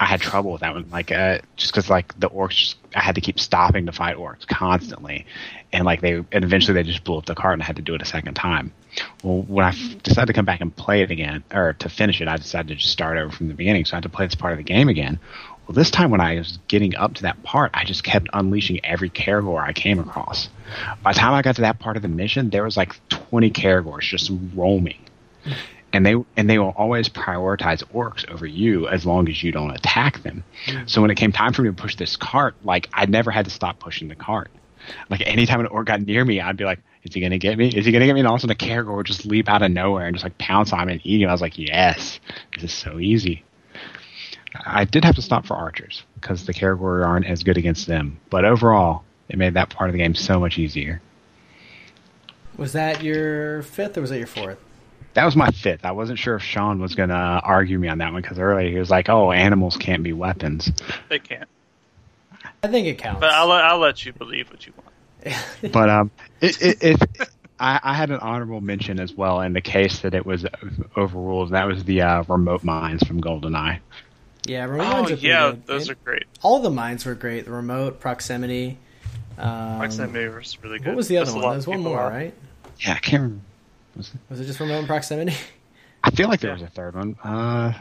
I 0.00 0.06
had 0.06 0.20
trouble 0.20 0.50
with 0.50 0.62
that 0.62 0.74
one, 0.74 0.86
like 0.90 1.12
uh, 1.12 1.38
just 1.56 1.72
because 1.72 1.88
like 1.88 2.18
the 2.18 2.28
orcs, 2.28 2.50
just, 2.56 2.76
I 2.96 3.00
had 3.00 3.14
to 3.14 3.20
keep 3.20 3.38
stopping 3.38 3.86
to 3.86 3.92
fight 3.92 4.16
orcs 4.16 4.44
constantly, 4.46 5.26
and 5.72 5.84
like 5.84 6.00
they, 6.00 6.14
and 6.14 6.44
eventually 6.44 6.74
they 6.74 6.82
just 6.82 7.04
blew 7.04 7.18
up 7.18 7.26
the 7.26 7.36
cart, 7.36 7.52
and 7.52 7.62
I 7.62 7.66
had 7.66 7.76
to 7.76 7.82
do 7.82 7.94
it 7.94 8.02
a 8.02 8.04
second 8.04 8.34
time. 8.34 8.72
Well, 9.22 9.42
when 9.42 9.64
I 9.64 9.68
f- 9.68 10.02
decided 10.02 10.26
to 10.26 10.32
come 10.32 10.44
back 10.44 10.60
and 10.60 10.74
play 10.74 11.02
it 11.02 11.10
again, 11.12 11.44
or 11.54 11.74
to 11.74 11.88
finish 11.88 12.20
it, 12.20 12.26
I 12.28 12.36
decided 12.36 12.68
to 12.68 12.74
just 12.74 12.90
start 12.92 13.16
over 13.16 13.30
from 13.30 13.46
the 13.48 13.54
beginning. 13.54 13.84
So 13.84 13.94
I 13.94 13.96
had 13.98 14.02
to 14.02 14.08
play 14.08 14.26
this 14.26 14.34
part 14.34 14.52
of 14.52 14.58
the 14.58 14.64
game 14.64 14.88
again. 14.88 15.20
Well, 15.72 15.78
this 15.78 15.90
time 15.90 16.10
when 16.10 16.20
I 16.20 16.34
was 16.34 16.58
getting 16.68 16.94
up 16.96 17.14
to 17.14 17.22
that 17.22 17.42
part, 17.44 17.70
I 17.72 17.84
just 17.84 18.04
kept 18.04 18.28
unleashing 18.34 18.84
every 18.84 19.08
Caragor 19.08 19.58
I 19.58 19.72
came 19.72 19.98
across. 19.98 20.50
By 21.02 21.14
the 21.14 21.18
time 21.18 21.32
I 21.32 21.40
got 21.40 21.56
to 21.56 21.62
that 21.62 21.78
part 21.78 21.96
of 21.96 22.02
the 22.02 22.08
mission, 22.08 22.50
there 22.50 22.62
was 22.62 22.76
like 22.76 23.00
20 23.08 23.50
Caragors 23.52 24.02
just 24.02 24.30
roaming. 24.54 24.98
And 25.90 26.04
they 26.04 26.14
and 26.36 26.50
they 26.50 26.58
will 26.58 26.74
always 26.76 27.08
prioritize 27.08 27.82
orcs 27.84 28.30
over 28.30 28.44
you 28.44 28.86
as 28.86 29.06
long 29.06 29.30
as 29.30 29.42
you 29.42 29.50
don't 29.50 29.70
attack 29.70 30.22
them. 30.22 30.44
Mm-hmm. 30.66 30.88
So 30.88 31.00
when 31.00 31.10
it 31.10 31.14
came 31.14 31.32
time 31.32 31.54
for 31.54 31.62
me 31.62 31.70
to 31.70 31.74
push 31.74 31.96
this 31.96 32.16
cart, 32.16 32.54
like 32.62 32.90
I 32.92 33.06
never 33.06 33.30
had 33.30 33.46
to 33.46 33.50
stop 33.50 33.78
pushing 33.78 34.08
the 34.08 34.14
cart. 34.14 34.50
Like 35.08 35.22
anytime 35.26 35.60
an 35.60 35.68
orc 35.68 35.86
got 35.86 36.02
near 36.02 36.22
me, 36.22 36.38
I'd 36.38 36.58
be 36.58 36.64
like, 36.64 36.80
"Is 37.02 37.14
he 37.14 37.22
gonna 37.22 37.38
get 37.38 37.56
me? 37.56 37.68
Is 37.68 37.86
he 37.86 37.92
gonna 37.92 38.04
get 38.04 38.12
me?" 38.12 38.20
And 38.20 38.28
all 38.28 38.34
of 38.34 38.40
a 38.40 38.42
sudden, 38.42 38.56
a 38.56 38.58
Caragor 38.58 38.94
would 38.94 39.06
just 39.06 39.24
leap 39.24 39.48
out 39.48 39.62
of 39.62 39.70
nowhere 39.70 40.04
and 40.04 40.14
just 40.14 40.24
like 40.24 40.36
pounce 40.36 40.74
on 40.74 40.86
me 40.88 40.92
and 40.92 41.00
eat 41.02 41.22
him. 41.22 41.30
I 41.30 41.32
was 41.32 41.40
like, 41.40 41.58
"Yes, 41.58 42.20
this 42.56 42.64
is 42.64 42.72
so 42.74 42.98
easy." 42.98 43.42
I 44.66 44.84
did 44.84 45.04
have 45.04 45.14
to 45.16 45.22
stop 45.22 45.46
for 45.46 45.54
archers 45.56 46.02
because 46.14 46.44
the 46.46 46.52
Caragor 46.54 47.06
aren't 47.06 47.26
as 47.26 47.42
good 47.42 47.56
against 47.56 47.86
them. 47.86 48.18
But 48.30 48.44
overall, 48.44 49.04
it 49.28 49.38
made 49.38 49.54
that 49.54 49.70
part 49.70 49.88
of 49.90 49.92
the 49.92 49.98
game 49.98 50.14
so 50.14 50.38
much 50.40 50.58
easier. 50.58 51.00
was 52.56 52.72
that 52.74 53.02
your 53.02 53.62
fifth 53.62 53.96
or 53.96 54.00
was 54.02 54.10
that 54.10 54.18
your 54.18 54.26
fourth? 54.26 54.58
That 55.14 55.24
was 55.24 55.36
my 55.36 55.50
fifth. 55.50 55.84
I 55.84 55.92
wasn't 55.92 56.18
sure 56.18 56.36
if 56.36 56.42
Sean 56.42 56.80
was 56.80 56.94
going 56.94 57.10
to 57.10 57.14
argue 57.14 57.78
me 57.78 57.88
on 57.88 57.98
that 57.98 58.12
one 58.12 58.22
because 58.22 58.38
earlier 58.38 58.70
he 58.70 58.78
was 58.78 58.88
like, 58.90 59.08
"Oh, 59.10 59.30
animals 59.30 59.76
can't 59.76 60.02
be 60.02 60.12
weapons." 60.14 60.70
They 61.10 61.18
can't. 61.18 61.48
I 62.62 62.68
think 62.68 62.86
it 62.86 62.96
counts. 62.98 63.20
But 63.20 63.30
I'll, 63.30 63.48
let- 63.48 63.64
I'll 63.64 63.78
let 63.78 64.04
you 64.06 64.12
believe 64.12 64.50
what 64.50 64.66
you 64.66 64.72
want. 64.76 65.36
But 65.72 65.88
um, 65.90 66.10
it, 66.40 66.60
it, 66.62 66.82
it 66.82 67.28
I, 67.60 67.78
I 67.82 67.94
had 67.94 68.10
an 68.10 68.20
honorable 68.20 68.60
mention 68.60 68.98
as 68.98 69.12
well 69.14 69.40
in 69.42 69.52
the 69.52 69.60
case 69.60 70.00
that 70.00 70.14
it 70.14 70.24
was 70.26 70.44
overruled. 70.96 71.48
and 71.48 71.54
That 71.56 71.66
was 71.66 71.84
the 71.84 72.02
uh, 72.02 72.22
remote 72.28 72.64
mines 72.64 73.02
from 73.06 73.20
GoldenEye. 73.20 73.80
Yeah, 74.46 74.64
remote 74.64 74.84
Oh 74.86 74.92
mines 75.02 75.10
are 75.12 75.14
yeah, 75.16 75.50
good. 75.50 75.66
those 75.66 75.86
They- 75.86 75.92
are 75.92 75.96
great. 76.04 76.24
all 76.42 76.60
the 76.60 76.70
mines 76.70 77.04
were 77.06 77.14
great. 77.14 77.44
The 77.44 77.50
remote 77.52 78.00
proximity. 78.00 78.78
Um, 79.38 79.78
Proximity 79.78 80.28
was 80.28 80.62
really 80.62 80.78
good. 80.78 80.88
What 80.88 80.96
was 80.96 81.08
the 81.08 81.16
other 81.18 81.26
Pissed 81.26 81.36
a 81.36 81.38
one? 81.38 81.42
lot 81.44 81.50
There 81.50 81.56
was 81.58 81.66
one 81.66 81.80
more, 81.80 82.00
off. 82.00 82.12
right? 82.12 82.34
Yeah, 82.80 82.92
I 82.94 82.98
can't. 82.98 83.22
remember. 83.22 83.44
Was 83.96 84.08
it? 84.08 84.14
Was 84.30 84.40
it 84.40 84.44
just 84.44 84.60
remote 84.60 84.78
and 84.78 84.86
proximity? 84.86 85.34
I 86.04 86.10
feel 86.10 86.28
like 86.28 86.40
there 86.40 86.50
Yeah. 86.50 86.54
was 86.54 86.62
a 86.62 86.66
third 86.68 86.94
one. 86.94 87.16
Uh, 87.22 87.72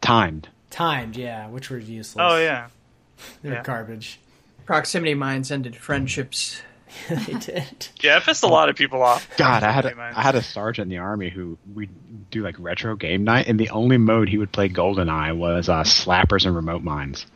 timed. 0.00 0.48
Timed, 0.70 1.16
yeah, 1.16 1.48
which 1.48 1.70
were 1.70 1.78
useless. 1.78 2.22
Oh 2.24 2.36
yeah. 2.38 2.68
they 3.42 3.48
were 3.50 3.56
yeah. 3.56 3.62
garbage. 3.62 4.20
Proximity 4.66 5.14
mines 5.14 5.50
ended 5.50 5.76
friendships. 5.76 6.60
they 7.08 7.34
did. 7.34 7.88
Yeah, 8.00 8.16
it 8.18 8.22
pissed 8.24 8.42
a 8.44 8.46
lot 8.48 8.68
of 8.68 8.76
people 8.76 9.02
off. 9.02 9.28
God, 9.36 9.62
I 9.62 9.70
had 9.72 9.82
Proximity 9.84 10.14
a. 10.14 10.18
I 10.18 10.22
had 10.22 10.34
a 10.34 10.42
sergeant 10.42 10.84
in 10.86 10.88
the 10.90 10.98
army 10.98 11.28
who 11.30 11.58
we 11.74 11.88
do 12.30 12.42
like 12.42 12.56
retro 12.58 12.96
game 12.96 13.24
night, 13.24 13.46
and 13.48 13.58
the 13.60 13.70
only 13.70 13.98
mode 13.98 14.28
he 14.28 14.38
would 14.38 14.52
play 14.52 14.68
GoldenEye 14.68 15.36
was 15.36 15.68
uh, 15.68 15.82
slappers 15.82 16.46
and 16.46 16.54
remote 16.56 16.82
mines. 16.82 17.26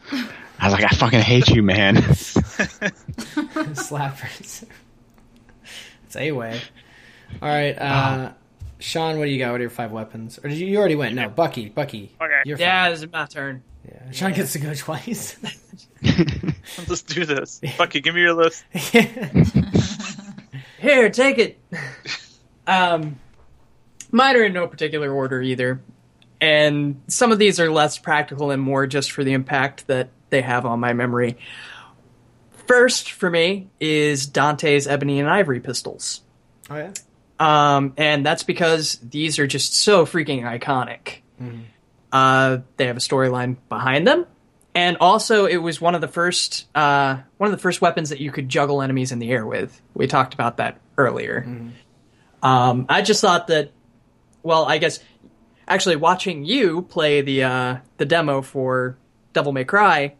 I 0.61 0.65
was 0.65 0.73
like, 0.73 0.85
I 0.85 0.89
fucking 0.97 1.21
hate 1.21 1.49
you, 1.49 1.63
man. 1.63 1.97
Slappers. 3.77 4.65
it's 6.07 6.17
a 6.17 6.33
way. 6.33 6.61
All 7.43 7.49
right, 7.49 7.79
uh, 7.79 8.33
Sean, 8.79 9.19
what 9.19 9.27
do 9.27 9.31
you 9.31 9.39
got? 9.39 9.53
What 9.53 9.59
are 9.61 9.65
your 9.65 9.71
five 9.71 9.93
weapons? 9.93 10.39
Or 10.43 10.49
did 10.49 10.59
you, 10.59 10.67
you 10.67 10.79
already 10.79 10.95
went? 10.97 11.15
No, 11.15 11.29
Bucky. 11.29 11.69
Bucky. 11.69 12.15
Okay. 12.21 12.41
You're 12.45 12.59
Yeah, 12.59 12.85
fine. 12.85 12.93
this 12.93 13.03
is 13.03 13.13
my 13.13 13.27
turn. 13.27 13.63
Yeah. 13.91 14.11
Sean 14.11 14.33
gets 14.33 14.53
to 14.53 14.59
go 14.59 14.75
twice. 14.75 15.37
Let's 16.89 17.03
do 17.03 17.25
this. 17.25 17.61
Fuck 17.77 17.95
you, 17.95 18.01
give 18.01 18.15
me 18.15 18.21
your 18.21 18.35
list. 18.35 18.65
Here, 20.79 21.11
take 21.11 21.39
it. 21.39 21.59
um, 22.67 23.19
mine 24.13 24.37
are 24.37 24.45
in 24.45 24.53
no 24.53 24.67
particular 24.67 25.11
order 25.13 25.41
either, 25.43 25.81
and 26.41 27.01
some 27.09 27.33
of 27.33 27.39
these 27.39 27.59
are 27.59 27.71
less 27.71 27.99
practical 27.99 28.51
and 28.51 28.63
more 28.63 28.87
just 28.87 29.11
for 29.13 29.25
the 29.25 29.33
impact 29.33 29.87
that 29.89 30.11
they 30.31 30.43
have 30.43 30.67
on 30.67 30.79
my 30.81 30.93
memory. 30.93 31.39
First, 32.67 33.11
for 33.13 33.31
me, 33.31 33.69
is 33.81 34.27
Dante's 34.27 34.87
Ebony 34.87 35.19
and 35.21 35.29
Ivory 35.29 35.61
pistols. 35.61 36.21
oh 36.71 36.77
yeah. 36.77 36.93
Um, 37.41 37.95
and 37.97 38.27
that's 38.27 38.43
because 38.43 38.99
these 39.01 39.39
are 39.39 39.47
just 39.47 39.75
so 39.75 40.05
freaking 40.05 40.43
iconic. 40.43 41.19
Uh, 42.11 42.59
they 42.77 42.87
have 42.87 42.97
a 42.97 43.01
storyline 43.01 43.57
behind 43.69 44.07
them, 44.07 44.27
and 44.75 44.97
also 45.01 45.47
it 45.47 45.59
was 45.59 45.81
one 45.81 45.95
of 45.95 46.01
the 46.01 46.09
first 46.09 46.67
uh, 46.75 47.19
one 47.37 47.51
of 47.51 47.57
the 47.57 47.63
first 47.63 47.81
weapons 47.81 48.11
that 48.11 48.21
you 48.21 48.31
could 48.31 48.49
juggle 48.49 48.81
enemies 48.83 49.13
in 49.13 49.19
the 49.19 49.31
air 49.31 49.47
with. 49.47 49.81
We 49.95 50.07
talked 50.07 50.35
about 50.35 50.57
that 50.59 50.81
earlier. 50.97 51.45
Um, 52.43 52.87
I 52.89 53.03
just 53.03 53.21
thought 53.21 53.49
that, 53.49 53.73
well, 54.43 54.65
I 54.65 54.79
guess 54.79 55.01
actually 55.67 55.97
watching 55.97 56.45
you 56.45 56.83
play 56.83 57.21
the 57.21 57.45
uh, 57.45 57.77
the 57.99 58.05
demo 58.05 58.43
for 58.43 58.97
Devil 59.33 59.53
May 59.53 59.65
Cry, 59.65 60.15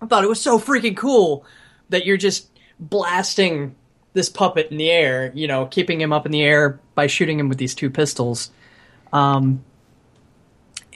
I 0.00 0.06
thought 0.06 0.24
it 0.24 0.28
was 0.28 0.40
so 0.40 0.58
freaking 0.58 0.96
cool 0.96 1.44
that 1.88 2.04
you're 2.04 2.16
just 2.16 2.50
blasting 2.78 3.74
this 4.12 4.28
puppet 4.28 4.70
in 4.70 4.76
the 4.76 4.90
air, 4.90 5.32
you 5.34 5.46
know, 5.46 5.66
keeping 5.66 6.00
him 6.00 6.12
up 6.12 6.26
in 6.26 6.32
the 6.32 6.42
air 6.42 6.80
by 6.94 7.06
shooting 7.06 7.38
him 7.38 7.48
with 7.48 7.58
these 7.58 7.74
two 7.74 7.90
pistols. 7.90 8.50
Um, 9.12 9.64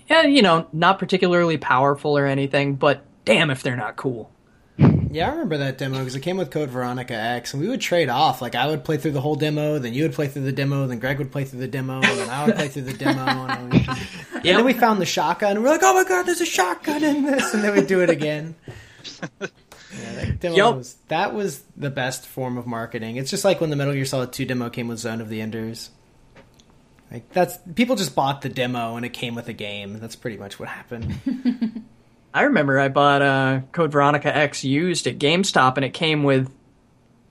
and, 0.09 0.35
you 0.35 0.43
know, 0.43 0.67
not 0.73 0.99
particularly 0.99 1.59
powerful 1.59 2.17
or 2.17 2.27
anything, 2.27 2.75
but 2.75 3.05
damn 3.25 3.51
if 3.51 3.63
they're 3.63 3.77
not 3.77 3.97
cool. 3.97 4.31
Yeah, 4.79 5.29
I 5.29 5.33
remember 5.33 5.59
that 5.59 5.77
demo 5.77 5.99
because 5.99 6.15
it 6.17 6.21
came 6.21 6.39
with 6.39 6.51
Code 6.51 6.71
Veronica 6.71 7.13
X, 7.15 7.53
and 7.53 7.63
we 7.63 7.69
would 7.69 7.83
trade 7.83 8.09
off. 8.09 8.41
Like 8.41 8.55
I 8.55 8.67
would 8.69 8.83
play 8.83 8.97
through 8.97 9.11
the 9.11 9.21
whole 9.21 9.35
demo, 9.35 9.79
then 9.79 9.93
you 9.93 10.05
would 10.05 10.15
play 10.15 10.27
through 10.27 10.43
the 10.45 10.53
demo, 10.53 10.87
then 10.87 10.99
Greg 10.99 11.19
would 11.19 11.31
play 11.31 11.45
through 11.45 11.61
the 11.61 11.69
demo, 11.69 11.97
and 11.97 12.05
then 12.05 12.31
I 12.31 12.47
would 12.47 12.57
play 12.57 12.69
through 12.69 12.83
the 12.83 12.95
demo. 12.95 13.21
And, 13.21 13.73
we- 13.73 13.87
and 14.35 14.45
then 14.45 14.65
we 14.65 14.73
found 14.73 15.03
the 15.03 15.07
shotgun, 15.07 15.53
and 15.57 15.63
we're 15.63 15.69
like, 15.71 15.83
"Oh 15.83 15.93
my 15.93 16.05
god, 16.09 16.23
there's 16.25 16.41
a 16.41 16.47
shotgun 16.47 17.05
in 17.05 17.25
this!" 17.25 17.53
And 17.53 17.63
then 17.63 17.75
we'd 17.75 17.87
do 17.87 18.01
it 18.01 18.11
again. 18.11 18.55
Yeah, 19.95 20.15
that 20.15 20.41
demo 20.41 20.57
Yup. 20.57 20.77
was 20.77 20.97
that 21.09 21.35
was 21.35 21.63
the 21.77 21.91
best 21.91 22.25
form 22.27 22.57
of 22.57 22.67
marketing. 22.67 23.17
It's 23.17 23.31
just 23.31 23.45
like 23.45 23.61
when 23.61 23.69
the 23.69 23.77
Metal 23.77 23.93
Gear 23.93 24.07
Solid 24.07 24.33
Two 24.33 24.47
demo 24.47 24.71
came 24.71 24.89
with 24.89 24.99
Zone 24.99 25.21
of 25.21 25.29
the 25.29 25.43
Enders. 25.43 25.91
Like 27.13 27.31
that's 27.33 27.59
people 27.75 27.97
just 27.97 28.15
bought 28.15 28.41
the 28.41 28.49
demo 28.49 28.97
and 28.97 29.05
it 29.05 29.11
came 29.13 29.35
with 29.35 29.49
a 29.49 29.53
game. 29.53 29.99
That's 29.99 30.17
pretty 30.17 30.39
much 30.39 30.59
what 30.59 30.69
happened. 30.69 31.85
I 32.35 32.45
remember 32.45 32.81
I 32.81 32.89
bought 32.89 33.21
uh, 33.21 33.61
Code 33.73 33.93
Veronica 33.93 34.35
X 34.35 34.65
used 34.65 35.07
at 35.07 35.19
GameStop, 35.19 35.77
and 35.77 35.85
it 35.85 35.93
came 35.93 36.23
with 36.23 36.51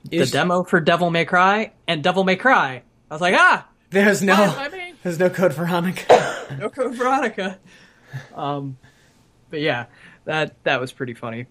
the 0.04 0.18
Is- 0.18 0.30
demo 0.30 0.62
for 0.62 0.78
Devil 0.80 1.10
May 1.10 1.24
Cry 1.24 1.72
and 1.88 2.02
Devil 2.04 2.22
May 2.22 2.36
Cry. 2.36 2.82
I 3.10 3.14
was 3.14 3.20
like, 3.20 3.34
ah, 3.36 3.66
There's 3.90 4.22
no 4.22 4.34
I 4.34 4.68
mean, 4.68 4.94
there's 5.02 5.18
no 5.18 5.28
Code 5.28 5.52
Veronica. 5.54 6.46
no 6.60 6.70
Code 6.70 6.94
Veronica. 6.94 7.58
Um, 8.34 8.78
but 9.50 9.60
yeah, 9.60 9.86
that 10.24 10.62
that 10.62 10.80
was 10.80 10.92
pretty 10.92 11.14
funny. 11.14 11.46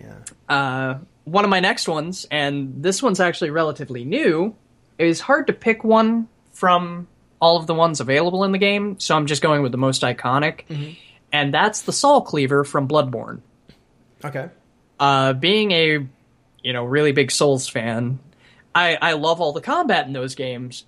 yeah. 0.00 0.14
Uh, 0.48 0.98
one 1.24 1.44
of 1.44 1.50
my 1.50 1.60
next 1.60 1.86
ones, 1.88 2.26
and 2.30 2.82
this 2.82 3.02
one's 3.02 3.20
actually 3.20 3.50
relatively 3.50 4.04
new. 4.04 4.54
It 4.98 5.06
is 5.06 5.20
hard 5.20 5.46
to 5.48 5.52
pick 5.52 5.84
one 5.84 6.28
from 6.52 7.08
all 7.44 7.58
of 7.58 7.66
the 7.66 7.74
ones 7.74 8.00
available 8.00 8.42
in 8.44 8.52
the 8.52 8.58
game, 8.58 8.98
so 8.98 9.14
I'm 9.14 9.26
just 9.26 9.42
going 9.42 9.60
with 9.60 9.70
the 9.70 9.78
most 9.78 10.00
iconic, 10.00 10.62
and 11.30 11.52
that's 11.52 11.82
the 11.82 11.92
Saw 11.92 12.22
Cleaver 12.22 12.64
from 12.64 12.88
Bloodborne. 12.88 13.42
Okay. 14.24 14.48
Uh, 14.98 15.34
being 15.34 15.70
a 15.72 16.06
you 16.62 16.72
know 16.72 16.84
really 16.84 17.12
big 17.12 17.30
Souls 17.30 17.68
fan, 17.68 18.18
I 18.74 18.96
I 19.00 19.12
love 19.12 19.42
all 19.42 19.52
the 19.52 19.60
combat 19.60 20.06
in 20.06 20.14
those 20.14 20.34
games, 20.34 20.86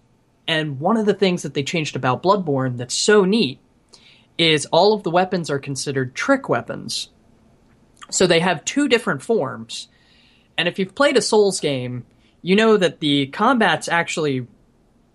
and 0.49 0.81
one 0.81 0.97
of 0.97 1.05
the 1.05 1.12
things 1.12 1.43
that 1.43 1.53
they 1.53 1.62
changed 1.62 1.95
about 1.95 2.23
Bloodborne 2.23 2.78
that's 2.78 2.97
so 2.97 3.27
neat 3.27 3.61
is 4.39 4.65
all 4.66 4.95
of 4.95 5.03
the 5.03 5.11
weapons 5.11 5.51
are 5.51 5.59
considered 5.59 6.15
trick 6.15 6.49
weapons. 6.49 7.11
So 8.11 8.27
they 8.27 8.41
have 8.41 8.65
two 8.65 8.89
different 8.89 9.23
forms. 9.23 9.89
And 10.57 10.69
if 10.69 10.78
you've 10.78 10.95
played 10.95 11.19
a 11.19 11.23
Souls 11.23 11.61
game, 11.61 12.07
you 12.41 12.57
know 12.57 12.78
that 12.78 13.01
the 13.01 13.27
combat's 13.27 13.89
actually 13.89 14.47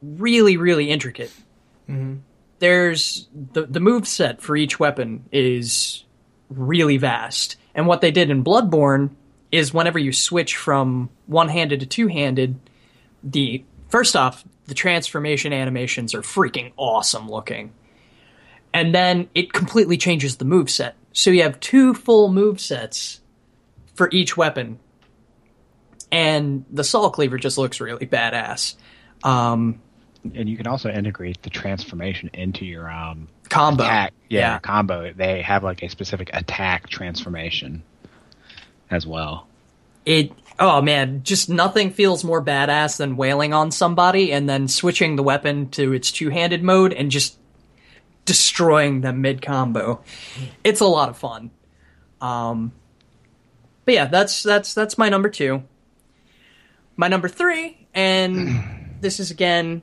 really, 0.02 0.57
really 0.57 0.90
intricate. 0.90 1.32
There's 2.60 3.28
the 3.53 3.65
the 3.65 3.80
move 3.80 4.07
set 4.07 4.41
for 4.41 4.56
each 4.56 4.80
weapon 4.80 5.26
is 5.32 6.03
really 6.49 6.98
vast. 6.98 7.56
And 7.73 7.88
what 7.88 8.02
they 8.02 8.11
did 8.11 8.30
in 8.30 8.44
Bloodborne 8.44 9.11
is 9.52 9.73
whenever 9.73 9.99
you 9.99 10.14
switch 10.14 10.56
from 10.56 11.10
one 11.26 11.49
handed 11.49 11.80
to 11.82 11.86
two 11.86 12.07
handed, 12.07 12.60
the 13.23 13.64
first 13.90 14.15
off, 14.15 14.44
the 14.68 14.73
transformation 14.73 15.53
animations 15.53 16.14
are 16.14 16.22
freaking 16.22 16.72
awesome 16.78 17.30
looking. 17.30 17.73
And 18.73 18.95
then 18.95 19.30
it 19.36 19.52
completely 19.52 19.98
changes 19.98 20.38
the 20.38 20.45
move 20.45 20.69
set. 20.69 20.95
So 21.14 21.30
you 21.30 21.44
have 21.44 21.60
two 21.60 21.94
full 21.94 22.32
move 22.32 22.61
sets 22.61 23.19
for 23.95 24.10
each 24.11 24.38
weapon. 24.38 24.80
And 26.11 26.65
the 26.72 26.84
Saw 26.84 27.10
Cleaver 27.10 27.38
just 27.38 27.57
looks 27.57 27.82
really 27.82 28.06
badass. 28.06 28.76
Um, 29.23 29.82
And 30.23 30.48
you 30.48 30.56
can 30.57 30.68
also 30.68 30.89
integrate 30.89 31.41
the 31.41 31.49
transformation 31.49 32.30
into 32.34 32.65
your 32.65 32.89
um, 32.91 33.27
combo. 33.49 33.84
attack. 33.84 34.14
Yeah, 34.30 34.39
Yeah. 34.39 34.60
combo. 34.60 35.11
They 35.14 35.41
have 35.41 35.64
like 35.64 35.81
a 35.84 35.89
specific 35.89 36.30
attack 36.34 36.89
transformation 36.89 37.84
as 38.89 39.07
well. 39.07 39.48
it 40.06 40.31
oh 40.60 40.81
man 40.81 41.22
just 41.23 41.49
nothing 41.49 41.91
feels 41.91 42.23
more 42.23 42.43
badass 42.43 42.98
than 42.98 43.15
wailing 43.15 43.53
on 43.53 43.72
somebody 43.72 44.34
and 44.34 44.49
then 44.49 44.68
switching 44.68 45.15
the 45.15 45.23
weapon 45.23 45.69
to 45.69 45.93
its 45.93 46.11
two-handed 46.11 46.61
mode 46.61 46.91
and 46.91 47.10
just 47.10 47.38
destroying 48.26 49.02
them 49.02 49.22
mid 49.22 49.41
combo 49.41 50.02
it's 50.64 50.81
a 50.81 50.85
lot 50.85 51.07
of 51.10 51.18
fun 51.18 51.49
um 52.19 52.72
but 53.85 53.93
yeah 53.93 54.06
that's 54.06 54.43
that's 54.43 54.73
that's 54.73 54.98
my 54.98 55.07
number 55.07 55.30
two 55.30 55.64
my 56.98 57.07
number 57.07 57.30
three 57.30 57.88
and 57.93 58.98
this 59.02 59.19
is 59.19 59.31
again 59.31 59.81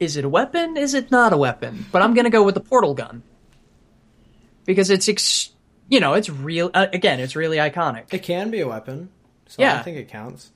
is 0.00 0.16
it 0.16 0.24
a 0.24 0.28
weapon 0.28 0.76
is 0.76 0.94
it 0.94 1.10
not 1.10 1.32
a 1.32 1.36
weapon 1.36 1.86
but 1.92 2.02
i'm 2.02 2.14
gonna 2.14 2.30
go 2.30 2.42
with 2.42 2.54
the 2.54 2.60
portal 2.60 2.94
gun 2.94 3.22
because 4.64 4.90
it's 4.90 5.08
ex- 5.08 5.50
you 5.88 6.00
know 6.00 6.14
it's 6.14 6.28
real 6.28 6.70
uh, 6.74 6.86
again 6.92 7.20
it's 7.20 7.36
really 7.36 7.58
iconic 7.58 8.12
It 8.12 8.22
can 8.22 8.50
be 8.50 8.60
a 8.60 8.68
weapon. 8.68 9.10
So 9.46 9.62
Yeah. 9.62 9.78
I 9.78 9.82
think 9.82 9.96
it 9.96 10.08
counts. 10.08 10.52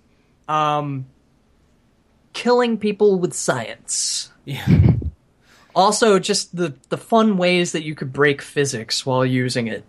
um, 0.48 1.06
killing 2.32 2.78
people 2.78 3.18
with 3.18 3.34
science. 3.34 4.30
Yeah. 4.44 4.66
Also, 5.76 6.20
just 6.20 6.54
the 6.54 6.72
the 6.88 6.96
fun 6.96 7.36
ways 7.36 7.72
that 7.72 7.82
you 7.82 7.96
could 7.96 8.12
break 8.12 8.40
physics 8.40 9.04
while 9.04 9.26
using 9.26 9.66
it. 9.66 9.82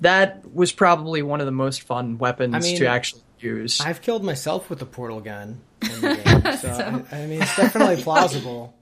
That 0.00 0.40
was 0.54 0.72
probably 0.72 1.20
one 1.20 1.40
of 1.40 1.46
the 1.46 1.52
most 1.52 1.82
fun 1.82 2.16
weapons 2.16 2.54
I 2.54 2.60
mean, 2.60 2.78
to 2.78 2.86
actually 2.86 3.20
use. 3.38 3.78
I've 3.82 4.00
killed 4.00 4.24
myself 4.24 4.70
with 4.70 4.80
a 4.80 4.86
portal 4.86 5.20
gun 5.20 5.60
in 5.82 6.00
the 6.00 6.14
game, 6.24 6.56
so, 6.56 7.04
I, 7.12 7.16
I 7.16 7.26
mean 7.26 7.42
it's 7.42 7.54
definitely 7.54 8.02
plausible. 8.02 8.72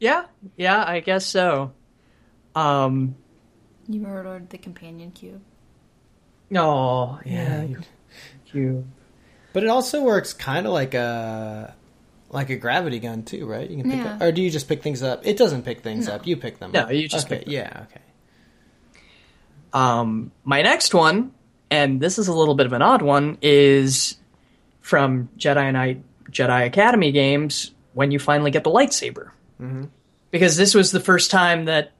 Yeah, 0.00 0.24
yeah, 0.56 0.84
I 0.86 1.00
guess 1.00 1.26
so. 1.26 1.72
Um, 2.54 3.16
You 3.88 4.00
murdered 4.00 4.50
the 4.50 4.58
companion 4.58 5.10
cube. 5.10 5.40
oh, 6.54 7.18
Yeah. 7.24 7.62
yeah, 7.64 7.76
you. 8.52 8.86
But 9.52 9.62
it 9.64 9.68
also 9.68 10.02
works 10.02 10.32
kind 10.32 10.66
of 10.66 10.72
like 10.72 10.94
a 10.94 11.74
like 12.30 12.50
a 12.50 12.56
gravity 12.56 12.98
gun 12.98 13.22
too, 13.22 13.46
right? 13.46 13.68
You 13.70 13.76
can 13.82 13.90
pick 13.90 14.00
Yeah. 14.00 14.14
up, 14.14 14.22
or 14.22 14.32
do 14.32 14.42
you 14.42 14.50
just 14.50 14.68
pick 14.68 14.82
things 14.82 15.02
up? 15.02 15.24
It 15.24 15.36
doesn't 15.36 15.62
pick 15.62 15.82
things 15.82 16.08
up. 16.08 16.26
You 16.26 16.36
pick 16.36 16.58
them. 16.58 16.72
No, 16.72 16.80
up. 16.80 16.92
you 16.92 17.06
just 17.08 17.26
okay. 17.26 17.36
pick 17.36 17.44
them 17.46 17.54
Yeah. 17.54 17.84
Okay. 17.90 18.00
Um, 19.72 20.32
my 20.44 20.62
next 20.62 20.94
one, 20.94 21.32
and 21.70 22.00
this 22.00 22.18
is 22.18 22.28
a 22.28 22.32
little 22.32 22.54
bit 22.54 22.66
of 22.66 22.72
an 22.72 22.82
odd 22.82 23.02
one, 23.02 23.38
is 23.42 24.16
from 24.80 25.28
Jedi 25.38 25.72
Knight 25.72 26.02
Jedi 26.30 26.66
Academy 26.66 27.12
games 27.12 27.70
when 27.92 28.10
you 28.10 28.18
finally 28.18 28.50
get 28.50 28.64
the 28.64 28.70
lightsaber. 28.70 29.30
Because 30.30 30.56
this 30.56 30.74
was 30.74 30.90
the 30.90 31.00
first 31.00 31.30
time 31.30 31.66
that 31.66 31.92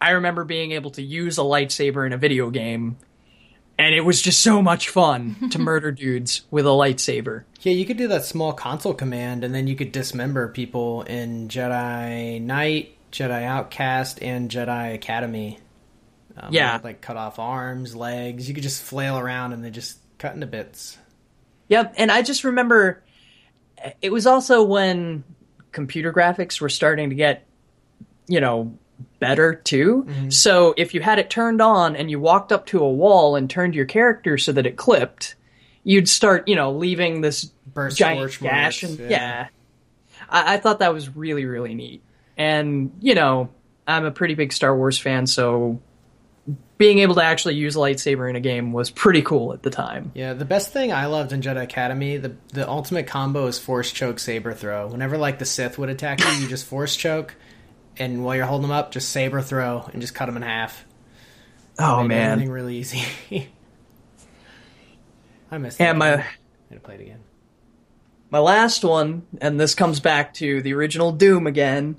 I 0.00 0.10
remember 0.10 0.44
being 0.44 0.72
able 0.72 0.90
to 0.92 1.02
use 1.02 1.38
a 1.38 1.42
lightsaber 1.42 2.06
in 2.06 2.12
a 2.12 2.16
video 2.18 2.50
game, 2.50 2.96
and 3.78 3.94
it 3.94 4.00
was 4.02 4.20
just 4.22 4.42
so 4.42 4.62
much 4.62 4.88
fun 4.88 5.36
to 5.50 5.58
murder 5.58 5.92
dudes 5.92 6.42
with 6.50 6.66
a 6.66 6.70
lightsaber. 6.70 7.44
Yeah, 7.60 7.72
you 7.72 7.84
could 7.84 7.96
do 7.98 8.08
that 8.08 8.24
small 8.24 8.52
console 8.52 8.94
command, 8.94 9.44
and 9.44 9.54
then 9.54 9.66
you 9.66 9.76
could 9.76 9.92
dismember 9.92 10.48
people 10.48 11.02
in 11.02 11.48
Jedi 11.48 12.40
Knight, 12.40 12.96
Jedi 13.12 13.42
Outcast, 13.42 14.22
and 14.22 14.50
Jedi 14.50 14.94
Academy. 14.94 15.58
Um, 16.38 16.52
Yeah. 16.52 16.78
like 16.84 17.00
cut 17.00 17.16
off 17.16 17.38
arms, 17.38 17.96
legs. 17.96 18.46
You 18.48 18.54
could 18.54 18.62
just 18.62 18.82
flail 18.82 19.18
around 19.18 19.52
and 19.54 19.64
they 19.64 19.70
just 19.70 19.98
cut 20.18 20.34
into 20.34 20.46
bits. 20.46 20.98
Yep, 21.68 21.94
and 21.96 22.12
I 22.12 22.20
just 22.22 22.44
remember 22.44 23.02
it 24.02 24.10
was 24.12 24.26
also 24.26 24.62
when 24.62 25.24
computer 25.76 26.10
graphics 26.10 26.58
were 26.58 26.70
starting 26.70 27.10
to 27.10 27.14
get, 27.14 27.46
you 28.26 28.40
know, 28.40 28.76
better 29.20 29.54
too. 29.54 30.06
Mm-hmm. 30.08 30.30
So 30.30 30.72
if 30.78 30.94
you 30.94 31.02
had 31.02 31.18
it 31.18 31.28
turned 31.28 31.60
on 31.60 31.94
and 31.94 32.10
you 32.10 32.18
walked 32.18 32.50
up 32.50 32.64
to 32.66 32.82
a 32.82 32.90
wall 32.90 33.36
and 33.36 33.48
turned 33.48 33.74
your 33.74 33.84
character 33.84 34.38
so 34.38 34.52
that 34.52 34.64
it 34.64 34.76
clipped, 34.76 35.36
you'd 35.84 36.08
start, 36.08 36.48
you 36.48 36.56
know, 36.56 36.72
leaving 36.72 37.20
this 37.20 37.52
Burst 37.72 37.98
giant 37.98 38.40
gash. 38.40 38.82
marks, 38.82 38.98
And 38.98 39.10
yeah, 39.10 39.48
I, 40.30 40.54
I 40.54 40.56
thought 40.56 40.78
that 40.78 40.94
was 40.94 41.14
really 41.14 41.44
really 41.44 41.74
neat. 41.74 42.02
And 42.38 42.90
you 43.00 43.14
know, 43.14 43.50
I'm 43.86 44.06
a 44.06 44.10
pretty 44.10 44.34
big 44.34 44.54
Star 44.54 44.74
Wars 44.74 44.98
fan, 44.98 45.26
so 45.26 45.80
being 46.78 46.98
able 47.00 47.14
to 47.16 47.22
actually 47.22 47.54
use 47.54 47.74
a 47.74 47.78
lightsaber 47.78 48.28
in 48.28 48.36
a 48.36 48.40
game 48.40 48.72
was 48.72 48.90
pretty 48.90 49.22
cool 49.22 49.52
at 49.52 49.62
the 49.62 49.70
time. 49.70 50.12
Yeah, 50.14 50.34
the 50.34 50.44
best 50.44 50.72
thing 50.72 50.92
I 50.92 51.06
loved 51.06 51.32
in 51.32 51.40
Jedi 51.40 51.62
Academy, 51.62 52.16
the 52.18 52.36
the 52.52 52.68
ultimate 52.68 53.06
combo 53.06 53.46
is 53.46 53.58
force 53.58 53.90
choke 53.92 54.18
saber 54.18 54.52
throw. 54.54 54.86
Whenever 54.88 55.16
like 55.18 55.38
the 55.38 55.44
Sith 55.46 55.78
would 55.78 55.88
attack 55.88 56.20
you, 56.20 56.30
you 56.42 56.48
just 56.48 56.66
force 56.66 56.94
choke, 56.96 57.34
and 57.96 58.24
while 58.24 58.36
you're 58.36 58.46
holding 58.46 58.68
them 58.68 58.76
up, 58.76 58.90
just 58.92 59.08
saber 59.08 59.40
throw 59.42 59.88
and 59.92 60.00
just 60.00 60.14
cut 60.14 60.26
them 60.26 60.36
in 60.36 60.42
half. 60.42 60.84
Oh 61.78 62.02
Made 62.02 62.08
man. 62.08 62.32
everything 62.32 62.52
really 62.52 62.76
easy. 62.76 63.02
I 65.50 65.58
missed. 65.58 65.80
And 65.80 66.00
that 66.00 66.04
my 66.04 66.16
game. 66.16 66.20
I 66.20 66.74
gotta 66.74 66.80
play 66.80 66.94
it 66.96 67.00
again. 67.02 67.20
my 68.30 68.38
last 68.40 68.84
one, 68.84 69.26
and 69.40 69.58
this 69.60 69.74
comes 69.74 70.00
back 70.00 70.34
to 70.34 70.60
the 70.62 70.74
original 70.74 71.12
Doom 71.12 71.46
again, 71.46 71.96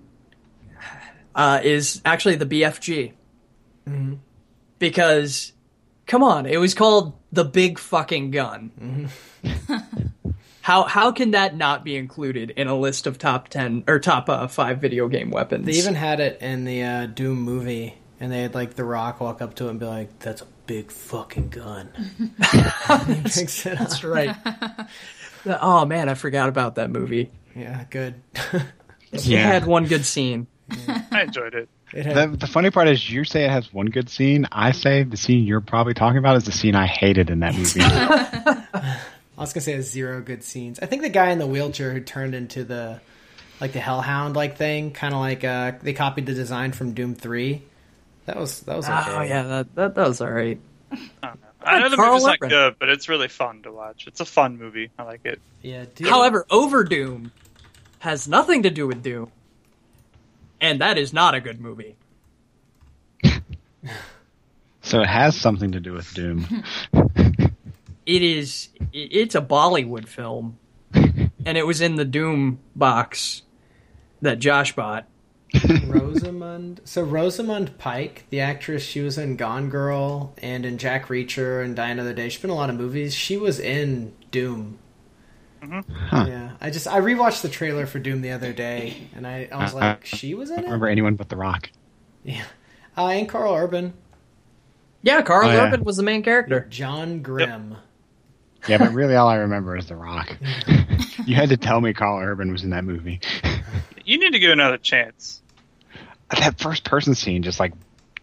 uh, 1.35 1.61
is 1.63 2.01
actually 2.05 2.35
the 2.35 2.45
BFG. 2.45 3.13
Because, 4.79 5.53
come 6.05 6.23
on, 6.23 6.45
it 6.45 6.57
was 6.57 6.73
called 6.73 7.13
the 7.31 7.43
Big 7.45 7.79
Fucking 7.79 8.31
Gun. 8.31 9.09
how 10.61 10.83
how 10.83 11.11
can 11.11 11.31
that 11.31 11.55
not 11.55 11.83
be 11.83 11.95
included 11.95 12.51
in 12.51 12.67
a 12.67 12.75
list 12.77 13.07
of 13.07 13.17
top 13.17 13.47
ten 13.49 13.83
or 13.87 13.99
top 13.99 14.29
uh, 14.29 14.47
five 14.47 14.79
video 14.79 15.07
game 15.07 15.31
weapons? 15.31 15.65
They 15.65 15.73
even 15.73 15.95
had 15.95 16.19
it 16.19 16.41
in 16.41 16.65
the 16.65 16.83
uh, 16.83 17.05
Doom 17.07 17.41
movie, 17.41 17.95
and 18.19 18.31
they 18.31 18.41
had 18.41 18.53
like 18.55 18.75
The 18.75 18.83
Rock 18.83 19.19
walk 19.19 19.41
up 19.41 19.55
to 19.55 19.67
it 19.67 19.71
and 19.71 19.79
be 19.79 19.85
like, 19.85 20.19
"That's 20.19 20.41
a 20.41 20.47
big 20.65 20.91
fucking 20.91 21.49
gun." 21.49 21.89
He 23.07 23.15
picks 23.21 23.65
it. 23.65 23.77
That's 23.77 24.03
right. 24.03 24.35
oh 25.45 25.85
man, 25.85 26.09
I 26.09 26.13
forgot 26.13 26.49
about 26.49 26.75
that 26.75 26.89
movie. 26.89 27.31
Yeah, 27.55 27.83
good. 27.89 28.15
It 29.11 29.25
Yeah. 29.25 29.47
had 29.47 29.65
one 29.65 29.85
good 29.85 30.05
scene. 30.05 30.47
I 31.11 31.23
enjoyed 31.23 31.53
it. 31.53 31.63
It 31.63 31.69
had, 31.93 32.31
The, 32.33 32.37
the 32.37 32.47
funny 32.47 32.69
part 32.71 32.87
is, 32.87 33.09
you 33.09 33.23
say 33.23 33.45
it 33.45 33.49
has 33.49 33.73
one 33.73 33.87
good 33.87 34.09
scene. 34.09 34.47
I 34.51 34.71
say 34.71 35.03
the 35.03 35.17
scene 35.17 35.45
you're 35.45 35.61
probably 35.61 35.93
talking 35.93 36.17
about 36.17 36.35
is 36.37 36.43
the 36.45 36.51
scene 36.51 36.75
I 36.75 36.85
hated 36.87 37.29
in 37.29 37.39
that 37.39 37.55
movie. 37.57 37.81
I 37.81 39.41
was 39.41 39.53
gonna 39.53 39.61
say 39.61 39.73
it 39.73 39.77
has 39.77 39.89
zero 39.91 40.21
good 40.21 40.43
scenes. 40.43 40.79
I 40.79 40.85
think 40.87 41.01
the 41.03 41.09
guy 41.09 41.29
in 41.31 41.39
the 41.39 41.47
wheelchair 41.47 41.93
who 41.93 41.99
turned 42.01 42.33
into 42.35 42.63
the 42.63 42.99
like 43.61 43.71
the 43.73 43.79
Hellhound 43.79 44.35
like 44.35 44.57
thing, 44.57 44.91
kind 44.91 45.13
of 45.13 45.19
like 45.19 45.43
uh, 45.43 45.73
they 45.81 45.93
copied 45.93 46.25
the 46.25 46.33
design 46.33 46.71
from 46.71 46.93
Doom 46.93 47.15
Three. 47.15 47.61
That 48.25 48.37
was 48.37 48.61
that 48.61 48.75
was 48.75 48.85
okay. 48.89 49.11
Oh 49.15 49.21
yeah, 49.21 49.43
that, 49.43 49.75
that 49.75 49.95
that 49.95 50.07
was 50.07 50.21
all 50.21 50.31
right. 50.31 50.59
I 51.61 51.79
know 51.79 51.89
the 51.89 51.95
Karl 51.97 52.11
movie's 52.13 52.25
not 52.25 52.37
Urban. 52.37 52.49
good, 52.49 52.75
but 52.79 52.89
it's 52.89 53.09
really 53.09 53.27
fun 53.27 53.61
to 53.63 53.71
watch. 53.71 54.07
It's 54.07 54.19
a 54.21 54.25
fun 54.25 54.57
movie. 54.57 54.89
I 54.97 55.03
like 55.03 55.25
it. 55.25 55.39
yeah. 55.61 55.85
Dude. 55.95 56.07
However, 56.07 56.45
Overdoom 56.49 57.31
has 57.99 58.27
nothing 58.27 58.63
to 58.63 58.69
do 58.69 58.87
with 58.87 59.03
Doom, 59.03 59.31
and 60.61 60.81
that 60.81 60.97
is 60.97 61.13
not 61.13 61.35
a 61.35 61.41
good 61.41 61.59
movie. 61.59 61.97
so 64.81 65.01
it 65.01 65.07
has 65.07 65.35
something 65.35 65.71
to 65.71 65.79
do 65.79 65.93
with 65.93 66.13
Doom. 66.13 66.63
It 68.07 68.23
is. 68.23 68.69
It's 68.93 69.35
a 69.35 69.41
Bollywood 69.41 70.07
film, 70.07 70.57
and 70.93 71.57
it 71.57 71.67
was 71.67 71.81
in 71.81 71.95
the 71.95 72.05
Doom 72.05 72.59
box 72.73 73.41
that 74.21 74.39
Josh 74.39 74.73
bought. 74.73 75.05
Rosamund. 75.85 76.79
So 76.85 77.03
Rosamund 77.03 77.77
Pike, 77.77 78.25
the 78.29 78.39
actress, 78.39 78.83
she 78.83 79.01
was 79.01 79.17
in 79.17 79.35
Gone 79.35 79.69
Girl 79.69 80.33
and 80.41 80.65
in 80.65 80.77
Jack 80.77 81.07
Reacher 81.07 81.63
and 81.63 81.75
Die 81.75 81.89
Another 81.89 82.13
Day. 82.13 82.29
She's 82.29 82.41
been 82.41 82.49
in 82.49 82.55
a 82.55 82.57
lot 82.57 82.69
of 82.69 82.77
movies. 82.77 83.13
She 83.13 83.35
was 83.35 83.59
in 83.59 84.13
Doom. 84.31 84.79
Huh. 86.09 86.25
Yeah, 86.27 86.51
I 86.61 86.69
just 86.69 86.87
I 86.87 86.99
rewatched 87.01 87.41
the 87.41 87.49
trailer 87.49 87.85
for 87.85 87.99
Doom 87.99 88.21
the 88.21 88.31
other 88.31 88.53
day, 88.53 89.07
and 89.15 89.25
I, 89.27 89.47
I 89.51 89.63
was 89.63 89.73
Uh, 89.73 89.77
like, 89.77 90.05
she 90.05 90.33
was 90.33 90.49
in 90.49 90.55
don't 90.57 90.65
it. 90.65 90.67
remember 90.67 90.87
anyone 90.87 91.15
but 91.15 91.29
The 91.29 91.35
Rock. 91.37 91.69
Yeah, 92.23 92.43
uh, 92.97 93.07
and 93.07 93.27
Karl 93.29 93.53
Urban. 93.53 93.93
Yeah, 95.03 95.21
Karl 95.21 95.47
Oh, 95.47 95.51
yeah. 95.51 95.67
Urban 95.67 95.83
was 95.83 95.97
the 95.97 96.03
main 96.03 96.23
character. 96.23 96.65
John 96.69 97.21
Grimm. 97.21 97.77
Yeah, 98.67 98.79
but 98.79 98.91
really, 98.93 99.15
all 99.15 99.27
I 99.29 99.35
remember 99.47 99.77
is 99.77 99.85
The 99.87 99.95
Rock. 99.95 100.35
you 101.25 101.35
had 101.35 101.49
to 101.49 101.57
tell 101.57 101.79
me 101.79 101.93
Karl 101.93 102.19
Urban 102.19 102.51
was 102.51 102.63
in 102.63 102.71
that 102.71 102.83
movie. 102.83 103.19
You 104.03 104.17
need 104.19 104.31
to 104.33 104.39
give 104.39 104.51
another 104.51 104.77
chance. 104.77 105.41
that 106.29 106.59
first 106.59 106.83
person 106.83 107.13
scene, 107.15 107.43
just 107.43 107.59
like, 107.59 107.73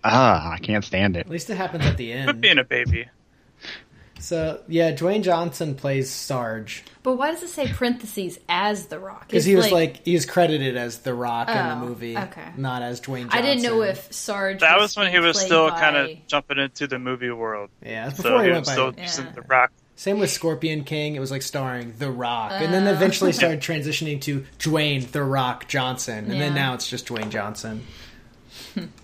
ah, 0.03 0.51
I 0.53 0.59
can't 0.59 0.85
stand 0.85 1.17
it. 1.17 1.21
At 1.21 1.31
least 1.31 1.49
it 1.51 1.57
happens 1.57 1.87
at 1.87 1.97
the 1.97 2.11
Quit 2.13 2.29
end. 2.29 2.41
being 2.41 2.59
a 2.59 2.65
baby. 2.65 3.07
So 4.25 4.43
uh, 4.43 4.59
yeah, 4.69 4.93
Dwayne 4.93 5.23
Johnson 5.23 5.75
plays 5.75 6.09
Sarge 6.11 6.83
But 7.03 7.17
why 7.19 7.31
does 7.31 7.43
it 7.43 7.49
say 7.49 7.67
parentheses 7.69 8.39
as 8.49 8.87
The 8.87 8.99
Rock? 8.99 9.29
because 9.29 9.45
he 9.45 9.55
was 9.55 9.71
like, 9.71 10.03
he 10.07 10.15
was 10.15 10.25
credited 10.25 10.77
as 10.79 11.01
The 11.01 11.13
Rock 11.13 11.49
in 11.51 11.57
Oh, 11.59 11.69
the 11.81 11.87
movie, 11.87 12.17
okay. 12.17 12.49
not 12.57 12.81
as 12.83 13.01
Dwayne. 13.03 13.25
Johnson. 13.25 13.39
I 13.39 13.43
didn't 13.43 13.63
know 13.63 13.83
if 13.83 14.11
Sarge. 14.13 14.61
That 14.61 14.79
was 14.79 14.97
when 14.97 15.13
he 15.13 15.19
was 15.19 15.39
still 15.39 15.69
by- 15.69 15.79
kind 15.79 15.97
of 15.97 16.27
jumping 16.27 16.59
into 16.59 16.87
the 16.87 16.99
movie 16.99 17.31
world. 17.31 17.69
Yeah, 17.85 18.07
that's 18.07 18.17
So 18.17 18.23
before 18.23 18.39
he 18.41 18.45
he 18.45 18.49
was 18.51 18.57
went 18.57 18.67
by. 18.67 18.73
still 18.73 18.95
Yeah. 18.97 19.03
using 19.03 19.27
the 19.35 19.43
rock. 19.43 19.73
Same 19.97 20.19
with 20.19 20.31
Scorpion 20.31 20.83
King. 20.85 21.15
It 21.15 21.21
was 21.21 21.31
like 21.31 21.43
starring 21.43 21.95
The 22.01 22.11
Rock, 22.11 22.51
and 22.53 22.75
then 22.75 22.89
Oh. 22.89 22.93
eventually 22.93 23.31
started 23.33 23.61
transitioning 23.61 24.21
to 24.23 24.45
Dwayne 24.59 25.09
The 25.13 25.23
Rock 25.23 25.69
Johnson, 25.69 26.31
and 26.33 26.41
then 26.41 26.53
now 26.55 26.75
it's 26.75 26.89
just 26.89 27.07
Dwayne 27.07 27.29
Johnson. 27.31 27.87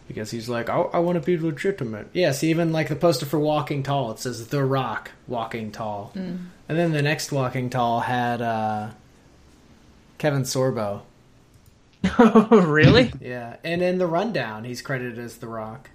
Because 0.08 0.30
he's 0.30 0.48
like, 0.48 0.68
I, 0.68 0.78
I 0.80 0.98
want 0.98 1.16
to 1.16 1.24
be 1.24 1.38
legitimate. 1.38 2.08
Yes, 2.12 2.42
even 2.42 2.72
like 2.72 2.88
the 2.88 2.96
poster 2.96 3.26
for 3.26 3.38
Walking 3.38 3.82
Tall, 3.82 4.10
it 4.12 4.18
says 4.18 4.48
The 4.48 4.64
Rock 4.64 5.10
Walking 5.28 5.70
Tall, 5.72 6.10
Hmm. 6.14 6.36
and 6.68 6.78
then 6.78 6.92
the 6.92 7.02
next 7.02 7.32
Walking 7.32 7.70
Tall 7.70 8.00
had 8.00 8.40
uh, 8.42 8.90
Kevin 10.18 10.42
Sorbo. 10.42 11.02
Oh, 12.18 12.62
really? 12.66 13.12
Yeah, 13.20 13.56
and 13.62 13.82
in 13.82 13.98
the 13.98 14.06
rundown, 14.06 14.64
he's 14.64 14.80
credited 14.82 15.18
as 15.18 15.36
The 15.36 15.48
Rock. 15.48 15.90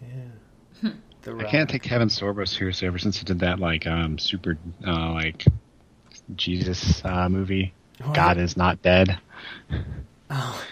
Yeah, 0.00 0.90
The 1.22 1.34
Rock. 1.34 1.46
I 1.46 1.50
can't 1.50 1.68
take 1.70 1.82
Kevin 1.82 2.08
Sorbo 2.08 2.46
seriously 2.48 2.86
ever 2.88 2.98
since 2.98 3.18
he 3.18 3.24
did 3.24 3.40
that 3.40 3.58
like 3.58 3.86
um 3.86 4.18
super 4.18 4.56
uh, 4.86 5.12
like 5.12 5.44
Jesus 6.36 7.04
uh, 7.04 7.28
movie. 7.28 7.72
Oh, 8.04 8.12
God 8.12 8.38
is 8.38 8.56
not 8.56 8.82
dead. 8.82 9.18
Oh, 10.30 10.64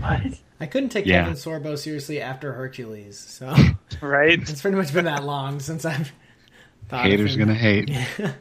what? 0.00 0.22
I 0.60 0.66
couldn't 0.66 0.88
take 0.90 1.06
Yeah. 1.06 1.22
Kevin 1.24 1.34
Sorbo 1.34 1.78
seriously 1.78 2.20
after 2.20 2.52
Hercules, 2.52 3.18
so. 3.18 3.54
Right? 4.00 4.38
It's 4.40 4.60
pretty 4.60 4.76
much 4.76 4.92
been 4.92 5.06
that 5.06 5.24
long 5.24 5.60
since 5.60 5.84
I've 5.84 6.12
thought 6.88 7.06
of 7.06 7.10
Haters 7.10 7.34
him. 7.34 7.40
gonna 7.40 7.54
hate. 7.54 7.90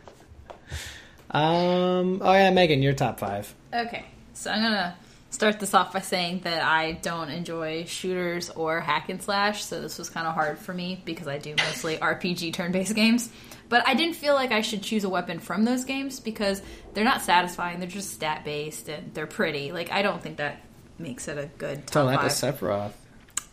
Um. 1.29 2.21
Oh 2.23 2.31
yeah, 2.33 2.51
Megan, 2.51 2.81
your 2.81 2.93
top 2.93 3.19
five. 3.19 3.53
Okay, 3.73 4.05
so 4.33 4.49
I'm 4.49 4.61
gonna 4.61 4.95
start 5.29 5.59
this 5.59 5.73
off 5.73 5.91
by 5.91 5.99
saying 5.99 6.39
that 6.45 6.61
I 6.63 6.93
don't 6.93 7.29
enjoy 7.29 7.83
shooters 7.83 8.49
or 8.51 8.79
hack 8.79 9.09
and 9.09 9.21
slash, 9.21 9.63
so 9.65 9.81
this 9.81 9.97
was 9.97 10.09
kind 10.09 10.25
of 10.25 10.33
hard 10.33 10.57
for 10.57 10.73
me 10.73 11.01
because 11.03 11.27
I 11.27 11.37
do 11.37 11.53
mostly 11.57 11.97
RPG 11.97 12.53
turn-based 12.53 12.95
games. 12.95 13.29
But 13.67 13.85
I 13.85 13.93
didn't 13.93 14.15
feel 14.15 14.35
like 14.35 14.53
I 14.53 14.61
should 14.61 14.81
choose 14.81 15.03
a 15.03 15.09
weapon 15.09 15.39
from 15.39 15.65
those 15.65 15.83
games 15.83 16.21
because 16.21 16.61
they're 16.93 17.03
not 17.03 17.21
satisfying. 17.21 17.79
They're 17.81 17.89
just 17.89 18.13
stat-based 18.13 18.87
and 18.87 19.13
they're 19.13 19.27
pretty. 19.27 19.73
Like 19.73 19.91
I 19.91 20.01
don't 20.03 20.23
think 20.23 20.37
that 20.37 20.61
makes 20.99 21.27
it 21.27 21.37
a 21.37 21.47
good 21.57 21.87
top 21.87 22.13
five. 22.15 22.31
Sephiroth. 22.31 22.91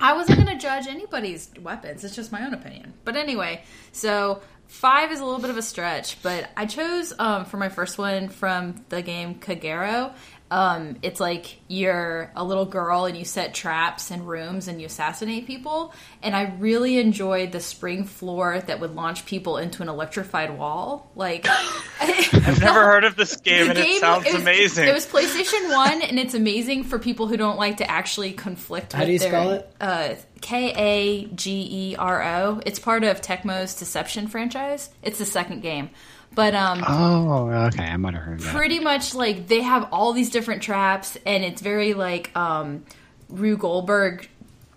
I 0.00 0.14
wasn't 0.14 0.44
going 0.44 0.56
to 0.56 0.60
judge 0.60 0.86
anybody's 0.86 1.50
weapons. 1.60 2.04
It's 2.04 2.16
just 2.16 2.32
my 2.32 2.44
own 2.44 2.52
opinion. 2.52 2.94
But 3.04 3.16
anyway, 3.16 3.62
so 3.92 4.42
five 4.66 5.12
is 5.12 5.20
a 5.20 5.24
little 5.24 5.40
bit 5.40 5.50
of 5.50 5.56
a 5.56 5.62
stretch, 5.62 6.20
but 6.22 6.50
I 6.56 6.66
chose 6.66 7.12
um, 7.18 7.44
for 7.44 7.56
my 7.56 7.68
first 7.68 7.96
one 7.96 8.28
from 8.28 8.84
the 8.88 9.02
game 9.02 9.36
Kagero. 9.36 10.12
Um, 10.50 10.96
it's 11.02 11.20
like 11.20 11.58
you're 11.68 12.30
a 12.36 12.44
little 12.44 12.66
girl 12.66 13.06
and 13.06 13.16
you 13.16 13.24
set 13.24 13.54
traps 13.54 14.10
in 14.10 14.24
rooms 14.24 14.68
and 14.68 14.80
you 14.80 14.86
assassinate 14.86 15.46
people. 15.46 15.92
And 16.22 16.36
I 16.36 16.54
really 16.58 16.98
enjoyed 16.98 17.50
the 17.50 17.60
spring 17.60 18.04
floor 18.04 18.60
that 18.60 18.78
would 18.78 18.94
launch 18.94 19.26
people 19.26 19.56
into 19.56 19.82
an 19.82 19.88
electrified 19.88 20.56
wall. 20.56 21.10
Like, 21.16 21.46
I've 22.00 22.60
never 22.60 22.84
heard 22.84 23.04
of 23.04 23.16
this 23.16 23.36
game, 23.40 23.70
and 23.70 23.78
it 23.78 24.00
sounds 24.00 24.26
was, 24.26 24.34
amazing. 24.34 24.86
It 24.86 24.94
was 24.94 25.06
PlayStation 25.06 25.70
One, 25.70 26.02
and 26.02 26.18
it's 26.18 26.34
amazing 26.34 26.84
for 26.84 26.98
people 26.98 27.26
who 27.26 27.36
don't 27.36 27.58
like 27.58 27.78
to 27.78 27.90
actually 27.90 28.32
conflict. 28.32 28.92
How 28.92 29.00
with 29.00 29.06
do 29.06 29.12
you 29.14 29.18
their, 29.18 29.28
spell 29.30 29.50
it? 29.52 29.74
Uh, 29.80 30.14
K 30.40 30.72
A 30.76 31.26
G 31.34 31.68
E 31.70 31.96
R 31.96 32.22
O. 32.22 32.60
It's 32.66 32.78
part 32.78 33.02
of 33.02 33.22
Tecmo's 33.22 33.74
Deception 33.74 34.26
franchise. 34.28 34.90
It's 35.02 35.18
the 35.18 35.24
second 35.24 35.62
game, 35.62 35.90
but 36.34 36.54
um, 36.54 36.84
Oh, 36.86 37.48
okay. 37.68 37.84
I 37.84 37.96
might 37.96 38.14
have 38.14 38.22
heard 38.22 38.40
that. 38.40 38.54
pretty 38.54 38.80
much 38.80 39.14
like 39.14 39.48
they 39.48 39.62
have 39.62 39.88
all 39.92 40.12
these 40.12 40.30
different 40.30 40.62
traps, 40.62 41.16
and 41.26 41.44
it's 41.44 41.60
very 41.62 41.94
like 41.94 42.36
um, 42.36 42.84
Rube 43.28 43.60
Goldberg 43.60 44.28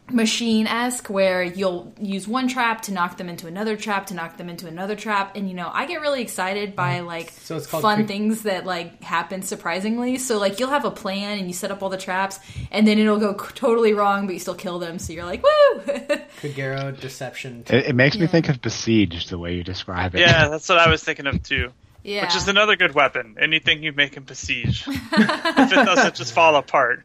machine 0.10 0.68
esque 0.68 1.10
where 1.10 1.44
you'll 1.44 1.94
use 2.00 2.28
one 2.28 2.48
trap 2.48 2.82
to 2.82 2.94
knock 2.94 3.18
them 3.18 3.28
into 3.28 3.46
another 3.48 3.76
trap 3.76 4.06
to 4.08 4.14
knock 4.14 4.38
them 4.38 4.48
into 4.50 4.66
another 4.68 4.96
trap 4.96 5.36
and 5.36 5.50
you 5.50 5.54
know 5.56 5.70
i 5.74 5.86
get 5.86 6.00
really 6.00 6.22
excited 6.22 6.76
by 6.76 7.02
like 7.02 7.28
Mm. 7.32 7.40
So 7.42 7.58
it's 7.58 7.68
called 7.68 7.82
fun 7.82 7.98
Quick- 7.98 8.08
things 8.08 8.44
that 8.44 8.66
like 8.66 9.04
happen 9.04 9.42
surprisingly 9.42 10.18
so 10.18 10.38
like 10.38 10.60
you'll 10.60 10.70
have 10.70 10.86
a 10.86 10.92
plan 10.92 11.38
and 11.40 11.48
you 11.48 11.54
set 11.54 11.72
up 11.72 11.84
all 11.84 11.90
the 11.90 11.98
traps 11.98 12.40
and 12.72 12.88
then 12.88 13.00
it'll 13.00 13.20
go 13.20 13.36
c- 13.38 13.52
totally 13.56 13.94
wrong 13.94 14.28
but 14.28 14.34
you 14.34 14.40
still 14.40 14.56
kill 14.56 14.80
them 14.80 14.98
so 15.00 15.12
you're 15.14 15.26
like 15.26 15.44
woo 15.44 15.80
Kagero 16.42 16.98
Deception. 17.00 17.64
It, 17.70 17.88
it 17.88 17.96
makes 17.96 18.18
me 18.18 18.28
think 18.28 18.48
of 18.50 18.62
Besieged 18.62 19.30
the 19.30 19.38
way 19.38 19.56
you 19.56 19.64
describe 19.64 20.16
it. 20.16 20.20
yeah, 20.22 20.48
that's 20.50 20.70
what 20.70 20.78
I 20.78 20.90
was 20.90 21.04
thinking 21.04 21.26
of 21.28 21.42
too. 21.44 21.72
yeah 22.04 22.22
Which 22.24 22.36
is 22.36 22.48
another 22.48 22.76
good 22.76 22.94
weapon. 22.94 23.36
Anything 23.40 23.82
you 23.84 23.92
make 23.92 24.16
in 24.18 24.24
besiege, 24.24 24.84
if 24.88 25.72
it 25.72 25.86
doesn't 25.86 26.16
just 26.16 26.34
fall 26.34 26.56
apart. 26.56 27.04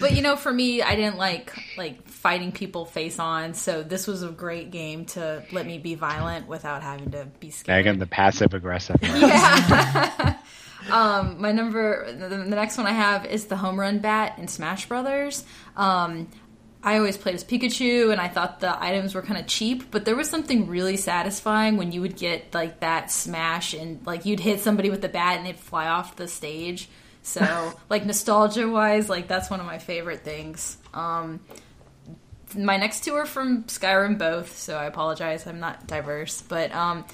But 0.00 0.12
you 0.16 0.22
know, 0.22 0.36
for 0.36 0.52
me, 0.52 0.82
I 0.82 0.96
didn't 0.96 1.16
like 1.16 1.52
like 1.76 1.96
fighting 2.22 2.52
people 2.52 2.86
face 2.86 3.18
on, 3.18 3.52
so 3.52 3.82
this 3.82 4.06
was 4.06 4.22
a 4.22 4.28
great 4.28 4.70
game 4.70 5.04
to 5.04 5.42
let 5.50 5.66
me 5.66 5.78
be 5.78 5.96
violent 5.96 6.46
without 6.46 6.82
having 6.82 7.10
to 7.10 7.26
be 7.40 7.50
scared. 7.50 7.84
Megan, 7.84 7.98
the 7.98 8.06
passive 8.06 8.54
aggressive. 8.54 8.96
Um, 10.90 11.40
my 11.40 11.52
number, 11.52 12.12
the, 12.12 12.28
the 12.28 12.44
next 12.44 12.76
one 12.76 12.86
I 12.86 12.92
have 12.92 13.24
is 13.26 13.46
the 13.46 13.56
home 13.56 13.78
run 13.78 14.00
bat 14.00 14.38
in 14.38 14.48
Smash 14.48 14.88
Brothers. 14.88 15.44
Um, 15.76 16.28
I 16.82 16.96
always 16.96 17.16
played 17.16 17.36
as 17.36 17.44
Pikachu, 17.44 18.10
and 18.10 18.20
I 18.20 18.28
thought 18.28 18.58
the 18.58 18.82
items 18.82 19.14
were 19.14 19.22
kind 19.22 19.38
of 19.38 19.46
cheap, 19.46 19.90
but 19.92 20.04
there 20.04 20.16
was 20.16 20.28
something 20.28 20.66
really 20.66 20.96
satisfying 20.96 21.76
when 21.76 21.92
you 21.92 22.00
would 22.00 22.16
get 22.16 22.52
like 22.52 22.80
that 22.80 23.12
smash 23.12 23.74
and 23.74 24.04
like 24.04 24.26
you'd 24.26 24.40
hit 24.40 24.60
somebody 24.60 24.90
with 24.90 25.02
the 25.02 25.08
bat 25.08 25.36
and 25.36 25.46
they'd 25.46 25.58
fly 25.58 25.86
off 25.86 26.16
the 26.16 26.26
stage. 26.26 26.88
So, 27.22 27.72
like 27.88 28.04
nostalgia 28.04 28.68
wise, 28.68 29.08
like 29.08 29.28
that's 29.28 29.48
one 29.48 29.60
of 29.60 29.66
my 29.66 29.78
favorite 29.78 30.24
things. 30.24 30.76
Um, 30.92 31.38
my 32.56 32.76
next 32.76 33.04
two 33.04 33.14
are 33.14 33.26
from 33.26 33.64
Skyrim 33.64 34.18
both, 34.18 34.58
so 34.58 34.76
I 34.76 34.86
apologize. 34.86 35.46
I'm 35.46 35.60
not 35.60 35.86
diverse, 35.86 36.42
but 36.42 36.72
um, 36.72 37.04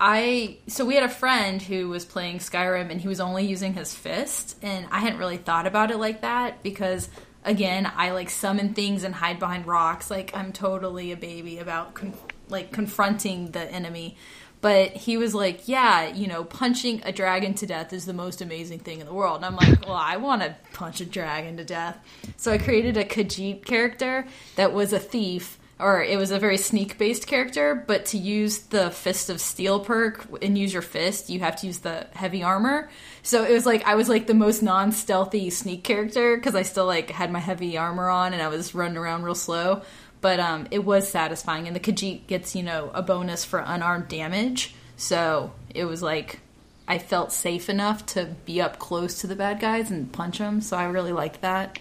I 0.00 0.58
so 0.66 0.84
we 0.84 0.94
had 0.94 1.04
a 1.04 1.08
friend 1.08 1.60
who 1.60 1.88
was 1.88 2.04
playing 2.04 2.38
Skyrim 2.38 2.90
and 2.90 3.00
he 3.00 3.08
was 3.08 3.20
only 3.20 3.46
using 3.46 3.74
his 3.74 3.94
fist, 3.94 4.56
and 4.62 4.86
I 4.90 5.00
hadn't 5.00 5.18
really 5.18 5.36
thought 5.36 5.66
about 5.66 5.90
it 5.90 5.98
like 5.98 6.22
that 6.22 6.62
because 6.62 7.08
again, 7.44 7.90
I 7.94 8.10
like 8.12 8.30
summon 8.30 8.74
things 8.74 9.04
and 9.04 9.14
hide 9.14 9.38
behind 9.38 9.66
rocks. 9.66 10.10
Like 10.10 10.32
I'm 10.34 10.52
totally 10.52 11.12
a 11.12 11.16
baby 11.16 11.58
about 11.58 11.94
con- 11.94 12.14
like 12.48 12.72
confronting 12.72 13.50
the 13.50 13.60
enemy. 13.60 14.16
But 14.60 14.92
he 14.92 15.16
was 15.16 15.34
like, 15.34 15.66
"Yeah, 15.66 16.08
you 16.08 16.26
know, 16.26 16.44
punching 16.44 17.02
a 17.04 17.12
dragon 17.12 17.54
to 17.54 17.66
death 17.66 17.92
is 17.92 18.04
the 18.04 18.12
most 18.12 18.40
amazing 18.40 18.80
thing 18.80 19.00
in 19.00 19.06
the 19.06 19.14
world." 19.14 19.36
And 19.36 19.46
I'm 19.46 19.56
like, 19.56 19.86
"Well, 19.86 19.96
I 19.96 20.16
want 20.16 20.42
to 20.42 20.54
punch 20.72 21.00
a 21.00 21.06
dragon 21.06 21.56
to 21.56 21.64
death." 21.64 21.98
So 22.36 22.52
I 22.52 22.58
created 22.58 22.96
a 22.96 23.04
Khajiit 23.04 23.64
character 23.64 24.26
that 24.56 24.72
was 24.72 24.92
a 24.92 24.98
thief 24.98 25.58
or 25.80 26.02
it 26.02 26.18
was 26.18 26.30
a 26.30 26.38
very 26.38 26.56
sneak 26.56 26.98
based 26.98 27.26
character, 27.26 27.74
but 27.74 28.04
to 28.06 28.18
use 28.18 28.58
the 28.58 28.90
Fist 28.90 29.30
of 29.30 29.40
Steel 29.40 29.80
perk 29.80 30.26
and 30.42 30.56
use 30.56 30.72
your 30.72 30.82
fist, 30.82 31.30
you 31.30 31.40
have 31.40 31.56
to 31.56 31.66
use 31.66 31.78
the 31.78 32.06
heavy 32.12 32.42
armor. 32.42 32.90
So 33.22 33.44
it 33.44 33.52
was 33.52 33.66
like 33.66 33.84
I 33.86 33.94
was 33.94 34.08
like 34.08 34.26
the 34.26 34.34
most 34.34 34.62
non 34.62 34.92
stealthy 34.92 35.50
sneak 35.50 35.82
character 35.82 36.36
because 36.36 36.54
I 36.54 36.62
still 36.62 36.86
like 36.86 37.10
had 37.10 37.32
my 37.32 37.38
heavy 37.38 37.76
armor 37.78 38.08
on 38.08 38.32
and 38.32 38.42
I 38.42 38.48
was 38.48 38.74
running 38.74 38.96
around 38.96 39.22
real 39.22 39.34
slow. 39.34 39.82
But 40.20 40.38
um, 40.40 40.66
it 40.70 40.84
was 40.84 41.08
satisfying, 41.08 41.66
and 41.66 41.74
the 41.74 41.80
Khajiit 41.80 42.26
gets 42.26 42.54
you 42.54 42.62
know 42.62 42.90
a 42.94 43.02
bonus 43.02 43.44
for 43.44 43.58
unarmed 43.60 44.08
damage. 44.08 44.74
So 44.96 45.52
it 45.74 45.84
was 45.86 46.02
like 46.02 46.40
I 46.86 46.98
felt 46.98 47.32
safe 47.32 47.68
enough 47.70 48.04
to 48.06 48.34
be 48.44 48.60
up 48.60 48.78
close 48.78 49.20
to 49.20 49.26
the 49.26 49.36
bad 49.36 49.60
guys 49.60 49.90
and 49.90 50.12
punch 50.12 50.38
them. 50.38 50.60
So 50.60 50.76
I 50.76 50.84
really 50.84 51.12
liked 51.12 51.40
that. 51.42 51.78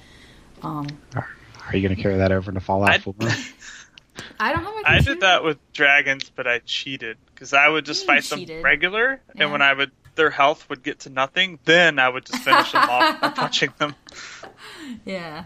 Are 0.63 0.85
you 1.73 1.81
going 1.81 1.95
to 1.95 2.01
carry 2.01 2.17
that 2.17 2.31
over 2.31 2.51
to 2.51 2.59
Fallout 2.59 2.89
I- 2.91 2.97
4? 2.99 3.13
I 4.39 4.51
don't 4.53 4.63
have 4.63 4.73
my 4.75 4.83
I 4.85 4.99
did 4.99 5.21
that 5.21 5.43
with 5.45 5.57
dragons, 5.71 6.29
but 6.35 6.45
I 6.45 6.59
cheated 6.59 7.17
because 7.33 7.53
I 7.53 7.67
would 7.69 7.85
just 7.85 8.01
You 8.01 8.07
fight 8.07 8.23
them 8.25 8.61
regular, 8.61 9.21
Yeah. 9.35 9.43
and 9.43 9.51
when 9.53 9.61
I 9.61 9.73
would, 9.73 9.91
their 10.15 10.29
health 10.29 10.69
would 10.69 10.83
get 10.83 10.99
to 11.01 11.09
nothing. 11.09 11.57
Then 11.63 11.99
I 11.99 12.09
would 12.09 12.25
just 12.25 12.43
finish 12.43 12.71
them 12.73 12.83
off 12.89 13.21
by 13.21 13.29
punching 13.35 13.73
them. 13.77 13.95
Yeah. 15.05 15.43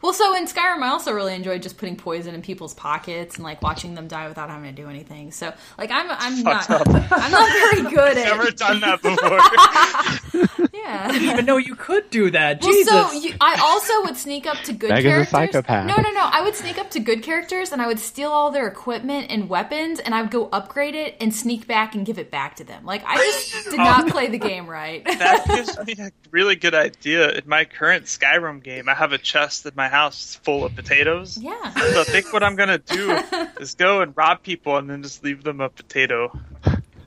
Well, 0.00 0.12
so 0.12 0.34
in 0.34 0.46
Skyrim, 0.46 0.82
I 0.82 0.88
also 0.88 1.12
really 1.12 1.34
enjoyed 1.34 1.62
just 1.62 1.76
putting 1.78 1.96
poison 1.96 2.34
in 2.34 2.42
people's 2.42 2.74
pockets 2.74 3.36
and 3.36 3.44
like 3.44 3.62
watching 3.62 3.94
them 3.94 4.06
die 4.06 4.28
without 4.28 4.48
having 4.50 4.74
to 4.74 4.82
do 4.82 4.88
anything. 4.88 5.30
So, 5.32 5.52
like, 5.78 5.90
I'm 5.90 6.06
I'm 6.10 6.42
not 6.42 6.64
Fucked 6.66 6.88
up. 6.88 7.08
I'm 7.12 7.30
not 7.30 7.50
very 7.50 7.82
good 7.94 8.18
at 8.18 8.24
Never 8.36 8.50
done 8.50 8.80
that 8.80 9.02
before. 9.02 10.68
Yeah. 10.72 11.06
I 11.08 11.12
didn't 11.12 11.28
even 11.30 11.46
know 11.46 11.56
you 11.56 11.74
could 11.74 12.10
do 12.10 12.30
that. 12.30 12.60
Well, 12.62 12.72
Jesus. 12.72 12.92
so 12.92 13.12
you, 13.12 13.34
I 13.40 13.60
also 13.62 14.02
would 14.04 14.16
sneak 14.16 14.46
up 14.46 14.58
to 14.64 14.72
good 14.72 14.90
Meg 14.90 15.00
is 15.00 15.04
a 15.04 15.08
characters. 15.08 15.30
psychopath. 15.30 15.86
No, 15.86 15.96
no, 15.96 16.10
no. 16.10 16.28
I 16.30 16.42
would 16.42 16.54
sneak 16.54 16.78
up 16.78 16.90
to 16.90 17.00
good 17.00 17.22
characters 17.22 17.72
and 17.72 17.80
I 17.80 17.86
would 17.86 17.98
steal 17.98 18.30
all 18.30 18.50
their 18.50 18.66
equipment 18.66 19.26
and 19.30 19.48
weapons 19.48 20.00
and 20.00 20.14
I 20.14 20.22
would 20.22 20.30
go 20.30 20.48
upgrade 20.52 20.94
it 20.94 21.16
and 21.20 21.34
sneak 21.34 21.66
back 21.66 21.94
and 21.94 22.04
give 22.06 22.18
it 22.18 22.30
back 22.30 22.56
to 22.56 22.64
them. 22.64 22.84
Like 22.84 23.02
I 23.06 23.16
just 23.16 23.70
did 23.70 23.78
not 23.78 24.08
play 24.08 24.28
the 24.28 24.38
game 24.38 24.66
right. 24.66 25.04
That 25.04 25.46
gives 25.46 25.78
me 25.86 25.94
a 26.04 26.10
really 26.30 26.56
good 26.56 26.74
idea. 26.74 27.30
In 27.30 27.48
my 27.48 27.64
current 27.64 28.06
Skyrim 28.06 28.51
game, 28.60 28.88
I 28.88 28.94
have 28.94 29.12
a 29.12 29.18
chest 29.18 29.66
in 29.66 29.72
my 29.76 29.88
house 29.88 30.34
full 30.42 30.64
of 30.64 30.74
potatoes. 30.74 31.38
yeah. 31.38 31.72
So 31.72 32.00
I 32.00 32.04
think 32.04 32.32
what 32.32 32.42
I'm 32.42 32.56
gonna 32.56 32.78
do 32.78 33.18
is 33.60 33.74
go 33.74 34.00
and 34.00 34.16
rob 34.16 34.42
people 34.42 34.76
and 34.76 34.88
then 34.88 35.02
just 35.02 35.22
leave 35.24 35.42
them 35.44 35.60
a 35.60 35.68
potato. 35.68 36.38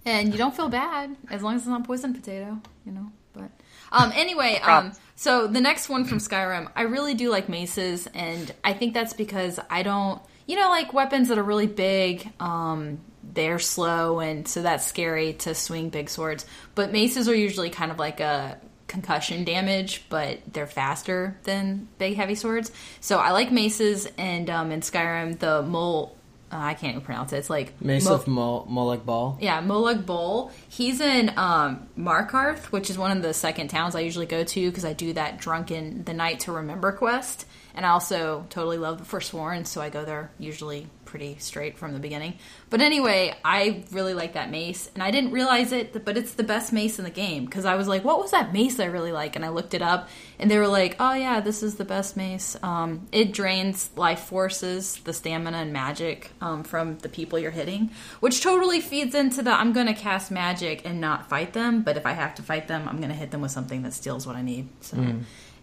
And 0.06 0.32
you 0.32 0.38
don't 0.38 0.56
feel 0.56 0.70
bad 0.70 1.16
as 1.32 1.42
long 1.42 1.56
as 1.56 1.62
it's 1.62 1.70
not 1.70 1.84
poisoned 1.84 2.16
potato, 2.16 2.60
you 2.86 2.92
know. 2.92 3.12
But 3.34 3.50
um, 3.92 4.12
anyway, 4.16 4.60
um, 4.62 4.94
so 5.16 5.48
the 5.48 5.62
next 5.62 5.90
one 5.90 6.06
from 6.06 6.20
Skyrim, 6.20 6.70
I 6.76 6.84
really 6.84 7.14
do 7.16 7.30
like 7.30 7.50
maces, 7.50 8.08
and 8.14 8.54
I 8.64 8.74
think 8.74 8.94
that's 8.94 9.14
because 9.14 9.60
I 9.70 9.84
don't, 9.84 10.22
you 10.46 10.58
know, 10.58 10.70
like 10.70 10.94
weapons 10.94 11.30
that 11.30 11.38
are 11.38 11.44
really 11.44 11.68
big. 11.68 12.32
Um, 12.40 13.00
they're 13.34 13.60
slow, 13.60 14.20
and 14.20 14.48
so 14.48 14.62
that's 14.62 14.86
scary 14.86 15.34
to 15.34 15.56
swing 15.56 15.90
big 15.90 16.10
swords. 16.10 16.46
But 16.76 16.92
maces 16.92 17.28
are 17.28 17.36
usually 17.36 17.70
kind 17.70 17.92
of 17.92 18.00
like 18.00 18.20
a 18.20 18.58
concussion 18.88 19.44
damage, 19.44 20.04
but 20.10 20.40
they're 20.52 20.68
faster 20.68 21.38
than 21.44 21.88
big 21.98 22.16
heavy 22.16 22.36
swords. 22.36 22.72
So 23.02 23.18
I 23.18 23.32
like 23.32 23.52
maces, 23.52 24.08
and 24.18 24.50
um, 24.50 24.72
in 24.72 24.82
Skyrim, 24.82 25.40
the 25.40 25.62
mole. 25.62 26.16
Uh, 26.52 26.58
I 26.58 26.74
can't 26.76 26.92
even 26.92 27.02
pronounce 27.02 27.34
it. 27.34 27.38
It's 27.38 27.50
like 27.50 27.82
Mace 27.82 28.06
Mo- 28.06 28.14
of 28.14 28.28
Mol- 28.28 28.68
Molag 28.70 29.04
Bal. 29.04 29.38
yeah, 29.42 29.62
Molag 29.64 30.06
Bal. 30.06 30.52
He's 30.70 31.02
in 31.02 31.34
um, 31.38 31.88
Markarth, 31.98 32.66
which 32.66 32.92
is 32.92 32.98
one 33.00 33.16
of 33.18 33.24
the 33.24 33.34
second 33.34 33.70
towns 33.70 33.96
I 33.96 34.02
usually 34.02 34.28
go 34.28 34.44
to 34.44 34.70
because 34.70 34.86
I 34.86 34.94
do 34.94 35.12
that 35.14 35.40
drunken 35.40 36.04
the 36.04 36.14
night 36.14 36.42
to 36.42 36.52
remember 36.52 36.92
quest, 36.92 37.48
and 37.74 37.84
I 37.86 37.90
also 37.90 38.46
totally 38.52 38.78
love 38.78 39.00
the 39.00 39.06
Forsworn, 39.06 39.66
so 39.66 39.82
I 39.82 39.90
go 39.90 40.06
there 40.06 40.30
usually 40.38 40.88
pretty 41.06 41.38
straight 41.40 41.78
from 41.78 41.94
the 41.94 42.00
beginning. 42.00 42.36
But 42.70 42.82
anyway, 42.82 43.36
I 43.44 43.84
really 43.92 44.14
like 44.14 44.34
that 44.34 44.50
mace, 44.50 44.90
and 44.94 45.04
I 45.04 45.12
didn't 45.12 45.32
realize 45.32 45.72
it, 45.72 46.04
but 46.04 46.18
it's 46.18 46.34
the 46.34 46.44
best 46.44 46.74
mace 46.74 46.98
in 46.98 47.06
the 47.06 47.12
game 47.12 47.46
because 47.46 47.66
I 47.66 47.76
was 47.76 47.88
like, 47.88 48.04
"What 48.04 48.20
was 48.20 48.32
that 48.32 48.52
mace 48.54 48.80
I 48.80 48.86
really 48.86 49.12
like?" 49.12 49.36
And 49.36 49.46
I 49.46 49.50
looked 49.50 49.74
it 49.74 49.82
up, 49.82 50.10
and 50.40 50.50
they 50.50 50.58
were 50.58 50.68
like, 50.68 50.96
"Oh 51.00 51.14
yeah, 51.14 51.40
this 51.40 51.64
is 51.64 51.76
the 51.76 51.86
best 51.86 52.18
mace. 52.18 52.58
Um, 52.64 53.08
it 53.12 53.32
drains 53.32 53.90
life 53.96 54.22
forces, 54.22 54.98
the 55.04 55.14
stamina 55.14 55.58
and 55.58 55.72
magic 55.72 56.32
um, 56.42 56.64
from 56.64 56.98
the 57.00 57.10
people 57.10 57.40
you're 57.40 57.52
hitting, 57.52 57.92
which 58.20 58.42
totally 58.42 58.82
feeds 58.82 59.16
into 59.16 59.42
the 59.42 59.52
I'm 59.52 59.74
going 59.74 59.88
to 59.88 59.94
cast 59.94 60.32
magic 60.32 60.82
and 60.86 61.00
not 61.00 61.30
fight 61.30 61.54
them, 61.54 61.82
but 61.84 61.98
if 61.98 62.06
I 62.06 62.14
have 62.14 62.36
to 62.36 62.42
fight 62.42 62.68
them, 62.68 62.88
I'm 62.88 62.98
going 62.98 63.10
to 63.10 63.16
hit 63.16 63.32
them 63.32 63.42
with 63.42 63.52
something 63.52 63.84
that 63.84 63.94
steals 63.94 64.26
what 64.28 64.36
I 64.36 64.42
need." 64.42 64.70
So, 64.82 64.98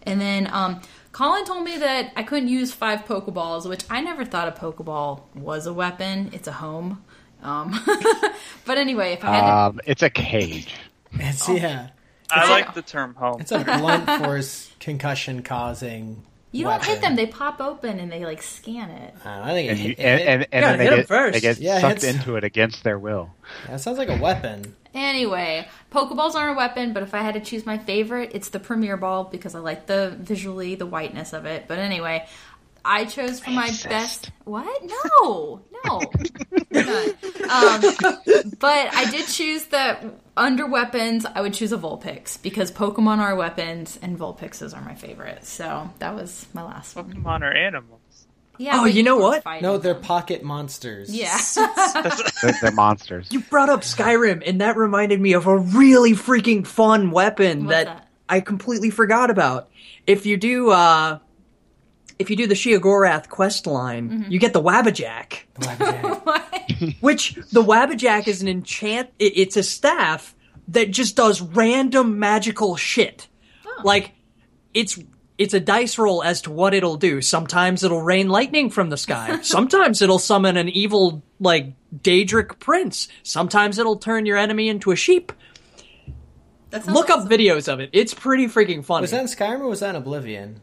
and 0.05 0.19
then 0.19 0.49
um, 0.51 0.81
Colin 1.13 1.45
told 1.45 1.63
me 1.63 1.77
that 1.77 2.11
I 2.15 2.23
couldn't 2.23 2.49
use 2.49 2.73
five 2.73 3.05
Pokeballs, 3.05 3.67
which 3.69 3.85
I 3.89 4.01
never 4.01 4.25
thought 4.25 4.47
a 4.47 4.51
Pokeball 4.51 5.21
was 5.35 5.65
a 5.67 5.73
weapon. 5.73 6.29
It's 6.33 6.47
a 6.47 6.51
home. 6.51 7.03
Um, 7.41 7.79
but 8.65 8.77
anyway, 8.77 9.13
if 9.13 9.23
I 9.23 9.27
had 9.33 9.41
to 9.41 9.47
Um, 9.69 9.79
it's 9.85 10.01
a 10.03 10.09
cage. 10.09 10.73
It's 11.13 11.47
Oh. 11.47 11.53
yeah. 11.55 11.89
I 12.31 12.41
It's 12.41 12.49
like 12.49 12.65
like- 12.65 12.75
the 12.75 12.81
term 12.81 13.13
home. 13.15 13.39
It's 13.41 13.51
a 13.51 13.59
blunt 13.63 14.09
force 14.25 14.71
concussion 14.79 15.43
causing. 15.43 16.23
You 16.53 16.63
don't 16.65 16.83
hit 16.85 17.01
them; 17.01 17.15
they 17.17 17.25
pop 17.25 17.59
open 17.59 17.99
and 17.99 18.09
they 18.11 18.23
like 18.25 18.41
scan 18.43 18.89
it. 18.91 19.13
I 19.25 19.51
think 19.53 19.67
it, 19.67 19.71
And, 19.71 19.79
you, 19.79 19.85
hit, 19.95 19.99
and, 19.99 20.21
it- 20.21 20.27
and, 20.27 20.41
and 20.41 20.47
Yeah, 20.53 20.61
then 20.61 20.77
they 20.79 20.95
get, 20.97 21.07
first. 21.07 21.33
they 21.33 21.39
get 21.41 21.57
Yeah, 21.59 21.79
sucked 21.81 22.03
hits- 22.03 22.15
into 22.15 22.35
it 22.35 22.43
against 22.45 22.83
their 22.83 22.97
will. 22.99 23.31
that 23.67 23.81
sounds 23.81 23.97
like 23.97 24.09
a 24.09 24.17
weapon. 24.17 24.75
Anyway, 24.93 25.67
Pokeballs 25.91 26.35
aren't 26.35 26.55
a 26.55 26.57
weapon, 26.57 26.93
but 26.93 27.01
if 27.01 27.15
I 27.15 27.19
had 27.23 27.33
to 27.33 27.39
choose 27.39 27.65
my 27.65 27.79
favorite, 27.79 28.29
it's 28.35 28.49
the 28.49 28.59
Premier 28.59 28.95
Ball 28.95 29.23
because 29.23 29.55
I 29.55 29.59
like 29.59 29.87
the 29.87 30.15
visually 30.19 30.75
the 30.75 30.85
whiteness 30.85 31.33
of 31.33 31.45
it. 31.47 31.65
But 31.67 31.79
anyway, 31.79 32.27
I 32.85 33.05
chose 33.05 33.39
for 33.39 33.51
my 33.51 33.69
Racist. 33.69 33.89
best. 33.89 34.31
What? 34.43 34.83
No, 34.83 35.61
no. 35.85 36.01
Not. 36.71 37.07
Um, 37.43 37.81
but 38.59 38.93
I 38.93 39.09
did 39.09 39.27
choose 39.27 39.65
that 39.65 40.03
under 40.35 40.65
weapons. 40.67 41.25
I 41.25 41.41
would 41.41 41.53
choose 41.53 41.71
a 41.71 41.77
Vulpix 41.77 42.41
because 42.41 42.71
Pokemon 42.71 43.19
are 43.19 43.35
weapons 43.35 43.97
and 44.01 44.17
Vulpixes 44.17 44.75
are 44.75 44.81
my 44.81 44.95
favorite. 44.95 45.45
So 45.45 45.89
that 45.99 46.15
was 46.15 46.45
my 46.53 46.63
last 46.63 46.95
one. 46.95 47.13
Pokemon 47.13 47.41
are 47.41 47.53
animals. 47.53 47.99
Yeah. 48.57 48.81
Oh, 48.81 48.85
you 48.85 49.01
know 49.01 49.17
what? 49.17 49.43
No, 49.61 49.77
they're 49.77 49.93
them. 49.93 50.03
pocket 50.03 50.43
monsters. 50.43 51.13
Yeah. 51.13 51.37
They're, 52.43 52.53
they're 52.61 52.71
monsters. 52.71 53.27
You 53.31 53.39
brought 53.39 53.69
up 53.69 53.81
Skyrim, 53.81 54.43
and 54.45 54.61
that 54.61 54.77
reminded 54.77 55.19
me 55.19 55.33
of 55.33 55.47
a 55.47 55.57
really 55.57 56.11
freaking 56.11 56.65
fun 56.65 57.09
weapon 57.09 57.67
that, 57.67 57.85
that? 57.85 58.07
I 58.29 58.41
completely 58.41 58.91
forgot 58.91 59.31
about. 59.31 59.69
If 60.05 60.25
you 60.27 60.37
do, 60.37 60.69
uh, 60.69 61.17
if 62.19 62.29
you 62.29 62.35
do 62.35 62.47
the 62.47 62.53
Sheogorath 62.53 63.29
quest 63.29 63.65
line, 63.67 64.09
Mm-hmm. 64.09 64.31
you 64.31 64.39
get 64.39 64.53
the 64.53 64.61
Wabbajack, 64.61 65.43
Wabbajack. 65.59 66.95
which 67.01 67.35
the 67.51 67.63
Wabbajack 67.63 68.27
is 68.27 68.41
an 68.41 68.47
enchant. 68.47 69.09
It, 69.19 69.37
it's 69.37 69.57
a 69.57 69.63
staff 69.63 70.35
that 70.69 70.91
just 70.91 71.15
does 71.15 71.41
random 71.41 72.19
magical 72.19 72.75
shit. 72.75 73.27
Oh. 73.65 73.81
Like 73.83 74.11
it's 74.73 74.99
it's 75.37 75.53
a 75.53 75.59
dice 75.59 75.97
roll 75.97 76.23
as 76.23 76.41
to 76.43 76.51
what 76.51 76.73
it'll 76.73 76.95
do. 76.97 77.21
Sometimes 77.21 77.83
it'll 77.83 78.01
rain 78.03 78.29
lightning 78.29 78.69
from 78.69 78.89
the 78.89 78.97
sky. 78.97 79.39
Sometimes 79.41 80.01
it'll 80.01 80.19
summon 80.19 80.57
an 80.57 80.69
evil 80.69 81.23
like 81.39 81.73
Daedric 81.95 82.59
prince. 82.59 83.07
Sometimes 83.23 83.77
it'll 83.79 83.97
turn 83.97 84.25
your 84.25 84.37
enemy 84.37 84.69
into 84.69 84.91
a 84.91 84.95
sheep. 84.95 85.31
That 86.69 86.83
sounds 86.85 86.95
Look 86.95 87.09
up 87.09 87.27
videos 87.29 87.71
of 87.71 87.79
it. 87.79 87.89
It's 87.93 88.13
pretty 88.13 88.47
freaking 88.47 88.83
funny. 88.85 89.01
was 89.01 89.11
that 89.11 89.21
in 89.21 89.27
Skyrim 89.27 89.61
or 89.61 89.67
was 89.67 89.79
that 89.81 89.91
in 89.91 89.95
Oblivion? 89.95 90.59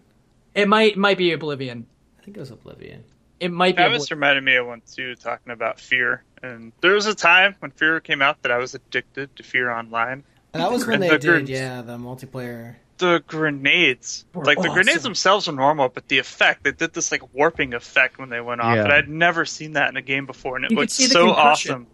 It 0.54 0.68
might 0.68 0.96
might 0.96 1.18
be 1.18 1.32
Oblivion. 1.32 1.86
I 2.18 2.24
think 2.24 2.36
it 2.36 2.40
was 2.40 2.50
Oblivion. 2.50 3.04
It 3.38 3.50
might 3.50 3.76
be. 3.76 3.82
Travis 3.82 4.06
Obli- 4.08 4.10
reminded 4.12 4.44
me 4.44 4.56
of 4.56 4.66
one 4.66 4.82
too, 4.90 5.14
talking 5.16 5.52
about 5.52 5.80
fear. 5.80 6.22
And 6.42 6.72
there 6.80 6.92
was 6.94 7.06
a 7.06 7.14
time 7.14 7.54
when 7.60 7.70
Fear 7.70 8.00
came 8.00 8.22
out 8.22 8.42
that 8.42 8.50
I 8.52 8.56
was 8.58 8.74
addicted 8.74 9.34
to 9.36 9.42
Fear 9.42 9.70
Online. 9.70 10.24
And 10.54 10.62
that 10.62 10.70
was 10.72 10.86
when 10.86 10.94
And 10.94 11.02
they 11.02 11.08
the 11.10 11.18
did, 11.18 11.46
gr- 11.46 11.52
yeah, 11.52 11.82
the 11.82 11.96
multiplayer. 11.98 12.76
The 12.98 13.22
grenades, 13.26 14.24
Were 14.34 14.44
like 14.44 14.60
the 14.60 14.68
grenades 14.70 15.02
themselves 15.02 15.48
are 15.48 15.52
normal, 15.52 15.88
but 15.88 16.08
the 16.08 16.18
effect, 16.18 16.64
they 16.64 16.72
did 16.72 16.92
this 16.92 17.10
like 17.12 17.22
warping 17.34 17.72
effect 17.74 18.18
when 18.18 18.28
they 18.30 18.40
went 18.42 18.60
off, 18.60 18.74
Yeah. 18.76 18.84
and 18.84 18.92
I'd 18.92 19.08
never 19.08 19.46
seen 19.46 19.72
that 19.74 19.88
in 19.90 19.96
a 19.96 20.02
game 20.02 20.26
before, 20.26 20.56
and 20.56 20.64
it 20.66 20.70
You 20.70 20.76
looked 20.78 20.90
so 20.92 21.26
concussion. 21.26 21.72
awesome. 21.72 21.86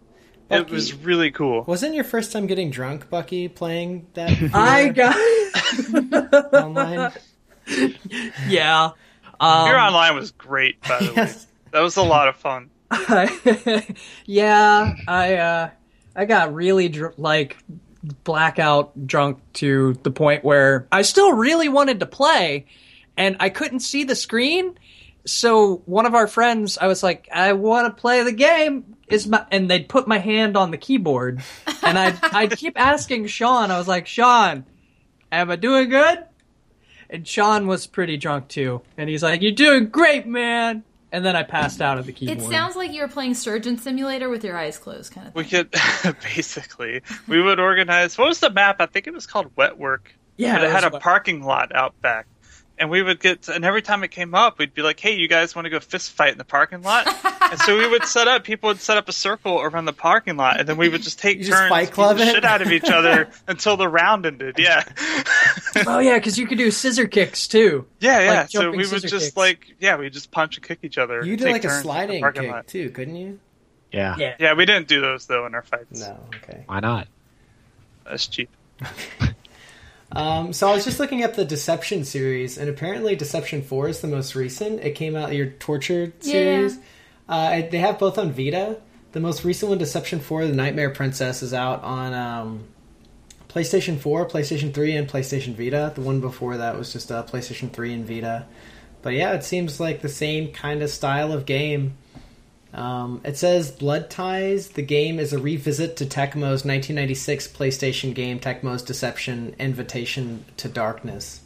It 0.49 0.69
was 0.69 0.93
really 0.93 1.31
cool. 1.31 1.63
Wasn't 1.65 1.93
your 1.93 2.03
first 2.05 2.31
time 2.33 2.47
getting 2.47 2.71
drunk, 2.71 3.09
Bucky, 3.09 3.47
playing 3.49 4.07
that 4.15 4.31
I 4.53 4.89
got. 4.89 6.53
online? 6.53 7.11
yeah. 8.47 8.91
Um, 9.39 9.69
Online 9.69 10.15
was 10.15 10.31
great, 10.31 10.81
by 10.81 10.99
the 10.99 11.05
way. 11.05 11.13
Yes. 11.15 11.47
That 11.71 11.81
was 11.81 11.97
a 11.97 12.03
lot 12.03 12.27
of 12.29 12.37
fun. 12.37 12.69
yeah, 14.25 14.95
I 15.07 15.35
uh, 15.35 15.69
I 16.15 16.25
got 16.25 16.53
really 16.53 16.87
dr- 16.87 17.19
like 17.19 17.57
blackout 18.23 19.05
drunk 19.05 19.39
to 19.53 19.93
the 20.03 20.11
point 20.11 20.43
where 20.45 20.87
I 20.91 21.01
still 21.01 21.33
really 21.33 21.67
wanted 21.67 21.99
to 21.99 22.05
play, 22.05 22.65
and 23.17 23.35
I 23.41 23.49
couldn't 23.49 23.81
see 23.81 24.05
the 24.05 24.15
screen. 24.15 24.79
So 25.25 25.81
one 25.85 26.05
of 26.05 26.15
our 26.15 26.27
friends, 26.27 26.77
I 26.77 26.87
was 26.87 27.03
like, 27.03 27.27
I 27.33 27.51
want 27.51 27.93
to 27.93 28.01
play 28.01 28.23
the 28.23 28.31
game. 28.31 28.95
Is 29.09 29.27
my 29.27 29.45
and 29.51 29.69
they'd 29.69 29.89
put 29.89 30.07
my 30.07 30.17
hand 30.17 30.55
on 30.55 30.71
the 30.71 30.77
keyboard, 30.77 31.41
and 31.83 31.97
I'd 31.99 32.17
I'd 32.23 32.57
keep 32.57 32.79
asking 32.79 33.27
Sean. 33.27 33.71
I 33.71 33.77
was 33.77 33.87
like, 33.87 34.07
Sean, 34.07 34.65
am 35.31 35.51
I 35.51 35.57
doing 35.57 35.89
good? 35.89 36.23
And 37.09 37.27
Sean 37.27 37.67
was 37.67 37.87
pretty 37.87 38.17
drunk 38.17 38.47
too, 38.49 38.81
and 38.97 39.09
he's 39.09 39.23
like, 39.23 39.41
"You're 39.41 39.51
doing 39.53 39.87
great, 39.89 40.27
man." 40.27 40.83
And 41.09 41.23
then 41.25 41.37
I 41.37 41.43
passed 41.43 41.81
out 41.81 41.97
at 41.97 42.05
the 42.05 42.11
keyboard. 42.11 42.39
It 42.39 42.51
sounds 42.51 42.75
like 42.75 42.91
you 42.91 43.01
were 43.01 43.07
playing 43.07 43.33
Surgeon 43.35 43.77
Simulator 43.77 44.27
with 44.27 44.43
your 44.43 44.57
eyes 44.57 44.77
closed, 44.77 45.13
kind 45.13 45.27
of 45.27 45.33
thing. 45.33 45.43
We 45.43 45.49
could 45.49 45.71
basically 46.35 47.01
we 47.27 47.41
would 47.41 47.59
organize. 47.61 48.17
What 48.17 48.27
was 48.27 48.39
the 48.41 48.49
map? 48.49 48.77
I 48.81 48.87
think 48.87 49.07
it 49.07 49.13
was 49.13 49.25
called 49.25 49.49
Wet 49.55 49.77
Work. 49.77 50.13
yeah, 50.35 50.55
but 50.55 50.63
it 50.65 50.67
that 50.67 50.83
had 50.83 50.83
a 50.83 50.89
what- 50.93 51.01
parking 51.01 51.43
lot 51.43 51.73
out 51.73 51.99
back. 52.01 52.27
And 52.79 52.91
we 52.91 53.01
would 53.01 53.19
get, 53.19 53.47
and 53.47 53.65
every 53.65 53.81
time 53.81 54.03
it 54.03 54.11
came 54.11 54.35
up, 54.35 54.59
we'd 54.59 54.73
be 54.73 54.83
like, 54.83 54.99
"Hey, 54.99 55.15
you 55.15 55.27
guys 55.27 55.55
want 55.55 55.65
to 55.65 55.71
go 55.71 55.79
fist 55.79 56.11
fight 56.11 56.31
in 56.31 56.37
the 56.37 56.43
parking 56.45 56.83
lot?" 56.83 57.07
and 57.51 57.59
so 57.61 57.75
we 57.75 57.87
would 57.87 58.05
set 58.05 58.27
up. 58.27 58.43
People 58.43 58.67
would 58.67 58.79
set 58.79 58.97
up 58.97 59.09
a 59.09 59.11
circle 59.11 59.59
around 59.59 59.85
the 59.85 59.93
parking 59.93 60.37
lot, 60.37 60.59
and 60.59 60.69
then 60.69 60.77
we 60.77 60.87
would 60.87 61.01
just 61.01 61.17
take 61.17 61.39
You 61.39 61.45
turns 61.45 61.69
Fight 61.69 61.91
Club 61.91 62.17
beating 62.17 62.27
the 62.27 62.33
shit 62.35 62.45
out 62.45 62.61
of 62.61 62.71
each 62.71 62.89
other 62.89 63.29
until 63.47 63.77
the 63.77 63.87
round 63.89 64.27
ended. 64.27 64.57
Yeah, 64.59 64.83
Oh 65.87 65.97
yeah, 65.99 66.17
because 66.19 66.37
you 66.37 66.45
could 66.45 66.59
do 66.59 66.69
scissor 66.69 67.07
kicks 67.07 67.47
too. 67.47 67.87
yeah, 67.99 68.19
yeah. 68.19 68.31
Like 68.41 68.51
so 68.51 68.69
we 68.69 68.77
would 68.77 69.01
just 69.01 69.11
kicks. 69.11 69.37
like, 69.37 69.75
yeah, 69.79 69.97
we 69.97 70.09
just 70.11 70.29
punch 70.29 70.57
and 70.57 70.65
kick 70.65 70.79
each 70.83 70.99
other. 70.99 71.23
You 71.25 71.31
and 71.33 71.39
did 71.41 71.51
like 71.51 71.63
a 71.63 71.67
turns 71.67 71.77
in 71.77 71.81
sliding 71.83 72.21
parking 72.21 72.43
kick 72.43 72.51
lot. 72.51 72.67
too, 72.67 72.89
couldn't 72.91 73.15
you? 73.15 73.39
Yeah. 73.91 74.15
Yeah. 74.19 74.35
Yeah, 74.39 74.53
we 74.53 74.65
didn't 74.65 74.87
do 74.87 75.01
those 75.01 75.25
though 75.25 75.47
in 75.47 75.55
our 75.55 75.63
fights. 75.63 75.99
No, 75.99 76.19
okay. 76.43 76.63
Why 76.67 76.79
not? 76.79 77.07
That's 78.05 78.27
cheap. 78.27 78.49
Um, 80.17 80.51
so 80.51 80.67
I 80.67 80.73
was 80.73 80.83
just 80.83 80.99
looking 80.99 81.21
at 81.21 81.35
the 81.35 81.45
Deception 81.45 82.03
series, 82.03 82.57
and 82.57 82.69
apparently 82.69 83.15
Deception 83.15 83.61
Four 83.61 83.87
is 83.87 84.01
the 84.01 84.07
most 84.07 84.33
recent. 84.33 84.79
It 84.81 84.95
came 84.95 85.15
out 85.15 85.31
your 85.33 85.45
Tortured 85.45 86.13
Yeah. 86.23 86.31
series. 86.31 86.79
Uh, 87.29 87.61
they 87.69 87.77
have 87.77 87.99
both 87.99 88.17
on 88.17 88.31
Vita. 88.31 88.77
The 89.11 89.19
most 89.19 89.43
recent 89.43 89.69
one, 89.69 89.77
Deception 89.77 90.19
Four, 90.19 90.45
the 90.47 90.53
Nightmare 90.55 90.89
Princess, 90.89 91.43
is 91.43 91.53
out 91.53 91.83
on 91.83 92.15
um, 92.15 92.63
PlayStation 93.47 93.99
4, 93.99 94.27
PlayStation 94.27 94.73
3, 94.73 94.95
and 94.95 95.07
PlayStation 95.07 95.55
Vita. 95.55 95.91
The 95.93 96.01
one 96.01 96.19
before 96.19 96.57
that 96.57 96.77
was 96.79 96.91
just 96.91 97.11
a 97.11 97.21
PlayStation 97.23 97.71
3 97.71 97.93
and 97.93 98.07
Vita. 98.07 98.45
But 99.03 99.13
yeah, 99.13 99.33
it 99.33 99.43
seems 99.43 99.79
like 99.79 100.01
the 100.01 100.09
same 100.09 100.51
kind 100.51 100.81
of 100.81 100.89
style 100.89 101.31
of 101.31 101.45
game. 101.45 101.93
Um, 102.77 103.21
it 103.23 103.37
says 103.37 103.71
Blood 103.71 104.09
Ties. 104.09 104.69
The 104.69 104.83
game 104.83 105.19
is 105.19 105.33
a 105.33 105.39
revisit 105.39 105.97
to 105.97 106.05
Tecmo's 106.05 106.63
1996 106.63 107.47
PlayStation 107.49 108.13
game, 108.13 108.39
Tecmo's 108.39 108.83
Deception 108.83 109.55
Invitation 109.59 110.45
to 110.57 110.69
Darkness. 110.69 111.41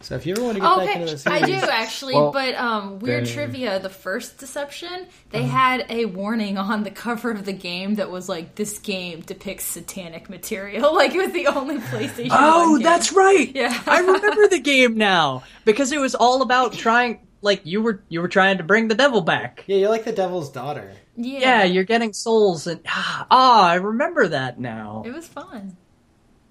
So 0.00 0.14
if 0.14 0.26
you 0.26 0.34
ever 0.34 0.44
want 0.44 0.54
to 0.54 0.60
get 0.60 0.76
back 0.76 0.96
into 0.96 1.12
Okay, 1.14 1.14
the 1.24 1.30
I 1.32 1.40
do 1.40 1.54
actually, 1.72 2.14
Well, 2.14 2.30
but 2.30 2.54
um, 2.54 3.00
weird 3.00 3.26
they- 3.26 3.32
trivia. 3.32 3.80
The 3.80 3.88
first 3.90 4.38
Deception, 4.38 5.08
they 5.30 5.40
Uh-huh. 5.40 5.48
had 5.48 5.86
a 5.90 6.04
warning 6.04 6.56
on 6.56 6.84
the 6.84 6.92
cover 6.92 7.32
of 7.32 7.44
the 7.44 7.52
game 7.52 7.96
that 7.96 8.08
was 8.08 8.28
like, 8.28 8.54
"This 8.54 8.78
game 8.78 9.22
depicts 9.22 9.64
satanic 9.64 10.30
material." 10.30 10.94
Like 10.98 11.12
it 11.16 11.18
was 11.18 11.32
the 11.32 11.48
only 11.48 11.78
PlayStation. 11.78 12.28
Oh, 12.30 12.70
1 12.70 12.78
game. 12.78 12.84
that's 12.84 13.12
right. 13.12 13.50
Yeah. 13.52 13.76
I 13.88 13.98
remember 13.98 14.46
the 14.46 14.60
game 14.60 14.96
now 14.96 15.42
because 15.64 15.90
it 15.90 15.98
was 15.98 16.14
all 16.14 16.42
about 16.42 16.74
trying. 16.74 17.18
Like 17.40 17.60
you 17.64 17.82
were, 17.82 18.02
you 18.08 18.20
were 18.20 18.28
trying 18.28 18.58
to 18.58 18.64
bring 18.64 18.88
the 18.88 18.94
devil 18.94 19.20
back. 19.20 19.64
yeah, 19.66 19.76
you're 19.76 19.90
like 19.90 20.04
the 20.04 20.12
Devil's 20.12 20.50
Daughter. 20.50 20.92
yeah. 21.16 21.38
Yeah, 21.38 21.64
you're 21.64 21.84
getting 21.84 22.12
souls, 22.12 22.66
and 22.66 22.80
ah, 22.86 23.66
I 23.68 23.74
remember 23.74 24.28
that 24.28 24.58
now. 24.58 25.02
It 25.06 25.12
was 25.14 25.26
fun. 25.28 25.76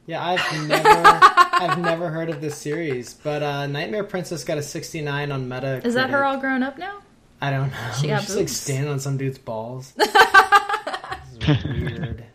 Yeah, 0.06 0.26
I've 0.26 0.68
never, 0.68 0.90
I've 0.94 1.80
never 1.80 2.10
heard 2.10 2.30
of 2.30 2.40
this 2.40 2.56
series, 2.58 3.14
but 3.14 3.44
uh, 3.44 3.68
Nightmare 3.68 4.06
Princess 4.06 4.46
got 4.46 4.58
a 4.58 4.64
69 4.64 5.32
on 5.34 5.50
Meta. 5.50 5.86
Is 5.86 5.96
that 5.96 6.10
her 6.12 6.24
all 6.24 6.38
grown 6.38 6.64
up 6.64 6.78
now? 6.78 7.00
I 7.42 7.52
don't 7.52 7.70
know. 7.70 7.92
She 8.00 8.08
got 8.08 8.22
She's 8.24 8.36
like 8.38 8.50
standing 8.50 8.90
on 8.90 9.00
some 9.02 9.18
dude's 9.18 9.38
balls. 9.38 9.94
weird. 11.48 12.24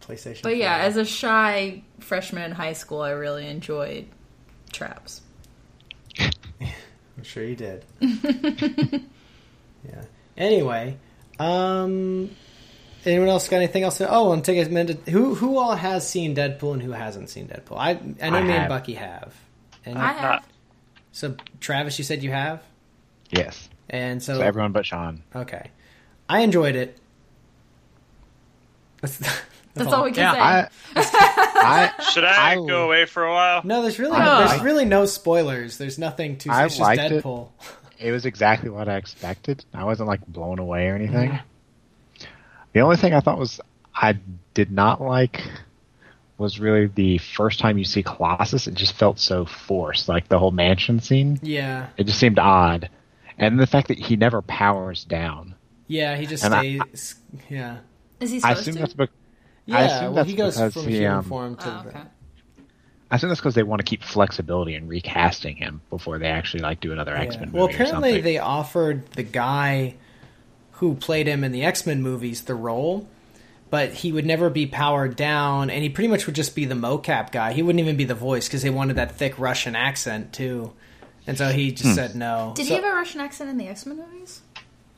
PlayStation. 0.00 0.42
But 0.42 0.56
yeah, 0.56 0.78
4. 0.78 0.86
as 0.86 0.96
a 0.96 1.04
shy 1.04 1.82
freshman 2.00 2.44
in 2.44 2.52
high 2.52 2.72
school, 2.72 3.02
I 3.02 3.10
really 3.10 3.46
enjoyed 3.46 4.06
traps. 4.72 5.20
I'm 7.18 7.24
sure 7.24 7.42
you 7.44 7.56
did. 7.56 7.84
yeah. 8.00 9.00
Anyway, 10.36 10.96
um, 11.40 12.30
anyone 13.04 13.28
else 13.28 13.48
got 13.48 13.56
anything 13.56 13.82
else? 13.82 13.98
To, 13.98 14.08
oh, 14.08 14.30
I'm 14.32 14.42
taking 14.42 14.64
a 14.64 14.68
minute. 14.70 15.04
to- 15.04 15.10
who 15.10 15.34
who 15.34 15.58
all 15.58 15.74
has 15.74 16.08
seen 16.08 16.36
Deadpool 16.36 16.74
and 16.74 16.82
who 16.82 16.92
hasn't 16.92 17.28
seen 17.28 17.48
Deadpool? 17.48 17.76
I 17.76 17.90
I 18.24 18.30
know 18.30 18.38
I 18.38 18.42
me 18.42 18.52
and. 18.52 18.68
Bucky 18.68 18.94
have. 18.94 19.34
And 19.84 19.98
I 19.98 20.12
have. 20.12 20.22
not- 20.22 20.44
so 21.10 21.34
Travis, 21.58 21.98
you 21.98 22.04
said 22.04 22.22
you 22.22 22.30
have, 22.30 22.62
Yes. 23.30 23.68
and 23.90 24.22
so, 24.22 24.36
So 24.36 24.40
everyone 24.42 24.70
but 24.70 24.86
Sean. 24.86 25.24
okay, 25.34 25.70
I 26.28 26.42
enjoyed 26.42 26.76
it. 26.76 26.96
That's, 29.78 29.90
that's 29.90 29.90
That's 29.90 29.94
all 29.94 30.04
we 30.04 30.12
can 30.12 30.20
Yeah, 30.22 30.64
say. 30.64 30.70
I, 30.96 31.90
I 31.98 32.02
Should 32.12 32.24
I, 32.24 32.52
I- 32.52 32.54
go 32.56 32.84
away 32.86 33.06
for 33.06 33.24
a 33.24 33.32
while? 33.32 33.62
No, 33.64 33.82
there's 33.82 33.98
really 33.98 34.16
I 34.16 34.46
there's 34.48 34.62
really 34.62 34.84
no 34.84 35.06
spoilers. 35.06 35.78
There's 35.78 35.98
nothing 35.98 36.36
to. 36.38 36.50
I 36.50 36.64
It's 36.66 36.74
just 36.76 36.80
liked 36.82 37.02
it. 37.12 37.22
Deadpool. 37.24 37.48
it 37.98 38.12
was 38.12 38.26
exactly 38.26 38.70
what 38.70 38.88
I 38.88 38.96
expected. 38.96 39.64
I 39.74 39.84
wasn't 39.84 40.08
like 40.08 40.26
blown 40.26 40.58
away 40.58 40.88
or 40.88 40.94
anything. 40.94 41.30
Mm-hmm. 41.30 42.24
The 42.72 42.80
only 42.80 42.96
thing 42.96 43.14
I 43.14 43.20
thought 43.20 43.38
was 43.38 43.60
I 43.94 44.18
did 44.54 44.70
not 44.70 45.00
like 45.00 45.42
was 46.36 46.60
really 46.60 46.86
the 46.86 47.18
first 47.18 47.58
time 47.58 47.78
you 47.78 47.84
see 47.84 48.02
Colossus. 48.02 48.66
It 48.68 48.74
just 48.74 48.92
felt 48.94 49.18
so 49.18 49.44
forced, 49.44 50.08
like 50.08 50.28
the 50.28 50.38
whole 50.38 50.52
mansion 50.52 51.00
scene. 51.00 51.40
Yeah, 51.42 51.88
It 51.96 52.04
just 52.04 52.18
seemed 52.20 52.38
odd, 52.38 52.90
and 53.38 53.58
the 53.58 53.66
fact 53.66 53.88
that 53.88 53.98
he 53.98 54.14
never 54.16 54.40
powers 54.42 55.04
down. 55.04 55.54
yeah. 55.88 56.14
He 56.16 56.26
just 56.26 56.44
And 56.44 56.54
I- 56.54 56.78
stays. 56.78 57.14
yeah, 57.48 57.78
Is 58.20 58.30
he 58.30 58.36
I 58.36 58.40
supposed 58.54 58.60
assume 58.60 58.74
to? 58.74 58.80
that's 58.80 58.94
bec- 58.94 59.10
yeah. 59.68 59.76
I 59.78 59.82
assume 59.84 60.04
well, 60.06 60.12
that's 60.14 60.28
he 60.30 60.34
goes 60.36 60.56
because 60.56 60.72
from 60.74 60.82
he, 60.84 60.96
human 60.96 61.12
um, 61.18 61.24
form 61.24 61.56
to. 61.56 61.66
Oh, 61.68 61.82
the- 61.84 61.88
okay. 61.90 62.00
I 63.10 63.16
assume 63.16 63.28
that's 63.30 63.40
because 63.40 63.54
they 63.54 63.62
want 63.62 63.78
to 63.80 63.84
keep 63.84 64.02
flexibility 64.02 64.74
in 64.74 64.86
recasting 64.86 65.56
him 65.56 65.80
before 65.88 66.18
they 66.18 66.26
actually 66.26 66.60
like 66.60 66.80
do 66.80 66.92
another 66.92 67.14
X 67.16 67.36
Men 67.36 67.48
Yeah. 67.48 67.54
Well, 67.58 67.66
movie 67.68 67.72
or 67.78 67.82
apparently 67.82 68.08
something. 68.10 68.24
they 68.24 68.38
offered 68.38 69.10
the 69.12 69.22
guy 69.22 69.94
who 70.72 70.94
played 70.94 71.26
him 71.26 71.42
in 71.44 71.52
the 71.52 71.64
X 71.64 71.86
Men 71.86 72.02
movies 72.02 72.42
the 72.42 72.54
role, 72.54 73.08
but 73.70 73.92
he 73.92 74.12
would 74.12 74.26
never 74.26 74.50
be 74.50 74.66
powered 74.66 75.16
down, 75.16 75.70
and 75.70 75.82
he 75.82 75.88
pretty 75.88 76.08
much 76.08 76.26
would 76.26 76.34
just 76.34 76.54
be 76.54 76.66
the 76.66 76.74
mocap 76.74 77.32
guy. 77.32 77.52
He 77.54 77.62
wouldn't 77.62 77.80
even 77.80 77.96
be 77.96 78.04
the 78.04 78.14
voice 78.14 78.46
because 78.46 78.60
they 78.62 78.70
wanted 78.70 78.96
that 78.96 79.12
thick 79.16 79.38
Russian 79.38 79.74
accent 79.74 80.32
too, 80.34 80.72
and 81.26 81.38
so 81.38 81.48
he 81.48 81.70
Hmm. 81.70 81.74
just 81.76 81.94
said 81.94 82.14
no. 82.14 82.52
Did 82.56 82.66
So- 82.66 82.76
he 82.76 82.82
have 82.82 82.92
a 82.92 82.94
Russian 82.94 83.22
accent 83.22 83.48
in 83.48 83.56
the 83.56 83.68
X 83.68 83.86
Men 83.86 83.96
movies? 83.98 84.42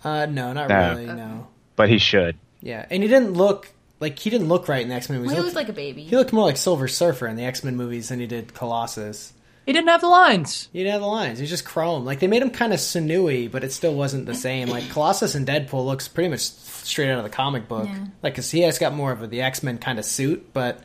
Uh, 0.02 0.26
no, 0.26 0.52
not 0.52 0.68
No. 0.68 0.88
really. 0.90 1.06
No. 1.06 1.46
but 1.76 1.88
he 1.88 1.98
should. 1.98 2.36
Yeah, 2.60 2.84
and 2.90 3.02
he 3.04 3.08
didn't 3.08 3.34
look 3.34 3.70
like 4.00 4.18
he 4.18 4.30
didn't 4.30 4.48
look 4.48 4.66
right 4.68 4.82
in 4.82 4.88
the 4.88 4.94
X 4.96 5.08
Men 5.08 5.18
movies. 5.18 5.28
Well, 5.32 5.36
he 5.36 5.42
looked- 5.44 5.56
looked 5.56 5.68
like 5.68 5.76
a 5.76 5.76
baby. 5.78 6.02
he 6.04 6.16
looked 6.16 6.32
more 6.32 6.44
like 6.46 6.56
Silver 6.56 6.88
Surfer 6.88 7.26
in 7.28 7.36
the 7.36 7.44
X 7.44 7.62
Men 7.62 7.76
movies 7.76 8.08
than 8.08 8.18
he 8.20 8.26
did 8.26 8.54
Colossus. 8.54 9.32
He 9.66 9.72
didn't 9.74 9.88
have 9.88 10.00
the 10.00 10.08
lines. 10.08 10.68
He 10.72 10.80
didn't 10.80 10.92
have 10.92 11.00
the 11.02 11.06
lines. 11.06 11.38
He 11.38 11.42
was 11.42 11.50
just 11.50 11.64
chrome. 11.64 12.04
Like 12.04 12.18
they 12.18 12.26
made 12.26 12.42
him 12.42 12.50
kind 12.50 12.72
of 12.72 12.80
sinewy, 12.80 13.46
but 13.46 13.62
it 13.62 13.72
still 13.72 13.94
wasn't 13.94 14.26
the 14.26 14.34
same. 14.34 14.68
Like 14.68 14.88
Colossus 14.90 15.34
and 15.36 15.46
Deadpool 15.46 15.84
looks 15.86 16.08
pretty 16.08 16.28
much 16.30 16.40
straight 16.40 17.10
out 17.10 17.18
of 17.18 17.24
the 17.24 17.30
comic 17.30 17.68
book. 17.68 17.86
Yeah. 17.86 18.06
Like 18.22 18.32
because 18.32 18.50
he 18.50 18.62
has 18.62 18.78
got 18.78 18.94
more 18.94 19.12
of 19.12 19.22
a, 19.22 19.26
the 19.28 19.42
X 19.42 19.62
Men 19.62 19.78
kind 19.78 19.98
of 19.98 20.04
suit, 20.04 20.52
but 20.54 20.82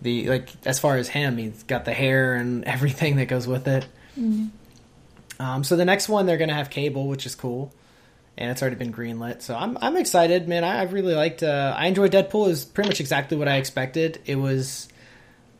the 0.00 0.28
like 0.28 0.48
as 0.64 0.78
far 0.78 0.96
as 0.96 1.08
him, 1.08 1.36
he's 1.38 1.64
got 1.64 1.84
the 1.84 1.92
hair 1.92 2.34
and 2.34 2.64
everything 2.66 3.16
that 3.16 3.26
goes 3.26 3.46
with 3.48 3.66
it. 3.68 3.84
Um, 5.40 5.62
so 5.64 5.76
the 5.76 5.84
next 5.84 6.08
one 6.08 6.24
they're 6.26 6.38
gonna 6.38 6.54
have 6.54 6.70
Cable, 6.70 7.08
which 7.08 7.26
is 7.26 7.34
cool, 7.34 7.72
and 8.38 8.52
it's 8.52 8.62
already 8.62 8.76
been 8.76 8.92
greenlit. 8.92 9.42
So 9.42 9.54
I'm 9.54 9.76
I'm 9.80 9.96
excited, 9.96 10.48
man. 10.48 10.64
I, 10.64 10.78
I 10.78 10.82
really 10.84 11.14
liked. 11.14 11.42
Uh, 11.42 11.74
I 11.76 11.88
enjoyed 11.88 12.12
Deadpool. 12.12 12.48
Is 12.48 12.64
pretty 12.64 12.88
much 12.88 13.00
exactly 13.00 13.36
what 13.36 13.48
I 13.48 13.56
expected. 13.56 14.20
It 14.24 14.36
was. 14.36 14.88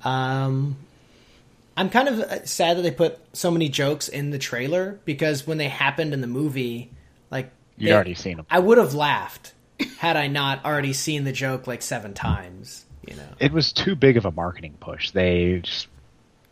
Um, 0.05 0.77
I'm 1.77 1.91
kind 1.91 2.09
of 2.09 2.21
uh, 2.21 2.45
sad 2.45 2.77
that 2.79 2.83
they 2.83 2.93
put 2.93 3.19
so 3.33 3.51
many 3.51 3.69
jokes 3.69 4.09
in 4.09 4.31
the 4.31 4.39
trailer 4.39 5.01
because 5.05 5.47
when 5.47 5.59
they 5.59 5.69
happened 5.69 6.15
in 6.15 6.21
the 6.21 6.29
movie, 6.29 6.91
like 7.31 7.51
You'd 7.77 7.93
already 7.93 8.15
seen 8.15 8.37
them, 8.37 8.47
I 8.49 8.61
would 8.61 8.79
have 8.79 8.95
laughed 8.95 9.55
had 9.99 10.17
I 10.17 10.29
not 10.29 10.65
already 10.65 10.93
seen 10.93 11.25
the 11.25 11.33
joke 11.33 11.67
like 11.67 11.83
seven 11.83 12.15
times. 12.15 12.85
You 13.07 13.17
know. 13.17 13.29
It 13.41 13.53
was 13.53 13.73
too 13.73 13.97
big 13.97 14.17
of 14.17 14.25
a 14.25 14.31
marketing 14.31 14.77
push. 14.79 15.11
They 15.11 15.61
just 15.65 15.89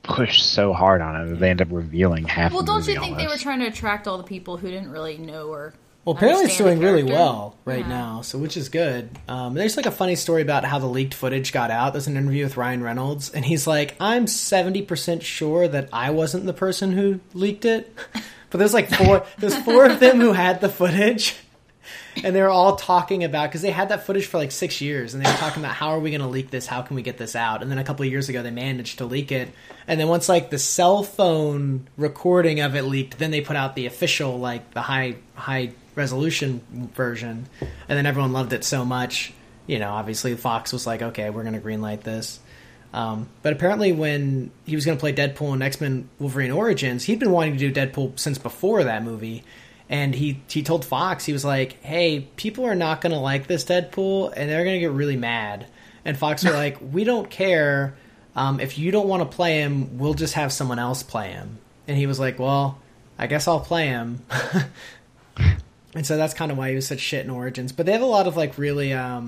pushed 0.02 0.44
so 0.44 0.72
hard 0.72 1.00
on 1.00 1.20
it 1.20 1.30
that 1.30 1.36
they 1.36 1.50
ended 1.50 1.68
up 1.68 1.72
revealing 1.72 2.24
half. 2.24 2.52
well, 2.52 2.62
the 2.62 2.66
don't 2.66 2.80
movie 2.80 2.92
you 2.92 3.00
think 3.00 3.16
they 3.16 3.26
were 3.26 3.36
trying 3.36 3.60
to 3.60 3.66
attract 3.66 4.08
all 4.08 4.16
the 4.18 4.24
people 4.24 4.56
who 4.56 4.70
didn't 4.70 4.90
really 4.90 5.18
know 5.18 5.48
or? 5.48 5.74
Well, 6.06 6.14
apparently 6.14 6.44
it's 6.46 6.56
doing 6.56 6.78
really 6.78 7.02
well 7.02 7.56
right 7.64 7.80
Yeah. 7.80 7.88
now, 7.88 8.20
so 8.22 8.38
which 8.38 8.56
is 8.56 8.68
good. 8.68 9.10
Um, 9.28 9.54
there's 9.54 9.76
like 9.76 9.86
a 9.86 9.90
funny 9.90 10.14
story 10.14 10.40
about 10.40 10.64
how 10.64 10.78
the 10.78 10.86
leaked 10.86 11.14
footage 11.14 11.52
got 11.52 11.72
out. 11.72 11.92
There's 11.94 12.06
an 12.06 12.16
interview 12.16 12.44
with 12.44 12.56
Ryan 12.56 12.80
Reynolds, 12.82 13.28
and 13.30 13.44
he's 13.44 13.66
like, 13.66 13.96
"I'm 14.00 14.28
70 14.28 14.82
percent 14.82 15.24
sure 15.24 15.66
that 15.66 15.88
I 15.92 16.10
wasn't 16.10 16.46
the 16.46 16.52
person 16.54 16.92
who 16.92 17.20
leaked 17.34 17.64
it." 17.66 17.92
But 18.48 18.58
there's 18.58 18.72
like 18.72 18.88
four. 18.88 19.26
there's 19.38 19.56
four 19.64 19.86
of 19.86 19.98
them 19.98 20.20
who 20.20 20.32
had 20.32 20.60
the 20.60 20.68
footage, 20.68 21.34
and 22.24 22.34
they 22.34 22.40
were 22.40 22.48
all 22.48 22.76
talking 22.76 23.24
about 23.24 23.50
because 23.50 23.60
they 23.60 23.72
had 23.72 23.88
that 23.88 24.06
footage 24.06 24.26
for 24.26 24.38
like 24.38 24.52
six 24.52 24.80
years, 24.80 25.12
and 25.14 25.22
they 25.24 25.28
were 25.28 25.36
talking 25.36 25.60
about 25.64 25.74
how 25.74 25.88
are 25.88 25.98
we 25.98 26.10
going 26.10 26.20
to 26.20 26.28
leak 26.28 26.50
this? 26.52 26.64
How 26.64 26.80
can 26.82 26.94
we 26.94 27.02
get 27.02 27.18
this 27.18 27.34
out? 27.34 27.60
And 27.60 27.70
then 27.72 27.78
a 27.78 27.84
couple 27.84 28.06
of 28.06 28.10
years 28.12 28.28
ago, 28.28 28.44
they 28.44 28.52
managed 28.52 28.98
to 28.98 29.04
leak 29.04 29.32
it, 29.32 29.48
and 29.88 29.98
then 29.98 30.06
once 30.06 30.28
like 30.28 30.50
the 30.50 30.60
cell 30.60 31.02
phone 31.02 31.88
recording 31.96 32.60
of 32.60 32.76
it 32.76 32.82
leaked, 32.82 33.18
then 33.18 33.32
they 33.32 33.40
put 33.40 33.56
out 33.56 33.74
the 33.74 33.86
official 33.86 34.38
like 34.38 34.72
the 34.74 34.80
high 34.82 35.16
high 35.34 35.72
resolution 35.96 36.60
version, 36.94 37.48
and 37.60 37.98
then 37.98 38.06
everyone 38.06 38.32
loved 38.32 38.52
it 38.52 38.62
so 38.62 38.84
much. 38.84 39.32
You 39.66 39.80
know, 39.80 39.90
obviously 39.90 40.36
Fox 40.36 40.72
was 40.72 40.86
like, 40.86 41.02
okay, 41.02 41.30
we're 41.30 41.42
going 41.42 41.60
to 41.60 41.60
greenlight 41.60 42.02
this. 42.02 42.38
Um, 42.92 43.28
but 43.42 43.52
apparently, 43.52 43.92
when 43.92 44.52
he 44.64 44.76
was 44.76 44.86
going 44.86 44.96
to 44.96 45.00
play 45.00 45.12
Deadpool 45.12 45.52
in 45.54 45.62
X 45.62 45.80
Men 45.80 46.08
Wolverine 46.20 46.52
Origins, 46.52 47.02
he'd 47.02 47.18
been 47.18 47.32
wanting 47.32 47.56
to 47.56 47.58
do 47.58 47.72
Deadpool 47.72 48.18
since 48.18 48.38
before 48.38 48.84
that 48.84 49.02
movie. 49.02 49.42
And 49.88 50.14
he, 50.14 50.40
he 50.48 50.62
told 50.62 50.84
Fox, 50.84 51.24
he 51.24 51.32
was 51.32 51.44
like, 51.44 51.82
hey, 51.82 52.20
people 52.36 52.64
are 52.64 52.74
not 52.74 53.00
going 53.00 53.12
to 53.12 53.18
like 53.18 53.46
this 53.46 53.64
Deadpool, 53.64 54.32
and 54.36 54.50
they're 54.50 54.64
going 54.64 54.76
to 54.76 54.80
get 54.80 54.90
really 54.90 55.16
mad. 55.16 55.66
And 56.04 56.16
Fox 56.16 56.44
were 56.44 56.52
like, 56.52 56.78
we 56.80 57.04
don't 57.04 57.28
care. 57.28 57.96
Um, 58.34 58.60
if 58.60 58.78
you 58.78 58.90
don't 58.90 59.08
want 59.08 59.28
to 59.28 59.36
play 59.36 59.60
him, 59.60 59.98
we'll 59.98 60.14
just 60.14 60.34
have 60.34 60.52
someone 60.52 60.78
else 60.78 61.02
play 61.02 61.30
him. 61.30 61.58
And 61.88 61.96
he 61.96 62.06
was 62.06 62.18
like, 62.18 62.38
well, 62.38 62.78
I 63.18 63.26
guess 63.26 63.46
I'll 63.46 63.60
play 63.60 63.86
him. 63.86 64.24
and 65.96 66.06
so 66.06 66.16
that's 66.16 66.34
kind 66.34 66.52
of 66.52 66.58
why 66.58 66.68
he 66.68 66.76
was 66.76 66.86
such 66.86 67.00
shit 67.00 67.24
in 67.24 67.30
Origins. 67.30 67.72
But 67.72 67.86
they 67.86 67.92
have 67.92 68.02
a 68.02 68.06
lot 68.06 68.28
of 68.28 68.36
like 68.36 68.56
really 68.58 68.92
um, 68.92 69.26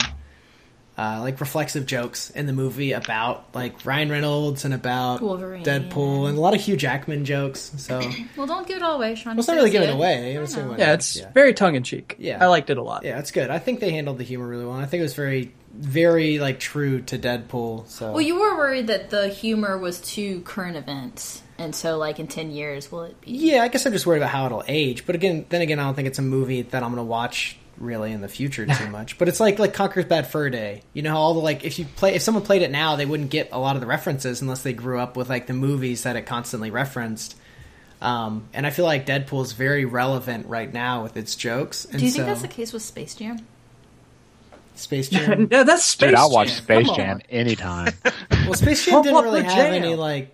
uh, 0.96 1.20
like 1.20 1.40
reflexive 1.40 1.86
jokes 1.86 2.30
in 2.30 2.46
the 2.46 2.52
movie 2.52 2.90
about 2.92 3.54
like 3.54 3.84
Ryan 3.86 4.10
Reynolds 4.10 4.64
and 4.64 4.74
about 4.74 5.20
Wolverine, 5.22 5.64
Deadpool, 5.64 6.28
and 6.28 6.36
a 6.36 6.40
lot 6.40 6.54
of 6.54 6.60
Hugh 6.60 6.76
Jackman 6.76 7.24
jokes. 7.24 7.72
So 7.78 7.98
well, 8.00 8.12
Well, 8.36 8.46
don't 8.48 8.66
give 8.66 8.76
it 8.78 8.82
all 8.82 8.96
away, 8.96 9.14
Sean. 9.14 9.38
it's 9.38 9.46
You 9.48 9.54
not 9.54 9.58
really 9.60 9.70
giving 9.70 9.88
it. 9.90 9.94
away. 9.94 10.36
I 10.36 10.40
Let's 10.40 10.56
know. 10.56 10.74
Yeah, 10.76 10.94
it's 10.94 11.16
yeah. 11.18 11.30
very 11.32 11.54
tongue 11.54 11.74
in 11.76 11.82
cheek. 11.84 12.16
Yeah. 12.18 12.42
I 12.42 12.46
liked 12.48 12.70
it 12.70 12.78
a 12.78 12.82
lot. 12.82 13.04
yeah, 13.04 13.18
it's 13.18 13.30
good. 13.30 13.50
I 13.50 13.58
think 13.58 13.80
they 13.80 13.90
handled 13.92 14.18
the 14.18 14.24
humor 14.24 14.46
really 14.46 14.64
well. 14.64 14.74
And 14.74 14.82
I 14.82 14.86
think 14.86 14.98
it 15.00 15.04
was 15.04 15.14
very, 15.14 15.52
very 15.72 16.38
like 16.40 16.58
true 16.58 17.00
to 17.02 17.16
Deadpool. 17.18 17.86
So 17.88 18.10
Well, 18.12 18.20
you 18.20 18.38
were 18.40 18.56
worried 18.56 18.88
that 18.88 19.10
the 19.10 19.28
humor 19.28 19.78
was 19.78 20.00
too 20.00 20.40
current 20.40 20.76
event, 20.76 21.42
and 21.58 21.74
so 21.74 21.98
like 21.98 22.18
in 22.20 22.26
ten 22.28 22.50
years, 22.50 22.90
will 22.90 23.02
it 23.02 23.20
be? 23.20 23.32
Yeah, 23.32 23.62
I 23.62 23.68
guess 23.68 23.84
I'm 23.86 23.92
just 23.92 24.06
worried 24.06 24.18
about 24.18 24.30
how 24.30 24.46
it'll 24.46 24.64
age. 24.68 25.04
But 25.06 25.14
again, 25.14 25.44
then 25.48 25.60
again, 25.60 25.78
I 25.78 25.84
don't 25.84 25.94
think 25.94 26.08
it's 26.08 26.18
a 26.18 26.22
movie 26.22 26.62
that 26.62 26.82
I'm 26.82 26.90
going 26.90 26.96
to 27.04 27.08
watch 27.10 27.58
really 27.76 28.10
in 28.10 28.20
the 28.20 28.28
future 28.28 28.66
too 28.66 28.88
much. 28.90 29.18
But 29.18 29.28
it's 29.28 29.38
like 29.40 29.58
like 29.58 29.72
Conker's 29.74 30.04
Bad 30.06 30.26
Fur 30.26 30.50
Day. 30.50 30.82
You 30.94 31.02
know 31.02 31.16
all 31.16 31.34
the 31.34 31.40
like 31.40 31.64
if 31.64 31.78
you 31.78 31.84
play 31.84 32.14
if 32.14 32.22
someone 32.22 32.44
played 32.44 32.62
it 32.62 32.70
now, 32.70 32.96
they 32.96 33.06
wouldn't 33.06 33.30
get 33.30 33.50
a 33.52 33.58
lot 33.58 33.76
of 33.76 33.80
the 33.80 33.86
references 33.86 34.40
unless 34.42 34.62
they 34.62 34.72
grew 34.72 34.98
up 34.98 35.16
with 35.16 35.28
like 35.28 35.46
the 35.46 35.52
movies 35.52 36.02
that 36.04 36.16
it 36.16 36.22
constantly 36.22 36.70
referenced. 36.70 37.36
Um, 38.00 38.48
and 38.52 38.64
I 38.64 38.70
feel 38.70 38.84
like 38.84 39.06
Deadpool 39.06 39.42
is 39.42 39.52
very 39.52 39.84
relevant 39.84 40.46
right 40.46 40.72
now 40.72 41.02
with 41.02 41.16
its 41.16 41.34
jokes. 41.34 41.84
And 41.84 41.98
Do 41.98 42.04
you 42.04 42.12
think 42.12 42.22
so, 42.22 42.26
that's 42.26 42.42
the 42.42 42.48
case 42.48 42.72
with 42.72 42.82
Space 42.82 43.16
Jam? 43.16 43.44
Space 44.76 45.08
Jam? 45.10 45.48
no, 45.50 45.64
that's 45.64 45.84
Space 45.84 46.10
Dude, 46.10 46.14
I'll 46.14 46.30
watch 46.30 46.48
Jam. 46.48 46.56
Space 46.84 46.90
Jam 46.92 47.20
anytime. 47.28 47.92
well, 48.30 48.54
Space 48.54 48.84
Jam 48.86 49.02
didn't 49.02 49.24
really 49.24 49.42
have 49.42 49.52
jam. 49.56 49.74
any 49.74 49.94
like 49.96 50.32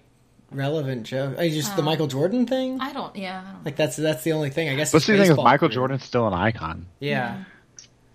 relevant 0.54 1.04
joke. 1.04 1.38
I 1.38 1.48
just 1.48 1.76
the 1.76 1.82
Oh. 1.82 1.84
Michael 1.84 2.06
Jordan 2.06 2.46
thing. 2.46 2.80
I 2.80 2.92
don't. 2.92 3.14
Yeah. 3.16 3.42
I 3.46 3.52
don't. 3.52 3.64
Like 3.64 3.76
that's 3.76 3.96
that's 3.96 4.22
the 4.24 4.32
only 4.32 4.50
thing 4.50 4.68
I 4.68 4.74
guess. 4.76 4.92
But 4.92 4.98
his 4.98 5.04
see, 5.06 5.12
the 5.12 5.22
thing 5.22 5.30
is, 5.32 5.36
Michael 5.36 5.68
career. 5.68 5.74
Jordan's 5.74 6.04
still 6.04 6.26
an 6.26 6.34
icon. 6.34 6.86
Yeah. 7.00 7.44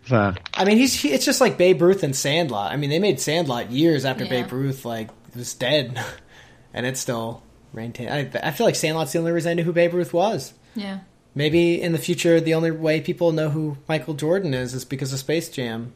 So, 0.07 0.33
I 0.55 0.65
mean, 0.65 0.77
he's 0.77 0.93
he, 0.93 1.09
it's 1.11 1.25
just 1.25 1.39
like 1.41 1.57
Babe 1.57 1.81
Ruth 1.81 2.01
and 2.03 2.15
Sandlot. 2.15 2.71
I 2.71 2.77
mean, 2.77 2.89
they 2.89 2.99
made 2.99 3.19
Sandlot 3.19 3.69
years 3.71 4.05
after 4.05 4.23
Yeah. 4.23 4.29
Babe 4.43 4.51
Ruth 4.51 4.83
like 4.85 5.09
was 5.35 5.53
dead, 5.53 6.03
and 6.73 6.85
it's 6.85 6.99
still 6.99 7.43
maintained. 7.73 8.09
I, 8.11 8.47
I 8.47 8.51
feel 8.51 8.65
like 8.65 8.75
Sandlot's 8.75 9.11
the 9.11 9.19
only 9.19 9.31
reason 9.31 9.51
I 9.51 9.53
knew 9.53 9.63
who 9.63 9.73
Babe 9.73 9.93
Ruth 9.93 10.13
was. 10.13 10.53
Yeah. 10.75 10.99
Maybe 11.35 11.79
in 11.79 11.91
the 11.91 11.99
future, 11.99 12.41
the 12.41 12.55
only 12.55 12.71
way 12.71 13.01
people 13.01 13.31
know 13.31 13.49
who 13.49 13.77
Michael 13.87 14.15
Jordan 14.15 14.53
is 14.55 14.73
is 14.73 14.83
because 14.83 15.13
of 15.13 15.19
Space 15.19 15.47
Jam. 15.47 15.93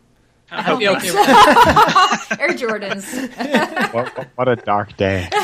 I 0.52 0.62
hope 0.62 0.82
you 0.82 0.90
okay. 0.96 1.08
Air 2.40 2.50
Jordans. 2.50 3.04
what, 3.94 4.18
what- 4.18 4.28
what 4.36 4.48
a 4.48 4.56
dark 4.56 4.96
day. 4.98 5.28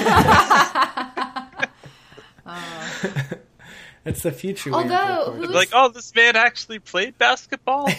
That's 4.04 4.24
the 4.24 4.32
future. 4.32 4.72
we 4.72 4.78
have 4.78 4.88
to 4.88 4.94
Although, 4.94 5.32
who's. 5.34 5.50
Like, 5.50 5.70
oh, 5.74 5.90
this 5.90 6.16
man 6.16 6.36
actually 6.36 6.80
played 6.80 7.18
basketball. 7.18 7.88
I 7.90 7.92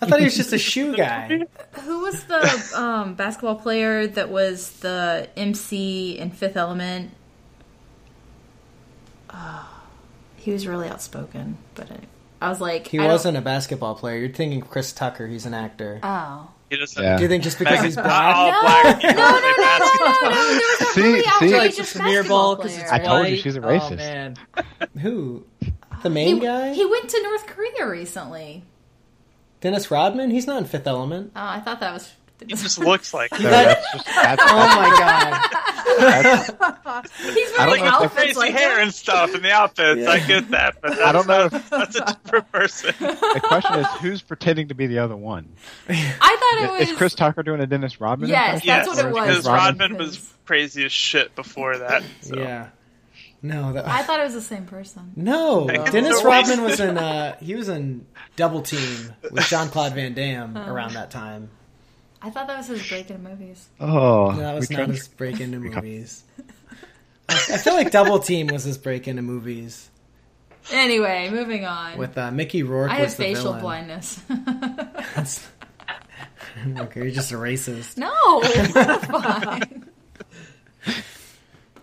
thought 0.00 0.18
he 0.18 0.24
was 0.24 0.36
just 0.36 0.52
a 0.52 0.58
shoe 0.58 0.96
guy. 0.96 1.40
who 1.82 2.00
was 2.02 2.24
the 2.24 2.72
um, 2.80 3.14
basketball 3.14 3.56
player 3.56 4.06
that 4.06 4.30
was 4.30 4.70
the 4.80 5.28
MC 5.36 6.16
in 6.18 6.30
Fifth 6.30 6.56
Element? 6.56 7.10
Oh, 9.30 9.82
he 10.36 10.52
was 10.52 10.66
really 10.66 10.88
outspoken, 10.88 11.58
but 11.74 11.90
I, 11.90 11.98
I 12.44 12.48
was 12.48 12.60
like, 12.60 12.86
He 12.88 12.98
I 12.98 13.02
don't- 13.04 13.12
wasn't 13.12 13.36
a 13.36 13.40
basketball 13.40 13.94
player. 13.94 14.18
You're 14.18 14.28
thinking 14.28 14.60
Chris 14.60 14.92
Tucker. 14.92 15.26
He's 15.26 15.46
an 15.46 15.54
actor. 15.54 16.00
Oh. 16.02 16.50
He 16.70 16.76
doesn't. 16.78 17.00
Yeah. 17.02 17.16
Do 17.16 17.22
you 17.22 17.28
think 17.28 17.44
just 17.44 17.58
because 17.58 17.82
he's 17.82 17.94
black? 17.94 18.34
all 18.36 18.50
No, 18.50 18.60
black 18.62 19.00
people 19.00 19.14
no, 19.16 19.30
no, 19.30 19.38
play 19.40 19.40
no, 19.40 19.56
no, 19.56 19.62
basketball. 19.62 20.22
no, 20.22 20.30
no. 20.30 20.48
There 20.48 20.56
was 20.56 20.80
a 20.80 20.84
See- 20.94 21.22
see? 21.22 21.28
outrageous 21.28 21.94
Like 21.94 22.04
the 22.04 22.10
basketball 22.14 22.56
because 22.56 22.78
it's 22.78 22.88
player. 22.90 23.02
I 23.02 23.04
told 23.06 23.28
you 23.28 23.36
she's 23.36 23.56
a 23.56 23.60
Oh, 23.60 23.68
racist. 23.68 23.96
man. 23.96 24.36
Who? 25.00 25.44
The 26.02 26.10
main 26.10 26.36
he, 26.36 26.40
guy? 26.40 26.72
he 26.74 26.84
went 26.84 27.08
to 27.10 27.22
North 27.22 27.46
Korea 27.46 27.86
recently. 27.88 28.62
Dennis 29.60 29.90
Rodman? 29.90 30.30
He's 30.30 30.46
not 30.46 30.58
in 30.58 30.64
Fifth 30.66 30.86
Element. 30.86 31.32
Oh, 31.36 31.40
I 31.40 31.60
thought 31.60 31.80
that 31.80 31.92
was. 31.92 32.12
He 32.40 32.46
just 32.54 32.78
looks 32.78 33.14
like. 33.14 33.34
So 33.34 33.42
that's 33.42 33.92
just, 33.92 34.06
that's, 34.06 34.42
Oh 34.46 34.56
my 34.56 34.96
god. 34.98 35.50
that's, 35.98 37.12
He's 37.22 37.52
I 37.58 37.66
don't 37.66 37.68
wearing 37.68 37.84
know 37.84 37.90
the 37.90 37.96
outfits 38.04 38.14
crazy 38.14 38.38
like 38.38 38.52
hair 38.52 38.76
that. 38.76 38.82
and 38.82 38.92
stuff 38.94 39.34
and 39.34 39.44
the 39.44 39.52
outfits. 39.52 40.06
I 40.06 40.18
get 40.26 40.50
that, 40.50 40.76
but 40.82 40.90
that's, 40.90 41.00
I 41.02 41.12
don't 41.12 41.26
know 41.28 41.44
if 41.46 41.70
that's 41.70 41.96
a 41.96 42.04
different 42.04 42.50
person. 42.52 42.94
the 42.98 43.40
question 43.44 43.78
is 43.80 43.86
who's 44.00 44.20
pretending 44.22 44.68
to 44.68 44.74
be 44.74 44.86
the 44.86 44.98
other 44.98 45.16
one. 45.16 45.48
I 45.88 45.94
thought 46.60 46.64
it 46.64 46.80
was. 46.80 46.90
Is 46.90 46.96
Chris 46.96 47.14
Tucker 47.14 47.42
doing 47.42 47.60
a 47.60 47.66
Dennis 47.66 48.00
Rodman? 48.00 48.28
Yes, 48.28 48.64
impression? 48.64 48.66
that's 48.66 48.86
yes, 48.88 48.96
what 48.96 49.06
it 49.06 49.12
was. 49.12 49.28
because 49.28 49.46
Rodman. 49.46 49.92
Rodman 49.92 49.98
was 50.06 50.34
crazy 50.44 50.84
as 50.84 50.92
shit 50.92 51.34
before 51.36 51.78
that. 51.78 52.02
So. 52.22 52.36
Yeah. 52.36 52.68
No, 53.42 53.74
that, 53.74 53.86
I 53.86 54.02
thought 54.02 54.20
it 54.20 54.24
was 54.24 54.32
the 54.34 54.40
same 54.40 54.64
person. 54.64 55.12
no. 55.16 55.68
It's 55.70 55.90
Dennis 55.90 56.24
Rodman 56.24 56.62
was 56.62 56.80
in. 56.80 56.96
Uh, 56.96 57.36
he 57.38 57.54
was 57.54 57.68
in 57.68 58.06
Double 58.36 58.62
Team 58.62 59.12
with 59.30 59.44
Jean 59.48 59.68
Claude 59.68 59.92
Van 59.94 60.14
Damme 60.14 60.56
around 60.56 60.94
that 60.94 61.10
time. 61.10 61.50
I 62.24 62.30
thought 62.30 62.46
that 62.46 62.56
was 62.56 62.66
his 62.68 62.88
break 62.88 63.10
into 63.10 63.22
movies. 63.28 63.68
Oh, 63.78 64.30
No, 64.30 64.36
that 64.38 64.54
was 64.54 64.68
we 64.70 64.76
not 64.76 64.84
tried- 64.86 64.94
his 64.96 65.08
break 65.08 65.40
into 65.40 65.58
movies. 65.60 66.24
I 67.28 67.34
I 67.52 67.56
feel 67.58 67.74
like 67.74 67.90
Double 67.90 68.18
Team 68.18 68.46
was 68.48 68.64
his 68.64 68.78
break 68.78 69.06
into 69.08 69.22
movies 69.22 69.90
Anyway, 70.72 71.28
moving 71.30 71.66
on. 71.66 71.98
with 71.98 72.16
uh, 72.16 72.30
Mickey 72.30 72.62
Rourke. 72.62 72.90
I 72.90 72.94
have 72.96 73.10
the 73.10 73.16
facial 73.16 73.44
villain. 73.52 73.60
blindness. 73.60 74.16
That's- 74.28 75.46
okay, 76.78 77.02
you're 77.02 77.10
just 77.10 77.32
a 77.32 77.34
racist. 77.34 77.98
no, 77.98 78.40
fine. 79.20 79.84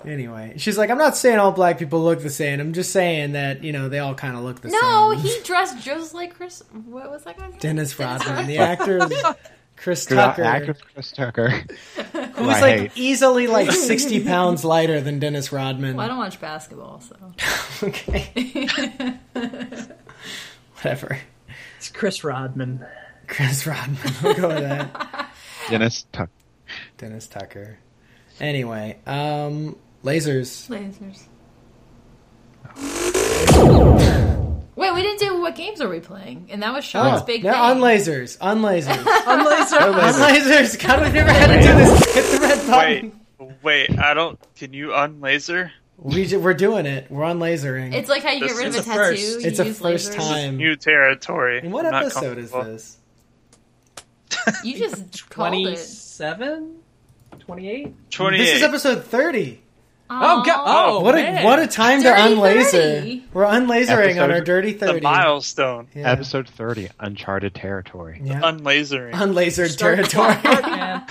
Anyway, 0.03 0.55
she's 0.57 0.79
like, 0.79 0.89
I'm 0.89 0.97
not 0.97 1.15
saying 1.15 1.37
all 1.37 1.51
black 1.51 1.77
people 1.77 2.01
look 2.03 2.23
the 2.23 2.29
same. 2.31 2.59
I'm 2.59 2.73
just 2.73 2.91
saying 2.91 3.33
that 3.33 3.63
you 3.63 3.71
know 3.71 3.87
they 3.87 3.99
all 3.99 4.15
kind 4.15 4.35
of 4.35 4.41
look 4.43 4.61
the 4.61 4.69
No, 4.69 4.79
same. 4.79 4.81
No, 4.89 5.09
he 5.11 5.43
dressed 5.43 5.79
just 5.83 6.15
like 6.15 6.33
Chris. 6.35 6.63
What 6.85 7.11
was 7.11 7.23
that 7.25 7.37
guy's 7.37 7.51
name? 7.51 7.59
Dennis 7.59 7.99
Rodman, 7.99 8.27
Rodman. 8.27 8.47
the 8.47 8.57
actor, 8.57 8.97
is 9.03 9.23
Chris 9.81 10.05
Tucker, 10.05 10.43
actor 10.43 10.75
Chris 10.93 11.11
Tucker. 11.11 11.49
who's 11.49 11.65
I 12.13 12.61
like 12.61 12.79
hate. 12.79 12.91
easily 12.95 13.47
like 13.47 13.71
60 13.71 14.23
pounds 14.23 14.63
lighter 14.63 15.01
than 15.01 15.17
Dennis 15.17 15.51
Rodman. 15.51 15.95
Well, 15.95 16.05
I 16.05 16.07
don't 16.07 16.19
watch 16.19 16.39
basketball, 16.39 17.01
so. 17.01 17.15
okay, 17.87 19.17
whatever. 20.75 21.17
It's 21.77 21.89
Chris 21.89 22.23
Rodman. 22.23 22.85
Chris 23.27 23.65
Rodman. 23.65 24.13
We'll 24.23 24.33
go 24.35 24.47
with 24.49 24.59
that. 24.59 25.31
Dennis 25.69 26.05
Tucker. 26.11 26.31
Dennis 26.97 27.27
Tucker. 27.27 27.79
Anyway, 28.39 28.99
um, 29.07 29.75
lasers. 30.03 30.69
Lasers. 30.69 31.27
Wait, 34.81 34.93
we 34.95 35.01
didn't 35.03 35.19
do 35.19 35.39
what 35.39 35.55
games 35.55 35.79
are 35.79 35.87
we 35.87 35.99
playing, 35.99 36.47
and 36.49 36.63
that 36.63 36.73
was 36.73 36.83
oh, 36.85 36.87
Sean's 36.87 37.21
Oh, 37.21 37.25
big 37.25 37.43
no, 37.43 37.51
thing. 37.51 37.61
on 37.61 37.77
lasers, 37.77 38.37
on 38.41 38.61
lasers, 38.61 39.27
On 39.27 39.45
laser. 39.45 39.79
on 39.79 39.93
lasers. 40.13 40.87
God, 40.87 41.01
we 41.03 41.11
never 41.11 41.31
had 41.31 41.47
to 41.47 41.61
do 41.61 41.73
this. 41.77 42.13
Hit 42.15 42.31
the 42.31 42.39
red 42.47 42.57
Wait, 43.03 43.13
button. 43.39 43.55
wait. 43.61 43.99
I 43.99 44.13
don't. 44.15 44.39
Can 44.55 44.73
you 44.73 44.87
unlaser? 44.89 45.69
We 45.97 46.25
ju- 46.25 46.39
we're 46.39 46.55
doing 46.55 46.87
it. 46.87 47.11
We're 47.11 47.25
on 47.25 47.37
lasering. 47.37 47.93
It's 47.93 48.09
like 48.09 48.23
how 48.23 48.31
you 48.31 48.39
This 48.39 48.53
get 48.53 48.57
rid 48.57 48.67
of 48.69 48.75
a 48.75 48.79
a 48.79 48.83
tattoo. 48.83 48.97
first. 48.97 49.21
you 49.41 49.47
It's 49.47 49.59
a 49.59 49.65
first 49.65 50.11
lasers. 50.13 50.15
time. 50.15 50.57
New 50.57 50.75
territory. 50.75 51.59
And 51.59 51.71
what 51.71 51.85
I'm 51.85 51.93
episode 51.93 52.39
is 52.39 52.49
this? 52.51 52.97
You 54.63 54.79
just 54.79 55.29
called 55.29 55.53
it. 55.53 55.57
27? 55.63 56.75
28? 57.39 58.09
Twenty-eight. 58.09 58.43
This 58.45 58.55
is 58.57 58.63
episode 58.63 59.03
thirty. 59.05 59.60
Oh, 60.13 60.43
God. 60.45 60.63
Oh, 60.65 60.99
What 60.99 61.15
a 61.15 61.43
what 61.43 61.59
a 61.59 61.67
time 61.67 62.03
Dirty 62.03 62.21
to 62.21 62.35
unlaser. 62.41 62.99
30. 62.99 63.23
We're 63.33 63.45
unlasering 63.45 64.21
on 64.21 64.29
our 64.31 64.41
dirty 64.41 64.73
the 64.73 64.85
thirty. 64.87 65.01
milestone. 65.01 65.87
Yeah. 65.95 66.11
Episode 66.11 66.49
30, 66.49 66.89
Uncharted 66.99 67.55
Territory. 67.55 68.19
Yeah. 68.23 68.41
Unlasering. 68.43 69.13
Unlasered 69.13 69.69
Start 69.69 70.05
territory. 70.09 71.01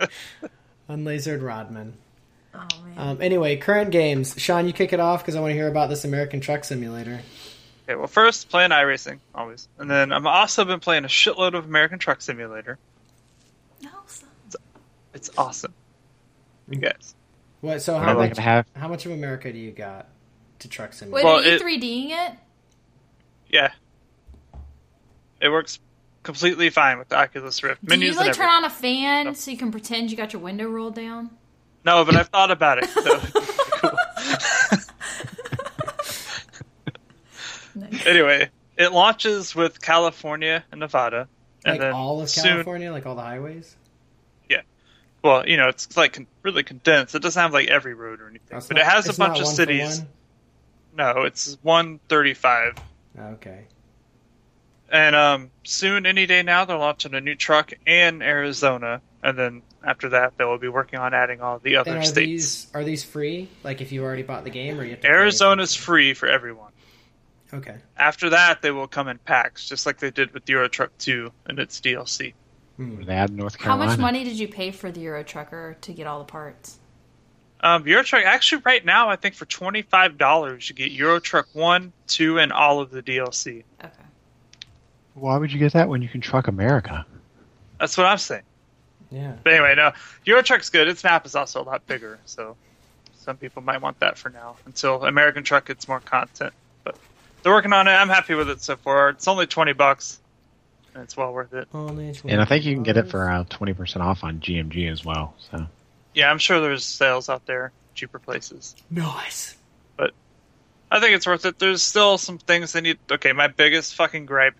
Unlasered 0.88 1.42
Rodman. 1.42 1.94
Oh 2.54 2.66
man. 2.84 2.94
Um, 2.98 3.18
anyway, 3.22 3.56
current 3.56 3.90
games. 3.90 4.34
Sean, 4.38 4.66
you 4.66 4.72
kick 4.72 4.92
it 4.92 5.00
off 5.00 5.22
because 5.22 5.36
I 5.36 5.40
want 5.40 5.50
to 5.50 5.54
hear 5.54 5.68
about 5.68 5.88
this 5.88 6.04
American 6.04 6.40
Truck 6.40 6.64
Simulator. 6.64 7.20
Okay, 7.84 7.94
well, 7.96 8.06
first 8.08 8.48
playing 8.48 8.70
iRacing 8.70 9.18
always, 9.34 9.68
and 9.78 9.90
then 9.90 10.12
I've 10.12 10.26
also 10.26 10.64
been 10.64 10.80
playing 10.80 11.04
a 11.04 11.08
shitload 11.08 11.54
of 11.54 11.64
American 11.66 11.98
Truck 11.98 12.20
Simulator. 12.22 12.78
no, 13.82 13.90
son. 14.06 14.28
It's 15.14 15.30
awesome. 15.38 15.74
You 16.68 16.78
guys. 16.80 17.14
What? 17.60 17.82
So 17.82 17.98
how 17.98 18.14
much? 18.14 18.38
have? 18.38 18.66
How 18.74 18.88
much 18.88 19.06
of 19.06 19.12
America 19.12 19.52
do 19.52 19.58
you 19.58 19.70
got 19.70 20.08
to 20.60 20.68
Truck 20.68 20.90
Wait, 20.90 20.94
Simulator? 20.96 21.26
Well, 21.26 21.38
are 21.38 21.42
you 21.42 21.52
it- 21.52 21.62
3Ding 21.62 22.10
it? 22.10 22.32
Yeah. 23.48 23.72
It 25.40 25.48
works 25.48 25.78
completely 26.22 26.70
fine 26.70 26.98
with 26.98 27.08
the 27.08 27.16
Oculus 27.16 27.62
Rift. 27.62 27.84
Do 27.84 27.94
you 27.94 28.00
Menus 28.00 28.16
like 28.16 28.26
and 28.26 28.34
turn 28.34 28.48
on 28.48 28.64
a 28.64 28.70
fan 28.70 29.34
so 29.34 29.50
you 29.50 29.56
can 29.56 29.70
pretend 29.70 30.10
you 30.10 30.16
got 30.16 30.32
your 30.32 30.42
window 30.42 30.68
rolled 30.68 30.94
down? 30.94 31.30
No, 31.84 32.04
but 32.04 32.14
I've 32.14 32.28
thought 32.28 32.50
about 32.50 32.78
it. 32.78 32.88
So. 32.90 33.20
Nice. 37.74 38.06
anyway, 38.06 38.50
it 38.76 38.92
launches 38.92 39.54
with 39.54 39.80
California 39.80 40.64
and 40.70 40.80
Nevada, 40.80 41.28
and 41.64 41.74
like 41.74 41.80
then 41.80 41.92
all 41.92 42.20
of 42.20 42.28
soon, 42.28 42.52
California, 42.52 42.92
like 42.92 43.06
all 43.06 43.14
the 43.14 43.22
highways. 43.22 43.76
Well, 45.22 45.46
you 45.46 45.56
know, 45.56 45.68
it's 45.68 45.96
like 45.96 46.14
con- 46.14 46.26
really 46.42 46.62
condensed. 46.62 47.14
It 47.14 47.22
doesn't 47.22 47.40
have 47.40 47.52
like 47.52 47.68
every 47.68 47.94
road 47.94 48.20
or 48.20 48.28
anything, 48.28 48.46
That's 48.50 48.68
but 48.68 48.76
not- 48.76 48.86
it 48.86 48.86
has 48.90 49.08
a 49.08 49.18
bunch 49.18 49.40
of 49.40 49.46
cities. 49.46 50.02
No, 50.96 51.22
it's 51.22 51.56
one 51.62 52.00
thirty-five. 52.08 52.74
Okay. 53.18 53.64
And 54.92 55.14
um, 55.14 55.50
soon, 55.62 56.04
any 56.04 56.26
day 56.26 56.42
now, 56.42 56.64
they're 56.64 56.76
launching 56.76 57.14
a 57.14 57.20
new 57.20 57.36
truck 57.36 57.72
in 57.86 58.22
Arizona, 58.22 59.00
and 59.22 59.38
then 59.38 59.62
after 59.86 60.08
that, 60.10 60.36
they 60.36 60.44
will 60.44 60.58
be 60.58 60.68
working 60.68 60.98
on 60.98 61.14
adding 61.14 61.40
all 61.40 61.60
the 61.60 61.76
other 61.76 61.90
And 61.92 62.00
are 62.00 62.04
states. 62.04 62.16
these 62.26 62.66
are 62.74 62.82
these 62.82 63.04
free? 63.04 63.48
Like 63.62 63.80
if 63.80 63.92
you 63.92 64.02
already 64.02 64.22
bought 64.22 64.42
the 64.44 64.50
game, 64.50 64.80
or 64.80 64.84
you 64.84 64.90
have 64.92 65.00
to 65.02 65.08
Arizona's 65.08 65.74
free 65.76 66.14
for 66.14 66.28
everyone. 66.28 66.72
Okay. 67.52 67.76
After 67.96 68.30
that, 68.30 68.62
they 68.62 68.70
will 68.70 68.88
come 68.88 69.06
in 69.08 69.18
packs, 69.18 69.68
just 69.68 69.84
like 69.86 69.98
they 69.98 70.10
did 70.10 70.32
with 70.32 70.48
Euro 70.48 70.68
Truck 70.68 70.96
2 70.98 71.30
and 71.46 71.58
its 71.58 71.80
DLC. 71.80 72.32
Hmm. 72.80 73.02
They 73.02 73.12
add 73.12 73.30
North 73.30 73.60
How 73.60 73.76
much 73.76 73.98
money 73.98 74.24
did 74.24 74.38
you 74.38 74.48
pay 74.48 74.70
for 74.70 74.90
the 74.90 75.00
Euro 75.00 75.22
Trucker 75.22 75.76
to 75.82 75.92
get 75.92 76.06
all 76.06 76.18
the 76.18 76.24
parts? 76.24 76.78
Um, 77.62 77.86
Euro 77.86 78.02
Truck, 78.02 78.24
actually, 78.24 78.62
right 78.64 78.82
now, 78.82 79.10
I 79.10 79.16
think 79.16 79.34
for 79.34 79.44
$25, 79.44 80.66
you 80.66 80.74
get 80.74 80.90
Euro 80.92 81.20
Truck 81.20 81.46
1, 81.52 81.92
2, 82.06 82.38
and 82.38 82.50
all 82.50 82.80
of 82.80 82.90
the 82.90 83.02
DLC. 83.02 83.64
Okay. 83.84 83.92
Why 85.12 85.36
would 85.36 85.52
you 85.52 85.58
get 85.58 85.74
that 85.74 85.90
when 85.90 86.00
you 86.00 86.08
can 86.08 86.22
truck 86.22 86.48
America? 86.48 87.04
That's 87.78 87.98
what 87.98 88.06
I'm 88.06 88.16
saying. 88.16 88.44
Yeah. 89.10 89.34
But 89.44 89.52
anyway, 89.52 89.74
no, 89.74 89.92
Euro 90.24 90.42
Truck's 90.42 90.70
good. 90.70 90.88
Its 90.88 91.04
map 91.04 91.26
is 91.26 91.34
also 91.34 91.60
a 91.60 91.64
lot 91.64 91.86
bigger, 91.86 92.18
so 92.24 92.56
some 93.14 93.36
people 93.36 93.60
might 93.60 93.82
want 93.82 94.00
that 94.00 94.16
for 94.16 94.30
now 94.30 94.56
until 94.64 95.04
American 95.04 95.44
Truck 95.44 95.66
gets 95.66 95.86
more 95.86 96.00
content. 96.00 96.54
But 96.82 96.96
they're 97.42 97.52
working 97.52 97.74
on 97.74 97.88
it. 97.88 97.90
I'm 97.90 98.08
happy 98.08 98.32
with 98.32 98.48
it 98.48 98.62
so 98.62 98.76
far. 98.76 99.10
It's 99.10 99.28
only 99.28 99.46
twenty 99.46 99.74
bucks, 99.74 100.18
and 100.29 100.29
it's 100.96 101.16
well 101.16 101.32
worth 101.32 101.52
it. 101.52 101.68
And 101.72 102.40
I 102.40 102.44
think 102.44 102.64
you 102.64 102.74
can 102.74 102.82
get 102.82 102.96
it 102.96 103.08
for 103.10 103.28
uh, 103.30 103.44
twenty 103.48 103.72
percent 103.74 104.02
off 104.02 104.24
on 104.24 104.40
GMG 104.40 104.90
as 104.90 105.04
well. 105.04 105.34
So 105.50 105.66
Yeah, 106.14 106.30
I'm 106.30 106.38
sure 106.38 106.60
there's 106.60 106.84
sales 106.84 107.28
out 107.28 107.46
there, 107.46 107.72
cheaper 107.94 108.18
places. 108.18 108.74
nice. 108.90 109.56
But 109.96 110.12
I 110.90 111.00
think 111.00 111.14
it's 111.16 111.26
worth 111.26 111.44
it. 111.46 111.58
There's 111.58 111.82
still 111.82 112.18
some 112.18 112.38
things 112.38 112.72
they 112.72 112.80
need. 112.80 112.98
Okay, 113.10 113.32
my 113.32 113.48
biggest 113.48 113.94
fucking 113.94 114.26
gripe: 114.26 114.54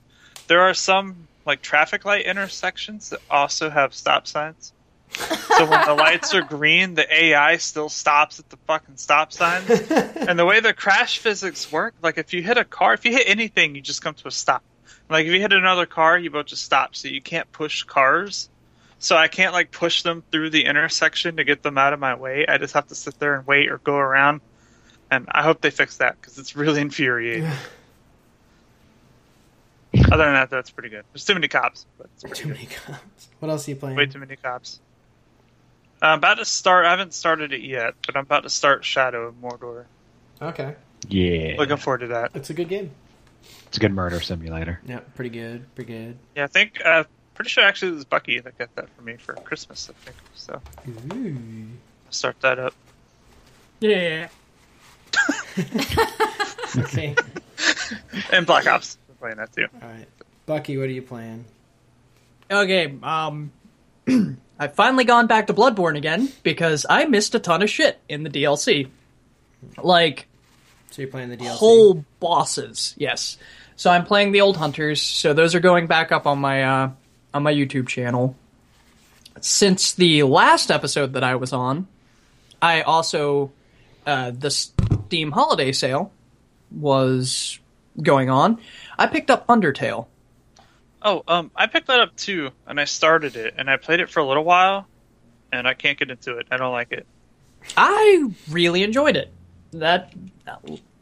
there 0.46 0.60
are 0.62 0.74
some 0.74 1.28
like 1.46 1.62
traffic 1.62 2.04
light 2.04 2.26
intersections 2.26 3.10
that 3.10 3.20
also 3.30 3.70
have 3.70 3.94
stop 3.94 4.26
signs. 4.26 4.72
so 5.12 5.68
when 5.68 5.84
the 5.86 5.94
lights 5.94 6.34
are 6.34 6.42
green, 6.42 6.94
the 6.94 7.12
AI 7.12 7.56
still 7.56 7.88
stops 7.88 8.38
at 8.38 8.48
the 8.50 8.56
fucking 8.68 8.96
stop 8.96 9.32
signs. 9.32 9.68
and 9.90 10.38
the 10.38 10.44
way 10.44 10.60
the 10.60 10.72
crash 10.72 11.18
physics 11.18 11.72
work, 11.72 11.94
like 12.00 12.16
if 12.16 12.32
you 12.32 12.42
hit 12.42 12.56
a 12.58 12.64
car, 12.64 12.94
if 12.94 13.04
you 13.04 13.10
hit 13.10 13.28
anything, 13.28 13.74
you 13.74 13.80
just 13.80 14.02
come 14.02 14.14
to 14.14 14.28
a 14.28 14.30
stop. 14.30 14.62
Like 15.10 15.26
if 15.26 15.32
you 15.32 15.40
hit 15.40 15.52
another 15.52 15.86
car, 15.86 16.16
you 16.16 16.30
both 16.30 16.46
just 16.46 16.62
stop. 16.62 16.94
So 16.96 17.08
you 17.08 17.20
can't 17.20 17.50
push 17.52 17.82
cars. 17.82 18.48
So 19.00 19.16
I 19.16 19.28
can't 19.28 19.52
like 19.52 19.70
push 19.72 20.02
them 20.02 20.22
through 20.30 20.50
the 20.50 20.64
intersection 20.64 21.36
to 21.36 21.44
get 21.44 21.62
them 21.62 21.76
out 21.78 21.92
of 21.92 22.00
my 22.00 22.14
way. 22.14 22.46
I 22.46 22.58
just 22.58 22.74
have 22.74 22.86
to 22.88 22.94
sit 22.94 23.18
there 23.18 23.34
and 23.34 23.46
wait 23.46 23.70
or 23.70 23.78
go 23.78 23.96
around. 23.96 24.40
And 25.10 25.26
I 25.30 25.42
hope 25.42 25.60
they 25.60 25.70
fix 25.70 25.96
that 25.96 26.20
because 26.20 26.38
it's 26.38 26.54
really 26.54 26.80
infuriating. 26.88 27.50
Other 30.12 30.24
than 30.24 30.34
that, 30.34 30.50
that's 30.50 30.70
pretty 30.70 30.88
good. 30.90 31.04
There's 31.12 31.24
too 31.24 31.34
many 31.34 31.48
cops, 31.48 31.84
but 31.98 32.08
it's 32.14 32.38
Too 32.38 32.44
good. 32.48 32.54
many 32.54 32.66
cops. 32.66 33.28
What 33.40 33.50
else 33.50 33.66
are 33.66 33.70
you 33.72 33.76
playing? 33.76 33.96
Way 33.96 34.06
too 34.06 34.20
many 34.20 34.36
cops. 34.36 34.78
I'm 36.00 36.18
about 36.18 36.34
to 36.38 36.44
start. 36.44 36.86
I 36.86 36.90
haven't 36.90 37.12
started 37.12 37.52
it 37.52 37.62
yet, 37.62 37.94
but 38.06 38.16
I'm 38.16 38.22
about 38.22 38.44
to 38.44 38.50
start 38.50 38.84
Shadow 38.84 39.26
of 39.26 39.34
Mordor. 39.40 39.86
Okay. 40.40 40.74
yeah, 41.08 41.56
Looking 41.58 41.76
forward 41.76 41.98
to 42.02 42.06
that. 42.08 42.30
It's 42.34 42.50
a 42.50 42.54
good 42.54 42.68
game. 42.68 42.90
It's 43.70 43.78
a 43.78 43.80
good 43.80 43.92
murder 43.92 44.20
simulator. 44.20 44.80
Yeah, 44.86 45.00
pretty 45.14 45.30
good. 45.30 45.74
Pretty 45.74 45.92
good. 45.92 46.18
Yeah, 46.36 46.44
I 46.44 46.46
think. 46.48 46.84
Uh, 46.84 47.04
pretty 47.34 47.48
sure 47.48 47.64
actually 47.64 47.92
it 47.92 47.94
was 47.94 48.04
Bucky 48.04 48.38
that 48.38 48.58
got 48.58 48.74
that 48.76 48.88
for 48.90 49.00
me 49.02 49.16
for 49.16 49.32
Christmas. 49.34 49.88
I 49.88 49.92
think 50.04 50.16
so. 50.34 50.60
Ooh. 51.16 51.36
I'll 52.06 52.12
start 52.12 52.38
that 52.42 52.58
up. 52.58 52.74
Yeah. 53.80 54.28
Okay. 56.78 57.14
And 58.32 58.46
Black 58.46 58.66
Ops. 58.66 58.96
I'm 59.08 59.16
playing 59.16 59.36
that 59.36 59.52
too. 59.52 59.66
All 59.82 59.88
right. 59.88 60.06
Bucky, 60.46 60.76
what 60.78 60.84
are 60.84 60.92
you 60.92 61.02
playing? 61.02 61.44
Okay, 62.50 62.94
um 63.02 63.50
I've 64.58 64.74
finally 64.74 65.04
gone 65.04 65.26
back 65.26 65.48
to 65.48 65.54
Bloodborne 65.54 65.96
again 65.98 66.30
because 66.42 66.86
I 66.88 67.04
missed 67.06 67.34
a 67.34 67.38
ton 67.38 67.62
of 67.62 67.68
shit 67.70 67.98
in 68.08 68.22
the 68.22 68.30
DLC. 68.30 68.88
Like 69.82 70.26
So 70.90 71.02
you're 71.02 71.10
playing 71.10 71.28
the 71.30 71.36
DLC. 71.36 71.48
whole 71.48 72.04
bosses, 72.20 72.94
yes. 72.96 73.36
So 73.80 73.88
I'm 73.88 74.04
playing 74.04 74.32
the 74.32 74.42
old 74.42 74.58
hunters, 74.58 75.00
so 75.00 75.32
those 75.32 75.54
are 75.54 75.60
going 75.60 75.86
back 75.86 76.12
up 76.12 76.26
on 76.26 76.38
my 76.38 76.64
uh 76.64 76.90
on 77.32 77.42
my 77.42 77.50
YouTube 77.50 77.88
channel. 77.88 78.36
Since 79.40 79.92
the 79.92 80.24
last 80.24 80.70
episode 80.70 81.14
that 81.14 81.24
I 81.24 81.36
was 81.36 81.54
on, 81.54 81.88
I 82.60 82.82
also 82.82 83.52
uh 84.04 84.32
the 84.32 84.50
Steam 84.50 85.32
holiday 85.32 85.72
sale 85.72 86.12
was 86.70 87.58
going 88.02 88.28
on. 88.28 88.58
I 88.98 89.06
picked 89.06 89.30
up 89.30 89.46
Undertale. 89.46 90.08
Oh, 91.00 91.22
um, 91.26 91.50
I 91.56 91.66
picked 91.66 91.86
that 91.86 92.00
up 92.00 92.14
too, 92.16 92.50
and 92.66 92.78
I 92.78 92.84
started 92.84 93.34
it, 93.34 93.54
and 93.56 93.70
I 93.70 93.78
played 93.78 94.00
it 94.00 94.10
for 94.10 94.20
a 94.20 94.26
little 94.26 94.44
while, 94.44 94.88
and 95.52 95.66
I 95.66 95.72
can't 95.72 95.98
get 95.98 96.10
into 96.10 96.36
it. 96.36 96.48
I 96.50 96.58
don't 96.58 96.72
like 96.72 96.92
it. 96.92 97.06
I 97.78 98.28
really 98.50 98.82
enjoyed 98.82 99.16
it. 99.16 99.32
That 99.72 100.12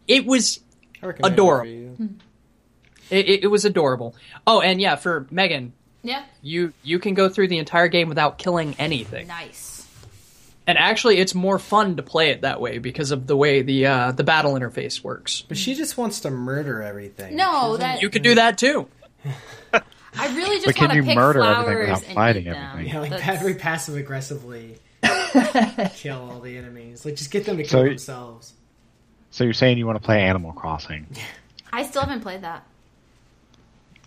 it 0.07 0.25
was 0.25 0.61
I 1.03 1.09
it 1.09 1.17
Adorable. 1.25 1.97
For 3.09 3.15
you. 3.15 3.21
it, 3.21 3.29
it, 3.29 3.45
it 3.45 3.47
was 3.49 3.65
adorable. 3.65 4.15
Oh, 4.47 4.61
and 4.61 4.81
yeah, 4.81 4.97
for 4.97 5.27
Megan, 5.31 5.73
Yeah. 6.03 6.25
you 6.43 6.73
you 6.83 6.99
can 6.99 7.15
go 7.15 7.29
through 7.29 7.49
the 7.49 7.59
entire 7.59 7.89
game 7.89 8.09
without 8.09 8.39
killing 8.39 8.75
anything. 8.79 9.27
Nice. 9.27 9.67
And 10.67 10.77
actually, 10.77 11.17
it's 11.17 11.35
more 11.35 11.59
fun 11.59 11.97
to 11.97 12.03
play 12.03 12.29
it 12.29 12.43
that 12.43 12.61
way 12.61 12.77
because 12.77 13.11
of 13.11 13.27
the 13.27 13.35
way 13.37 13.63
the 13.63 13.87
uh, 13.87 14.13
the 14.13 14.23
battle 14.25 14.53
interface 14.53 15.03
works. 15.03 15.41
But 15.49 15.57
she 15.57 15.75
just 15.75 15.97
wants 15.97 16.21
to 16.21 16.31
murder 16.31 16.83
everything. 16.83 17.37
No, 17.37 17.79
that 17.79 18.03
You 18.03 18.11
could 18.11 18.23
do 18.23 18.35
that 18.35 18.59
too. 18.59 18.87
I 20.21 20.35
really 20.37 20.57
just 20.57 20.67
But 20.67 20.75
can 20.77 20.95
you 20.97 21.03
pick 21.05 21.17
murder 21.17 21.43
everything 21.43 21.79
without 21.81 22.05
and 22.05 22.15
fighting 22.15 22.45
them. 22.45 22.57
everything? 22.57 22.93
Yeah, 22.93 23.01
like 23.01 23.11
That's- 23.11 23.41
very 23.41 23.55
passive 23.55 23.97
aggressively 23.97 24.79
kill 25.95 26.19
all 26.31 26.41
the 26.41 26.57
enemies. 26.57 27.05
Like 27.05 27.15
just 27.17 27.31
get 27.31 27.45
them 27.47 27.57
to 27.57 27.63
kill 27.63 27.81
So- 27.81 27.85
themselves. 27.85 28.53
So 29.31 29.45
you're 29.45 29.53
saying 29.53 29.79
you 29.79 29.87
want 29.87 30.01
to 30.01 30.05
play 30.05 30.21
Animal 30.23 30.53
Crossing? 30.53 31.07
I 31.73 31.85
still 31.85 32.03
haven't 32.03 32.23
played 32.23 32.43
that. 32.43 32.67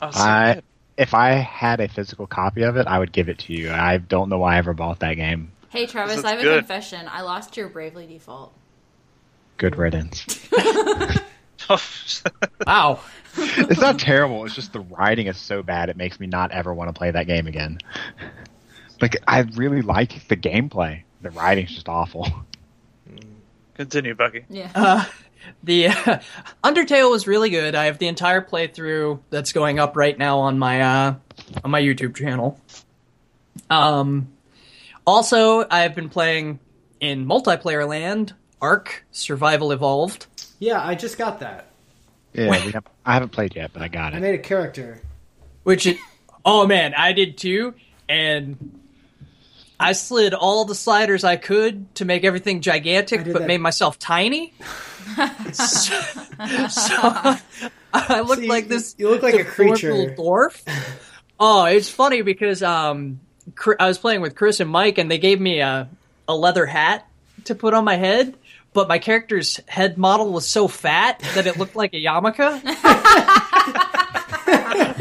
Oh, 0.01 0.11
so 0.11 0.19
I 0.19 0.53
good. 0.55 0.63
if 0.97 1.13
I 1.13 1.31
had 1.31 1.79
a 1.79 1.87
physical 1.87 2.27
copy 2.27 2.63
of 2.63 2.77
it, 2.77 2.87
I 2.87 2.99
would 2.99 3.11
give 3.11 3.29
it 3.29 3.39
to 3.39 3.53
you. 3.53 3.71
I 3.71 3.97
don't 3.97 4.29
know 4.29 4.39
why 4.39 4.55
I 4.55 4.57
ever 4.57 4.73
bought 4.73 4.99
that 4.99 5.13
game. 5.15 5.51
Hey 5.69 5.85
Travis, 5.85 6.23
I 6.23 6.31
have 6.31 6.39
a 6.39 6.57
confession. 6.57 7.07
I 7.09 7.21
lost 7.21 7.55
your 7.55 7.69
Bravely 7.69 8.07
Default. 8.07 8.53
Good 9.57 9.77
riddance. 9.77 10.25
Wow. 12.67 12.99
it's 13.37 13.79
not 13.79 13.99
terrible. 13.99 14.45
It's 14.45 14.55
just 14.55 14.73
the 14.73 14.81
writing 14.81 15.27
is 15.27 15.37
so 15.37 15.63
bad. 15.63 15.89
It 15.89 15.95
makes 15.95 16.19
me 16.19 16.27
not 16.27 16.51
ever 16.51 16.73
want 16.73 16.89
to 16.89 16.93
play 16.93 17.11
that 17.11 17.27
game 17.27 17.47
again. 17.47 17.77
Like 19.01 19.17
I 19.27 19.41
really 19.41 19.81
like 19.81 20.27
the 20.27 20.35
gameplay. 20.35 21.03
The 21.21 21.29
writing's 21.29 21.71
just 21.73 21.87
awful. 21.87 22.27
Continue, 23.75 24.15
Bucky. 24.15 24.45
Yeah. 24.49 24.69
Uh, 24.75 25.05
The 25.63 25.87
uh, 25.87 25.93
Undertale 26.63 27.09
was 27.09 27.27
really 27.27 27.49
good. 27.49 27.75
I 27.75 27.85
have 27.85 27.97
the 27.97 28.07
entire 28.07 28.41
playthrough 28.41 29.19
that's 29.29 29.53
going 29.53 29.79
up 29.79 29.95
right 29.95 30.17
now 30.17 30.39
on 30.39 30.59
my 30.59 30.81
uh, 30.81 31.15
on 31.63 31.71
my 31.71 31.81
YouTube 31.81 32.15
channel. 32.15 32.59
Um, 33.69 34.31
also, 35.05 35.65
I've 35.69 35.95
been 35.95 36.09
playing 36.09 36.59
in 36.99 37.25
multiplayer 37.25 37.87
land 37.87 38.33
Ark 38.61 39.03
Survival 39.11 39.71
Evolved. 39.71 40.27
Yeah, 40.59 40.85
I 40.85 40.95
just 40.95 41.17
got 41.17 41.39
that. 41.39 41.67
Yeah, 42.33 42.49
we 42.49 42.71
have, 42.71 42.85
I 43.05 43.13
haven't 43.13 43.29
played 43.29 43.55
yet, 43.55 43.71
but 43.73 43.81
I 43.81 43.87
got 43.87 44.13
it. 44.13 44.17
I 44.17 44.19
made 44.19 44.35
a 44.35 44.43
character. 44.43 45.01
Which, 45.63 45.85
it, 45.85 45.97
oh 46.45 46.65
man, 46.65 46.93
I 46.93 47.11
did 47.13 47.37
too, 47.37 47.73
and 48.07 48.79
I 49.81 49.93
slid 49.93 50.33
all 50.33 50.65
the 50.65 50.75
sliders 50.75 51.23
I 51.23 51.35
could 51.37 51.93
to 51.95 52.05
make 52.05 52.23
everything 52.23 52.61
gigantic, 52.61 53.23
but 53.25 53.33
that. 53.39 53.47
made 53.47 53.59
myself 53.59 53.97
tiny. 53.99 54.53
so, 55.53 55.93
so 56.69 57.35
I 57.93 58.19
looked 58.21 58.35
So 58.35 58.41
you- 58.41 58.47
like 58.49 58.67
this. 58.67 58.95
you 58.97 59.09
look 59.09 59.23
like 59.23 59.35
a 59.35 59.43
creature. 59.43 59.93
little 59.93 60.15
dwarf. 60.15 60.61
oh, 61.39 61.65
it's 61.65 61.89
funny 61.89 62.21
because 62.21 62.61
um, 62.63 63.19
I 63.79 63.87
was 63.87 63.97
playing 63.97 64.21
with 64.21 64.35
Chris 64.35 64.59
and 64.59 64.69
Mike, 64.69 64.97
and 64.97 65.09
they 65.09 65.17
gave 65.17 65.41
me 65.41 65.59
a 65.61 65.89
a 66.27 66.35
leather 66.35 66.65
hat 66.65 67.05
to 67.45 67.55
put 67.55 67.73
on 67.73 67.83
my 67.83 67.95
head. 67.95 68.35
But 68.73 68.87
my 68.87 68.99
character's 68.99 69.59
head 69.67 69.97
model 69.97 70.31
was 70.31 70.47
so 70.47 70.69
fat 70.69 71.19
that 71.35 71.45
it 71.45 71.57
looked 71.57 71.75
like 71.75 71.93
a 71.93 71.97
yarmulke. 71.97 72.61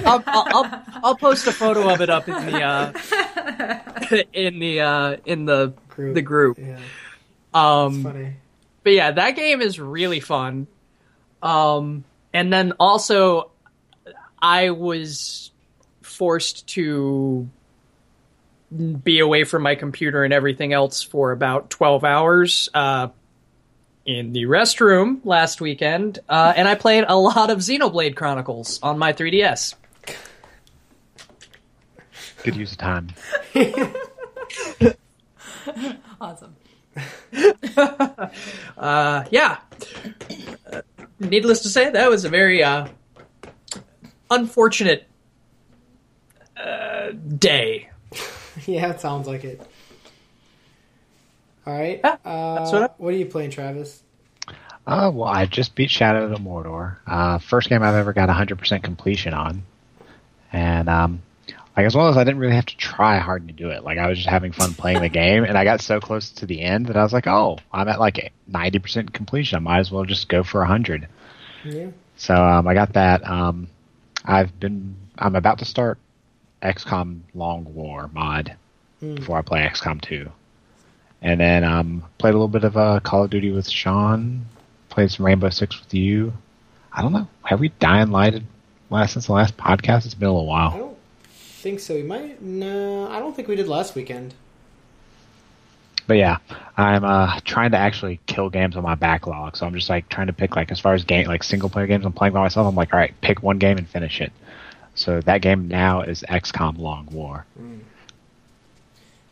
I'll, 0.07 0.23
I'll, 0.27 0.47
I'll, 0.65 0.83
I'll 1.05 1.17
post 1.17 1.47
a 1.47 1.53
photo 1.53 1.93
of 1.93 2.01
it 2.01 2.11
up 2.11 2.29
in 2.29 2.35
the 2.47 2.63
uh, 2.63 4.23
in 4.33 4.59
the 4.59 4.81
uh, 4.81 5.17
in 5.27 5.45
the 5.45 5.75
Group. 5.89 6.15
the 6.15 6.23
group. 6.23 6.59
Yeah, 6.59 6.79
Um, 7.53 8.03
funny. 8.03 8.37
but 8.83 8.93
yeah, 8.93 9.11
that 9.13 9.33
game 9.37 9.61
is 9.61 9.79
really 9.81 10.21
fun. 10.21 10.67
Um, 11.43 12.05
and 12.33 12.53
then 12.53 12.73
also, 12.81 13.51
I 14.41 14.71
was 14.71 15.51
forced 16.03 16.67
to 16.69 17.49
be 19.03 19.19
away 19.19 19.45
from 19.45 19.63
my 19.63 19.75
computer 19.75 20.23
and 20.23 20.33
everything 20.33 20.73
else 20.73 21.03
for 21.03 21.33
about 21.33 21.71
12 21.71 22.05
hours 22.05 22.69
uh, 22.73 23.09
in 24.07 24.33
the 24.33 24.45
restroom 24.45 25.21
last 25.25 25.61
weekend, 25.61 26.21
uh, 26.29 26.53
and 26.57 26.69
I 26.69 26.75
played 26.77 27.05
a 27.09 27.17
lot 27.17 27.51
of 27.51 27.59
Xenoblade 27.59 28.15
Chronicles 28.17 28.79
on 28.83 28.97
my 28.99 29.13
3DS. 29.13 29.75
Good 32.45 32.57
use 32.57 32.73
of 32.73 32.79
time. 32.79 33.09
awesome. 36.21 36.57
Uh, 38.77 39.25
yeah. 39.31 39.59
Uh, 40.73 40.81
needless 41.19 41.61
to 41.61 41.69
say, 41.69 41.91
that 41.91 42.09
was 42.09 42.25
a 42.25 42.29
very 42.31 42.63
uh, 42.63 42.87
unfortunate 44.31 45.07
uh, 46.57 47.11
day. 47.39 47.89
Yeah, 48.67 48.91
it 48.91 49.01
sounds 49.01 49.27
like 49.27 49.45
it. 49.45 49.61
All 51.67 51.73
right. 51.79 52.01
Yeah, 52.03 52.17
uh, 52.25 52.69
what 52.71 53.01
what 53.01 53.15
are 53.15 53.17
you 53.17 53.27
playing, 53.27 53.51
Travis? 53.53 54.03
Uh, 54.87 55.11
well, 55.15 55.29
I 55.29 55.47
just 55.47 55.75
beat 55.75 55.91
Shadow 55.91 56.25
of 56.25 56.31
the 56.31 56.37
Mordor. 56.37 56.97
Uh, 57.07 57.39
first 57.39 57.69
game 57.69 57.83
I've 57.83 57.95
ever 57.95 58.13
got 58.13 58.29
100% 58.29 58.83
completion 58.83 59.35
on. 59.35 59.63
and 60.53 60.89
um, 60.89 61.23
like 61.77 61.87
as 61.87 61.95
well 61.95 62.09
as 62.09 62.17
I 62.17 62.25
didn't 62.25 62.41
really 62.41 62.55
have 62.55 62.67
to 62.67 62.77
try 62.77 63.19
hard 63.19 63.49
to 63.49 63.55
do 63.55 63.71
it. 63.71 63.85
Like 63.85 63.99
I 63.99 64.09
was 64.09 64.19
just 64.19 64.29
having 64.29 64.53
fun 64.53 64.75
playing 64.75 65.01
the 65.01 65.09
game, 65.23 65.45
and 65.45 65.57
I 65.57 65.65
got 65.65 65.81
so 65.81 66.01
close 66.01 66.31
to 66.33 66.47
the 66.47 66.61
end 66.61 66.87
that 66.87 66.97
I 66.97 67.03
was 67.03 67.13
like, 67.13 67.27
oh, 67.27 67.59
I'm 67.73 67.89
at 67.89 68.01
like 68.01 68.33
ninety 68.47 68.79
percent 68.79 69.13
completion. 69.13 69.57
I 69.57 69.61
might 69.61 69.79
as 69.81 69.91
well 69.91 70.05
just 70.05 70.29
go 70.29 70.43
for 70.43 70.65
hundred. 70.65 71.09
Yeah. 71.65 71.91
So 72.17 72.35
um, 72.35 72.67
I 72.67 72.75
got 72.75 72.95
that. 72.95 73.27
Um, 73.27 73.69
I've 74.25 74.59
been. 74.59 74.97
I'm 75.19 75.37
about 75.37 75.59
to 75.59 75.65
start 75.65 75.99
XCOM 76.63 77.21
Long 77.35 77.75
War 77.75 78.11
mod 78.13 78.57
before 79.01 79.39
I 79.39 79.43
play 79.43 79.67
XCOM 79.67 80.01
2, 80.01 80.31
and 81.23 81.41
then 81.41 81.65
um, 81.65 82.05
played 82.19 82.31
a 82.31 82.35
little 82.35 82.49
bit 82.49 82.65
of 82.65 82.77
uh, 82.77 83.01
Call 83.01 83.25
of 83.25 83.31
Duty 83.31 83.51
with 83.51 83.69
Sean. 83.69 84.47
Played 84.89 85.11
some 85.11 85.27
Rainbow 85.27 85.51
Six 85.51 85.79
with 85.81 85.95
you. 85.95 86.33
I 86.93 87.03
don't 87.03 87.13
know. 87.13 87.29
Have 87.45 87.61
we 87.61 87.69
dying 87.69 88.11
lighted 88.11 88.45
last 88.91 89.13
since 89.13 89.27
the 89.27 89.33
last 89.33 89.57
podcast? 89.57 90.05
It's 90.05 90.15
been 90.15 90.29
a 90.29 90.33
little 90.33 90.47
while. 90.47 90.90
Think 91.61 91.81
so. 91.81 91.95
We 91.95 92.03
might. 92.03 92.43
No, 92.43 93.09
I 93.09 93.21
don't 93.21 93.35
think 93.35 93.49
we 93.49 93.57
did 93.57 93.69
last 93.69 93.95
weekend. 93.95 94.35
But 96.07 96.17
yeah, 96.17 96.39
I'm 96.77 97.05
uh, 97.05 97.39
trying 97.45 97.71
to 97.71 97.77
actually 97.77 98.19
kill 98.27 98.51
games 98.51 98.77
on 98.77 98.83
my 98.83 98.97
backlog. 98.97 99.57
So 99.57 99.67
I'm 99.67 99.75
just 99.75 99.89
like 99.89 100.09
trying 100.09 100.27
to 100.27 100.33
pick 100.33 100.57
like 100.57 100.73
as 100.73 100.81
far 100.81 100.95
as 100.95 101.05
game 101.05 101.27
like 101.29 101.45
single 101.45 101.69
player 101.69 101.87
games 101.87 102.05
I'm 102.05 102.13
playing 102.13 102.35
by 102.35 102.41
myself. 102.41 102.67
I'm 102.67 102.75
like, 102.75 102.93
all 102.93 102.99
right, 102.99 103.15
pick 103.21 103.43
one 103.43 103.59
game 103.59 103.79
and 103.79 103.89
finish 103.89 104.21
it. 104.21 104.33
So 104.95 105.21
that 105.21 105.41
game 105.41 105.69
now 105.69 106.01
is 106.01 106.25
XCOM 106.29 106.79
Long 106.79 107.07
War. 107.13 107.47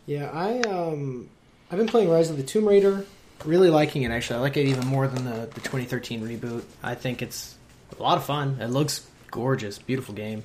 Yeah, 0.07 0.31
I 0.33 0.61
um, 0.61 1.29
I've 1.71 1.79
been 1.79 1.89
playing 1.89 2.11
Rise 2.11 2.31
of 2.31 2.37
the 2.37 2.43
Tomb 2.43 2.67
Raider. 2.67 3.05
Really 3.45 3.71
liking 3.71 4.03
it. 4.03 4.11
Actually, 4.11 4.37
I 4.37 4.43
like 4.43 4.57
it 4.57 4.67
even 4.67 4.87
more 4.87 5.09
than 5.09 5.25
the 5.25 5.47
the 5.47 5.61
2013 5.61 6.21
reboot. 6.23 6.63
I 6.83 6.95
think 6.95 7.23
it's 7.23 7.57
a 7.99 8.03
lot 8.03 8.19
of 8.19 8.25
fun. 8.25 8.59
It 8.61 8.69
looks 8.69 9.08
gorgeous, 9.31 9.79
beautiful 9.79 10.15
game. 10.15 10.45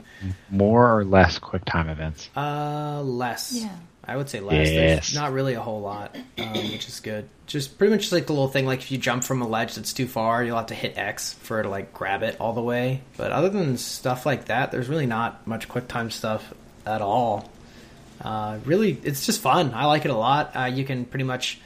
More 0.49 0.97
or 0.97 1.05
less 1.05 1.39
quick 1.39 1.65
time 1.65 1.89
events. 1.89 2.29
Uh, 2.35 3.01
less. 3.03 3.53
Yeah. 3.53 3.75
I 4.05 4.17
would 4.17 4.29
say 4.29 4.41
less. 4.41 4.69
Yes. 4.69 5.11
There's 5.11 5.15
not 5.15 5.31
really 5.31 5.53
a 5.53 5.61
whole 5.61 5.79
lot, 5.79 6.15
um, 6.37 6.53
which 6.53 6.89
is 6.89 6.99
good. 6.99 7.29
Just 7.47 7.77
pretty 7.77 7.91
much 7.91 8.01
just 8.01 8.11
like 8.11 8.27
the 8.27 8.33
little 8.33 8.49
thing, 8.49 8.65
like 8.65 8.79
if 8.79 8.91
you 8.91 8.97
jump 8.97 9.23
from 9.23 9.41
a 9.41 9.47
ledge 9.47 9.75
that's 9.75 9.93
too 9.93 10.07
far, 10.07 10.43
you'll 10.43 10.57
have 10.57 10.67
to 10.67 10.75
hit 10.75 10.97
X 10.97 11.33
for 11.33 11.61
it 11.61 11.63
to 11.63 11.69
like 11.69 11.93
grab 11.93 12.21
it 12.21 12.35
all 12.39 12.51
the 12.51 12.61
way. 12.61 13.01
But 13.15 13.31
other 13.31 13.49
than 13.49 13.77
stuff 13.77 14.25
like 14.25 14.45
that, 14.45 14.71
there's 14.71 14.89
really 14.89 15.05
not 15.05 15.47
much 15.47 15.69
quick 15.69 15.87
time 15.87 16.11
stuff 16.11 16.53
at 16.85 17.01
all. 17.01 17.49
Uh, 18.19 18.59
really, 18.65 18.99
it's 19.03 19.25
just 19.25 19.41
fun. 19.41 19.73
I 19.73 19.85
like 19.85 20.03
it 20.03 20.11
a 20.11 20.17
lot. 20.17 20.51
Uh, 20.55 20.65
you 20.65 20.83
can 20.83 21.05
pretty 21.05 21.25
much, 21.25 21.59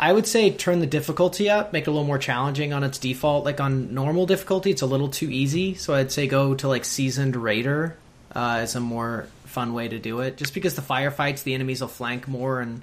I 0.00 0.12
would 0.12 0.28
say, 0.28 0.52
turn 0.52 0.78
the 0.78 0.86
difficulty 0.86 1.50
up, 1.50 1.72
make 1.72 1.82
it 1.82 1.88
a 1.88 1.90
little 1.90 2.06
more 2.06 2.18
challenging 2.18 2.72
on 2.72 2.84
its 2.84 2.98
default. 2.98 3.44
Like 3.44 3.60
on 3.60 3.92
normal 3.92 4.26
difficulty, 4.26 4.70
it's 4.70 4.82
a 4.82 4.86
little 4.86 5.08
too 5.08 5.28
easy. 5.28 5.74
So 5.74 5.92
I'd 5.92 6.12
say 6.12 6.28
go 6.28 6.54
to 6.54 6.68
like 6.68 6.84
seasoned 6.84 7.34
raider 7.34 7.96
uh, 8.32 8.60
is 8.62 8.76
a 8.76 8.80
more 8.80 9.26
fun 9.46 9.74
way 9.74 9.88
to 9.88 9.98
do 9.98 10.20
it. 10.20 10.36
Just 10.36 10.54
because 10.54 10.76
the 10.76 10.82
firefights, 10.82 11.42
the 11.42 11.54
enemies 11.54 11.80
will 11.80 11.88
flank 11.88 12.28
more, 12.28 12.60
and 12.60 12.82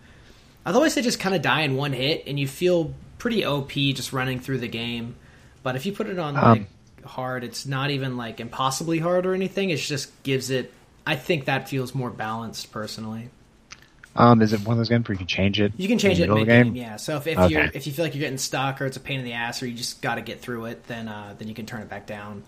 otherwise 0.65 0.95
they 0.95 1.01
just 1.01 1.19
kind 1.19 1.33
of 1.33 1.41
die 1.41 1.61
in 1.61 1.77
one 1.77 1.93
hit, 1.93 2.23
and 2.27 2.37
you 2.37 2.49
feel 2.49 2.93
pretty 3.17 3.45
OP 3.45 3.71
just 3.71 4.11
running 4.11 4.41
through 4.41 4.57
the 4.57 4.67
game. 4.67 5.15
But 5.63 5.77
if 5.77 5.85
you 5.85 5.93
put 5.93 6.07
it 6.07 6.19
on 6.19 6.35
Um, 6.35 6.43
like 6.43 7.05
hard, 7.05 7.45
it's 7.45 7.65
not 7.65 7.91
even 7.91 8.17
like 8.17 8.41
impossibly 8.41 8.99
hard 8.99 9.25
or 9.25 9.33
anything. 9.33 9.69
It 9.69 9.77
just 9.77 10.11
gives 10.23 10.49
it. 10.49 10.73
I 11.07 11.15
think 11.15 11.45
that 11.45 11.69
feels 11.69 11.95
more 11.95 12.09
balanced 12.09 12.71
personally. 12.73 13.29
Um, 14.15 14.41
is 14.41 14.53
it 14.53 14.61
one 14.61 14.73
of 14.73 14.77
those 14.77 14.89
games 14.89 15.07
where 15.07 15.13
you 15.13 15.17
can 15.19 15.27
change 15.27 15.59
it? 15.59 15.73
You 15.77 15.87
can 15.87 15.97
change 15.99 16.19
in 16.19 16.25
it 16.25 16.27
the 16.27 16.35
mid 16.35 16.47
game, 16.47 16.75
yeah. 16.75 16.95
So 16.95 17.17
if, 17.17 17.27
if 17.27 17.37
Okay. 17.37 17.49
you 17.65 17.69
if 17.73 17.85
you 17.85 17.93
feel 17.93 18.05
like 18.05 18.13
you're 18.15 18.21
getting 18.21 18.37
stuck 18.37 18.81
or 18.81 18.85
it's 18.85 18.97
a 18.97 19.01
pain 19.01 19.19
in 19.19 19.25
the 19.25 19.33
ass 19.33 19.61
or 19.61 19.67
you 19.67 19.75
just 19.75 20.01
got 20.01 20.15
to 20.15 20.21
get 20.21 20.39
through 20.41 20.65
it, 20.65 20.85
then 20.87 21.07
uh, 21.07 21.35
then 21.37 21.47
you 21.47 21.53
can 21.53 21.65
turn 21.65 21.81
it 21.81 21.89
back 21.89 22.07
down. 22.07 22.43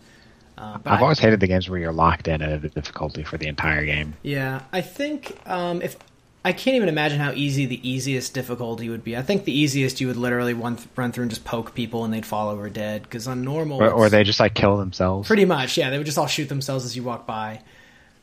Uh, 0.58 0.78
I've 0.86 1.00
I- 1.00 1.02
always 1.02 1.20
hated 1.20 1.40
the 1.40 1.48
games 1.48 1.70
where 1.70 1.80
you're 1.80 1.92
locked 1.92 2.28
in 2.28 2.42
at 2.42 2.64
a 2.64 2.70
difficulty 2.70 3.24
for 3.24 3.38
the 3.38 3.48
entire 3.48 3.86
game. 3.86 4.14
Yeah, 4.24 4.62
I 4.72 4.82
think 4.82 5.38
um, 5.46 5.82
if 5.82 5.98
I 6.46 6.54
can't 6.54 6.78
even 6.78 6.88
imagine 6.88 7.20
how 7.20 7.34
easy 7.34 7.66
the 7.66 7.88
easiest 7.88 8.34
difficulty 8.34 8.88
would 8.90 9.04
be. 9.04 9.18
I 9.18 9.22
think 9.22 9.44
the 9.44 9.52
easiest 9.52 10.00
you 10.00 10.08
would 10.08 10.16
literally 10.16 10.54
run 10.54 10.78
through 10.78 11.24
and 11.24 11.30
just 11.30 11.44
poke 11.44 11.76
people 11.76 12.06
and 12.06 12.14
they'd 12.14 12.26
fall 12.26 12.48
over 12.50 12.70
dead. 12.70 13.04
Because 13.04 13.28
on 13.28 13.44
normal, 13.44 13.84
Or, 13.84 13.92
or 13.92 14.10
they 14.10 14.24
just 14.24 14.40
like 14.40 14.54
kill 14.54 14.78
themselves. 14.78 15.28
pretty 15.28 15.44
much 15.46 15.78
yeah 15.78 15.90
they 15.90 15.98
would 15.98 16.06
just 16.06 16.18
all 16.18 16.28
shoot 16.28 16.48
themselves 16.48 16.86
as 16.86 16.96
you 16.96 17.04
walk 17.04 17.28
by. 17.28 17.60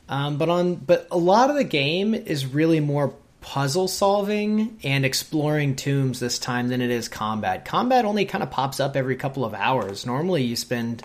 Um, 0.08 0.38
but 0.38 0.48
on 0.48 0.74
but 0.76 1.06
a 1.10 1.18
lot 1.18 1.50
of 1.50 1.56
the 1.56 1.64
game 1.64 2.14
is 2.14 2.46
really 2.46 2.80
more 2.80 3.14
puzzle 3.44 3.86
solving 3.86 4.78
and 4.84 5.04
exploring 5.04 5.76
tombs 5.76 6.18
this 6.18 6.38
time 6.38 6.68
than 6.68 6.80
it 6.80 6.90
is 6.90 7.08
combat. 7.08 7.66
Combat 7.66 8.06
only 8.06 8.24
kind 8.24 8.42
of 8.42 8.50
pops 8.50 8.80
up 8.80 8.96
every 8.96 9.16
couple 9.16 9.44
of 9.44 9.52
hours. 9.52 10.06
Normally 10.06 10.44
you 10.44 10.56
spend 10.56 11.02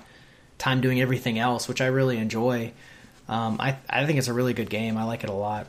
time 0.57 0.79
doing 0.79 1.01
everything 1.01 1.37
else, 1.37 1.67
which 1.67 1.81
I 1.81 1.87
really 1.87 2.17
enjoy. 2.17 2.71
Um, 3.27 3.57
I 3.59 3.75
I 3.89 4.05
think 4.05 4.19
it's 4.19 4.29
a 4.29 4.33
really 4.33 4.53
good 4.53 4.69
game. 4.69 4.95
I 4.95 5.03
like 5.03 5.25
it 5.25 5.29
a 5.29 5.33
lot. 5.33 5.67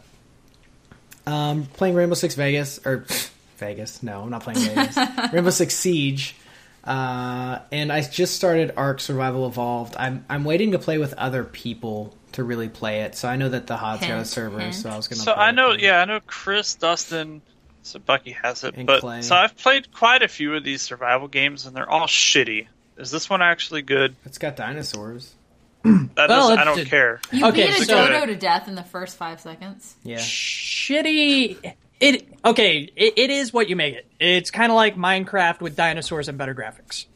Um, 1.26 1.64
playing 1.66 1.96
Rainbow 1.96 2.14
Six 2.14 2.36
Vegas 2.36 2.78
or 2.86 3.04
Vegas? 3.56 4.00
No, 4.04 4.22
I'm 4.22 4.30
not 4.30 4.44
playing 4.44 4.60
Vegas. 4.60 4.96
Rainbow 5.32 5.50
Six 5.50 5.74
Siege, 5.74 6.36
uh, 6.84 7.58
and 7.72 7.92
I 7.92 8.00
just 8.02 8.36
started 8.36 8.74
Ark 8.76 9.00
Survival 9.00 9.44
Evolved. 9.48 9.96
I'm 9.98 10.24
I'm 10.30 10.44
waiting 10.44 10.70
to 10.70 10.78
play 10.78 10.98
with 10.98 11.14
other 11.14 11.42
people 11.42 12.16
to 12.32 12.44
really 12.44 12.68
play 12.68 13.02
it. 13.02 13.14
So 13.14 13.28
I 13.28 13.36
know 13.36 13.48
that 13.48 13.66
the 13.66 13.76
Hod's 13.76 14.00
got 14.02 14.10
a 14.10 14.14
Hint, 14.16 14.26
server, 14.26 14.60
hint. 14.60 14.74
so 14.74 14.90
I 14.90 14.96
was 14.96 15.08
gonna. 15.08 15.20
So 15.22 15.32
I 15.32 15.50
know, 15.50 15.72
them. 15.72 15.80
yeah, 15.80 16.00
I 16.00 16.04
know 16.04 16.20
Chris, 16.26 16.74
Dustin, 16.74 17.42
so 17.82 17.98
Bucky 17.98 18.32
has 18.32 18.64
it, 18.64 18.74
And 18.76 18.86
but 18.86 19.00
Clay. 19.00 19.22
so 19.22 19.34
I've 19.34 19.56
played 19.56 19.92
quite 19.92 20.22
a 20.22 20.28
few 20.28 20.54
of 20.54 20.64
these 20.64 20.82
survival 20.82 21.28
games, 21.28 21.66
and 21.66 21.74
they're 21.76 21.88
all 21.90 22.06
shitty. 22.06 22.66
Is 22.96 23.10
this 23.10 23.30
one 23.30 23.40
actually 23.42 23.82
good? 23.82 24.14
It's 24.24 24.38
got 24.38 24.56
dinosaurs. 24.56 25.34
That 25.82 26.28
Well, 26.28 26.50
I 26.58 26.64
don't 26.64 26.76
did- 26.76 26.88
care. 26.88 27.20
You 27.32 27.46
Okay, 27.46 27.66
beat 27.68 27.80
a 27.80 27.84
so- 27.86 28.06
dodo 28.06 28.26
to 28.26 28.36
death 28.36 28.68
in 28.68 28.74
the 28.74 28.82
first 28.82 29.16
five 29.16 29.40
seconds. 29.40 29.94
Yeah. 30.02 30.18
Shitty. 30.18 31.74
It 32.00 32.28
okay. 32.44 32.90
It, 32.96 33.14
it 33.16 33.30
is 33.30 33.52
what 33.52 33.68
you 33.70 33.76
make 33.76 33.94
it. 33.94 34.06
It's 34.18 34.50
kind 34.50 34.70
of 34.72 34.76
like 34.76 34.96
Minecraft 34.96 35.60
with 35.60 35.76
dinosaurs 35.76 36.28
and 36.28 36.36
better 36.36 36.54
graphics. 36.54 37.06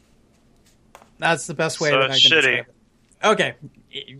That's 1.19 1.45
the 1.47 1.53
best 1.53 1.79
way 1.79 1.89
So 1.91 1.99
that 1.99 2.11
I 2.11 2.19
can 2.19 2.31
shitty. 2.31 2.41
describe 2.41 2.65
it. 2.67 3.25
Okay. 3.27 3.53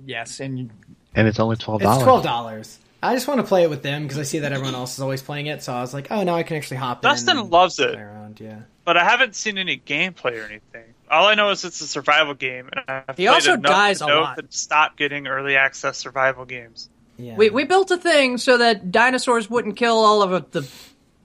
Yes, 0.05 0.39
and 0.39 0.59
you- 0.59 0.69
and 1.15 1.27
it's 1.27 1.39
only 1.39 1.55
twelve 1.55 1.81
It's 1.81 1.89
dollars. 1.89 2.03
twelve 2.03 2.23
dollars. 2.23 2.79
I 3.03 3.13
just 3.13 3.27
want 3.27 3.39
to 3.39 3.45
play 3.45 3.63
it 3.63 3.69
with 3.69 3.83
them 3.83 4.03
because 4.03 4.17
I 4.17 4.23
see 4.23 4.39
that 4.39 4.51
everyone 4.51 4.73
else 4.75 4.93
is 4.95 4.99
always 4.99 5.21
playing 5.21 5.45
it. 5.47 5.61
So 5.61 5.73
I 5.73 5.81
was 5.81 5.93
like, 5.93 6.07
oh, 6.11 6.23
now 6.23 6.35
I 6.35 6.43
can 6.43 6.57
actually 6.57 6.77
hop 6.77 7.03
in. 7.03 7.09
Dustin 7.09 7.37
and 7.37 7.51
loves 7.51 7.79
it. 7.79 7.93
around. 7.95 8.39
Yeah. 8.39 8.61
But 8.83 8.97
I 8.97 9.03
haven't 9.03 9.35
seen 9.35 9.57
any 9.59 9.77
gameplay 9.77 10.41
or 10.41 10.45
anything. 10.45 10.93
All 11.09 11.27
I 11.27 11.35
know 11.35 11.51
is 11.51 11.63
it's 11.63 11.81
a 11.81 11.87
survival 11.87 12.33
game, 12.33 12.69
and 12.73 13.03
I've 13.07 13.15
He 13.17 13.27
also 13.27 13.57
dies 13.57 13.99
to 13.99 14.05
a 14.05 14.21
lot. 14.21 14.39
stop 14.49 14.97
getting 14.97 15.27
early 15.27 15.55
access 15.55 15.97
survival 15.99 16.45
games. 16.45 16.89
Yeah. 17.17 17.35
we 17.37 17.49
we 17.51 17.63
built 17.63 17.91
a 17.91 17.97
thing 17.97 18.37
so 18.39 18.57
that 18.57 18.91
dinosaurs 18.91 19.49
wouldn't 19.49 19.77
kill 19.77 19.95
all 19.97 20.21
of 20.23 20.51
the 20.51 20.67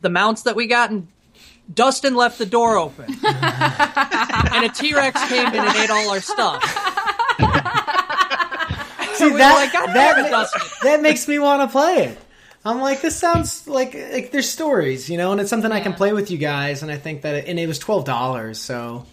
the 0.02 0.10
mounts 0.10 0.42
that 0.42 0.54
we 0.54 0.66
got, 0.66 0.90
and 0.90 1.08
Dustin 1.72 2.14
left 2.14 2.36
the 2.38 2.46
door 2.46 2.76
open, 2.76 3.06
and 3.24 4.64
a 4.64 4.68
T 4.68 4.94
Rex 4.94 5.20
came 5.28 5.46
in 5.48 5.54
and 5.56 5.76
ate 5.76 5.90
all 5.90 6.10
our 6.10 6.20
stuff. 6.20 6.62
See 9.20 9.30
we 9.30 9.38
that 9.38 9.54
like, 9.54 9.72
that, 9.72 10.30
ma- 10.30 10.46
that 10.82 11.02
makes 11.02 11.28
me 11.28 11.38
want 11.38 11.62
to 11.62 11.72
play 11.72 12.04
it. 12.04 12.18
I'm 12.64 12.80
like, 12.80 13.00
this 13.00 13.16
sounds 13.16 13.66
like 13.66 13.94
like 13.94 14.32
there's 14.32 14.48
stories, 14.48 15.08
you 15.08 15.16
know, 15.16 15.32
and 15.32 15.40
it's 15.40 15.48
something 15.48 15.72
I 15.72 15.80
can 15.80 15.94
play 15.94 16.12
with 16.12 16.30
you 16.30 16.36
guys. 16.38 16.82
And 16.82 16.90
I 16.92 16.96
think 16.96 17.22
that, 17.22 17.34
it, 17.34 17.48
and 17.48 17.58
it 17.58 17.66
was 17.66 17.78
twelve 17.78 18.04
dollars, 18.04 18.60
so 18.60 19.06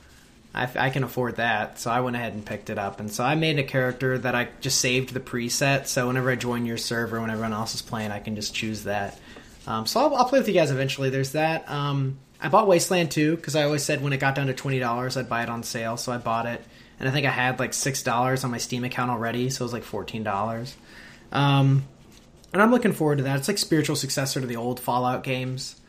I, 0.54 0.68
I 0.76 0.90
can 0.90 1.04
afford 1.04 1.38
that. 1.38 1.80
So 1.80 1.90
I 1.90 2.02
went 2.02 2.16
ahead 2.18 2.34
and 2.34 2.46
picked 2.46 2.70
it 2.70 2.78
up, 2.78 3.00
and 3.00 3.10
so 3.12 3.24
I 3.24 3.36
made 3.36 3.58
a 3.58 3.64
character 3.64 4.18
that 4.18 4.36
I 4.36 4.50
just 4.60 4.80
saved 4.82 5.14
the 5.14 5.22
preset. 5.22 5.88
So 5.88 6.08
whenever 6.08 6.30
I 6.30 6.36
join 6.36 6.66
your 6.66 6.78
server, 6.78 7.22
when 7.22 7.30
everyone 7.30 7.54
else 7.54 7.74
is 7.74 7.82
playing, 7.82 8.12
I 8.12 8.20
can 8.20 8.36
just 8.36 8.54
choose 8.54 8.84
that. 8.84 9.18
Um, 9.66 9.86
so 9.86 10.02
I'll, 10.02 10.16
I'll 10.16 10.26
play 10.26 10.40
with 10.40 10.48
you 10.48 10.54
guys 10.54 10.72
eventually. 10.72 11.10
There's 11.10 11.32
that. 11.32 11.70
Um, 11.72 12.18
I 12.42 12.50
bought 12.50 12.68
Wasteland 12.68 13.12
2 13.12 13.36
because 13.38 13.56
I 13.56 13.64
always 13.64 13.84
said 13.84 14.02
when 14.04 14.14
it 14.14 14.18
got 14.20 14.36
down 14.36 14.48
to 14.48 14.54
twenty 14.54 14.80
dollars, 14.80 15.16
I'd 15.16 15.30
buy 15.30 15.44
it 15.44 15.50
on 15.50 15.64
sale. 15.64 15.96
So 15.96 16.12
I 16.12 16.18
bought 16.18 16.46
it, 16.48 16.62
and 17.00 17.08
I 17.08 17.12
think 17.12 17.26
I 17.28 17.32
had 17.32 17.60
like 17.60 17.74
six 17.74 18.04
dollars 18.04 18.44
on 18.44 18.52
my 18.52 18.58
Steam 18.58 18.84
account 18.84 19.12
already, 19.12 19.50
so 19.50 19.64
it 19.64 19.66
was 19.66 19.74
like 19.74 19.84
fourteen 19.84 20.24
dollars. 20.24 20.76
Um, 21.32 21.84
and 22.54 22.62
I'm 22.62 22.72
looking 22.72 22.94
forward 22.94 23.18
to 23.18 23.24
that. 23.26 23.38
It's 23.40 23.48
like 23.48 23.58
spiritual 23.58 23.96
successor 23.96 24.40
to 24.42 24.48
the 24.48 24.56
old 24.56 24.80
Fallout 24.80 25.24
games. 25.24 25.80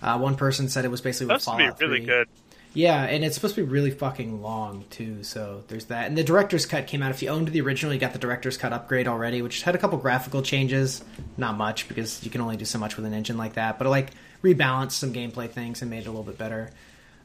Uh, 0.00 0.18
one 0.18 0.36
person 0.36 0.68
said 0.68 0.84
it 0.84 0.90
was 0.90 1.00
basically 1.00 1.26
what 1.32 1.42
Supposed 1.42 1.58
to 1.58 1.64
be 1.64 1.64
Fallout 1.64 1.80
really 1.80 1.98
3. 1.98 2.06
good. 2.06 2.28
Yeah, 2.74 3.02
and 3.04 3.24
it's 3.24 3.34
supposed 3.34 3.54
to 3.56 3.64
be 3.64 3.70
really 3.70 3.90
fucking 3.90 4.40
long 4.42 4.84
too. 4.90 5.22
So 5.24 5.64
there's 5.68 5.86
that. 5.86 6.06
And 6.06 6.16
the 6.16 6.22
director's 6.22 6.66
cut 6.66 6.86
came 6.86 7.02
out. 7.02 7.10
If 7.10 7.22
you 7.22 7.28
owned 7.28 7.48
the 7.48 7.60
original, 7.60 7.92
you 7.92 7.98
got 7.98 8.12
the 8.12 8.18
director's 8.18 8.56
cut 8.56 8.72
upgrade 8.72 9.08
already, 9.08 9.42
which 9.42 9.62
had 9.62 9.74
a 9.74 9.78
couple 9.78 9.98
graphical 9.98 10.42
changes. 10.42 11.02
Not 11.36 11.56
much 11.56 11.88
because 11.88 12.22
you 12.24 12.30
can 12.30 12.40
only 12.40 12.56
do 12.56 12.64
so 12.64 12.78
much 12.78 12.96
with 12.96 13.04
an 13.06 13.14
engine 13.14 13.36
like 13.36 13.54
that. 13.54 13.78
But 13.78 13.86
it, 13.86 13.90
like 13.90 14.10
rebalanced 14.42 14.92
some 14.92 15.12
gameplay 15.12 15.50
things 15.50 15.82
and 15.82 15.90
made 15.90 16.00
it 16.02 16.06
a 16.06 16.10
little 16.10 16.22
bit 16.24 16.38
better. 16.38 16.70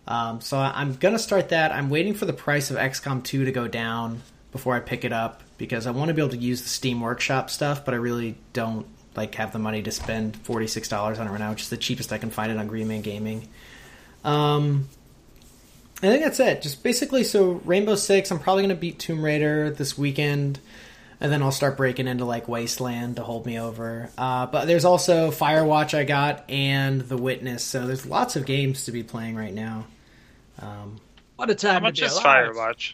Um, 0.07 0.41
so 0.41 0.57
I'm 0.57 0.95
gonna 0.95 1.19
start 1.19 1.49
that. 1.49 1.71
I'm 1.71 1.89
waiting 1.89 2.13
for 2.13 2.25
the 2.25 2.33
price 2.33 2.71
of 2.71 2.77
XCOM 2.77 3.23
2 3.23 3.45
to 3.45 3.51
go 3.51 3.67
down 3.67 4.21
before 4.51 4.75
I 4.75 4.79
pick 4.79 5.03
it 5.03 5.11
up 5.11 5.41
because 5.57 5.87
I 5.87 5.91
want 5.91 6.09
to 6.09 6.13
be 6.13 6.21
able 6.21 6.31
to 6.31 6.37
use 6.37 6.61
the 6.61 6.69
Steam 6.69 7.01
Workshop 7.01 7.49
stuff, 7.49 7.85
but 7.85 7.93
I 7.93 7.97
really 7.97 8.35
don't 8.53 8.85
like 9.15 9.35
have 9.35 9.53
the 9.53 9.59
money 9.59 9.81
to 9.83 9.91
spend 9.91 10.35
forty 10.37 10.67
six 10.67 10.87
dollars 10.87 11.19
on 11.19 11.27
it 11.27 11.31
right 11.31 11.39
now, 11.39 11.51
which 11.51 11.63
is 11.63 11.69
the 11.69 11.77
cheapest 11.77 12.13
I 12.13 12.17
can 12.17 12.29
find 12.29 12.51
it 12.51 12.57
on 12.57 12.67
Green 12.67 12.87
Man 12.87 13.01
Gaming. 13.01 13.47
Um, 14.23 14.87
I 15.97 16.07
think 16.07 16.23
that's 16.23 16.39
it. 16.39 16.61
Just 16.61 16.83
basically, 16.83 17.23
so 17.23 17.61
Rainbow 17.65 17.95
Six. 17.95 18.31
I'm 18.31 18.39
probably 18.39 18.67
to 18.67 18.75
beat 18.75 18.99
Tomb 18.99 19.23
Raider 19.23 19.69
this 19.69 19.97
weekend, 19.97 20.59
and 21.19 21.31
then 21.31 21.41
I'll 21.41 21.51
start 21.51 21.77
breaking 21.77 22.07
into 22.07 22.25
like 22.25 22.47
Wasteland 22.47 23.17
to 23.17 23.23
hold 23.23 23.45
me 23.45 23.59
over. 23.59 24.09
Uh, 24.17 24.45
but 24.47 24.65
there's 24.65 24.85
also 24.85 25.31
Firewatch 25.31 25.97
I 25.97 26.03
got 26.03 26.49
and 26.49 27.01
The 27.01 27.17
Witness, 27.17 27.63
so 27.63 27.87
there's 27.87 28.05
lots 28.05 28.35
of 28.35 28.45
games 28.45 28.85
to 28.85 28.91
be 28.91 29.03
playing 29.03 29.35
right 29.35 29.53
now. 29.53 29.85
Um, 30.63 30.99
What 31.35 31.49
a 31.49 31.55
time 31.55 31.73
How 31.73 31.79
much 31.81 31.95
to 31.95 32.01
be 32.01 32.05
is. 32.07 32.19
Firewatch? 32.19 32.93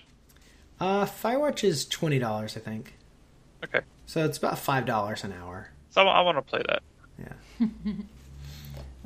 uh, 0.79 1.05
Firewatch 1.05 1.63
is 1.63 1.85
twenty 1.87 2.19
dollars, 2.19 2.57
I 2.57 2.59
think. 2.61 2.93
Okay, 3.63 3.81
So 4.05 4.23
it's 4.25 4.37
about 4.37 4.57
five 4.57 4.85
dollars 4.85 5.23
an 5.23 5.33
hour. 5.33 5.69
so 5.89 6.07
I, 6.07 6.21
want 6.21 6.37
to 6.37 6.41
play 6.41 6.61
that. 6.67 6.81
Yeah. 7.19 7.67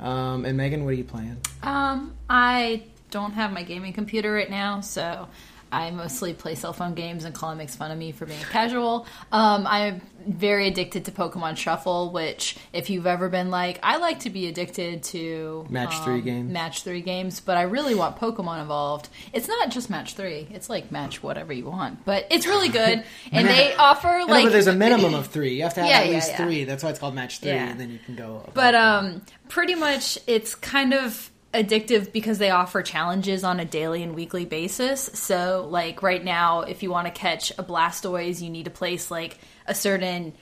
um, 0.00 0.44
and 0.44 0.56
Megan, 0.56 0.84
what 0.84 0.90
are 0.90 0.96
you 0.96 1.04
playing? 1.04 1.36
Um, 1.62 2.14
I 2.30 2.84
don't 3.10 3.32
have 3.32 3.52
my 3.52 3.62
gaming 3.64 3.92
computer 3.92 4.32
right 4.32 4.50
now, 4.50 4.80
so 4.80 5.28
I 5.74 5.90
mostly 5.90 6.32
play 6.34 6.54
cell 6.54 6.72
phone 6.72 6.94
games, 6.94 7.24
and 7.24 7.34
Colin 7.34 7.58
makes 7.58 7.74
fun 7.76 7.90
of 7.90 7.98
me 7.98 8.12
for 8.12 8.26
being 8.26 8.40
casual. 8.50 9.06
Um, 9.32 9.66
I'm 9.66 10.00
very 10.26 10.68
addicted 10.68 11.04
to 11.06 11.12
Pokemon 11.12 11.56
Shuffle, 11.56 12.10
which, 12.12 12.56
if 12.72 12.88
you've 12.90 13.06
ever 13.06 13.28
been 13.28 13.50
like, 13.50 13.78
I 13.82 13.96
like 13.98 14.20
to 14.20 14.30
be 14.30 14.46
addicted 14.46 15.02
to 15.04 15.66
Match 15.68 15.94
um, 15.96 16.04
three 16.04 16.20
games. 16.22 16.52
match 16.52 16.82
three 16.82 17.00
games, 17.02 17.40
but 17.40 17.56
I 17.56 17.62
really 17.62 17.94
want 17.94 18.16
Pokemon 18.16 18.62
involved. 18.62 19.08
It's 19.32 19.48
not 19.48 19.70
just 19.70 19.90
match 19.90 20.14
three; 20.14 20.46
it's 20.52 20.70
like 20.70 20.92
match 20.92 21.22
whatever 21.22 21.52
you 21.52 21.66
want, 21.66 22.04
but 22.04 22.26
it's 22.30 22.46
really 22.46 22.68
good, 22.82 23.04
and 23.32 23.48
they 23.48 23.74
offer 23.74 24.24
like 24.28 24.44
but 24.44 24.52
there's 24.52 24.66
a 24.68 24.72
minimum 24.74 25.14
of 25.14 25.26
three. 25.26 25.54
You 25.56 25.64
have 25.64 25.74
to 25.74 25.80
have 25.80 25.90
Yeah, 25.90 25.98
at 26.00 26.08
least 26.08 26.30
yeah. 26.30 26.36
three. 26.36 26.64
That's 26.64 26.82
why 26.84 26.90
it's 26.90 26.98
called 26.98 27.14
match 27.14 27.40
three, 27.40 27.50
Yeah. 27.50 27.70
and 27.70 27.80
then 27.80 27.90
you 27.90 27.98
can 27.98 28.14
go. 28.14 28.48
But 28.54 28.72
that. 28.72 28.74
um, 28.76 29.22
pretty 29.48 29.74
much 29.74 30.18
it's 30.26 30.54
kind 30.54 30.94
of 30.94 31.30
addictive 31.54 32.12
because 32.12 32.38
they 32.38 32.50
offer 32.50 32.82
challenges 32.82 33.44
on 33.44 33.60
a 33.60 33.64
daily 33.64 34.02
and 34.02 34.14
weekly 34.14 34.44
basis. 34.44 35.00
So, 35.14 35.66
like 35.70 36.02
right 36.02 36.22
now, 36.22 36.62
if 36.62 36.82
you 36.82 36.90
want 36.90 37.06
to 37.06 37.12
catch 37.12 37.52
a 37.52 37.62
Blastoise, 37.62 38.42
you 38.42 38.50
need 38.50 38.64
to 38.64 38.70
place 38.70 39.10
like 39.10 39.38
a 39.66 39.74
certain 39.74 40.34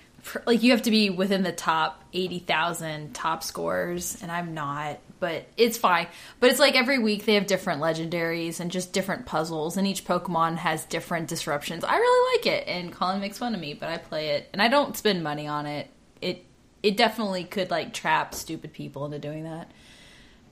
like 0.47 0.62
you 0.62 0.70
have 0.70 0.82
to 0.82 0.90
be 0.90 1.10
within 1.10 1.43
the 1.43 1.52
top 1.52 2.02
80,000 2.12 3.12
top 3.12 3.43
scores 3.43 4.22
and 4.22 4.30
I'm 4.30 4.55
not, 4.55 5.01
but 5.18 5.47
it's 5.56 5.76
fine. 5.76 6.06
But 6.39 6.51
it's 6.51 6.60
like 6.60 6.76
every 6.76 6.98
week 6.98 7.24
they 7.24 7.34
have 7.34 7.47
different 7.47 7.82
legendaries 7.82 8.60
and 8.60 8.70
just 8.70 8.93
different 8.93 9.26
puzzles 9.26 9.76
and 9.76 9.86
each 9.86 10.05
Pokemon 10.05 10.56
has 10.59 10.84
different 10.84 11.28
disruptions. 11.28 11.84
I 11.84 11.97
really 11.97 12.39
like 12.39 12.47
it 12.47 12.68
and 12.68 12.93
Colin 12.93 13.20
makes 13.20 13.39
fun 13.39 13.55
of 13.55 13.60
me, 13.60 13.74
but 13.74 13.89
I 13.89 13.98
play 13.98 14.30
it 14.30 14.48
and 14.52 14.62
I 14.62 14.68
don't 14.68 14.97
spend 14.97 15.22
money 15.22 15.48
on 15.48 15.66
it. 15.66 15.90
It 16.20 16.44
it 16.82 16.97
definitely 16.97 17.44
could 17.44 17.70
like 17.70 17.93
trap 17.93 18.34
stupid 18.34 18.72
people 18.72 19.05
into 19.05 19.18
doing 19.18 19.44
that. 19.44 19.70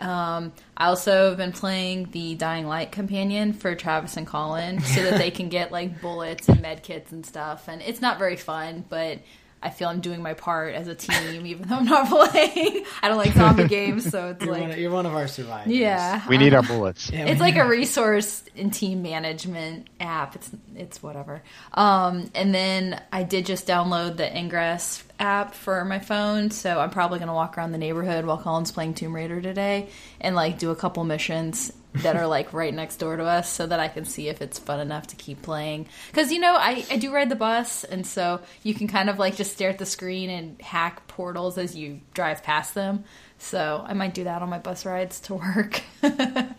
Um, 0.00 0.52
I 0.76 0.86
also 0.86 1.28
have 1.28 1.36
been 1.36 1.52
playing 1.52 2.10
the 2.10 2.34
Dying 2.34 2.66
Light 2.66 2.90
companion 2.90 3.52
for 3.52 3.74
Travis 3.74 4.16
and 4.16 4.26
Colin 4.26 4.80
so 4.80 5.02
that 5.02 5.18
they 5.18 5.30
can 5.40 5.48
get 5.48 5.70
like 5.70 6.00
bullets 6.00 6.48
and 6.48 6.60
med 6.60 6.82
kits 6.82 7.12
and 7.12 7.24
stuff. 7.24 7.68
And 7.68 7.82
it's 7.82 8.00
not 8.00 8.18
very 8.18 8.36
fun, 8.36 8.84
but 8.88 9.18
I 9.62 9.68
feel 9.70 9.88
I'm 9.88 10.00
doing 10.00 10.22
my 10.22 10.32
part 10.34 10.74
as 10.74 10.88
a 10.88 10.94
team, 10.94 11.44
even 11.44 11.68
though 11.68 11.76
I'm 11.76 11.84
not 11.84 12.08
playing. 12.30 12.84
I 13.02 13.08
don't 13.08 13.18
like 13.18 13.34
zombie 13.34 13.68
games, 13.68 14.08
so 14.10 14.28
it's 14.28 14.42
you're, 14.42 14.52
one 14.52 14.62
like, 14.62 14.72
of, 14.72 14.78
you're 14.78 14.90
one 14.90 15.04
of 15.04 15.14
our 15.14 15.28
survivors. 15.28 15.72
yeah, 15.72 16.26
We 16.28 16.38
need 16.38 16.54
our 16.54 16.62
bullets. 16.62 17.10
Yeah, 17.20 17.26
it's 17.26 17.40
like 17.40 17.56
a 17.56 17.66
resource 17.66 18.42
and 18.56 18.72
team 18.72 19.02
management 19.02 19.88
app. 19.98 20.36
It's 20.36 20.50
it's 20.76 21.02
whatever. 21.02 21.42
Um, 21.74 22.30
and 22.34 22.54
then 22.54 23.02
I 23.12 23.22
did 23.22 23.46
just 23.46 23.66
download 23.66 24.16
the 24.16 24.34
Ingress 24.34 25.02
app 25.18 25.54
for 25.54 25.84
my 25.84 25.98
phone, 25.98 26.50
so 26.50 26.80
I'm 26.80 26.90
probably 26.90 27.18
gonna 27.18 27.34
walk 27.34 27.58
around 27.58 27.72
the 27.72 27.78
neighborhood 27.78 28.24
while 28.24 28.38
Colin's 28.38 28.72
playing 28.72 28.94
Tomb 28.94 29.14
Raider 29.14 29.40
today 29.42 29.88
and 30.20 30.34
like 30.34 30.58
do 30.58 30.70
a 30.70 30.76
couple 30.76 31.04
missions 31.04 31.72
that 31.94 32.16
are 32.16 32.26
like 32.26 32.52
right 32.52 32.72
next 32.72 32.96
door 32.96 33.16
to 33.16 33.24
us, 33.24 33.50
so 33.52 33.66
that 33.66 33.80
I 33.80 33.88
can 33.88 34.04
see 34.04 34.28
if 34.28 34.40
it's 34.40 34.58
fun 34.58 34.80
enough 34.80 35.08
to 35.08 35.16
keep 35.16 35.42
playing. 35.42 35.88
Because 36.08 36.30
you 36.32 36.38
know 36.40 36.54
I 36.54 36.84
I 36.90 36.96
do 36.98 37.12
ride 37.12 37.28
the 37.28 37.36
bus, 37.36 37.84
and 37.84 38.06
so 38.06 38.40
you 38.62 38.74
can 38.74 38.86
kind 38.88 39.10
of 39.10 39.18
like 39.18 39.36
just 39.36 39.52
stare 39.52 39.70
at 39.70 39.78
the 39.78 39.86
screen 39.86 40.30
and 40.30 40.60
hack 40.60 41.06
portals 41.08 41.58
as 41.58 41.74
you 41.76 42.00
drive 42.14 42.42
past 42.42 42.74
them. 42.74 43.04
So 43.38 43.84
I 43.86 43.94
might 43.94 44.14
do 44.14 44.24
that 44.24 44.42
on 44.42 44.48
my 44.50 44.58
bus 44.58 44.84
rides 44.86 45.20
to 45.20 45.34
work. 45.34 45.82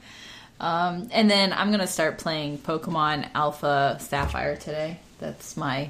Um, 0.59 1.07
and 1.11 1.27
then 1.27 1.53
I'm 1.53 1.71
gonna 1.71 1.87
start 1.87 2.19
playing 2.19 2.59
Pokemon 2.59 3.29
Alpha 3.33 3.97
Sapphire 3.99 4.55
today. 4.55 4.99
That's 5.19 5.57
my 5.57 5.89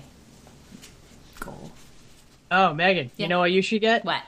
goal. 1.41 1.71
Oh, 2.49 2.73
Megan, 2.73 3.11
Yeah. 3.17 3.23
you 3.25 3.27
know 3.27 3.39
what 3.39 3.51
you 3.51 3.61
should 3.61 3.81
get? 3.81 4.05
What? 4.05 4.23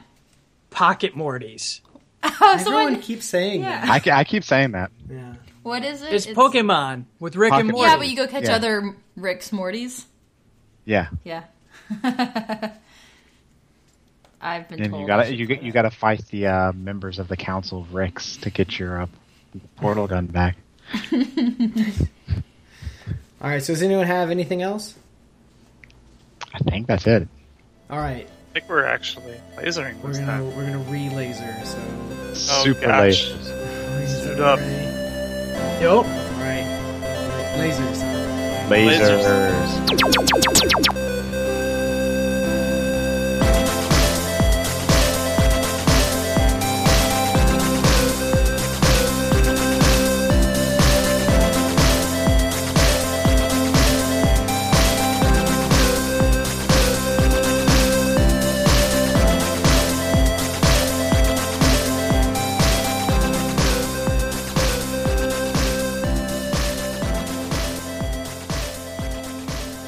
Pocket 0.70 1.16
Mortys. 1.16 1.80
Oh, 2.26 2.30
Everyone 2.54 2.60
someone. 2.86 3.02
keeps 3.02 3.26
saying 3.26 3.62
Yeah. 3.62 3.86
I, 3.88 4.02
I 4.12 4.24
keep 4.24 4.44
saying 4.44 4.72
that. 4.72 4.92
that. 5.08 5.14
Yeah. 5.14 5.34
What 5.64 5.84
is 5.84 6.02
it? 6.02 6.14
It's, 6.14 6.26
Pokemon 6.28 7.06
with 7.20 7.36
Rick 7.36 7.54
and 7.54 7.70
Morty. 7.70 7.90
Yeah, 7.90 7.98
but 7.98 8.08
you 8.10 8.16
go 8.16 8.28
catch 8.28 8.44
Yeah. 8.46 8.56
other 8.56 8.96
Rick's 9.16 9.50
Mortys. 9.52 10.06
Yeah, 10.86 11.08
Yeah. 11.24 11.44
I've 14.42 14.68
been 14.68 14.82
and 14.82 14.90
told. 14.92 15.02
you 15.02 15.08
gotta 15.08 15.34
you 15.34 15.46
get 15.46 15.62
you 15.64 15.72
gotta 15.72 15.90
fight 15.92 16.26
the 16.28 16.48
uh, 16.48 16.72
members 16.74 17.18
of 17.20 17.28
the 17.30 17.38
Council 17.38 17.80
of 17.80 17.94
Ricks 17.94 18.36
to 18.38 18.50
get 18.50 18.78
your 18.78 19.04
uh, 19.04 19.08
portal 19.78 20.06
gun 20.08 20.26
back. 20.26 20.58
All 23.42 23.50
right. 23.50 23.64
So 23.64 23.74
does 23.74 23.82
anyone 23.82 24.06
have 24.06 24.32
anything 24.32 24.62
else? 24.62 24.96
I 26.54 26.60
think 26.60 26.88
that's 26.88 27.08
it. 27.08 27.28
All 27.90 27.98
right. 28.00 28.28
I 28.54 28.60
think 28.60 28.70
we're 28.70 28.86
actually 28.86 29.34
lasering 29.58 30.00
We're 30.04 30.10
this 30.10 30.20
gonna 30.20 30.32
time. 30.32 30.56
we're 30.56 30.66
gonna 30.66 30.78
re-laser. 30.78 31.56
So 31.66 31.80
Oh, 32.52 32.64
Super 32.64 32.86
gosh. 32.86 33.32
lasers. 33.32 34.08
Suit 34.08 34.40
up. 34.40 34.60
Yup. 35.82 36.06
All 36.06 36.40
right. 36.40 36.68
Lasers. 37.58 38.00
Lasers. 38.70 39.70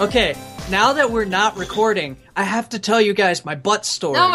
Okay, 0.01 0.35
now 0.69 0.91
that 0.91 1.09
we're 1.09 1.23
not 1.23 1.55
recording, 1.55 2.17
I 2.35 2.43
have 2.43 2.67
to 2.69 2.79
tell 2.79 2.99
you 2.99 3.13
guys 3.13 3.45
my 3.45 3.55
butt 3.55 3.85
story. 3.85 4.19
Oh 4.19 4.27
my 4.27 4.33